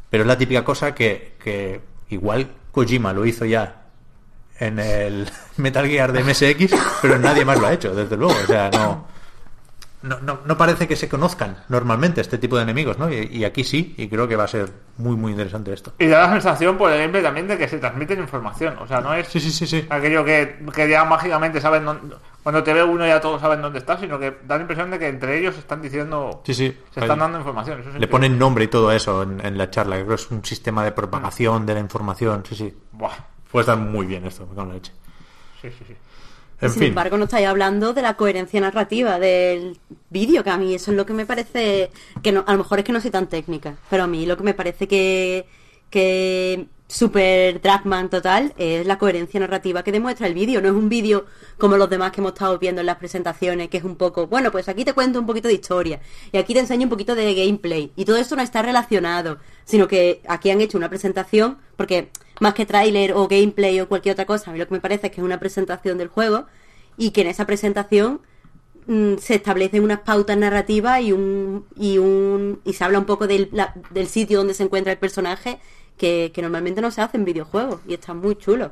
pero 0.09 0.23
es 0.23 0.27
la 0.27 0.37
típica 0.37 0.63
cosa 0.63 0.95
que, 0.95 1.35
que 1.43 1.81
igual 2.09 2.51
Kojima 2.71 3.11
lo 3.11 3.25
hizo 3.25 3.43
ya 3.43 3.81
en 4.59 4.79
el 4.79 5.29
Metal 5.57 5.85
Gear 5.85 6.13
de 6.13 6.23
MSX, 6.23 6.73
pero 7.01 7.19
nadie 7.19 7.43
más 7.43 7.59
lo 7.59 7.67
ha 7.67 7.73
hecho, 7.73 7.93
desde 7.93 8.15
luego. 8.15 8.33
O 8.41 8.47
sea, 8.47 8.69
no, 8.71 9.07
no, 10.03 10.19
no, 10.21 10.39
no 10.45 10.57
parece 10.57 10.87
que 10.87 10.95
se 10.95 11.09
conozcan 11.09 11.57
normalmente 11.67 12.21
este 12.21 12.37
tipo 12.37 12.55
de 12.55 12.63
enemigos, 12.63 12.97
¿no? 12.97 13.11
Y, 13.11 13.27
y 13.29 13.43
aquí 13.43 13.65
sí, 13.65 13.93
y 13.97 14.07
creo 14.07 14.29
que 14.29 14.37
va 14.37 14.45
a 14.45 14.47
ser 14.47 14.71
muy, 14.97 15.17
muy 15.17 15.31
interesante 15.33 15.73
esto. 15.73 15.93
Y 15.99 16.07
da 16.07 16.21
la 16.21 16.31
sensación 16.31 16.77
por 16.77 16.89
el 16.91 16.99
gameplay 16.99 17.21
también 17.23 17.49
de 17.49 17.57
que 17.57 17.67
se 17.67 17.79
transmiten 17.79 18.19
información. 18.19 18.77
O 18.79 18.87
sea, 18.87 19.01
no 19.01 19.13
es 19.13 19.27
Sí, 19.27 19.41
sí, 19.41 19.51
sí, 19.51 19.67
sí. 19.67 19.85
aquello 19.89 20.23
que, 20.23 20.59
que 20.73 20.89
ya 20.89 21.03
mágicamente 21.03 21.59
saben 21.59 21.83
dónde, 21.83 22.15
cuando 22.49 22.63
te 22.63 22.73
ve 22.73 22.83
uno 22.83 23.05
ya 23.05 23.21
todos 23.21 23.39
saben 23.39 23.61
dónde 23.61 23.77
está, 23.77 23.99
sino 23.99 24.17
que 24.17 24.39
da 24.47 24.55
la 24.55 24.61
impresión 24.61 24.89
de 24.89 24.97
que 24.97 25.07
entre 25.07 25.37
ellos 25.37 25.55
están 25.55 25.83
diciendo, 25.83 26.41
Sí, 26.43 26.55
sí. 26.55 26.75
se 26.91 26.99
están 26.99 27.19
dando 27.19 27.37
información. 27.37 27.79
Eso 27.81 27.89
es 27.89 27.99
Le 27.99 28.07
ponen 28.07 28.39
nombre 28.39 28.63
y 28.63 28.67
todo 28.67 28.91
eso 28.91 29.21
en, 29.21 29.39
en 29.45 29.55
la 29.55 29.69
charla. 29.69 29.97
Creo 29.97 30.07
que 30.07 30.15
es 30.15 30.31
un 30.31 30.43
sistema 30.43 30.83
de 30.83 30.91
propagación 30.91 31.67
de 31.67 31.75
la 31.75 31.79
información. 31.79 32.43
Sí, 32.49 32.55
sí. 32.55 32.73
Buah. 32.91 33.11
Puede 33.51 33.61
estar 33.61 33.77
muy 33.77 34.07
bien 34.07 34.25
esto, 34.25 34.47
me 34.47 34.55
cago 34.55 34.61
en 34.63 34.67
la 34.69 34.73
leche. 34.75 34.91
Sí, 35.61 35.69
sí, 35.77 35.83
sí. 35.87 35.95
En 36.61 36.69
Sin 36.71 36.79
fin. 36.79 36.87
embargo, 36.89 37.17
no 37.17 37.25
estáis 37.25 37.45
hablando 37.47 37.93
de 37.93 38.01
la 38.01 38.15
coherencia 38.15 38.59
narrativa 38.59 39.19
del 39.19 39.79
vídeo, 40.09 40.43
que 40.43 40.49
a 40.49 40.57
mí 40.57 40.73
eso 40.73 40.89
es 40.91 40.97
lo 40.97 41.05
que 41.05 41.13
me 41.13 41.25
parece, 41.27 41.91
que 42.23 42.31
no, 42.31 42.43
a 42.47 42.51
lo 42.51 42.57
mejor 42.57 42.79
es 42.79 42.85
que 42.85 42.91
no 42.91 42.99
soy 42.99 43.11
tan 43.11 43.27
técnica, 43.27 43.75
pero 43.91 44.03
a 44.03 44.07
mí 44.07 44.25
lo 44.25 44.35
que 44.35 44.43
me 44.43 44.53
parece 44.55 44.87
que, 44.87 45.45
que 45.89 46.67
super 46.91 47.61
Dragman 47.61 48.09
total 48.09 48.53
es 48.57 48.85
la 48.87 48.97
coherencia 48.97 49.39
narrativa 49.39 49.83
que 49.83 49.91
demuestra 49.91 50.25
el 50.25 50.33
vídeo. 50.33 50.59
No 50.59 50.69
es 50.69 50.73
un 50.73 50.89
vídeo 50.89 51.25
como 51.59 51.77
los 51.77 51.87
demás 51.89 52.11
que 52.11 52.19
hemos 52.19 52.33
estado 52.33 52.57
viendo 52.57 52.81
en 52.81 52.87
las 52.87 52.97
presentaciones, 52.97 53.69
que 53.69 53.77
es 53.77 53.83
un 53.83 53.95
poco, 53.95 54.25
bueno, 54.27 54.51
pues 54.51 54.67
aquí 54.67 54.83
te 54.83 54.93
cuento 54.93 55.19
un 55.19 55.27
poquito 55.27 55.47
de 55.47 55.53
historia 55.53 56.01
y 56.31 56.37
aquí 56.39 56.53
te 56.55 56.61
enseño 56.61 56.83
un 56.85 56.89
poquito 56.89 57.13
de 57.13 57.35
gameplay 57.35 57.91
y 57.95 58.05
todo 58.05 58.17
esto 58.17 58.35
no 58.35 58.41
está 58.41 58.63
relacionado, 58.63 59.37
sino 59.65 59.87
que 59.87 60.21
aquí 60.27 60.49
han 60.49 60.61
hecho 60.61 60.77
una 60.79 60.89
presentación, 60.89 61.59
porque 61.77 62.09
más 62.39 62.55
que 62.55 62.65
tráiler 62.65 63.13
o 63.13 63.27
gameplay 63.27 63.79
o 63.81 63.87
cualquier 63.87 64.13
otra 64.13 64.25
cosa, 64.25 64.49
a 64.49 64.53
mí 64.53 64.59
lo 64.59 64.67
que 64.67 64.73
me 64.73 64.81
parece 64.81 65.07
es 65.07 65.13
que 65.13 65.21
es 65.21 65.25
una 65.25 65.39
presentación 65.39 65.99
del 65.99 66.07
juego 66.07 66.47
y 66.97 67.11
que 67.11 67.21
en 67.21 67.27
esa 67.27 67.45
presentación 67.45 68.21
mm, 68.87 69.17
se 69.17 69.35
establecen 69.35 69.83
unas 69.83 69.99
pautas 69.99 70.37
narrativas 70.37 71.01
y 71.01 71.11
un 71.11 71.65
y 71.75 71.97
un 71.99 72.61
y 72.65 72.73
se 72.73 72.83
habla 72.83 72.99
un 72.99 73.05
poco 73.05 73.27
del, 73.27 73.49
la- 73.51 73.75
del 73.91 74.07
sitio 74.07 74.39
donde 74.39 74.53
se 74.55 74.63
encuentra 74.63 74.91
el 74.91 74.97
personaje 74.99 75.59
que, 75.99 76.31
que 76.33 76.41
normalmente 76.41 76.81
no 76.81 76.89
se 76.89 77.01
hace 77.01 77.17
en 77.17 77.25
videojuegos 77.25 77.81
y 77.87 77.93
está 77.93 78.15
muy 78.15 78.35
chulo. 78.37 78.71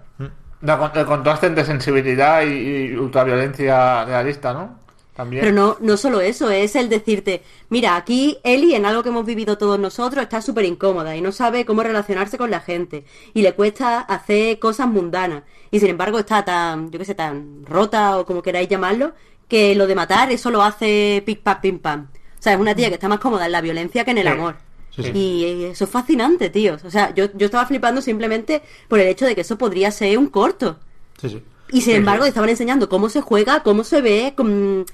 Da 0.62 0.80
con- 0.80 0.92
el 1.00 1.06
contraste 1.06 1.46
entre 1.46 1.64
sensibilidad 1.66 2.42
y, 2.42 2.48
y 2.48 2.96
ultraviolencia 2.96 4.06
realista, 4.06 4.54
¿no? 4.54 4.80
También. 5.16 5.42
Pero 5.44 5.54
no, 5.56 5.78
no 5.80 5.98
solo 5.98 6.22
eso, 6.22 6.50
es 6.52 6.76
el 6.76 6.90
decirte, 6.90 7.42
mira, 7.70 7.96
aquí 7.96 8.38
Eli, 8.44 8.76
en 8.76 8.86
algo 8.86 9.02
que 9.02 9.10
hemos 9.10 9.26
vivido 9.26 9.58
todos 9.58 9.80
nosotros, 9.80 10.22
está 10.24 10.42
súper 10.44 10.66
incómoda 10.66 11.16
y 11.16 11.22
no 11.22 11.32
sabe 11.32 11.66
cómo 11.66 11.82
relacionarse 11.84 12.38
con 12.38 12.52
la 12.52 12.60
gente. 12.60 13.04
Y 13.34 13.42
le 13.42 13.54
cuesta 13.54 14.00
hacer 14.02 14.60
cosas 14.60 14.88
mundanas. 14.88 15.44
Y 15.72 15.80
sin 15.80 15.90
embargo 15.90 16.20
está 16.20 16.46
tan, 16.46 16.92
yo 16.92 17.00
qué 17.00 17.06
sé, 17.06 17.16
tan 17.16 17.66
rota 17.66 18.18
o 18.20 18.26
como 18.28 18.42
queráis 18.44 18.70
llamarlo, 18.70 19.14
que 19.48 19.74
lo 19.76 19.88
de 19.88 19.96
matar, 19.96 20.32
eso 20.32 20.52
lo 20.52 20.62
hace 20.62 21.24
pic 21.26 21.42
pam 21.42 21.62
pim 21.62 21.80
pam. 21.80 22.08
O 22.14 22.42
sea, 22.42 22.54
es 22.54 22.60
una 22.60 22.76
tía 22.76 22.90
que 22.90 22.94
está 22.96 23.08
más 23.10 23.20
cómoda 23.20 23.48
en 23.48 23.52
la 23.54 23.62
violencia 23.62 24.06
que 24.06 24.12
en 24.12 24.20
el 24.20 24.28
Sí. 24.28 24.34
amor. 24.34 24.56
Sí, 24.98 25.04
sí. 25.04 25.12
Y 25.14 25.64
eso 25.66 25.84
es 25.86 25.90
fascinante, 25.90 26.50
tío. 26.50 26.78
O 26.84 26.90
sea, 26.90 27.14
yo, 27.14 27.28
yo 27.36 27.46
estaba 27.46 27.66
flipando 27.66 28.02
simplemente 28.02 28.62
por 28.90 29.00
el 29.00 29.08
hecho 29.08 29.26
de 29.26 29.36
que 29.36 29.42
eso 29.42 29.58
podría 29.58 29.92
ser 29.92 30.18
un 30.18 30.28
corto. 30.28 30.80
Sí, 31.22 31.30
sí. 31.30 31.44
Y 31.70 31.82
sin 31.82 31.92
Sí, 31.94 31.98
embargo, 31.98 32.24
sí. 32.24 32.30
estaban 32.30 32.50
enseñando 32.50 32.90
cómo 32.90 33.08
se 33.10 33.22
juega, 33.22 33.62
cómo 33.64 33.84
se 33.84 34.02
ve, 34.02 34.34
con, 34.36 34.86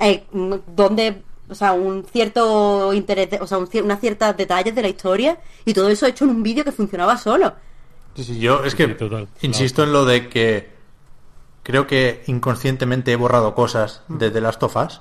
eh, 0.00 0.24
dónde, 0.68 1.22
o 1.48 1.54
sea, 1.54 1.72
un 1.74 2.04
cierto 2.04 2.94
interés, 2.94 3.28
de- 3.30 3.40
o 3.40 3.46
sea, 3.46 3.58
un 3.58 3.66
cier- 3.66 3.84
unas 3.84 4.00
ciertas 4.00 4.36
detalles 4.36 4.74
de 4.74 4.82
la 4.82 4.88
historia 4.88 5.38
y 5.64 5.74
todo 5.74 5.88
eso 5.90 6.06
hecho 6.06 6.24
en 6.24 6.30
un 6.30 6.42
vídeo 6.42 6.64
que 6.64 6.72
funcionaba 6.72 7.16
solo. 7.18 7.52
Sí, 8.16 8.24
sí, 8.24 8.38
yo 8.38 8.64
es 8.64 8.74
que 8.74 8.86
Sí, 8.86 8.94
total. 8.94 9.28
insisto 9.42 9.82
en 9.84 9.92
lo 9.92 10.04
de 10.04 10.28
que 10.28 10.70
creo 11.62 11.86
que 11.86 12.22
inconscientemente 12.26 13.12
he 13.12 13.16
borrado 13.16 13.54
cosas 13.54 14.02
de 14.08 14.30
The 14.30 14.40
Last 14.40 14.62
of 14.62 14.76
Us 14.76 15.00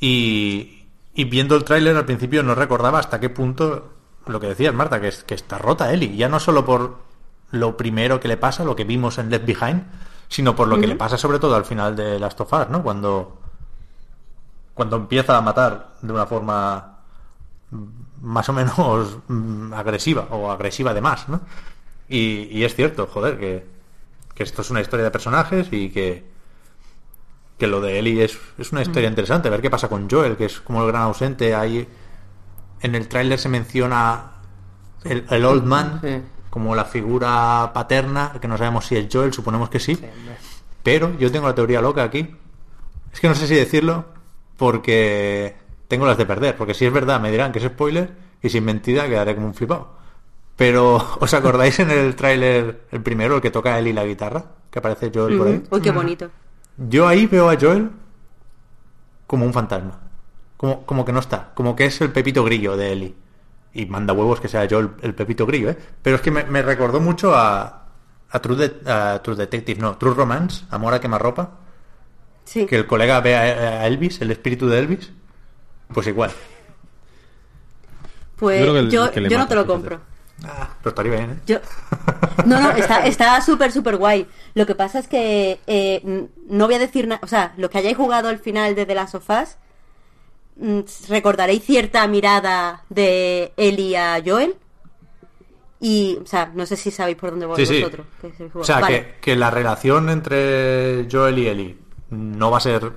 y, 0.00 0.81
y 1.14 1.24
viendo 1.24 1.56
el 1.56 1.64
tráiler 1.64 1.96
al 1.96 2.06
principio 2.06 2.42
no 2.42 2.54
recordaba 2.54 2.98
hasta 2.98 3.20
qué 3.20 3.28
punto 3.28 3.92
lo 4.26 4.40
que 4.40 4.48
decías 4.48 4.74
Marta, 4.74 5.00
que, 5.00 5.08
es, 5.08 5.24
que 5.24 5.34
está 5.34 5.58
rota 5.58 5.92
Ellie, 5.92 6.16
ya 6.16 6.28
no 6.28 6.40
solo 6.40 6.64
por 6.64 6.98
lo 7.50 7.76
primero 7.76 8.20
que 8.20 8.28
le 8.28 8.36
pasa, 8.36 8.64
lo 8.64 8.76
que 8.76 8.84
vimos 8.84 9.18
en 9.18 9.30
Left 9.30 9.44
Behind, 9.44 9.84
sino 10.28 10.56
por 10.56 10.68
lo 10.68 10.78
que 10.78 10.86
le 10.86 10.96
pasa 10.96 11.18
sobre 11.18 11.38
todo 11.38 11.54
al 11.54 11.66
final 11.66 11.94
de 11.94 12.18
Last 12.18 12.40
of 12.40 12.52
Us, 12.52 12.68
¿no? 12.70 12.82
Cuando, 12.82 13.38
cuando 14.72 14.96
empieza 14.96 15.36
a 15.36 15.42
matar 15.42 15.94
de 16.00 16.12
una 16.12 16.24
forma 16.24 17.00
más 18.22 18.48
o 18.48 18.52
menos 18.54 19.18
agresiva 19.74 20.28
o 20.30 20.50
agresiva 20.50 20.92
además, 20.92 21.28
¿no? 21.28 21.42
Y, 22.08 22.48
y 22.50 22.64
es 22.64 22.74
cierto, 22.74 23.06
joder, 23.06 23.38
que, 23.38 23.66
que 24.34 24.42
esto 24.42 24.62
es 24.62 24.70
una 24.70 24.80
historia 24.80 25.04
de 25.04 25.10
personajes 25.10 25.68
y 25.70 25.90
que, 25.90 26.31
que 27.62 27.68
lo 27.68 27.80
de 27.80 27.96
Ellie 28.00 28.24
es, 28.24 28.36
es 28.58 28.72
una 28.72 28.82
historia 28.82 29.08
interesante. 29.08 29.46
A 29.46 29.52
ver 29.52 29.60
qué 29.62 29.70
pasa 29.70 29.86
con 29.88 30.10
Joel, 30.10 30.36
que 30.36 30.46
es 30.46 30.60
como 30.60 30.82
el 30.82 30.88
gran 30.88 31.02
ausente. 31.02 31.54
Ahí 31.54 31.86
en 32.80 32.94
el 32.96 33.06
tráiler 33.06 33.38
se 33.38 33.48
menciona 33.48 34.32
el, 35.04 35.24
el 35.30 35.44
Old 35.44 35.64
Man 35.64 36.00
Sí. 36.02 36.20
como 36.50 36.74
la 36.74 36.84
figura 36.84 37.70
paterna, 37.72 38.32
que 38.40 38.48
no 38.48 38.58
sabemos 38.58 38.84
si 38.86 38.96
es 38.96 39.06
Joel, 39.12 39.32
suponemos 39.32 39.70
que 39.70 39.78
sí. 39.78 39.96
Pero 40.82 41.16
yo 41.20 41.30
tengo 41.30 41.46
la 41.46 41.54
teoría 41.54 41.80
loca 41.80 42.02
aquí. 42.02 42.34
Es 43.12 43.20
que 43.20 43.28
no 43.28 43.36
sé 43.36 43.46
si 43.46 43.54
decirlo 43.54 44.06
porque 44.56 45.54
tengo 45.86 46.04
las 46.04 46.18
de 46.18 46.26
perder. 46.26 46.56
Porque 46.56 46.74
si 46.74 46.84
es 46.84 46.92
verdad 46.92 47.20
me 47.20 47.30
dirán 47.30 47.52
que 47.52 47.60
es 47.60 47.64
spoiler 47.64 48.10
y 48.42 48.48
si 48.48 48.58
es 48.58 48.64
mentira 48.64 49.06
quedaré 49.06 49.36
como 49.36 49.46
un 49.46 49.54
flipado. 49.54 49.88
Pero, 50.56 50.96
¿os 51.20 51.32
acordáis 51.32 51.78
en 51.78 51.90
el 51.92 52.16
tráiler, 52.16 52.82
el 52.90 53.02
primero, 53.02 53.36
el 53.36 53.40
que 53.40 53.52
toca 53.52 53.78
Eli 53.78 53.92
la 53.92 54.04
guitarra? 54.04 54.44
Que 54.68 54.80
aparece 54.80 55.12
Joel 55.14 55.38
por 55.38 55.46
ahí. 55.46 55.62
Uy, 55.70 55.80
qué 55.80 55.92
bonito. 55.92 56.28
Yo 56.76 57.06
ahí 57.08 57.26
veo 57.26 57.48
a 57.50 57.56
Joel 57.60 57.90
como 59.26 59.44
un 59.46 59.52
fantasma. 59.52 59.98
Como, 60.56 60.84
como 60.86 61.04
que 61.04 61.12
no 61.12 61.20
está. 61.20 61.50
Como 61.54 61.74
que 61.76 61.86
es 61.86 62.00
el 62.00 62.12
pepito 62.12 62.44
grillo 62.44 62.76
de 62.76 62.92
Eli. 62.92 63.14
Y 63.74 63.86
manda 63.86 64.12
huevos 64.12 64.40
que 64.40 64.48
sea 64.48 64.66
Joel 64.70 64.90
el 65.02 65.14
pepito 65.14 65.46
grillo, 65.46 65.70
¿eh? 65.70 65.78
Pero 66.02 66.16
es 66.16 66.22
que 66.22 66.30
me, 66.30 66.44
me 66.44 66.62
recordó 66.62 67.00
mucho 67.00 67.34
a, 67.34 67.86
a, 68.30 68.38
True, 68.40 68.56
De- 68.56 68.90
a 68.90 69.20
True 69.22 69.36
Detective, 69.36 69.80
no, 69.80 69.96
True 69.96 70.14
Romance, 70.14 70.64
Amor 70.70 70.94
a 70.94 71.00
quemarropa. 71.00 71.50
Sí. 72.44 72.66
Que 72.66 72.76
el 72.76 72.86
colega 72.86 73.20
ve 73.20 73.34
a, 73.36 73.40
a 73.82 73.86
Elvis, 73.86 74.20
el 74.20 74.30
espíritu 74.30 74.68
de 74.68 74.78
Elvis. 74.80 75.10
Pues 75.92 76.06
igual. 76.06 76.30
Pues 78.36 78.60
Yo 78.60 78.66
yo, 78.66 78.72
creo 78.72 78.90
que 78.90 78.98
el- 79.08 79.12
que 79.12 79.20
le 79.20 79.28
yo 79.30 79.38
no 79.38 79.46
te 79.48 79.54
lo 79.54 79.62
fíjate. 79.62 79.80
compro. 79.80 80.00
Ah, 80.44 80.70
pero 80.82 80.90
estaría 80.90 81.12
bien, 81.12 81.30
¿eh? 81.30 81.38
Yo... 81.46 81.58
No, 82.46 82.60
no, 82.60 82.70
está 82.72 83.06
está 83.06 83.40
súper, 83.40 83.70
súper 83.70 83.96
guay. 83.96 84.26
Lo 84.54 84.66
que 84.66 84.74
pasa 84.74 84.98
es 84.98 85.06
que 85.08 85.60
eh, 85.66 86.26
no 86.48 86.66
voy 86.66 86.74
a 86.74 86.78
decir 86.80 87.06
nada. 87.06 87.20
O 87.22 87.26
sea, 87.28 87.52
los 87.56 87.70
que 87.70 87.78
hayáis 87.78 87.96
jugado 87.96 88.28
al 88.28 88.38
final 88.38 88.74
de 88.74 88.84
The 88.86 88.94
Last 88.94 89.14
of 89.14 89.30
Us, 89.30 89.56
mm, 90.56 90.80
recordaréis 91.08 91.62
cierta 91.64 92.06
mirada 92.08 92.82
de 92.88 93.52
Ellie 93.56 93.96
a 93.96 94.20
Joel. 94.24 94.56
Y, 95.80 96.18
o 96.22 96.26
sea, 96.26 96.50
no 96.54 96.64
sé 96.66 96.76
si 96.76 96.90
sabéis 96.90 97.16
por 97.16 97.30
dónde 97.30 97.46
voy 97.46 97.56
Sí, 97.56 97.66
sí. 97.66 97.80
vosotros. 97.82 98.06
que. 98.20 98.50
O 98.54 98.64
sea, 98.64 98.78
Vale. 98.80 99.14
que, 99.14 99.20
que 99.20 99.36
la 99.36 99.50
relación 99.50 100.10
entre 100.10 101.08
Joel 101.10 101.38
y 101.38 101.48
Ellie 101.48 101.78
no 102.10 102.50
va 102.50 102.58
a 102.58 102.60
ser 102.60 102.92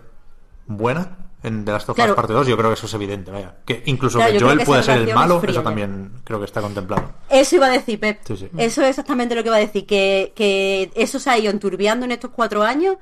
buena 0.67 1.17
en 1.45 1.63
The 1.65 1.71
Last 1.71 1.89
of 1.89 1.93
Us 1.93 1.95
Claro. 1.95 2.15
parte 2.15 2.33
2, 2.33 2.47
yo 2.47 2.57
creo 2.57 2.69
que 2.69 2.73
eso 2.73 2.85
es 2.87 2.93
evidente, 2.93 3.31
vaya. 3.31 3.55
Que 3.65 3.83
incluso 3.85 4.17
Claro, 4.17 4.33
que 4.33 4.39
Joel 4.39 4.59
que 4.59 4.65
puede 4.65 4.81
esa 4.81 4.93
ser 4.95 5.07
el 5.09 5.15
malo, 5.15 5.39
fría 5.39 5.51
eso 5.51 5.59
ya. 5.61 5.63
también 5.63 6.11
creo 6.23 6.39
que 6.39 6.45
está 6.45 6.61
contemplado. 6.61 7.11
Eso 7.29 7.55
iba 7.55 7.67
a 7.67 7.69
decir, 7.71 7.99
Pep. 7.99 8.19
Sí, 8.25 8.37
sí. 8.37 8.49
Eso 8.57 8.81
es 8.83 8.89
exactamente 8.89 9.35
lo 9.35 9.43
que 9.43 9.49
iba 9.49 9.57
a 9.57 9.59
decir. 9.59 9.85
Que, 9.85 10.33
que 10.35 10.91
eso 10.95 11.19
se 11.19 11.29
ha 11.29 11.37
ido 11.37 11.51
enturbiando 11.51 12.05
en 12.05 12.11
estos 12.11 12.31
cuatro 12.31 12.63
años. 12.63 12.97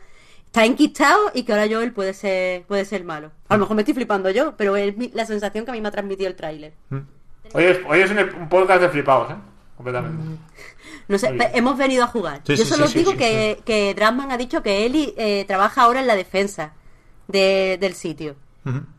Está 0.45 0.65
enquistado 0.65 1.31
y 1.33 1.43
que 1.43 1.51
ahora 1.53 1.65
Joel 1.69 1.93
puede 1.93 2.13
ser, 2.13 2.63
puede 2.65 2.85
ser 2.85 3.03
malo. 3.03 3.31
A 3.49 3.55
lo 3.55 3.61
mejor 3.61 3.75
me 3.75 3.81
estoy 3.81 3.95
flipando 3.95 4.29
yo, 4.29 4.55
pero 4.55 4.75
es 4.75 4.95
mi- 4.97 5.09
la 5.13 5.25
sensación 5.25 5.65
que 5.65 5.71
a 5.71 5.73
mí 5.73 5.81
me 5.81 5.87
ha 5.87 5.91
transmitido 5.91 6.29
el 6.29 6.35
tráiler. 6.35 6.73
Hoy 7.53 7.63
es, 7.63 7.79
hoy 7.87 7.99
es 8.01 8.11
un, 8.11 8.49
podcast 8.49 8.81
de 8.81 8.89
flipados, 8.89 9.31
¿eh? 9.31 9.35
Completamente. 9.75 10.23
No 11.07 11.17
sé, 11.17 11.35
hemos 11.53 11.77
venido 11.77 12.03
a 12.03 12.07
jugar. 12.07 12.41
Sí, 12.45 12.55
yo 12.55 12.65
solo 12.65 12.85
sí, 12.85 12.93
sí, 12.93 12.99
digo 12.99 13.11
sí, 13.13 13.17
que, 13.17 13.61
que 13.65 13.93
Drasman 13.95 14.31
ha 14.31 14.37
dicho 14.37 14.61
que 14.61 14.85
Eli 14.85 15.13
eh, 15.17 15.43
trabaja 15.47 15.81
ahora 15.81 15.99
en 16.01 16.07
la 16.07 16.15
defensa 16.15 16.73
de- 17.27 17.77
del 17.79 17.93
sitio. 17.93 18.35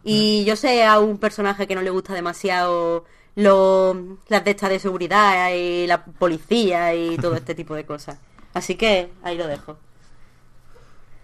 Y 0.04 0.44
yo 0.44 0.56
sé 0.56 0.84
a 0.84 0.98
un 1.00 1.16
personaje 1.18 1.66
que 1.66 1.74
no 1.74 1.80
le 1.80 1.88
gusta 1.90 2.12
demasiado 2.12 3.06
lo, 3.34 4.18
las 4.28 4.44
de 4.44 4.50
estas 4.50 4.68
de 4.70 4.78
seguridad 4.78 5.50
y 5.54 5.86
la 5.86 6.04
policía 6.04 6.94
y 6.94 7.16
todo 7.20 7.34
este 7.34 7.54
tipo 7.54 7.74
de 7.74 7.86
cosas. 7.86 8.18
Así 8.52 8.74
que 8.74 9.10
ahí 9.22 9.36
lo 9.38 9.46
dejo. 9.46 9.78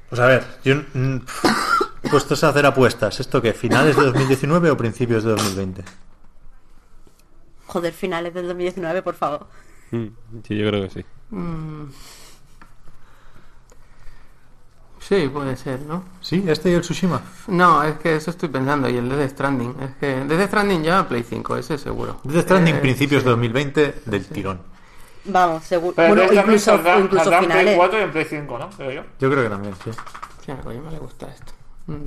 Pues 0.09 0.21
a 0.21 0.27
ver, 0.27 0.45
yo 0.65 0.75
mm, 0.95 1.19
puestos 2.11 2.43
a 2.43 2.49
hacer 2.49 2.65
apuestas, 2.67 3.21
¿esto 3.21 3.41
qué? 3.43 3.53
¿Finales 3.53 3.95
de 3.97 4.03
2019 4.07 4.71
o 4.71 4.77
principios 4.77 5.23
de 5.23 5.31
2020? 5.33 5.85
Joder, 7.67 7.93
finales 7.93 8.35
del 8.35 8.47
2019, 8.49 9.03
por 9.03 9.15
favor. 9.15 9.47
Mm, 9.93 10.07
Sí, 10.49 10.57
yo 10.57 10.69
creo 10.69 10.83
que 10.89 10.91
sí. 10.91 11.05
Sí, 15.11 15.29
puede 15.29 15.57
ser, 15.57 15.81
¿no? 15.81 16.05
Sí, 16.21 16.45
este 16.47 16.71
y 16.71 16.75
el 16.75 16.83
Tsushima. 16.83 17.21
No, 17.49 17.83
es 17.83 17.99
que 17.99 18.15
eso 18.15 18.31
estoy 18.31 18.49
pensando. 18.49 18.89
Y 18.89 18.97
el 18.97 19.09
Death 19.09 19.31
Stranding. 19.33 19.75
Es 19.81 19.91
que 19.97 20.25
Death 20.25 20.47
Stranding 20.47 20.85
ya 20.85 21.09
Play 21.09 21.25
5, 21.25 21.57
ese 21.57 21.79
seguro. 21.79 22.21
Death 22.23 22.45
Stranding, 22.45 22.77
Eh, 22.77 22.79
principios 22.79 23.23
sí. 23.23 23.25
de 23.25 23.31
2020 23.31 24.03
del 24.07 24.27
tirón. 24.27 24.61
Vamos, 25.25 25.65
seguro. 25.65 25.95
Pero 25.97 26.15
Bueno, 26.15 26.33
incluso, 26.33 26.65
saldrá, 26.67 27.01
incluso 27.01 27.25
saldrá 27.25 27.39
en 27.41 27.45
Play 27.47 27.59
finales. 27.59 27.77
4 27.77 27.99
y 27.99 28.03
en 28.05 28.11
Play 28.13 28.25
5, 28.25 28.59
¿no? 28.59 28.71
Creo 28.71 28.91
yo. 28.93 29.03
Yo 29.19 29.31
creo 29.33 29.43
que 29.43 29.49
también, 29.51 29.75
sí. 29.83 29.91
Sí, 30.47 30.53
a 30.53 30.57
Kojima 30.61 30.91
le 30.93 30.99
gusta 31.01 31.27
esto. 31.27 31.53
Mm. 31.89 32.05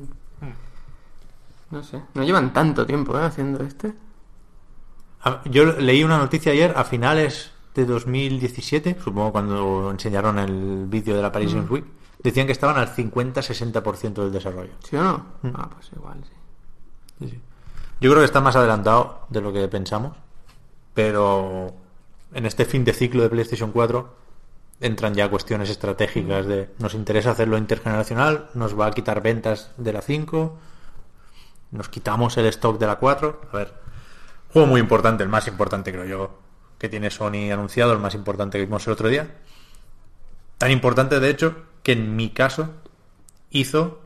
No 1.71 1.83
sé. 1.83 2.01
No 2.13 2.23
llevan 2.23 2.53
tanto 2.53 2.85
tiempo 2.85 3.19
¿eh? 3.19 3.23
haciendo 3.23 3.61
este. 3.65 3.91
Yo 5.45 5.65
leí 5.65 6.05
una 6.05 6.19
noticia 6.19 6.53
ayer 6.53 6.73
a 6.77 6.85
finales 6.85 7.51
de 7.75 7.85
2017, 7.85 8.97
supongo 9.03 9.33
cuando 9.33 9.91
enseñaron 9.91 10.39
el 10.39 10.85
vídeo 10.87 11.17
de 11.17 11.21
la 11.21 11.33
Paris 11.33 11.53
Games 11.53 11.69
Week, 11.69 11.85
decían 12.23 12.45
que 12.45 12.53
estaban 12.53 12.77
al 12.77 12.95
50-60% 12.95 14.13
del 14.13 14.31
desarrollo. 14.31 14.71
¿Sí 14.83 14.95
o 14.95 15.03
no? 15.03 15.25
Ah, 15.53 15.69
pues 15.69 15.91
igual, 15.95 16.23
sí. 16.23 16.33
Sí, 17.19 17.29
sí. 17.31 17.41
Yo 17.99 18.09
creo 18.09 18.21
que 18.21 18.25
está 18.25 18.41
más 18.41 18.55
adelantado 18.55 19.25
de 19.29 19.41
lo 19.41 19.53
que 19.53 19.67
pensamos, 19.67 20.17
pero 20.93 21.73
en 22.33 22.45
este 22.45 22.65
fin 22.65 22.83
de 22.83 22.93
ciclo 22.93 23.23
de 23.23 23.29
PlayStation 23.29 23.71
4 23.71 24.23
entran 24.81 25.13
ya 25.13 25.29
cuestiones 25.29 25.69
estratégicas 25.69 26.45
de 26.45 26.69
nos 26.79 26.93
interesa 26.93 27.31
hacerlo 27.31 27.57
intergeneracional, 27.57 28.49
nos 28.53 28.77
va 28.77 28.87
a 28.87 28.91
quitar 28.91 29.21
ventas 29.21 29.71
de 29.77 29.93
la 29.93 30.01
5, 30.01 30.57
nos 31.71 31.89
quitamos 31.89 32.37
el 32.37 32.45
stock 32.47 32.79
de 32.79 32.87
la 32.87 32.97
4. 32.97 33.41
A 33.51 33.57
ver, 33.57 33.73
juego 34.51 34.67
muy 34.67 34.81
importante, 34.81 35.23
el 35.23 35.29
más 35.29 35.47
importante 35.47 35.91
creo 35.91 36.05
yo 36.05 36.39
que 36.77 36.89
tiene 36.89 37.09
Sony 37.09 37.51
anunciado, 37.51 37.93
el 37.93 37.99
más 37.99 38.15
importante 38.15 38.57
que 38.57 38.65
vimos 38.65 38.85
el 38.87 38.93
otro 38.93 39.07
día. 39.07 39.37
Tan 40.63 40.71
importante 40.71 41.19
de 41.19 41.29
hecho 41.29 41.57
que 41.83 41.91
en 41.91 42.15
mi 42.15 42.29
caso 42.29 42.69
hizo 43.51 43.99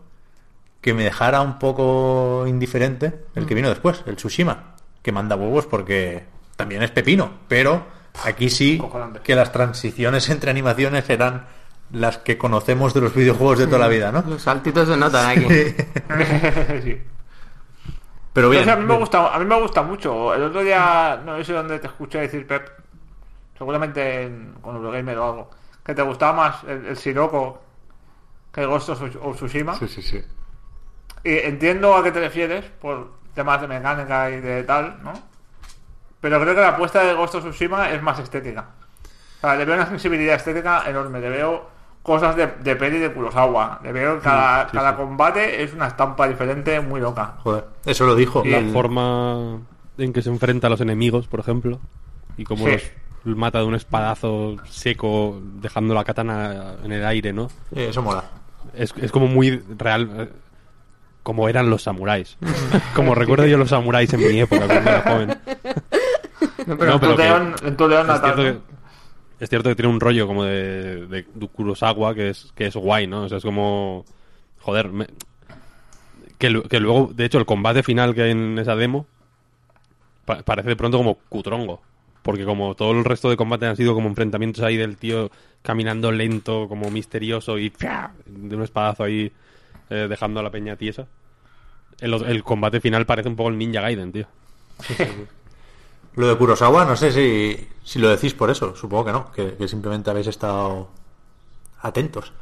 que 0.82 0.96
me 0.96 1.04
dejara 1.04 1.42
un 1.42 1.60
poco 1.60 2.46
indiferente 2.48 3.26
el 3.36 3.46
que 3.46 3.54
vino 3.54 3.70
después, 3.70 4.02
el 4.08 4.16
Tsushima, 4.16 4.74
que 5.04 5.12
manda 5.12 5.36
huevos 5.36 5.68
porque 5.68 6.26
también 6.56 6.82
es 6.82 6.90
pepino, 6.90 7.30
pero 7.48 7.86
aquí 8.24 8.50
sí 8.50 8.82
que 9.24 9.36
las 9.36 9.52
transiciones 9.52 10.28
entre 10.32 10.50
animaciones 10.50 11.08
eran 11.12 11.46
las 11.92 12.18
que 12.18 12.40
conocemos 12.40 12.92
de 12.96 13.02
los 13.02 13.14
videojuegos 13.14 13.60
de 13.60 13.68
toda 13.68 13.78
la 13.78 13.88
vida, 13.88 14.12
¿no? 14.12 14.24
Los 14.28 14.42
saltitos 14.42 14.88
se 14.88 14.98
notan 14.98 15.30
aquí. 15.30 15.46
sí. 16.82 16.98
Pero 18.34 18.50
bien, 18.50 18.64
Entonces, 18.64 18.74
a 18.74 18.76
mí 18.78 18.82
me 18.82 18.88
bien. 18.88 19.00
gusta, 19.00 19.32
a 19.32 19.38
mí 19.38 19.46
me 19.46 19.62
gusta 19.62 19.84
mucho. 19.84 20.34
El 20.34 20.42
otro 20.42 20.64
día, 20.64 21.22
no 21.24 21.44
sé 21.44 21.54
dónde 21.54 21.78
te 21.78 21.86
escuché 21.86 22.18
decir, 22.18 22.48
Pep, 22.48 22.68
seguramente 23.56 24.24
en, 24.24 24.56
con 24.60 24.76
Eurogamer 24.76 25.20
o 25.20 25.24
algo, 25.24 25.52
que 25.88 25.96
te 25.96 26.02
gustaba 26.04 26.34
más 26.34 26.64
el, 26.66 26.86
el 26.86 26.98
Sirocco 26.98 27.62
que 28.52 28.62
el 28.62 28.68
Ghost 28.68 28.90
of 28.90 29.02
Tsu- 29.02 29.20
of 29.24 29.36
Tsushima. 29.38 29.74
Sí, 29.76 29.88
sí, 29.88 30.02
sí. 30.04 30.22
Y 31.24 31.38
entiendo 31.40 31.96
a 31.96 32.04
qué 32.04 32.12
te 32.12 32.20
refieres 32.20 32.66
por 32.80 33.12
temas 33.34 33.60
de 33.62 33.68
mecánica 33.68 34.30
y 34.30 34.40
de 34.42 34.64
tal, 34.64 35.00
¿no? 35.04 35.14
Pero 36.22 36.40
creo 36.42 36.54
que 36.56 36.62
la 36.62 36.70
apuesta 36.70 37.04
de 37.04 37.14
Ghost 37.14 37.36
of 37.36 37.44
Tsushima 37.46 37.90
es 37.92 38.02
más 38.02 38.20
estética. 38.20 38.66
O 39.38 39.40
sea, 39.42 39.56
le 39.56 39.66
veo 39.66 39.76
una 39.76 39.86
sensibilidad 39.88 40.36
estética 40.36 40.84
enorme. 40.90 41.20
Le 41.22 41.30
veo 41.30 41.70
cosas 42.02 42.36
de, 42.36 42.48
de 42.48 42.76
peli 42.76 42.98
de 42.98 43.14
Kurosawa. 43.14 43.80
Le 43.84 43.92
veo 43.92 44.20
cada, 44.20 44.66
sí, 44.70 44.76
cada 44.76 44.92
sí. 44.92 44.98
combate 44.98 45.64
es 45.64 45.74
una 45.74 45.88
estampa 45.88 46.28
diferente 46.28 46.80
muy 46.82 47.00
loca. 47.00 47.36
Joder, 47.44 47.66
eso 47.86 48.06
lo 48.06 48.16
dijo. 48.16 48.44
La 48.46 48.58
el- 48.58 48.72
forma 48.72 49.60
en 49.98 50.14
que 50.14 50.22
se 50.22 50.30
enfrenta 50.30 50.68
a 50.68 50.70
los 50.70 50.82
enemigos, 50.82 51.28
por 51.28 51.40
ejemplo, 51.40 51.80
y 52.38 52.44
cómo 52.46 52.66
Sí. 52.66 52.72
los 52.74 52.84
mata 53.36 53.60
de 53.60 53.66
un 53.66 53.76
espadazo 53.76 54.56
seco, 54.70 55.40
dejando 55.62 55.94
la 55.94 56.04
katana 56.04 56.76
en 56.84 56.92
el 56.92 57.06
aire, 57.06 57.34
¿no? 57.34 57.50
Eso 57.76 58.02
mola. 58.02 58.24
Es, 58.74 58.94
es 58.98 59.12
como 59.12 59.28
muy 59.28 59.62
real, 59.78 60.10
eh, 60.18 60.30
como 61.24 61.48
eran 61.50 61.70
los 61.70 61.84
samuráis. 61.84 62.38
como 62.96 63.16
recuerdo 63.16 63.46
yo 63.48 63.58
los 63.58 63.70
samuráis 63.70 64.14
en 64.14 64.20
mi 64.20 64.40
época, 64.40 64.66
cuando 64.66 64.90
era 64.90 65.02
joven. 65.02 65.38
No, 66.68 66.78
pero 66.78 66.92
No, 66.92 67.00
pero 67.00 67.12
en 67.12 67.18
tu 67.54 67.62
que- 67.62 67.68
en 67.68 67.78
tu 67.78 67.88
león 67.88 68.10
es, 68.10 68.20
cierto 68.22 68.42
que, 68.44 68.58
es 69.40 69.50
cierto 69.50 69.70
que 69.70 69.76
tiene 69.76 69.92
un 69.92 70.00
rollo 70.00 70.28
como 70.28 70.44
de, 70.44 71.06
de, 71.08 71.26
de 71.34 71.48
Kurosawa 71.48 72.14
que 72.14 72.30
es, 72.30 72.52
que 72.56 72.68
es 72.68 72.76
guay, 72.76 73.08
¿no? 73.08 73.24
O 73.24 73.30
sea, 73.30 73.38
es 73.38 73.44
como... 73.44 74.06
Joder, 74.60 74.90
me- 74.90 75.08
que, 76.38 76.62
que 76.70 76.80
luego, 76.80 77.12
de 77.14 77.26
hecho, 77.26 77.38
el 77.40 77.46
combate 77.46 77.84
final 77.84 78.14
que 78.14 78.24
hay 78.24 78.32
en 78.32 78.60
esa 78.60 78.76
demo 78.76 79.08
pa- 80.26 80.44
parece 80.44 80.70
de 80.70 80.76
pronto 80.76 80.98
como 80.98 81.16
cutrongo. 81.30 81.82
Porque 82.28 82.44
como 82.44 82.76
todo 82.76 82.92
el 82.92 83.06
resto 83.06 83.30
de 83.30 83.38
combate 83.38 83.68
han 83.68 83.78
sido 83.78 83.94
como 83.94 84.10
enfrentamientos 84.10 84.62
ahí 84.62 84.76
del 84.76 84.98
tío 84.98 85.32
caminando 85.62 86.12
lento, 86.12 86.68
como 86.68 86.92
misterioso 86.92 87.58
y 87.58 87.72
de 88.26 88.54
un 88.54 88.64
espadazo 88.64 89.06
ahí 89.06 89.32
eh, 89.90 90.08
dejando 90.10 90.42
a 90.42 90.44
la 90.44 90.52
peña 90.52 90.76
tiesa. 90.76 91.08
El, 92.02 92.14
el 92.16 92.44
combate 92.44 92.82
final 92.82 93.06
parece 93.06 93.30
un 93.30 93.38
poco 93.38 93.48
el 93.48 93.58
Ninja 93.58 93.80
Gaiden, 93.80 94.12
tío. 94.12 94.28
Lo 96.16 96.28
de 96.28 96.36
Kurosawa, 96.36 96.84
no 96.84 96.98
sé 96.98 97.14
si, 97.14 97.66
si 97.86 97.98
lo 97.98 98.10
decís 98.10 98.34
por 98.34 98.50
eso, 98.50 98.76
supongo 98.76 99.06
que 99.06 99.12
no, 99.14 99.32
que, 99.32 99.54
que 99.54 99.68
simplemente 99.70 100.10
habéis 100.10 100.28
estado 100.28 100.90
atentos. 101.80 102.34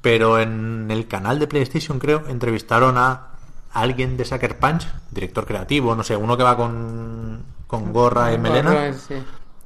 Pero 0.00 0.40
en 0.40 0.90
el 0.90 1.06
canal 1.06 1.38
de 1.38 1.48
PlayStation, 1.48 1.98
creo, 1.98 2.24
entrevistaron 2.28 2.96
a 2.96 3.32
alguien 3.72 4.16
de 4.16 4.24
Sucker 4.24 4.58
Punch, 4.58 4.86
director 5.10 5.44
creativo, 5.44 5.94
no 5.94 6.02
sé, 6.02 6.16
uno 6.16 6.34
que 6.34 6.44
va 6.44 6.56
con, 6.56 7.44
con 7.66 7.92
gorra 7.92 8.32
y 8.32 8.38
melena, 8.38 8.70
Gorra, 8.72 8.92
sí. 8.92 9.14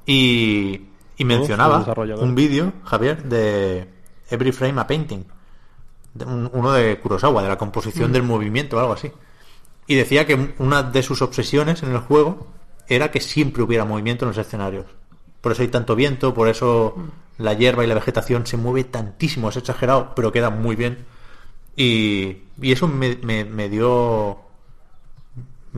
y, 0.07 0.81
y 1.17 1.25
mencionaba 1.25 1.79
un 2.23 2.35
vídeo, 2.35 2.73
Javier, 2.85 3.23
de 3.25 3.89
Every 4.31 4.53
Frame 4.53 4.81
a 4.81 4.87
Painting, 4.87 5.25
de 6.15 6.25
un- 6.25 6.51
uno 6.53 6.73
de 6.73 6.99
Kurosawa, 7.01 7.43
de 7.43 7.49
la 7.49 7.59
composición 7.59 8.13
del 8.13 8.23
movimiento 8.23 8.77
o 8.77 8.81
algo 8.81 8.93
así. 8.93 9.11
Y 9.87 9.95
decía 9.95 10.27
que 10.27 10.55
una 10.59 10.83
de 10.83 11.03
sus 11.03 11.23
obsesiones 11.23 11.83
en 11.83 11.93
el 11.93 11.99
juego 11.99 12.47
era 12.89 13.11
que 13.11 13.21
siempre 13.21 13.63
hubiera 13.63 13.85
movimiento 13.85 14.25
en 14.25 14.31
los 14.31 14.39
escenarios. 14.39 14.87
Por 15.41 15.53
eso 15.53 15.63
hay 15.63 15.69
tanto 15.69 15.95
viento, 15.95 16.35
por 16.35 16.49
eso 16.49 16.95
la 17.39 17.55
hierba 17.55 17.85
y 17.85 17.87
la 17.87 17.95
vegetación 17.95 18.47
se 18.47 18.57
mueve 18.57 18.85
tantísimo, 18.85 19.49
es 19.51 19.57
exagerado, 19.57 20.13
pero 20.15 20.33
queda 20.33 20.51
muy 20.51 20.75
bien. 20.77 21.07
Y, 21.77 22.39
y 22.61 22.73
eso 22.73 22.89
me, 22.89 23.17
me- 23.23 23.45
me 23.45 23.69
dio 23.69 24.39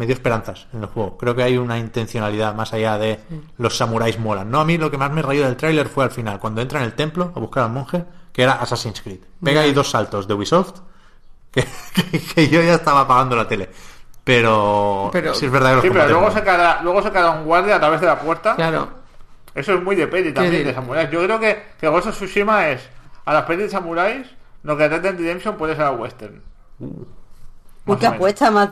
me 0.00 0.06
dio 0.06 0.14
esperanzas 0.14 0.66
en 0.72 0.80
el 0.80 0.86
juego. 0.86 1.18
Creo 1.18 1.34
que 1.36 1.42
hay 1.42 1.58
una 1.58 1.78
intencionalidad 1.78 2.54
más 2.54 2.72
allá 2.72 2.96
de 2.96 3.20
los 3.58 3.76
samuráis 3.76 4.18
molan. 4.18 4.50
No, 4.50 4.60
a 4.60 4.64
mí 4.64 4.78
lo 4.78 4.90
que 4.90 4.96
más 4.96 5.10
me 5.12 5.20
rayó 5.20 5.44
del 5.44 5.56
tráiler 5.56 5.88
fue 5.88 6.04
al 6.04 6.10
final, 6.10 6.40
cuando 6.40 6.62
entra 6.62 6.78
en 6.80 6.86
el 6.86 6.94
templo 6.94 7.32
a 7.36 7.38
buscar 7.38 7.64
al 7.64 7.70
monje, 7.70 8.04
que 8.32 8.42
era 8.42 8.52
Assassin's 8.54 9.02
Creed. 9.02 9.18
Pega 9.44 9.60
ahí 9.60 9.72
dos 9.74 9.90
saltos 9.90 10.26
de 10.26 10.32
Ubisoft 10.32 10.80
que, 11.50 11.66
que- 11.94 12.18
que 12.20 12.48
yo 12.48 12.62
ya 12.62 12.74
estaba 12.74 13.00
apagando 13.00 13.36
la 13.36 13.46
tele. 13.46 13.68
Pero, 14.24 15.10
Pero- 15.12 15.34
sí 15.34 15.46
es 15.46 15.52
verdad 15.52 15.70
que 15.70 15.74
los 15.76 15.82
Sí, 15.84 15.90
pero 15.90 16.08
luego 16.08 16.34
queda, 16.42 16.80
luego 16.82 17.02
se 17.02 17.10
queda 17.10 17.30
un 17.32 17.44
guardia 17.44 17.76
a 17.76 17.80
través 17.80 18.00
de 18.00 18.06
la 18.06 18.18
puerta. 18.18 18.56
Claro. 18.56 18.88
Eso 19.54 19.74
es 19.74 19.82
muy 19.82 19.96
de 19.96 20.06
peli 20.06 20.32
también, 20.32 20.64
de 20.64 20.72
samuráis. 20.72 21.10
Yo 21.10 21.22
creo 21.24 21.38
que, 21.40 21.62
que 21.80 21.88
Ghost 21.88 22.06
of 22.06 22.14
Tsushima 22.16 22.68
es 22.70 22.88
a 23.26 23.34
las 23.34 23.44
pelis 23.44 23.64
de 23.64 23.70
samuráis 23.70 24.26
lo 24.62 24.76
que 24.76 24.88
Red 24.88 25.02
Dead 25.02 25.16
Redemption 25.16 25.56
puede 25.56 25.74
ser 25.76 25.84
a 25.84 25.90
western. 25.92 26.42
Uy, 26.78 26.88
Más 27.86 27.98
qué 27.98 28.06
apuesta 28.06 28.50
más. 28.50 28.70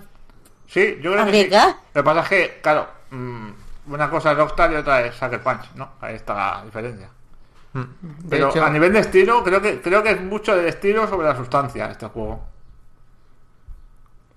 Sí, 0.69 0.99
yo 1.03 1.13
creo 1.13 1.25
que 1.27 1.33
sí. 1.33 1.51
Lo 1.95 2.03
que 2.03 2.05
pasa 2.05 2.21
es 2.21 2.29
que, 2.29 2.61
claro, 2.63 2.89
mm, 3.11 3.49
una 3.89 4.11
cosa 4.11 4.33
es 4.33 4.39
Rockstar 4.39 4.73
y 4.73 4.77
otra 4.77 5.01
es 5.07 5.15
Sucker 5.17 5.43
Punch, 5.43 5.73
¿no? 5.75 5.93
Ahí 6.01 6.15
está 6.17 6.35
la 6.35 6.65
diferencia. 6.65 7.09
De 7.73 7.87
Pero 8.29 8.49
hecho, 8.51 8.65
a 8.65 8.71
nivel 8.71 8.93
de 8.93 9.01
estilo, 9.01 9.45
creo 9.45 9.61
que 9.63 9.81
creo 9.81 10.03
que 10.03 10.11
es 10.11 10.21
mucho 10.21 10.57
del 10.57 10.67
estilo 10.67 11.07
sobre 11.09 11.29
la 11.29 11.37
sustancia 11.37 11.91
este 11.91 12.07
juego. 12.07 12.41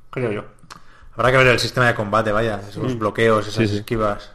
Creo 0.09 0.31
yo. 0.31 0.43
Habrá 1.15 1.31
que 1.31 1.37
ver 1.37 1.47
el 1.47 1.59
sistema 1.59 1.87
de 1.87 1.95
combate, 1.95 2.31
vaya, 2.31 2.61
esos 2.67 2.97
bloqueos, 2.97 3.47
esas 3.47 3.55
Sí, 3.55 3.67
sí. 3.67 3.77
esquivas. 3.77 4.31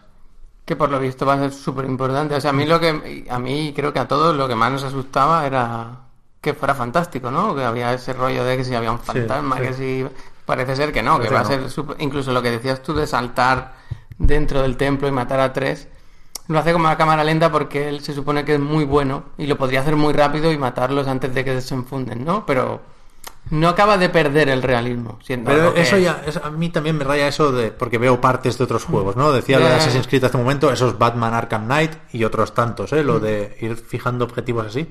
que 0.64 0.74
por 0.76 0.90
lo 0.90 0.98
visto 0.98 1.24
va 1.24 1.34
a 1.34 1.38
ser 1.38 1.52
súper 1.52 1.84
importante. 1.84 2.34
O 2.34 2.40
sea, 2.40 2.50
a 2.50 2.52
mí 2.52 2.66
lo 2.66 2.80
que, 2.80 3.24
a 3.30 3.38
mí 3.38 3.72
creo 3.74 3.92
que 3.92 4.00
a 4.00 4.08
todos 4.08 4.34
lo 4.36 4.48
que 4.48 4.56
más 4.56 4.72
nos 4.72 4.82
asustaba 4.84 5.46
era 5.46 6.00
que 6.40 6.54
fuera 6.54 6.74
fantástico, 6.74 7.30
¿no? 7.30 7.54
Que 7.54 7.64
había 7.64 7.92
ese 7.94 8.12
rollo 8.12 8.44
de 8.44 8.56
que 8.56 8.64
si 8.64 8.74
había 8.74 8.90
un 8.92 8.98
fantasma, 8.98 9.56
sí. 9.56 9.62
que 9.62 9.72
si 9.74 10.06
parece 10.46 10.76
ser 10.76 10.92
que 10.92 11.02
no, 11.02 11.18
que 11.20 11.28
va 11.28 11.40
a 11.40 11.48
que 11.48 11.58
no. 11.58 11.68
ser 11.68 11.84
incluso 11.98 12.32
lo 12.32 12.40
que 12.40 12.50
decías 12.52 12.82
tú 12.82 12.94
de 12.94 13.06
saltar 13.06 13.74
dentro 14.18 14.62
del 14.62 14.76
templo 14.76 15.06
y 15.08 15.10
matar 15.12 15.40
a 15.40 15.52
tres. 15.52 15.88
Lo 16.48 16.58
hace 16.60 16.72
como 16.72 16.86
a 16.88 16.96
cámara 16.96 17.24
lenta 17.24 17.50
porque 17.50 17.88
él 17.88 18.00
se 18.00 18.14
supone 18.14 18.44
que 18.44 18.54
es 18.54 18.60
muy 18.60 18.84
bueno 18.84 19.24
y 19.36 19.46
lo 19.46 19.56
podría 19.58 19.80
hacer 19.80 19.96
muy 19.96 20.12
rápido 20.14 20.52
y 20.52 20.56
matarlos 20.58 21.08
antes 21.08 21.34
de 21.34 21.44
que 21.44 21.52
desenfunden, 21.54 22.24
¿no? 22.24 22.46
Pero 22.46 22.80
no 23.50 23.68
acaba 23.68 23.98
de 23.98 24.08
perder 24.08 24.48
el 24.48 24.62
realismo. 24.62 25.18
Siendo 25.24 25.50
Pero 25.50 25.74
eso 25.74 25.98
ya, 25.98 26.22
es- 26.24 26.36
a 26.36 26.50
mí 26.50 26.68
también 26.68 26.96
me 26.98 27.04
raya 27.04 27.26
eso 27.26 27.50
de, 27.50 27.72
porque 27.72 27.98
veo 27.98 28.20
partes 28.20 28.58
de 28.58 28.64
otros 28.64 28.84
juegos, 28.84 29.16
¿no? 29.16 29.32
Decía 29.32 29.58
lo 29.58 29.66
de. 29.66 29.74
Assassin's 29.74 30.06
Creed 30.06 30.22
hace 30.24 30.36
un 30.36 30.44
momento, 30.44 30.70
esos 30.70 30.96
Batman 30.98 31.34
Arkham 31.34 31.64
Knight 31.66 31.92
y 32.12 32.22
otros 32.22 32.54
tantos, 32.54 32.92
¿eh? 32.92 33.02
Lo 33.02 33.18
de 33.18 33.56
ir 33.60 33.74
fijando 33.76 34.24
objetivos 34.24 34.66
así. 34.66 34.88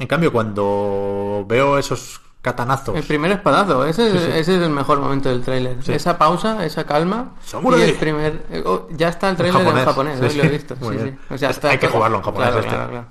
En 0.00 0.06
cambio, 0.08 0.32
cuando 0.32 1.44
veo 1.46 1.78
esos 1.78 2.20
catanazos, 2.42 2.96
El 2.96 3.02
primer 3.04 3.30
espadazo, 3.32 3.84
ese, 3.84 4.06
es- 4.08 4.22
ese 4.34 4.56
es 4.56 4.62
el 4.62 4.70
mejor 4.70 4.98
momento 5.00 5.28
del 5.28 5.42
tráiler. 5.42 5.82
Sí. 5.82 5.92
Esa 5.92 6.16
pausa, 6.18 6.64
esa 6.64 6.84
calma. 6.84 7.32
Y 7.76 7.80
el 7.82 7.94
primer... 7.94 8.44
eh, 8.50 8.62
oh, 8.64 8.88
ya 8.90 9.08
está 9.08 9.28
el 9.30 9.36
tráiler 9.36 9.60
en 9.66 9.84
japonés, 9.84 10.18
sí, 10.18 10.24
hoy 10.24 10.34
lo 10.36 10.42
he 10.42 10.46
sí. 10.46 10.48
visto. 10.52 10.74
Sí, 10.76 10.98
sí. 10.98 11.18
O 11.34 11.38
sea, 11.38 11.50
está 11.50 11.70
hay 11.70 11.78
que 11.78 11.86
todo- 11.86 11.96
jugarlo 11.96 12.16
en 12.18 12.22
japonés 12.24 12.48
Claro, 12.50 12.60
este. 12.60 12.74
claro, 12.74 12.90
claro. 12.90 13.06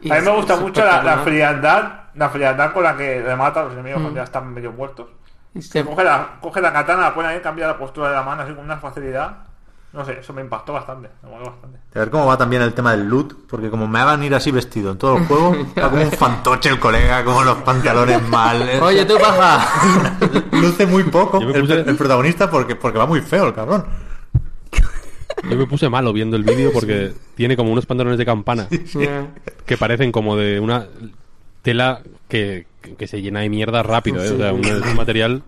Y 0.00 0.10
A 0.12 0.14
mí 0.16 0.20
me 0.22 0.30
gusta 0.36 0.56
mucho 0.56 0.84
la, 0.84 1.18
frialdad, 1.18 1.92
la 2.14 2.28
frialdad 2.28 2.72
con 2.72 2.82
la 2.82 2.96
que 2.96 3.20
le 3.20 3.36
mata 3.36 3.60
a 3.60 3.64
los 3.64 3.72
enemigos 3.74 4.00
cuando 4.02 4.18
ya 4.20 4.24
están 4.24 4.52
medio 4.52 4.72
muertos. 4.72 5.08
Y 5.54 5.62
se- 5.62 5.84
Coge 5.84 6.04
la, 6.04 6.38
coge 6.40 6.60
la 6.60 6.72
katana, 6.72 7.02
la 7.02 7.14
pone 7.14 7.28
ahí, 7.28 7.40
cambia 7.40 7.66
la 7.66 7.78
postura 7.78 8.08
de 8.08 8.14
la 8.14 8.22
mano 8.22 8.42
así 8.42 8.52
con 8.54 8.64
una 8.64 8.76
facilidad. 8.78 9.36
No 9.94 10.04
sé, 10.04 10.18
eso 10.18 10.32
me 10.32 10.40
impactó 10.42 10.72
bastante, 10.72 11.08
me 11.22 11.30
moló 11.30 11.46
bastante. 11.46 11.78
a 11.94 11.98
ver 12.00 12.10
cómo 12.10 12.26
va 12.26 12.36
también 12.36 12.60
el 12.62 12.74
tema 12.74 12.90
del 12.96 13.06
loot, 13.08 13.46
porque 13.48 13.70
como 13.70 13.86
me 13.86 14.00
hagan 14.00 14.24
ir 14.24 14.34
así 14.34 14.50
vestido 14.50 14.90
en 14.90 14.98
todo 14.98 15.16
el 15.18 15.26
juego, 15.26 15.54
va 15.78 15.88
como 15.90 16.02
un 16.02 16.10
fantoche 16.10 16.68
el 16.68 16.80
colega, 16.80 17.24
como 17.24 17.44
los 17.44 17.58
pantalones 17.58 18.20
mal. 18.28 18.68
Oye, 18.82 19.04
tú, 19.04 19.14
paja. 19.20 19.64
Luce 20.52 20.84
muy 20.86 21.04
poco 21.04 21.38
el, 21.40 21.62
puse- 21.62 21.88
el 21.88 21.96
protagonista 21.96 22.50
porque, 22.50 22.74
porque 22.74 22.98
va 22.98 23.06
muy 23.06 23.20
feo 23.20 23.46
el 23.46 23.54
cabrón. 23.54 23.84
Yo 25.48 25.56
me 25.56 25.66
puse 25.66 25.88
malo 25.88 26.12
viendo 26.12 26.36
el 26.36 26.42
vídeo 26.44 26.72
porque 26.72 27.12
tiene 27.34 27.56
como 27.56 27.70
unos 27.70 27.86
pantalones 27.86 28.18
de 28.18 28.24
campana 28.24 28.66
que 29.66 29.76
parecen 29.76 30.10
como 30.10 30.36
de 30.36 30.58
una 30.58 30.86
tela 31.62 32.00
que, 32.28 32.66
que 32.98 33.06
se 33.06 33.20
llena 33.20 33.40
de 33.40 33.48
mierda 33.50 33.82
rápido, 33.82 34.24
¿eh? 34.24 34.30
O 34.30 34.36
sea, 34.38 34.52
un, 34.52 34.64
es 34.64 34.80
un 34.82 34.96
material 34.96 35.42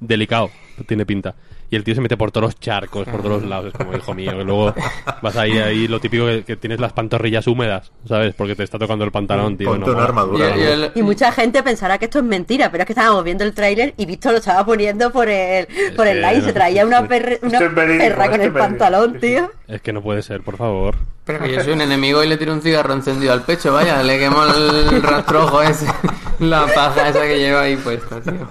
delicado, 0.00 0.50
tiene 0.86 1.06
pinta. 1.06 1.34
Y 1.70 1.76
el 1.76 1.82
tío 1.84 1.94
se 1.94 2.00
mete 2.00 2.16
por 2.16 2.30
todos 2.30 2.44
los 2.44 2.60
charcos, 2.60 3.06
por 3.08 3.20
todos 3.22 3.40
los 3.42 3.50
lados, 3.50 3.66
es 3.66 3.72
como, 3.72 3.96
hijo 3.96 4.14
mío, 4.14 4.32
que 4.36 4.44
luego 4.44 4.74
vas 5.22 5.36
ahí, 5.36 5.58
ahí 5.58 5.88
lo 5.88 5.98
típico 6.00 6.26
que, 6.26 6.44
que 6.44 6.56
tienes 6.56 6.78
las 6.78 6.92
pantorrillas 6.92 7.46
húmedas, 7.46 7.90
¿sabes? 8.06 8.34
Porque 8.34 8.54
te 8.54 8.62
está 8.62 8.78
tocando 8.78 9.04
el 9.04 9.10
pantalón, 9.10 9.56
tío. 9.56 9.70
Ponte 9.70 9.86
no 9.86 9.92
una 9.92 9.94
mola. 9.94 10.04
armadura. 10.08 10.56
Y- 10.56 10.60
y 10.60 10.62
el- 10.62 10.92
Y 10.94 11.02
mucha 11.02 11.32
gente 11.32 11.62
pensará 11.62 11.98
que 11.98 12.04
esto 12.04 12.18
es 12.18 12.24
mentira, 12.24 12.70
pero 12.70 12.82
es 12.82 12.86
que 12.86 12.92
estábamos 12.92 13.24
viendo 13.24 13.42
el 13.44 13.54
tráiler 13.54 13.94
y 13.96 14.06
Víctor 14.06 14.32
lo 14.32 14.38
estaba 14.38 14.64
poniendo 14.64 15.10
por 15.10 15.28
el, 15.28 15.66
por 15.96 16.06
el 16.06 16.20
line. 16.22 16.42
Se 16.42 16.52
traía 16.52 16.86
una, 16.86 17.02
perre- 17.08 17.38
una 17.42 17.58
perra 17.74 18.30
con 18.30 18.40
el 18.40 18.52
pantalón, 18.52 19.18
tío. 19.18 19.50
Es 19.66 19.80
que 19.80 19.92
no 19.92 20.02
puede 20.02 20.22
ser, 20.22 20.42
por 20.42 20.56
favor. 20.56 20.96
Pero 21.24 21.40
que 21.42 21.52
yo 21.54 21.60
soy 21.62 21.72
un 21.72 21.80
enemigo 21.80 22.22
y 22.22 22.28
le 22.28 22.36
tiro 22.36 22.52
un 22.52 22.60
cigarro 22.60 22.92
encendido 22.92 23.32
al 23.32 23.42
pecho, 23.42 23.72
vaya, 23.72 24.02
le 24.02 24.18
quemo 24.18 24.44
el 24.44 25.02
rastrojo 25.02 25.62
ese, 25.62 25.86
la 26.40 26.66
paja 26.66 27.08
esa 27.08 27.22
que 27.22 27.38
lleva 27.38 27.62
ahí 27.62 27.76
puesta, 27.76 28.20
tío. 28.20 28.46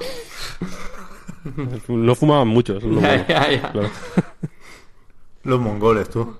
No 1.88 2.16
fumaban 2.16 2.48
mucho, 2.48 2.78
eso 2.78 2.88
es 2.88 2.94
lo 2.94 3.02
Ya, 3.02 3.08
malo. 3.08 3.26
ya, 3.28 3.52
ya. 3.52 3.72
Claro. 3.72 3.90
Los 5.44 5.60
mongoles, 5.60 6.10
tú. 6.10 6.38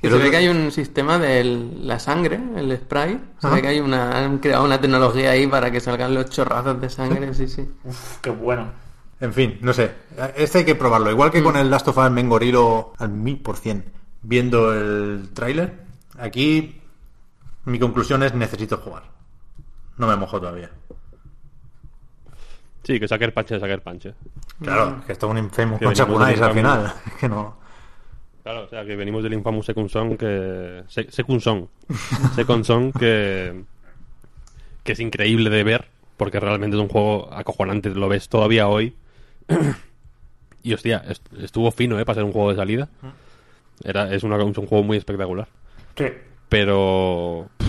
Que 0.00 0.10
se 0.10 0.18
ve 0.18 0.30
que 0.30 0.36
hay 0.36 0.48
un 0.48 0.70
sistema 0.70 1.18
de 1.18 1.42
la 1.80 1.98
sangre, 1.98 2.38
el 2.56 2.74
spray. 2.76 3.18
Se 3.40 3.48
ve 3.48 3.60
que 3.62 3.68
hay 3.68 3.80
una, 3.80 4.24
han 4.24 4.38
creado 4.38 4.64
una 4.64 4.80
tecnología 4.80 5.30
ahí 5.30 5.46
para 5.46 5.70
que 5.70 5.80
salgan 5.80 6.14
los 6.14 6.30
chorrazos 6.30 6.80
de 6.80 6.88
sangre, 6.90 7.34
sí, 7.34 7.48
sí. 7.48 7.68
Uf, 7.84 8.18
qué 8.20 8.30
bueno. 8.30 8.70
En 9.20 9.32
fin, 9.32 9.58
no 9.62 9.72
sé. 9.72 9.92
Este 10.36 10.58
hay 10.58 10.64
que 10.64 10.74
probarlo. 10.74 11.10
Igual 11.10 11.30
que 11.30 11.42
con 11.42 11.56
el 11.56 11.70
Last 11.70 11.88
of 11.88 11.96
Us 11.98 12.10
me 12.10 12.20
engorilo 12.20 12.92
al 12.98 13.08
mil 13.10 13.38
por 13.40 13.56
cien 13.56 13.84
viendo 14.22 14.72
el 14.74 15.30
tráiler. 15.32 15.84
Aquí 16.18 16.80
mi 17.64 17.78
conclusión 17.78 18.22
es 18.22 18.34
necesito 18.34 18.76
jugar. 18.76 19.04
No 19.96 20.06
me 20.06 20.16
mojo 20.16 20.38
todavía. 20.38 20.70
Sí, 22.86 23.00
que 23.00 23.08
saque 23.08 23.28
panche, 23.32 23.58
saque 23.58 23.78
panche. 23.78 24.14
Claro, 24.62 25.02
que 25.04 25.12
esto 25.12 25.26
es 25.26 25.30
un 25.32 25.38
infamous 25.38 25.78
Que 25.80 25.84
con 25.86 25.92
venimos 25.94 25.98
Chakunais 25.98 26.38
del 26.38 26.48
al 26.48 26.54
final. 26.54 26.94
Que 27.20 27.28
no. 27.28 27.56
Claro, 28.44 28.64
o 28.64 28.68
sea, 28.68 28.84
que 28.84 28.94
venimos 28.94 29.24
del 29.24 29.32
infamous 29.34 29.66
Second 29.66 29.88
Son 29.90 30.16
que... 30.16 30.84
Se- 30.86 31.10
Second 31.10 31.40
Son. 31.40 31.68
Second 32.36 32.64
Son 32.64 32.92
que... 32.92 33.64
Que 34.84 34.92
es 34.92 35.00
increíble 35.00 35.50
de 35.50 35.64
ver, 35.64 35.88
porque 36.16 36.38
realmente 36.38 36.76
es 36.76 36.80
un 36.82 36.88
juego 36.88 37.28
acojonante, 37.34 37.90
lo 37.90 38.08
ves 38.08 38.28
todavía 38.28 38.68
hoy. 38.68 38.94
y 40.62 40.72
hostia, 40.74 41.02
est- 41.08 41.26
estuvo 41.40 41.72
fino, 41.72 41.98
¿eh? 41.98 42.04
Para 42.04 42.14
ser 42.14 42.24
un 42.24 42.30
juego 42.32 42.50
de 42.50 42.56
salida. 42.56 42.88
Era, 43.82 44.14
es, 44.14 44.22
una- 44.22 44.36
es 44.36 44.58
un 44.58 44.66
juego 44.66 44.84
muy 44.84 44.96
espectacular. 44.96 45.48
Sí. 45.96 46.04
Pero... 46.48 47.48
pff, 47.58 47.66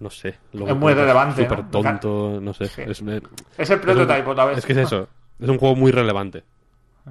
No 0.00 0.10
sé. 0.10 0.38
lo 0.52 0.66
Es 0.66 0.74
muy 0.76 0.92
relevante, 0.94 1.42
Súper 1.44 1.58
¿no? 1.64 1.70
tonto, 1.70 2.38
no 2.40 2.52
sé. 2.54 2.66
Sí. 2.66 2.82
Es, 2.86 3.02
me- 3.02 3.20
Es 3.58 3.70
el 3.70 3.80
prototype 3.80 4.28
otra 4.30 4.46
vez. 4.46 4.58
es 4.58 4.66
que 4.66 4.72
es 4.72 4.78
eso. 4.78 5.08
Es 5.38 5.48
un 5.48 5.58
juego 5.58 5.76
muy 5.76 5.92
relevante. 5.92 6.42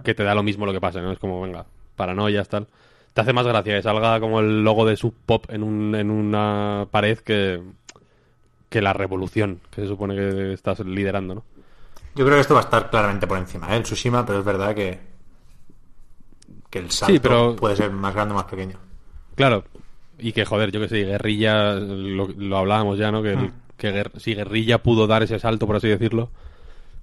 Que 0.03 0.13
te 0.13 0.23
da 0.23 0.33
lo 0.35 0.43
mismo 0.43 0.65
lo 0.65 0.71
que 0.73 0.81
pase, 0.81 1.01
¿no? 1.01 1.11
Es 1.11 1.19
como, 1.19 1.41
venga, 1.41 1.65
paranoias, 1.95 2.47
tal. 2.49 2.67
Te 3.13 3.21
hace 3.21 3.33
más 3.33 3.45
gracia 3.45 3.75
que 3.77 3.81
salga 3.81 4.19
como 4.19 4.39
el 4.39 4.63
logo 4.63 4.85
de 4.85 4.95
Sub 4.95 5.13
Pop 5.25 5.45
en, 5.49 5.63
un, 5.63 5.95
en 5.95 6.09
una 6.11 6.87
pared 6.91 7.17
que, 7.19 7.61
que 8.69 8.81
la 8.81 8.93
revolución 8.93 9.61
que 9.71 9.81
se 9.81 9.87
supone 9.87 10.15
que 10.15 10.53
estás 10.53 10.79
liderando, 10.79 11.35
¿no? 11.35 11.43
Yo 12.15 12.23
creo 12.25 12.37
que 12.37 12.41
esto 12.41 12.53
va 12.53 12.61
a 12.61 12.63
estar 12.63 12.89
claramente 12.89 13.27
por 13.27 13.37
encima, 13.37 13.73
¿eh? 13.73 13.77
El 13.77 13.83
Tsushima, 13.83 14.25
pero 14.25 14.39
es 14.39 14.45
verdad 14.45 14.73
que. 14.75 14.99
Que 16.69 16.79
el 16.79 16.91
salto 16.91 17.19
pero- 17.21 17.55
puede 17.55 17.75
ser 17.75 17.91
más 17.91 18.13
grande 18.13 18.33
o 18.33 18.37
más 18.37 18.45
pequeño. 18.45 18.77
Claro. 19.35 19.63
Y 20.19 20.33
que, 20.33 20.45
joder, 20.45 20.71
yo 20.71 20.79
que 20.81 20.89
sé, 20.89 21.03
Guerrilla, 21.05 21.75
lo, 21.75 22.27
lo 22.27 22.57
hablábamos 22.57 22.97
ya, 22.97 23.11
¿no? 23.11 23.23
Que, 23.23 23.33
el- 23.33 23.51
que 23.77 23.91
Guer- 23.93 24.19
si 24.19 24.35
Guerrilla 24.35 24.83
pudo 24.83 25.07
dar 25.07 25.23
ese 25.23 25.39
salto, 25.39 25.65
por 25.65 25.75
así 25.77 25.87
decirlo, 25.87 26.29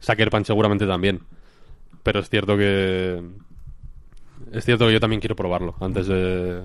Sucker 0.01 0.31
Punch 0.31 0.47
seguramente 0.47 0.86
también. 0.86 1.23
Pero 2.03 2.20
es 2.20 2.28
cierto 2.28 2.57
que... 2.57 3.23
Es 4.53 4.65
cierto 4.65 4.86
que 4.86 4.93
yo 4.93 5.01
también 5.01 5.20
quiero 5.20 5.35
probarlo 5.36 5.75
antes 5.81 6.07
de... 6.07 6.62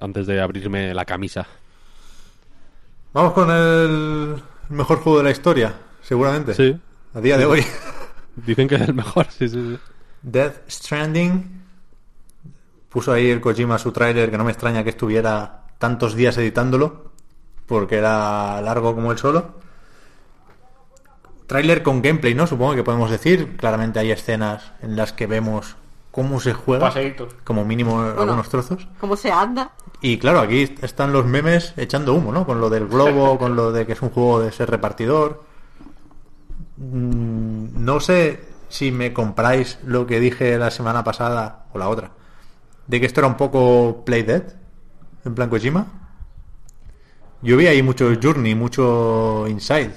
Antes 0.00 0.26
de 0.26 0.40
abrirme 0.40 0.92
la 0.94 1.04
camisa. 1.04 1.46
Vamos 3.12 3.32
con 3.32 3.50
el 3.50 4.36
mejor 4.68 4.98
juego 4.98 5.18
de 5.18 5.24
la 5.24 5.30
historia, 5.30 5.74
seguramente. 6.02 6.54
Sí. 6.54 6.76
A 7.14 7.20
día 7.20 7.36
de 7.38 7.46
hoy. 7.46 7.64
Dicen 8.46 8.68
que 8.68 8.76
es 8.76 8.82
el 8.82 8.94
mejor, 8.94 9.26
sí, 9.30 9.48
sí, 9.48 9.56
sí. 9.60 9.78
Death 10.22 10.68
Stranding. 10.70 11.62
Puso 12.90 13.12
ahí 13.12 13.28
el 13.30 13.40
Kojima 13.40 13.78
su 13.78 13.90
tráiler, 13.92 14.30
que 14.30 14.38
no 14.38 14.44
me 14.44 14.52
extraña 14.52 14.84
que 14.84 14.90
estuviera 14.90 15.57
tantos 15.78 16.14
días 16.14 16.36
editándolo, 16.38 17.12
porque 17.66 17.96
era 17.96 18.60
largo 18.60 18.94
como 18.94 19.12
el 19.12 19.18
solo. 19.18 19.56
Tráiler 21.46 21.82
con 21.82 22.02
gameplay, 22.02 22.34
¿no? 22.34 22.46
Supongo 22.46 22.74
que 22.74 22.82
podemos 22.84 23.10
decir. 23.10 23.56
Claramente 23.56 23.98
hay 23.98 24.10
escenas 24.10 24.72
en 24.82 24.96
las 24.96 25.12
que 25.14 25.26
vemos 25.26 25.76
cómo 26.10 26.40
se 26.40 26.52
juega. 26.52 26.86
Paseitos. 26.88 27.34
Como 27.44 27.64
mínimo 27.64 28.00
algunos 28.00 28.48
trozos. 28.50 28.86
¿Cómo 29.00 29.16
se 29.16 29.30
anda? 29.32 29.70
Y 30.02 30.18
claro, 30.18 30.40
aquí 30.40 30.74
están 30.82 31.12
los 31.12 31.24
memes 31.24 31.72
echando 31.76 32.14
humo, 32.14 32.32
¿no? 32.32 32.44
Con 32.46 32.60
lo 32.60 32.68
del 32.68 32.86
globo, 32.86 33.38
con 33.40 33.56
lo 33.56 33.72
de 33.72 33.86
que 33.86 33.92
es 33.92 34.02
un 34.02 34.10
juego 34.10 34.40
de 34.40 34.52
ser 34.52 34.70
repartidor. 34.70 35.42
Mm, 36.76 37.84
No 37.84 38.00
sé 38.00 38.40
si 38.68 38.90
me 38.92 39.12
compráis 39.12 39.78
lo 39.84 40.06
que 40.06 40.20
dije 40.20 40.58
la 40.58 40.70
semana 40.70 41.02
pasada 41.02 41.64
o 41.72 41.78
la 41.78 41.88
otra, 41.88 42.10
de 42.86 43.00
que 43.00 43.06
esto 43.06 43.20
era 43.20 43.28
un 43.28 43.36
poco 43.36 44.02
Play 44.04 44.22
Dead, 44.22 44.42
en 45.24 45.34
plan 45.34 45.48
Kojima. 45.48 45.86
Yo 47.42 47.56
vi 47.56 47.66
ahí 47.66 47.82
mucho 47.82 48.10
Journey, 48.20 48.54
mucho 48.54 49.46
Inside. 49.48 49.92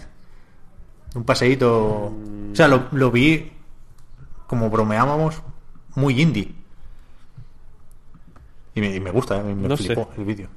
Un 1.16 1.24
paseíto. 1.24 2.06
O 2.06 2.56
sea, 2.56 2.68
lo, 2.68 2.88
lo 2.92 3.12
vi 3.12 3.52
como 4.48 4.70
bromeábamos, 4.70 5.42
muy 5.96 6.22
indie. 6.22 6.52
Y 8.76 8.82
me, 8.82 8.96
y 8.96 9.00
me 9.00 9.12
gusta, 9.12 9.38
¿eh? 9.40 9.44
me 9.44 9.68
No 9.68 9.76
sé. 9.78 9.86
flipó 9.86 10.10
el 10.18 10.26
vídeo. 10.26 10.48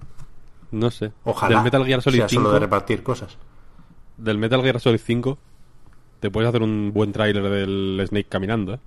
No 0.71 0.91
sé. 0.91 1.13
Ojalá 1.25 1.57
Del 1.57 1.65
Metal 1.65 1.85
Gear 1.87 2.03
Solid 2.03 2.19
sea 2.19 2.29
5, 2.29 2.43
solo 2.43 2.55
de 2.55 2.61
repartir 2.61 3.03
cosas. 3.03 3.37
del 4.17 4.39
Metal 4.39 4.61
Gear 4.63 4.81
Solid 4.81 4.99
5 5.05 5.39
te 6.21 6.31
puedes 6.31 6.49
hacer 6.49 6.63
un 6.63 6.93
buen 6.93 7.13
tráiler 7.13 7.43
del 7.49 8.05
Snake 8.09 8.27
caminando, 8.29 8.75
¿eh? 8.75 8.79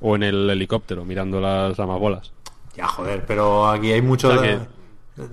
O 0.00 0.14
en 0.16 0.22
el 0.24 0.50
helicóptero, 0.50 1.04
mirando 1.04 1.40
las 1.40 1.78
amabolas. 1.80 2.32
Ya, 2.74 2.86
joder, 2.86 3.24
pero 3.26 3.68
aquí 3.68 3.92
hay 3.92 4.02
mucho 4.02 4.28
O 4.28 4.32
sea 4.32 4.40
de 4.40 4.58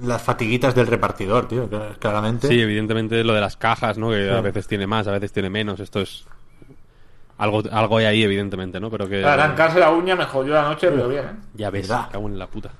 las 0.01 0.21
fatiguitas 0.21 0.75
del 0.75 0.87
repartidor, 0.87 1.47
tío, 1.47 1.69
claramente. 1.99 2.47
Sí, 2.47 2.59
evidentemente 2.59 3.23
lo 3.23 3.33
de 3.33 3.41
las 3.41 3.55
cajas, 3.55 3.97
¿no? 3.97 4.09
Que 4.09 4.29
a 4.29 4.41
veces 4.41 4.67
tiene 4.67 4.87
más, 4.87 5.07
a 5.07 5.11
veces 5.11 5.31
tiene 5.31 5.49
menos. 5.49 5.79
Esto 5.79 6.01
es... 6.01 6.25
Algo, 7.37 7.63
algo 7.71 7.97
hay 7.97 8.05
ahí, 8.05 8.23
evidentemente, 8.23 8.81
¿no? 8.81 8.89
Pero 8.89 9.07
que... 9.07 9.23
Arrancarse 9.23 9.79
la 9.79 9.91
uña 9.91 10.15
me 10.15 10.25
jodió 10.25 10.53
la 10.53 10.63
noche, 10.63 10.89
pero 10.91 11.07
bien, 11.07 11.23
¿eh? 11.23 11.35
Ya 11.53 11.69
ves, 11.69 11.87
¿Verdad? 11.87 12.09
cago 12.11 12.27
en 12.27 12.37
la 12.37 12.47
puta. 12.47 12.71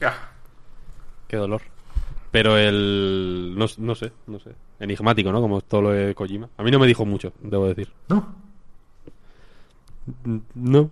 Ya. 0.00 0.14
Qué 1.28 1.36
dolor. 1.36 1.60
Pero 2.30 2.56
el... 2.56 3.54
No, 3.56 3.66
no 3.76 3.94
sé, 3.94 4.12
no 4.26 4.38
sé. 4.38 4.52
Enigmático, 4.80 5.30
¿no? 5.32 5.42
Como 5.42 5.60
todo 5.60 5.82
lo 5.82 5.90
de 5.90 6.14
Kojima. 6.14 6.48
A 6.56 6.62
mí 6.62 6.70
no 6.70 6.78
me 6.78 6.86
dijo 6.86 7.04
mucho, 7.04 7.34
debo 7.42 7.66
decir. 7.68 7.92
¿No? 8.08 8.26
No. 10.54 10.90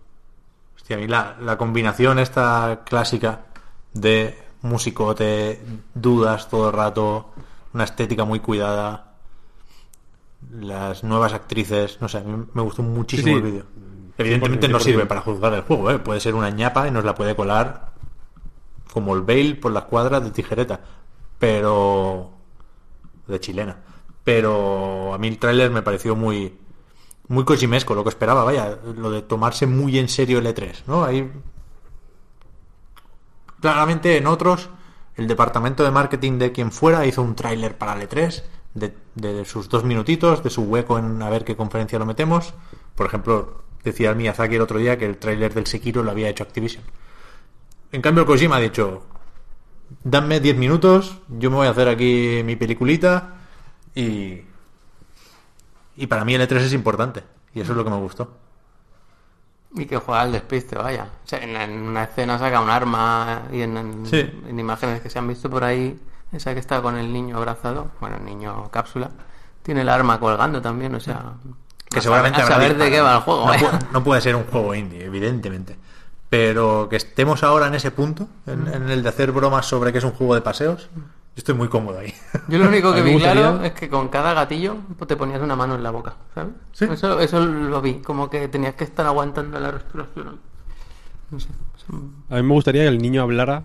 Hostia, 0.84 0.98
a 0.98 1.00
mí 1.00 1.06
la, 1.08 1.36
la 1.40 1.56
combinación 1.56 2.18
esta 2.18 2.82
clásica 2.84 3.46
de 3.94 4.36
musicote, 4.60 5.62
dudas 5.94 6.50
todo 6.50 6.66
el 6.68 6.74
rato, 6.74 7.30
una 7.72 7.84
estética 7.84 8.26
muy 8.26 8.40
cuidada, 8.40 9.14
las 10.60 11.02
nuevas 11.02 11.32
actrices, 11.32 11.96
no 12.02 12.08
sé, 12.10 12.18
a 12.18 12.20
mí 12.20 12.44
me 12.52 12.60
gustó 12.60 12.82
muchísimo 12.82 13.28
Sí, 13.28 13.32
sí. 13.32 13.38
el 13.38 13.50
vídeo. 13.50 13.64
Evidentemente 14.18 14.68
no 14.68 14.78
100%. 14.78 14.82
sirve 14.82 15.06
para 15.06 15.22
juzgar 15.22 15.54
el 15.54 15.62
juego, 15.62 15.90
¿eh? 15.90 15.98
puede 16.00 16.20
ser 16.20 16.34
una 16.34 16.50
ñapa 16.50 16.86
y 16.86 16.90
nos 16.90 17.02
la 17.02 17.14
puede 17.14 17.34
colar 17.34 17.92
como 18.92 19.14
el 19.14 19.22
Bale 19.22 19.54
por 19.54 19.72
las 19.72 19.84
cuadras 19.84 20.22
de 20.22 20.32
tijereta, 20.32 20.80
pero 21.38 22.30
de 23.26 23.40
chilena. 23.40 23.78
Pero 24.22 25.14
a 25.14 25.18
mí 25.18 25.28
el 25.28 25.38
tráiler 25.38 25.70
me 25.70 25.80
pareció 25.80 26.14
muy 26.14 26.58
muy 27.28 27.44
kojimesco, 27.44 27.94
lo 27.94 28.02
que 28.02 28.10
esperaba, 28.10 28.44
vaya, 28.44 28.78
lo 28.96 29.10
de 29.10 29.22
tomarse 29.22 29.66
muy 29.66 29.98
en 29.98 30.08
serio 30.08 30.38
el 30.38 30.46
E3, 30.46 30.82
¿no? 30.86 31.04
Ahí 31.04 31.30
claramente 33.60 34.16
en 34.18 34.26
otros 34.26 34.68
el 35.16 35.26
departamento 35.26 35.84
de 35.84 35.90
marketing 35.90 36.38
de 36.38 36.52
quien 36.52 36.70
fuera 36.70 37.06
hizo 37.06 37.22
un 37.22 37.34
tráiler 37.34 37.78
para 37.78 37.94
el 37.94 38.08
E3 38.08 38.42
de, 38.74 38.94
de 39.14 39.44
sus 39.44 39.68
dos 39.68 39.84
minutitos, 39.84 40.42
de 40.42 40.50
su 40.50 40.62
hueco 40.62 40.98
en 40.98 41.22
a 41.22 41.30
ver 41.30 41.44
qué 41.44 41.56
conferencia 41.56 41.98
lo 41.98 42.04
metemos. 42.04 42.52
Por 42.94 43.06
ejemplo, 43.06 43.62
decía 43.82 44.10
el 44.10 44.16
Miyazaki 44.16 44.56
el 44.56 44.62
otro 44.62 44.78
día 44.78 44.98
que 44.98 45.06
el 45.06 45.18
tráiler 45.18 45.54
del 45.54 45.66
Sekiro 45.66 46.02
lo 46.02 46.10
había 46.10 46.28
hecho 46.28 46.42
Activision. 46.42 46.82
En 47.92 48.02
cambio, 48.02 48.22
el 48.22 48.26
Kojima 48.26 48.56
ha 48.56 48.60
dicho, 48.60 49.04
dame 50.02 50.40
10 50.40 50.56
minutos, 50.56 51.18
yo 51.28 51.50
me 51.50 51.56
voy 51.56 51.66
a 51.68 51.70
hacer 51.70 51.88
aquí 51.88 52.42
mi 52.44 52.56
peliculita 52.56 53.36
y... 53.94 54.42
Y 55.96 56.06
para 56.06 56.24
mí 56.24 56.34
el 56.34 56.48
E3 56.48 56.56
es 56.56 56.72
importante. 56.72 57.22
Y 57.54 57.60
eso 57.60 57.72
es 57.72 57.76
lo 57.76 57.84
que 57.84 57.90
me 57.90 57.96
gustó. 57.98 58.32
Y 59.76 59.86
que 59.86 59.96
juega 59.96 60.22
al 60.22 60.32
despiste, 60.32 60.76
vaya. 60.76 61.04
O 61.24 61.26
sea, 61.26 61.40
en, 61.42 61.56
en 61.56 61.82
una 61.82 62.04
escena 62.04 62.38
saca 62.38 62.60
un 62.60 62.70
arma 62.70 63.42
y 63.52 63.62
en, 63.62 63.76
en- 63.76 64.06
Sí. 64.06 64.18
en 64.48 64.58
imágenes 64.58 65.00
que 65.00 65.10
se 65.10 65.18
han 65.18 65.26
visto 65.26 65.50
por 65.50 65.64
ahí, 65.64 66.00
esa 66.32 66.54
que 66.54 66.60
está 66.60 66.80
con 66.80 66.96
el 66.96 67.12
niño 67.12 67.36
abrazado, 67.36 67.90
bueno, 68.00 68.16
el 68.16 68.24
niño 68.24 68.70
cápsula, 68.70 69.10
tiene 69.62 69.80
el 69.80 69.88
arma 69.88 70.20
colgando 70.20 70.60
también, 70.62 70.94
o 70.94 71.00
sea... 71.00 71.32
que 71.90 71.98
a 71.98 72.02
seguramente 72.02 72.40
a 72.40 72.46
saber 72.46 72.76
de 72.76 72.90
qué 72.90 73.00
va 73.00 73.14
el 73.16 73.20
juego, 73.22 73.46
no, 73.52 73.78
no 73.92 74.04
puede 74.04 74.20
ser 74.20 74.36
un 74.36 74.44
juego 74.44 74.74
indie 74.74 75.04
evidentemente 75.04 75.76
pero 76.28 76.88
que 76.88 76.96
estemos 76.96 77.44
ahora 77.44 77.68
en 77.68 77.74
ese 77.76 77.92
punto 77.92 78.26
en, 78.46 78.66
en 78.66 78.90
el 78.90 79.04
de 79.04 79.08
hacer 79.08 79.30
bromas 79.30 79.66
sobre 79.66 79.92
que 79.92 79.98
es 79.98 80.04
un 80.04 80.10
juego 80.10 80.34
de 80.34 80.40
paseos 80.40 80.88
yo 81.34 81.40
estoy 81.40 81.56
muy 81.56 81.68
cómodo 81.68 81.98
ahí 81.98 82.14
Yo 82.48 82.58
lo 82.58 82.68
único 82.68 82.94
que 82.94 83.02
me 83.02 83.14
vi 83.14 83.18
claro 83.18 83.64
es 83.64 83.72
que 83.72 83.88
con 83.88 84.08
cada 84.08 84.34
gatillo 84.34 84.76
pues, 84.96 85.08
te 85.08 85.16
ponías 85.16 85.42
una 85.42 85.56
mano 85.56 85.74
en 85.74 85.82
la 85.82 85.90
boca, 85.90 86.14
¿sabes? 86.32 86.52
Sí. 86.72 86.86
Eso, 86.90 87.18
eso 87.18 87.44
lo 87.44 87.82
vi, 87.82 87.94
como 87.94 88.30
que 88.30 88.46
tenías 88.46 88.74
que 88.74 88.84
estar 88.84 89.04
aguantando 89.04 89.58
la 89.58 89.72
respiración. 89.72 90.38
No 91.30 91.40
sé. 91.40 91.48
A 92.30 92.36
mí 92.36 92.42
me 92.42 92.54
gustaría 92.54 92.82
que 92.82 92.88
el 92.88 93.02
niño 93.02 93.22
hablara 93.22 93.64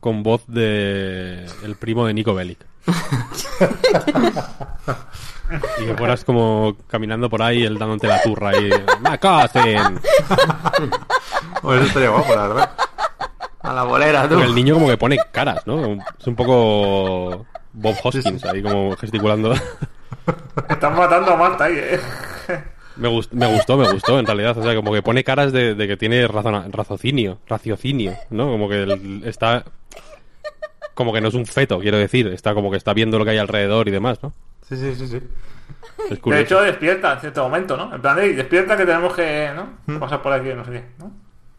con 0.00 0.22
voz 0.22 0.42
de 0.46 1.46
el 1.62 1.76
primo 1.76 2.06
de 2.06 2.12
Nico 2.12 2.34
Bellic. 2.34 2.58
y 5.80 5.86
que 5.86 5.94
fueras 5.96 6.24
como 6.24 6.76
caminando 6.88 7.30
por 7.30 7.42
ahí, 7.42 7.62
él 7.62 7.78
dándote 7.78 8.06
la 8.06 8.20
turra 8.22 8.54
y... 8.58 8.70
Pues 11.62 11.78
eso 11.78 11.86
estaría 11.86 12.10
guapo 12.10 12.34
la 12.34 12.48
verdad 12.48 12.70
A 13.62 13.72
la 13.72 13.82
bolera, 13.84 14.22
tú. 14.28 14.34
Porque 14.34 14.46
el 14.46 14.54
niño 14.54 14.74
como 14.74 14.88
que 14.88 14.96
pone 14.96 15.16
caras, 15.30 15.66
¿no? 15.66 15.92
Es 16.18 16.26
un 16.26 16.34
poco 16.36 17.46
Bob 17.72 17.94
Hoskins 18.02 18.44
ahí 18.44 18.62
como 18.62 18.96
gesticulando. 18.96 19.54
Están 20.68 20.96
matando 20.96 21.32
a 21.32 21.36
Marta 21.36 21.64
ahí, 21.64 21.74
¿eh? 21.76 22.00
me, 22.96 23.08
gust- 23.08 23.30
me 23.32 23.46
gustó, 23.46 23.76
me 23.76 23.90
gustó 23.90 24.18
en 24.18 24.26
realidad. 24.26 24.56
O 24.58 24.62
sea, 24.62 24.74
como 24.74 24.92
que 24.92 25.02
pone 25.02 25.24
caras 25.24 25.52
de, 25.52 25.74
de 25.74 25.86
que 25.88 25.96
tiene 25.96 26.26
raciocinio, 26.28 27.38
raciocinio, 27.48 28.14
¿no? 28.30 28.46
Como 28.50 28.68
que 28.68 28.82
el- 28.82 29.22
está... 29.24 29.64
Como 30.94 31.12
que 31.12 31.20
no 31.22 31.28
es 31.28 31.34
un 31.34 31.46
feto, 31.46 31.78
quiero 31.80 31.96
decir. 31.96 32.26
Está 32.28 32.52
como 32.54 32.70
que 32.70 32.76
está 32.76 32.92
viendo 32.92 33.18
lo 33.18 33.24
que 33.24 33.30
hay 33.30 33.38
alrededor 33.38 33.88
y 33.88 33.90
demás, 33.92 34.22
¿no? 34.22 34.32
sí 34.68 34.76
sí 34.76 34.94
sí 34.94 35.06
sí 35.08 35.20
Es 36.10 36.22
De 36.22 36.40
hecho, 36.40 36.60
despierta 36.62 37.14
en 37.14 37.20
cierto 37.20 37.42
momento, 37.42 37.76
¿no? 37.76 37.94
En 37.94 38.00
plan, 38.00 38.18
"Ey, 38.18 38.32
despierta 38.34 38.76
que 38.76 38.84
tenemos 38.86 39.14
que, 39.14 39.50
Hmm. 39.86 39.92
¿no? 39.94 40.00
Pasar 40.00 40.20
por 40.22 40.32
aquí, 40.32 40.50
no 40.54 40.64
sé 40.64 40.70
qué, 40.72 40.84
¿no? 40.98 41.10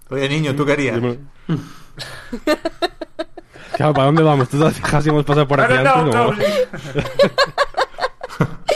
oye 0.09 0.30
niño 0.30 0.56
tú 0.56 0.65
querías 0.65 0.99
Claro, 3.75 3.91
¿para 3.93 4.05
dónde 4.05 4.22
vamos? 4.22 4.49
¿Tú 4.49 4.63
te 4.63 4.69
fijas 4.69 5.03
si 5.03 5.09
hemos 5.09 5.23
pasado 5.25 5.47
por 5.47 5.59
aquí 5.59 5.73
no, 5.83 5.93
antes? 5.95 6.13
no, 6.15 6.33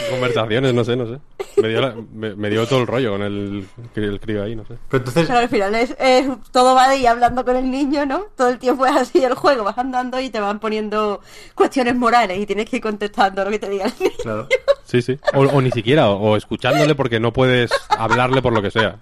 Conversaciones, 0.10 0.74
no 0.74 0.84
sé, 0.84 0.96
no 0.96 1.06
sé. 1.06 1.20
Me 1.62 1.68
dio, 1.68 1.82
la- 1.82 1.96
me, 2.14 2.36
me 2.36 2.50
dio 2.50 2.66
todo 2.66 2.80
el 2.80 2.88
rollo 2.88 3.12
con 3.12 3.22
el, 3.22 3.68
el 3.96 4.20
crío 4.20 4.44
ahí, 4.44 4.56
no 4.56 4.64
sé. 4.66 4.76
pero 4.90 5.00
entonces 5.04 5.28
Pero 5.28 5.40
al 5.40 5.50
final 5.50 5.76
es, 5.76 5.96
es- 6.00 6.28
todo 6.52 6.74
va 6.74 6.90
de 6.90 6.98
ir 6.98 7.08
hablando 7.10 7.46
con 7.46 7.56
el 7.56 7.70
niño, 7.70 8.06
¿no? 8.08 8.26
Todo 8.36 8.50
el 8.50 8.58
tiempo 8.58 8.86
es 8.88 8.96
así 8.96 9.24
el 9.24 9.36
juego, 9.36 9.64
vas 9.64 9.78
andando 9.78 10.20
y 10.20 10.30
te 10.32 10.40
van 10.40 10.60
poniendo 10.60 11.22
cuestiones 11.54 11.96
morales 11.96 12.40
y 12.40 12.46
tienes 12.48 12.68
que 12.70 12.78
ir 12.78 12.82
contestando 12.82 13.44
lo 13.46 13.52
que 13.52 13.60
te 13.60 13.70
diga 13.70 13.86
el 13.86 13.94
niño. 14.00 14.12
claro 14.24 14.48
Sí, 14.86 15.02
sí. 15.04 15.20
O, 15.36 15.42
o 15.42 15.62
ni 15.62 15.70
siquiera, 15.72 16.10
o, 16.10 16.16
o 16.32 16.38
escuchándole 16.38 16.96
porque 16.96 17.20
no 17.20 17.34
puedes 17.34 17.70
hablarle 17.90 18.42
por 18.42 18.54
lo 18.54 18.62
que 18.64 18.72
sea. 18.72 18.98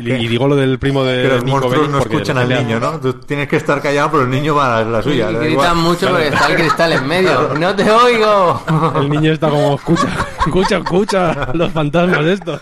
Y, 0.00 0.12
y 0.12 0.28
digo 0.28 0.48
lo 0.48 0.56
del 0.56 0.78
primo 0.78 1.04
de 1.04 1.22
que 1.22 1.28
los 1.28 1.44
Nico 1.44 1.58
monstruos 1.58 1.88
Bellic 1.88 1.90
no 1.90 1.98
escuchan 2.00 2.38
al 2.38 2.48
niño 2.48 2.80
no 2.80 3.00
tú 3.00 3.14
tienes 3.14 3.48
que 3.48 3.56
estar 3.56 3.80
callado 3.82 4.10
pero 4.12 4.22
el 4.24 4.30
niño 4.30 4.54
va 4.54 4.78
a 4.78 4.84
la 4.84 5.00
Y 5.00 5.02
suya 5.02 5.26
da 5.26 5.38
gritan 5.40 5.50
igual. 5.50 5.76
mucho 5.76 6.08
porque 6.08 6.28
está 6.28 6.46
el 6.46 6.56
cristal 6.56 6.92
en 6.92 7.06
medio. 7.06 7.54
¡No 7.58 7.74
te 7.76 7.90
oigo! 7.90 8.62
El 8.96 9.10
niño 9.10 9.32
está 9.32 9.48
como, 9.50 9.74
escucha, 9.74 10.08
escucha, 10.46 10.76
escucha, 10.78 11.48
los 11.54 11.70
fantasmas 11.72 12.24
estos. 12.26 12.60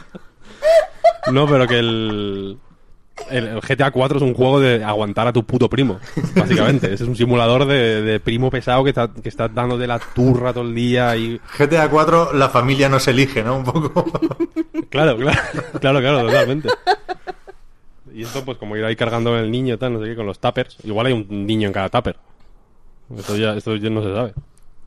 No, 1.32 1.46
pero 1.46 1.66
que 1.66 1.78
el, 1.78 2.58
el, 3.30 3.46
el 3.48 3.60
GTA 3.60 3.90
4 3.90 4.16
es 4.16 4.22
un 4.22 4.32
juego 4.34 4.60
de 4.60 4.82
aguantar 4.82 5.26
a 5.28 5.32
tu 5.32 5.44
puto 5.44 5.68
primo, 5.68 5.98
básicamente. 6.34 6.86
Ese 6.94 7.02
es 7.04 7.08
un 7.08 7.16
simulador 7.16 7.66
de, 7.66 8.00
de 8.02 8.20
primo 8.20 8.50
pesado 8.50 8.82
que 8.82 8.90
está, 8.90 9.08
que 9.12 9.28
está 9.28 9.48
dándote 9.48 9.86
la 9.86 9.98
turra 9.98 10.52
todo 10.54 10.64
el 10.64 10.74
día 10.74 11.14
y... 11.16 11.38
GTA 11.58 11.88
4 11.90 12.32
la 12.32 12.48
familia 12.48 12.88
no 12.88 12.98
se 12.98 13.10
elige 13.10 13.42
no 13.42 13.58
un 13.58 13.64
poco 13.64 14.04
Claro, 14.90 15.16
claro, 15.18 15.38
claro, 15.80 16.00
claro, 16.00 16.22
totalmente. 16.26 16.68
Y 18.14 18.22
esto, 18.22 18.44
pues, 18.44 18.58
como 18.58 18.76
ir 18.76 18.84
ahí 18.84 18.96
cargando 18.96 19.36
el 19.38 19.50
niño, 19.50 19.78
tal, 19.78 19.92
no 19.94 20.00
sé 20.00 20.06
qué, 20.06 20.16
con 20.16 20.26
los 20.26 20.38
tuppers. 20.38 20.76
Igual 20.84 21.06
hay 21.06 21.12
un 21.12 21.26
niño 21.46 21.68
en 21.68 21.72
cada 21.74 21.88
tupper. 21.88 22.16
Esto 23.16 23.36
ya, 23.36 23.54
esto 23.54 23.74
ya 23.76 23.90
no 23.90 24.02
se 24.02 24.14
sabe. 24.14 24.34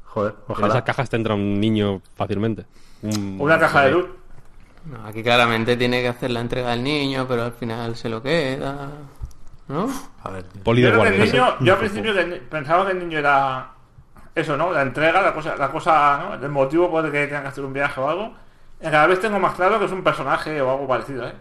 joder 0.05 0.33
En 0.33 0.43
esas 0.43 0.49
ojalá 0.67 0.83
cajas 0.83 1.09
te 1.09 1.15
entra 1.15 1.33
un 1.35 1.59
niño 1.59 2.01
fácilmente. 2.15 2.65
Un- 3.01 3.37
Una 3.39 3.57
caja 3.59 3.83
de 3.85 3.91
luz. 3.91 4.05
No, 4.85 5.05
aquí 5.05 5.21
claramente 5.23 5.77
tiene 5.77 6.01
que 6.01 6.07
hacer 6.07 6.31
la 6.31 6.39
entrega 6.41 6.71
del 6.71 6.83
niño, 6.83 7.25
pero 7.27 7.43
al 7.43 7.53
final 7.53 7.95
se 7.95 8.09
lo 8.09 8.21
queda. 8.21 8.89
¿No? 9.67 9.87
a 10.23 10.29
ver. 10.31 10.43
Poli 10.63 10.81
de 10.81 10.91
niño, 10.91 11.55
yo 11.61 11.73
al 11.73 11.79
principio 11.79 12.13
que 12.13 12.23
pensaba 12.49 12.85
que 12.85 12.91
el 12.91 12.99
niño 12.99 13.19
era 13.19 13.69
eso, 14.35 14.57
¿no? 14.57 14.71
La 14.73 14.81
entrega, 14.81 15.21
la 15.21 15.33
cosa, 15.33 15.55
la 15.55 15.71
cosa, 15.71 16.17
¿no? 16.37 16.45
El 16.45 16.51
motivo 16.51 16.89
por 16.91 17.05
el 17.05 17.11
que 17.11 17.25
tengan 17.27 17.43
que 17.43 17.49
hacer 17.49 17.63
un 17.63 17.71
viaje 17.73 17.99
o 18.01 18.09
algo. 18.09 18.33
Y 18.81 18.85
cada 18.85 19.07
vez 19.07 19.19
tengo 19.21 19.39
más 19.39 19.53
claro 19.55 19.79
que 19.79 19.85
es 19.85 19.91
un 19.91 20.03
personaje 20.03 20.61
o 20.61 20.69
algo 20.71 20.87
parecido, 20.87 21.25
¿eh? 21.27 21.33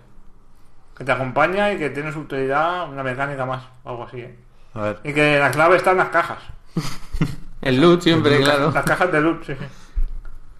Que 1.00 1.04
te 1.06 1.12
acompaña 1.12 1.72
y 1.72 1.78
que 1.78 1.88
tiene 1.88 2.12
su 2.12 2.20
utilidad, 2.20 2.86
una 2.90 3.02
mecánica 3.02 3.46
más, 3.46 3.62
o 3.84 3.88
algo 3.88 4.04
así, 4.04 4.18
¿eh? 4.18 4.36
a 4.74 4.80
ver 4.82 5.00
Y 5.02 5.14
que 5.14 5.38
la 5.38 5.50
clave 5.50 5.76
está 5.78 5.92
en 5.92 5.96
las 5.96 6.10
cajas. 6.10 6.40
El 7.62 7.80
loot 7.80 8.02
siempre, 8.02 8.38
claro. 8.42 8.70
Las 8.70 8.84
cajas 8.84 9.10
de 9.10 9.18
loot, 9.22 9.46
sí, 9.46 9.54
sí. 9.58 9.64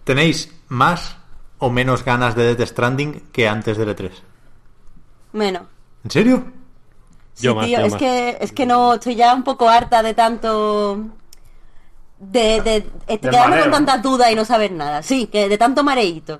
¿Tenéis 0.03 0.51
más 0.67 1.15
o 1.59 1.69
menos 1.69 2.03
ganas 2.03 2.33
de 2.33 2.55
Death 2.55 2.69
Stranding 2.69 3.27
que 3.31 3.47
antes 3.47 3.77
del 3.77 3.95
E3? 3.95 4.09
Menos. 5.33 5.61
¿En 6.05 6.09
serio? 6.09 6.43
Yo 7.39 7.53
más, 7.53 7.67
tío, 7.67 7.77
yo 7.77 7.85
es 7.85 7.91
más. 7.91 7.99
que 7.99 8.37
es 8.41 8.51
que 8.51 8.65
no 8.65 8.95
estoy 8.95 9.13
ya 9.13 9.35
un 9.35 9.43
poco 9.43 9.69
harta 9.69 10.01
de 10.01 10.15
tanto 10.15 11.05
de, 12.17 12.61
de, 12.61 12.89
de 13.07 13.19
quedarme 13.19 13.61
con 13.61 13.71
tantas 13.71 14.01
dudas 14.01 14.31
y 14.31 14.35
no 14.35 14.43
saber 14.43 14.71
nada. 14.71 15.03
Sí, 15.03 15.27
que 15.27 15.47
de 15.47 15.57
tanto 15.59 15.83
mareíto. 15.83 16.39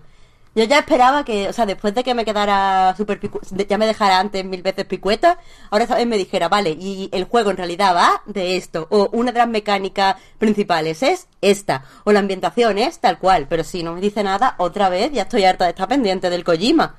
Yo 0.54 0.66
ya 0.66 0.80
esperaba 0.80 1.24
que, 1.24 1.48
o 1.48 1.54
sea, 1.54 1.66
después 1.66 1.96
de 1.96 2.04
que 2.04 2.14
me 2.14 2.26
quedara 2.26 2.94
super 2.98 3.20
picu- 3.22 3.40
de- 3.52 3.66
ya 3.66 3.78
me 3.78 3.86
dejara 3.86 4.20
antes 4.20 4.44
mil 4.44 4.62
veces 4.62 4.84
picueta, 4.86 5.38
ahora 5.70 5.86
esta 5.86 5.96
vez 5.96 6.06
me 6.06 6.18
dijera, 6.18 6.50
vale, 6.50 6.72
y 6.72 7.10
el 7.14 7.24
juego 7.24 7.52
en 7.52 7.58
realidad 7.58 7.96
va 7.96 8.22
de 8.26 8.58
esto, 8.58 8.86
o 8.90 9.08
una 9.14 9.32
de 9.32 9.40
las 9.40 9.48
mecánicas 9.48 10.18
principales 10.38 11.04
es 11.04 11.28
esta, 11.40 11.84
o 12.04 12.12
la 12.12 12.20
ambientación 12.20 12.78
es 12.80 13.00
tal 13.00 13.18
cual, 13.18 13.48
pero 13.50 13.64
si 13.64 13.82
no 13.82 13.94
me 13.94 14.02
dice 14.02 14.24
nada, 14.24 14.56
otra 14.58 14.90
vez 14.90 15.12
ya 15.14 15.22
estoy 15.22 15.46
harta 15.46 15.64
de 15.64 15.70
estar 15.70 15.88
pendiente 15.88 16.30
del 16.30 16.44
Kojima. 16.44 16.96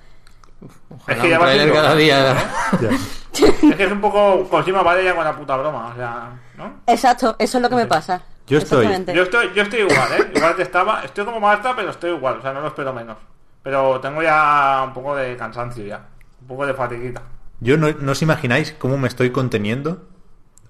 Es 1.07 1.19
que 1.19 1.29
ya 1.29 1.39
va 1.39 1.53
siendo 1.53 1.75
cada 1.75 1.95
día. 1.95 2.37
Es 3.33 3.77
que 3.77 3.85
es 3.85 3.93
un 3.93 4.01
poco 4.01 4.47
Kojima 4.49 4.83
vale 4.83 5.05
ya 5.05 5.15
con 5.15 5.25
la 5.25 5.35
puta 5.37 5.57
broma, 5.57 5.89
o 5.89 5.97
sea, 5.97 6.31
¿no? 6.57 6.81
Exacto, 6.87 7.35
eso 7.39 7.59
es 7.59 7.63
lo 7.63 7.69
que 7.69 7.77
me 7.77 7.87
pasa. 7.87 8.23
Yo 8.47 8.59
estoy-. 8.59 8.87
Yo 9.15 9.23
estoy, 9.25 9.51
yo 9.55 9.63
estoy 9.63 9.81
igual, 9.81 10.09
¿eh? 10.19 10.33
Igual 10.35 10.55
que 10.57 10.63
estaba, 10.63 11.03
estoy 11.03 11.25
como 11.25 11.41
Marta, 11.41 11.75
pero 11.77 11.91
estoy 11.91 12.11
igual, 12.13 12.39
o 12.39 12.43
sea, 12.43 12.53
no 12.53 12.61
lo 12.61 12.69
espero 12.69 12.93
menos. 12.93 13.17
Pero 13.63 14.01
tengo 14.01 14.23
ya 14.23 14.83
un 14.87 14.93
poco 14.93 15.15
de 15.17 15.37
cansancio 15.37 15.85
ya, 15.85 16.09
un 16.41 16.47
poco 16.47 16.67
de 16.67 16.75
fatiguita. 16.75 17.23
Yo 17.61 17.77
no, 17.77 17.91
no 17.93 18.13
os 18.13 18.23
imagináis 18.23 18.73
cómo 18.73 18.99
me 18.99 19.07
estoy 19.09 19.31
conteniendo, 19.31 20.09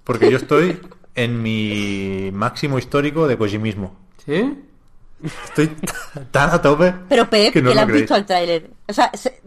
porque 0.03 0.29
yo 0.29 0.37
estoy 0.37 0.79
en 1.15 1.41
mi 1.41 2.29
máximo 2.33 2.77
histórico 2.77 3.27
de 3.27 3.37
Kojimismo. 3.37 3.95
¿Sí? 4.25 4.63
Estoy 5.45 5.75
tan 6.31 6.49
a 6.51 6.61
tope. 6.61 6.93
Pero 7.09 7.29
Pep, 7.29 7.51
que 7.53 7.61
no 7.61 7.73
lo 7.73 7.79
has 7.79 7.85
creéis. 7.85 8.01
visto 8.03 8.13
al 8.15 8.25
tráiler. 8.25 8.69
O 8.87 8.93
sea, 8.93 9.09
se- 9.13 9.41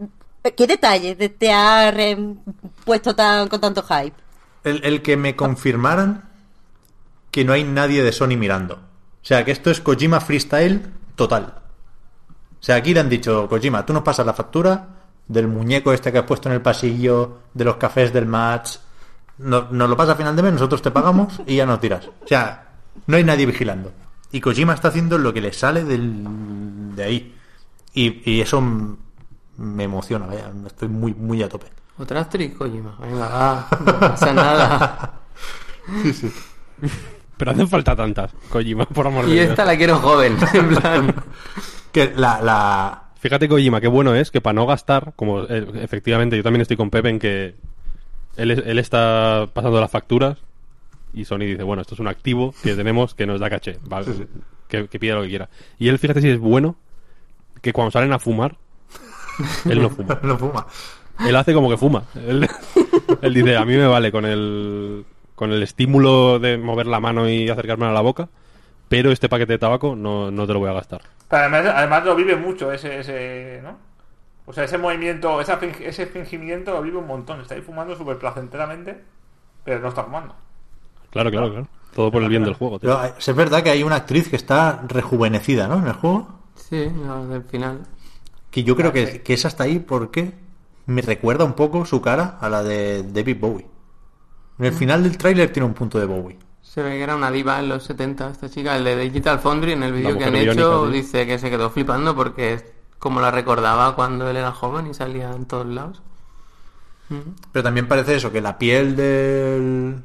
¿qué 0.55 0.67
detalles 0.67 1.17
te- 1.37 1.51
ha 1.53 1.93
puesto 2.83 3.15
tan, 3.15 3.47
con 3.47 3.61
tanto 3.61 3.81
hype? 3.83 4.15
El, 4.63 4.83
el 4.83 5.01
que 5.01 5.15
me 5.15 5.35
confirmaran 5.35 6.29
que 7.31 7.45
no 7.45 7.53
hay 7.53 7.63
nadie 7.63 8.03
de 8.03 8.11
Sony 8.11 8.35
mirando. 8.37 8.75
O 8.75 9.25
sea, 9.27 9.45
que 9.45 9.51
esto 9.51 9.69
es 9.71 9.79
Kojima 9.79 10.19
Freestyle 10.19 10.81
total. 11.15 11.53
O 12.59 12.63
sea, 12.67 12.75
aquí 12.77 12.93
le 12.93 12.99
han 12.99 13.09
dicho, 13.09 13.47
Kojima, 13.47 13.85
tú 13.85 13.93
nos 13.93 14.03
pasas 14.03 14.25
la 14.25 14.33
factura 14.33 14.87
del 15.27 15.47
muñeco 15.47 15.91
este 15.93 16.11
que 16.11 16.17
has 16.19 16.23
puesto 16.25 16.49
en 16.49 16.55
el 16.55 16.61
pasillo, 16.61 17.39
de 17.53 17.63
los 17.65 17.75
cafés 17.77 18.11
del 18.13 18.25
match. 18.25 18.77
No- 19.39 19.67
Nos 19.71 19.89
lo 19.89 19.95
pasas 19.97 20.15
a 20.15 20.17
final 20.17 20.35
de 20.35 20.41
mes, 20.43 20.53
nosotros 20.53 20.81
te 20.81 20.91
pagamos 20.91 21.39
y 21.45 21.57
ya 21.57 21.65
nos 21.65 21.79
tiras. 21.79 22.07
O 22.23 22.27
sea, 22.27 22.69
no 23.05 23.17
hay 23.17 23.23
nadie 23.23 23.45
vigilando. 23.45 23.91
Y 24.31 24.41
Kojima 24.41 24.73
está 24.73 24.87
haciendo 24.89 25.17
lo 25.17 25.31
que 25.33 25.41
le 25.41 25.53
sale 25.53 25.83
del, 25.83 26.95
de 26.95 27.03
ahí. 27.03 27.35
Y, 27.93 28.29
y 28.31 28.41
eso 28.41 28.61
me 29.57 29.83
emociona, 29.83 30.25
vaya. 30.25 30.51
Estoy 30.65 30.87
muy, 30.87 31.13
muy 31.13 31.41
a 31.43 31.49
tope. 31.49 31.67
Otra 31.99 32.21
actriz, 32.21 32.53
Kojima. 32.55 32.95
Venga, 32.99 33.27
va. 33.27 33.67
No 33.85 33.99
pasa 33.99 34.33
nada. 34.33 35.13
Pero 37.37 37.51
hacen 37.51 37.67
falta 37.67 37.95
tantas, 37.95 38.31
Kojima, 38.49 38.85
por 38.85 39.05
amor 39.07 39.25
de 39.25 39.31
Y 39.31 39.33
Dios. 39.35 39.49
esta 39.49 39.63
la 39.65 39.77
quiero 39.77 39.97
joven. 39.99 40.37
En 40.53 40.69
plan. 40.75 41.15
Que 41.97 42.13
la, 42.15 42.39
la, 42.43 43.03
Fíjate, 43.19 43.49
Kojima, 43.49 43.81
qué 43.81 43.87
bueno 43.87 44.13
es 44.13 44.29
que 44.29 44.39
para 44.39 44.53
no 44.53 44.67
gastar, 44.67 45.13
como 45.15 45.45
eh, 45.45 45.65
efectivamente 45.81 46.37
yo 46.37 46.43
también 46.43 46.61
estoy 46.61 46.77
con 46.77 46.91
Pepe 46.91 47.09
en 47.09 47.17
que 47.17 47.55
él, 48.35 48.51
él 48.51 48.77
está 48.77 49.49
pasando 49.51 49.81
las 49.81 49.89
facturas 49.89 50.37
y 51.11 51.25
Sony 51.25 51.39
dice, 51.39 51.63
bueno, 51.63 51.81
esto 51.81 51.95
es 51.95 51.99
un 51.99 52.07
activo 52.07 52.53
que 52.61 52.75
tenemos 52.75 53.15
que 53.15 53.25
nos 53.25 53.39
da 53.39 53.49
caché, 53.49 53.79
va, 53.91 54.03
Que, 54.67 54.87
que 54.87 54.99
pida 54.99 55.15
lo 55.15 55.23
que 55.23 55.29
quiera. 55.29 55.49
Y 55.79 55.87
él, 55.87 55.97
fíjate 55.97 56.21
si 56.21 56.29
es 56.29 56.37
bueno, 56.37 56.75
que 57.63 57.73
cuando 57.73 57.89
salen 57.89 58.13
a 58.13 58.19
fumar, 58.19 58.57
él 59.67 59.81
no 59.81 59.89
fuma. 59.89 60.19
no 60.21 60.37
fuma. 60.37 60.67
Él 61.27 61.35
hace 61.35 61.55
como 61.55 61.67
que 61.67 61.77
fuma. 61.77 62.03
Él, 62.13 62.47
él 63.23 63.33
dice, 63.33 63.57
a 63.57 63.65
mí 63.65 63.75
me 63.75 63.87
vale 63.87 64.11
con 64.11 64.25
el, 64.25 65.03
con 65.33 65.51
el 65.51 65.63
estímulo 65.63 66.37
de 66.37 66.59
mover 66.59 66.85
la 66.85 66.99
mano 66.99 67.27
y 67.27 67.49
acercarme 67.49 67.87
a 67.87 67.91
la 67.91 68.01
boca, 68.01 68.29
pero 68.89 69.11
este 69.11 69.29
paquete 69.29 69.53
de 69.53 69.59
tabaco 69.59 69.95
no, 69.95 70.31
no 70.31 70.47
te 70.47 70.53
lo 70.53 70.59
voy 70.59 70.69
a 70.69 70.73
gastar. 70.73 71.01
Pero 71.29 71.41
además, 71.43 71.73
además 71.75 72.05
lo 72.05 72.15
vive 72.15 72.35
mucho 72.35 72.71
ese, 72.71 72.99
ese, 72.99 73.59
¿no? 73.63 73.77
O 74.45 74.53
sea, 74.53 74.63
ese 74.63 74.77
movimiento, 74.77 75.41
esa 75.41 75.59
ese 75.81 76.05
fingimiento 76.05 76.71
lo 76.71 76.81
vive 76.81 76.97
un 76.97 77.07
montón. 77.07 77.41
Está 77.41 77.55
ahí 77.55 77.61
fumando 77.61 77.95
súper 77.95 78.17
placenteramente, 78.17 79.03
pero 79.63 79.79
no 79.81 79.89
está 79.89 80.03
fumando. 80.03 80.35
Claro, 81.09 81.29
claro, 81.31 81.49
claro. 81.49 81.67
Todo 81.93 82.11
por 82.11 82.23
el 82.23 82.29
bien 82.29 82.43
del 82.43 82.53
juego. 82.53 82.79
tío. 82.79 82.97
Pero 82.97 83.15
es 83.17 83.35
verdad 83.35 83.63
que 83.63 83.71
hay 83.71 83.83
una 83.83 83.95
actriz 83.97 84.29
que 84.29 84.35
está 84.35 84.83
rejuvenecida, 84.87 85.67
¿no? 85.67 85.79
En 85.79 85.87
el 85.87 85.93
juego. 85.93 86.27
Sí, 86.55 86.89
no, 86.89 87.27
del 87.27 87.43
final. 87.43 87.81
Que 88.51 88.63
yo 88.63 88.75
creo 88.75 88.93
que, 88.93 89.21
que 89.21 89.33
es 89.33 89.45
hasta 89.45 89.63
ahí 89.63 89.79
porque 89.79 90.33
me 90.85 91.01
recuerda 91.01 91.43
un 91.43 91.53
poco 91.53 91.85
su 91.85 92.01
cara 92.01 92.37
a 92.39 92.49
la 92.49 92.63
de 92.63 93.03
David 93.03 93.37
Bowie. 93.39 93.67
En 94.59 94.65
el 94.65 94.73
final 94.73 95.03
del 95.03 95.17
tráiler 95.17 95.51
tiene 95.51 95.67
un 95.67 95.73
punto 95.73 95.99
de 95.99 96.05
Bowie. 96.05 96.37
Se 96.73 96.83
ve 96.83 96.91
que 96.91 97.03
era 97.03 97.15
una 97.15 97.31
diva 97.31 97.59
en 97.59 97.69
los 97.69 97.83
70 97.83 98.29
esta 98.29 98.49
chica. 98.49 98.75
El 98.75 98.83
de 98.83 98.97
Digital 98.97 99.39
Foundry 99.39 99.71
en 99.71 99.83
el 99.83 99.93
vídeo 99.93 100.17
que 100.17 100.25
han 100.25 100.35
hecho 100.35 100.85
sí. 100.87 100.93
dice 100.93 101.25
que 101.25 101.39
se 101.39 101.49
quedó 101.49 101.69
flipando 101.69 102.15
porque 102.15 102.53
es 102.53 102.65
como 102.99 103.21
la 103.21 103.31
recordaba 103.31 103.95
cuando 103.95 104.29
él 104.29 104.37
era 104.37 104.51
joven 104.51 104.87
y 104.87 104.93
salía 104.93 105.31
en 105.31 105.45
todos 105.45 105.65
lados. 105.65 106.01
Pero 107.51 107.63
también 107.63 107.87
parece 107.87 108.15
eso, 108.15 108.31
que 108.31 108.41
la 108.41 108.57
piel 108.57 108.95
del... 108.95 110.03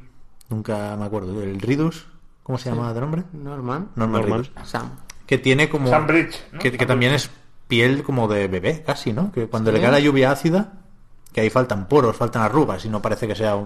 Nunca 0.49 0.95
me 0.97 1.05
acuerdo, 1.05 1.37
del 1.39 1.59
Ridus. 1.59 2.07
¿Cómo 2.43 2.57
se 2.57 2.69
llama 2.69 2.93
de 2.93 3.01
nombre? 3.01 3.23
Norman. 3.33 3.89
Norman, 3.95 4.21
Norman. 4.21 4.43
Reedus. 4.43 4.69
Sam. 4.69 4.91
Que 5.25 5.37
tiene 5.37 5.69
como... 5.69 5.89
Sam 5.89 6.07
Bridge, 6.07 6.43
¿no? 6.53 6.59
Que, 6.59 6.71
también 6.71 7.13
es 7.13 7.29
piel 7.67 8.03
como 8.03 8.27
de 8.27 8.47
bebé, 8.47 8.83
casi, 8.85 9.11
¿no? 9.11 9.31
Que 9.31 9.47
cuando 9.47 9.71
Sí. 9.71 9.77
le 9.77 9.81
cae 9.83 9.91
la 9.91 9.99
lluvia 9.99 10.31
ácida, 10.31 10.73
que 11.33 11.41
ahí 11.41 11.49
faltan 11.49 11.87
poros, 11.87 12.15
faltan 12.15 12.41
arrugas 12.41 12.85
y 12.85 12.89
no 12.89 13.01
parece 13.01 13.27
que 13.27 13.35
sea 13.35 13.57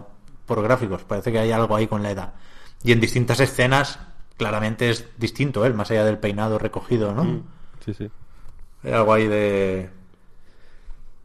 por 0.45 0.61
gráficos, 0.64 1.03
parece 1.03 1.32
que 1.32 1.40
hay 1.40 1.51
algo 1.51 1.76
ahí 1.76 1.88
con 1.88 2.01
la 2.01 2.11
edad. 2.11 2.34
Y 2.83 2.91
en 2.91 2.99
distintas 2.99 3.39
escenas, 3.39 3.99
claramente 4.38 4.89
es 4.89 5.06
distinto 5.17 5.65
él, 5.65 5.73
más 5.73 5.89
allá 5.91 6.06
del 6.06 6.17
peinado 6.19 6.57
recogido, 6.59 7.14
¿no? 7.14 7.23
Mm, 7.23 7.43
Sí, 7.85 7.93
sí. 7.93 8.09
Hay 8.83 8.91
algo 8.93 9.14
ahí 9.14 9.27
de... 9.27 9.89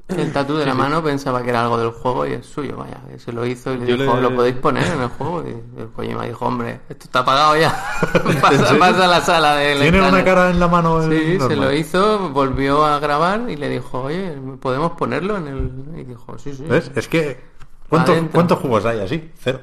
El 0.09 0.31
tatu 0.33 0.57
de 0.57 0.67
la 0.67 0.75
mano 0.75 1.03
pensaba 1.03 1.43
que 1.43 1.49
era 1.51 1.63
algo 1.63 1.79
del 1.79 1.91
juego 1.91 2.27
y 2.27 2.33
es 2.33 2.45
suyo, 2.45 2.77
vaya. 2.77 2.99
que 3.11 3.19
Se 3.19 3.33
lo 3.33 3.47
hizo 3.47 3.73
y 3.73 3.79
le 3.79 3.87
Yo 3.87 3.97
dijo, 3.97 4.17
le- 4.17 4.23
¿lo 4.23 4.35
podéis 4.35 4.57
poner 4.57 4.87
en 4.87 5.01
el 5.01 5.09
juego? 5.09 5.43
Y 5.49 5.81
el 5.81 5.89
Kojima 5.89 6.25
dijo, 6.27 6.45
hombre, 6.47 6.81
esto 6.89 7.05
está 7.05 7.21
apagado 7.21 7.57
ya. 7.57 7.71
pasa, 8.43 8.79
pasa 8.79 9.05
a 9.05 9.09
la 9.09 9.21
sala 9.23 9.55
de 9.57 9.77
Tiene 9.81 10.07
una 10.07 10.23
cara 10.23 10.51
en 10.51 10.61
la 10.61 10.69
mano. 10.69 11.03
el 11.03 11.11
Sí, 11.39 11.39
se 11.41 11.57
lo 11.57 11.73
hizo, 11.73 12.29
volvió 12.31 12.85
a 12.85 12.99
grabar 12.99 13.49
y 13.49 13.57
le 13.57 13.69
dijo, 13.71 14.03
oye, 14.03 14.37
¿podemos 14.61 14.93
ponerlo 14.93 15.39
en 15.39 15.47
el...? 15.49 16.01
Y 16.01 16.05
dijo, 16.05 16.39
sí, 16.39 16.53
sí. 16.55 16.65
¿Ves? 16.65 16.91
Es 16.95 17.09
que... 17.09 17.41
¿cuántos, 17.89 18.13
Adentro. 18.13 18.35
¿Cuántos 18.35 18.59
juegos 18.59 18.85
hay 18.85 19.01
así? 19.01 19.31
Cero. 19.39 19.61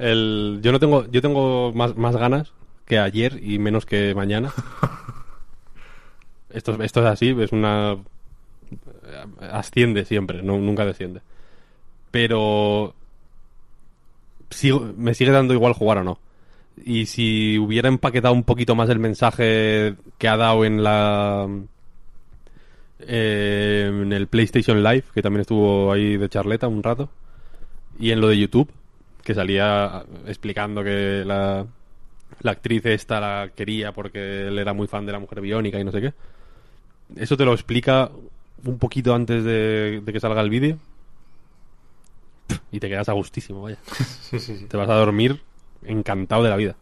El, 0.00 0.60
yo 0.62 0.72
no 0.72 0.80
tengo, 0.80 1.06
yo 1.10 1.20
tengo 1.22 1.72
más, 1.74 1.96
más 1.96 2.16
ganas 2.16 2.52
que 2.86 2.98
ayer 2.98 3.38
y 3.42 3.58
menos 3.58 3.86
que 3.86 4.14
mañana. 4.14 4.52
esto, 6.50 6.82
esto 6.82 7.00
es 7.00 7.06
así, 7.06 7.36
es 7.38 7.52
una 7.52 7.96
asciende 9.52 10.04
siempre, 10.04 10.42
no, 10.42 10.58
nunca 10.58 10.84
desciende. 10.84 11.20
Pero 12.10 12.94
sigo- 14.50 14.92
me 14.96 15.14
sigue 15.14 15.30
dando 15.30 15.54
igual 15.54 15.72
jugar 15.74 15.98
o 15.98 16.04
no. 16.04 16.18
Y 16.84 17.06
si 17.06 17.58
hubiera 17.58 17.88
empaquetado 17.88 18.32
un 18.34 18.44
poquito 18.44 18.74
más 18.74 18.88
el 18.88 18.98
mensaje 18.98 19.96
que 20.18 20.28
ha 20.28 20.36
dado 20.36 20.64
en 20.64 20.82
la 20.82 21.46
eh, 23.00 23.86
en 23.90 24.12
el 24.12 24.26
PlayStation 24.26 24.82
Live, 24.82 25.04
que 25.14 25.22
también 25.22 25.42
estuvo 25.42 25.92
ahí 25.92 26.16
de 26.16 26.28
charleta 26.28 26.68
un 26.68 26.82
rato, 26.82 27.10
y 27.98 28.10
en 28.10 28.20
lo 28.20 28.28
de 28.28 28.38
YouTube, 28.38 28.70
que 29.30 29.34
salía 29.36 30.04
explicando 30.26 30.82
que 30.82 31.22
la, 31.24 31.64
la 32.40 32.50
actriz 32.50 32.84
esta 32.86 33.20
la 33.20 33.50
quería 33.54 33.92
porque 33.92 34.48
él 34.48 34.58
era 34.58 34.72
muy 34.72 34.88
fan 34.88 35.06
de 35.06 35.12
la 35.12 35.20
mujer 35.20 35.40
biónica 35.40 35.78
y 35.78 35.84
no 35.84 35.92
sé 35.92 36.00
qué. 36.00 36.14
Eso 37.14 37.36
te 37.36 37.44
lo 37.44 37.52
explica 37.52 38.10
un 38.64 38.78
poquito 38.78 39.14
antes 39.14 39.44
de, 39.44 40.02
de 40.04 40.12
que 40.12 40.18
salga 40.18 40.40
el 40.40 40.50
vídeo. 40.50 40.78
Y 42.72 42.80
te 42.80 42.88
quedas 42.88 43.08
a 43.08 43.12
gustísimo, 43.12 43.62
vaya. 43.62 43.78
Sí, 44.30 44.40
sí, 44.40 44.56
sí. 44.58 44.66
Te 44.66 44.76
vas 44.76 44.88
a 44.88 44.94
dormir 44.94 45.40
encantado 45.84 46.42
de 46.42 46.50
la 46.50 46.56
vida. 46.56 46.74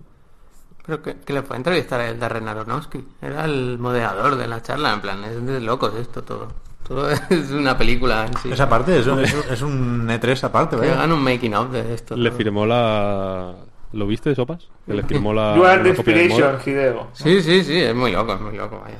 Creo 0.84 1.02
que, 1.02 1.16
que 1.16 1.34
le 1.34 1.42
fue 1.42 1.56
a 1.56 1.58
entrevistar 1.58 2.00
a 2.00 2.08
el 2.08 2.18
Darren 2.18 2.48
Aronofsky. 2.48 3.04
Era 3.20 3.44
el 3.44 3.78
moderador 3.78 4.36
de 4.36 4.48
la 4.48 4.62
charla, 4.62 4.94
en 4.94 5.02
plan, 5.02 5.22
es 5.24 5.44
de 5.44 5.60
locos 5.60 5.94
esto 5.96 6.22
todo. 6.22 6.48
Todo 6.88 7.10
es 7.30 7.50
una 7.50 7.76
película 7.76 8.26
en 8.26 8.36
sí. 8.38 8.50
Esa 8.50 8.68
parte 8.68 8.98
es, 8.98 9.06
un- 9.06 9.20
es, 9.20 9.34
un- 9.34 9.52
es 9.52 9.62
un 9.62 10.08
E3 10.08 10.42
aparte, 10.44 10.76
Que 10.76 10.80
¿vale? 10.82 10.92
hagan 10.92 11.12
un 11.12 11.22
making 11.22 11.54
of 11.54 11.70
de 11.70 11.94
esto. 11.94 12.16
Le 12.16 12.30
todo. 12.30 12.38
firmó 12.38 12.66
la... 12.66 13.54
¿Lo 13.92 14.06
viste, 14.06 14.34
Sopas? 14.34 14.68
Que 14.86 14.94
le 14.94 15.02
firmó 15.02 15.32
la... 15.32 15.54
You 15.56 15.64
are 15.64 15.82
the 15.82 15.88
inspiration, 15.90 16.56
Hideo. 16.64 17.08
Sí, 17.12 17.42
sí, 17.42 17.62
sí, 17.64 17.76
es 17.80 17.94
muy 17.94 18.12
loco, 18.12 18.34
es 18.34 18.40
muy 18.40 18.56
loco, 18.56 18.80
vaya. 18.82 18.98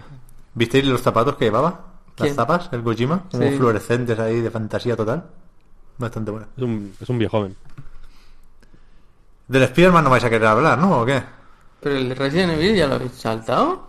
¿Visteis 0.55 0.85
los 0.87 1.01
zapatos 1.03 1.37
que 1.37 1.47
llevaba? 1.47 1.69
Las 2.17 2.27
¿Quién? 2.27 2.35
zapas, 2.35 2.69
el 2.73 2.83
Kojima, 2.83 3.25
como 3.31 3.43
Sí. 3.45 3.57
fluorescentes 3.57 4.19
ahí 4.19 4.41
de 4.41 4.51
fantasía 4.51 4.97
total. 4.97 5.25
Bastante 5.99 6.31
bueno. 6.31 6.47
Es 6.57 6.63
un, 6.63 6.95
es 7.01 7.09
un 7.09 7.19
viejo 7.19 7.39
joven. 7.39 7.57
Del 9.47 9.63
Spider-Man 9.63 10.05
no 10.05 10.11
vais 10.11 10.25
a 10.25 10.31
querer 10.31 10.47
hablar, 10.49 10.79
¿no? 10.79 11.01
¿O 11.01 11.07
qué? 11.07 11.23
Pero 11.81 11.97
el 11.97 12.09
de 12.09 12.15
Resident 12.15 12.53
Evil 12.53 12.75
ya 12.77 12.87
lo 12.87 12.97
habéis 12.97 13.13
saltado. 13.13 13.88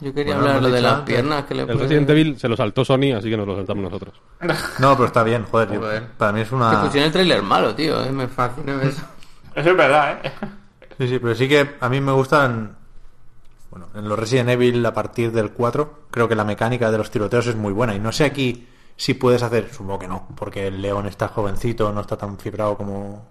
Yo 0.00 0.12
quería 0.12 0.34
Bueno, 0.34 0.48
hablar 0.50 0.62
lo 0.62 0.70
de 0.74 0.82
las 0.82 0.92
antes. 0.94 1.14
piernas 1.14 1.44
que 1.44 1.54
le 1.54 1.62
El 1.62 1.78
Resident 1.78 2.10
Evil 2.10 2.38
se 2.38 2.48
lo 2.48 2.56
saltó 2.56 2.84
Sony, 2.84 3.12
así 3.16 3.30
que 3.30 3.36
nos 3.36 3.46
lo 3.46 3.54
saltamos 3.56 3.84
nosotros. 3.84 4.14
No, 4.80 4.94
pero 4.94 5.06
está 5.06 5.22
bien, 5.22 5.44
joder. 5.44 5.72
yo- 5.72 5.80
Joder. 5.80 6.06
para 6.18 6.32
mí 6.32 6.40
es 6.40 6.48
Que 6.48 6.54
una... 6.54 6.82
pusieron 6.82 7.06
el 7.06 7.12
trailer 7.12 7.42
malo, 7.42 7.74
tío, 7.74 8.02
eh, 8.04 8.10
me 8.10 8.26
fascinó 8.28 8.80
eso. 8.80 9.02
Eso 9.54 9.70
es 9.70 9.76
verdad, 9.76 10.18
¿eh? 10.24 10.32
Sí, 10.98 11.08
sí, 11.08 11.18
pero 11.18 11.34
sí 11.34 11.48
que 11.48 11.74
a 11.80 11.88
mí 11.88 12.00
me 12.00 12.12
gustan 12.12 12.76
Bueno, 13.70 13.88
en 13.94 14.08
los 14.08 14.16
Resident 14.18 14.50
Evil 14.50 14.84
a 14.86 14.92
partir 14.94 15.32
del 15.32 15.50
4, 15.50 16.00
creo 16.10 16.28
que 16.28 16.34
la 16.36 16.44
mecánica 16.44 16.90
de 16.92 16.98
los 16.98 17.10
tiroteos 17.10 17.46
es 17.48 17.56
muy 17.56 17.72
buena. 17.72 17.94
Y 17.94 17.98
no 18.00 18.12
sé 18.12 18.24
aquí 18.24 18.68
si 18.96 19.14
puedes 19.14 19.42
hacer, 19.42 19.72
supongo 19.72 19.98
que 20.00 20.06
no, 20.08 20.28
porque 20.36 20.68
el 20.68 20.80
León 20.82 21.06
está 21.06 21.26
jovencito, 21.28 21.92
no 21.92 22.00
está 22.00 22.16
tan 22.16 22.38
fibrado 22.38 22.76
como, 22.76 23.26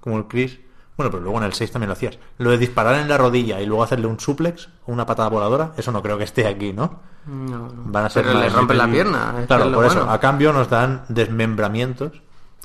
como 0.00 0.16
el 0.18 0.24
Chris. 0.24 0.58
Bueno, 0.96 1.10
pero 1.10 1.22
luego 1.24 1.38
en 1.38 1.44
el 1.44 1.52
6 1.52 1.72
también 1.72 1.88
lo 1.88 1.94
hacías. 1.94 2.18
Lo 2.38 2.50
de 2.50 2.58
disparar 2.58 2.94
en 2.96 3.08
la 3.08 3.18
rodilla 3.18 3.60
y 3.60 3.66
luego 3.66 3.82
hacerle 3.82 4.06
un 4.06 4.20
suplex 4.20 4.68
o 4.86 4.92
una 4.92 5.04
patada 5.06 5.28
voladora, 5.28 5.72
eso 5.76 5.90
no 5.90 6.00
creo 6.02 6.16
que 6.18 6.24
esté 6.24 6.46
aquí, 6.46 6.72
¿no? 6.72 7.00
No, 7.26 7.68
no. 7.68 7.72
Van 7.86 8.04
a 8.04 8.10
ser 8.10 8.24
Pero 8.24 8.38
le 8.38 8.48
rompen 8.48 8.78
la 8.78 8.86
pierna. 8.88 9.34
es 9.40 9.46
Claro, 9.46 9.64
es 9.64 9.72
por 9.74 9.86
eso. 9.86 10.08
A 10.08 10.20
cambio 10.20 10.52
nos 10.52 10.68
dan 10.70 11.04
desmembramientos 11.08 12.22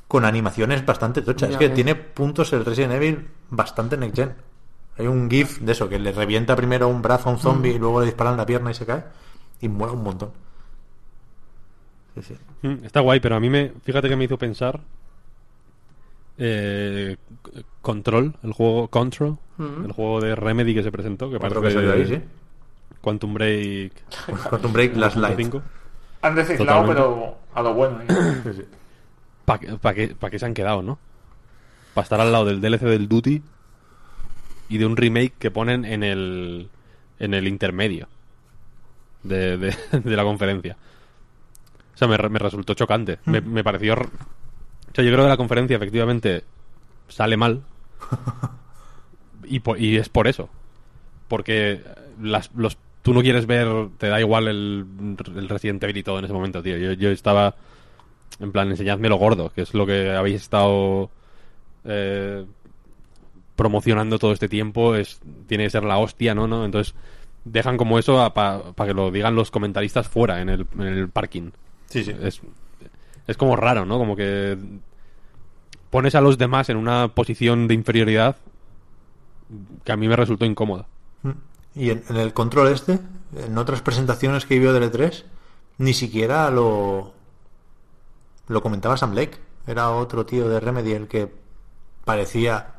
con 0.08 0.25
animaciones 0.25 0.85
bastante 0.85 1.22
tochas. 1.24 1.49
Ya 1.49 1.53
es 1.56 1.59
que 1.59 1.69
tiene 1.69 1.95
puntos 1.95 2.53
el 2.53 2.66
Resident 2.66 2.93
Evil 2.93 3.30
bastante 3.49 3.98
next 3.98 4.16
gen. 4.16 4.35
Hay 4.98 5.08
un 5.08 5.30
GIF 5.30 5.59
de 5.61 5.72
eso, 5.72 5.88
que 5.88 5.98
le 5.98 6.11
revienta 6.11 6.56
primero 6.56 6.88
un 6.90 7.01
brazo 7.01 7.30
a 7.30 7.32
un 7.32 7.40
zombie 7.40 7.72
Mm. 7.72 7.75
y 7.75 7.80
luego 7.80 7.99
le 8.01 8.06
disparan 8.08 8.35
la 8.38 8.45
pierna 8.45 8.69
y 8.69 8.74
se 8.74 8.85
cae. 8.85 9.03
Y 9.61 9.69
muere 9.69 9.93
un 9.93 10.03
montón. 10.03 10.32
Sí, 12.16 12.22
sí. 12.24 12.38
Mm, 12.67 12.83
Está 12.85 12.99
guay, 12.99 13.19
pero 13.19 13.35
a 13.35 13.40
mí 13.40 13.49
me. 13.49 13.72
Fíjate 13.83 14.09
que 14.09 14.16
me 14.16 14.25
hizo 14.25 14.38
pensar. 14.38 14.80
Eh, 16.40 17.18
Control, 17.82 18.34
el 18.43 18.53
juego 18.53 18.88
Control, 18.88 19.38
Mm. 19.58 19.85
el 19.85 19.92
juego 19.92 20.22
de 20.22 20.35
Remedy 20.35 20.74
que 20.74 20.84
se 20.84 20.92
presentó, 20.92 21.30
que 21.30 21.35
Otro 21.35 21.50
parece 21.61 21.68
que 21.68 21.74
salió 21.74 21.92
ahí, 21.93 22.08
sí. 22.08 22.22
Quantum 23.01 23.34
Break 23.34 23.92
Quantum 24.50 24.72
Break 24.74 24.95
Last 24.95 25.18
Light. 25.18 25.35
5. 25.38 25.61
Han 26.22 26.35
reciclado, 26.35 26.85
pero 26.88 27.38
a 27.53 27.61
lo 27.61 27.74
bueno. 27.74 28.00
¿eh? 28.01 28.08
Sí, 28.45 28.53
sí. 28.53 28.64
¿Para 29.45 29.59
qué, 29.59 29.68
pa' 29.77 29.93
qué- 29.93 30.16
pa' 30.16 30.30
qué 30.30 30.40
se 30.40 30.45
han 30.45 30.53
quedado, 30.53 30.82
no? 30.82 30.98
Para 31.93 32.03
estar 32.03 32.22
al 32.22 32.32
lado 32.32 32.45
del 32.45 32.61
DLC 32.61 32.82
del 32.85 33.08
Duty 33.09 33.42
y 34.69 34.77
de 34.77 34.85
un 34.85 34.95
remake 34.95 35.34
que 35.40 35.51
ponen 35.51 35.84
en 35.85 36.03
el, 36.03 36.69
en 37.19 37.34
el 37.34 37.48
intermedio 37.48 38.08
de, 39.24 39.58
de- 39.58 39.76
de 40.03 40.16
la 40.16 40.24
conferencia. 40.24 40.77
O 41.95 41.98
sea, 41.98 42.08
me, 42.08 42.16
re- 42.16 42.30
me 42.30 42.40
resultó 42.40 42.74
chocante. 42.76 43.19
Me, 43.26 43.42
me 43.42 43.61
pareció... 43.64 43.95
O 44.92 44.95
sea, 44.95 45.03
yo 45.03 45.11
creo 45.11 45.24
que 45.26 45.30
la 45.30 45.38
conferencia 45.38 45.76
efectivamente 45.77 46.43
sale 47.08 47.38
mal. 47.38 47.61
Y, 49.51 49.61
po- 49.61 49.77
y 49.77 49.98
es 49.98 50.09
por 50.09 50.27
eso. 50.27 50.48
Porque 51.27 51.82
las, 52.22 52.51
los, 52.56 52.77
tú 53.01 53.14
no 53.14 53.22
quieres 53.22 53.48
ver, 53.48 53.68
te 53.98 54.08
da 54.08 54.19
igual 54.19 54.48
el, 54.48 54.85
el 55.35 55.50
Resident 55.50 55.82
Evil 55.84 55.98
y 55.98 56.03
todo 56.03 56.19
en 56.19 56.26
ese 56.26 56.34
momento, 56.34 56.61
tío. 56.61 56.77
Yo, 56.77 56.92
yo 56.93 57.09
estaba 57.09 57.56
en 58.40 58.51
plan, 58.51 58.69
enseñadme 58.69 59.09
lo 59.09 59.16
gordo, 59.16 59.51
que 59.51 59.61
es 59.61 59.74
lo 59.74 59.85
que 59.88 60.11
habéis 60.11 60.42
estado 60.43 61.09
eh, 61.85 62.45
promocionando 63.56 64.19
todo 64.19 64.32
este 64.34 64.50
tiempo. 64.50 64.95
Es, 64.95 65.19
tiene 65.48 65.66
que 65.66 65.69
ser 65.72 65.84
la 65.84 65.98
hostia, 65.98 66.35
¿no? 66.35 66.48
¿no? 66.48 66.66
Entonces 66.66 66.93
dejan 67.45 67.77
como 67.77 67.98
eso 67.98 68.32
para 68.34 68.61
que 68.85 68.93
lo 68.93 69.11
digan 69.11 69.35
los 69.35 69.50
comentaristas 69.51 70.08
fuera, 70.08 70.42
en 70.42 70.50
el, 70.50 70.68
en 70.76 70.82
el 70.88 71.09
parking. 71.09 71.51
Sí, 71.88 72.03
sí. 72.03 72.14
Es, 72.22 72.42
es 73.30 73.38
como 73.38 73.56
raro, 73.56 73.85
¿no? 73.85 73.99
Como 73.99 74.16
que 74.16 74.58
pones 75.91 76.16
a 76.16 76.22
los 76.22 76.40
demás 76.40 76.69
en 76.69 76.77
una 76.77 77.09
posición 77.09 77.67
de 77.67 77.75
inferioridad 77.75 78.38
que 79.83 79.91
a 79.91 79.98
mí 79.98 80.08
me 80.08 80.16
resultó 80.16 80.45
incómoda. 80.45 80.88
Y 81.75 81.91
en, 81.91 82.03
el 82.09 82.33
control 82.33 82.69
este, 82.69 82.99
en 83.35 83.58
otras 83.58 83.82
presentaciones 83.83 84.45
que 84.45 84.58
vio 84.58 84.74
del 84.74 84.91
E3, 84.91 85.24
ni 85.77 85.93
siquiera 85.93 86.49
lo 86.49 87.14
lo 88.48 88.64
comentaba 88.64 88.98
Sam 88.98 89.14
Lake. 89.14 89.38
Era 89.67 89.91
otro 89.91 90.25
tío 90.25 90.49
de 90.49 90.59
Remedy 90.59 90.93
el 90.93 91.08
que 91.08 91.32
parecía 92.03 92.74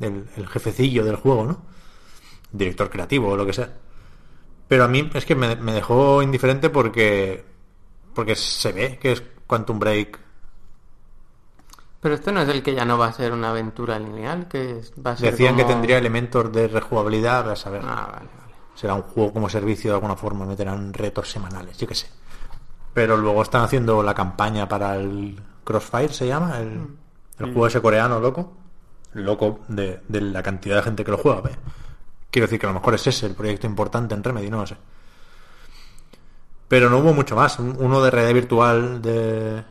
el, 0.00 0.26
el 0.36 0.48
jefecillo 0.48 1.04
del 1.04 1.16
juego, 1.16 1.46
¿no? 1.46 1.62
Director 2.50 2.90
creativo 2.90 3.28
o 3.28 3.36
lo 3.36 3.46
que 3.46 3.52
sea. 3.52 3.72
Pero 4.66 4.82
a 4.82 4.88
mí 4.88 5.08
es 5.14 5.24
que 5.24 5.36
me, 5.36 5.54
me 5.54 5.72
dejó 5.72 6.20
indiferente 6.20 6.68
porque 6.68 7.44
porque 8.12 8.34
se 8.34 8.72
ve 8.72 8.98
que 9.00 9.12
es 9.12 9.22
Quantum 9.54 9.78
Break. 9.78 10.18
Pero 12.00 12.16
este 12.16 12.32
no 12.32 12.40
es 12.40 12.48
el 12.48 12.60
que 12.60 12.74
ya 12.74 12.84
no 12.84 12.98
va 12.98 13.06
a 13.06 13.12
ser 13.12 13.32
una 13.32 13.50
aventura 13.50 14.00
lineal, 14.00 14.48
que 14.48 14.80
va 15.04 15.12
a 15.12 15.16
ser 15.16 15.30
Decían 15.30 15.56
que 15.56 15.64
tendría 15.64 15.96
elementos 15.96 16.52
de 16.52 16.66
rejugabilidad, 16.66 17.48
a 17.48 17.54
saber. 17.54 17.82
Ah, 17.84 18.08
vale, 18.12 18.28
vale. 18.36 18.54
será 18.74 18.94
un 18.94 19.02
juego 19.02 19.32
como 19.32 19.48
servicio 19.48 19.92
de 19.92 19.94
alguna 19.94 20.16
forma, 20.16 20.44
meterán 20.44 20.92
retos 20.92 21.30
semanales, 21.30 21.78
yo 21.78 21.86
qué 21.86 21.94
sé. 21.94 22.08
Pero 22.92 23.16
luego 23.16 23.42
están 23.42 23.62
haciendo 23.62 24.02
la 24.02 24.12
campaña 24.12 24.68
para 24.68 24.96
el 24.96 25.40
Crossfire, 25.62 26.12
se 26.12 26.26
llama, 26.26 26.58
el, 26.58 26.88
el 27.38 27.46
juego 27.46 27.68
ese 27.68 27.80
coreano 27.80 28.18
loco. 28.18 28.56
Loco 29.12 29.60
de, 29.68 30.00
de 30.08 30.20
la 30.20 30.42
cantidad 30.42 30.76
de 30.76 30.82
gente 30.82 31.04
que 31.04 31.12
lo 31.12 31.18
juega. 31.18 31.42
Quiero 32.28 32.46
decir 32.46 32.58
que 32.58 32.66
a 32.66 32.70
lo 32.70 32.74
mejor 32.74 32.94
es 32.94 33.06
ese 33.06 33.26
el 33.26 33.36
proyecto 33.36 33.68
importante 33.68 34.16
en 34.16 34.24
Remedy, 34.24 34.50
no 34.50 34.58
lo 34.58 34.66
sé. 34.66 34.76
Pero 36.74 36.90
no 36.90 36.98
hubo 36.98 37.12
mucho 37.14 37.36
más. 37.36 37.56
Un- 37.60 37.76
Uno 37.78 38.02
de 38.02 38.10
realidad 38.10 38.34
virtual 38.34 39.00
de 39.00 39.62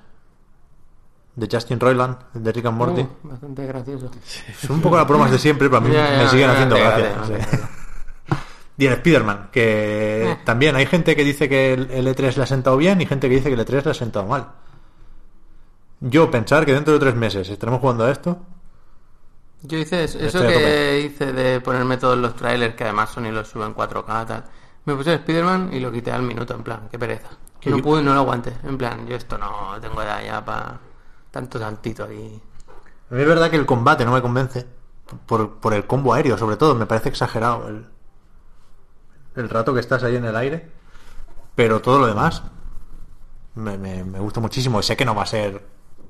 de 1.35 1.47
Justin 1.51 1.79
Roiland, 1.81 2.15
de 2.33 2.49
Rick 2.53 2.65
and 2.67 2.77
Morty. 2.77 3.01
Uh, 3.01 3.27
bastante 3.27 3.65
gracioso. 3.67 4.09
Son 4.61 4.77
un 4.77 4.81
poco 4.81 4.95
las 4.95 5.05
bromas 5.05 5.29
de 5.31 5.37
siempre, 5.37 5.67
pero 5.67 5.79
a 5.79 5.81
mí 5.81 5.91
Ya, 5.91 6.09
ya, 6.17 6.23
me 6.23 6.29
siguen 6.29 6.47
ya, 6.47 6.53
haciendo 6.53 6.75
gracia. 6.77 7.15
no 7.17 7.25
sé. 7.27 7.39
Y 8.77 8.85
el 8.85 8.93
Spider-Man, 8.93 9.49
que 9.51 10.31
Eh. 10.31 10.37
también 10.45 10.77
hay 10.77 10.85
gente 10.85 11.13
que 11.13 11.25
dice 11.25 11.49
que 11.49 11.73
el 11.73 11.91
el 11.91 12.07
E3 12.07 12.37
le 12.37 12.43
ha 12.43 12.45
sentado 12.45 12.77
bien 12.77 13.01
y 13.01 13.05
gente 13.05 13.27
que 13.27 13.35
dice 13.35 13.49
que 13.49 13.55
el 13.55 13.65
E3 13.67 13.83
le 13.83 13.91
ha 13.91 13.93
sentado 13.93 14.25
mal. 14.27 14.47
Yo 15.99 16.31
pensar 16.31 16.65
que 16.65 16.73
dentro 16.73 16.93
de 16.93 16.99
tres 16.99 17.15
meses 17.15 17.49
estaremos 17.49 17.81
jugando 17.81 18.05
a 18.05 18.11
esto, 18.11 18.37
Yo 19.63 19.77
hice 19.77 20.03
eso, 20.05 20.19
eso 20.19 20.39
que 20.41 21.01
hice 21.01 21.33
de 21.33 21.59
ponerme 21.61 21.97
todos 21.97 22.17
los 22.17 22.35
trailers, 22.35 22.75
que 22.75 22.83
además 22.85 23.09
Sony 23.11 23.31
los 23.31 23.47
sube 23.49 23.65
en 23.65 23.73
4K, 23.73 24.25
tal. 24.25 24.43
Me 24.85 24.95
puse 24.95 25.13
Spider-Man 25.13 25.69
y 25.73 25.79
lo 25.79 25.91
quité 25.91 26.11
al 26.11 26.23
minuto, 26.23 26.53
en 26.53 26.63
plan, 26.63 26.87
qué 26.91 26.99
pereza. 26.99 27.29
¿Qué 27.59 27.69
no 27.69 27.77
pude, 27.81 28.03
no 28.03 28.13
lo 28.13 28.19
aguanté. 28.19 28.53
En 28.63 28.77
plan, 28.77 29.07
yo 29.07 29.15
esto 29.15 29.37
no 29.37 29.79
tengo 29.79 30.01
edad 30.01 30.21
ya 30.23 30.43
para 30.43 30.79
tanto 31.31 31.57
saltito 31.57 32.03
a 32.03 32.07
mí 32.07 32.39
es 33.09 33.27
verdad 33.27 33.49
que 33.49 33.55
el 33.57 33.65
combate 33.65 34.05
no 34.05 34.11
me 34.11 34.21
convence. 34.21 34.65
Por, 35.27 35.55
por 35.59 35.73
el 35.73 35.85
combo 35.85 36.13
aéreo, 36.13 36.37
sobre 36.37 36.57
todo, 36.57 36.73
me 36.73 36.85
parece 36.87 37.09
exagerado 37.09 37.67
el, 37.67 37.85
el 39.35 39.49
rato 39.49 39.73
que 39.73 39.79
estás 39.79 40.03
ahí 40.03 40.15
en 40.15 40.25
el 40.25 40.35
aire. 40.35 40.71
Pero 41.55 41.81
todo 41.81 41.99
lo 41.99 42.07
demás 42.07 42.41
me, 43.55 43.77
me- 43.77 44.03
me 44.03 44.19
gusta 44.19 44.39
muchísimo. 44.39 44.79
Y 44.79 44.83
sé 44.83 44.97
que 44.97 45.05
no 45.05 45.13
va 45.15 45.23
a 45.23 45.27
ser 45.27 45.63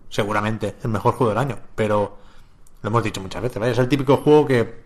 seguramente 0.10 0.76
el 0.84 0.90
mejor 0.90 1.16
juego 1.16 1.32
del 1.32 1.40
año, 1.40 1.58
pero 1.76 2.18
lo 2.82 2.90
hemos 2.90 3.04
dicho 3.04 3.20
muchas 3.22 3.42
veces. 3.42 3.60
¿vale? 3.60 3.74
Es 3.74 3.80
el 3.80 3.90
típico 3.90 4.18
juego 4.18 4.46
que 4.46 4.84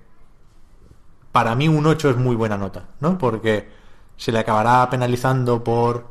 para 1.32 1.54
mí 1.56 1.68
un 1.68 1.86
8 1.86 2.10
es 2.10 2.18
muy 2.18 2.36
buena 2.36 2.58
nota, 2.58 2.86
¿no? 3.00 3.18
Porque 3.18 3.70
se 4.18 4.32
le 4.32 4.40
acabará 4.40 4.90
penalizando 4.90 5.64
por 5.64 6.08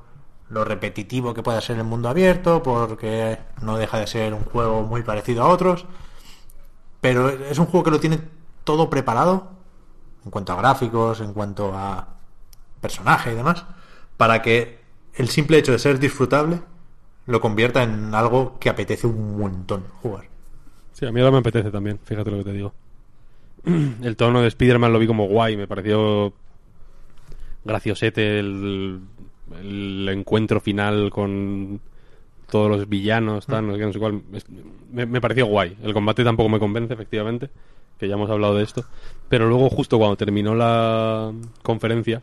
lo 0.48 0.64
repetitivo 0.64 1.34
que 1.34 1.42
pueda 1.42 1.60
ser 1.60 1.76
el 1.76 1.84
mundo 1.84 2.08
abierto, 2.08 2.62
porque 2.62 3.38
no 3.60 3.76
deja 3.76 3.98
de 3.98 4.06
ser 4.06 4.32
un 4.32 4.44
juego 4.44 4.82
muy 4.82 5.02
parecido 5.02 5.42
a 5.42 5.48
otros, 5.48 5.86
pero 7.00 7.28
es 7.28 7.58
un 7.58 7.66
juego 7.66 7.84
que 7.84 7.90
lo 7.90 8.00
tiene 8.00 8.20
todo 8.64 8.88
preparado 8.88 9.50
en 10.24 10.30
cuanto 10.30 10.52
a 10.52 10.56
gráficos, 10.56 11.20
en 11.20 11.32
cuanto 11.32 11.72
a 11.74 12.08
personaje 12.80 13.32
y 13.32 13.34
demás, 13.34 13.64
para 14.16 14.42
que 14.42 14.80
el 15.14 15.28
simple 15.28 15.58
hecho 15.58 15.72
de 15.72 15.78
ser 15.78 15.98
disfrutable 15.98 16.60
lo 17.26 17.40
convierta 17.40 17.82
en 17.82 18.14
algo 18.14 18.58
que 18.58 18.68
apetece 18.68 19.06
un 19.06 19.38
montón 19.38 19.84
jugar. 20.02 20.24
Sí, 20.92 21.06
a 21.06 21.12
mí 21.12 21.20
ahora 21.20 21.32
me 21.32 21.38
apetece 21.38 21.70
también, 21.70 21.98
fíjate 22.04 22.30
lo 22.30 22.38
que 22.38 22.44
te 22.44 22.52
digo. 22.52 22.72
El 24.02 24.16
tono 24.16 24.42
de 24.42 24.48
Spider-Man 24.48 24.92
lo 24.92 24.98
vi 24.98 25.06
como 25.06 25.26
guay, 25.26 25.56
me 25.56 25.66
pareció 25.66 26.32
graciosete 27.66 28.38
el, 28.38 29.00
el 29.60 30.08
encuentro 30.10 30.60
final 30.60 31.10
con 31.10 31.80
todos 32.50 32.70
los 32.70 32.88
villanos, 32.88 33.46
tal, 33.46 33.66
no 33.66 33.72
sé 33.72 33.78
qué, 33.80 33.86
no 33.86 33.92
sé 33.92 33.98
cuál. 33.98 34.22
Es- 34.32 34.46
me, 34.92 35.04
me 35.06 35.20
pareció 35.20 35.46
guay. 35.46 35.76
El 35.82 35.92
combate 35.92 36.22
tampoco 36.24 36.48
me 36.48 36.58
convence, 36.58 36.94
efectivamente, 36.94 37.50
que 37.98 38.06
ya 38.08 38.14
hemos 38.14 38.30
hablado 38.30 38.54
de 38.56 38.62
esto. 38.64 38.84
Pero 39.28 39.48
luego, 39.48 39.68
justo 39.68 39.98
cuando 39.98 40.16
terminó 40.16 40.54
la 40.54 41.32
conferencia, 41.62 42.22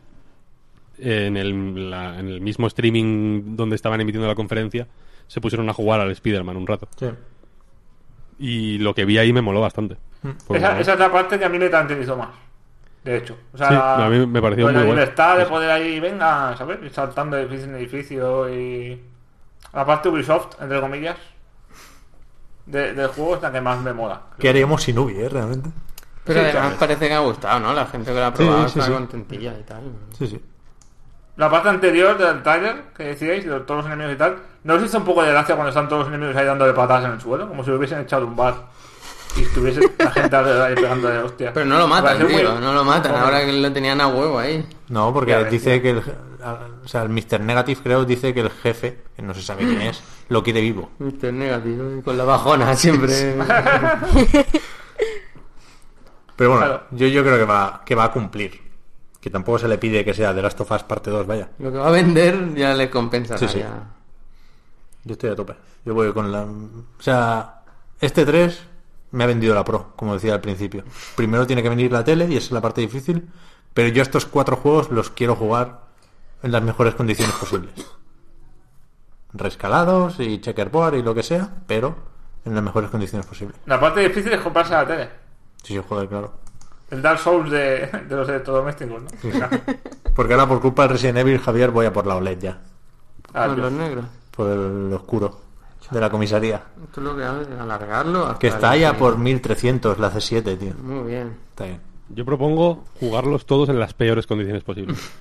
en 0.98 1.36
el, 1.36 1.90
la- 1.90 2.18
en 2.18 2.28
el 2.28 2.40
mismo 2.40 2.66
streaming 2.68 3.56
donde 3.56 3.76
estaban 3.76 4.00
emitiendo 4.00 4.26
la 4.28 4.34
conferencia, 4.34 4.86
se 5.26 5.40
pusieron 5.40 5.68
a 5.68 5.72
jugar 5.74 6.00
al 6.00 6.10
Spider-Man 6.10 6.56
un 6.56 6.66
rato. 6.66 6.88
Y 8.38 8.78
lo 8.78 8.94
que 8.94 9.04
vi 9.04 9.18
ahí 9.18 9.32
me 9.32 9.42
moló 9.42 9.60
bastante. 9.60 9.96
Fue 10.46 10.56
Esa, 10.58 10.80
esa 10.80 10.92
es 10.94 10.98
la 10.98 11.12
parte 11.12 11.38
que 11.38 11.44
a 11.44 11.48
mí 11.48 11.58
me 11.58 11.68
tranquilizó 11.68 12.16
más. 12.16 12.30
De 13.04 13.18
hecho. 13.18 13.36
O 13.52 13.58
sea, 13.58 13.68
Sí, 13.68 13.74
a 13.76 14.08
mí 14.08 14.26
me 14.26 14.40
pareció 14.40 14.66
de 14.66 14.72
muy 14.72 14.82
la 14.82 14.88
libertad 14.88 15.36
de 15.36 15.42
Eso. 15.42 15.50
poder 15.50 15.70
ahí, 15.70 16.00
venga, 16.00 16.56
¿sabes? 16.56 16.78
Saltando 16.92 17.36
de 17.36 17.42
edificio 17.42 17.66
en 17.66 17.74
edificio 17.76 18.48
y. 18.54 19.04
La 19.74 19.84
parte 19.84 20.08
Ubisoft, 20.08 20.60
entre 20.62 20.80
comillas, 20.80 21.16
de- 22.66 22.94
del 22.94 23.08
juego 23.08 23.36
es 23.36 23.42
la 23.42 23.52
que 23.52 23.60
más 23.60 23.78
me 23.80 23.92
mola. 23.92 24.20
¿Qué 24.38 24.48
haríamos 24.48 24.82
sin 24.82 24.98
Ubi, 24.98 25.20
eh, 25.20 25.28
realmente? 25.28 25.70
Pero 26.24 26.40
Sí, 26.40 26.46
además 26.46 26.74
parece 26.78 27.08
que 27.08 27.14
ha 27.14 27.18
gustado, 27.18 27.60
¿no? 27.60 27.72
La 27.74 27.84
gente 27.86 28.10
que 28.12 28.18
lo 28.18 28.24
ha 28.24 28.32
probado 28.32 28.68
sí, 28.68 28.78
está 28.78 28.86
sí. 28.86 28.92
contentilla 28.92 29.54
y 29.58 29.62
tal. 29.64 29.82
Sí, 30.16 30.26
sí. 30.26 30.42
La 31.36 31.50
parte 31.50 31.68
anterior 31.68 32.16
del 32.16 32.42
trailer 32.42 32.84
que 32.96 33.02
decíais, 33.04 33.44
de 33.44 33.60
todos 33.60 33.78
los 33.84 33.86
enemigos 33.86 34.14
y 34.14 34.16
tal, 34.16 34.36
¿no 34.62 34.74
os 34.74 34.82
hizo 34.82 34.96
un 34.98 35.04
poco 35.04 35.22
de 35.22 35.30
gracia 35.32 35.56
cuando 35.56 35.68
están 35.70 35.88
todos 35.88 36.06
los 36.06 36.08
enemigos 36.14 36.36
ahí 36.36 36.46
dándole 36.46 36.72
patadas 36.72 37.04
en 37.06 37.10
el 37.12 37.20
suelo? 37.20 37.48
Como 37.48 37.62
si 37.64 37.70
lo 37.70 37.76
hubiesen 37.76 37.98
echado 38.00 38.22
de 38.22 38.28
un 38.28 38.36
bar. 38.36 38.54
Y 39.36 39.42
estuviese 39.42 39.80
la 39.98 40.10
gente 40.10 40.36
alrededor 40.36 40.68
ahí 40.68 40.74
pegando 40.74 41.08
de 41.08 41.18
hostia. 41.18 41.52
Pero 41.52 41.66
no 41.66 41.78
lo 41.78 41.88
matan, 41.88 42.18
tío, 42.18 42.28
muy- 42.28 42.42
no 42.42 42.72
lo 42.72 42.84
matan. 42.84 43.14
Ahora 43.16 43.44
que 43.44 43.52
lo 43.52 43.72
tenían 43.72 44.00
a 44.00 44.08
huevo 44.08 44.38
ahí. 44.38 44.66
No, 44.88 45.12
porque 45.12 45.32
Ya 45.32 45.44
dice 45.44 45.80
tío. 45.80 45.82
que 45.82 45.90
el, 45.90 45.98
o 45.98 46.88
sea, 46.88 47.02
el 47.02 47.08
Mr. 47.08 47.40
Negative 47.40 47.80
creo 47.82 48.04
dice 48.04 48.32
que 48.34 48.40
el 48.40 48.50
jefe, 48.50 48.98
que 49.16 49.22
no 49.22 49.32
se 49.34 49.42
sabe 49.42 49.64
quién 49.64 49.80
es, 49.82 50.02
lo 50.28 50.42
quiere 50.42 50.60
vivo. 50.60 50.90
Mr. 50.98 51.32
negativo 51.32 51.96
y 51.98 52.02
con 52.02 52.16
la 52.18 52.24
bajona 52.24 52.74
siempre. 52.76 53.34
Pero 56.36 56.50
bueno, 56.50 56.66
Claro. 56.66 56.82
yo, 56.90 57.06
yo 57.06 57.22
creo 57.22 57.38
que 57.38 57.44
va, 57.44 57.82
que 57.84 57.94
va 57.94 58.04
a 58.04 58.10
cumplir. 58.12 58.60
Que 59.20 59.30
tampoco 59.30 59.58
se 59.58 59.68
le 59.68 59.78
pide 59.78 60.04
que 60.04 60.12
sea 60.12 60.34
The 60.34 60.42
Last 60.42 60.60
of 60.60 60.70
Us 60.70 60.82
parte 60.82 61.10
2, 61.10 61.26
vaya. 61.26 61.48
lo 61.58 61.72
que 61.72 61.78
va 61.78 61.88
a 61.88 61.92
vender 61.92 62.54
ya 62.54 62.74
le 62.74 62.90
compensa. 62.90 63.38
Sí, 63.38 63.46
sí. 63.48 63.62
Yo 65.04 65.12
estoy 65.12 65.30
a 65.30 65.36
tope. 65.36 65.54
Yo 65.84 65.94
voy 65.94 66.12
con 66.12 66.30
la... 66.32 66.42
O 66.42 67.02
sea, 67.02 67.62
este 68.00 68.26
3 68.26 68.62
me 69.14 69.24
ha 69.24 69.26
vendido 69.28 69.54
la 69.54 69.64
Pro, 69.64 69.92
como 69.96 70.14
decía 70.14 70.34
al 70.34 70.40
principio. 70.40 70.84
Primero 71.14 71.46
tiene 71.46 71.62
que 71.62 71.68
venir 71.68 71.92
la 71.92 72.02
tele 72.04 72.26
y 72.26 72.36
esa 72.36 72.46
es 72.46 72.52
la 72.52 72.60
parte 72.60 72.80
difícil. 72.80 73.30
Pero 73.72 73.88
yo 73.88 74.02
estos 74.02 74.26
cuatro 74.26 74.56
juegos 74.56 74.90
los 74.90 75.10
quiero 75.10 75.36
jugar 75.36 75.80
en 76.42 76.52
las 76.52 76.62
mejores 76.62 76.94
condiciones 76.94 77.34
posibles. 77.36 77.72
Rescalados 79.32 80.20
y 80.20 80.40
checkerboard 80.40 80.96
y 80.96 81.02
lo 81.02 81.14
que 81.14 81.22
sea, 81.22 81.48
pero 81.66 81.96
en 82.44 82.54
las 82.54 82.62
mejores 82.62 82.90
condiciones 82.90 83.26
posibles. 83.26 83.56
La 83.66 83.80
parte 83.80 84.00
difícil 84.00 84.32
es 84.32 84.40
comprarse 84.40 84.72
la 84.72 84.86
tele. 84.86 85.08
Sí, 85.62 85.74
sí, 85.74 85.80
joder, 85.88 86.08
claro. 86.08 86.34
El 86.90 87.00
Dark 87.00 87.18
Souls 87.18 87.50
de, 87.50 87.86
de 88.08 88.16
los 88.16 88.28
electrodomésticos, 88.28 89.02
¿no? 89.02 89.08
Porque 90.14 90.34
ahora 90.34 90.46
por 90.46 90.60
culpa 90.60 90.82
del 90.82 90.92
Resident 90.92 91.18
Evil, 91.18 91.38
Javier, 91.38 91.70
voy 91.70 91.86
a 91.86 91.92
por 91.92 92.06
la 92.06 92.16
OLED 92.16 92.38
ya. 92.38 92.60
Ah, 93.32 93.46
los 93.46 93.72
negros. 93.72 94.04
Por 94.30 94.50
el 94.50 94.92
oscuro 94.92 95.43
de 95.90 96.00
la 96.00 96.10
comisaría. 96.10 96.62
Esto 96.84 97.00
es 97.00 97.04
lo 97.06 97.16
que 97.16 97.24
hace, 97.24 97.52
alargarlo. 97.60 98.26
hasta 98.26 98.38
Que 98.38 98.48
está 98.48 98.74
el 98.74 98.80
ya 98.80 98.96
por 98.96 99.18
1300 99.18 99.98
la 99.98 100.10
C7, 100.10 100.58
tío. 100.58 100.74
Muy 100.82 101.10
bien. 101.12 101.36
Está 101.50 101.64
bien. 101.64 101.80
Yo 102.10 102.24
propongo 102.24 102.84
jugarlos 103.00 103.46
todos 103.46 103.68
en 103.68 103.78
las 103.80 103.94
peores 103.94 104.26
condiciones 104.26 104.62
posibles. 104.64 104.98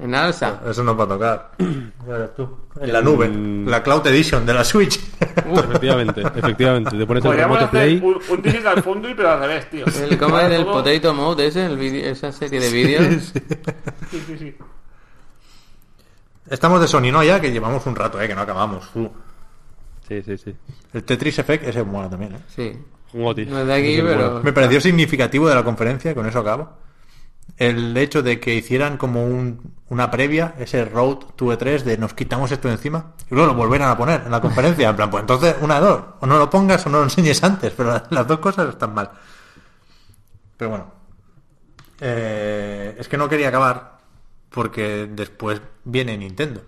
En 0.00 0.14
alza. 0.14 0.60
Eso 0.70 0.84
nos 0.84 0.96
va 0.96 1.02
a 1.02 1.08
tocar. 1.08 1.50
Ya 2.06 2.12
ves 2.18 2.34
tú. 2.36 2.48
En 2.80 2.92
la 2.92 3.02
nube. 3.02 3.28
Mm. 3.28 3.66
La 3.66 3.82
Cloud 3.82 4.06
Edition 4.06 4.46
de 4.46 4.54
la 4.54 4.62
Switch. 4.62 4.96
efectivamente, 5.20 6.20
efectivamente. 6.22 6.96
Te 6.96 7.04
pones 7.04 7.24
el 7.24 7.28
Podríamos 7.30 7.58
remote 7.58 7.76
hacer 7.78 7.98
play. 7.98 8.08
un, 8.08 8.20
un 8.30 8.40
Digital 8.42 8.80
Foundry, 8.84 9.14
pero 9.16 9.30
al 9.32 9.40
revés, 9.40 9.68
tío. 9.68 9.84
El 9.86 10.16
cómo 10.16 10.38
es 10.38 10.50
del 10.50 10.62
Todo- 10.64 10.84
Potato 10.84 11.14
Mode 11.14 11.48
ese, 11.48 11.66
el 11.66 11.76
vídeo- 11.76 12.06
esa 12.12 12.30
serie 12.30 12.60
de 12.60 12.70
vídeos. 12.70 13.32
Sí, 14.12 14.22
sí, 14.24 14.38
sí. 14.38 14.54
Estamos 16.48 16.80
de 16.80 16.86
Sony, 16.86 17.10
¿no? 17.12 17.22
Ya 17.24 17.40
que 17.40 17.50
llevamos 17.50 17.84
un 17.86 17.96
rato, 17.96 18.20
¿eh? 18.20 18.28
Que 18.28 18.36
no 18.36 18.42
acabamos. 18.42 18.88
Uh. 18.94 19.08
Sí, 20.08 20.22
sí, 20.22 20.38
sí. 20.38 20.54
El 20.92 21.04
Tetris 21.04 21.38
Effect, 21.38 21.64
ese 21.68 21.82
mola 21.84 22.08
también, 22.08 22.34
¿eh? 22.34 22.38
Sí. 22.48 22.72
Un 23.12 23.26
Otis. 23.26 23.48
No 23.48 23.60
es 23.60 23.66
de 23.66 23.74
aquí, 23.74 23.94
es 23.94 24.02
pero- 24.02 24.16
bueno. 24.30 24.40
Me 24.42 24.52
pareció 24.52 24.80
significativo 24.80 25.48
de 25.48 25.54
la 25.54 25.62
conferencia, 25.64 26.14
con 26.14 26.26
eso 26.26 26.38
acabo. 26.40 26.70
El 27.56 27.96
hecho 27.96 28.22
de 28.22 28.38
que 28.38 28.54
hicieran 28.54 28.96
como 28.98 29.24
un- 29.24 29.74
una 29.88 30.10
previa, 30.10 30.54
ese 30.58 30.84
Road 30.84 31.18
to 31.34 31.46
E3 31.52 31.82
de 31.82 31.96
nos 31.98 32.12
quitamos 32.14 32.52
esto 32.52 32.68
de 32.68 32.74
encima 32.74 33.14
y 33.30 33.34
luego 33.34 33.52
lo 33.52 33.54
volvieran 33.58 33.88
a 33.90 33.96
poner 33.96 34.22
en 34.24 34.30
la 34.30 34.40
conferencia. 34.40 34.90
En 34.90 34.96
plan, 34.96 35.10
pues 35.10 35.22
entonces 35.22 35.56
una 35.60 35.80
de 35.80 35.86
dos. 35.86 36.02
O 36.20 36.26
no 36.26 36.38
lo 36.38 36.48
pongas 36.50 36.84
o 36.86 36.90
no 36.90 36.98
lo 36.98 37.04
enseñes 37.04 37.42
antes, 37.42 37.72
pero 37.76 37.90
la- 37.92 38.04
las 38.10 38.26
dos 38.26 38.38
cosas 38.38 38.68
están 38.68 38.94
mal. 38.94 39.10
Pero 40.56 40.70
bueno. 40.70 40.92
Eh, 42.00 42.94
es 42.98 43.08
que 43.08 43.16
no 43.16 43.28
quería 43.28 43.48
acabar 43.48 43.98
porque 44.50 45.08
después 45.10 45.60
viene 45.84 46.16
Nintendo. 46.16 46.62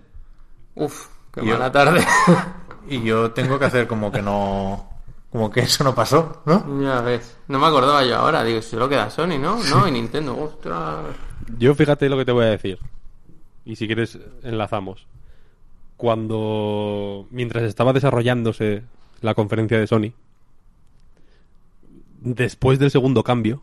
Uf, 0.75 1.07
qué 1.33 1.45
Yo- 1.45 1.53
mala 1.53 1.71
tarde. 1.71 2.03
Y 2.87 3.03
yo 3.03 3.31
tengo 3.31 3.59
que 3.59 3.65
hacer 3.65 3.87
como 3.87 4.11
que 4.11 4.21
no... 4.21 4.89
Como 5.31 5.49
que 5.49 5.61
eso 5.61 5.83
no 5.85 5.95
pasó, 5.95 6.41
¿no? 6.45 6.83
ya 6.83 6.99
ves. 7.01 7.37
No 7.47 7.57
me 7.57 7.67
acordaba 7.67 8.03
yo 8.03 8.17
ahora. 8.17 8.43
Digo, 8.43 8.61
solo 8.61 8.89
queda 8.89 9.09
Sony, 9.09 9.39
¿no? 9.39 9.63
No, 9.63 9.87
y 9.87 9.91
Nintendo. 9.91 10.37
Ostras. 10.37 11.05
Yo 11.57 11.73
fíjate 11.73 12.09
lo 12.09 12.17
que 12.17 12.25
te 12.25 12.33
voy 12.33 12.45
a 12.45 12.49
decir. 12.49 12.79
Y 13.63 13.77
si 13.77 13.87
quieres, 13.87 14.19
enlazamos. 14.43 15.07
Cuando. 15.95 17.27
Mientras 17.31 17.63
estaba 17.63 17.93
desarrollándose 17.93 18.83
la 19.21 19.33
conferencia 19.33 19.79
de 19.79 19.87
Sony. 19.87 20.11
Después 22.19 22.77
del 22.77 22.91
segundo 22.91 23.23
cambio. 23.23 23.61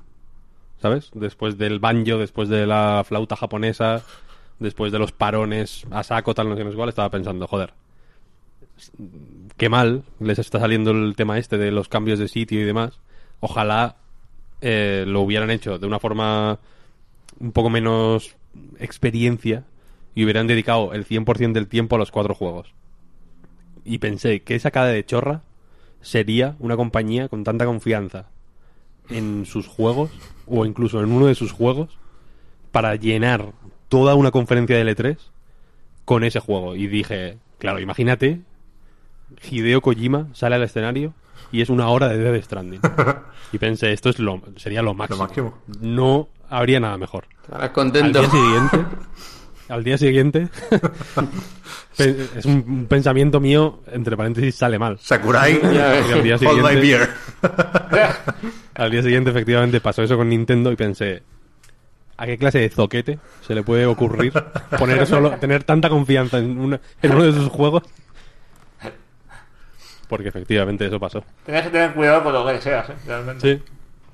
¿Sabes? 0.81 1.11
Después 1.13 1.59
del 1.59 1.81
banjo, 1.81 2.17
después 2.17 2.49
de 2.49 2.67
la 2.67 3.05
flauta 3.07 3.37
japonesa. 3.37 4.05
Después 4.59 4.91
de 4.91 4.99
los 4.99 5.13
parones 5.13 5.85
a 5.91 6.03
saco, 6.03 6.35
tal, 6.35 6.49
no 6.49 6.57
sé, 6.57 6.65
no 6.65 6.71
sé 6.71 6.77
cuál, 6.77 6.89
estaba 6.89 7.11
pensando, 7.11 7.47
joder. 7.47 7.75
Qué 9.57 9.69
mal 9.69 10.05
les 10.21 10.39
está 10.39 10.61
saliendo 10.61 10.91
el 10.91 11.17
tema 11.17 11.39
este 11.39 11.59
de 11.59 11.71
los 11.71 11.89
cambios 11.89 12.19
de 12.19 12.29
sitio 12.29 12.61
y 12.61 12.65
demás. 12.65 12.99
Ojalá 13.41 13.97
eh, 14.61 15.05
lo 15.07 15.23
hubieran 15.23 15.51
hecho 15.51 15.79
de 15.79 15.87
una 15.87 15.99
forma 15.99 16.59
un 17.41 17.53
poco 17.53 17.71
menos 17.71 18.37
experiencia 18.79 19.65
y 20.15 20.25
hubieran 20.25 20.47
dedicado 20.47 20.93
el 20.95 21.07
100% 21.07 21.53
del 21.53 21.69
tiempo 21.69 21.97
a 21.97 21.99
los 21.99 22.11
cuatro 22.11 22.35
juegos. 22.35 22.75
Y 23.85 23.99
pensé 23.99 24.43
que 24.43 24.55
esa 24.55 24.71
cara 24.71 24.89
de 24.89 25.05
chorra 25.05 25.43
sería 26.01 26.57
una 26.59 26.77
compañía 26.77 27.29
con 27.29 27.45
tanta 27.45 27.67
confianza 27.67 28.27
en 29.11 29.47
sus 29.47 29.67
juegos 29.67 30.11
o 30.47 30.67
incluso 30.67 31.01
en 31.03 31.13
uno 31.13 31.27
de 31.27 31.35
sus 31.35 31.53
juegos 31.53 31.99
para 32.73 32.97
llenar 32.97 33.53
toda 33.89 34.15
una 34.15 34.31
conferencia 34.31 34.77
de 34.77 34.85
L3 34.95 35.17
con 36.05 36.25
ese 36.25 36.41
juego. 36.41 36.77
Y 36.77 36.87
dije, 36.87 37.39
claro, 37.59 37.81
imagínate, 37.81 38.41
Hideo 39.51 39.81
Kojima 39.81 40.27
sale 40.33 40.57
al 40.57 40.63
escenario 40.63 41.13
y 41.53 41.61
es 41.63 41.71
una 41.71 41.89
hora 41.89 42.09
de 42.09 42.19
Death 42.19 42.45
Stranding. 42.45 42.81
Y 43.51 43.57
pensé, 43.57 43.95
esto 43.95 44.11
es 44.11 44.19
lo, 44.19 44.43
sería 44.57 44.83
lo 44.83 44.93
máximo. 44.93 45.21
máximo. 45.23 45.59
No 45.81 46.29
habría 46.51 46.81
nada 46.81 46.99
mejor. 46.99 47.25
Estarás 47.45 47.63
Al 47.69 47.73
contento. 47.73 48.21
día 48.21 48.29
siguiente, 48.31 48.79
al 49.71 49.85
día 49.85 49.97
siguiente, 49.97 50.49
es 51.99 52.45
un, 52.45 52.85
pensamiento 52.87 53.41
mío, 53.41 53.81
entre 53.91 54.19
paréntesis, 54.19 54.55
sale 54.55 54.79
mal. 54.79 54.99
Sakurai, 55.01 55.59
al 55.63 56.23
día 56.23 56.37
hold 56.37 56.63
my 56.63 56.69
siguiente, 56.75 56.81
beer. 56.81 57.09
al 58.75 58.91
día 58.91 59.03
siguiente, 59.03 59.31
efectivamente, 59.31 59.81
pasó 59.81 60.03
eso 60.03 60.17
con 60.19 60.29
Nintendo 60.29 60.71
y 60.71 60.77
pensé, 60.77 61.23
¿a 62.19 62.27
qué 62.27 62.37
clase 62.37 62.59
de 62.59 62.69
zoquete 62.69 63.19
se 63.47 63.55
le 63.55 63.63
puede 63.63 63.87
ocurrir 63.87 64.33
poner 64.79 65.07
solo, 65.07 65.31
tener 65.39 65.65
tanta 65.65 65.89
confianza 65.89 66.39
en, 66.39 66.59
una- 66.59 66.81
en 67.03 67.13
uno 67.15 67.25
de 67.25 67.33
sus 67.33 67.49
juegos? 67.49 67.83
Porque 70.09 70.29
efectivamente 70.29 70.87
eso 70.87 70.99
pasó. 70.99 71.23
Tenías 71.45 71.65
que 71.65 71.71
tener 71.71 71.95
cuidado 71.95 72.25
con 72.25 72.33
lo 72.33 72.47
que 72.47 72.53
deseas, 72.55 72.89
¿eh? 72.91 72.95
Realmente. 73.07 73.63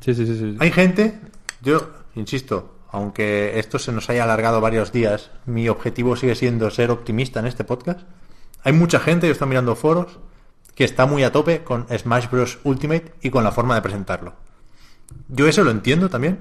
Sí, 0.01 0.15
sí, 0.15 0.15
sí, 0.15 0.27
sí. 0.27 0.39
sí. 0.39 0.57
Hay 0.59 0.71
gente, 0.71 1.21
yo 1.63 1.91
insisto, 2.15 2.75
aunque 2.91 3.59
esto 3.59 3.79
se 3.79 3.93
nos 3.93 4.09
haya 4.11 4.25
alargado 4.25 4.61
varios 4.61 4.93
días, 4.93 5.31
mi 5.47 5.69
objetivo 5.69 6.17
sigue 6.17 6.35
siendo 6.35 6.71
ser 6.71 6.91
optimista 6.91 7.41
en 7.41 7.47
este 7.47 7.65
podcast. 7.65 8.01
Hay 8.63 8.73
mucha 8.73 9.01
gente, 9.01 9.27
yo 9.27 9.33
estoy 9.33 9.49
mirando 9.49 9.75
foros, 9.77 10.19
que 10.75 10.85
está 10.85 11.07
muy 11.07 11.23
a 11.23 11.33
tope 11.33 11.65
con 11.65 11.87
Smash 11.89 12.31
Bros. 12.31 12.59
Ultimate 12.65 13.13
y 13.23 13.31
con 13.31 13.45
la 13.45 13.53
forma 13.53 13.75
de 13.75 13.83
presentarlo. 13.83 14.35
Yo 15.29 15.47
eso 15.49 15.65
lo 15.65 15.71
entiendo 15.71 16.09
también, 16.09 16.39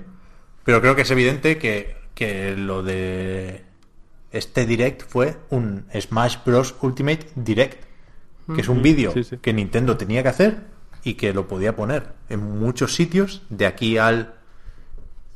pero 0.64 0.82
creo 0.82 0.96
que 0.96 1.04
es 1.04 1.12
evidente 1.12 1.58
que, 1.58 1.98
que 2.16 2.56
lo 2.56 2.84
de 2.84 3.64
este 4.32 4.66
direct 4.66 5.04
fue 5.08 5.38
un 5.50 5.86
Smash 6.00 6.38
Bros. 6.46 6.76
Ultimate 6.82 7.30
Direct, 7.36 7.84
que 8.56 8.62
es 8.62 8.68
un 8.70 8.82
vídeo 8.82 9.12
sí, 9.14 9.24
sí. 9.24 9.38
que 9.38 9.54
Nintendo 9.54 9.98
tenía 9.98 10.24
que 10.24 10.30
hacer 10.30 10.58
y 11.04 11.14
que 11.16 11.34
lo 11.34 11.48
podía 11.48 11.76
poner 11.76 12.08
en 12.30 12.40
muchos 12.60 12.94
sitios 12.96 13.42
de 13.50 13.66
aquí 13.66 13.98
al 13.98 14.34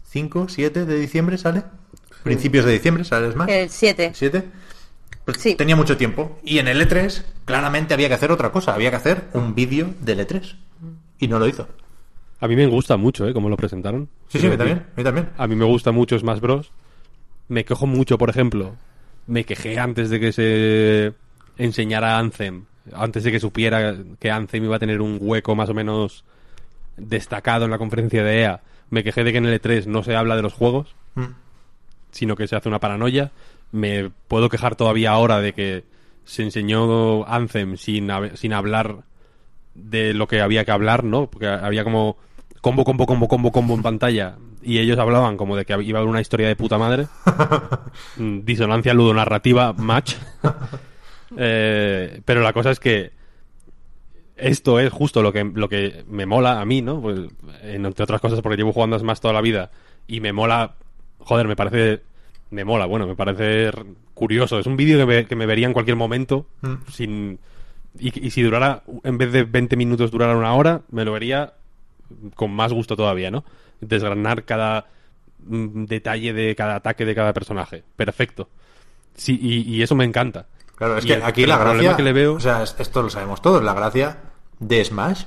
5, 0.09 0.47
7 0.49 0.85
de 0.85 0.99
diciembre 0.99 1.37
sale. 1.37 1.63
Principios 2.23 2.65
de 2.65 2.73
diciembre 2.73 3.03
sale 3.03 3.31
Smash. 3.31 3.49
El 3.49 3.69
7. 3.69 4.11
7. 4.13 4.43
Pues 5.25 5.37
Sí. 5.41 5.55
tenía 5.55 5.75
mucho 5.75 5.97
tiempo. 5.97 6.39
Y 6.43 6.59
en 6.59 6.67
el 6.67 6.81
E3 6.81 7.23
claramente 7.45 7.93
había 7.93 8.07
que 8.07 8.13
hacer 8.13 8.31
otra 8.31 8.51
cosa. 8.51 8.73
Había 8.73 8.89
que 8.89 8.95
hacer 8.95 9.25
un 9.33 9.55
vídeo 9.55 9.93
del 10.01 10.19
E3. 10.25 10.55
Y 11.19 11.27
no 11.27 11.39
lo 11.39 11.47
hizo. 11.47 11.67
A 12.39 12.47
mí 12.47 12.55
me 12.55 12.67
gusta 12.67 12.97
mucho, 12.97 13.27
¿eh? 13.27 13.33
Cómo 13.33 13.49
lo 13.49 13.57
presentaron. 13.57 14.07
Sí, 14.29 14.39
sí, 14.39 14.47
a 14.47 14.49
mí 14.49 14.57
también. 14.57 14.79
A 14.79 14.97
mí 14.97 15.03
también. 15.03 15.29
A 15.37 15.47
mí 15.47 15.55
me 15.55 15.65
gusta 15.65 15.91
mucho 15.91 16.17
Smash 16.17 16.39
Bros. 16.39 16.71
Me 17.49 17.65
quejo 17.65 17.87
mucho, 17.87 18.17
por 18.17 18.29
ejemplo. 18.29 18.75
Me 19.25 19.43
quejé 19.43 19.79
antes 19.79 20.09
de 20.09 20.19
que 20.19 20.31
se 20.31 21.13
enseñara 21.57 22.17
Anthem. 22.19 22.65
Antes 22.93 23.23
de 23.23 23.31
que 23.31 23.39
supiera 23.39 23.95
que 24.19 24.31
Anthem 24.31 24.63
iba 24.63 24.75
a 24.75 24.79
tener 24.79 25.01
un 25.01 25.17
hueco 25.21 25.55
más 25.55 25.69
o 25.69 25.73
menos 25.73 26.23
destacado 26.97 27.65
en 27.65 27.71
la 27.71 27.77
conferencia 27.77 28.23
de 28.23 28.41
EA. 28.41 28.61
Me 28.89 29.03
quejé 29.03 29.23
de 29.23 29.31
que 29.31 29.37
en 29.39 29.45
el 29.45 29.61
E3 29.61 29.85
no 29.85 30.03
se 30.03 30.15
habla 30.15 30.35
de 30.35 30.41
los 30.41 30.53
juegos, 30.53 30.95
Mm. 31.15 31.33
sino 32.11 32.35
que 32.35 32.47
se 32.47 32.55
hace 32.55 32.69
una 32.69 32.79
paranoia. 32.79 33.31
Me 33.71 34.09
puedo 34.27 34.49
quejar 34.49 34.75
todavía 34.75 35.11
ahora 35.11 35.39
de 35.41 35.53
que 35.53 35.83
se 36.25 36.43
enseñó 36.43 37.25
Anthem 37.27 37.77
sin, 37.77 38.09
sin 38.35 38.53
hablar 38.53 38.97
de 39.75 40.13
lo 40.13 40.27
que 40.27 40.41
había 40.41 40.65
que 40.65 40.71
hablar, 40.71 41.03
¿no? 41.03 41.27
Porque 41.27 41.47
había 41.47 41.83
como 41.83 42.17
combo, 42.61 42.83
combo, 42.83 43.05
combo, 43.05 43.27
combo, 43.27 43.51
combo 43.51 43.75
en 43.75 43.83
pantalla 43.83 44.35
y 44.63 44.79
ellos 44.79 44.97
hablaban 44.99 45.37
como 45.37 45.55
de 45.55 45.65
que 45.65 45.73
iba 45.83 45.99
a 45.99 46.01
haber 46.01 46.09
una 46.09 46.21
historia 46.21 46.47
de 46.47 46.55
puta 46.55 46.77
madre. 46.77 47.07
Mm, 48.17 48.39
Disonancia 48.45 48.93
ludonarrativa 48.93 49.73
match. 49.73 50.15
Eh, 51.35 52.21
pero 52.23 52.41
la 52.41 52.53
cosa 52.53 52.71
es 52.71 52.79
que 52.79 53.11
esto 54.35 54.79
es 54.79 54.91
justo 54.93 55.21
lo 55.21 55.33
que, 55.33 55.43
lo 55.43 55.67
que 55.67 56.03
me 56.07 56.25
mola 56.25 56.61
a 56.61 56.65
mí, 56.65 56.81
¿no? 56.81 57.01
Pues, 57.01 57.19
en- 57.63 57.85
entre 57.85 58.03
otras 58.03 58.21
cosas 58.21 58.41
porque 58.41 58.57
llevo 58.57 58.71
jugando 58.73 58.97
Smash 58.99 59.19
toda 59.19 59.33
la 59.33 59.41
vida 59.41 59.71
y 60.07 60.19
me 60.21 60.31
mola, 60.31 60.75
joder, 61.19 61.47
me 61.47 61.55
parece, 61.55 62.03
me 62.51 62.63
mola, 62.63 62.85
bueno, 62.85 63.07
me 63.07 63.15
parece 63.15 63.71
curioso. 64.13 64.59
Es 64.59 64.67
un 64.67 64.77
vídeo 64.77 64.97
que 64.99 65.05
me, 65.05 65.25
que 65.25 65.35
me 65.35 65.45
vería 65.47 65.67
en 65.67 65.73
cualquier 65.73 65.97
momento 65.97 66.45
sin... 66.91 67.39
Y, 67.99 68.27
y 68.27 68.29
si 68.29 68.43
durara, 68.43 68.83
en 69.03 69.17
vez 69.17 69.31
de 69.31 69.43
20 69.43 69.75
minutos 69.75 70.11
durara 70.11 70.37
una 70.37 70.53
hora, 70.53 70.81
me 70.91 71.03
lo 71.03 71.13
vería 71.13 71.53
con 72.35 72.51
más 72.51 72.71
gusto 72.71 72.95
todavía, 72.95 73.31
¿no? 73.31 73.43
Desgranar 73.81 74.43
cada 74.45 74.85
mm, 75.47 75.85
detalle 75.85 76.31
de 76.31 76.55
cada 76.55 76.75
ataque 76.75 77.05
de 77.05 77.15
cada 77.15 77.33
personaje. 77.33 77.83
Perfecto. 77.95 78.49
Sí, 79.15 79.39
y, 79.41 79.61
y 79.75 79.81
eso 79.81 79.95
me 79.95 80.05
encanta. 80.05 80.45
Claro, 80.77 80.97
es 80.97 81.03
Y 81.05 81.07
que 81.07 81.13
el- 81.15 81.23
aquí 81.23 81.45
la 81.45 81.57
gracia, 81.57 81.95
que 81.97 82.03
le 82.03 82.13
veo... 82.13 82.35
o 82.35 82.39
sea, 82.39 82.63
es- 82.63 82.75
esto 82.79 83.01
lo 83.03 83.09
sabemos 83.09 83.41
todos, 83.41 83.63
la 83.63 83.73
gracia 83.73 84.19
de 84.59 84.83
Smash 84.85 85.23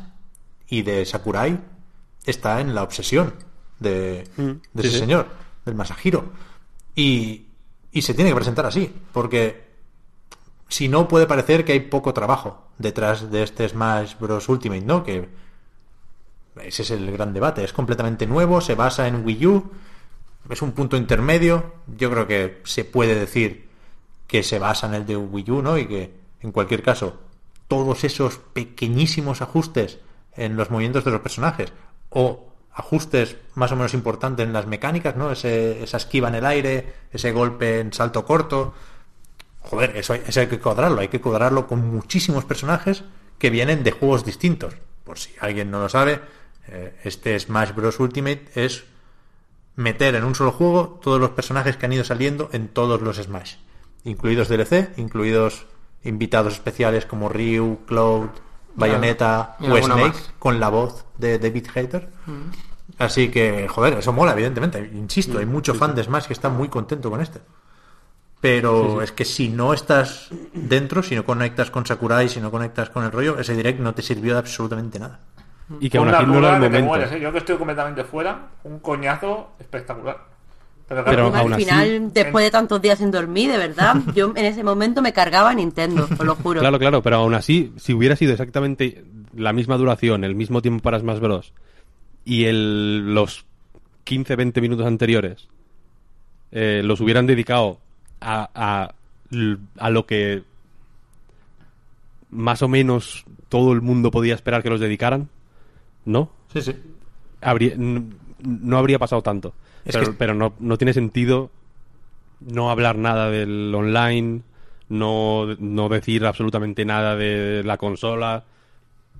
y 0.68 0.82
de 0.82 1.04
Sakurai 1.04 1.60
está 2.24 2.60
en 2.60 2.74
la 2.74 2.82
obsesión 2.82 3.34
de, 3.80 4.24
de 4.36 4.42
Mm, 4.42 4.60
sí, 4.74 4.80
ese 4.80 4.90
sí. 4.90 4.98
señor, 5.00 5.26
del 5.64 5.74
Masahiro. 5.74 6.32
Y, 6.94 7.46
y 7.92 8.02
se 8.02 8.14
tiene 8.14 8.30
que 8.30 8.36
presentar 8.36 8.66
así, 8.66 8.92
porque 9.12 9.68
si 10.68 10.88
no 10.88 11.08
puede 11.08 11.26
parecer 11.26 11.64
que 11.64 11.72
hay 11.72 11.80
poco 11.80 12.14
trabajo 12.14 12.68
detrás 12.78 13.30
de 13.30 13.42
este 13.42 13.68
Smash 13.68 14.14
Bros. 14.20 14.48
Ultimate, 14.48 14.82
¿no? 14.82 15.02
Que 15.02 15.28
ese 16.62 16.82
es 16.82 16.90
el 16.92 17.10
gran 17.10 17.32
debate, 17.32 17.64
es 17.64 17.72
completamente 17.72 18.26
nuevo, 18.26 18.60
se 18.60 18.74
basa 18.74 19.08
en 19.08 19.24
Wii 19.24 19.46
U, 19.46 19.70
es 20.48 20.62
un 20.62 20.72
punto 20.72 20.96
intermedio, 20.96 21.74
yo 21.96 22.10
creo 22.10 22.26
que 22.26 22.60
se 22.64 22.84
puede 22.84 23.14
decir 23.14 23.68
que 24.30 24.44
se 24.44 24.60
basa 24.60 24.86
en 24.86 24.94
el 24.94 25.06
de 25.06 25.16
Wii 25.16 25.50
U, 25.50 25.60
¿no? 25.60 25.76
Y 25.76 25.88
que, 25.88 26.14
en 26.40 26.52
cualquier 26.52 26.84
caso, 26.84 27.18
todos 27.66 28.04
esos 28.04 28.38
pequeñísimos 28.38 29.42
ajustes 29.42 29.98
en 30.36 30.56
los 30.56 30.70
movimientos 30.70 31.04
de 31.04 31.10
los 31.10 31.20
personajes, 31.20 31.72
o 32.10 32.46
ajustes 32.72 33.36
más 33.56 33.72
o 33.72 33.76
menos 33.76 33.92
importantes 33.92 34.46
en 34.46 34.52
las 34.52 34.68
mecánicas, 34.68 35.16
¿no? 35.16 35.32
Ese, 35.32 35.82
esa 35.82 35.96
esquiva 35.96 36.28
en 36.28 36.36
el 36.36 36.46
aire, 36.46 36.94
ese 37.10 37.32
golpe 37.32 37.80
en 37.80 37.92
salto 37.92 38.24
corto. 38.24 38.72
Joder, 39.62 39.96
eso 39.96 40.12
hay, 40.12 40.22
eso 40.24 40.38
hay 40.38 40.46
que 40.46 40.60
cuadrarlo, 40.60 41.00
hay 41.00 41.08
que 41.08 41.20
cuadrarlo 41.20 41.66
con 41.66 41.84
muchísimos 41.90 42.44
personajes 42.44 43.02
que 43.36 43.50
vienen 43.50 43.82
de 43.82 43.90
juegos 43.90 44.24
distintos. 44.24 44.76
Por 45.02 45.18
si 45.18 45.32
alguien 45.40 45.72
no 45.72 45.80
lo 45.80 45.88
sabe, 45.88 46.20
eh, 46.68 46.94
este 47.02 47.38
Smash 47.40 47.74
Bros. 47.74 47.98
Ultimate 47.98 48.46
es 48.54 48.84
meter 49.74 50.14
en 50.14 50.22
un 50.22 50.36
solo 50.36 50.52
juego 50.52 51.00
todos 51.02 51.20
los 51.20 51.30
personajes 51.30 51.76
que 51.76 51.86
han 51.86 51.92
ido 51.94 52.04
saliendo 52.04 52.48
en 52.52 52.68
todos 52.68 53.02
los 53.02 53.16
Smash, 53.16 53.56
incluidos 54.04 54.48
DLC, 54.48 54.90
incluidos 54.96 55.66
invitados 56.04 56.54
especiales 56.54 57.06
como 57.06 57.28
Ryu, 57.28 57.80
Cloud, 57.86 58.30
Bayonetta 58.74 59.56
o 59.60 59.76
Snake, 59.76 60.08
más. 60.08 60.32
con 60.38 60.60
la 60.60 60.68
voz 60.68 61.04
de 61.18 61.38
David 61.38 61.66
Hater. 61.74 62.08
Así 62.98 63.30
que, 63.30 63.68
joder, 63.68 63.94
eso 63.94 64.12
mola, 64.12 64.32
evidentemente. 64.32 64.90
Insisto, 64.94 65.38
hay 65.38 65.46
mucho 65.46 65.74
fan 65.74 65.94
de 65.94 66.02
Smash 66.02 66.26
que 66.26 66.32
está 66.32 66.48
muy 66.48 66.68
contento 66.68 67.10
con 67.10 67.20
este. 67.20 67.40
Pero 68.40 69.02
es 69.02 69.12
que 69.12 69.26
si 69.26 69.50
no 69.50 69.74
estás 69.74 70.30
dentro, 70.54 71.02
si 71.02 71.14
no 71.14 71.24
conectas 71.24 71.70
con 71.70 71.84
Sakurai, 71.84 72.28
si 72.28 72.40
no 72.40 72.50
conectas 72.50 72.88
con 72.88 73.04
el 73.04 73.12
rollo, 73.12 73.38
ese 73.38 73.54
direct 73.54 73.80
no 73.80 73.94
te 73.94 74.00
sirvió 74.00 74.32
de 74.32 74.38
absolutamente 74.38 74.98
nada. 74.98 75.20
Y 75.78 75.90
que 75.90 75.98
aún 75.98 76.08
así 76.08 76.24
no 76.24 76.38
era 76.38 76.56
el 76.56 76.62
momento. 76.62 76.86
mueres, 76.86 77.12
¿eh? 77.12 77.20
Yo 77.20 77.30
que 77.32 77.38
estoy 77.38 77.56
completamente 77.56 78.02
fuera, 78.04 78.48
un 78.64 78.80
coñazo 78.80 79.52
espectacular. 79.58 80.29
Pero, 80.90 81.26
aún 81.26 81.36
al 81.36 81.52
así- 81.52 81.64
final, 81.64 82.12
después 82.12 82.44
de 82.44 82.50
tantos 82.50 82.82
días 82.82 82.98
sin 82.98 83.12
dormir, 83.12 83.48
de 83.52 83.58
verdad, 83.58 83.94
yo 84.12 84.32
en 84.34 84.44
ese 84.44 84.64
momento 84.64 85.00
me 85.02 85.12
cargaba 85.12 85.54
Nintendo, 85.54 86.08
os 86.10 86.26
lo 86.26 86.34
juro. 86.34 86.58
Claro, 86.58 86.80
claro, 86.80 87.00
pero 87.00 87.16
aún 87.16 87.34
así, 87.34 87.72
si 87.76 87.94
hubiera 87.94 88.16
sido 88.16 88.32
exactamente 88.32 89.04
la 89.36 89.52
misma 89.52 89.76
duración, 89.76 90.24
el 90.24 90.34
mismo 90.34 90.60
tiempo 90.62 90.82
para 90.82 90.98
Smash 90.98 91.20
Bros. 91.20 91.52
y 92.24 92.46
el, 92.46 93.14
los 93.14 93.46
15-20 94.04 94.60
minutos 94.60 94.84
anteriores 94.84 95.46
eh, 96.50 96.82
los 96.84 97.00
hubieran 97.00 97.26
dedicado 97.26 97.78
a, 98.20 98.90
a, 99.78 99.90
lo 99.90 100.06
que 100.06 100.42
más 102.30 102.62
o 102.62 102.68
menos 102.68 103.24
todo 103.48 103.72
el 103.72 103.80
mundo 103.80 104.10
podía 104.10 104.34
esperar 104.34 104.64
que 104.64 104.70
los 104.70 104.80
dedicaran, 104.80 105.28
¿no? 106.04 106.30
Sí, 106.52 106.62
sí. 106.62 106.74
habría, 107.40 107.74
no 107.76 108.76
habría 108.76 108.98
pasado 108.98 109.22
tanto. 109.22 109.54
Es 109.84 109.94
pero 109.96 110.06
que- 110.06 110.12
pero 110.18 110.34
no, 110.34 110.54
no 110.58 110.76
tiene 110.78 110.92
sentido 110.92 111.50
no 112.40 112.70
hablar 112.70 112.96
nada 112.96 113.28
del 113.30 113.74
online, 113.74 114.40
no, 114.88 115.46
no 115.58 115.88
decir 115.88 116.24
absolutamente 116.26 116.84
nada 116.84 117.14
de 117.16 117.62
la 117.64 117.76
consola, 117.76 118.44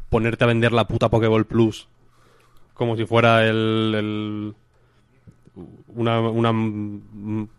ponerte 0.09 0.45
a 0.45 0.47
vender 0.47 0.73
la 0.73 0.87
puta 0.87 1.09
Pokéball 1.11 1.45
Plus 1.47 1.87
como 2.75 2.97
si 2.97 3.05
fuera 3.05 3.47
el, 3.47 3.95
el- 3.95 4.55
una, 5.89 6.21
una 6.21 6.51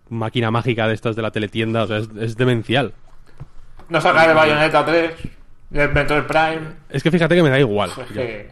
máquina 0.10 0.50
mágica 0.50 0.88
de 0.88 0.96
estas 0.96 1.16
de 1.16 1.22
la 1.22 1.30
teletienda, 1.32 1.84
o 1.84 1.88
sea, 1.88 1.98
es, 1.98 2.10
es 2.20 2.36
demencial. 2.38 2.94
no 3.90 4.02
sacar 4.02 4.30
el 4.30 4.36
Bayonetta 4.36 4.84
3, 4.84 5.14
el 5.74 5.92
Metroid 5.94 6.24
Prime. 6.24 6.62
Es 6.90 7.04
que 7.04 7.12
fíjate 7.12 7.36
que 7.36 7.44
me 7.44 7.50
da 7.52 7.60
igual. 7.60 7.92
Que... 8.14 8.50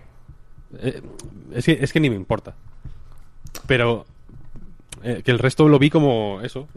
Eh, 0.80 1.02
es, 1.54 1.66
que, 1.66 1.72
es 1.82 1.92
que 1.92 2.00
ni 2.00 2.10
me 2.12 2.16
importa. 2.16 2.54
Pero 3.66 4.06
eh, 5.04 5.22
que 5.24 5.32
el 5.32 5.40
resto 5.40 5.68
lo 5.68 5.80
vi 5.80 5.90
como 5.90 6.40
eso. 6.42 6.68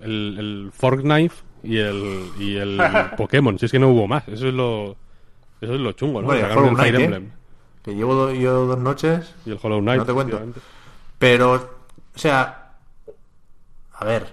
El, 0.00 0.36
el 0.38 0.70
Fork 0.72 1.00
Knife 1.02 1.42
y 1.62 1.78
el, 1.78 2.30
y 2.38 2.56
el 2.56 2.80
Pokémon. 3.16 3.58
Si 3.58 3.66
es 3.66 3.72
que 3.72 3.78
no 3.78 3.88
hubo 3.88 4.06
más. 4.06 4.26
Eso 4.28 4.48
es 4.48 4.54
lo, 4.54 4.96
eso 5.60 5.74
es 5.74 5.80
lo 5.80 5.92
chungo, 5.92 6.20
¿no? 6.20 6.26
Bueno, 6.28 6.46
el 6.46 6.56
Hollow 6.56 6.76
Fire 6.76 6.94
Knight, 7.08 7.22
¿eh? 7.24 7.28
Que 7.82 7.94
llevo 7.94 8.14
do- 8.14 8.32
yo 8.34 8.66
dos 8.66 8.78
noches 8.78 9.34
y 9.46 9.50
el 9.50 9.58
Hollow 9.62 9.80
Knight. 9.80 9.98
No 10.00 10.06
te 10.06 10.12
cuento. 10.12 10.40
Pero, 11.18 11.52
o 12.14 12.18
sea, 12.18 12.76
a 13.92 14.04
ver, 14.04 14.32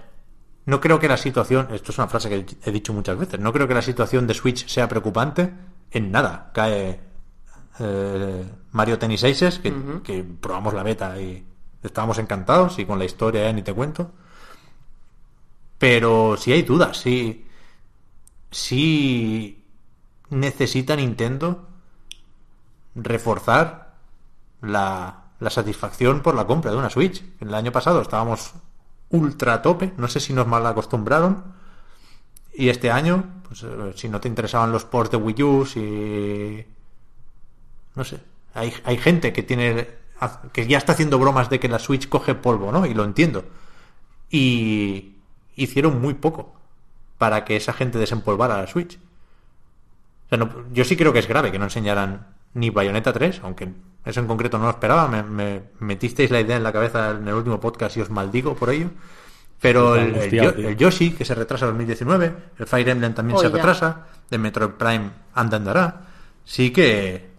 no 0.66 0.80
creo 0.80 0.98
que 1.00 1.08
la 1.08 1.16
situación, 1.16 1.68
esto 1.72 1.90
es 1.92 1.98
una 1.98 2.06
frase 2.08 2.28
que 2.28 2.44
he 2.64 2.72
dicho 2.72 2.92
muchas 2.92 3.18
veces, 3.18 3.40
no 3.40 3.52
creo 3.52 3.66
que 3.66 3.74
la 3.74 3.82
situación 3.82 4.26
de 4.26 4.34
Switch 4.34 4.66
sea 4.68 4.88
preocupante 4.88 5.52
en 5.90 6.10
nada. 6.12 6.50
Cae 6.52 7.00
eh, 7.80 8.44
Mario 8.72 8.98
Tennis 8.98 9.24
Aces, 9.24 9.58
que, 9.58 9.72
que 10.04 10.24
probamos 10.40 10.74
la 10.74 10.82
beta 10.82 11.20
y 11.20 11.44
estábamos 11.82 12.18
encantados 12.18 12.78
y 12.78 12.84
con 12.84 12.98
la 12.98 13.04
historia 13.04 13.44
ya 13.44 13.52
ni 13.52 13.62
te 13.62 13.72
cuento. 13.72 14.10
Pero 15.78 16.36
si 16.36 16.52
hay 16.52 16.62
dudas, 16.62 16.96
sí, 16.98 17.46
sí 18.50 19.64
necesita 20.30 20.96
Nintendo 20.96 21.68
reforzar 22.94 23.94
la, 24.62 25.26
la 25.38 25.50
satisfacción 25.50 26.22
por 26.22 26.34
la 26.34 26.46
compra 26.46 26.70
de 26.70 26.78
una 26.78 26.90
Switch. 26.90 27.22
El 27.40 27.54
año 27.54 27.72
pasado 27.72 28.00
estábamos 28.00 28.54
ultra 29.10 29.62
tope, 29.62 29.92
no 29.96 30.08
sé 30.08 30.20
si 30.20 30.32
nos 30.32 30.46
mal 30.46 30.66
acostumbraron. 30.66 31.44
Y 32.54 32.70
este 32.70 32.90
año, 32.90 33.42
pues 33.46 33.62
eh, 33.62 33.92
si 33.96 34.08
no 34.08 34.20
te 34.20 34.28
interesaban 34.28 34.72
los 34.72 34.84
ports 34.84 35.10
de 35.10 35.18
Wii 35.18 35.42
U, 35.42 35.66
si... 35.66 36.66
No 37.94 38.04
sé. 38.04 38.20
Hay, 38.54 38.72
hay 38.84 38.96
gente 38.96 39.32
que 39.32 39.42
tiene 39.42 39.88
que 40.52 40.66
ya 40.66 40.78
está 40.78 40.92
haciendo 40.92 41.18
bromas 41.18 41.50
de 41.50 41.60
que 41.60 41.68
la 41.68 41.78
Switch 41.78 42.08
coge 42.08 42.34
polvo, 42.34 42.72
¿no? 42.72 42.86
Y 42.86 42.94
lo 42.94 43.04
entiendo. 43.04 43.44
Y 44.30 45.16
hicieron 45.56 46.00
muy 46.00 46.14
poco 46.14 46.54
para 47.18 47.44
que 47.44 47.56
esa 47.56 47.72
gente 47.72 47.98
desempolvara 47.98 48.58
la 48.58 48.66
Switch. 48.66 48.96
O 48.96 50.28
sea, 50.28 50.38
no- 50.38 50.50
yo 50.72 50.84
sí 50.84 50.96
creo 50.96 51.12
que 51.12 51.20
es 51.20 51.28
grave 51.28 51.52
que 51.52 51.58
no 51.58 51.64
enseñaran 51.64 52.26
ni 52.54 52.70
Bayonetta 52.70 53.12
3, 53.12 53.40
aunque 53.44 53.68
eso 54.04 54.20
en 54.20 54.26
concreto 54.26 54.58
no 54.58 54.64
lo 54.64 54.70
esperaba. 54.70 55.08
Me, 55.08 55.22
me 55.22 55.62
metisteis 55.80 56.30
la 56.30 56.40
idea 56.40 56.56
en 56.56 56.62
la 56.62 56.72
cabeza 56.72 57.10
en 57.10 57.28
el 57.28 57.34
último 57.34 57.60
podcast 57.60 57.96
y 57.96 58.00
os 58.00 58.10
maldigo 58.10 58.54
por 58.54 58.70
ello. 58.70 58.90
Pero 59.60 59.96
el, 59.96 60.76
Yoshi, 60.76 61.12
que 61.12 61.24
se 61.24 61.34
retrasa 61.34 61.64
a 61.64 61.68
2019, 61.68 62.34
el 62.58 62.66
Fire 62.66 62.88
Emblem 62.90 63.14
también 63.14 63.38
se 63.38 63.46
Oh, 63.46 63.50
ya. 63.50 63.56
retrasa, 63.56 64.06
el 64.30 64.38
Metroid 64.38 64.70
Prime 64.72 65.10
anda 65.34 65.56
andará. 65.56 66.00
Sí 66.44 66.70
que. 66.70 67.30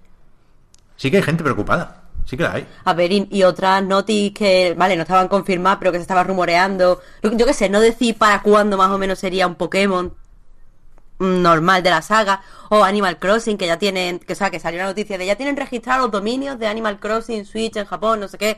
Sí 0.95 1.11
que 1.11 1.17
hay 1.17 1.23
gente 1.23 1.43
preocupada. 1.43 1.96
Sí 2.29 2.35
que 2.35 2.43
la 2.43 2.53
hay. 2.53 2.67
A 2.83 2.93
ver, 2.93 3.11
y, 3.11 3.27
y 3.31 3.43
otras 3.43 3.81
noticias 3.83 4.37
que, 4.37 4.75
vale, 4.77 4.95
no 4.97 5.03
estaban 5.03 5.29
confirmadas, 5.29 5.77
pero 5.79 5.91
que 5.93 5.97
se 5.97 6.01
estaba 6.01 6.23
rumoreando. 6.25 6.99
Yo, 7.23 7.31
yo 7.31 7.45
qué 7.45 7.53
sé, 7.53 7.69
no 7.69 7.79
decir 7.79 8.17
para 8.17 8.41
cuándo 8.41 8.75
más 8.77 8.91
o 8.91 8.97
menos 8.97 9.17
sería 9.17 9.47
un 9.47 9.55
Pokémon 9.55 10.13
normal 11.19 11.81
de 11.83 11.89
la 11.89 12.01
saga. 12.01 12.41
O 12.69 12.83
Animal 12.83 13.17
Crossing, 13.17 13.57
que 13.57 13.65
ya 13.65 13.79
tienen, 13.79 14.19
que 14.19 14.33
o 14.33 14.35
sea, 14.35 14.49
que 14.51 14.59
salió 14.59 14.79
una 14.79 14.89
noticia 14.89 15.17
de 15.17 15.25
ya 15.25 15.35
tienen 15.37 15.55
registrados 15.55 16.03
los 16.03 16.11
dominios 16.11 16.59
de 16.59 16.67
Animal 16.67 16.99
Crossing, 16.99 17.45
Switch 17.45 17.75
en 17.77 17.85
Japón, 17.85 18.19
no 18.19 18.27
sé 18.27 18.37
qué. 18.37 18.57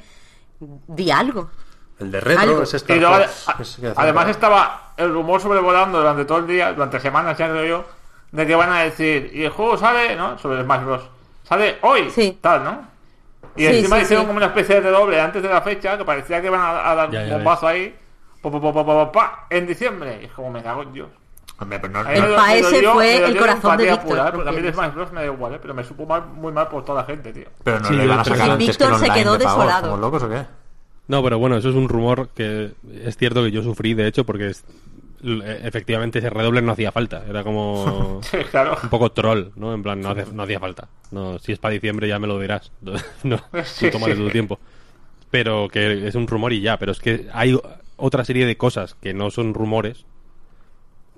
Di 0.60 1.12
algo. 1.12 1.52
El 2.00 2.12
de 2.12 2.20
retro 2.22 2.42
Algo. 2.44 2.64
es 2.64 2.74
Star 2.74 2.98
Y 2.98 3.00
luego, 3.00 3.16
Fox, 3.18 3.50
a- 3.50 3.62
es 3.62 3.76
que- 3.80 3.94
además 3.96 4.30
estaba 4.30 4.94
el 4.98 5.14
rumor 5.14 5.42
sobrevolando 5.42 6.00
durante 6.00 6.26
todo 6.26 6.40
el 6.40 6.48
día, 6.48 6.74
durante 6.74 7.00
semanas 7.00 7.38
ya 7.38 7.50
creo 7.50 7.66
yo, 7.66 7.86
de 8.32 8.48
que 8.48 8.56
van 8.56 8.72
a 8.72 8.80
decir, 8.84 9.32
y 9.34 9.44
el 9.44 9.50
juego 9.52 9.78
sale, 9.78 10.16
¿no? 10.16 10.38
Sobre 10.40 10.64
Smash 10.64 10.84
Bros. 10.84 11.04
Sale 11.48 11.78
hoy, 11.82 12.10
Sí. 12.10 12.38
tal, 12.42 12.64
¿no? 12.64 12.89
Y 13.60 13.68
Sí, 13.68 13.78
encima 13.80 13.98
sí, 13.98 14.04
hicieron 14.04 14.24
sí. 14.24 14.28
como 14.28 14.38
una 14.38 14.48
especie 14.48 14.82
de 14.82 14.90
doble 14.90 15.20
antes 15.20 15.44
de 15.44 15.50
la 15.50 15.62
fecha, 15.62 15.98
que 15.98 16.06
parecía 16.06 16.40
que 16.42 16.48
iban 16.48 16.62
a, 16.62 16.92
a 16.92 16.96
dar 16.96 17.12
Ya, 17.12 17.22
un 17.22 17.28
ya 17.28 17.36
bombazo 17.36 17.68
ahí, 17.68 17.94
pa, 18.42 18.52
pa, 18.52 18.62
pa, 18.62 18.74
pa, 18.74 18.86
pa, 18.86 18.96
pa, 19.06 19.12
pa, 19.12 19.48
en 19.50 19.68
diciembre. 19.68 20.20
Y 20.22 20.26
es 20.26 20.32
como 20.32 20.50
me 20.50 20.64
cago 20.64 20.84
en 20.84 20.94
Dios. 20.94 21.10
Hombre, 21.62 21.78
pero 21.80 21.92
no- 21.92 22.10
El 22.10 22.22
me 22.22 22.28
lo- 22.30 22.36
pa 22.38 22.48
me 22.48 22.62
lo 22.62 22.68
ese 22.70 22.80
dio- 22.80 22.94
fue 22.94 23.26
el 23.26 23.38
corazón 23.38 23.78
de 23.78 23.84
Víctor, 23.84 24.08
pura, 24.08 24.26
¿lo 24.26 24.32
Porque 24.34 24.50
a 24.50 24.52
mí 24.54 24.62
de? 24.62 24.72
Smash 24.74 24.94
Bros 24.94 25.12
me 25.12 25.20
da 25.20 25.26
igual, 25.26 25.54
¿eh? 25.56 25.60
pero 25.62 25.74
me 25.74 25.84
supo 25.84 26.06
mal, 26.06 26.24
muy 26.26 26.54
mal 26.54 26.70
por 26.70 26.86
toda 26.86 27.02
la 27.02 27.06
gente, 27.06 27.34
tío. 27.34 27.48
pero 27.64 27.80
no 27.82 27.88
Sí, 27.90 27.96
le 27.96 28.08
van 28.08 28.20
a 28.20 28.24
sacar 28.24 28.52
antes 28.52 28.68
Víctor 28.68 28.94
que 28.94 29.00
se 29.06 29.10
quedó 29.12 29.34
de 29.34 29.40
desolado. 29.40 29.86
¿Somos 29.88 30.00
locos 30.00 30.24
o 30.24 30.30
qué? 30.30 30.46
No, 31.10 31.22
pero 31.22 31.38
bueno, 31.38 31.58
eso 31.58 31.68
es 31.70 31.76
un 31.76 31.90
rumor 31.90 32.30
que 32.30 32.72
es 33.04 33.18
cierto 33.18 33.44
que 33.44 33.52
yo 33.52 33.62
sufrí, 33.62 33.94
de 33.94 34.08
hecho, 34.08 34.24
porque 34.26 34.54
efectivamente 35.22 36.20
ese 36.20 36.30
redoble 36.30 36.62
no 36.62 36.72
hacía 36.72 36.92
falta. 36.92 37.24
Era 37.28 37.44
como 37.44 38.22
claro. 38.52 38.78
un 38.84 38.90
poco 38.90 39.12
troll, 39.12 39.50
¿no? 39.56 39.74
En 39.74 39.84
plan, 39.84 40.00
no, 40.02 40.10
hace- 40.12 40.32
no 40.34 40.44
hacía 40.44 40.60
falta. 40.60 40.88
No, 41.12 41.40
si 41.40 41.52
es 41.52 41.60
para 41.60 41.74
diciembre 41.74 42.08
ya 42.08 42.20
me 42.20 42.28
lo 42.28 42.40
dirás. 42.40 42.72
No, 43.24 43.38
tú 43.80 43.90
tómale 43.92 44.16
sí. 44.16 44.22
tu 44.22 44.30
tiempo. 44.30 44.60
Pero 45.32 45.68
que 45.70 46.08
es 46.08 46.16
un 46.16 46.28
rumor 46.28 46.54
y 46.54 46.62
ya. 46.62 46.78
Pero 46.78 46.92
es 46.92 47.00
que 47.00 47.28
hay 47.34 47.58
otra 47.98 48.24
serie 48.26 48.46
de 48.46 48.58
cosas 48.58 48.96
que 48.96 49.14
no 49.14 49.30
son 49.30 49.54
rumores 49.54 50.06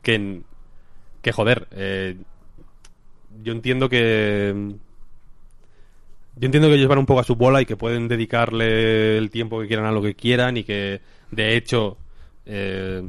que, 0.01 0.41
que 1.21 1.31
joder, 1.31 1.67
eh, 1.71 2.17
yo 3.43 3.53
entiendo 3.53 3.87
que 3.87 4.73
yo 6.37 6.45
entiendo 6.45 6.69
que 6.69 6.75
ellos 6.75 6.87
van 6.89 6.97
un 6.99 7.05
poco 7.05 7.19
a 7.19 7.23
su 7.23 7.35
bola 7.35 7.61
y 7.61 7.65
que 7.65 7.77
pueden 7.77 8.07
dedicarle 8.07 9.17
el 9.17 9.29
tiempo 9.29 9.61
que 9.61 9.67
quieran 9.67 9.85
a 9.85 9.91
lo 9.91 10.01
que 10.01 10.15
quieran 10.15 10.57
y 10.57 10.63
que, 10.63 11.01
de 11.29 11.55
hecho, 11.55 11.97
eh, 12.45 13.03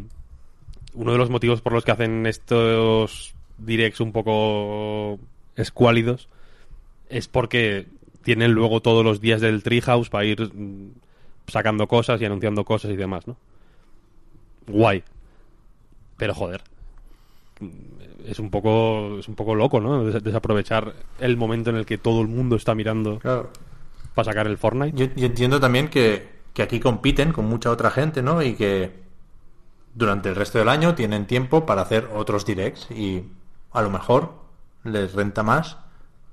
uno 0.94 1.12
de 1.12 1.18
los 1.18 1.30
motivos 1.30 1.60
por 1.60 1.72
los 1.72 1.84
que 1.84 1.92
hacen 1.92 2.26
estos 2.26 3.34
directs 3.58 4.00
un 4.00 4.12
poco 4.12 5.18
escuálidos 5.56 6.28
es 7.08 7.28
porque 7.28 7.86
tienen 8.22 8.52
luego 8.52 8.80
todos 8.80 9.04
los 9.04 9.20
días 9.20 9.40
del 9.40 9.62
Treehouse 9.62 10.08
para 10.08 10.24
ir 10.24 10.40
mm, 10.54 10.90
sacando 11.48 11.86
cosas 11.88 12.20
y 12.20 12.24
anunciando 12.24 12.64
cosas 12.64 12.90
y 12.92 12.96
demás, 12.96 13.26
¿no? 13.26 13.36
Guay. 14.66 15.02
Pero 16.16 16.34
joder. 16.34 16.62
Es 18.26 18.38
un 18.38 18.50
poco 18.50 19.18
es 19.18 19.28
un 19.28 19.34
poco 19.34 19.54
loco, 19.54 19.80
¿no? 19.80 20.04
Des- 20.04 20.22
Desaprovechar 20.22 20.94
el 21.18 21.36
momento 21.36 21.70
en 21.70 21.76
el 21.76 21.86
que 21.86 21.98
todo 21.98 22.20
el 22.22 22.28
mundo 22.28 22.56
está 22.56 22.74
mirando 22.74 23.18
Claro. 23.18 23.50
para 24.14 24.24
sacar 24.26 24.46
el 24.46 24.58
Fortnite. 24.58 24.96
Yo, 24.96 25.06
yo 25.16 25.26
entiendo 25.26 25.58
también 25.60 25.88
que, 25.88 26.28
que 26.54 26.62
aquí 26.62 26.78
compiten 26.80 27.32
con 27.32 27.46
mucha 27.46 27.70
otra 27.70 27.90
gente, 27.90 28.22
¿no? 28.22 28.42
Y 28.42 28.54
que 28.54 28.90
durante 29.94 30.28
el 30.28 30.36
resto 30.36 30.58
del 30.58 30.68
año 30.68 30.94
tienen 30.94 31.26
tiempo 31.26 31.66
para 31.66 31.82
hacer 31.82 32.10
otros 32.14 32.44
directs 32.44 32.90
y 32.90 33.28
a 33.72 33.82
lo 33.82 33.90
mejor 33.90 34.32
les 34.84 35.14
renta 35.14 35.42
más 35.42 35.76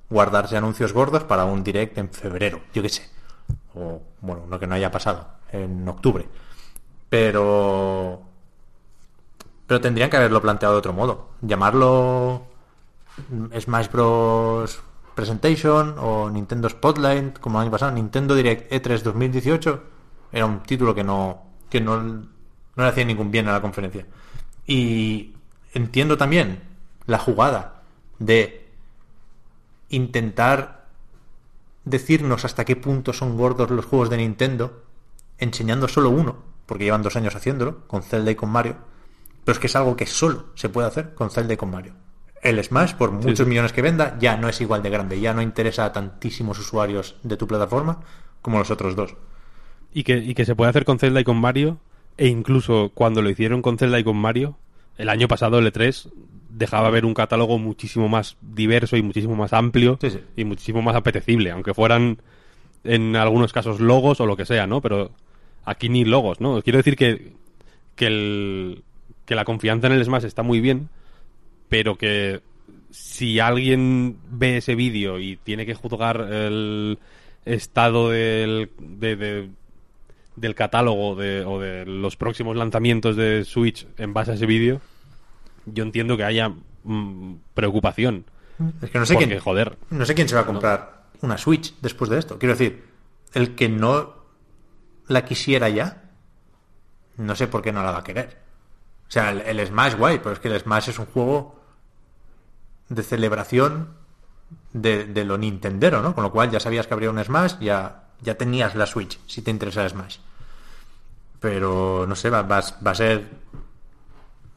guardarse 0.10 0.58
anuncios 0.58 0.94
gordos 0.94 1.24
para 1.24 1.46
un 1.46 1.64
direct 1.64 1.98
en 1.98 2.10
febrero, 2.10 2.62
yo 2.74 2.82
qué 2.82 2.90
sé. 2.90 3.10
O, 3.76 4.02
bueno, 4.22 4.46
lo 4.50 4.60
que 4.60 4.68
no 4.68 4.76
haya 4.76 4.92
pasado, 4.92 5.28
en 5.52 5.88
octubre. 5.88 6.28
Pero... 7.10 8.22
Pero 9.68 9.82
tendrían 9.82 10.10
que 10.10 10.18
haberlo 10.18 10.42
planteado 10.42 10.74
de 10.74 10.80
otro 10.80 10.94
modo. 10.94 11.30
Llamarlo 11.42 12.48
Smash 13.60 13.90
Bros. 13.92 14.82
Presentation 15.14 15.96
o 16.00 16.30
Nintendo 16.30 16.70
Spotlight, 16.70 17.40
como 17.40 17.58
el 17.58 17.64
año 17.64 17.72
pasado, 17.72 17.92
Nintendo 17.92 18.36
Direct 18.36 18.72
E 18.72 18.82
E3 18.82 19.02
2018, 19.02 19.84
era 20.32 20.46
un 20.46 20.64
título 20.64 20.96
que 20.96 21.04
no, 21.04 21.44
que 21.70 21.82
no, 21.82 22.24
no 22.76 22.84
le 22.84 22.90
hacía 22.90 23.06
ningún 23.06 23.32
bien 23.32 23.48
a 23.48 23.54
la 23.54 23.62
conferencia. 23.62 24.06
Y 24.66 25.34
entiendo 25.74 26.18
también 26.18 26.62
la 27.06 27.18
jugada 27.18 27.82
de 28.20 28.68
intentar 29.90 30.86
decirnos 31.86 32.46
hasta 32.46 32.66
qué 32.66 32.76
punto 32.76 33.14
son 33.14 33.38
gordos 33.38 33.72
los 33.72 33.86
juegos 33.86 34.10
de 34.10 34.18
Nintendo, 34.18 34.84
enseñando 35.38 35.88
solo 35.88 36.10
uno, 36.10 36.38
porque 36.66 36.84
llevan 36.84 37.02
dos 37.02 37.16
años 37.16 37.36
haciéndolo, 37.36 37.88
con 37.88 38.04
Zelda 38.04 38.32
y 38.32 38.36
con 38.36 38.50
Mario, 38.50 38.78
pero 39.44 39.54
es 39.54 39.60
que 39.60 39.68
es 39.68 39.76
algo 39.76 39.96
que 39.96 40.06
solo 40.06 40.48
se 40.56 40.70
puede 40.70 40.88
hacer 40.88 41.16
con 41.16 41.32
Zelda 41.32 41.54
y 41.54 41.58
con 41.58 41.72
Mario. 41.72 41.94
El 42.42 42.64
Smash, 42.64 42.94
por 42.94 43.12
muchos 43.12 43.40
sí. 43.40 43.46
millones 43.46 43.74
que 43.74 43.82
venda, 43.82 44.18
ya 44.20 44.38
no 44.38 44.48
es 44.48 44.62
igual 44.62 44.82
de 44.82 44.90
grande, 44.90 45.20
ya 45.20 45.34
no 45.34 45.42
interesa 45.42 45.86
a 45.86 45.92
tantísimos 45.92 46.60
usuarios 46.60 47.16
de 47.24 47.36
tu 47.36 47.48
plataforma 47.48 48.00
como 48.42 48.60
los 48.60 48.72
otros 48.72 48.96
dos. 48.96 49.16
Y 49.92 50.04
que, 50.04 50.18
y 50.18 50.34
que 50.36 50.46
se 50.46 50.56
puede 50.56 50.70
hacer 50.70 50.86
con 50.86 51.00
Zelda 51.00 51.20
y 51.20 51.24
con 51.24 51.38
Mario. 51.38 51.80
E 52.22 52.28
incluso 52.28 52.92
cuando 52.94 53.22
lo 53.22 53.30
hicieron 53.30 53.62
con 53.62 53.78
Zelda 53.78 53.98
y 54.00 54.04
con 54.04 54.18
Mario, 54.18 54.58
el 54.98 55.08
año 55.08 55.28
pasado 55.30 55.60
el 55.60 55.72
E3 55.72 56.12
dejaba 56.50 56.90
ver 56.90 57.06
un 57.06 57.14
catálogo 57.14 57.58
muchísimo 57.58 58.10
más 58.10 58.36
diverso 58.42 58.98
y 58.98 59.02
muchísimo 59.02 59.36
más 59.36 59.54
amplio 59.54 59.98
Sí, 60.02 60.10
sí. 60.10 60.20
y 60.36 60.44
muchísimo 60.44 60.82
más 60.82 60.96
apetecible, 60.96 61.52
aunque 61.52 61.74
fueran 61.74 62.18
en 62.84 63.16
algunos 63.16 63.54
casos 63.54 63.80
logos 63.80 64.20
o 64.20 64.26
lo 64.26 64.36
que 64.36 64.46
sea, 64.46 64.68
¿no? 64.68 64.82
Pero 64.82 65.12
aquí 65.64 65.88
ni 65.88 66.04
logos, 66.04 66.42
¿no? 66.42 66.62
Quiero 66.62 66.78
decir 66.78 66.98
que, 66.98 67.34
que, 67.96 68.08
el, 68.08 68.84
que 69.26 69.36
la 69.36 69.46
confianza 69.46 69.88
en 69.88 69.94
el 69.94 70.04
Smash 70.04 70.26
está 70.26 70.44
muy 70.44 70.60
bien, 70.60 70.90
pero 71.70 71.96
que 71.98 72.42
si 72.90 73.40
alguien 73.40 74.18
ve 74.30 74.58
ese 74.58 74.76
vídeo 74.76 75.20
y 75.20 75.38
tiene 75.38 75.66
que 75.66 75.76
juzgar 75.76 76.20
el 76.34 77.00
estado 77.46 78.10
del, 78.10 78.72
de- 78.80 79.16
de- 79.16 79.50
del 80.40 80.56
catálogo 80.56 81.16
de- 81.16 81.44
o 81.46 81.60
de 81.60 81.86
los 81.86 82.16
próximos 82.16 82.56
lanzamientos 82.56 83.16
de 83.16 83.44
Switch 83.46 83.88
en 83.98 84.14
base 84.14 84.32
a 84.32 84.34
ese 84.36 84.46
vídeo, 84.46 84.82
yo 85.66 85.84
entiendo 85.84 86.18
que 86.18 86.24
haya 86.24 86.52
mm, 86.84 87.34
preocupación. 87.54 88.26
Es 88.82 88.90
que 88.90 89.00
no 89.00 89.06
sé 89.06 89.14
porque, 89.14 89.28
quién, 89.28 89.40
joder, 89.40 89.78
no 89.90 90.06
sé 90.06 90.16
quién 90.16 90.28
se 90.30 90.36
va 90.36 90.42
a 90.42 90.46
comprar 90.46 91.04
una 91.22 91.38
Switch 91.38 91.76
después 91.82 92.10
de 92.10 92.20
esto. 92.20 92.38
Quiero 92.40 92.54
decir, 92.56 92.86
el 93.34 93.56
que 93.56 93.70
no 93.70 94.16
la 95.08 95.26
quisiera 95.26 95.70
ya, 95.70 96.10
no 97.18 97.36
sé 97.36 97.48
por 97.48 97.62
qué 97.62 97.72
no 97.72 97.84
la 97.84 97.92
va 97.92 98.00
a 98.00 98.04
querer. 98.04 98.38
O 99.08 99.12
sea, 99.12 99.32
el, 99.32 99.42
el 99.42 99.66
Smash 99.68 99.96
guay, 99.96 100.20
pero 100.20 100.32
es 100.34 100.40
que 100.40 100.48
el 100.50 100.60
Smash 100.60 100.90
es 100.90 101.00
un 101.00 101.06
juego 101.08 101.60
de 102.90 103.04
celebración 103.04 103.90
de, 104.74 105.06
de 105.06 105.24
lo 105.26 105.38
Nintendero, 105.38 106.02
¿no? 106.02 106.14
Con 106.16 106.24
lo 106.24 106.32
cual 106.32 106.50
ya 106.52 106.60
sabías 106.60 106.88
que 106.88 106.94
habría 106.94 107.10
un 107.12 107.24
Smash, 107.24 107.60
ya, 107.60 108.10
ya 108.22 108.36
tenías 108.36 108.76
la 108.76 108.86
Switch, 108.86 109.20
si 109.28 109.42
te 109.42 109.52
interesa 109.52 109.84
el 109.84 109.90
Smash. 109.90 110.18
Pero, 111.40 112.06
no 112.08 112.16
sé, 112.16 112.30
va, 112.30 112.42
va- 112.44 112.64
va 112.86 112.92
a 112.92 112.96
ser... 112.96 113.24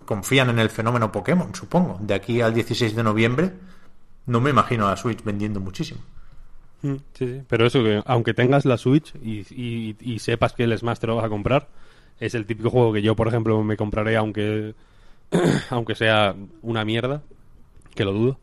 Confían 0.05 0.51
en 0.51 0.59
el 0.59 0.69
fenómeno 0.69 1.13
Pokémon, 1.13 1.55
supongo. 1.55 1.97
De 2.01 2.15
aquí 2.15 2.41
al 2.41 2.53
16 2.55 2.95
de 2.97 3.03
noviembre, 3.05 3.53
no 4.27 4.41
me 4.41 4.51
imagino 4.51 4.87
a 4.87 4.91
la 4.91 4.97
Switch 4.97 5.23
vendiendo 5.23 5.61
muchísimo. 5.61 6.01
Mm, 6.83 6.97
Sí, 7.15 7.27
sí. 7.29 7.43
Pero 7.49 7.67
eso, 7.67 7.83
que 7.85 8.03
aunque 8.05 8.35
tengas 8.35 8.65
la 8.65 8.77
Switch 8.77 9.15
y, 9.23 9.47
y- 9.51 9.97
y 10.01 10.19
sepas 10.19 10.55
que 10.55 10.65
el 10.65 10.77
Smash 10.77 10.99
te 10.99 11.07
lo 11.07 11.17
vas 11.17 11.25
a 11.25 11.29
comprar, 11.29 11.69
es 12.19 12.35
el 12.35 12.47
típico 12.47 12.69
juego 12.71 12.93
que 12.93 13.01
yo, 13.03 13.15
por 13.15 13.29
ejemplo, 13.29 13.63
me 13.63 13.77
compraré 13.77 14.17
aunque, 14.17 14.75
aunque 15.71 15.95
sea 15.95 16.35
una 16.63 16.85
mierda, 16.85 17.23
que 17.95 18.05
lo 18.05 18.13
dudo. 18.13 18.39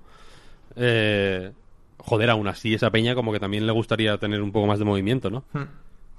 Eh, 0.78 1.52
joder, 1.98 2.30
aún 2.30 2.48
así 2.48 2.74
esa 2.74 2.90
peña 2.90 3.16
como 3.16 3.34
que 3.34 3.40
también 3.42 3.68
le 3.68 3.74
gustaría 3.74 4.18
tener 4.18 4.42
un 4.42 4.54
poco 4.54 4.66
más 4.68 4.80
de 4.80 4.86
movimiento, 4.86 5.30
¿no? 5.30 5.44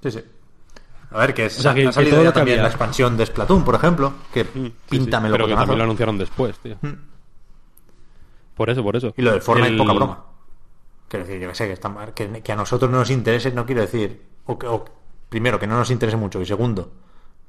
Sí, 0.03 0.11
sí. 0.11 0.19
A 1.11 1.19
ver, 1.19 1.33
que, 1.33 1.49
sea, 1.49 1.73
que- 1.73 1.87
ha 1.87 1.91
salido 1.91 2.23
ya 2.23 2.31
también 2.31 2.55
había- 2.59 2.63
la 2.63 2.69
expansión 2.69 3.17
de 3.17 3.25
Splatoon, 3.25 3.63
por 3.63 3.75
ejemplo, 3.75 4.13
que 4.33 4.43
Mm, 4.45 4.47
sí, 4.47 4.61
sí. 4.63 4.73
pinta 4.89 5.21
Pero 5.21 5.45
que 5.47 5.53
también 5.55 5.77
lo 5.77 5.83
anunciaron 5.83 6.17
después, 6.17 6.57
tío. 6.59 6.77
Por 8.55 8.69
eso, 8.69 8.83
por 8.83 8.95
eso. 8.95 9.13
Y 9.17 9.21
lo 9.21 9.31
del 9.31 9.41
Fortnite, 9.41 9.71
El- 9.71 9.77
poca 9.77 9.93
broma. 9.93 10.23
Quiero 11.07 11.25
decir, 11.25 11.41
yo 11.41 11.49
que 11.49 11.55
sé, 11.55 11.67
que, 11.67 11.73
está 11.73 11.89
mal- 11.89 12.13
que, 12.13 12.41
que 12.41 12.51
a 12.51 12.55
nosotros 12.55 12.89
no 12.89 12.97
nos 12.99 13.09
interese, 13.09 13.51
no 13.51 13.65
quiero 13.65 13.81
decir, 13.81 14.21
o, 14.45 14.57
que- 14.57 14.67
o, 14.67 14.85
primero, 15.29 15.59
que 15.59 15.67
no 15.67 15.77
nos 15.77 15.91
interese 15.91 16.15
mucho, 16.15 16.39
y 16.41 16.45
segundo, 16.45 16.91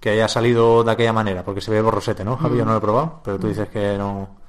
que 0.01 0.11
haya 0.11 0.27
salido 0.27 0.83
de 0.83 0.91
aquella 0.91 1.13
manera, 1.13 1.45
porque 1.45 1.61
se 1.61 1.71
ve 1.71 1.81
borrosete, 1.81 2.25
¿no, 2.25 2.37
Javi? 2.37 2.59
Yo 2.59 2.65
no 2.65 2.73
lo 2.73 2.79
he 2.79 2.81
probado, 2.81 3.21
pero 3.25 3.39
tú 3.39 3.47
dices 3.49 3.69
que 3.69 3.97
no, 3.97 4.29
Mm, 4.37 4.42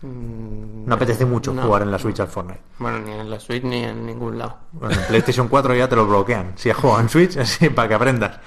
no 0.00 0.94
apetece 0.94 1.24
mucho 1.24 1.52
no. 1.52 1.62
jugar 1.62 1.82
en 1.82 1.90
la 1.90 1.98
Switch 1.98 2.20
al 2.20 2.28
Fortnite. 2.28 2.60
Bueno, 2.78 3.00
ni 3.00 3.12
en 3.12 3.28
la 3.28 3.40
Switch 3.40 3.64
ni 3.64 3.82
en 3.82 4.06
ningún 4.06 4.38
lado. 4.38 4.58
Bueno, 4.72 4.94
en 4.94 5.06
PlayStation 5.06 5.48
4 5.48 5.74
ya 5.74 5.88
te 5.88 5.96
lo 5.96 6.06
bloquean. 6.06 6.52
Si 6.56 6.70
has 6.70 6.76
jugado 6.76 7.00
en 7.00 7.08
Switch, 7.08 7.36
así 7.38 7.68
para 7.70 7.88
que 7.88 7.94
aprendas. 7.94 8.38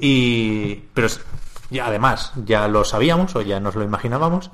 Y. 0.00 0.74
Pero 0.92 1.08
ya 1.70 1.86
además, 1.86 2.32
ya 2.44 2.66
lo 2.66 2.84
sabíamos 2.84 3.36
o 3.36 3.42
ya 3.42 3.60
nos 3.60 3.76
lo 3.76 3.84
imaginábamos. 3.84 4.50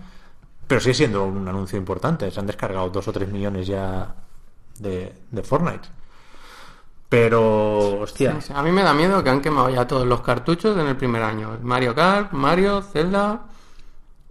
Pero 0.67 0.81
sigue 0.81 0.95
siendo 0.95 1.25
un 1.25 1.47
anuncio 1.49 1.79
importante. 1.79 2.31
Se 2.31 2.41
han 2.41 2.47
descargado 2.47 2.91
dos 2.91 3.09
o 3.09 3.13
tres 3.13 3.29
millones 3.29 3.67
ya 3.67 4.15
de, 4.79 5.15
de 5.31 5.43
Fortnite. 5.43 5.89
Pero, 7.09 8.01
hostia. 8.01 8.39
A 8.55 8.63
mí 8.63 8.73
me 8.73 8.83
da 8.83 8.93
miedo 8.93 9.23
que 9.23 9.31
han 9.31 9.41
quemado 9.41 9.71
ya 9.71 9.87
todos 9.87 10.07
los 10.07 10.21
cartuchos 10.21 10.77
en 10.77 10.87
el 10.89 10.97
primer 10.97 11.23
año. 11.23 11.59
Mario 11.63 11.95
Kart, 11.95 12.33
Mario, 12.33 12.83
Zelda, 12.83 13.43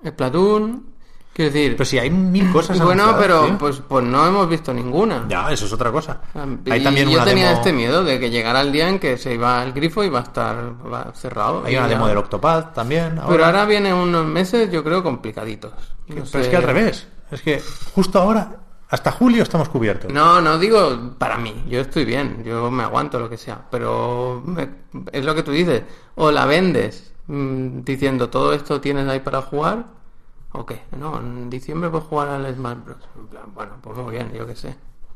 Splatoon. 0.05 0.92
Quiero 1.33 1.51
decir, 1.51 1.71
Pero 1.75 1.85
si 1.85 1.97
hay 1.97 2.11
mil 2.11 2.51
cosas 2.51 2.79
bueno, 2.79 3.15
pero 3.19 3.57
pues, 3.57 3.81
pues 3.87 4.05
no 4.05 4.27
hemos 4.27 4.47
visto 4.47 4.71
ninguna. 4.71 5.25
Ya, 5.27 5.51
eso 5.51 5.65
es 5.65 5.73
otra 5.73 5.91
cosa. 5.91 6.21
Y 6.65 6.83
también 6.83 7.09
yo 7.09 7.15
una 7.15 7.25
tenía 7.25 7.47
demo, 7.49 7.57
este 7.59 7.73
miedo 7.73 8.03
de 8.03 8.19
que 8.19 8.29
llegara 8.29 8.61
el 8.61 8.71
día 8.71 8.87
en 8.87 8.99
que 8.99 9.17
se 9.17 9.33
iba 9.33 9.63
el 9.63 9.73
grifo 9.73 10.03
y 10.03 10.09
va 10.09 10.19
a 10.19 10.23
estar 10.23 10.73
cerrado. 11.15 11.63
hay 11.65 11.75
una 11.75 11.87
ya- 11.87 11.93
demo 11.93 12.07
del 12.07 12.17
Octopath 12.17 12.73
también. 12.75 13.19
Pero 13.27 13.45
ahora 13.45 13.65
vienen 13.65 13.95
unos 13.95 14.25
meses, 14.27 14.69
yo 14.71 14.83
creo, 14.83 15.01
complicaditos. 15.01 15.71
No 16.07 16.15
Pero 16.15 16.25
sé. 16.27 16.41
es 16.41 16.47
que 16.49 16.55
al 16.57 16.63
revés. 16.63 17.07
Es 17.31 17.41
que 17.41 17.59
justo 17.95 18.19
ahora, 18.19 18.57
hasta 18.89 19.11
julio 19.11 19.41
estamos 19.41 19.69
cubiertos. 19.69 20.13
No, 20.13 20.39
no 20.39 20.59
digo 20.59 21.15
para 21.17 21.39
mí, 21.39 21.63
yo 21.67 21.79
estoy 21.81 22.05
bien, 22.05 22.43
yo 22.45 22.69
me 22.69 22.83
aguanto 22.83 23.17
lo 23.19 23.27
que 23.27 23.37
sea, 23.37 23.59
pero 23.71 24.43
me- 24.45 24.69
es 25.11 25.25
lo 25.25 25.33
que 25.33 25.41
tú 25.41 25.49
dices, 25.49 25.81
o 26.13 26.29
la 26.29 26.45
vendes 26.45 27.11
mm, 27.25 27.79
diciendo 27.83 28.29
todo 28.29 28.53
esto 28.53 28.79
tienes 28.79 29.07
ahí 29.07 29.21
para 29.21 29.41
jugar, 29.41 29.85
¿O 30.53 30.65
qué? 30.65 30.83
No, 30.97 31.19
en 31.19 31.49
diciembre 31.49 31.89
puedes 31.89 32.07
jugar 32.07 32.29
al 32.29 32.53
Smash 32.55 32.77
Bros. 32.85 32.97
En 33.17 33.27
plan, 33.27 33.43
bueno, 33.53 33.71
pues 33.81 33.97
muy 33.97 34.11
bien, 34.11 34.31
yo 34.33 34.45
qué 34.47 34.55
sé. 34.55 34.75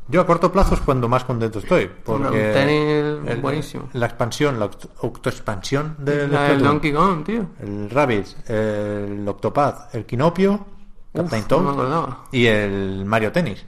Yo 0.10 0.22
a 0.22 0.26
corto 0.26 0.52
plazo 0.52 0.74
es 0.76 0.82
cuando 0.82 1.08
más 1.10 1.26
contento 1.26 1.60
estoy. 1.60 1.92
Porque 2.06 2.52
tenis 2.54 3.30
el- 3.34 3.42
buenísimo. 3.42 3.90
La 3.94 4.06
expansión, 4.06 4.58
la 4.60 4.70
octoexpansión 5.02 5.96
del 6.00 6.32
La 6.32 6.46
Splatoon, 6.48 6.64
Donkey 6.64 6.94
Kong, 6.94 7.24
tío. 7.26 7.46
el 7.60 7.90
Rabbids, 7.90 8.38
el 8.50 9.28
Octopath, 9.28 9.94
el 9.96 10.06
Kinopio, 10.06 10.66
Captain 11.14 11.44
no 11.50 11.60
me 11.62 11.70
acordaba. 11.72 12.24
y 12.32 12.46
el 12.46 13.04
Mario 13.06 13.32
Tennis. 13.32 13.66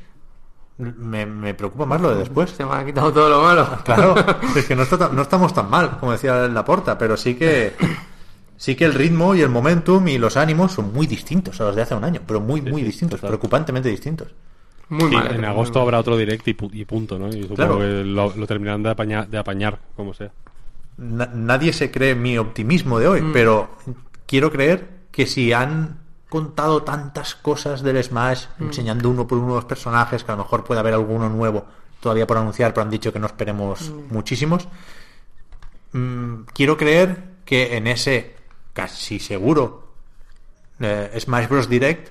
Me, 0.78 1.26
me 1.26 1.54
preocupa 1.56 1.86
más 1.86 2.00
lo 2.00 2.12
de 2.12 2.20
después. 2.20 2.52
Se 2.52 2.64
me 2.66 2.74
ha 2.74 2.86
quitado 2.86 3.12
todo 3.12 3.30
lo 3.30 3.42
malo. 3.42 3.68
Claro, 3.84 4.16
es 4.56 4.66
que 4.66 4.76
no, 4.78 4.84
está 4.84 5.10
no 5.10 5.22
estamos 5.24 5.54
tan 5.54 5.70
mal, 5.70 5.98
como 6.00 6.14
decía 6.14 6.48
Laporta, 6.48 6.98
pero 6.98 7.18
sí 7.18 7.36
que 7.36 7.76
sí 8.60 8.76
que 8.76 8.84
el 8.84 8.94
ritmo 8.94 9.36
y 9.36 9.42
el 9.42 9.48
momentum 9.50 10.06
y 10.10 10.18
los 10.18 10.36
ánimos 10.36 10.74
son 10.74 10.92
muy 10.94 11.08
distintos 11.08 11.60
a 11.62 11.64
los 11.64 11.76
de 11.78 11.82
hace 11.84 11.96
un 11.96 12.04
año, 12.04 12.20
pero 12.28 12.42
muy, 12.42 12.62
muy 12.62 12.84
distintos, 12.84 13.22
preocupantemente 13.22 13.88
distintos. 13.88 14.28
Muy 14.90 15.10
Sí, 15.10 15.16
mal. 15.16 15.28
en 15.32 15.38
muy 15.38 15.46
agosto 15.46 15.80
mal. 15.80 15.84
habrá 15.84 16.00
otro 16.00 16.18
direct 16.18 16.46
y, 16.48 16.54
pu- 16.56 16.70
y 16.74 16.84
punto, 16.84 17.18
¿no? 17.18 17.30
Y 17.30 17.44
supongo 17.44 17.56
Claro. 17.56 17.78
que 17.80 18.04
lo, 18.04 18.36
lo 18.36 18.48
terminarán 18.48 18.84
de 18.84 18.90
apañar, 18.90 19.28
de 19.30 19.38
apañar, 19.38 19.80
como 19.96 20.14
sea. 20.14 20.32
Na- 20.98 21.30
nadie 21.34 21.72
se 21.72 21.90
cree 21.90 22.16
mi 22.16 22.38
optimismo 22.38 23.00
de 23.00 23.08
hoy, 23.08 23.22
Mm. 23.22 23.32
pero 23.32 23.70
quiero 24.26 24.52
creer 24.52 24.90
que 25.12 25.26
si 25.26 25.54
han 25.54 26.00
contado 26.28 26.84
tantas 26.84 27.36
cosas 27.36 27.82
del 27.82 28.04
Smash, 28.04 28.46
Mm. 28.58 28.64
enseñando 28.66 29.10
uno 29.10 29.26
por 29.26 29.38
uno 29.38 29.56
los 29.56 29.66
personajes, 29.66 30.24
que 30.24 30.32
a 30.32 30.36
lo 30.36 30.44
mejor 30.44 30.64
puede 30.66 30.80
haber 30.82 30.94
alguno 30.96 31.30
nuevo 31.30 31.66
todavía 32.02 32.28
por 32.28 32.38
anunciar, 32.38 32.74
pero 32.74 32.84
han 32.84 32.90
dicho 32.92 33.14
que 33.14 33.20
no 33.20 33.28
esperemos 33.28 33.90
Mm. 33.90 34.14
muchísimos. 34.14 34.68
Mm, 35.94 36.44
quiero 36.54 36.78
creer 36.78 37.24
que 37.46 37.78
en 37.78 37.88
ese 37.88 38.36
casi 38.82 39.20
seguro 39.20 39.84
eh, 40.80 41.18
Smash 41.20 41.48
Bros. 41.50 41.68
Direct 41.68 42.10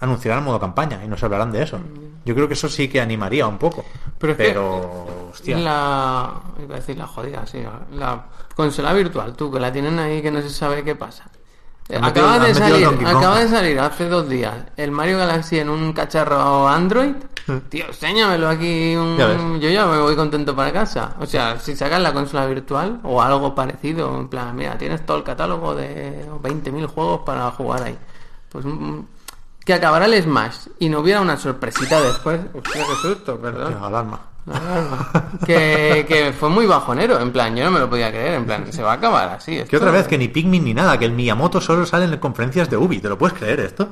anunciarán 0.00 0.44
modo 0.44 0.60
campaña 0.60 1.02
y 1.04 1.08
nos 1.08 1.22
hablarán 1.22 1.50
de 1.50 1.62
eso. 1.62 1.80
Yo 2.26 2.34
creo 2.34 2.46
que 2.46 2.54
eso 2.54 2.68
sí 2.68 2.88
que 2.88 3.00
animaría 3.00 3.46
un 3.46 3.56
poco. 3.58 3.84
Pero 4.18 4.36
Pero, 4.36 5.06
es 5.32 5.40
que 5.40 5.54
hostia. 5.54 5.58
la 5.58 6.40
iba 6.62 6.74
a 6.74 6.78
decir 6.78 6.98
la 6.98 7.06
jodida, 7.06 7.46
sí, 7.46 7.62
la 7.92 8.26
consola 8.54 8.92
virtual, 8.92 9.34
tú 9.34 9.50
que 9.50 9.58
la 9.60 9.72
tienen 9.72 9.98
ahí 9.98 10.20
que 10.20 10.30
no 10.30 10.42
se 10.42 10.50
sabe 10.50 10.84
qué 10.84 10.94
pasa. 10.94 11.24
Acaba 12.00 12.38
de 12.38 12.54
salir, 12.54 12.86
acaba 13.06 13.40
de 13.40 13.48
salir 13.48 13.78
hace 13.80 14.08
dos 14.08 14.28
días 14.28 14.54
el 14.76 14.90
Mario 14.90 15.18
Galaxy 15.18 15.58
en 15.58 15.68
un 15.68 15.92
cacharro 15.92 16.66
Android. 16.66 17.12
Tío, 17.68 17.86
enséñamelo 17.88 18.48
aquí. 18.48 18.96
un- 18.96 19.18
Ya. 19.18 19.36
Yo 19.60 19.68
ya 19.68 19.84
me 19.84 19.98
voy 19.98 20.16
contento 20.16 20.56
para 20.56 20.72
casa. 20.72 21.14
O 21.20 21.26
sea, 21.26 21.58
si 21.60 21.76
sacas 21.76 22.00
la 22.00 22.12
consola 22.14 22.46
virtual 22.46 23.00
o 23.02 23.20
algo 23.20 23.54
parecido, 23.54 24.18
en 24.18 24.28
plan, 24.28 24.56
mira, 24.56 24.78
tienes 24.78 25.04
todo 25.04 25.18
el 25.18 25.24
catálogo 25.24 25.74
de 25.74 26.24
20.000 26.42 26.86
juegos 26.86 27.20
para 27.26 27.50
jugar 27.50 27.82
ahí. 27.82 27.98
Pues 28.48 28.64
mm, 28.64 29.00
que 29.64 29.74
acabara 29.74 30.06
el 30.06 30.22
Smash 30.22 30.68
y 30.78 30.88
no 30.88 31.00
hubiera 31.00 31.20
una 31.20 31.36
sorpresita 31.36 32.00
después. 32.00 32.40
Hostia, 32.52 32.82
qué 32.84 33.08
susto, 33.08 33.38
perdón. 33.38 33.74
Alarma. 33.82 34.20
La 34.46 34.56
alarma. 34.56 35.38
que, 35.46 36.04
que 36.06 36.32
fue 36.38 36.50
muy 36.50 36.66
bajonero, 36.66 37.18
en 37.18 37.32
plan, 37.32 37.56
yo 37.56 37.64
no 37.64 37.70
me 37.70 37.78
lo 37.78 37.88
podía 37.88 38.10
creer, 38.10 38.34
en 38.34 38.44
plan, 38.44 38.72
se 38.72 38.82
va 38.82 38.92
a 38.92 38.96
acabar 38.96 39.30
así. 39.30 39.62
Que 39.64 39.76
otra 39.76 39.90
vez, 39.90 40.06
que 40.06 40.18
ni 40.18 40.28
Pikmin 40.28 40.64
ni 40.64 40.74
nada, 40.74 40.98
que 40.98 41.06
el 41.06 41.12
Miyamoto 41.12 41.60
solo 41.60 41.86
sale 41.86 42.04
en 42.04 42.18
conferencias 42.18 42.68
de 42.68 42.76
Ubi. 42.76 43.00
¿Te 43.00 43.08
lo 43.08 43.16
puedes 43.16 43.38
creer 43.38 43.60
esto? 43.60 43.88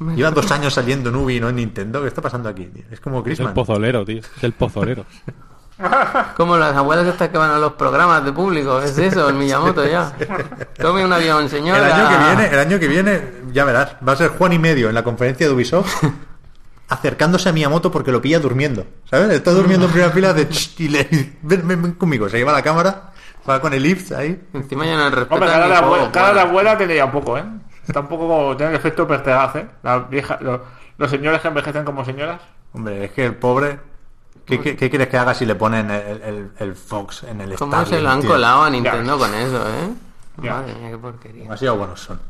Lleva 0.16 0.30
dos 0.30 0.50
años 0.50 0.72
saliendo 0.74 1.10
en 1.10 1.16
Ubi 1.16 1.36
y 1.36 1.40
no 1.40 1.48
en 1.48 1.56
Nintendo. 1.56 2.00
¿Qué 2.00 2.08
está 2.08 2.22
pasando 2.22 2.48
aquí? 2.48 2.64
tío? 2.66 2.84
Es 2.90 3.00
como 3.00 3.24
Es 3.26 3.40
el 3.40 3.52
pozolero, 3.52 4.04
tío. 4.04 4.20
Es 4.20 4.44
el 4.44 4.52
pozolero. 4.52 5.04
Como 6.36 6.56
las 6.56 6.74
abuelas 6.76 7.06
estas 7.06 7.28
que 7.30 7.38
van 7.38 7.50
a 7.50 7.58
los 7.58 7.72
programas 7.72 8.24
de 8.24 8.32
público, 8.32 8.80
es 8.80 8.96
eso, 8.98 9.28
el 9.28 9.34
Miyamoto 9.34 9.84
ya. 9.86 10.12
Tome 10.78 11.04
un 11.04 11.12
avión, 11.12 11.44
El 11.44 11.48
señora. 11.50 11.84
año 11.96 12.08
que 12.08 12.24
viene, 12.24 12.52
el 12.54 12.58
año 12.60 12.78
que 12.78 12.88
viene, 12.88 13.22
ya 13.52 13.64
verás, 13.64 13.96
va 14.06 14.12
a 14.12 14.16
ser 14.16 14.28
Juan 14.30 14.52
y 14.52 14.58
medio 14.58 14.88
en 14.88 14.94
la 14.94 15.02
conferencia 15.02 15.46
de 15.46 15.52
Ubisoft 15.52 16.04
acercándose 16.88 17.48
a 17.48 17.52
Miyamoto 17.52 17.90
porque 17.90 18.12
lo 18.12 18.20
pilla 18.22 18.38
durmiendo. 18.38 18.86
¿Sabes? 19.10 19.30
Está 19.30 19.50
durmiendo 19.50 19.86
en 19.86 19.92
primera 19.92 20.12
fila 20.12 20.32
de 20.32 20.48
y 20.78 20.88
le 20.88 21.08
ven, 21.42 21.66
ven, 21.66 21.82
ven 21.82 21.92
conmigo. 21.92 22.28
Se 22.28 22.36
lleva 22.38 22.52
la 22.52 22.62
cámara, 22.62 23.12
va 23.48 23.60
con 23.60 23.72
el 23.72 23.82
lift 23.82 24.12
ahí. 24.12 24.40
Encima 24.52 24.84
ya 24.86 24.96
no 24.96 25.10
respetan 25.10 25.32
Hombre, 25.42 25.48
cara 25.50 25.66
de 25.68 25.74
abuela, 25.76 26.12
cara 26.12 26.34
de 26.34 26.40
abuela 26.40 26.78
ya 26.94 27.04
un 27.06 27.12
poco, 27.12 27.38
¿eh? 27.38 27.44
Está 27.86 28.00
un 28.00 28.08
poco 28.08 28.28
como, 28.28 28.56
tiene 28.56 28.72
el 28.72 28.78
efecto 28.78 29.06
Pertegaz, 29.06 29.56
¿eh? 29.56 29.66
La 29.82 29.98
vieja, 29.98 30.38
lo- 30.40 30.62
los 30.96 31.10
señores 31.10 31.40
que 31.40 31.48
envejecen 31.48 31.84
como 31.84 32.04
señoras. 32.04 32.40
Hombre, 32.72 33.04
es 33.06 33.10
que 33.12 33.26
el 33.26 33.34
pobre. 33.34 33.78
¿Qué, 34.46 34.60
qué, 34.60 34.76
qué 34.76 34.90
quieres 34.90 35.08
que 35.08 35.16
haga 35.16 35.34
si 35.34 35.46
le 35.46 35.54
ponen 35.54 35.90
el, 35.90 36.22
el- 36.22 36.50
el 36.58 36.74
Fox 36.74 37.22
en 37.24 37.40
el 37.40 37.54
¿Cómo 37.56 37.84
se 37.86 38.00
lo 38.00 38.10
han 38.10 38.20
tío? 38.20 38.30
colado 38.30 38.62
a 38.64 38.70
Nintendo 38.70 39.18
con 39.18 39.32
eso, 39.34 39.66
eh? 39.68 39.88
Ya. 40.42 40.54
Madre 40.54 40.74
mía, 40.74 40.90
qué 40.90 40.98
porquería. 40.98 41.42
Demasiado 41.44 41.76
buenos 41.78 42.00
son. 42.00 42.20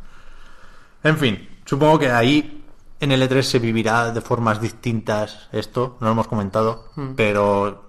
En 1.02 1.18
fin, 1.18 1.48
supongo 1.64 1.98
que 1.98 2.10
ahí 2.10 2.64
en 3.00 3.12
el 3.12 3.22
E3 3.28 3.42
se 3.42 3.58
vivirá 3.58 4.10
de 4.12 4.20
formas 4.20 4.60
distintas 4.60 5.48
esto, 5.52 5.96
no 6.00 6.06
lo 6.06 6.12
hemos 6.12 6.28
comentado, 6.28 6.90
pero 7.16 7.84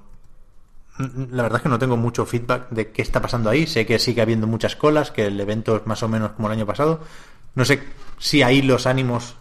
mm, 0.98 1.34
la 1.34 1.44
verdad 1.44 1.58
es 1.58 1.64
que 1.64 1.70
no 1.70 1.80
tengo 1.80 1.96
mucho 1.98 2.26
feedback 2.26 2.70
de 2.72 2.92
qué 2.92 3.02
está 3.02 3.22
pasando 3.22 3.50
ahí. 3.50 3.68
Sé 3.68 3.86
que 3.86 4.00
sigue 4.00 4.22
habiendo 4.22 4.48
muchas 4.48 4.76
colas, 4.76 5.12
que 5.12 5.28
el 5.28 5.40
evento 5.40 5.76
es 5.78 5.86
más 5.86 6.02
o 6.04 6.08
menos 6.10 6.32
como 6.32 6.48
el 6.48 6.54
año 6.54 6.66
pasado. 6.66 7.00
No 7.54 7.64
sé 7.64 7.82
si 8.18 8.42
ahí 8.44 8.62
los 8.62 8.88
ánimos 8.88 9.36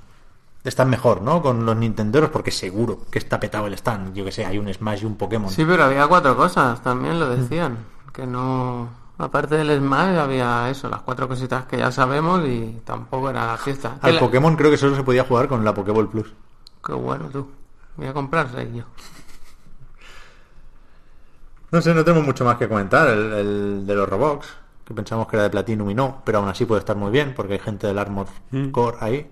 están 0.65 0.89
mejor, 0.91 1.21
¿no? 1.23 1.43
Con 1.43 1.65
los 1.67 1.77
nintenderos, 1.77 2.31
porque 2.31 2.51
seguro 2.51 3.01
que 3.11 3.19
está 3.19 3.39
petado 3.39 3.67
el 3.67 3.75
stand. 3.75 4.15
Yo 4.15 4.25
que 4.25 4.33
sé, 4.33 4.45
hay 4.47 4.59
un 4.59 4.73
Smash 4.73 5.03
y 5.03 5.07
un 5.07 5.17
Pokémon. 5.17 5.51
Sí, 5.51 5.65
pero 5.65 5.85
había 5.85 6.07
cuatro 6.07 6.37
cosas, 6.37 6.83
también 6.83 7.21
lo 7.21 7.29
decían. 7.29 7.79
Que 8.13 8.27
no. 8.27 8.89
Aparte 9.19 9.57
del 9.57 9.79
Smash 9.79 10.17
había 10.19 10.71
eso, 10.71 10.89
las 10.89 11.03
cuatro 11.03 11.29
cositas 11.29 11.67
que 11.67 11.79
ya 11.79 11.93
sabemos 11.93 12.45
y 12.47 12.81
tampoco 12.85 13.31
era 13.31 13.47
la 13.47 13.57
fiesta. 13.59 13.99
Al 14.01 14.15
la- 14.15 14.21
Pokémon 14.21 14.57
creo 14.57 14.71
que 14.71 14.77
solo 14.77 14.97
se 14.97 15.03
podía 15.05 15.25
jugar 15.25 15.47
con 15.49 15.65
la 15.65 15.73
Pokéball 15.75 16.09
Plus. 16.09 16.33
Qué 16.85 16.93
bueno 16.93 17.27
tú. 17.31 17.49
Voy 17.97 18.07
a 18.09 18.13
comprar 18.13 18.49
seis 18.53 18.69
yo. 18.75 18.83
No 21.71 21.81
sé, 21.83 21.93
no 21.95 22.05
tenemos 22.05 22.25
mucho 22.27 22.45
más 22.45 22.57
que 22.57 22.69
comentar. 22.69 23.09
El, 23.09 23.33
el 23.33 23.87
de 23.87 23.95
los 23.95 24.09
Roblox, 24.09 24.47
que 24.85 24.95
pensamos 24.95 25.27
que 25.27 25.37
era 25.37 25.45
de 25.45 25.51
Platinum 25.51 25.91
y 25.91 25.95
no, 25.95 26.23
pero 26.25 26.39
aún 26.39 26.49
así 26.49 26.65
puede 26.65 26.81
estar 26.81 26.97
muy 26.97 27.11
bien 27.11 27.35
porque 27.35 27.55
hay 27.55 27.59
gente 27.59 27.87
del 27.87 27.99
Armor 27.99 28.27
Core 28.73 28.97
ahí 29.01 29.31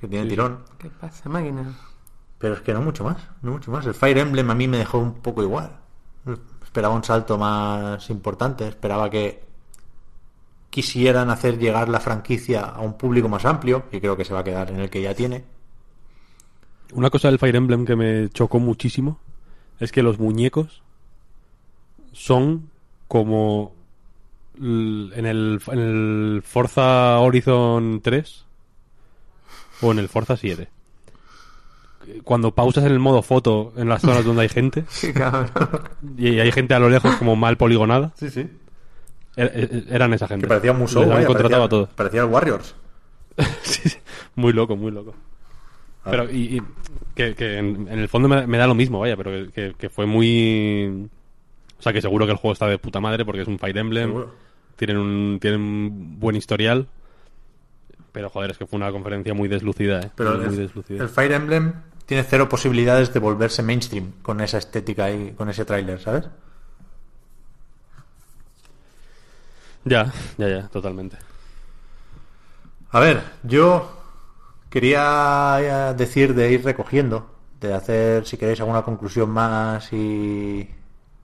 que 0.00 0.08
tiene 0.08 0.28
tirón. 0.28 0.60
¿Qué 0.78 0.88
pasa, 0.88 1.28
máquina? 1.28 1.76
Pero 2.38 2.54
es 2.54 2.60
que 2.62 2.72
no 2.72 2.80
mucho 2.80 3.04
más, 3.04 3.18
no 3.42 3.52
mucho 3.52 3.70
más. 3.70 3.84
El 3.84 3.94
Fire 3.94 4.18
Emblem 4.18 4.50
a 4.50 4.54
mí 4.54 4.66
me 4.66 4.78
dejó 4.78 4.98
un 4.98 5.14
poco 5.14 5.42
igual. 5.42 5.76
Esperaba 6.64 6.94
un 6.94 7.04
salto 7.04 7.36
más 7.36 8.08
importante, 8.08 8.66
esperaba 8.66 9.10
que 9.10 9.42
quisieran 10.70 11.30
hacer 11.30 11.58
llegar 11.58 11.88
la 11.88 12.00
franquicia 12.00 12.62
a 12.62 12.80
un 12.80 12.96
público 12.96 13.28
más 13.28 13.44
amplio 13.44 13.84
y 13.92 14.00
creo 14.00 14.16
que 14.16 14.24
se 14.24 14.32
va 14.32 14.40
a 14.40 14.44
quedar 14.44 14.70
en 14.70 14.80
el 14.80 14.88
que 14.88 15.02
ya 15.02 15.14
tiene. 15.14 15.44
Una 16.94 17.10
cosa 17.10 17.28
del 17.28 17.38
Fire 17.38 17.56
Emblem 17.56 17.84
que 17.84 17.96
me 17.96 18.30
chocó 18.30 18.58
muchísimo 18.58 19.18
es 19.78 19.92
que 19.92 20.02
los 20.02 20.18
muñecos 20.18 20.82
son 22.12 22.70
como 23.06 23.74
en 24.56 25.26
el, 25.26 25.60
en 25.66 25.78
el 25.78 26.42
Forza 26.44 27.18
Horizon 27.18 28.00
3 28.02 28.46
o 29.82 29.92
en 29.92 29.98
el 29.98 30.08
Forza 30.08 30.36
7. 30.36 30.68
Cuando 32.24 32.54
pausas 32.54 32.84
en 32.84 32.92
el 32.92 32.98
modo 32.98 33.22
foto 33.22 33.72
en 33.76 33.88
las 33.88 34.00
zonas 34.00 34.24
donde 34.24 34.42
hay 34.42 34.48
gente 34.48 34.84
Sí, 34.88 35.12
y 36.16 36.40
hay 36.40 36.50
gente 36.50 36.74
a 36.74 36.78
lo 36.78 36.88
lejos 36.88 37.14
como 37.16 37.36
mal 37.36 37.56
poligonada, 37.56 38.12
Sí, 38.16 38.30
sí. 38.30 38.40
er- 39.36 39.52
er- 39.54 39.84
eran 39.90 40.12
esa 40.14 40.26
gente. 40.26 40.44
Que 40.44 40.48
parecía 40.48 40.72
un 40.72 40.78
museo, 40.78 41.02
Les 41.02 41.10
habían 41.12 41.26
contratado 41.26 41.64
a 41.64 41.68
todos. 41.68 41.88
parecía 41.90 42.22
el 42.22 42.26
Warriors. 42.28 42.74
Sí, 43.62 43.88
sí. 43.90 43.98
Muy 44.34 44.52
loco, 44.52 44.76
muy 44.76 44.90
loco. 44.90 45.14
Pero, 46.04 46.30
y, 46.30 46.56
y 46.56 46.62
que, 47.14 47.34
que 47.34 47.58
en, 47.58 47.86
en 47.88 47.98
el 47.98 48.08
fondo 48.08 48.28
me, 48.28 48.46
me 48.46 48.56
da 48.58 48.66
lo 48.66 48.74
mismo, 48.74 48.98
vaya, 49.00 49.16
pero 49.16 49.50
que, 49.52 49.74
que 49.78 49.88
fue 49.90 50.06
muy. 50.06 51.08
O 51.78 51.82
sea, 51.82 51.92
que 51.92 52.00
seguro 52.00 52.24
que 52.26 52.32
el 52.32 52.38
juego 52.38 52.52
está 52.54 52.66
de 52.66 52.78
puta 52.78 53.00
madre 53.00 53.24
porque 53.24 53.42
es 53.42 53.48
un 53.48 53.58
Fire 53.58 53.76
Emblem. 53.76 54.08
Seguro. 54.08 54.34
Tienen 54.76 54.96
un, 54.96 55.38
tienen 55.40 55.60
un 55.60 56.18
buen 56.18 56.36
historial. 56.36 56.86
Pero 58.12 58.30
joder, 58.30 58.50
es 58.50 58.58
que 58.58 58.66
fue 58.66 58.76
una 58.76 58.90
conferencia 58.90 59.34
muy 59.34 59.48
deslucida, 59.48 60.00
¿eh? 60.00 60.10
Pero 60.14 60.30
muy, 60.30 60.40
muy 60.40 60.48
el, 60.48 60.56
deslucida. 60.56 61.02
el 61.02 61.08
Fire 61.08 61.32
Emblem 61.32 61.72
tiene 62.06 62.24
cero 62.24 62.48
posibilidades 62.48 63.12
de 63.12 63.20
volverse 63.20 63.62
mainstream 63.62 64.12
con 64.22 64.40
esa 64.40 64.58
estética 64.58 65.10
y 65.10 65.32
con 65.32 65.48
ese 65.48 65.64
tráiler, 65.64 66.00
¿sabes? 66.00 66.24
Ya, 69.84 70.12
ya, 70.36 70.48
ya, 70.48 70.68
totalmente. 70.68 71.16
A 72.90 73.00
ver, 73.00 73.22
yo 73.44 73.88
quería 74.68 75.58
eh, 75.60 75.94
decir 75.96 76.34
de 76.34 76.52
ir 76.52 76.64
recogiendo, 76.64 77.30
de 77.60 77.74
hacer, 77.74 78.26
si 78.26 78.36
queréis, 78.36 78.60
alguna 78.60 78.82
conclusión 78.82 79.30
más 79.30 79.92
y 79.92 80.68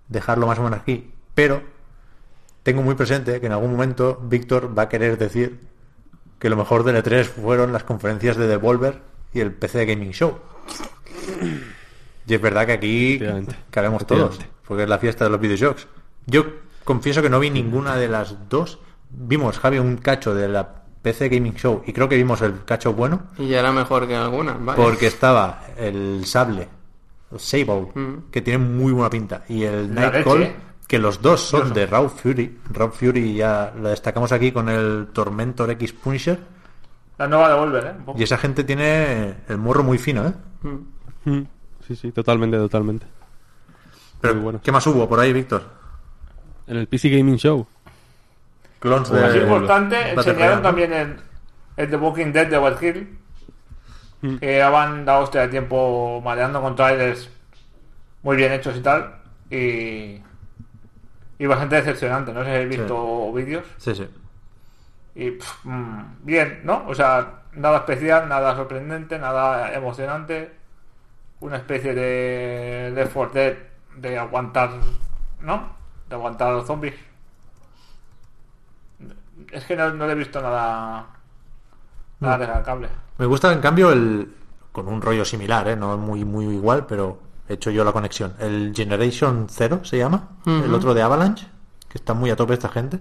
dejarlo 0.08 0.46
más 0.46 0.58
o 0.58 0.62
menos 0.62 0.80
aquí, 0.80 1.10
pero 1.34 1.62
tengo 2.62 2.82
muy 2.82 2.94
presente 2.94 3.40
que 3.40 3.46
en 3.46 3.52
algún 3.52 3.72
momento 3.72 4.20
Víctor 4.22 4.76
va 4.76 4.82
a 4.82 4.88
querer 4.88 5.18
decir 5.18 5.60
que 6.38 6.50
lo 6.50 6.56
mejor 6.56 6.84
del 6.84 6.96
E3 7.02 7.24
fueron 7.24 7.72
las 7.72 7.84
conferencias 7.84 8.36
de 8.36 8.46
Devolver 8.46 9.00
y 9.32 9.40
el 9.40 9.52
PC 9.52 9.86
Gaming 9.86 10.12
Show. 10.12 10.38
Y 12.26 12.34
es 12.34 12.40
verdad 12.40 12.66
que 12.66 12.72
aquí 12.72 13.20
cabemos 13.70 14.06
todos, 14.06 14.38
porque 14.66 14.82
es 14.84 14.88
la 14.88 14.98
fiesta 14.98 15.24
de 15.24 15.30
los 15.30 15.40
videojuegos. 15.40 15.86
Yo 16.26 16.44
confieso 16.84 17.22
que 17.22 17.30
no 17.30 17.38
vi 17.40 17.50
ninguna 17.50 17.96
de 17.96 18.08
las 18.08 18.48
dos. 18.48 18.78
Vimos, 19.10 19.58
Javi, 19.58 19.78
un 19.78 19.96
cacho 19.96 20.34
de 20.34 20.48
la 20.48 20.82
PC 21.02 21.28
Gaming 21.28 21.54
Show 21.54 21.82
y 21.86 21.92
creo 21.92 22.08
que 22.08 22.16
vimos 22.16 22.42
el 22.42 22.64
cacho 22.64 22.92
bueno 22.92 23.22
Y 23.38 23.46
ya 23.48 23.60
era 23.60 23.70
mejor 23.70 24.08
que 24.08 24.16
algunas, 24.16 24.62
vale. 24.64 24.82
porque 24.82 25.06
estaba 25.06 25.62
el 25.76 26.24
Sable, 26.26 26.68
el 27.30 27.38
Sable, 27.38 27.92
Mm. 27.94 28.30
que 28.32 28.42
tiene 28.42 28.58
muy 28.58 28.92
buena 28.92 29.08
pinta, 29.08 29.44
y 29.48 29.62
el 29.62 29.94
leche. 29.94 30.56
Que 30.86 30.98
los 30.98 31.20
dos 31.20 31.40
son 31.40 31.72
de 31.72 31.86
Raw 31.86 32.08
Fury. 32.08 32.58
Raw 32.72 32.90
Fury 32.90 33.34
ya 33.34 33.72
lo 33.76 33.88
destacamos 33.88 34.32
aquí 34.32 34.52
con 34.52 34.68
el 34.68 35.08
Tormentor 35.12 35.70
X 35.72 35.92
Punisher. 35.92 36.38
La 37.18 37.26
nueva 37.26 37.48
de 37.48 37.54
Volver, 37.54 37.84
¿eh? 37.86 37.94
Un 37.98 38.04
poco. 38.04 38.18
Y 38.18 38.22
esa 38.22 38.38
gente 38.38 38.62
tiene 38.62 39.36
el 39.48 39.58
morro 39.58 39.82
muy 39.82 39.98
fino, 39.98 40.26
¿eh? 40.26 40.32
Mm. 41.24 41.42
Sí, 41.86 41.96
sí, 41.96 42.12
totalmente, 42.12 42.56
totalmente. 42.56 43.06
Pero, 44.20 44.34
Muy 44.34 44.42
bueno. 44.42 44.60
¿qué 44.62 44.72
más 44.72 44.86
hubo 44.86 45.08
por 45.08 45.18
ahí, 45.18 45.32
Víctor? 45.32 45.62
En 46.66 46.76
el 46.76 46.86
PC 46.86 47.10
Gaming 47.10 47.36
Show. 47.36 47.66
Clones 48.78 49.08
Pues 49.08 49.22
Más 49.22 49.32
de 49.32 49.42
importante, 49.42 49.96
Battle 50.14 50.32
enseñaron 50.32 50.62
también 50.62 50.92
el, 50.92 51.16
el 51.76 51.90
The 51.90 51.96
Walking 51.96 52.32
Dead 52.32 52.46
de 52.48 52.58
Wild 52.58 52.82
Hill. 52.82 53.18
Mm. 54.22 54.36
Que 54.36 54.62
habían 54.62 55.04
dado 55.04 55.24
hostia 55.24 55.42
de 55.42 55.48
tiempo 55.48 56.20
mareando 56.24 56.60
con 56.60 56.74
trailers 56.74 57.30
muy 58.22 58.36
bien 58.36 58.52
hechos 58.52 58.76
y 58.76 58.80
tal. 58.80 59.14
Y. 59.50 60.20
Y 61.38 61.46
bastante 61.46 61.76
decepcionante, 61.76 62.32
no 62.32 62.40
sé 62.40 62.50
si 62.50 62.54
habéis 62.56 62.78
visto 62.78 63.32
vídeos. 63.32 63.64
Sí, 63.76 63.94
sí. 63.94 64.08
Y 65.14 65.30
pff, 65.32 65.64
mm, 65.64 66.00
bien, 66.22 66.60
¿no? 66.64 66.84
O 66.86 66.94
sea, 66.94 67.42
nada 67.52 67.78
especial, 67.78 68.28
nada 68.28 68.54
sorprendente, 68.54 69.18
nada 69.18 69.72
emocionante. 69.74 70.52
Una 71.40 71.56
especie 71.56 71.94
de 71.94 72.92
Left 72.94 73.12
4 73.12 73.34
Dead 73.34 73.56
de 73.96 74.18
aguantar, 74.18 74.70
¿no? 75.40 75.76
De 76.08 76.14
aguantar 76.14 76.48
a 76.48 76.52
los 76.52 76.66
zombies. 76.66 76.94
Es 79.52 79.64
que 79.64 79.76
no, 79.76 79.92
no 79.92 80.06
le 80.06 80.12
he 80.12 80.16
visto 80.16 80.40
nada. 80.40 81.06
Nada 82.20 82.38
destacable. 82.38 82.88
Me 83.18 83.26
gusta, 83.26 83.52
en 83.52 83.60
cambio, 83.60 83.92
el 83.92 84.34
con 84.72 84.88
un 84.88 85.00
rollo 85.00 85.24
similar, 85.24 85.68
¿eh? 85.68 85.76
No 85.76 85.96
muy, 85.96 86.24
muy 86.26 86.46
igual, 86.46 86.84
pero 86.86 87.18
he 87.48 87.54
hecho 87.54 87.70
yo 87.70 87.84
la 87.84 87.92
conexión. 87.92 88.34
El 88.38 88.72
Generation 88.74 89.46
Zero 89.50 89.84
se 89.84 89.98
llama, 89.98 90.30
el 90.46 90.72
otro 90.74 90.94
de 90.94 91.02
Avalanche, 91.02 91.46
que 91.88 91.98
está 91.98 92.14
muy 92.14 92.30
a 92.30 92.36
tope 92.36 92.54
esta 92.54 92.68
gente. 92.68 92.98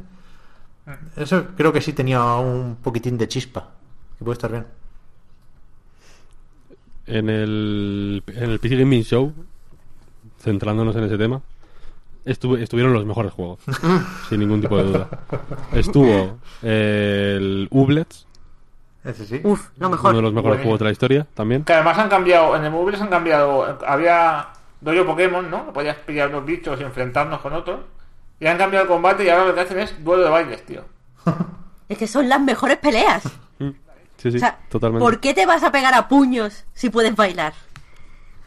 Eso 1.15 1.45
creo 1.57 1.73
que 1.73 1.81
sí 1.81 1.93
tenía 1.93 2.23
un 2.35 2.77
poquitín 2.81 3.17
de 3.17 3.27
chispa, 3.27 3.69
que 4.17 4.23
puede 4.23 4.33
estar 4.35 4.51
bien. 4.51 4.65
En 7.07 7.29
el, 7.29 8.23
en 8.27 8.49
el 8.51 8.59
PC 8.59 8.77
Gaming 8.77 9.03
Show, 9.03 9.33
centrándonos 10.39 10.95
en 10.95 11.03
ese 11.03 11.17
tema, 11.17 11.41
estuve- 12.25 12.63
estuvieron 12.63 12.93
los 12.93 13.05
mejores 13.05 13.31
juegos. 13.31 13.59
sin 14.29 14.39
ningún 14.39 14.61
tipo 14.61 14.77
de 14.77 14.83
duda. 14.83 15.09
Estuvo 15.73 16.39
eh, 16.63 17.35
el 17.37 17.67
Ublets, 17.71 18.25
Ese 19.05 19.25
sí. 19.25 19.41
Uf, 19.43 19.69
lo 19.77 19.87
uno 19.87 19.95
mejor. 19.97 20.15
de 20.15 20.21
los 20.21 20.33
mejores 20.33 20.61
juegos 20.61 20.79
de 20.79 20.85
la 20.85 20.91
historia 20.91 21.27
también. 21.33 21.63
Que 21.63 21.73
además 21.73 21.97
han 21.99 22.09
cambiado, 22.09 22.55
en 22.55 22.63
el 22.65 22.71
móvil 22.71 22.95
han 22.95 23.07
cambiado. 23.07 23.77
Había 23.85 24.47
dojo 24.81 25.05
Pokémon, 25.05 25.49
¿no? 25.49 25.71
Podías 25.71 25.97
pillar 25.97 26.31
los 26.31 26.43
bichos 26.45 26.79
y 26.79 26.83
enfrentarnos 26.83 27.39
con 27.41 27.53
otros. 27.53 27.79
Y 28.39 28.47
han 28.47 28.57
cambiado 28.57 28.83
el 28.83 28.89
combate 28.89 29.23
y 29.25 29.29
ahora 29.29 29.45
lo 29.45 29.55
que 29.55 29.61
hacen 29.61 29.79
es 29.79 30.03
duelo 30.03 30.23
de 30.23 30.29
bailes, 30.29 30.65
tío. 30.65 30.81
Es 31.87 31.99
que 31.99 32.07
son 32.07 32.27
las 32.27 32.41
mejores 32.41 32.77
peleas. 32.79 33.21
Sí, 34.17 34.31
sí, 34.31 34.37
o 34.37 34.39
sea, 34.39 34.57
totalmente. 34.69 35.03
¿por 35.05 35.19
qué 35.19 35.35
te 35.35 35.45
vas 35.45 35.61
a 35.61 35.71
pegar 35.71 35.93
a 35.93 36.07
puños 36.07 36.65
si 36.73 36.89
puedes 36.89 37.15
bailar? 37.15 37.53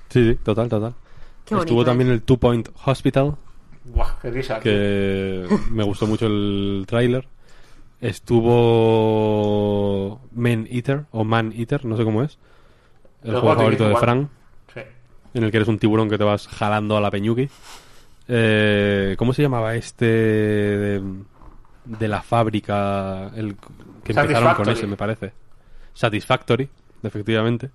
Sí, 0.09 0.25
sí, 0.31 0.35
total, 0.43 0.69
total. 0.69 0.95
Qué 1.45 1.55
Estuvo 1.55 1.77
bonito, 1.77 1.85
también 1.85 2.11
¿eh? 2.11 2.15
el 2.15 2.23
Two 2.23 2.37
Point 2.39 2.69
Hospital, 2.85 3.37
Buah, 3.85 4.19
qué 4.21 4.31
risa. 4.33 4.55
tío. 4.59 4.63
que 4.73 5.47
me 5.71 5.85
gustó 5.85 6.09
mucho 6.09 6.27
el 6.27 6.85
tráiler. 6.89 7.29
Estuvo 8.89 10.21
Man 10.33 10.67
Eater, 10.71 11.05
o 11.11 11.25
Man 11.25 11.53
Eater, 11.57 11.85
no 11.85 11.97
sé 11.97 12.05
cómo 12.05 12.23
es. 12.23 12.39
El 13.23 13.33
Los 13.33 13.41
juego 13.41 13.57
favorito 13.57 13.85
de 13.85 13.91
igual. 13.91 14.03
Frank, 14.05 14.29
Sí. 14.75 14.81
en 15.35 15.45
el 15.45 15.51
que 15.51 15.57
eres 15.59 15.69
un 15.69 15.79
tiburón 15.79 16.09
que 16.09 16.19
te 16.19 16.25
vas 16.25 16.47
jalando 16.49 16.97
a 16.97 17.01
la 17.01 17.11
peñuki. 17.11 17.49
Eh, 18.29 19.15
¿Cómo 19.19 19.33
se 19.33 19.43
llamaba 19.43 19.75
este 19.75 20.05
de, 20.05 21.03
de 21.85 22.09
la 22.09 22.23
fábrica? 22.23 23.31
El 23.35 23.57
que 24.05 24.13
empezaron 24.13 24.55
con 24.55 24.69
ese, 24.69 24.87
me 24.87 24.97
parece. 24.97 25.33
Satisfactory, 25.95 26.69
efectivamente. 27.03 27.71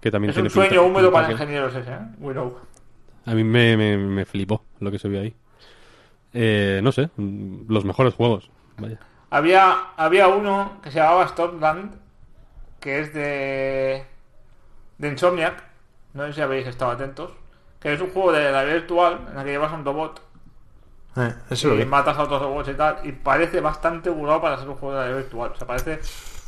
Que 0.00 0.10
también 0.10 0.30
Es 0.30 0.36
un 0.36 0.42
tiene 0.44 0.50
pinta- 0.54 0.68
sueño 0.68 0.86
húmedo 0.86 1.10
para 1.12 1.30
ingenieros 1.32 1.74
ese, 1.74 1.90
¿eh? 1.90 1.98
We 2.18 2.32
know. 2.32 2.56
A 3.26 3.34
mí 3.34 3.44
me, 3.44 3.76
me, 3.76 3.96
me 3.98 4.24
flipó 4.24 4.64
lo 4.80 4.90
que 4.90 4.98
se 4.98 5.08
vio 5.08 5.20
ahí. 5.20 5.34
Eh, 6.32 6.80
no 6.82 6.92
sé, 6.92 7.10
los 7.16 7.84
mejores 7.84 8.14
juegos. 8.14 8.50
Vaya. 8.78 8.98
Había, 9.30 9.92
había 9.96 10.28
uno 10.28 10.78
que 10.82 10.90
se 10.90 10.98
llamaba 10.98 11.28
Stormland, 11.28 11.94
que 12.80 13.00
es 13.00 13.14
de, 13.14 14.04
de 14.98 15.08
Insomniac. 15.08 15.62
No 16.14 16.26
sé 16.26 16.32
si 16.32 16.40
habéis 16.40 16.66
estado 16.66 16.90
atentos. 16.90 17.30
Que 17.78 17.94
es 17.94 18.00
un 18.00 18.10
juego 18.10 18.32
de 18.32 18.50
la 18.50 18.64
virtual 18.64 19.28
en 19.32 19.38
el 19.38 19.44
que 19.44 19.50
llevas 19.52 19.72
un 19.72 19.84
robot 19.84 20.20
Eh, 21.16 21.34
eso 21.50 21.74
y 21.74 21.84
matas 21.86 22.16
a 22.18 22.22
otros 22.24 22.42
robots 22.42 22.68
y 22.68 22.74
tal. 22.74 22.98
Y 23.04 23.12
parece 23.12 23.60
bastante 23.60 24.10
burlado 24.10 24.40
para 24.42 24.58
ser 24.58 24.68
un 24.68 24.74
juego 24.76 24.98
de 24.98 25.08
la 25.10 25.16
virtual. 25.16 25.52
O 25.54 25.56
sea, 25.56 25.66
parece 25.66 26.00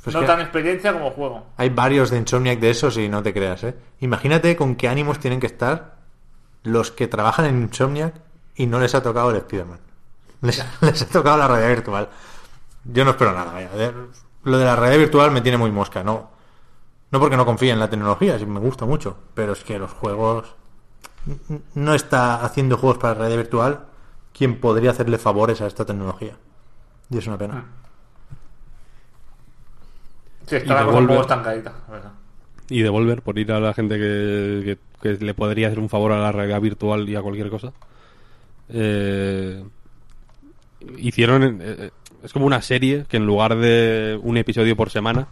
Pues 0.05 0.15
no 0.15 0.25
tan 0.25 0.41
experiencia 0.41 0.93
como 0.93 1.11
juego. 1.11 1.47
Hay 1.57 1.70
varios 1.70 2.11
de 2.11 2.19
Insomniac 2.19 2.59
de 2.59 2.70
esos 2.70 2.97
y 2.99 3.09
no 3.09 3.23
te 3.23 3.33
creas, 3.33 3.62
¿eh? 3.65 3.75
Imagínate 4.01 4.57
con 4.57 4.75
qué 4.77 4.89
ánimos 4.89 5.20
tienen 5.20 5.41
que 5.41 5.47
estar 5.47 5.97
los 6.65 6.91
que 6.91 7.07
trabajan 7.09 7.47
en 7.47 7.62
Insomniac 7.62 8.15
y 8.57 8.67
no 8.67 8.78
les 8.81 8.94
ha 8.94 9.02
tocado 9.02 9.31
el 9.31 9.36
Spider-Man. 9.36 9.78
Les, 10.43 10.65
les 10.83 11.02
ha 11.02 11.07
tocado 11.07 11.39
la 11.39 11.49
realidad 11.49 11.69
virtual. 11.69 12.09
Yo 12.85 13.05
no 13.05 13.12
espero 13.12 13.33
nada, 13.33 13.52
vaya. 13.52 13.69
De- 13.70 13.93
Lo 14.44 14.59
de 14.59 14.65
la 14.65 14.75
realidad 14.77 14.99
virtual 15.01 15.31
me 15.31 15.41
tiene 15.41 15.57
muy 15.59 15.70
mosca, 15.70 16.02
no. 16.02 16.31
No 17.11 17.20
porque 17.20 17.36
no 17.36 17.44
confíe 17.47 17.70
en 17.70 17.78
la 17.78 17.89
tecnología, 17.91 18.39
sí 18.39 18.47
me 18.47 18.59
gusta 18.61 18.86
mucho, 18.86 19.17
pero 19.35 19.52
es 19.52 19.62
que 19.62 19.78
los 19.78 19.93
juegos 19.93 20.55
no 21.75 21.94
está 21.94 22.44
haciendo 22.44 22.77
juegos 22.78 22.99
para 22.99 23.15
realidad 23.15 23.39
virtual 23.39 23.85
quien 24.33 24.59
podría 24.61 24.91
hacerle 24.91 25.19
favores 25.19 25.61
a 25.61 25.67
esta 25.67 25.85
tecnología. 25.85 26.36
Y 27.11 27.19
es 27.19 27.27
una 27.27 27.39
pena. 27.39 27.65
Sí, 30.47 30.55
Y 30.57 30.59
está 30.59 30.75
la 30.75 30.85
cosa 30.85 30.99
un 30.99 31.07
Devolver. 31.07 31.17
poco 31.17 31.20
estancadita, 31.23 31.73
la 31.86 31.93
verdad. 31.94 32.12
Y 32.69 32.83
Devolver, 32.83 33.23
por 33.23 33.39
ir 33.39 33.52
a 33.52 33.61
la 33.61 33.75
gente 33.75 33.97
que, 33.99 34.78
que- 35.01 35.17
que 35.19 35.25
le 35.25 35.35
podría 35.35 35.67
hacer 35.69 35.78
un 35.78 35.89
favor 35.89 36.12
a 36.12 36.19
la 36.19 36.33
realidad 36.33 36.61
virtual 36.61 37.09
y 37.09 37.15
a 37.17 37.23
cualquier 37.23 37.51
cosa. 37.51 37.73
Eh, 38.69 39.62
hicieron. 40.97 41.59
eh, 41.61 41.91
es 42.23 42.33
como 42.33 42.47
una 42.47 42.62
serie 42.62 43.05
que 43.09 43.17
en 43.17 43.26
lugar 43.26 43.57
de 43.57 44.18
un 44.23 44.36
episodio 44.36 44.76
por 44.76 44.91
semana, 44.91 45.28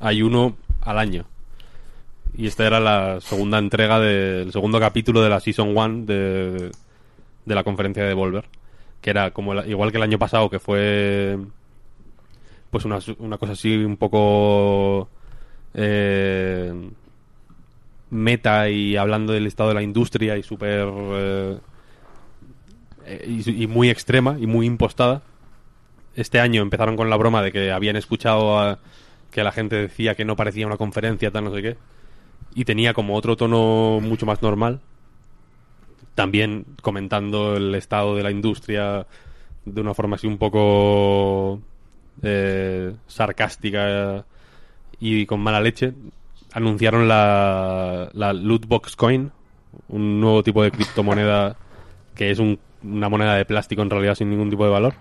hay 0.00 0.22
uno 0.22 0.56
al 0.82 0.98
año. 0.98 1.24
Y 2.36 2.46
esta 2.46 2.66
era 2.66 2.80
la 2.80 3.20
segunda 3.20 3.58
entrega 3.58 3.98
del 3.98 4.52
segundo 4.52 4.78
capítulo 4.78 5.22
de 5.22 5.30
la 5.30 5.40
Season 5.40 5.76
1 5.76 6.04
de, 6.04 6.70
de 7.46 7.54
la 7.54 7.64
conferencia 7.64 8.02
de 8.02 8.10
Devolver. 8.10 8.44
Que 9.00 9.10
era 9.10 9.30
como 9.30 9.54
igual 9.62 9.90
que 9.90 9.96
el 9.96 10.02
año 10.02 10.18
pasado, 10.18 10.50
que 10.50 10.58
fue 10.58 11.38
pues 12.70 12.84
una, 12.84 12.98
una 13.18 13.38
cosa 13.38 13.52
así 13.52 13.74
un 13.76 13.96
poco 13.96 15.08
eh, 15.72 16.90
meta 18.10 18.68
y 18.68 18.96
hablando 18.96 19.32
del 19.32 19.46
estado 19.46 19.70
de 19.70 19.76
la 19.76 19.82
industria 19.82 20.36
y 20.36 20.42
súper 20.42 20.86
eh, 20.86 21.58
eh, 23.06 23.42
y 23.46 23.66
muy 23.66 23.88
extrema 23.88 24.36
y 24.38 24.46
muy 24.46 24.66
impostada 24.66 25.22
este 26.16 26.40
año 26.40 26.62
empezaron 26.62 26.96
con 26.96 27.08
la 27.10 27.16
broma 27.16 27.42
de 27.42 27.52
que 27.52 27.70
habían 27.70 27.94
escuchado 27.96 28.58
a- 28.58 28.78
que 29.30 29.44
la 29.44 29.52
gente 29.52 29.76
decía 29.76 30.14
que 30.14 30.24
no 30.24 30.34
parecía 30.36 30.66
una 30.66 30.76
conferencia 30.76 31.30
tal 31.30 31.44
no 31.44 31.54
sé 31.54 31.62
qué 31.62 31.76
y 32.54 32.64
tenía 32.64 32.94
como 32.94 33.14
otro 33.14 33.36
tono 33.36 34.00
mucho 34.02 34.26
más 34.26 34.42
normal 34.42 34.80
también 36.14 36.64
comentando 36.82 37.56
el 37.56 37.74
estado 37.74 38.16
de 38.16 38.22
la 38.22 38.30
industria 38.30 39.06
de 39.64 39.80
una 39.80 39.94
forma 39.94 40.16
así 40.16 40.26
un 40.26 40.38
poco 40.38 41.60
eh, 42.22 42.94
sarcástica 43.06 44.24
y 44.98 45.26
con 45.26 45.40
mala 45.40 45.60
leche, 45.60 45.92
anunciaron 46.52 47.06
la, 47.08 48.08
la 48.14 48.32
Lootbox 48.32 48.96
Coin, 48.96 49.30
un 49.88 50.20
nuevo 50.20 50.42
tipo 50.42 50.62
de 50.62 50.70
criptomoneda 50.70 51.56
que 52.14 52.30
es 52.30 52.38
un- 52.38 52.58
una 52.82 53.10
moneda 53.10 53.34
de 53.34 53.44
plástico 53.44 53.82
en 53.82 53.90
realidad 53.90 54.14
sin 54.14 54.30
ningún 54.30 54.48
tipo 54.48 54.64
de 54.64 54.70
valor, 54.70 54.94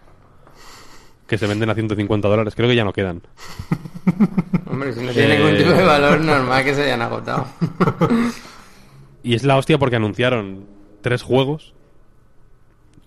que 1.27 1.37
se 1.37 1.47
venden 1.47 1.69
a 1.69 1.75
150 1.75 2.27
dólares. 2.27 2.53
Creo 2.55 2.69
que 2.69 2.75
ya 2.75 2.83
no 2.83 2.93
quedan. 2.93 3.21
Hombre, 4.69 4.93
si 4.93 5.01
no 5.03 5.11
tiene 5.11 5.35
Eh. 5.35 5.37
ningún 5.39 5.57
tipo 5.57 5.71
de 5.71 5.83
valor, 5.83 6.19
normal 6.21 6.63
que 6.63 6.73
se 6.75 6.83
hayan 6.83 7.01
agotado. 7.01 7.47
Y 9.23 9.33
es 9.33 9.43
la 9.43 9.57
hostia 9.57 9.79
porque 9.79 9.95
anunciaron 9.95 10.67
tres 11.01 11.23
juegos. 11.23 11.73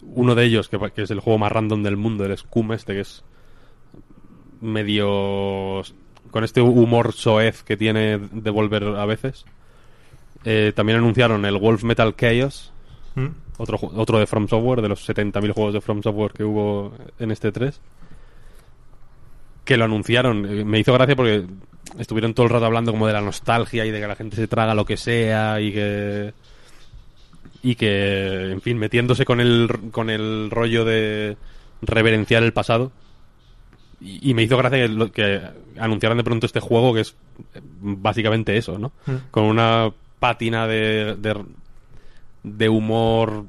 Uno 0.02 0.34
de 0.34 0.46
ellos, 0.46 0.68
que, 0.68 0.76
que 0.92 1.02
es 1.02 1.10
el 1.12 1.20
juego 1.20 1.38
más 1.38 1.52
random 1.52 1.84
del 1.84 1.96
mundo, 1.96 2.24
el 2.24 2.36
Scum 2.36 2.72
este, 2.72 2.94
que 2.94 3.00
es 3.02 3.22
medio... 4.60 5.82
con 6.30 6.44
este 6.44 6.60
humor 6.60 7.12
soez 7.12 7.62
que 7.62 7.76
tiene 7.76 8.18
Devolver 8.32 8.84
a 8.84 9.06
veces. 9.06 9.44
Eh, 10.44 10.72
también 10.74 10.98
anunciaron 10.98 11.44
el 11.44 11.56
Wolf 11.58 11.84
Metal 11.84 12.14
Chaos, 12.16 12.72
¿Mm? 13.14 13.26
otro, 13.58 13.78
otro 13.94 14.18
de 14.18 14.26
From 14.26 14.48
Software, 14.48 14.82
de 14.82 14.88
los 14.88 15.08
70.000 15.08 15.52
juegos 15.52 15.74
de 15.74 15.80
From 15.80 16.02
Software 16.02 16.32
que 16.32 16.44
hubo 16.44 16.94
en 17.18 17.30
este 17.30 17.52
3. 17.52 17.80
Que 19.68 19.76
lo 19.76 19.84
anunciaron. 19.84 20.46
Eh, 20.46 20.64
Me 20.64 20.78
hizo 20.80 20.92
gracia 20.94 21.14
porque 21.14 21.44
estuvieron 21.98 22.32
todo 22.34 22.46
el 22.46 22.52
rato 22.52 22.64
hablando 22.64 22.90
como 22.90 23.06
de 23.06 23.12
la 23.12 23.20
nostalgia 23.20 23.84
y 23.84 23.90
de 23.90 24.00
que 24.00 24.06
la 24.08 24.16
gente 24.16 24.34
se 24.36 24.48
traga 24.48 24.74
lo 24.74 24.84
que 24.86 24.96
sea 24.96 25.60
y 25.60 25.72
que 25.72 26.32
y 27.62 27.74
que 27.74 28.50
en 28.52 28.60
fin 28.62 28.78
metiéndose 28.78 29.24
con 29.24 29.40
el 29.40 29.68
con 29.92 30.08
el 30.10 30.48
rollo 30.50 30.84
de 30.84 31.36
reverenciar 31.82 32.42
el 32.42 32.52
pasado. 32.52 32.90
Y, 34.00 34.30
y 34.30 34.34
me 34.34 34.42
hizo 34.44 34.56
gracia 34.56 34.78
que, 34.78 34.88
lo- 34.88 35.10
que 35.12 35.40
anunciaran 35.78 36.16
de 36.18 36.24
pronto 36.24 36.46
este 36.46 36.60
juego 36.60 36.94
que 36.94 37.00
es 37.00 37.14
eh, 37.54 37.60
básicamente 37.80 38.56
eso 38.56 38.78
no 38.78 38.92
con 39.30 39.44
una 39.44 39.90
pátina 40.20 40.66
de, 40.66 41.16
de 41.16 41.44
de 42.44 42.68
humor 42.68 43.44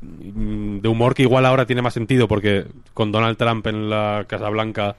mm, 0.00 0.78
de 0.78 0.88
humor 0.88 1.14
que 1.14 1.22
igual 1.22 1.44
ahora 1.46 1.66
tiene 1.66 1.82
más 1.82 1.94
sentido 1.94 2.28
porque 2.28 2.66
con 2.94 3.10
Donald 3.12 3.36
Trump 3.36 3.66
en 3.66 3.90
la 3.90 4.24
Casa 4.28 4.48
Blanca 4.48 4.96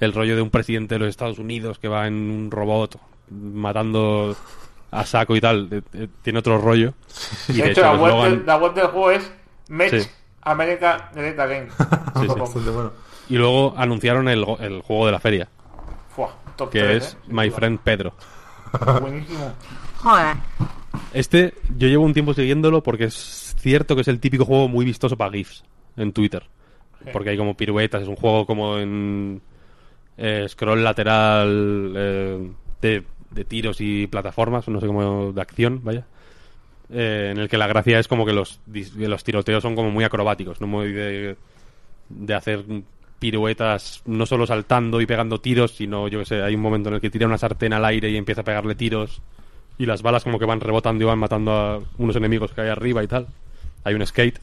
el 0.00 0.12
rollo 0.12 0.36
de 0.36 0.42
un 0.42 0.50
presidente 0.50 0.94
de 0.94 0.98
los 1.00 1.08
Estados 1.08 1.38
Unidos 1.38 1.78
que 1.78 1.88
va 1.88 2.06
en 2.06 2.14
un 2.14 2.50
robot 2.50 2.98
matando 3.30 4.36
a 4.90 5.04
saco 5.04 5.34
y 5.36 5.40
tal 5.40 5.68
eh, 5.70 5.82
eh, 5.94 6.08
tiene 6.22 6.38
otro 6.38 6.58
rollo 6.58 6.94
y 7.48 7.54
De 7.54 7.70
hecho, 7.72 7.80
la 7.82 7.94
web, 7.94 8.24
del, 8.30 8.46
la 8.46 8.56
web 8.56 8.74
del 8.74 8.86
juego 8.86 9.10
es 9.10 9.32
Match 9.68 9.90
Sí. 9.90 10.08
America 10.42 11.10
Data 11.14 11.46
Game. 11.46 11.68
Sí, 12.16 12.26
sí. 12.28 12.60
Y 13.28 13.36
luego 13.36 13.74
anunciaron 13.76 14.28
el, 14.28 14.44
el 14.60 14.80
juego 14.82 15.06
de 15.06 15.12
la 15.12 15.18
feria 15.20 15.48
Fua, 16.08 16.30
top 16.56 16.70
que 16.70 16.80
3, 16.80 16.96
es 16.96 17.12
eh. 17.14 17.16
My 17.28 17.50
Friend 17.50 17.78
Pedro 17.80 18.14
Buenísimo. 19.00 19.52
Joder. 19.98 20.36
Este, 21.12 21.54
yo 21.76 21.88
llevo 21.88 22.04
un 22.04 22.12
tiempo 22.12 22.34
siguiéndolo 22.34 22.82
porque 22.82 23.04
es 23.04 23.54
cierto 23.58 23.94
que 23.94 24.02
es 24.02 24.08
el 24.08 24.20
típico 24.20 24.44
juego 24.44 24.68
muy 24.68 24.84
vistoso 24.84 25.16
para 25.16 25.32
GIFs 25.32 25.64
en 25.96 26.12
Twitter. 26.12 26.44
Porque 27.12 27.30
hay 27.30 27.36
como 27.36 27.56
piruetas, 27.56 28.02
es 28.02 28.08
un 28.08 28.16
juego 28.16 28.46
como 28.46 28.78
en 28.78 29.40
eh, 30.18 30.46
scroll 30.48 30.82
lateral 30.82 31.92
eh, 31.96 32.50
de, 32.80 33.44
tiros 33.44 33.80
y 33.80 34.06
plataformas, 34.06 34.68
no 34.68 34.80
sé 34.80 34.86
cómo, 34.86 35.32
de 35.32 35.40
acción, 35.40 35.80
vaya. 35.82 36.06
Eh, 36.90 37.30
en 37.32 37.38
el 37.38 37.48
que 37.48 37.58
la 37.58 37.66
gracia 37.66 37.98
es 37.98 38.08
como 38.08 38.24
que 38.24 38.32
los, 38.32 38.60
los 38.96 39.24
tiroteos 39.24 39.62
son 39.62 39.74
como 39.74 39.90
muy 39.90 40.04
acrobáticos, 40.04 40.60
no 40.60 40.66
muy 40.66 40.92
de, 40.92 41.36
de 42.08 42.34
hacer 42.34 42.64
piruetas 43.18 44.02
no 44.04 44.26
solo 44.26 44.46
saltando 44.46 45.00
y 45.00 45.06
pegando 45.06 45.40
tiros, 45.40 45.72
sino 45.72 46.08
yo 46.08 46.20
que 46.20 46.26
sé, 46.26 46.42
hay 46.42 46.54
un 46.54 46.60
momento 46.60 46.88
en 46.88 46.96
el 46.96 47.00
que 47.00 47.10
tira 47.10 47.26
una 47.26 47.38
sartén 47.38 47.72
al 47.72 47.84
aire 47.84 48.10
y 48.10 48.16
empieza 48.16 48.42
a 48.42 48.44
pegarle 48.44 48.74
tiros 48.74 49.20
y 49.78 49.86
las 49.86 50.02
balas 50.02 50.24
como 50.24 50.38
que 50.38 50.44
van 50.44 50.60
rebotando 50.60 51.04
y 51.04 51.06
van 51.06 51.18
matando 51.18 51.52
a 51.52 51.80
unos 51.98 52.16
enemigos 52.16 52.52
que 52.52 52.62
hay 52.62 52.68
arriba 52.68 53.02
y 53.02 53.06
tal. 53.06 53.26
Hay 53.84 53.94
un 53.94 54.06
skate, 54.06 54.40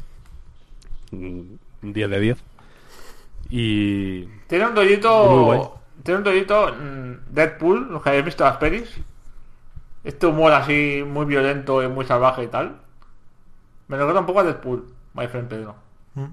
mm, 1.11 1.42
un 1.84 1.93
10 1.93 2.10
de 2.10 2.19
10. 2.19 2.43
Y 3.50 4.26
Tiene 4.48 4.68
un 4.68 4.76
dollito. 4.76 5.80
Tiene 6.04 6.18
un 6.20 6.24
dollito 6.24 6.68
mm, 6.74 7.34
Deadpool, 7.34 7.92
los 7.92 8.02
que 8.02 8.10
habéis 8.10 8.26
visto 8.26 8.44
las 8.44 8.58
pelis. 8.58 8.98
Este 10.04 10.26
humor 10.26 10.52
así 10.52 11.04
muy 11.08 11.26
violento 11.26 11.82
y 11.82 11.88
muy 11.88 12.06
salvaje 12.06 12.44
y 12.44 12.48
tal. 12.48 12.76
Me 13.88 13.98
recuerda 13.98 14.20
un 14.22 14.26
poco 14.26 14.40
a 14.40 14.44
Deadpool, 14.44 14.86
My 15.14 15.28
Friend 15.28 15.48
Pedro. 15.48 15.76
Mm. 16.16 16.26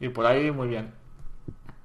Y 0.00 0.08
por 0.08 0.26
ahí 0.26 0.50
muy 0.50 0.68
bien. 0.68 0.90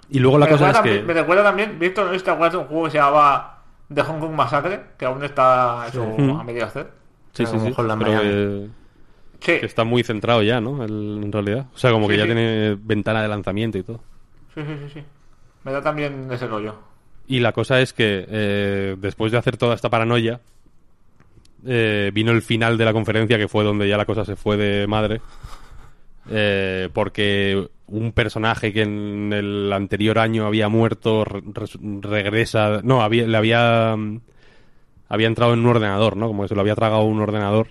Y 0.09 0.19
luego 0.19 0.37
la 0.37 0.45
me, 0.45 0.51
cosa 0.51 0.71
es 0.71 0.79
que... 0.79 1.03
me 1.03 1.13
recuerda 1.13 1.43
también, 1.43 1.79
Víctor, 1.79 2.05
¿no 2.05 2.13
sé 2.13 2.19
si 2.19 2.25
te 2.25 2.31
acuerdas 2.31 2.53
de 2.53 2.59
un 2.59 2.65
juego 2.65 2.85
que 2.85 2.91
se 2.91 2.97
llamaba 2.97 3.63
The 3.93 4.01
Hong 4.03 4.19
Kong 4.19 4.33
Massacre? 4.33 4.81
Que 4.97 5.05
aún 5.05 5.23
está 5.23 5.87
eso, 5.87 6.03
a 6.03 6.43
medio 6.43 6.65
hacer. 6.65 6.91
Sí, 7.33 7.45
sí, 7.45 7.59
sí. 7.59 7.73
Pero 7.75 7.97
que, 8.21 8.67
Sí, 9.39 9.59
que 9.59 9.65
está 9.65 9.83
muy 9.83 10.03
centrado 10.03 10.41
ya, 10.43 10.59
¿no? 10.61 10.83
El- 10.83 11.21
en 11.23 11.31
realidad. 11.31 11.65
O 11.73 11.77
sea, 11.77 11.91
como 11.91 12.07
que 12.07 12.17
ya 12.17 12.23
sí. 12.23 12.29
tiene 12.29 12.77
ventana 12.81 13.21
de 13.21 13.27
lanzamiento 13.27 13.77
y 13.77 13.83
todo. 13.83 14.01
Sí, 14.55 14.61
sí, 14.65 14.77
sí, 14.85 14.89
sí. 14.95 15.03
Me 15.63 15.71
da 15.71 15.81
también 15.81 16.27
ese 16.31 16.47
rollo. 16.47 16.75
Y 17.27 17.39
la 17.39 17.51
cosa 17.53 17.81
es 17.81 17.93
que 17.93 18.25
eh, 18.29 18.95
después 18.99 19.31
de 19.31 19.37
hacer 19.37 19.57
toda 19.57 19.75
esta 19.75 19.89
paranoia, 19.89 20.39
eh, 21.65 22.11
vino 22.13 22.31
el 22.31 22.41
final 22.41 22.77
de 22.77 22.85
la 22.85 22.93
conferencia, 22.93 23.37
que 23.37 23.47
fue 23.47 23.63
donde 23.63 23.87
ya 23.89 23.97
la 23.97 24.05
cosa 24.05 24.25
se 24.25 24.35
fue 24.35 24.57
de 24.57 24.87
madre. 24.87 25.21
eh, 26.29 26.89
porque 26.93 27.67
un 27.87 28.11
personaje 28.11 28.73
que 28.73 28.81
en 28.81 29.31
el 29.31 29.71
anterior 29.71 30.17
año 30.17 30.47
había 30.47 30.69
muerto 30.69 31.23
re- 31.23 31.43
res- 31.53 31.77
regresa. 32.01 32.81
No, 32.83 33.01
había, 33.01 33.27
le 33.27 33.37
había. 33.37 33.95
Había 35.07 35.27
entrado 35.27 35.53
en 35.53 35.59
un 35.59 35.67
ordenador, 35.67 36.17
¿no? 36.17 36.27
Como 36.27 36.41
que 36.43 36.49
se 36.49 36.55
lo 36.55 36.61
había 36.61 36.75
tragado 36.75 37.03
un 37.03 37.21
ordenador. 37.21 37.67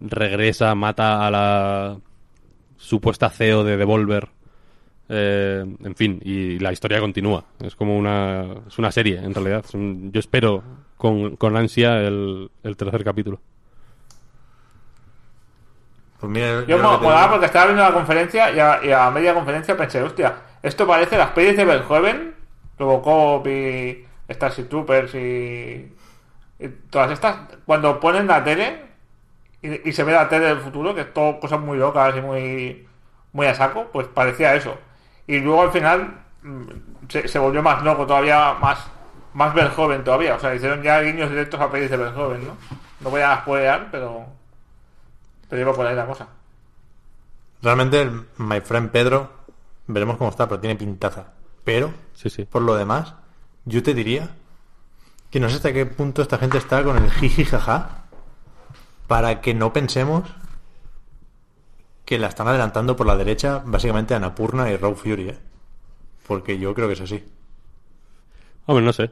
Regresa, 0.00 0.74
mata 0.74 1.26
a 1.26 1.30
la 1.30 1.98
supuesta 2.76 3.30
CEO 3.30 3.64
de 3.64 3.76
Devolver. 3.78 4.28
Eh, 5.14 5.64
en 5.84 5.94
fin, 5.96 6.20
y 6.24 6.58
la 6.58 6.72
historia 6.72 7.00
continúa. 7.00 7.44
Es 7.60 7.76
como 7.76 7.96
una, 7.98 8.46
es 8.66 8.78
una 8.78 8.90
serie, 8.92 9.18
en 9.18 9.34
realidad. 9.34 9.62
Es 9.66 9.74
un- 9.74 10.10
yo 10.12 10.20
espero 10.20 10.62
con, 10.96 11.36
con 11.36 11.56
ansia 11.56 11.98
el, 12.00 12.50
el 12.62 12.76
tercer 12.76 13.04
capítulo. 13.04 13.40
Pues 16.18 16.30
mira, 16.30 16.64
Yo 16.66 16.78
me 16.78 16.86
acordaba 16.88 17.30
porque 17.30 17.46
estaba 17.46 17.66
viendo 17.66 17.82
la 17.82 17.92
conferencia 17.92 18.50
y 18.52 18.60
a, 18.60 18.80
y 18.84 18.92
a 18.92 19.10
media 19.10 19.34
conferencia 19.34 19.76
pensé, 19.76 20.02
hostia, 20.02 20.36
esto 20.62 20.86
parece 20.86 21.18
las 21.18 21.30
pelis 21.30 21.56
de 21.56 21.64
Verhoeven, 21.64 22.34
Robocop 22.78 23.46
y 23.48 24.04
Starship 24.30 24.68
Troopers 24.68 25.14
y, 25.16 25.92
y 26.60 26.68
todas 26.90 27.10
estas, 27.12 27.38
cuando 27.66 28.00
ponen 28.00 28.26
la 28.28 28.44
tele 28.44 28.82
y, 29.62 29.88
y 29.88 29.92
se 29.92 30.04
ve 30.04 30.12
la 30.12 30.28
tele 30.28 30.46
del 30.46 30.58
futuro, 30.60 30.94
que 30.94 31.02
es 31.02 31.14
todo 31.14 31.40
cosas 31.40 31.60
muy 31.60 31.78
locas 31.78 32.16
y 32.16 32.20
muy, 32.20 32.88
muy 33.32 33.46
a 33.46 33.54
saco, 33.54 33.88
pues 33.92 34.08
parecía 34.08 34.54
eso. 34.54 34.78
Y 35.26 35.38
luego 35.38 35.62
al 35.62 35.72
final 35.72 36.14
mm, 36.42 36.62
se, 37.08 37.28
se 37.28 37.38
volvió 37.38 37.62
más 37.62 37.82
loco, 37.82 38.06
todavía 38.06 38.54
más, 38.54 38.78
más 39.34 39.54
Verhoeven 39.54 40.04
todavía, 40.04 40.34
o 40.36 40.40
sea, 40.40 40.54
hicieron 40.54 40.82
ya 40.82 41.00
guiños 41.00 41.30
directos 41.30 41.60
a 41.60 41.70
pelis 41.70 41.90
de 41.90 41.96
Verhoeven, 41.96 42.46
¿no? 42.46 42.56
No 43.00 43.10
voy 43.10 43.20
a 43.20 43.38
spoilear, 43.38 43.88
pero, 43.90 44.26
pero 45.48 45.62
iba 45.62 45.72
por 45.72 45.86
ahí 45.86 45.96
la 45.96 46.06
cosa. 46.06 46.26
Realmente, 47.62 48.02
el 48.02 48.26
My 48.38 48.60
Friend 48.60 48.90
Pedro, 48.90 49.30
veremos 49.86 50.16
cómo 50.16 50.30
está, 50.30 50.48
pero 50.48 50.60
tiene 50.60 50.76
pintaza. 50.76 51.26
Pero, 51.64 51.92
Sí, 52.14 52.28
sí. 52.30 52.44
por 52.44 52.62
lo 52.62 52.74
demás, 52.74 53.14
yo 53.64 53.82
te 53.82 53.94
diría 53.94 54.30
que 55.30 55.40
no 55.40 55.48
sé 55.48 55.56
hasta 55.56 55.72
qué 55.72 55.86
punto 55.86 56.22
esta 56.22 56.38
gente 56.38 56.58
está 56.58 56.82
con 56.82 56.96
el 56.98 57.10
jiji 57.10 57.44
jaja 57.44 58.04
para 59.06 59.40
que 59.40 59.54
no 59.54 59.72
pensemos 59.72 60.24
que 62.04 62.18
la 62.18 62.28
están 62.28 62.48
adelantando 62.48 62.96
por 62.96 63.06
la 63.06 63.16
derecha 63.16 63.62
básicamente 63.64 64.14
Anapurna 64.14 64.70
y 64.70 64.76
Raw 64.76 64.94
Fury, 64.94 65.28
¿eh? 65.30 65.38
Porque 66.26 66.58
yo 66.58 66.74
creo 66.74 66.86
que 66.88 66.94
es 66.94 67.00
así. 67.00 67.22
Hombre, 68.66 68.84
no 68.84 68.92
sé. 68.92 69.10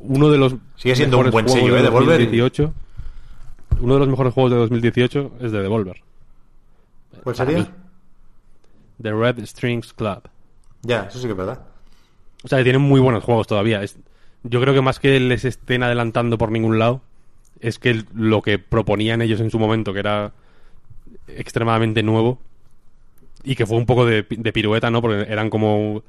Uno 0.00 0.30
de 0.30 0.38
los 0.38 0.54
Sigue 0.76 0.96
siendo 0.96 1.18
un 1.18 1.30
buen 1.30 1.48
sello, 1.48 1.74
de 1.74 1.80
¿eh? 1.80 1.82
Devolver. 1.82 2.18
2018. 2.18 2.72
Uno 3.80 3.94
de 3.94 4.00
los 4.00 4.08
mejores 4.08 4.32
juegos 4.34 4.52
de 4.52 4.58
2018 4.58 5.32
es 5.40 5.52
de 5.52 5.62
Devolver. 5.62 6.02
¿Cuál 7.22 7.36
sería? 7.36 7.58
mí. 7.58 7.68
The 9.00 9.12
Red 9.12 9.44
Strings 9.46 9.92
Club. 9.92 10.22
Ya, 10.82 11.04
eso 11.04 11.18
sí 11.18 11.24
que 11.26 11.32
es 11.32 11.36
verdad. 11.36 11.60
O 12.44 12.48
sea, 12.48 12.58
que 12.58 12.64
tienen 12.64 12.82
muy 12.82 13.00
buenos 13.00 13.22
juegos 13.24 13.46
todavía. 13.46 13.82
Es- 13.82 13.98
yo 14.42 14.60
creo 14.60 14.74
que 14.74 14.80
más 14.80 14.98
que 14.98 15.18
les 15.20 15.44
estén 15.44 15.82
adelantando 15.84 16.36
por 16.38 16.50
ningún 16.50 16.78
lado, 16.78 17.00
es 17.60 17.78
que 17.78 18.04
lo 18.14 18.42
que 18.42 18.58
proponían 18.58 19.22
ellos 19.22 19.40
en 19.40 19.50
su 19.50 19.58
momento, 19.60 19.92
que 19.92 20.00
era 20.00 20.32
extremadamente 21.36 22.02
nuevo, 22.02 22.38
y 23.44 23.54
que 23.56 23.66
fue 23.66 23.76
un 23.76 23.86
poco 23.86 24.06
de, 24.06 24.22
pi- 24.24 24.36
de 24.36 24.52
pirueta, 24.52 24.90
¿no? 24.90 25.00
Porque 25.02 25.26
eran 25.32 25.50
como 25.50 26.02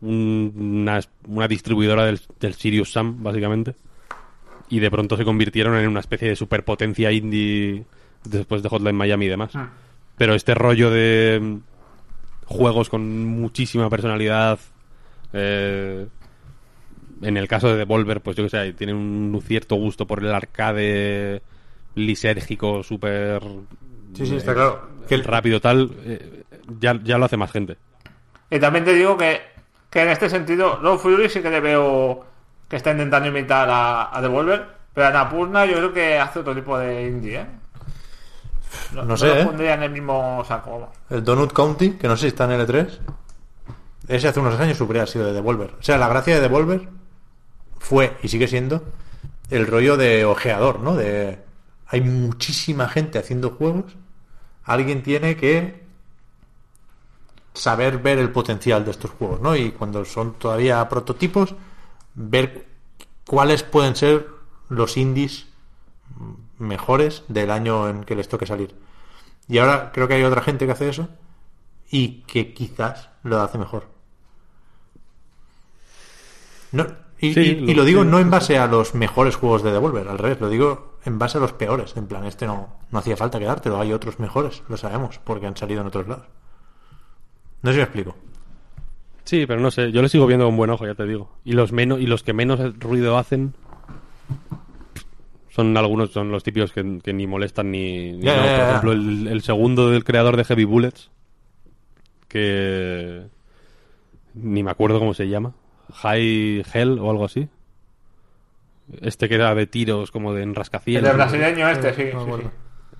un- 0.00 0.52
una, 0.56 1.00
una 1.28 1.48
distribuidora 1.48 2.04
del, 2.06 2.20
del 2.40 2.54
Sirius 2.54 2.92
Sam, 2.92 3.22
básicamente. 3.22 3.74
Y 4.70 4.80
de 4.80 4.90
pronto 4.90 5.16
se 5.16 5.24
convirtieron 5.24 5.76
en 5.76 5.88
una 5.88 6.00
especie 6.00 6.28
de 6.28 6.36
superpotencia 6.36 7.12
indie 7.12 7.84
después 8.24 8.62
de 8.62 8.68
Hotline 8.68 8.96
Miami 8.96 9.26
y 9.26 9.28
demás. 9.28 9.52
Pero 10.16 10.34
este 10.34 10.54
rollo 10.54 10.90
de 10.90 11.38
mm, 11.40 11.56
juegos 12.46 12.88
con 12.88 13.24
muchísima 13.26 13.88
personalidad, 13.90 14.58
eh, 15.32 16.06
en 17.22 17.36
el 17.36 17.46
caso 17.48 17.68
de 17.68 17.76
Devolver, 17.76 18.20
pues 18.20 18.36
yo 18.36 18.44
que 18.44 18.50
sé, 18.50 18.72
tienen 18.72 18.96
un 18.96 19.40
cierto 19.42 19.76
gusto 19.76 20.06
por 20.06 20.22
el 20.24 20.34
arcade 20.34 21.42
lisérgico, 21.94 22.82
súper 22.82 23.40
Sí, 24.14 24.26
sí, 24.26 24.36
está 24.36 24.54
claro. 24.54 24.88
Que 25.08 25.14
el- 25.16 25.24
rápido 25.24 25.60
tal, 25.60 25.90
eh, 26.04 26.44
ya, 26.80 26.98
ya 27.02 27.18
lo 27.18 27.24
hace 27.26 27.36
más 27.36 27.50
gente. 27.50 27.76
Y 28.50 28.58
también 28.58 28.84
te 28.84 28.94
digo 28.94 29.16
que, 29.16 29.40
que 29.90 30.02
en 30.02 30.08
este 30.08 30.28
sentido, 30.30 30.78
Rob 30.80 30.98
Fury 30.98 31.28
sí 31.28 31.40
que 31.40 31.50
le 31.50 31.60
veo 31.60 32.24
que 32.68 32.76
está 32.76 32.92
intentando 32.92 33.28
imitar 33.28 33.68
a, 33.68 34.16
a 34.16 34.20
Devolver, 34.22 34.66
pero 34.92 35.08
Anapurna 35.08 35.66
yo 35.66 35.74
creo 35.74 35.92
que 35.92 36.18
hace 36.18 36.38
otro 36.40 36.54
tipo 36.54 36.78
de 36.78 37.06
indie, 37.08 37.40
¿eh? 37.40 37.46
No 38.92 39.16
sé, 39.16 39.26
lo 39.28 39.36
¿eh? 39.36 39.44
pondría 39.44 39.74
en 39.74 39.82
el 39.84 39.90
mismo 39.90 40.42
saco. 40.46 40.90
El 41.10 41.22
Donut 41.24 41.52
County, 41.52 41.90
que 41.92 42.08
no 42.08 42.16
sé 42.16 42.22
si 42.22 42.26
está 42.28 42.44
en 42.44 42.60
L3, 42.60 42.98
ese 44.08 44.28
hace 44.28 44.40
unos 44.40 44.58
años 44.58 44.80
hubiera 44.80 45.06
sido 45.06 45.26
de 45.26 45.32
Devolver. 45.32 45.74
O 45.78 45.82
sea, 45.82 45.96
la 45.98 46.08
gracia 46.08 46.34
de 46.34 46.40
Devolver 46.40 46.88
fue, 47.78 48.16
y 48.22 48.28
sigue 48.28 48.48
siendo, 48.48 48.82
el 49.50 49.66
rollo 49.66 49.96
de 49.96 50.24
ojeador, 50.24 50.80
¿no? 50.80 50.94
De 50.96 51.38
hay 51.86 52.00
muchísima 52.00 52.88
gente 52.88 53.18
haciendo 53.18 53.50
juegos, 53.50 53.96
alguien 54.64 55.02
tiene 55.02 55.36
que 55.36 55.84
saber 57.54 57.98
ver 57.98 58.18
el 58.18 58.30
potencial 58.30 58.84
de 58.84 58.90
estos 58.90 59.10
juegos, 59.12 59.40
¿no? 59.40 59.54
Y 59.54 59.70
cuando 59.72 60.04
son 60.04 60.34
todavía 60.34 60.88
prototipos, 60.88 61.54
ver 62.14 62.66
cuáles 63.26 63.62
pueden 63.62 63.94
ser 63.94 64.28
los 64.68 64.96
indies 64.96 65.46
mejores 66.58 67.22
del 67.28 67.50
año 67.50 67.88
en 67.88 68.04
que 68.04 68.16
les 68.16 68.28
toque 68.28 68.46
salir. 68.46 68.74
Y 69.48 69.58
ahora 69.58 69.92
creo 69.92 70.08
que 70.08 70.14
hay 70.14 70.24
otra 70.24 70.42
gente 70.42 70.66
que 70.66 70.72
hace 70.72 70.88
eso 70.88 71.08
y 71.90 72.22
que 72.22 72.54
quizás 72.54 73.10
lo 73.22 73.40
hace 73.40 73.58
mejor. 73.58 73.88
No, 76.72 76.86
y, 77.20 77.32
Sí, 77.34 77.40
y- 77.66 77.70
y 77.70 77.74
lo- 77.74 77.84
digo 77.84 78.02
sí, 78.02 78.08
no 78.08 78.18
en 78.18 78.30
base 78.30 78.58
a 78.58 78.66
los 78.66 78.94
mejores 78.94 79.36
juegos 79.36 79.62
de 79.62 79.72
Devolver, 79.72 80.08
al 80.08 80.18
revés, 80.18 80.40
lo 80.40 80.48
digo 80.48 80.98
en 81.04 81.18
base 81.18 81.38
a 81.38 81.40
los 81.40 81.52
peores. 81.52 81.96
En 81.96 82.06
plan, 82.06 82.24
este 82.24 82.46
no, 82.46 82.68
no 82.90 82.98
hacía 82.98 83.16
falta 83.16 83.38
quedártelo, 83.38 83.78
hay 83.80 83.92
otros 83.92 84.18
mejores, 84.18 84.62
lo 84.68 84.76
sabemos, 84.76 85.18
porque 85.24 85.46
han 85.46 85.56
salido 85.56 85.80
en 85.80 85.86
otros 85.86 86.08
lados. 86.08 86.26
No 87.62 87.70
sé 87.70 87.74
si 87.74 87.78
me 87.78 87.84
explico. 87.84 88.16
Sí, 89.24 89.46
pero 89.46 89.60
no 89.60 89.70
sé, 89.70 89.90
yo 89.90 90.02
le 90.02 90.08
sigo 90.10 90.26
viendo 90.26 90.44
con 90.44 90.56
buen 90.56 90.68
ojo, 90.70 90.86
ya 90.86 90.94
te 90.94 91.04
digo. 91.06 91.30
Y 91.44 91.52
los 91.52 91.72
menos 91.72 91.98
y 92.00 92.06
los 92.06 92.22
que 92.22 92.34
menos 92.34 92.60
ruido 92.78 93.16
hacen 93.16 93.54
son 95.50 95.76
algunos, 95.76 96.10
son 96.10 96.30
los 96.30 96.42
típicos 96.42 96.72
que, 96.72 96.98
que 97.02 97.12
ni 97.12 97.26
molestan 97.26 97.70
ni, 97.70 98.18
Por 98.20 98.28
ejemplo, 98.28 98.92
el, 98.92 99.28
el 99.28 99.42
segundo 99.42 99.88
del 99.88 100.04
creador 100.04 100.36
de 100.36 100.44
Heavy 100.44 100.64
Bullets, 100.64 101.10
que 102.28 103.22
ni 104.34 104.62
me 104.62 104.70
acuerdo 104.72 104.98
cómo 104.98 105.14
se 105.14 105.28
llama, 105.28 105.52
High 105.92 106.64
Hell 106.72 106.98
o 106.98 107.10
algo 107.10 107.24
así. 107.24 107.48
Este 109.00 109.28
que 109.28 109.36
era 109.36 109.54
de 109.54 109.66
tiros 109.66 110.10
como 110.10 110.34
de 110.34 110.42
en 110.42 110.54
El 110.54 111.02
de 111.04 111.12
brasileño 111.12 111.68
este, 111.68 111.94
sí. 111.94 112.02
sí. 112.12 112.48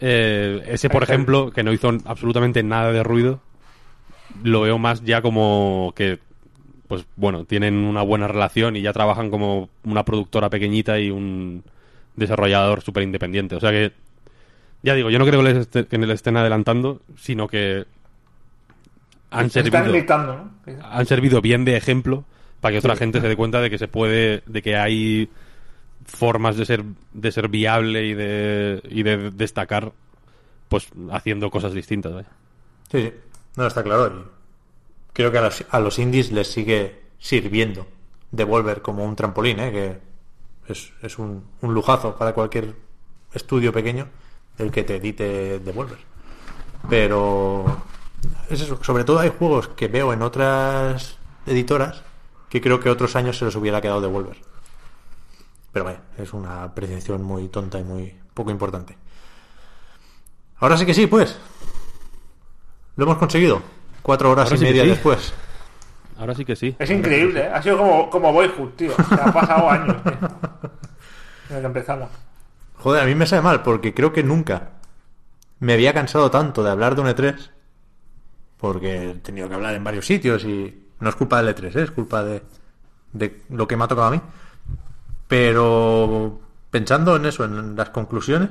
Eh, 0.00 0.62
ese, 0.68 0.88
por 0.88 1.02
ejemplo, 1.02 1.50
que 1.50 1.62
no 1.62 1.72
hizo 1.72 1.90
absolutamente 2.04 2.62
nada 2.62 2.90
de 2.90 3.02
ruido, 3.02 3.40
lo 4.42 4.62
veo 4.62 4.78
más 4.78 5.02
ya 5.04 5.22
como 5.22 5.92
que, 5.94 6.18
pues 6.88 7.06
bueno, 7.16 7.44
tienen 7.44 7.74
una 7.76 8.02
buena 8.02 8.26
relación 8.28 8.76
y 8.76 8.82
ya 8.82 8.92
trabajan 8.92 9.30
como 9.30 9.68
una 9.84 10.04
productora 10.04 10.50
pequeñita 10.50 10.98
y 10.98 11.10
un 11.10 11.62
desarrollador 12.16 12.80
súper 12.82 13.02
independiente. 13.02 13.54
O 13.56 13.60
sea 13.60 13.70
que, 13.70 13.92
ya 14.82 14.94
digo, 14.94 15.10
yo 15.10 15.18
no 15.18 15.26
creo 15.26 15.42
que 15.42 15.48
les, 15.52 15.58
este- 15.58 15.86
que 15.86 15.98
les 15.98 16.10
estén 16.10 16.36
adelantando, 16.36 17.00
sino 17.16 17.46
que 17.46 17.84
han 19.30 19.50
servido, 19.50 19.82
¿no? 19.84 20.50
han 20.82 21.06
servido 21.06 21.40
bien 21.40 21.64
de 21.64 21.76
ejemplo 21.76 22.24
para 22.64 22.72
que 22.72 22.78
otra 22.78 22.96
gente 22.96 23.20
se 23.20 23.28
dé 23.28 23.36
cuenta 23.36 23.60
de 23.60 23.68
que 23.68 23.76
se 23.76 23.88
puede, 23.88 24.42
de 24.46 24.62
que 24.62 24.74
hay 24.74 25.28
formas 26.06 26.56
de 26.56 26.64
ser, 26.64 26.82
de 27.12 27.30
ser 27.30 27.48
viable 27.48 28.06
y 28.06 28.14
de, 28.14 28.80
y 28.88 29.02
de 29.02 29.30
destacar, 29.32 29.92
pues 30.70 30.88
haciendo 31.10 31.50
cosas 31.50 31.74
distintas. 31.74 32.24
Sí, 32.90 33.02
sí. 33.02 33.12
No, 33.56 33.66
está 33.66 33.82
claro. 33.82 34.30
creo 35.12 35.30
que 35.30 35.36
a 35.36 35.42
los, 35.42 35.62
a 35.68 35.78
los 35.78 35.98
indies 35.98 36.32
les 36.32 36.50
sigue 36.50 37.02
sirviendo 37.18 37.86
Devolver 38.30 38.80
como 38.80 39.04
un 39.04 39.14
trampolín, 39.14 39.60
¿eh? 39.60 39.70
que 39.70 40.72
es, 40.72 40.90
es 41.02 41.18
un, 41.18 41.44
un 41.60 41.74
lujazo 41.74 42.16
para 42.16 42.32
cualquier 42.32 42.74
estudio 43.34 43.74
pequeño 43.74 44.08
el 44.56 44.70
que 44.70 44.84
te 44.84 44.96
edite 44.96 45.58
Devolver. 45.58 45.98
Pero 46.88 47.66
es 48.48 48.62
eso. 48.62 48.82
Sobre 48.82 49.04
todo 49.04 49.18
hay 49.18 49.32
juegos 49.38 49.68
que 49.68 49.88
veo 49.88 50.14
en 50.14 50.22
otras 50.22 51.18
editoras 51.46 52.03
que 52.54 52.60
creo 52.60 52.78
que 52.78 52.88
otros 52.88 53.16
años 53.16 53.36
se 53.36 53.44
les 53.44 53.56
hubiera 53.56 53.80
quedado 53.80 54.00
Devolver. 54.00 54.36
Pero 55.72 55.86
vaya, 55.86 56.02
es 56.16 56.32
una 56.32 56.62
apreciación 56.62 57.20
muy 57.20 57.48
tonta 57.48 57.80
y 57.80 57.82
muy 57.82 58.16
poco 58.32 58.52
importante. 58.52 58.96
Ahora 60.58 60.76
sí 60.76 60.86
que 60.86 60.94
sí, 60.94 61.08
pues. 61.08 61.36
Lo 62.94 63.06
hemos 63.06 63.18
conseguido. 63.18 63.60
Cuatro 64.02 64.30
horas 64.30 64.44
Ahora 64.44 64.54
y 64.54 64.58
sí 64.58 64.64
media 64.66 64.84
sí. 64.84 64.88
después. 64.90 65.34
Ahora 66.16 66.32
sí 66.36 66.44
que 66.44 66.54
sí. 66.54 66.76
Es 66.78 66.90
increíble, 66.90 67.40
¿eh? 67.40 67.50
Ha 67.52 67.60
sido 67.60 67.76
como, 67.76 68.08
como 68.08 68.32
Boyhood, 68.32 68.70
tío. 68.76 68.92
Se 68.94 69.14
ha 69.14 69.32
pasado 69.32 69.68
años, 69.68 69.96
tío. 70.04 70.12
Desde 71.48 71.60
que 71.60 71.66
empezamos. 71.66 72.08
Joder, 72.76 73.02
a 73.02 73.06
mí 73.06 73.16
me 73.16 73.26
sabe 73.26 73.42
mal 73.42 73.64
porque 73.64 73.92
creo 73.92 74.12
que 74.12 74.22
nunca 74.22 74.74
me 75.58 75.72
había 75.72 75.92
cansado 75.92 76.30
tanto 76.30 76.62
de 76.62 76.70
hablar 76.70 76.94
de 76.94 77.00
un 77.00 77.08
E3 77.08 77.50
porque 78.58 79.10
he 79.10 79.14
tenido 79.14 79.48
que 79.48 79.56
hablar 79.56 79.74
en 79.74 79.82
varios 79.82 80.06
sitios 80.06 80.44
y 80.44 80.83
no 81.04 81.10
es 81.10 81.16
culpa 81.16 81.42
del 81.42 81.54
E3, 81.54 81.76
¿eh? 81.76 81.82
es 81.82 81.90
culpa 81.90 82.24
de, 82.24 82.42
de 83.12 83.42
lo 83.50 83.68
que 83.68 83.76
me 83.76 83.84
ha 83.84 83.88
tocado 83.88 84.08
a 84.08 84.10
mí. 84.10 84.20
Pero 85.28 86.40
pensando 86.70 87.16
en 87.16 87.26
eso, 87.26 87.44
en 87.44 87.76
las 87.76 87.90
conclusiones, 87.90 88.50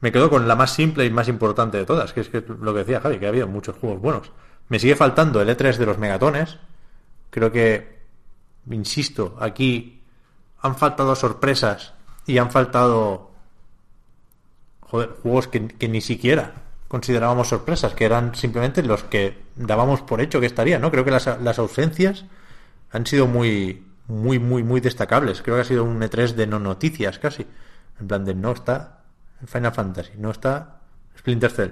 me 0.00 0.12
quedo 0.12 0.28
con 0.28 0.46
la 0.46 0.56
más 0.56 0.72
simple 0.72 1.06
y 1.06 1.10
más 1.10 1.28
importante 1.28 1.78
de 1.78 1.86
todas, 1.86 2.12
que 2.12 2.20
es 2.20 2.28
que 2.28 2.44
lo 2.60 2.72
que 2.72 2.80
decía 2.80 3.00
Javi, 3.00 3.18
que 3.18 3.26
había 3.26 3.46
muchos 3.46 3.76
juegos 3.76 4.00
buenos. 4.00 4.32
Me 4.68 4.78
sigue 4.78 4.96
faltando 4.96 5.40
el 5.40 5.48
E3 5.48 5.76
de 5.76 5.86
los 5.86 5.98
megatones. 5.98 6.58
Creo 7.30 7.50
que, 7.50 8.00
insisto, 8.70 9.36
aquí 9.40 10.02
han 10.60 10.76
faltado 10.76 11.14
sorpresas 11.14 11.94
y 12.26 12.38
han 12.38 12.50
faltado 12.50 13.30
joder, 14.80 15.10
juegos 15.22 15.48
que 15.48 15.88
ni 15.88 16.00
siquiera 16.00 16.67
considerábamos 16.88 17.48
sorpresas, 17.48 17.94
que 17.94 18.06
eran 18.06 18.34
simplemente 18.34 18.82
los 18.82 19.04
que 19.04 19.38
dábamos 19.54 20.00
por 20.00 20.20
hecho 20.20 20.40
que 20.40 20.46
estarían, 20.46 20.80
¿no? 20.80 20.90
Creo 20.90 21.04
que 21.04 21.10
las, 21.10 21.58
ausencias 21.58 22.24
han 22.90 23.06
sido 23.06 23.26
muy, 23.26 23.86
muy, 24.06 24.38
muy, 24.38 24.62
muy 24.62 24.80
destacables. 24.80 25.42
Creo 25.42 25.56
que 25.56 25.62
ha 25.62 25.66
sido 25.66 25.84
un 25.84 26.00
E3 26.00 26.32
de 26.32 26.46
no 26.46 26.58
noticias 26.58 27.18
casi. 27.18 27.46
En 28.00 28.08
plan 28.08 28.24
de 28.24 28.34
no 28.34 28.52
está 28.52 29.02
Final 29.46 29.72
Fantasy, 29.72 30.12
no 30.16 30.30
está 30.30 30.80
Splinter 31.18 31.50
Cell. 31.50 31.70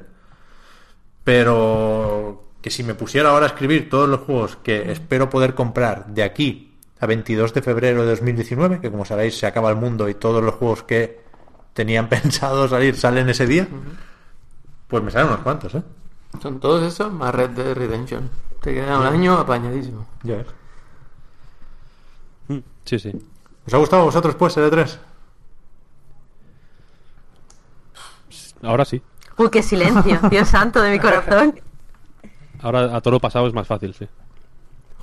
Pero 1.25 2.51
que 2.61 2.70
si 2.70 2.83
me 2.83 2.95
pusiera 2.95 3.31
ahora 3.31 3.47
a 3.47 3.49
escribir 3.49 3.89
todos 3.89 4.09
los 4.09 4.20
juegos 4.20 4.57
que 4.57 4.93
espero 4.93 5.31
poder 5.31 5.55
comprar 5.55 6.07
de 6.09 6.25
aquí 6.25 6.75
a 7.01 7.07
22 7.07 7.55
de 7.55 7.62
febrero 7.62 8.03
de 8.03 8.11
2019, 8.11 8.81
que 8.81 8.91
como 8.91 9.05
sabéis 9.05 9.39
se 9.39 9.47
acaba 9.47 9.70
el 9.70 9.77
mundo 9.77 10.09
y 10.09 10.15
todos 10.15 10.43
los 10.43 10.55
juegos 10.57 10.83
que 10.83 11.20
tenían 11.73 12.09
pensado 12.11 12.69
salir 12.69 12.97
salen 12.97 13.28
ese 13.28 13.47
día, 13.47 13.69
pues 14.89 15.03
me 15.03 15.11
salen 15.11 15.29
unos 15.29 15.41
cuantos, 15.41 15.75
¿eh? 15.75 15.83
Son 16.43 16.61
todos 16.61 16.83
esos 16.83 17.13
más 17.13 17.35
Red 17.35 17.51
Dead 17.51 17.75
Redemption. 17.75 18.29
Te 18.61 18.75
queda 18.75 18.99
un 18.99 19.07
año 19.07 19.35
apañadísimo. 19.39 20.07
Ya 20.23 20.37
ves. 20.37 20.47
Mm, 22.49 22.59
Sí, 22.85 22.99
sí. 22.99 23.13
¿Os 23.67 23.75
ha 23.75 23.79
gustado 23.79 24.03
a 24.03 24.05
vosotros 24.07 24.35
pues 24.37 24.57
el 24.57 24.71
E3? 24.71 24.99
Ahora 28.63 28.85
sí. 28.85 29.03
Uy, 29.37 29.51
qué 29.51 29.63
silencio, 29.63 30.19
Dios 30.31 30.49
santo 30.49 30.81
de 30.81 30.91
mi 30.91 30.99
corazón. 30.99 31.61
Ahora 32.61 32.97
a 32.97 33.01
todo 33.01 33.13
lo 33.13 33.21
pasado 33.21 33.47
es 33.47 33.53
más 33.55 33.67
fácil, 33.67 33.95
sí. 33.95 34.09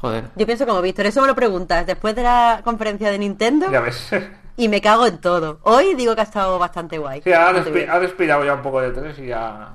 Joder. 0.02 0.30
Yo 0.36 0.45
pienso 0.45 0.66
como 0.66 0.82
Víctor, 0.82 1.06
eso 1.06 1.22
me 1.22 1.28
lo 1.28 1.36
preguntas 1.36 1.86
después 1.86 2.16
de 2.16 2.24
la 2.24 2.62
conferencia 2.64 3.10
de 3.10 3.20
Nintendo 3.20 3.72
Ya 3.72 3.80
ves. 3.80 4.10
y 4.57 4.67
me 4.67 4.82
cago 4.82 5.06
en 5.07 5.19
todo. 5.19 5.59
Hoy 5.64 5.95
digo 5.95 6.15
que 6.15 6.22
ha 6.22 6.25
estado 6.25 6.59
bastante 6.59 6.98
guay. 6.98 7.22
Sí, 7.23 7.32
ha, 7.33 7.45
Bastante 7.45 7.69
despi- 7.72 7.73
bien. 7.73 7.90
ha 7.90 7.99
respirado 7.99 8.45
ya 8.45 8.53
un 8.53 8.61
poco 8.61 8.82
de 8.82 8.91
tres 8.91 9.17
y 9.19 9.27
ya. 9.27 9.69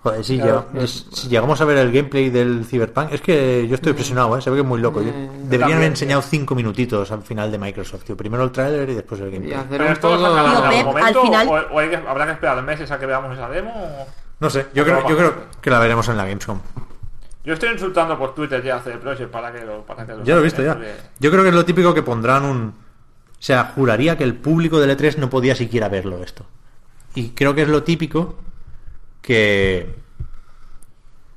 Joder, 0.00 0.24
sí, 0.24 0.38
Claro. 0.38 0.66
es- 0.74 1.06
si 1.12 1.28
llegamos 1.28 1.60
a 1.60 1.64
ver 1.64 1.76
el 1.78 1.90
gameplay 1.90 2.30
del 2.30 2.64
Cyberpunk, 2.64 3.12
es 3.12 3.20
que 3.20 3.66
yo 3.66 3.74
estoy 3.74 3.90
impresionado, 3.90 4.38
¿eh? 4.38 4.40
se 4.40 4.48
ve 4.48 4.56
que 4.56 4.62
es 4.62 4.66
muy 4.66 4.80
loco. 4.80 5.02
Yo- 5.02 5.08
Eh, 5.08 5.12
deberían 5.12 5.48
también, 5.60 5.76
haber 5.78 5.88
enseñado 5.88 6.22
cinco 6.22 6.54
minutitos 6.54 7.10
al 7.10 7.22
final 7.22 7.50
de 7.50 7.58
Microsoft, 7.58 8.04
tío. 8.04 8.16
Primero 8.16 8.44
el 8.44 8.52
trailer 8.52 8.88
y 8.90 8.94
después 8.94 9.20
el 9.20 9.30
gameplay. 9.32 9.58
¿Pero 9.68 9.84
esto 9.86 10.16
sacarán 10.18 10.56
en 10.56 10.64
algún 10.64 10.84
momento? 10.84 11.20
al 11.20 11.26
final- 11.26 11.48
¿O, 11.48 11.74
o 11.74 11.78
hay 11.80 11.90
que- 11.90 11.96
habrá 11.96 12.26
que 12.26 12.32
esperar 12.32 12.62
meses 12.62 12.90
a 12.92 12.98
que 12.98 13.06
veamos 13.06 13.36
esa 13.36 13.48
demo? 13.48 13.72
o- 13.74 14.06
No 14.40 14.48
sé, 14.48 14.66
yo 14.72 14.84
creo, 14.84 15.06
yo 15.08 15.16
creo 15.16 15.34
que 15.60 15.68
la 15.68 15.80
veremos 15.80 16.08
en 16.08 16.16
la 16.16 16.24
Gamescom. 16.24 16.60
Yo 17.44 17.54
estoy 17.54 17.70
insultando 17.70 18.16
por 18.16 18.34
Twitter 18.36 18.62
ya 18.62 18.76
a 18.76 18.80
CD 18.80 18.98
Projekt 18.98 19.30
para 19.32 19.50
que 19.52 19.64
lo, 19.64 19.82
para 19.82 20.06
que 20.06 20.12
lo 20.14 20.22
Ya 20.22 20.34
lo 20.34 20.40
he 20.40 20.44
visto 20.44 20.62
ya. 20.62 20.74
porque- 20.74 20.94
Yo 21.18 21.30
creo 21.32 21.42
que 21.42 21.48
es 21.48 21.54
lo 21.56 21.64
típico 21.64 21.92
que 21.92 22.02
pondrán 22.04 22.44
un... 22.44 22.72
O 23.40 23.42
sea, 23.42 23.64
juraría 23.74 24.16
que 24.18 24.24
el 24.24 24.34
público 24.36 24.80
del 24.80 24.96
E3 24.96 25.16
no 25.18 25.30
podía 25.30 25.54
siquiera 25.54 25.88
verlo 25.88 26.22
esto. 26.22 26.46
Y 27.14 27.30
creo 27.30 27.54
que 27.54 27.62
es 27.62 27.68
lo 27.68 27.82
típico 27.84 28.36
que... 29.22 29.94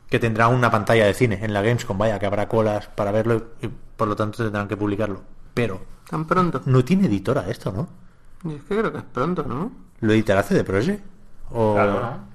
que 0.09 0.19
tendrá 0.19 0.47
una 0.47 0.71
pantalla 0.71 1.05
de 1.05 1.13
cine 1.13 1.39
en 1.41 1.53
la 1.53 1.61
Gamescom, 1.61 1.97
vaya, 1.97 2.19
que 2.19 2.25
habrá 2.25 2.47
colas 2.47 2.87
para 2.87 3.11
verlo 3.11 3.51
y 3.61 3.69
por 3.95 4.07
lo 4.07 4.15
tanto 4.15 4.43
tendrán 4.43 4.67
que 4.67 4.77
publicarlo. 4.77 5.21
Pero 5.53 5.81
Tan 6.09 6.25
pronto. 6.25 6.61
no 6.65 6.83
tiene 6.83 7.07
editora 7.07 7.47
esto, 7.49 7.71
¿no? 7.71 7.87
Y 8.43 8.55
es 8.55 8.63
que 8.63 8.77
creo 8.77 8.91
que 8.91 8.97
es 8.99 9.03
pronto, 9.03 9.43
¿no? 9.43 9.71
¿Lo 10.01 10.13
editará 10.13 10.43
CD 10.43 10.63
Projekt? 10.63 11.03
O... 11.51 11.73
Claro, 11.75 11.93
¿no? 12.01 12.31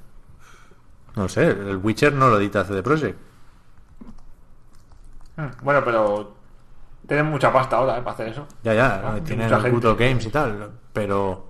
No 1.17 1.29
sé, 1.29 1.45
el 1.51 1.79
Witcher 1.79 2.13
no 2.13 2.29
lo 2.29 2.39
edita 2.39 2.65
CD 2.65 2.83
Projekt. 2.83 3.19
Hmm, 5.37 5.49
Bueno, 5.63 5.83
pero 5.85 6.36
tienen 7.07 7.27
mucha 7.27 7.53
pasta 7.53 7.77
ahora 7.77 7.99
¿eh? 7.99 8.03
para 8.03 8.13
hacer 8.15 8.29
eso. 8.29 8.47
Ya, 8.63 8.75
ya, 8.75 9.03
Ah, 9.05 9.19
tienen 9.25 9.47
el 9.47 9.55
Old 9.55 9.99
Games 9.99 10.27
y 10.27 10.31
tal, 10.31 10.71
pero... 10.93 11.47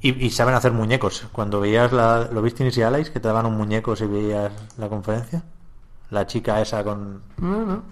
Y, 0.00 0.26
y 0.26 0.30
saben 0.30 0.54
hacer 0.54 0.72
muñecos. 0.72 1.26
Cuando 1.32 1.60
veías 1.60 1.92
la... 1.92 2.28
¿Lo 2.32 2.40
viste 2.40 2.62
Initialize? 2.62 3.10
Que 3.12 3.18
te 3.20 3.26
daban 3.28 3.46
un 3.46 3.56
muñeco 3.56 3.96
si 3.96 4.06
veías 4.06 4.52
la 4.76 4.88
conferencia. 4.88 5.42
La 6.10 6.26
chica 6.26 6.60
esa 6.60 6.84
con, 6.84 7.22
No, 7.38 7.64
no. 7.66 7.82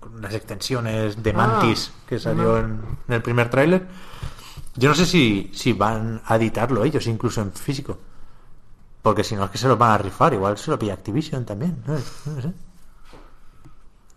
con 0.00 0.20
las 0.20 0.34
extensiones 0.34 1.22
de 1.22 1.30
Ah, 1.30 1.34
Mantis 1.34 1.92
que 2.06 2.18
salió 2.18 2.58
en, 2.58 2.80
en 3.06 3.14
el 3.14 3.22
primer 3.22 3.48
tráiler. 3.48 3.86
Yo 4.76 4.88
no 4.88 4.94
sé 4.94 5.06
si, 5.06 5.50
si 5.54 5.72
van 5.72 6.20
a 6.26 6.36
editarlo 6.36 6.82
ellos, 6.84 7.06
incluso 7.06 7.40
en 7.40 7.52
físico. 7.52 7.98
Porque 9.02 9.22
si 9.24 9.34
no 9.36 9.44
es 9.44 9.50
que 9.50 9.58
se 9.58 9.68
los 9.68 9.78
van 9.78 9.92
a 9.92 9.98
rifar. 9.98 10.34
Igual 10.34 10.58
se 10.58 10.70
lo 10.70 10.78
pilla 10.78 10.94
Activision 10.94 11.44
también. 11.44 11.82
No, 11.86 11.94
No 11.94 12.42
sé. 12.42 12.52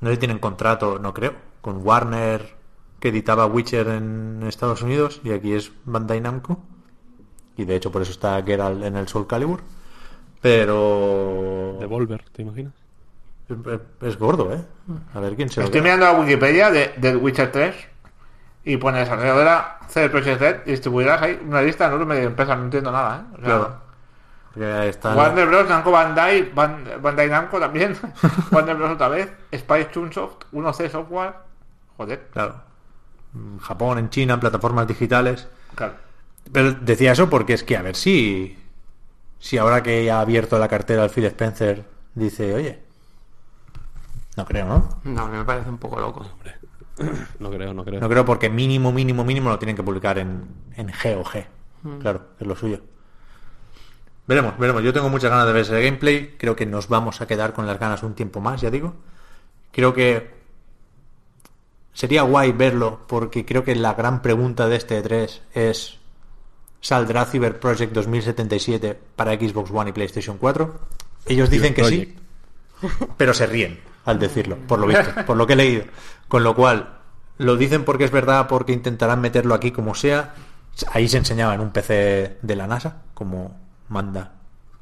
no 0.01 0.09
sé 0.09 0.13
si 0.15 0.19
tienen 0.19 0.39
contrato, 0.39 0.97
no 0.99 1.13
creo, 1.13 1.33
con 1.63 1.79
Warner 1.83 2.55
que 2.99 3.07
editaba 3.09 3.47
Witcher 3.47 3.87
en 3.87 4.43
Estados 4.47 4.83
Unidos 4.83 5.19
y 5.23 5.31
aquí 5.31 5.53
es 5.53 5.71
Bandai 5.85 6.21
Namco. 6.21 6.59
Y 7.57 7.65
de 7.65 7.75
hecho 7.75 7.91
por 7.91 8.03
eso 8.03 8.11
está 8.11 8.41
Geralt 8.43 8.83
en 8.83 8.95
el 8.97 9.07
Soul 9.07 9.25
Calibur. 9.25 9.61
Pero 10.41 11.77
Devolver, 11.79 12.23
¿te 12.31 12.41
imaginas? 12.43 12.73
es, 14.01 14.17
gordo, 14.17 14.53
¿eh? 14.53 14.61
A 15.13 15.19
ver 15.19 15.35
quién 15.35 15.49
se 15.49 15.59
lo 15.61 15.65
Estoy 15.65 15.81
queda. 15.81 15.95
mirando 15.95 16.05
la 16.13 16.19
Wikipedia 16.19 16.69
de, 16.71 16.93
de 16.97 17.15
Witcher 17.15 17.51
3 17.51 17.75
y 18.65 18.77
pone 18.77 18.99
desarrolladora 18.99 19.79
CD 19.87 20.09
Projekt 20.09 20.39
Red 20.41 20.55
y 20.65 20.71
distribuirás 20.71 21.21
ahí 21.21 21.39
una 21.47 21.61
lista 21.61 21.87
enorme 21.87 22.15
de 22.15 22.23
empresas, 22.23 22.57
no 22.57 22.65
entiendo 22.65 22.91
nada, 22.91 23.25
¿eh? 23.31 23.35
O 23.41 23.45
sea, 23.45 23.79
Claro. 24.53 24.83
Está 24.83 25.15
Warner 25.15 25.47
Bros, 25.47 25.67
Namco 25.67 25.89
Bandai, 25.91 26.51
Ban- 26.53 27.01
Bandai 27.01 27.27
Namco 27.29 27.59
también, 27.59 27.97
Warner 28.51 28.75
Bros 28.75 28.91
otra 28.91 29.07
vez, 29.09 29.31
Spice 29.53 29.89
Chunsoft, 29.91 30.43
1C 30.53 30.89
Software, 30.91 31.33
joder, 32.05 32.29
Claro. 32.31 32.61
En 33.35 33.57
Japón, 33.59 33.97
en 33.97 34.09
China, 34.09 34.35
en 34.35 34.39
plataformas 34.39 34.87
digitales. 34.87 35.47
claro. 35.75 35.95
Pero 36.51 36.73
decía 36.73 37.13
eso 37.13 37.29
porque 37.29 37.53
es 37.53 37.63
que 37.63 37.77
a 37.77 37.81
ver 37.81 37.95
si. 37.95 38.57
Si 39.39 39.57
ahora 39.57 39.81
que 39.81 40.03
ya 40.05 40.17
ha 40.17 40.21
abierto 40.21 40.59
la 40.59 40.67
cartera 40.67 41.03
al 41.03 41.09
Phil 41.09 41.25
Spencer 41.25 41.85
dice, 42.15 42.53
oye. 42.53 42.79
No 44.35 44.45
creo, 44.45 44.65
¿no? 44.65 44.89
No, 45.03 45.21
a 45.23 45.27
mí 45.29 45.37
me 45.37 45.45
parece 45.45 45.69
un 45.69 45.77
poco 45.77 45.99
loco. 45.99 46.25
No 47.39 47.49
creo, 47.49 47.73
no 47.73 47.83
creo. 47.85 47.99
No 48.01 48.09
creo 48.09 48.25
porque 48.25 48.49
mínimo, 48.49 48.91
mínimo, 48.91 49.23
mínimo 49.23 49.49
lo 49.49 49.57
tienen 49.57 49.75
que 49.75 49.83
publicar 49.83 50.17
en, 50.17 50.43
en 50.75 50.89
G 50.89 51.15
o 51.17 51.23
G. 51.23 51.45
Claro, 52.01 52.27
es 52.39 52.45
lo 52.47 52.55
suyo. 52.55 52.81
Veremos, 54.27 54.57
veremos. 54.57 54.83
Yo 54.83 54.93
tengo 54.93 55.09
muchas 55.09 55.29
ganas 55.29 55.47
de 55.47 55.53
ver 55.53 55.61
ese 55.63 55.81
gameplay. 55.81 56.35
Creo 56.37 56.55
que 56.55 56.65
nos 56.65 56.87
vamos 56.87 57.19
a 57.21 57.27
quedar 57.27 57.53
con 57.53 57.67
las 57.67 57.79
ganas 57.79 58.03
un 58.03 58.15
tiempo 58.15 58.39
más, 58.41 58.61
ya 58.61 58.69
digo. 58.69 58.95
Creo 59.71 59.93
que 59.93 60.42
sería 61.93 62.23
guay 62.23 62.51
verlo 62.51 63.01
porque 63.07 63.45
creo 63.45 63.63
que 63.63 63.75
la 63.75 63.93
gran 63.93 64.21
pregunta 64.21 64.67
de 64.67 64.75
este 64.75 65.03
E3 65.03 65.41
es 65.53 65.99
¿saldrá 66.81 67.25
Cyber 67.25 67.59
Project 67.59 67.93
2077 67.93 68.99
para 69.15 69.33
Xbox 69.33 69.71
One 69.71 69.89
y 69.91 69.93
PlayStation 69.93 70.37
4? 70.37 70.79
Ellos 71.27 71.49
dicen 71.49 71.73
que 71.73 71.83
sí, 71.85 72.15
pero 73.17 73.33
se 73.33 73.45
ríen 73.45 73.79
al 74.05 74.19
decirlo, 74.19 74.57
por 74.67 74.79
lo 74.79 74.87
visto, 74.87 75.25
por 75.25 75.37
lo 75.37 75.47
que 75.47 75.53
he 75.53 75.55
leído. 75.55 75.85
Con 76.27 76.43
lo 76.43 76.55
cual, 76.55 76.99
lo 77.37 77.55
dicen 77.55 77.85
porque 77.85 78.03
es 78.03 78.11
verdad, 78.11 78.47
porque 78.47 78.73
intentarán 78.73 79.21
meterlo 79.21 79.53
aquí 79.53 79.71
como 79.71 79.95
sea. 79.95 80.33
Ahí 80.91 81.07
se 81.07 81.17
enseñaba 81.17 81.53
en 81.53 81.61
un 81.61 81.71
PC 81.71 82.37
de 82.41 82.55
la 82.55 82.67
NASA, 82.67 83.03
como 83.13 83.57
manda 83.89 84.33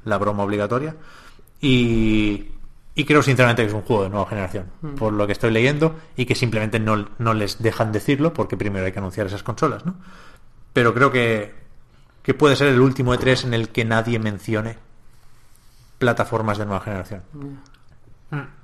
la 0.06 0.18
broma 0.18 0.44
obligatoria. 0.44 0.96
Y, 1.60 2.48
y 2.96 3.06
creo 3.06 3.24
sinceramente 3.24 3.64
que 3.64 3.70
es 3.70 3.74
un 3.74 3.82
juego 3.84 4.04
de 4.04 4.10
nueva 4.10 4.28
generación, 4.28 4.66
por 4.98 5.14
lo 5.14 5.26
que 5.26 5.34
estoy 5.34 5.52
leyendo, 5.52 5.96
y 6.16 6.26
que 6.26 6.36
simplemente 6.36 6.80
no, 6.80 7.08
no 7.20 7.34
les 7.34 7.62
dejan 7.62 7.92
decirlo, 7.92 8.34
porque 8.34 8.58
primero 8.58 8.86
hay 8.86 8.92
que 8.92 9.00
anunciar 9.00 9.28
esas 9.28 9.44
consolas, 9.44 9.86
¿no? 9.86 9.96
Pero 10.74 10.94
creo 10.94 11.12
que, 11.12 11.54
que 12.22 12.34
puede 12.34 12.56
ser 12.56 12.68
el 12.68 12.80
último 12.82 13.14
E3 13.16 13.46
en 13.46 13.54
el 13.54 13.70
que 13.70 13.86
nadie 13.86 14.20
mencione 14.20 14.78
plataformas 15.98 16.58
de 16.58 16.66
nueva 16.66 16.82
generación. 16.82 17.22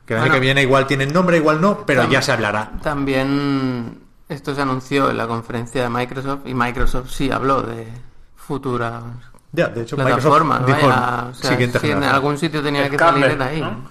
Que 0.05 0.13
el 0.13 0.19
año 0.19 0.25
Bueno. 0.27 0.33
que 0.33 0.39
viene 0.39 0.61
igual 0.61 0.87
tienen 0.87 1.11
nombre, 1.13 1.37
igual 1.37 1.59
no, 1.61 1.85
pero 1.85 2.09
ya 2.09 2.21
se 2.21 2.31
hablará. 2.31 2.71
También 2.81 3.99
esto 4.29 4.55
se 4.55 4.61
anunció 4.61 5.09
en 5.09 5.17
la 5.17 5.27
conferencia 5.27 5.83
de 5.83 5.89
Microsoft 5.89 6.41
y 6.45 6.53
Microsoft 6.53 7.09
sí 7.11 7.29
habló 7.31 7.61
de 7.61 7.87
futuras 8.35 9.03
Ya, 9.51 9.67
de 9.69 9.81
hecho, 9.81 9.95
plataformas. 9.95 10.59
Microsoft 10.61 10.81
dijo 10.81 10.89
vaya, 10.93 11.27
o 11.29 11.33
sea, 11.33 11.49
siguiente 11.51 11.79
si 11.79 11.85
en 11.87 11.91
generación. 11.93 12.15
algún 12.15 12.37
sitio 12.37 12.61
tenía 12.63 12.89
que 12.89 12.97
salir 12.97 13.37
de 13.37 13.43
ahí. 13.43 13.61
¿no? 13.61 13.89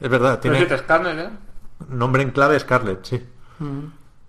Es 0.00 0.10
verdad, 0.10 0.40
Pero 0.42 0.56
tiene 0.56 0.78
Scarlett, 0.78 1.18
¿eh? 1.18 1.30
nombre 1.90 2.22
en 2.22 2.30
clave 2.30 2.58
Scarlett, 2.58 3.04
sí. 3.04 3.24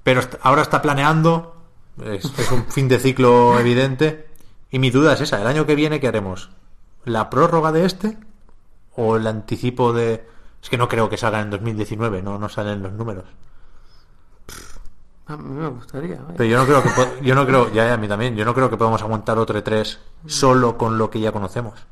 Pero 0.03 0.19
est- 0.19 0.35
ahora 0.41 0.61
está 0.61 0.81
planeando, 0.81 1.55
es, 2.03 2.25
es 2.37 2.51
un 2.51 2.65
fin 2.65 2.87
de 2.87 2.99
ciclo 2.99 3.59
evidente, 3.59 4.27
y 4.71 4.79
mi 4.79 4.89
duda 4.91 5.13
es 5.13 5.21
esa, 5.21 5.41
¿el 5.41 5.47
año 5.47 5.65
que 5.65 5.75
viene 5.75 5.99
qué 5.99 6.07
haremos? 6.07 6.49
¿La 7.05 7.29
prórroga 7.29 7.71
de 7.71 7.85
este? 7.85 8.17
¿O 8.95 9.15
el 9.17 9.27
anticipo 9.27 9.93
de...? 9.93 10.27
Es 10.61 10.69
que 10.69 10.77
no 10.77 10.87
creo 10.87 11.07
que 11.09 11.17
salga 11.17 11.39
en 11.41 11.49
2019, 11.49 12.21
no, 12.21 12.37
no 12.39 12.49
salen 12.49 12.81
los 12.83 12.91
números. 12.93 13.25
A 15.27 15.35
mí 15.35 15.59
me 15.59 15.67
gustaría. 15.67 16.19
Pero 16.37 16.49
yo 16.49 16.57
no 16.57 16.65
creo 16.65 16.83
que 16.83 17.25
yo 17.25 17.35
no 17.35 17.45
creo, 17.45 17.67
ya, 17.73 17.87
ya, 17.87 17.93
a 17.93 17.97
mí 17.97 18.07
también, 18.07 18.35
yo 18.35 18.45
no 18.45 18.53
creo 18.53 18.69
que 18.69 18.77
podamos 18.77 19.01
aguantar 19.01 19.37
otro 19.37 19.61
E3 19.61 19.97
solo 20.25 20.77
con 20.77 20.97
lo 20.97 21.09
que 21.09 21.19
ya 21.19 21.31
conocemos. 21.31 21.85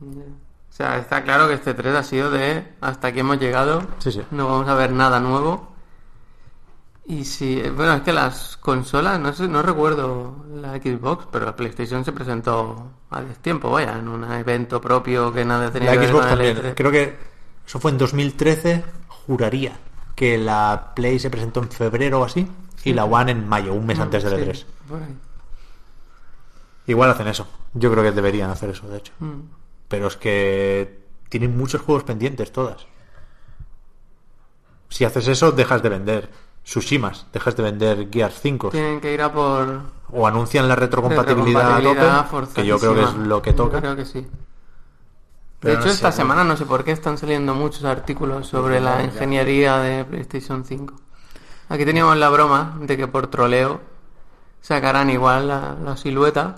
O 0.00 0.72
sea, 0.72 0.98
está 0.98 1.22
claro 1.22 1.48
que 1.48 1.54
este 1.54 1.74
3 1.74 1.94
ha 1.94 2.02
sido 2.02 2.30
de 2.30 2.74
hasta 2.80 3.08
aquí 3.08 3.20
hemos 3.20 3.38
llegado. 3.38 3.82
Sí, 3.98 4.12
sí. 4.12 4.22
No 4.30 4.48
vamos 4.48 4.68
a 4.68 4.74
ver 4.74 4.92
nada 4.92 5.20
nuevo. 5.20 5.68
Y 7.06 7.24
si, 7.24 7.62
bueno, 7.70 7.94
es 7.94 8.02
que 8.02 8.12
las 8.12 8.56
consolas, 8.58 9.18
no 9.18 9.32
sé, 9.32 9.48
no 9.48 9.62
recuerdo 9.62 10.44
la 10.54 10.76
Xbox, 10.76 11.26
pero 11.32 11.46
la 11.46 11.56
PlayStation 11.56 12.04
se 12.04 12.12
presentó 12.12 12.90
a 13.08 13.22
destiempo, 13.22 13.70
vaya, 13.70 13.96
en 13.96 14.08
un 14.08 14.30
evento 14.30 14.78
propio 14.80 15.32
que 15.32 15.42
nada 15.44 15.70
tenía 15.70 15.90
La 15.90 15.92
que 15.94 15.98
ver 16.00 16.10
Xbox 16.10 16.26
con 16.26 16.40
el 16.40 16.54
también, 16.54 16.74
E3. 16.74 16.74
creo 16.76 16.90
que 16.90 17.18
eso 17.66 17.80
fue 17.80 17.92
en 17.92 17.98
2013, 17.98 18.84
juraría 19.08 19.72
que 20.18 20.36
la 20.36 20.94
Play 20.96 21.20
se 21.20 21.30
presentó 21.30 21.60
en 21.60 21.70
febrero 21.70 22.20
o 22.20 22.24
así, 22.24 22.48
y 22.82 22.92
la 22.92 23.04
One 23.04 23.30
en 23.30 23.48
mayo, 23.48 23.72
un 23.72 23.86
mes 23.86 24.00
antes 24.00 24.24
del 24.24 24.34
Sí, 24.56 24.64
E3. 24.64 24.64
por 24.88 25.00
ahí. 25.00 25.16
Igual 26.88 27.10
hacen 27.10 27.28
eso. 27.28 27.46
Yo 27.72 27.92
creo 27.92 28.02
que 28.02 28.10
deberían 28.10 28.50
hacer 28.50 28.70
eso, 28.70 28.88
de 28.88 28.98
hecho. 28.98 29.12
Mm. 29.20 29.42
Pero 29.86 30.08
es 30.08 30.16
que 30.16 30.98
tienen 31.28 31.56
muchos 31.56 31.82
juegos 31.82 32.02
pendientes 32.02 32.50
todas. 32.50 32.88
Si 34.88 35.04
haces 35.04 35.28
eso, 35.28 35.52
dejas 35.52 35.84
de 35.84 35.88
vender 35.88 36.30
Tsushimas, 36.64 37.26
dejas 37.32 37.54
de 37.56 37.62
vender 37.62 38.08
Gears 38.10 38.40
5 38.40 38.70
Tienen 38.70 39.00
que 39.00 39.14
ir 39.14 39.22
a 39.22 39.32
por 39.32 39.82
o 40.10 40.26
anuncian 40.26 40.66
la 40.66 40.74
retrocompatibilidad, 40.74 41.74
a 41.74 41.76
retrocompatibilidad 41.76 42.28
tope, 42.28 42.54
que 42.60 42.66
yo 42.66 42.80
creo 42.80 42.94
que 42.94 43.02
es 43.02 43.14
lo 43.14 43.40
que 43.40 43.52
toca. 43.52 43.76
Yo 43.76 43.80
creo 43.82 43.96
que 43.96 44.04
sí. 44.04 44.26
Pero 45.60 45.74
de 45.74 45.78
no 45.78 45.84
hecho, 45.84 45.92
esta 45.94 46.12
semana 46.12 46.44
no 46.44 46.56
sé 46.56 46.64
por 46.66 46.84
qué 46.84 46.92
están 46.92 47.18
saliendo 47.18 47.54
muchos 47.54 47.84
artículos 47.84 48.46
sobre 48.46 48.80
la 48.80 49.02
ingeniería 49.02 49.78
de 49.78 50.04
PlayStation 50.04 50.64
5. 50.64 50.94
Aquí 51.68 51.84
teníamos 51.84 52.16
la 52.16 52.28
broma 52.30 52.78
de 52.80 52.96
que 52.96 53.08
por 53.08 53.26
troleo 53.26 53.80
sacarán 54.60 55.10
igual 55.10 55.48
la, 55.48 55.74
la 55.84 55.96
silueta. 55.96 56.54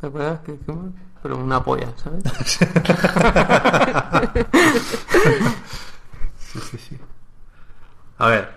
¿Te 0.00 0.06
acuerdas? 0.06 0.40
Que- 0.40 0.58
que- 0.58 0.74
pero 1.22 1.36
una 1.36 1.62
polla, 1.62 1.88
¿sabes? 1.96 2.24
A 8.18 8.28
ver, 8.28 8.50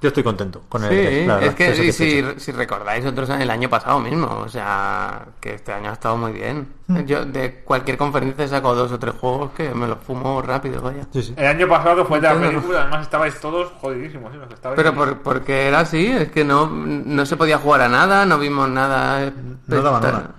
yo 0.00 0.08
estoy 0.08 0.22
contento 0.22 0.62
con 0.68 0.84
el 0.84 0.90
Sí, 0.90 0.96
E3, 0.96 1.26
la 1.26 1.34
verdad, 1.34 1.48
es 1.48 1.54
que 1.56 1.92
si, 1.92 2.22
si 2.38 2.52
recordáis 2.52 3.04
otros 3.04 3.28
el 3.30 3.50
año 3.50 3.68
pasado 3.68 3.98
mismo, 3.98 4.28
o 4.28 4.48
sea, 4.48 5.26
que 5.40 5.54
este 5.54 5.72
año 5.72 5.90
ha 5.90 5.94
estado 5.94 6.16
muy 6.16 6.30
bien. 6.32 6.68
Mm. 6.86 7.00
Yo 7.00 7.24
de 7.24 7.62
cualquier 7.64 7.98
conferencia 7.98 8.46
saco 8.46 8.76
dos 8.76 8.92
o 8.92 8.98
tres 8.98 9.14
juegos 9.20 9.50
que 9.56 9.74
me 9.74 9.88
los 9.88 9.98
fumo 9.98 10.40
rápido, 10.40 10.80
vaya. 10.80 11.04
Sí, 11.12 11.22
sí. 11.22 11.34
El 11.36 11.46
año 11.46 11.68
pasado 11.68 11.96
que 11.96 12.04
fue 12.04 12.20
de 12.20 12.28
la 12.28 12.40
película, 12.40 12.82
además 12.82 13.02
estabais 13.02 13.40
todos 13.40 13.72
jodidísimos. 13.80 14.32
estabais 14.52 14.76
Pero 14.76 14.94
por, 14.94 15.18
porque 15.18 15.66
era 15.66 15.80
así, 15.80 16.06
es 16.06 16.30
que 16.30 16.44
no, 16.44 16.68
no 16.68 17.26
se 17.26 17.36
podía 17.36 17.58
jugar 17.58 17.80
a 17.80 17.88
nada, 17.88 18.24
no 18.24 18.38
vimos 18.38 18.68
nada. 18.68 19.32
No 19.66 19.82
daban 19.82 20.04
una. 20.04 20.30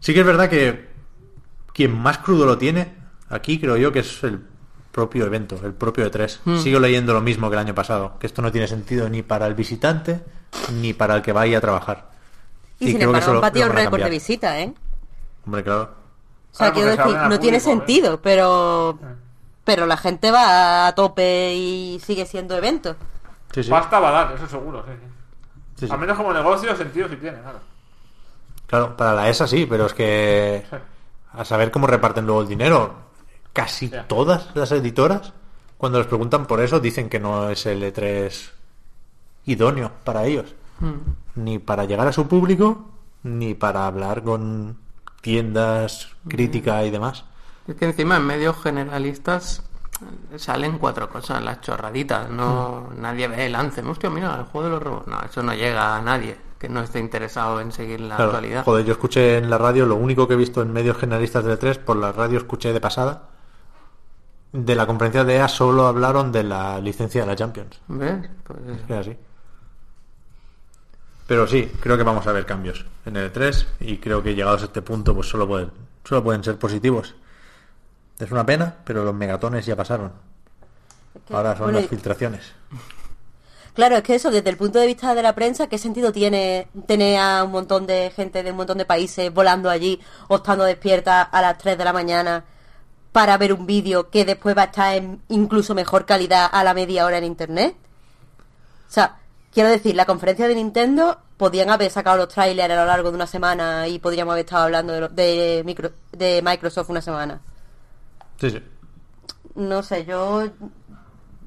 Sí 0.00 0.14
que 0.14 0.20
es 0.20 0.26
verdad 0.26 0.48
que 0.48 0.88
quien 1.72 1.98
más 1.98 2.18
crudo 2.18 2.46
lo 2.46 2.58
tiene, 2.58 2.94
aquí 3.28 3.58
creo 3.58 3.76
yo 3.76 3.90
que 3.90 4.00
es 4.00 4.22
el 4.22 4.40
propio 4.98 5.26
evento, 5.26 5.60
el 5.62 5.74
propio 5.74 6.10
E3. 6.10 6.40
Hmm. 6.44 6.58
Sigo 6.58 6.80
leyendo 6.80 7.14
lo 7.14 7.20
mismo 7.20 7.48
que 7.48 7.54
el 7.54 7.60
año 7.60 7.72
pasado, 7.72 8.18
que 8.18 8.26
esto 8.26 8.42
no 8.42 8.50
tiene 8.50 8.66
sentido 8.66 9.08
ni 9.08 9.22
para 9.22 9.46
el 9.46 9.54
visitante 9.54 10.20
ni 10.72 10.92
para 10.92 11.14
el 11.14 11.22
que 11.22 11.32
vaya 11.32 11.58
a 11.58 11.60
trabajar. 11.60 12.10
Y, 12.80 12.86
sin 12.86 12.96
creo 12.96 13.12
que 13.12 13.18
embargo, 13.18 13.40
batido 13.40 13.68
van 13.68 13.76
a 13.76 13.80
récord 13.80 14.02
de 14.02 14.10
visita, 14.10 14.58
¿eh? 14.58 14.74
Hombre, 15.46 15.62
claro. 15.62 15.82
O 15.82 16.56
sea, 16.56 16.72
Claro, 16.72 16.74
quiero 16.74 16.90
decir, 16.90 17.28
no 17.28 17.38
tiene 17.38 17.58
¿eh? 17.58 17.60
sentido, 17.60 18.20
pero 18.20 18.98
pero 19.62 19.86
la 19.86 19.96
gente 19.96 20.32
va 20.32 20.88
a 20.88 20.94
tope 20.96 21.54
y 21.54 22.00
sigue 22.04 22.26
siendo 22.26 22.56
evento. 22.56 22.96
Sí, 23.54 23.62
sí. 23.62 23.70
Pasta 23.70 24.00
va 24.00 24.08
a 24.08 24.12
dar, 24.24 24.34
eso 24.34 24.48
seguro, 24.48 24.82
sí, 24.84 24.92
sí. 25.00 25.08
Sí, 25.76 25.86
sí. 25.86 25.92
Al 25.92 26.00
menos 26.00 26.16
como 26.16 26.32
negocio, 26.32 26.74
sentido 26.74 27.08
sí 27.08 27.16
tiene, 27.16 27.38
claro. 27.38 27.60
Claro, 28.66 28.96
para 28.96 29.14
la 29.14 29.28
ESA 29.28 29.46
sí, 29.46 29.64
pero 29.64 29.86
es 29.86 29.94
que 29.94 30.64
a 31.32 31.44
saber 31.44 31.70
cómo 31.70 31.86
reparten 31.86 32.26
luego 32.26 32.42
el 32.42 32.48
dinero. 32.48 33.07
Casi 33.52 33.90
todas 34.06 34.54
las 34.54 34.70
editoras, 34.72 35.32
cuando 35.78 35.98
les 35.98 36.06
preguntan 36.06 36.46
por 36.46 36.60
eso, 36.60 36.80
dicen 36.80 37.08
que 37.08 37.18
no 37.20 37.50
es 37.50 37.66
el 37.66 37.82
E3 37.82 38.50
idóneo 39.46 39.90
para 40.04 40.24
ellos. 40.26 40.54
Ni 41.34 41.58
para 41.58 41.84
llegar 41.84 42.06
a 42.06 42.12
su 42.12 42.28
público, 42.28 42.90
ni 43.24 43.54
para 43.54 43.86
hablar 43.86 44.22
con 44.22 44.78
tiendas, 45.22 46.08
crítica 46.28 46.84
y 46.84 46.90
demás. 46.90 47.24
Es 47.66 47.74
que 47.74 47.86
encima 47.86 48.16
en 48.16 48.26
medios 48.26 48.56
generalistas 48.62 49.62
salen 50.36 50.78
cuatro 50.78 51.08
cosas, 51.10 51.42
las 51.42 51.60
chorraditas, 51.60 52.30
no 52.30 52.90
nadie 52.96 53.26
ve 53.26 53.46
el 53.46 53.54
Anthem. 53.56 53.88
Hostia, 53.90 54.08
mira, 54.10 54.36
el 54.36 54.44
juego 54.44 54.66
de 54.68 54.70
los 54.74 54.82
robots. 54.82 55.06
No, 55.08 55.20
eso 55.22 55.42
no 55.42 55.52
llega 55.54 55.96
a 55.96 56.02
nadie 56.02 56.36
que 56.60 56.68
no 56.68 56.80
esté 56.80 56.98
interesado 57.00 57.60
en 57.60 57.72
seguir 57.72 58.00
la 58.00 58.16
Claro, 58.16 58.30
actualidad. 58.30 58.64
joder, 58.64 58.84
yo 58.84 58.92
escuché 58.92 59.38
en 59.38 59.50
la 59.50 59.58
radio, 59.58 59.86
lo 59.86 59.96
único 59.96 60.26
que 60.28 60.34
he 60.34 60.36
visto 60.36 60.62
en 60.62 60.72
medios 60.72 60.96
generalistas 60.96 61.44
de 61.44 61.58
E3, 61.58 61.78
por 61.78 61.96
la 61.96 62.12
radio 62.12 62.38
escuché 62.38 62.72
de 62.72 62.80
pasada, 62.80 63.28
de 64.52 64.74
la 64.74 64.86
conferencia 64.86 65.24
de 65.24 65.36
EA 65.36 65.48
solo 65.48 65.86
hablaron 65.86 66.32
de 66.32 66.42
la 66.42 66.80
licencia 66.80 67.22
de 67.22 67.26
la 67.26 67.36
Champions. 67.36 67.80
¿Ves? 67.88 68.28
Pues, 68.44 68.58
Es 68.88 68.96
así. 68.96 69.16
Pero 71.26 71.46
sí, 71.46 71.70
creo 71.80 71.98
que 71.98 72.04
vamos 72.04 72.26
a 72.26 72.32
ver 72.32 72.46
cambios 72.46 72.86
en 73.04 73.16
el 73.16 73.30
E3 73.30 73.66
y 73.80 73.98
creo 73.98 74.22
que 74.22 74.34
llegados 74.34 74.62
a 74.62 74.64
este 74.66 74.80
punto 74.80 75.14
pues 75.14 75.28
solo 75.28 75.46
pueden, 75.46 75.70
solo 76.02 76.24
pueden 76.24 76.42
ser 76.42 76.56
positivos. 76.56 77.14
Es 78.18 78.30
una 78.30 78.46
pena, 78.46 78.76
pero 78.84 79.04
los 79.04 79.14
megatones 79.14 79.66
ya 79.66 79.76
pasaron. 79.76 80.10
Ahora 81.30 81.54
son 81.54 81.66
bueno, 81.66 81.80
las 81.80 81.88
filtraciones. 81.88 82.52
Claro, 83.74 83.96
es 83.96 84.02
que 84.02 84.14
eso, 84.14 84.30
desde 84.30 84.48
el 84.50 84.56
punto 84.56 84.78
de 84.78 84.86
vista 84.86 85.14
de 85.14 85.22
la 85.22 85.34
prensa, 85.34 85.68
¿qué 85.68 85.78
sentido 85.78 86.10
tiene 86.10 86.68
tener 86.86 87.20
a 87.20 87.44
un 87.44 87.52
montón 87.52 87.86
de 87.86 88.10
gente 88.10 88.42
de 88.42 88.50
un 88.50 88.56
montón 88.56 88.78
de 88.78 88.86
países 88.86 89.32
volando 89.32 89.68
allí 89.70 90.00
o 90.28 90.36
estando 90.36 90.64
despierta 90.64 91.22
a 91.22 91.42
las 91.42 91.58
3 91.58 91.76
de 91.76 91.84
la 91.84 91.92
mañana 91.92 92.44
para 93.18 93.36
ver 93.36 93.52
un 93.52 93.66
vídeo 93.66 94.10
que 94.10 94.24
después 94.24 94.56
va 94.56 94.62
a 94.62 94.66
estar 94.66 94.94
en 94.94 95.20
incluso 95.28 95.74
mejor 95.74 96.06
calidad 96.06 96.48
a 96.52 96.62
la 96.62 96.72
media 96.72 97.04
hora 97.04 97.18
en 97.18 97.24
internet? 97.24 97.74
O 98.88 98.92
sea, 98.92 99.16
quiero 99.52 99.70
decir, 99.70 99.96
la 99.96 100.04
conferencia 100.06 100.46
de 100.46 100.54
Nintendo 100.54 101.18
podían 101.36 101.68
haber 101.68 101.90
sacado 101.90 102.16
los 102.16 102.28
trailers 102.28 102.72
a 102.72 102.76
lo 102.76 102.86
largo 102.86 103.10
de 103.10 103.16
una 103.16 103.26
semana 103.26 103.88
y 103.88 103.98
podríamos 103.98 104.30
haber 104.34 104.44
estado 104.44 104.62
hablando 104.66 104.92
de, 104.92 105.00
lo- 105.00 105.08
de, 105.08 105.64
micro- 105.66 105.90
de 106.12 106.42
Microsoft 106.44 106.90
una 106.90 107.02
semana. 107.02 107.40
Sí, 108.40 108.50
sí. 108.52 108.62
No 109.56 109.82
sé, 109.82 110.04
yo. 110.04 110.44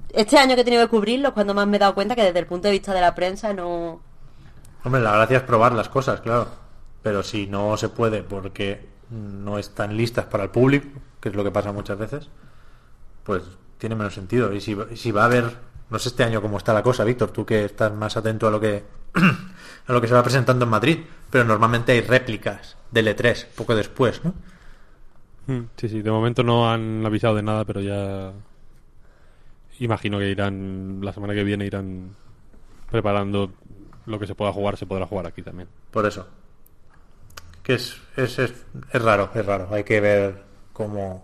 Este 0.09 0.37
año 0.39 0.55
que 0.55 0.61
he 0.61 0.65
tenido 0.65 0.83
que 0.83 0.89
cubrirlo 0.89 1.29
es 1.29 1.33
cuando 1.33 1.53
más 1.53 1.67
me 1.67 1.77
he 1.77 1.79
dado 1.79 1.95
cuenta 1.95 2.15
que 2.15 2.23
desde 2.23 2.39
el 2.39 2.47
punto 2.47 2.67
de 2.67 2.73
vista 2.73 2.93
de 2.93 2.99
la 2.99 3.15
prensa 3.15 3.53
no. 3.53 4.01
Hombre, 4.83 4.99
la 4.99 5.13
gracia 5.13 5.37
es 5.37 5.43
probar 5.43 5.71
las 5.71 5.87
cosas, 5.87 6.19
claro. 6.19 6.49
Pero 7.01 7.23
si 7.23 7.47
no 7.47 7.77
se 7.77 7.87
puede 7.87 8.23
porque 8.23 8.89
no 9.09 9.57
están 9.57 9.95
listas 9.95 10.25
para 10.25 10.43
el 10.43 10.49
público, 10.49 10.99
que 11.21 11.29
es 11.29 11.35
lo 11.35 11.43
que 11.43 11.51
pasa 11.51 11.71
muchas 11.71 11.97
veces, 11.97 12.29
pues 13.23 13.43
tiene 13.77 13.95
menos 13.95 14.13
sentido. 14.13 14.51
Y 14.53 14.59
si, 14.59 14.75
si 14.95 15.11
va 15.11 15.23
a 15.23 15.25
haber, 15.25 15.45
no 15.89 15.99
sé 15.99 16.09
este 16.09 16.23
año 16.23 16.41
cómo 16.41 16.57
está 16.57 16.73
la 16.73 16.83
cosa, 16.83 17.03
Víctor, 17.03 17.31
tú 17.31 17.45
que 17.45 17.63
estás 17.65 17.93
más 17.93 18.17
atento 18.17 18.47
a 18.47 18.51
lo 18.51 18.59
que 18.59 18.83
a 19.87 19.93
lo 19.93 20.01
que 20.01 20.07
se 20.07 20.13
va 20.13 20.23
presentando 20.23 20.65
en 20.65 20.71
Madrid, 20.71 20.99
pero 21.29 21.43
normalmente 21.43 21.91
hay 21.91 22.01
réplicas 22.01 22.77
del 22.91 23.07
E3 23.07 23.47
poco 23.55 23.75
después, 23.75 24.21
¿no? 24.23 24.33
Mm, 25.47 25.67
Sí, 25.77 25.89
sí, 25.89 26.01
de 26.01 26.11
momento 26.11 26.43
no 26.43 26.71
han 26.71 27.05
avisado 27.05 27.35
de 27.35 27.43
nada, 27.43 27.65
pero 27.65 27.81
ya 27.81 28.33
imagino 29.79 30.19
que 30.19 30.29
irán, 30.29 30.99
la 31.01 31.13
semana 31.13 31.33
que 31.33 31.43
viene 31.43 31.65
irán 31.65 32.15
preparando 32.89 33.51
lo 34.05 34.19
que 34.19 34.27
se 34.27 34.35
pueda 34.35 34.51
jugar, 34.53 34.77
se 34.77 34.85
podrá 34.85 35.05
jugar 35.07 35.27
aquí 35.27 35.41
también. 35.41 35.67
Por 35.91 36.05
eso. 36.05 36.27
Que 37.63 37.75
es, 37.75 37.95
es, 38.15 38.39
es, 38.39 38.53
es 38.91 39.01
raro, 39.01 39.29
es 39.33 39.45
raro. 39.45 39.67
Hay 39.71 39.83
que 39.83 40.01
ver 40.01 40.43
cómo, 40.73 41.23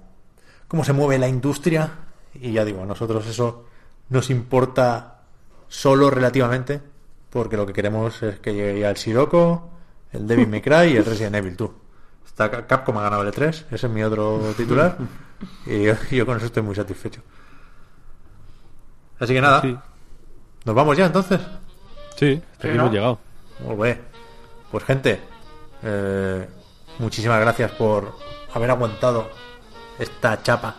cómo 0.68 0.84
se 0.84 0.94
mueve 0.94 1.18
la 1.20 1.28
industria. 1.28 1.92
Y 2.36 2.52
ya 2.54 2.64
digo, 2.66 2.84
a 2.84 2.86
nosotros 2.86 3.26
eso 3.28 3.66
nos 4.10 4.30
importa 4.30 5.22
solo 5.68 6.10
relativamente, 6.10 6.82
porque 7.30 7.58
lo 7.58 7.66
que 7.66 7.74
queremos 7.74 8.22
es 8.24 8.40
que 8.40 8.54
llegue 8.54 8.80
ya 8.82 8.90
el 8.90 8.98
Sirocco, 8.98 9.70
el 10.14 10.28
Devil 10.28 10.48
May 10.48 10.62
Cry 10.62 10.94
y 10.94 10.98
el 10.98 11.06
Resident 11.06 11.36
Evil 11.36 11.56
2. 11.58 11.72
Está 12.26 12.50
Ca- 12.52 12.68
Capcom 12.68 12.98
ha 13.00 13.02
ganado 13.04 13.24
el 13.24 13.34
E3, 13.34 13.50
ese 13.72 13.88
es 13.88 13.90
mi 13.90 14.04
otro 14.04 14.40
titular, 14.56 14.98
y 15.66 15.84
yo, 15.84 15.94
yo 16.12 16.26
con 16.26 16.38
eso 16.38 16.46
estoy 16.46 16.64
muy 16.64 16.76
satisfecho. 16.76 17.22
Así 19.20 19.34
que 19.34 19.42
nada, 19.42 19.62
Sí, 19.62 19.76
nos 20.66 20.76
vamos 20.76 20.96
ya 20.96 21.08
entonces. 21.08 21.40
sí, 22.16 22.42
hasta 22.52 22.62
Sí, 22.62 22.68
aquí 22.70 22.78
¿no? 22.78 22.84
hemos 22.84 22.94
llegado. 22.94 23.20
Muy 23.66 23.76
bien. 23.88 24.02
Pues 24.72 24.84
gente, 24.84 25.20
eh, 25.84 26.48
muchísimas 27.00 27.40
gracias 27.40 27.72
por 27.72 28.14
haber 28.58 28.72
aguantado 28.72 29.30
esta 30.00 30.42
chapa 30.44 30.76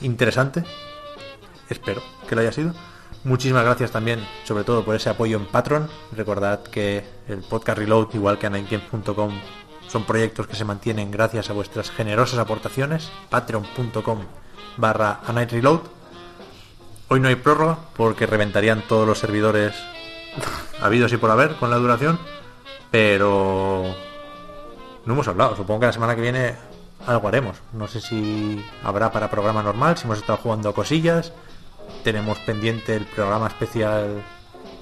interesante. 0.00 0.64
Espero 1.68 2.02
que 2.28 2.34
lo 2.34 2.40
haya 2.40 2.52
sido. 2.52 2.74
Muchísimas 3.24 3.64
gracias 3.64 3.90
también, 3.90 4.26
sobre 4.44 4.64
todo 4.64 4.84
por 4.84 4.96
ese 4.96 5.10
apoyo 5.10 5.36
en 5.36 5.46
Patreon. 5.46 5.88
Recordad 6.12 6.62
que 6.62 7.04
el 7.28 7.38
podcast 7.38 7.78
Reload, 7.78 8.14
igual 8.14 8.38
que 8.38 8.46
anightgames.com, 8.46 9.30
son 9.88 10.04
proyectos 10.04 10.46
que 10.46 10.56
se 10.56 10.64
mantienen 10.64 11.10
gracias 11.10 11.50
a 11.50 11.52
vuestras 11.52 11.90
generosas 11.90 12.38
aportaciones. 12.38 13.10
Patreon.com 13.28 14.20
barra 14.76 15.20
anightreload. 15.26 15.80
Hoy 17.08 17.20
no 17.20 17.28
hay 17.28 17.34
prórroga 17.34 17.78
porque 17.96 18.26
reventarían 18.26 18.82
todos 18.88 19.06
los 19.06 19.18
servidores 19.18 19.74
habidos 20.80 21.12
y 21.12 21.18
por 21.18 21.30
haber 21.30 21.56
con 21.56 21.70
la 21.70 21.76
duración, 21.76 22.18
pero 22.90 23.94
no 25.04 25.12
hemos 25.12 25.28
hablado. 25.28 25.56
Supongo 25.56 25.80
que 25.80 25.86
la 25.86 25.92
semana 25.92 26.14
que 26.14 26.22
viene 26.22 26.69
algo 27.06 27.28
haremos. 27.28 27.56
No 27.72 27.88
sé 27.88 28.00
si 28.00 28.64
habrá 28.84 29.12
para 29.12 29.30
programa 29.30 29.62
normal, 29.62 29.96
si 29.96 30.04
hemos 30.04 30.18
estado 30.18 30.38
jugando 30.38 30.74
cosillas. 30.74 31.32
Tenemos 32.04 32.38
pendiente 32.40 32.94
el 32.96 33.04
programa 33.04 33.48
especial 33.48 34.22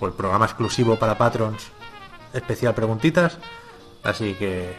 o 0.01 0.07
el 0.07 0.13
programa 0.13 0.45
exclusivo 0.45 0.97
para 0.97 1.19
patrons 1.19 1.71
especial 2.33 2.75
preguntitas. 2.75 3.39
Así 4.03 4.35
que, 4.35 4.77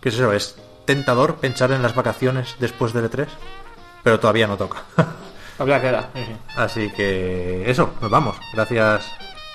¿qué 0.00 0.08
es 0.08 0.14
eso? 0.14 0.32
Es 0.32 0.56
tentador 0.84 1.36
pensar 1.36 1.72
en 1.72 1.82
las 1.82 1.94
vacaciones 1.94 2.56
después 2.58 2.92
del 2.92 3.10
E3, 3.10 3.26
pero 4.02 4.20
todavía 4.20 4.46
no 4.46 4.56
toca. 4.56 4.82
Todavía 5.56 5.80
queda. 5.80 6.10
sí, 6.12 6.24
sí. 6.24 6.36
Así 6.56 6.90
que 6.90 7.70
eso, 7.70 7.94
nos 8.00 8.10
vamos. 8.10 8.36
Gracias 8.52 9.06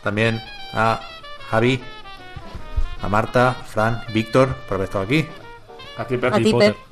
también 0.01 0.41
a 0.73 1.01
Javi, 1.49 1.83
a 3.01 3.09
Marta, 3.09 3.53
Fran, 3.65 4.01
Víctor 4.13 4.55
por 4.67 4.75
haber 4.75 4.85
estado 4.85 5.03
aquí 5.03 5.27
A 5.97 6.05
ti, 6.05 6.15
A 6.15 6.19
Pepe. 6.19 6.88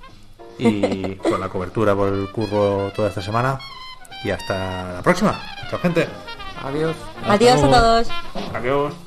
Y 0.58 1.16
por 1.16 1.40
la 1.40 1.50
cobertura, 1.50 1.96
por 1.96 2.14
el 2.14 2.32
curro 2.32 2.92
toda 2.96 3.10
esta 3.10 3.22
semana. 3.22 3.60
Y 4.24 4.32
hasta 4.32 4.94
la 4.94 5.02
próxima. 5.02 5.40
Chao, 5.70 5.80
gente. 5.80 6.08
Adiós. 6.64 6.96
Adiós 7.28 7.64
a 7.64 7.70
todos. 7.70 8.08
Adiós. 8.54 9.07